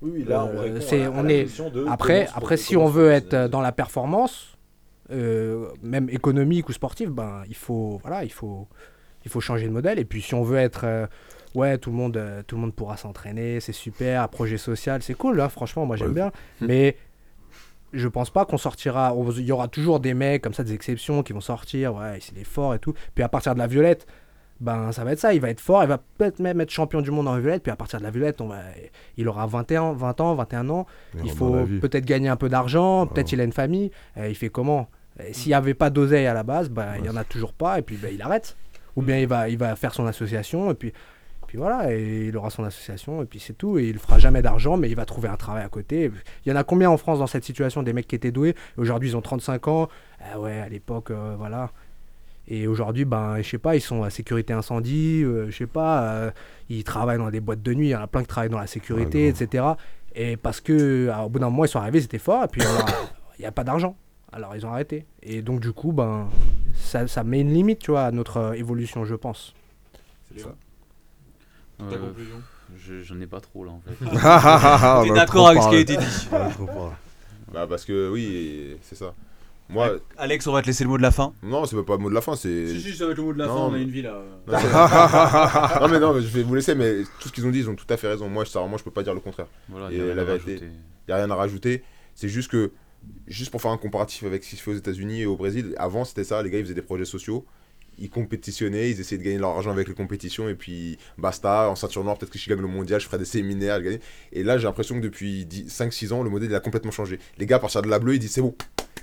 Oui, 0.00 0.10
oui, 0.14 0.24
là, 0.24 0.46
on 0.46 0.56
Euh, 0.56 0.78
à 0.80 1.06
à 1.06 1.10
on 1.22 1.28
est- 1.28 1.70
de 1.70 1.86
Après, 1.86 2.56
si 2.56 2.78
on 2.78 2.86
veut 2.86 3.10
être 3.10 3.48
dans 3.48 3.60
la 3.60 3.72
performance, 3.72 4.56
euh, 5.10 5.66
même 5.82 6.08
économique 6.08 6.70
ou 6.70 6.72
sportive, 6.72 7.10
ben, 7.10 7.42
il 7.48 7.56
faut, 7.56 7.98
voilà, 8.00 8.24
il 8.24 8.32
faut, 8.32 8.66
il 9.24 9.30
faut 9.30 9.40
changer 9.40 9.66
de 9.66 9.72
modèle. 9.72 9.98
Et 9.98 10.04
puis 10.04 10.22
si 10.22 10.34
on 10.34 10.42
veut 10.42 10.58
être, 10.58 10.82
euh, 10.84 11.06
ouais, 11.54 11.78
tout 11.78 11.90
le 11.90 11.96
monde, 11.96 12.16
euh, 12.16 12.42
tout 12.46 12.56
le 12.56 12.62
monde 12.62 12.74
pourra 12.74 12.96
s'entraîner, 12.96 13.60
c'est 13.60 13.72
super, 13.72 14.28
projet 14.28 14.56
social, 14.58 15.02
c'est 15.02 15.14
cool, 15.14 15.40
hein, 15.40 15.48
franchement, 15.48 15.86
moi 15.86 15.96
j'aime 15.96 16.08
Ouais. 16.08 16.14
bien. 16.14 16.32
Mais 16.60 16.96
je 17.92 18.06
pense 18.08 18.30
pas 18.30 18.44
qu'on 18.44 18.58
sortira. 18.58 19.14
Il 19.36 19.44
y 19.44 19.52
aura 19.52 19.68
toujours 19.68 20.00
des 20.00 20.14
mecs 20.14 20.42
comme 20.42 20.54
ça, 20.54 20.62
des 20.64 20.74
exceptions 20.74 21.22
qui 21.22 21.32
vont 21.32 21.40
sortir, 21.40 21.94
ouais, 21.94 22.18
c'est 22.20 22.34
des 22.34 22.44
forts 22.44 22.74
et 22.74 22.78
tout. 22.78 22.94
Puis 23.14 23.24
à 23.24 23.28
partir 23.28 23.54
de 23.54 23.58
la 23.58 23.66
violette, 23.66 24.06
ben 24.60 24.92
ça 24.92 25.04
va 25.04 25.12
être 25.12 25.18
ça. 25.18 25.32
Il 25.34 25.40
va 25.40 25.48
être 25.50 25.60
fort, 25.60 25.82
il 25.82 25.88
va 25.88 25.98
peut-être 25.98 26.38
même 26.38 26.60
être 26.60 26.70
champion 26.70 27.00
du 27.00 27.10
monde 27.10 27.26
en 27.26 27.36
violette. 27.38 27.62
Puis 27.62 27.72
à 27.72 27.76
partir 27.76 27.98
de 27.98 28.04
la 28.04 28.10
violette, 28.10 28.40
on 28.40 28.48
va, 28.48 28.58
il 29.16 29.26
aura 29.28 29.46
21, 29.46 29.94
20 29.94 30.20
ans, 30.20 30.34
21 30.34 30.68
ans. 30.70 30.86
Et 31.16 31.22
Il 31.24 31.30
faut 31.32 31.52
peut-être 31.80 32.04
gagner 32.04 32.28
un 32.28 32.36
peu 32.36 32.48
d'argent, 32.48 33.06
peut-être 33.06 33.32
il 33.32 33.40
a 33.40 33.44
une 33.44 33.52
famille. 33.52 33.90
Il 34.16 34.34
fait 34.34 34.50
comment? 34.50 34.88
S'il 35.32 35.48
n'y 35.48 35.54
avait 35.54 35.74
pas 35.74 35.90
d'oseille 35.90 36.26
à 36.26 36.34
la 36.34 36.42
base, 36.44 36.68
bah, 36.70 36.96
il 36.96 37.02
n'y 37.02 37.08
en 37.08 37.16
a 37.16 37.24
toujours 37.24 37.52
pas, 37.52 37.78
et 37.78 37.82
puis 37.82 37.96
bah, 37.96 38.08
il 38.12 38.22
arrête. 38.22 38.56
Ou 38.96 39.02
bien 39.02 39.18
il 39.18 39.26
va, 39.26 39.48
il 39.48 39.58
va 39.58 39.76
faire 39.76 39.94
son 39.94 40.06
association, 40.06 40.70
et 40.70 40.74
puis, 40.74 40.92
puis 41.50 41.58
voilà, 41.58 41.92
et 41.92 42.26
il 42.28 42.36
aura 42.36 42.48
son 42.48 42.62
association, 42.62 43.22
et 43.22 43.24
puis 43.24 43.40
c'est 43.40 43.54
tout. 43.54 43.76
Et 43.76 43.88
il 43.88 43.98
fera 43.98 44.20
jamais 44.20 44.40
d'argent, 44.40 44.76
mais 44.76 44.88
il 44.88 44.94
va 44.94 45.04
trouver 45.04 45.28
un 45.28 45.36
travail 45.36 45.64
à 45.64 45.68
côté. 45.68 46.10
Il 46.46 46.48
y 46.48 46.52
en 46.52 46.56
a 46.56 46.62
combien 46.62 46.88
en 46.88 46.96
France 46.96 47.18
dans 47.18 47.26
cette 47.26 47.44
situation 47.44 47.82
Des 47.82 47.92
mecs 47.92 48.06
qui 48.06 48.14
étaient 48.14 48.30
doués, 48.30 48.54
aujourd'hui 48.76 49.08
ils 49.08 49.16
ont 49.16 49.20
35 49.20 49.66
ans. 49.66 49.88
Ah 50.20 50.38
ouais, 50.38 50.60
à 50.60 50.68
l'époque, 50.68 51.10
euh, 51.10 51.34
voilà. 51.36 51.70
Et 52.46 52.68
aujourd'hui, 52.68 53.04
ben, 53.04 53.42
je 53.42 53.48
sais 53.48 53.58
pas, 53.58 53.74
ils 53.74 53.80
sont 53.80 54.04
à 54.04 54.10
sécurité 54.10 54.52
incendie, 54.52 55.22
euh, 55.24 55.50
je 55.50 55.56
sais 55.56 55.66
pas, 55.66 56.02
euh, 56.02 56.30
ils 56.68 56.84
travaillent 56.84 57.18
dans 57.18 57.30
des 57.30 57.40
boîtes 57.40 57.62
de 57.62 57.74
nuit, 57.74 57.88
il 57.88 57.90
y 57.90 57.96
en 57.96 58.02
a 58.02 58.06
plein 58.06 58.22
qui 58.22 58.28
travaillent 58.28 58.50
dans 58.50 58.60
la 58.60 58.68
sécurité, 58.68 59.26
etc. 59.26 59.64
Et 60.14 60.36
parce 60.36 60.60
que, 60.60 61.08
alors, 61.08 61.26
au 61.26 61.28
bout 61.30 61.40
d'un 61.40 61.50
moment, 61.50 61.64
ils 61.64 61.68
sont 61.68 61.80
arrivés, 61.80 62.00
c'était 62.00 62.18
fort, 62.18 62.44
et 62.44 62.48
puis 62.48 62.62
il 63.38 63.42
n'y 63.42 63.46
a 63.46 63.52
pas 63.52 63.64
d'argent. 63.64 63.96
Alors 64.32 64.54
ils 64.54 64.64
ont 64.64 64.70
arrêté. 64.70 65.06
Et 65.22 65.42
donc, 65.42 65.60
du 65.60 65.72
coup, 65.72 65.92
ben, 65.92 66.28
ça, 66.74 67.06
ça 67.06 67.24
met 67.24 67.40
une 67.40 67.52
limite, 67.52 67.78
tu 67.80 67.90
vois, 67.90 68.02
à 68.04 68.10
notre 68.10 68.36
euh, 68.38 68.52
évolution, 68.52 69.04
je 69.04 69.14
pense. 69.14 69.54
C'est 70.34 70.42
ça. 70.42 70.54
Euh, 71.82 71.90
Ta 71.90 71.96
conclusion? 71.96 72.36
je- 72.78 73.02
J'en 73.02 73.20
ai 73.20 73.26
pas 73.26 73.40
trop 73.40 73.64
là 73.64 73.72
en 73.72 73.80
fait. 73.80 74.04
T'es 75.08 75.14
d'accord 75.14 75.48
avec 75.48 75.62
ce 75.62 75.68
qui 75.68 75.74
a 75.76 75.78
été 75.80 75.96
dit. 75.96 76.28
Bah, 77.52 77.66
parce 77.68 77.84
que 77.84 78.10
oui, 78.10 78.76
c'est 78.82 78.94
ça. 78.96 79.14
Moi, 79.68 79.98
Alex, 80.18 80.46
on 80.48 80.52
va 80.52 80.62
te 80.62 80.66
laisser 80.66 80.82
le 80.84 80.90
mot 80.90 80.96
de 80.96 81.02
la 81.02 81.12
fin. 81.12 81.32
non, 81.44 81.64
c'est 81.64 81.80
pas 81.84 81.92
le 81.92 81.98
mot 81.98 82.10
de 82.10 82.14
la 82.14 82.20
fin, 82.20 82.34
c'est. 82.34 82.66
Si, 82.68 82.80
si, 82.80 82.92
ça 82.96 83.06
va 83.06 83.12
être 83.12 83.18
le 83.18 83.22
mot 83.24 83.32
de 83.32 83.38
la 83.38 83.46
Non, 83.46 83.54
fin, 83.54 83.60
on 83.60 83.74
a 83.74 83.78
une 83.78 83.88
vie 83.90 84.02
là. 84.02 84.20
Non, 85.80 85.88
mais 85.88 86.00
non, 86.00 86.12
mais 86.12 86.20
je 86.22 86.26
vais 86.28 86.42
vous 86.42 86.54
laisser, 86.56 86.74
mais 86.74 87.02
tout 87.20 87.28
ce 87.28 87.32
qu'ils 87.32 87.46
ont 87.46 87.50
dit, 87.50 87.60
ils 87.60 87.70
ont 87.70 87.76
tout 87.76 87.86
à 87.88 87.96
fait 87.96 88.08
raison. 88.08 88.28
Moi, 88.28 88.44
je, 88.44 88.58
moi, 88.58 88.78
je 88.78 88.82
peux 88.82 88.90
pas 88.90 89.02
dire 89.04 89.14
le 89.14 89.20
contraire. 89.20 89.46
Voilà, 89.68 89.92
Et 89.92 89.96
y 89.98 90.00
a 90.00 90.04
rien 90.06 90.14
la 90.14 90.22
à 90.22 90.24
vérité. 90.24 90.52
rajouter. 90.54 90.66
Il 90.66 91.10
n'y 91.10 91.14
a 91.14 91.16
rien 91.24 91.30
à 91.30 91.34
rajouter. 91.36 91.84
C'est 92.16 92.28
juste 92.28 92.50
que, 92.50 92.72
juste 93.26 93.50
pour 93.50 93.62
faire 93.62 93.70
un 93.70 93.78
comparatif 93.78 94.24
avec 94.24 94.44
ce 94.44 94.50
qui 94.50 94.56
se 94.56 94.62
fait 94.62 94.70
aux 94.72 94.76
États-Unis 94.76 95.22
et 95.22 95.26
au 95.26 95.36
Brésil, 95.36 95.74
avant 95.78 96.04
c'était 96.04 96.24
ça, 96.24 96.42
les 96.42 96.50
gars 96.50 96.58
ils 96.58 96.64
faisaient 96.64 96.74
des 96.74 96.82
projets 96.82 97.04
sociaux, 97.04 97.46
ils 97.98 98.10
compétitionnaient, 98.10 98.90
ils 98.90 99.00
essayaient 99.00 99.18
de 99.18 99.24
gagner 99.24 99.38
leur 99.38 99.50
argent 99.50 99.70
avec 99.70 99.88
les 99.88 99.94
compétitions 99.94 100.48
et 100.48 100.54
puis 100.54 100.98
basta, 101.18 101.68
en 101.70 101.76
ceinture 101.76 102.02
noire, 102.02 102.18
peut-être 102.18 102.32
que 102.32 102.38
je 102.38 102.48
gagne 102.48 102.60
le 102.60 102.66
mondial, 102.66 103.00
je 103.00 103.06
ferai 103.06 103.18
des 103.18 103.24
séminaires, 103.24 103.78
je 103.78 103.84
gagne. 103.84 103.98
Et 104.32 104.42
là 104.42 104.58
j'ai 104.58 104.64
l'impression 104.64 104.96
que 104.96 105.02
depuis 105.02 105.44
5-6 105.46 106.12
ans, 106.12 106.22
le 106.22 106.30
modèle 106.30 106.50
il 106.50 106.54
a 106.54 106.60
complètement 106.60 106.90
changé. 106.90 107.18
Les 107.38 107.46
gars 107.46 107.60
à 107.62 107.82
de 107.82 107.88
la 107.88 107.98
bleue, 107.98 108.14
ils 108.14 108.18
disent 108.18 108.32
c'est 108.32 108.42
bon. 108.42 108.54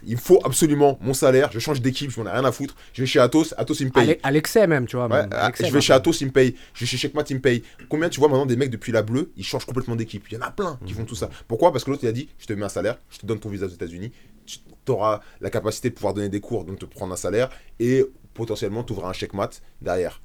Il 0.05 0.15
me 0.15 0.19
faut 0.19 0.39
absolument 0.43 0.97
mon 1.01 1.13
salaire, 1.13 1.49
je 1.51 1.59
change 1.59 1.81
d'équipe, 1.81 2.11
je 2.11 2.19
n'en 2.19 2.27
ai 2.27 2.33
rien 2.33 2.45
à 2.45 2.51
foutre. 2.51 2.75
Je 2.93 3.01
vais 3.01 3.05
chez 3.07 3.19
Atos, 3.19 3.53
Atos 3.57 3.79
il 3.79 3.87
me 3.87 3.91
paye. 3.91 4.17
À 4.23 4.31
l'excès 4.31 4.67
même, 4.67 4.87
tu 4.87 4.95
vois. 4.95 5.07
Même, 5.07 5.29
je 5.59 5.71
vais 5.71 5.81
chez. 5.81 5.93
Atos, 5.93 6.21
il 6.21 6.27
me 6.27 6.31
paye. 6.31 6.55
Je 6.73 6.81
vais 6.81 6.85
chez 6.85 6.97
Checkmat, 6.97 7.23
il 7.29 7.37
me 7.37 7.41
paye. 7.41 7.63
Combien 7.89 8.09
tu 8.09 8.19
vois 8.19 8.29
maintenant 8.29 8.45
des 8.45 8.55
mecs 8.55 8.69
depuis 8.69 8.91
la 8.91 9.01
bleue, 9.01 9.31
ils 9.37 9.45
changent 9.45 9.65
complètement 9.65 9.95
d'équipe. 9.95 10.25
Il 10.29 10.35
y 10.35 10.37
en 10.37 10.41
a 10.41 10.51
plein 10.51 10.79
qui 10.85 10.93
font 10.93 11.05
tout 11.05 11.15
ça. 11.15 11.29
Pourquoi? 11.47 11.71
Parce 11.71 11.83
que 11.83 11.91
l'autre 11.91 12.03
il 12.03 12.09
a 12.09 12.11
dit 12.11 12.29
je 12.37 12.45
te 12.45 12.53
mets 12.53 12.65
un 12.65 12.69
salaire, 12.69 12.97
je 13.09 13.19
te 13.19 13.25
donne 13.25 13.39
ton 13.39 13.49
visa 13.49 13.65
aux 13.65 13.69
États-Unis, 13.69 14.11
tu 14.45 14.59
auras 14.91 15.21
la 15.41 15.49
capacité 15.49 15.89
de 15.89 15.95
pouvoir 15.95 16.13
donner 16.13 16.29
des 16.29 16.39
cours, 16.39 16.63
donc 16.63 16.79
te 16.79 16.85
prendre 16.85 17.13
un 17.13 17.17
salaire 17.17 17.49
et 17.79 18.05
potentiellement 18.33 18.83
tu 18.83 18.93
ouvras 18.93 19.09
un 19.09 19.13
Checkmat 19.13 19.49
derrière. 19.81 20.21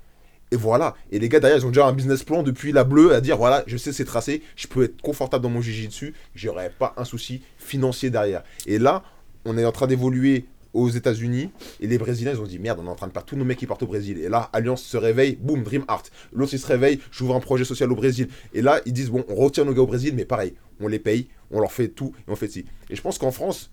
Et 0.52 0.56
voilà. 0.56 0.94
Et 1.10 1.18
les 1.18 1.30
gars 1.30 1.40
derrière, 1.40 1.58
ils 1.58 1.64
ont 1.64 1.70
déjà 1.70 1.86
un 1.86 1.94
business 1.94 2.22
plan 2.22 2.42
depuis 2.42 2.72
la 2.72 2.84
bleue 2.84 3.14
à 3.14 3.22
dire 3.22 3.38
voilà, 3.38 3.64
je 3.66 3.76
sais 3.78 3.92
c'est 3.92 4.04
tracé, 4.04 4.42
je 4.54 4.66
peux 4.66 4.84
être 4.84 5.00
confortable 5.00 5.42
dans 5.42 5.48
mon 5.48 5.62
jiu-jitsu, 5.62 6.14
j'aurai 6.34 6.70
pas 6.70 6.92
un 6.98 7.04
souci 7.04 7.42
financier 7.56 8.10
derrière. 8.10 8.42
Et 8.66 8.78
là, 8.78 9.02
on 9.44 9.56
est 9.58 9.64
en 9.64 9.72
train 9.72 9.86
d'évoluer 9.86 10.46
aux 10.74 10.88
États-Unis 10.88 11.50
et 11.80 11.86
les 11.86 11.98
Brésiliens 11.98 12.32
ils 12.32 12.40
ont 12.40 12.46
dit 12.46 12.58
merde 12.58 12.80
on 12.82 12.86
est 12.86 12.90
en 12.90 12.94
train 12.94 13.06
de 13.06 13.12
perdre 13.12 13.26
tous 13.26 13.36
nos 13.36 13.44
mecs 13.44 13.58
qui 13.58 13.66
partent 13.66 13.82
au 13.82 13.86
Brésil. 13.86 14.18
Et 14.18 14.28
là 14.30 14.48
Alliance 14.54 14.82
se 14.82 14.96
réveille 14.96 15.36
boum 15.36 15.62
Dream 15.62 15.84
Heart 15.88 16.10
l'autre 16.32 16.56
se 16.56 16.66
réveille 16.66 16.98
j'ouvre 17.10 17.34
un 17.36 17.40
projet 17.40 17.64
social 17.64 17.92
au 17.92 17.94
Brésil. 17.94 18.28
Et 18.54 18.62
là 18.62 18.80
ils 18.86 18.92
disent 18.94 19.10
bon 19.10 19.24
on 19.28 19.34
retire 19.34 19.64
nos 19.66 19.74
gars 19.74 19.82
au 19.82 19.86
Brésil 19.86 20.14
mais 20.16 20.24
pareil 20.24 20.54
on 20.80 20.88
les 20.88 20.98
paye 20.98 21.28
on 21.50 21.60
leur 21.60 21.72
fait 21.72 21.88
tout 21.88 22.12
et 22.26 22.30
on 22.30 22.36
fait 22.36 22.48
ci. 22.48 22.64
Et 22.88 22.96
je 22.96 23.02
pense 23.02 23.18
qu'en 23.18 23.32
France 23.32 23.70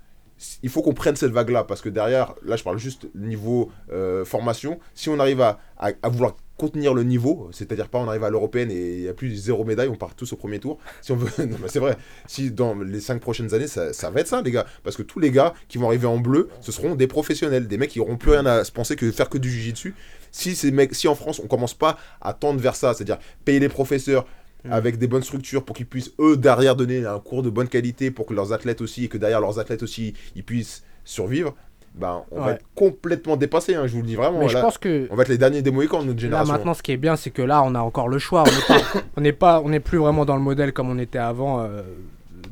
il 0.63 0.69
faut 0.69 0.81
qu'on 0.81 0.93
prenne 0.93 1.15
cette 1.15 1.31
vague 1.31 1.49
là 1.49 1.63
parce 1.63 1.81
que 1.81 1.89
derrière 1.89 2.33
là 2.43 2.55
je 2.57 2.63
parle 2.63 2.77
juste 2.77 3.07
niveau 3.15 3.71
euh, 3.91 4.25
formation 4.25 4.79
si 4.93 5.07
on 5.09 5.19
arrive 5.19 5.39
à- 5.41 5.59
à 5.77 6.09
vouloir 6.09 6.35
contenir 6.59 6.93
le 6.93 7.03
niveau 7.03 7.49
c'est-à-dire 7.51 7.87
pas 7.87 7.97
on 7.97 8.07
arrive 8.07 8.23
à 8.23 8.29
l'européenne 8.29 8.69
et 8.69 8.97
il 8.97 9.01
y 9.01 9.07
a 9.07 9.13
plus 9.13 9.33
zéro 9.33 9.63
médaille 9.63 9.87
on 9.87 9.95
part 9.95 10.13
tous 10.13 10.31
au 10.33 10.35
premier 10.35 10.59
tour. 10.59 10.77
Si 11.01 11.11
on 11.11 11.15
veut 11.15 11.29
non 11.45 11.57
mais 11.61 11.69
c'est 11.69 11.79
vrai. 11.79 11.97
Si 12.27 12.51
dans 12.51 12.75
les 12.75 12.99
cinq 12.99 13.21
prochaines 13.21 13.53
années 13.53 13.67
ça, 13.67 13.93
ça 13.93 14.09
va 14.09 14.19
être 14.19 14.27
ça 14.27 14.41
les 14.41 14.51
gars. 14.51 14.65
Parce 14.83 14.97
que 14.97 15.01
tous 15.01 15.19
les 15.19 15.31
gars 15.31 15.53
qui 15.69 15.77
vont 15.77 15.87
arriver 15.87 16.07
en 16.07 16.17
bleu 16.17 16.49
ce 16.61 16.71
seront 16.71 16.95
des 16.95 17.07
professionnels. 17.07 17.67
Des 17.67 17.77
mecs 17.77 17.89
qui 17.89 17.99
n'auront 17.99 18.17
plus 18.17 18.31
rien 18.31 18.45
à 18.45 18.63
se 18.63 18.71
penser 18.71 18.95
que 18.95 19.09
faire 19.11 19.29
que 19.29 19.37
du 19.37 19.49
jiu-jitsu. 19.49 19.95
Si 20.31 20.55
ces 20.55 20.71
mecs 20.71 20.93
si 20.93 21.07
en 21.07 21.15
France 21.15 21.39
on 21.43 21.47
commence 21.47 21.73
pas 21.73 21.97
à 22.21 22.33
tendre 22.33 22.59
vers 22.59 22.75
ça 22.75 22.93
c'est-à-dire 22.93 23.19
payer 23.45 23.59
les 23.59 23.69
professeurs 23.69 24.25
avec 24.69 24.97
des 24.97 25.07
bonnes 25.07 25.23
structures 25.23 25.63
pour 25.63 25.75
qu'ils 25.75 25.85
puissent 25.85 26.11
eux 26.19 26.35
derrière 26.35 26.75
donner 26.75 27.05
un 27.05 27.19
cours 27.19 27.43
de 27.43 27.49
bonne 27.49 27.69
qualité 27.69 28.11
pour 28.11 28.25
que 28.25 28.33
leurs 28.33 28.51
athlètes 28.51 28.81
aussi 28.81 29.05
et 29.05 29.07
que 29.07 29.17
derrière 29.17 29.39
leurs 29.39 29.57
athlètes 29.57 29.83
aussi 29.83 30.13
ils 30.35 30.43
puissent 30.43 30.83
survivre 31.05 31.55
ben 31.99 32.23
on 32.31 32.41
va 32.41 32.51
être 32.53 32.65
complètement 32.75 33.35
dépassé 33.37 33.75
hein, 33.75 33.85
je 33.87 33.93
vous 33.93 34.01
le 34.01 34.07
dis 34.07 34.15
vraiment 34.15 34.39
Mais 34.39 34.47
je 34.49 34.53
Là, 34.55 34.61
pense 34.61 34.77
que 34.77 35.07
on 35.11 35.15
va 35.15 35.23
être 35.23 35.29
les 35.29 35.37
derniers 35.37 35.61
des 35.61 35.71
Mohicans 35.71 35.99
de 36.01 36.05
notre 36.07 36.17
Là 36.17 36.21
génération 36.21 36.53
maintenant, 36.53 36.73
ce 36.73 36.81
qui 36.81 36.91
est 36.93 36.97
bien, 36.97 37.15
c'est 37.15 37.29
que 37.29 37.41
là, 37.41 37.61
on 37.63 37.75
a 37.75 37.79
encore 37.79 38.07
le 38.07 38.19
choix. 38.19 38.43
On 39.17 39.21
n'est 39.21 39.33
pas, 39.33 39.61
on 39.63 39.69
n'est 39.69 39.79
plus 39.81 39.97
vraiment 39.97 40.23
dans 40.25 40.35
le 40.35 40.41
modèle 40.41 40.71
comme 40.73 40.89
on 40.89 40.97
était 40.97 41.17
avant 41.19 41.61
euh, 41.61 41.81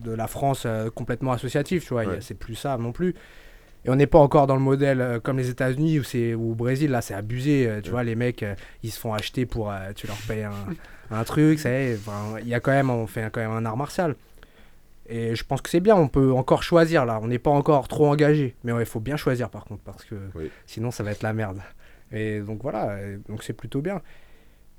de 0.04 0.12
la 0.12 0.28
France 0.28 0.64
euh, 0.66 0.90
complètement 0.90 1.32
associative. 1.32 1.82
Tu 1.84 1.94
vois, 1.94 2.04
Ouais. 2.06 2.18
c'est 2.20 2.38
plus 2.38 2.56
ça 2.56 2.78
non 2.78 2.92
plus. 2.92 3.16
Et 3.86 3.90
on 3.90 3.96
n'est 3.96 4.08
pas 4.08 4.20
encore 4.20 4.48
dans 4.48 4.56
le 4.56 4.62
modèle 4.62 5.00
euh, 5.00 5.20
comme 5.22 5.38
les 5.38 5.50
États-Unis 5.50 6.00
ou 6.00 6.04
c'est 6.04 6.34
ou 6.34 6.52
au 6.52 6.56
Brésil. 6.56 6.92
Là, 6.92 7.02
c'est 7.02 7.14
abusé. 7.14 7.70
tu 7.84 7.90
Ouais. 7.90 7.92
vois, 7.92 8.04
les 8.04 8.16
mecs, 8.16 8.44
ils 8.84 8.92
se 8.92 9.00
font 9.00 9.14
acheter 9.14 9.46
pour, 9.46 9.72
tu 9.96 10.08
leur 10.08 10.18
payes 10.28 10.44
un, 10.44 10.52
un 11.16 11.24
truc. 11.24 11.60
Ça 11.60 11.70
y 11.70 11.74
est, 11.74 11.96
enfin, 11.96 12.38
il 12.42 12.48
y 12.50 12.54
a 12.54 12.60
quand 12.60 12.72
même, 12.72 12.90
on 12.90 13.08
fait 13.08 13.30
quand 13.32 13.40
même 13.40 13.52
un 13.52 13.66
art 13.66 13.78
martial. 13.78 14.16
Et 15.10 15.36
je 15.36 15.44
pense 15.44 15.62
que 15.62 15.70
c'est 15.70 15.80
bien. 15.80 15.96
On 15.96 16.08
peut 16.08 16.32
encore 16.34 16.64
choisir 16.64 17.06
là. 17.06 17.20
On 17.22 17.28
n'est 17.28 17.40
pas 17.40 17.52
encore 17.52 17.88
trop 17.88 18.08
engagé. 18.08 18.56
Mais 18.64 18.74
il 18.78 18.86
faut 18.86 19.00
bien 19.00 19.18
choisir 19.18 19.50
par 19.50 19.66
contre 19.66 19.84
parce 19.84 20.04
que 20.04 20.16
Oui. 20.36 20.50
sinon 20.66 20.92
ça 20.92 21.04
va 21.04 21.12
être 21.12 21.24
la 21.24 21.34
merde. 21.34 21.60
Et 22.12 22.40
donc 22.42 22.62
voilà. 22.62 22.98
donc 23.30 23.44
c'est 23.44 23.54
plutôt 23.54 23.82
bien. 23.82 24.02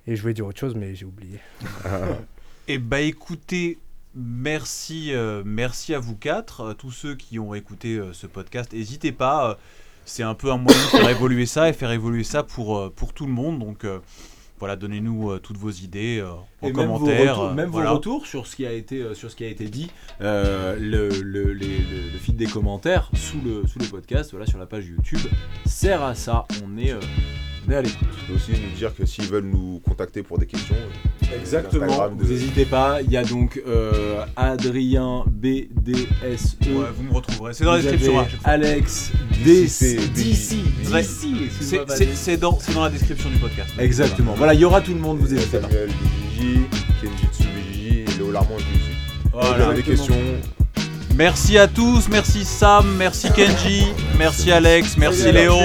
Et 0.06 0.16
je 0.16 0.22
voulais 0.22 0.34
dire 0.34 0.46
autre 0.46 0.59
chose, 0.60 0.74
mais 0.74 0.94
j'ai 0.94 1.05
oublié. 1.05 1.38
Et 2.68 2.78
bah 2.78 3.00
écoutez, 3.00 3.78
merci, 4.14 5.12
euh, 5.14 5.42
merci 5.44 5.94
à 5.94 5.98
vous 5.98 6.16
quatre, 6.16 6.60
euh, 6.62 6.74
tous 6.74 6.90
ceux 6.90 7.14
qui 7.14 7.38
ont 7.38 7.55
écouté 7.55 7.96
euh, 7.96 8.12
ce 8.12 8.26
podcast. 8.26 8.72
N'hésitez 8.72 9.12
pas, 9.12 9.50
euh, 9.50 9.55
c'est 10.05 10.22
un 10.22 10.34
peu 10.34 10.50
un 10.50 10.56
moyen 10.59 10.78
de 10.78 10.98
faire 10.98 11.09
évoluer 11.09 11.46
ça 11.46 11.68
et 11.68 11.72
faire 11.72 11.90
évoluer 11.92 12.24
ça 12.24 12.42
pour, 12.42 12.76
euh, 12.78 12.90
pour 12.94 13.12
tout 13.12 13.26
le 13.26 13.32
monde. 13.32 13.59
Donc 13.59 13.84
euh, 13.84 13.98
voilà, 14.59 14.76
donnez-nous 14.76 15.30
euh, 15.30 15.39
toutes 15.39 15.56
vos 15.56 15.70
idées 15.70 16.18
euh, 16.20 16.30
en 16.62 16.68
Et 16.68 16.72
même 16.72 16.86
vos 16.89 16.94
commentaire. 16.98 17.36
retours, 17.36 17.44
euh, 17.51 17.55
même 17.55 17.70
voilà. 17.70 17.90
vos 17.90 17.97
retours 17.97 18.26
sur 18.26 18.47
ce 18.47 18.56
qui 18.56 18.66
a 18.66 18.72
été, 18.72 19.01
euh, 19.02 19.14
sur 19.14 19.30
ce 19.30 19.36
qui 19.36 19.44
a 19.44 19.48
été 19.48 19.64
dit, 19.68 19.90
le, 20.20 20.76
le, 21.22 21.52
les- 21.52 21.78
le- 21.78 22.10
le 22.12 22.18
feed 22.18 22.36
des 22.36 22.47
commentaires 22.47 23.10
sous 23.14 23.40
le, 23.44 23.66
sous 23.66 23.78
le 23.78 23.86
podcast, 23.86 24.30
voilà, 24.32 24.47
sur 24.47 24.59
la 24.59 24.66
page 24.66 24.86
YouTube, 24.86 25.20
sert 25.66 26.02
à 26.02 26.14
ça. 26.14 26.47
On 26.64 26.76
est, 26.78 26.93
on 27.68 27.72
est 27.72 27.76
à 27.76 27.82
l'écoute. 27.82 28.08
Peux 28.26 28.34
aussi 28.34 28.52
nous 28.52 28.76
dire 28.76 28.94
que 28.94 29.04
s'ils 29.06 29.26
veulent 29.26 29.44
nous 29.44 29.80
contacter 29.84 30.22
pour 30.22 30.38
des 30.38 30.46
questions 30.46 30.74
euh, 30.74 31.38
Exactement, 31.38 32.08
de- 32.08 32.24
n'hésitez 32.24 32.64
pas. 32.64 33.00
Il 33.02 33.10
y 33.10 33.16
a 33.16 33.24
donc 33.24 33.60
euh, 33.66 34.24
Adrien 34.36 35.24
BDSE. 35.26 36.56
Ouais, 36.68 36.86
vous 36.96 37.02
me 37.04 37.12
retrouverez, 37.12 37.52
c'est 37.54 37.64
dans 37.64 37.72
la 37.72 37.82
description. 37.82 38.12
fois. 38.14 38.26
Alex 38.44 39.12
DC, 39.44 39.96
DC. 40.14 40.14
DC, 40.14 40.56
C'est- 41.60 42.36
dans, 42.38 42.58
c'est 42.58 42.74
dans 42.74 42.84
la 42.84 42.90
description 42.90 43.28
du 43.30 43.36
podcast. 43.38 43.70
Exactement. 43.78 44.34
Voilà, 44.36 44.54
il 44.54 44.60
y 44.60 44.64
aura 44.64 44.80
tout 44.80 44.94
le 44.94 45.00
monde, 45.00 45.18
vous 45.18 45.28
n'hésitez 45.28 45.58
pas. 45.58 45.68
Samuel 45.68 45.90
BJJ, 46.36 47.46
et 47.90 48.04
Léo 48.18 48.30
Larmand. 48.32 48.56
Voilà. 49.32 49.56
Vous 49.56 49.62
avez 49.70 49.76
des 49.76 49.82
questions 49.82 50.16
Merci 51.18 51.58
à 51.58 51.66
tous, 51.66 52.08
merci 52.08 52.44
Sam, 52.44 52.94
merci 52.96 53.28
Kenji, 53.32 53.82
merci 54.16 54.52
Alex, 54.52 54.96
merci 54.96 55.22
Salut, 55.22 55.32
Léo. 55.32 55.58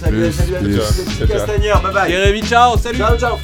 Salut, 0.00 0.16
Plus, 0.22 0.32
salut 0.32 0.56
à 0.56 0.58
tous 0.58 0.64
plus. 0.64 0.74
les 0.74 1.04
petits 1.26 1.32
castagneurs. 1.32 1.80
Bye 1.80 1.92
bye. 1.92 2.10
Jérémy, 2.10 2.42
ciao, 2.42 2.76
salut 2.76 2.98
Ciao, 2.98 3.16
ciao. 3.16 3.38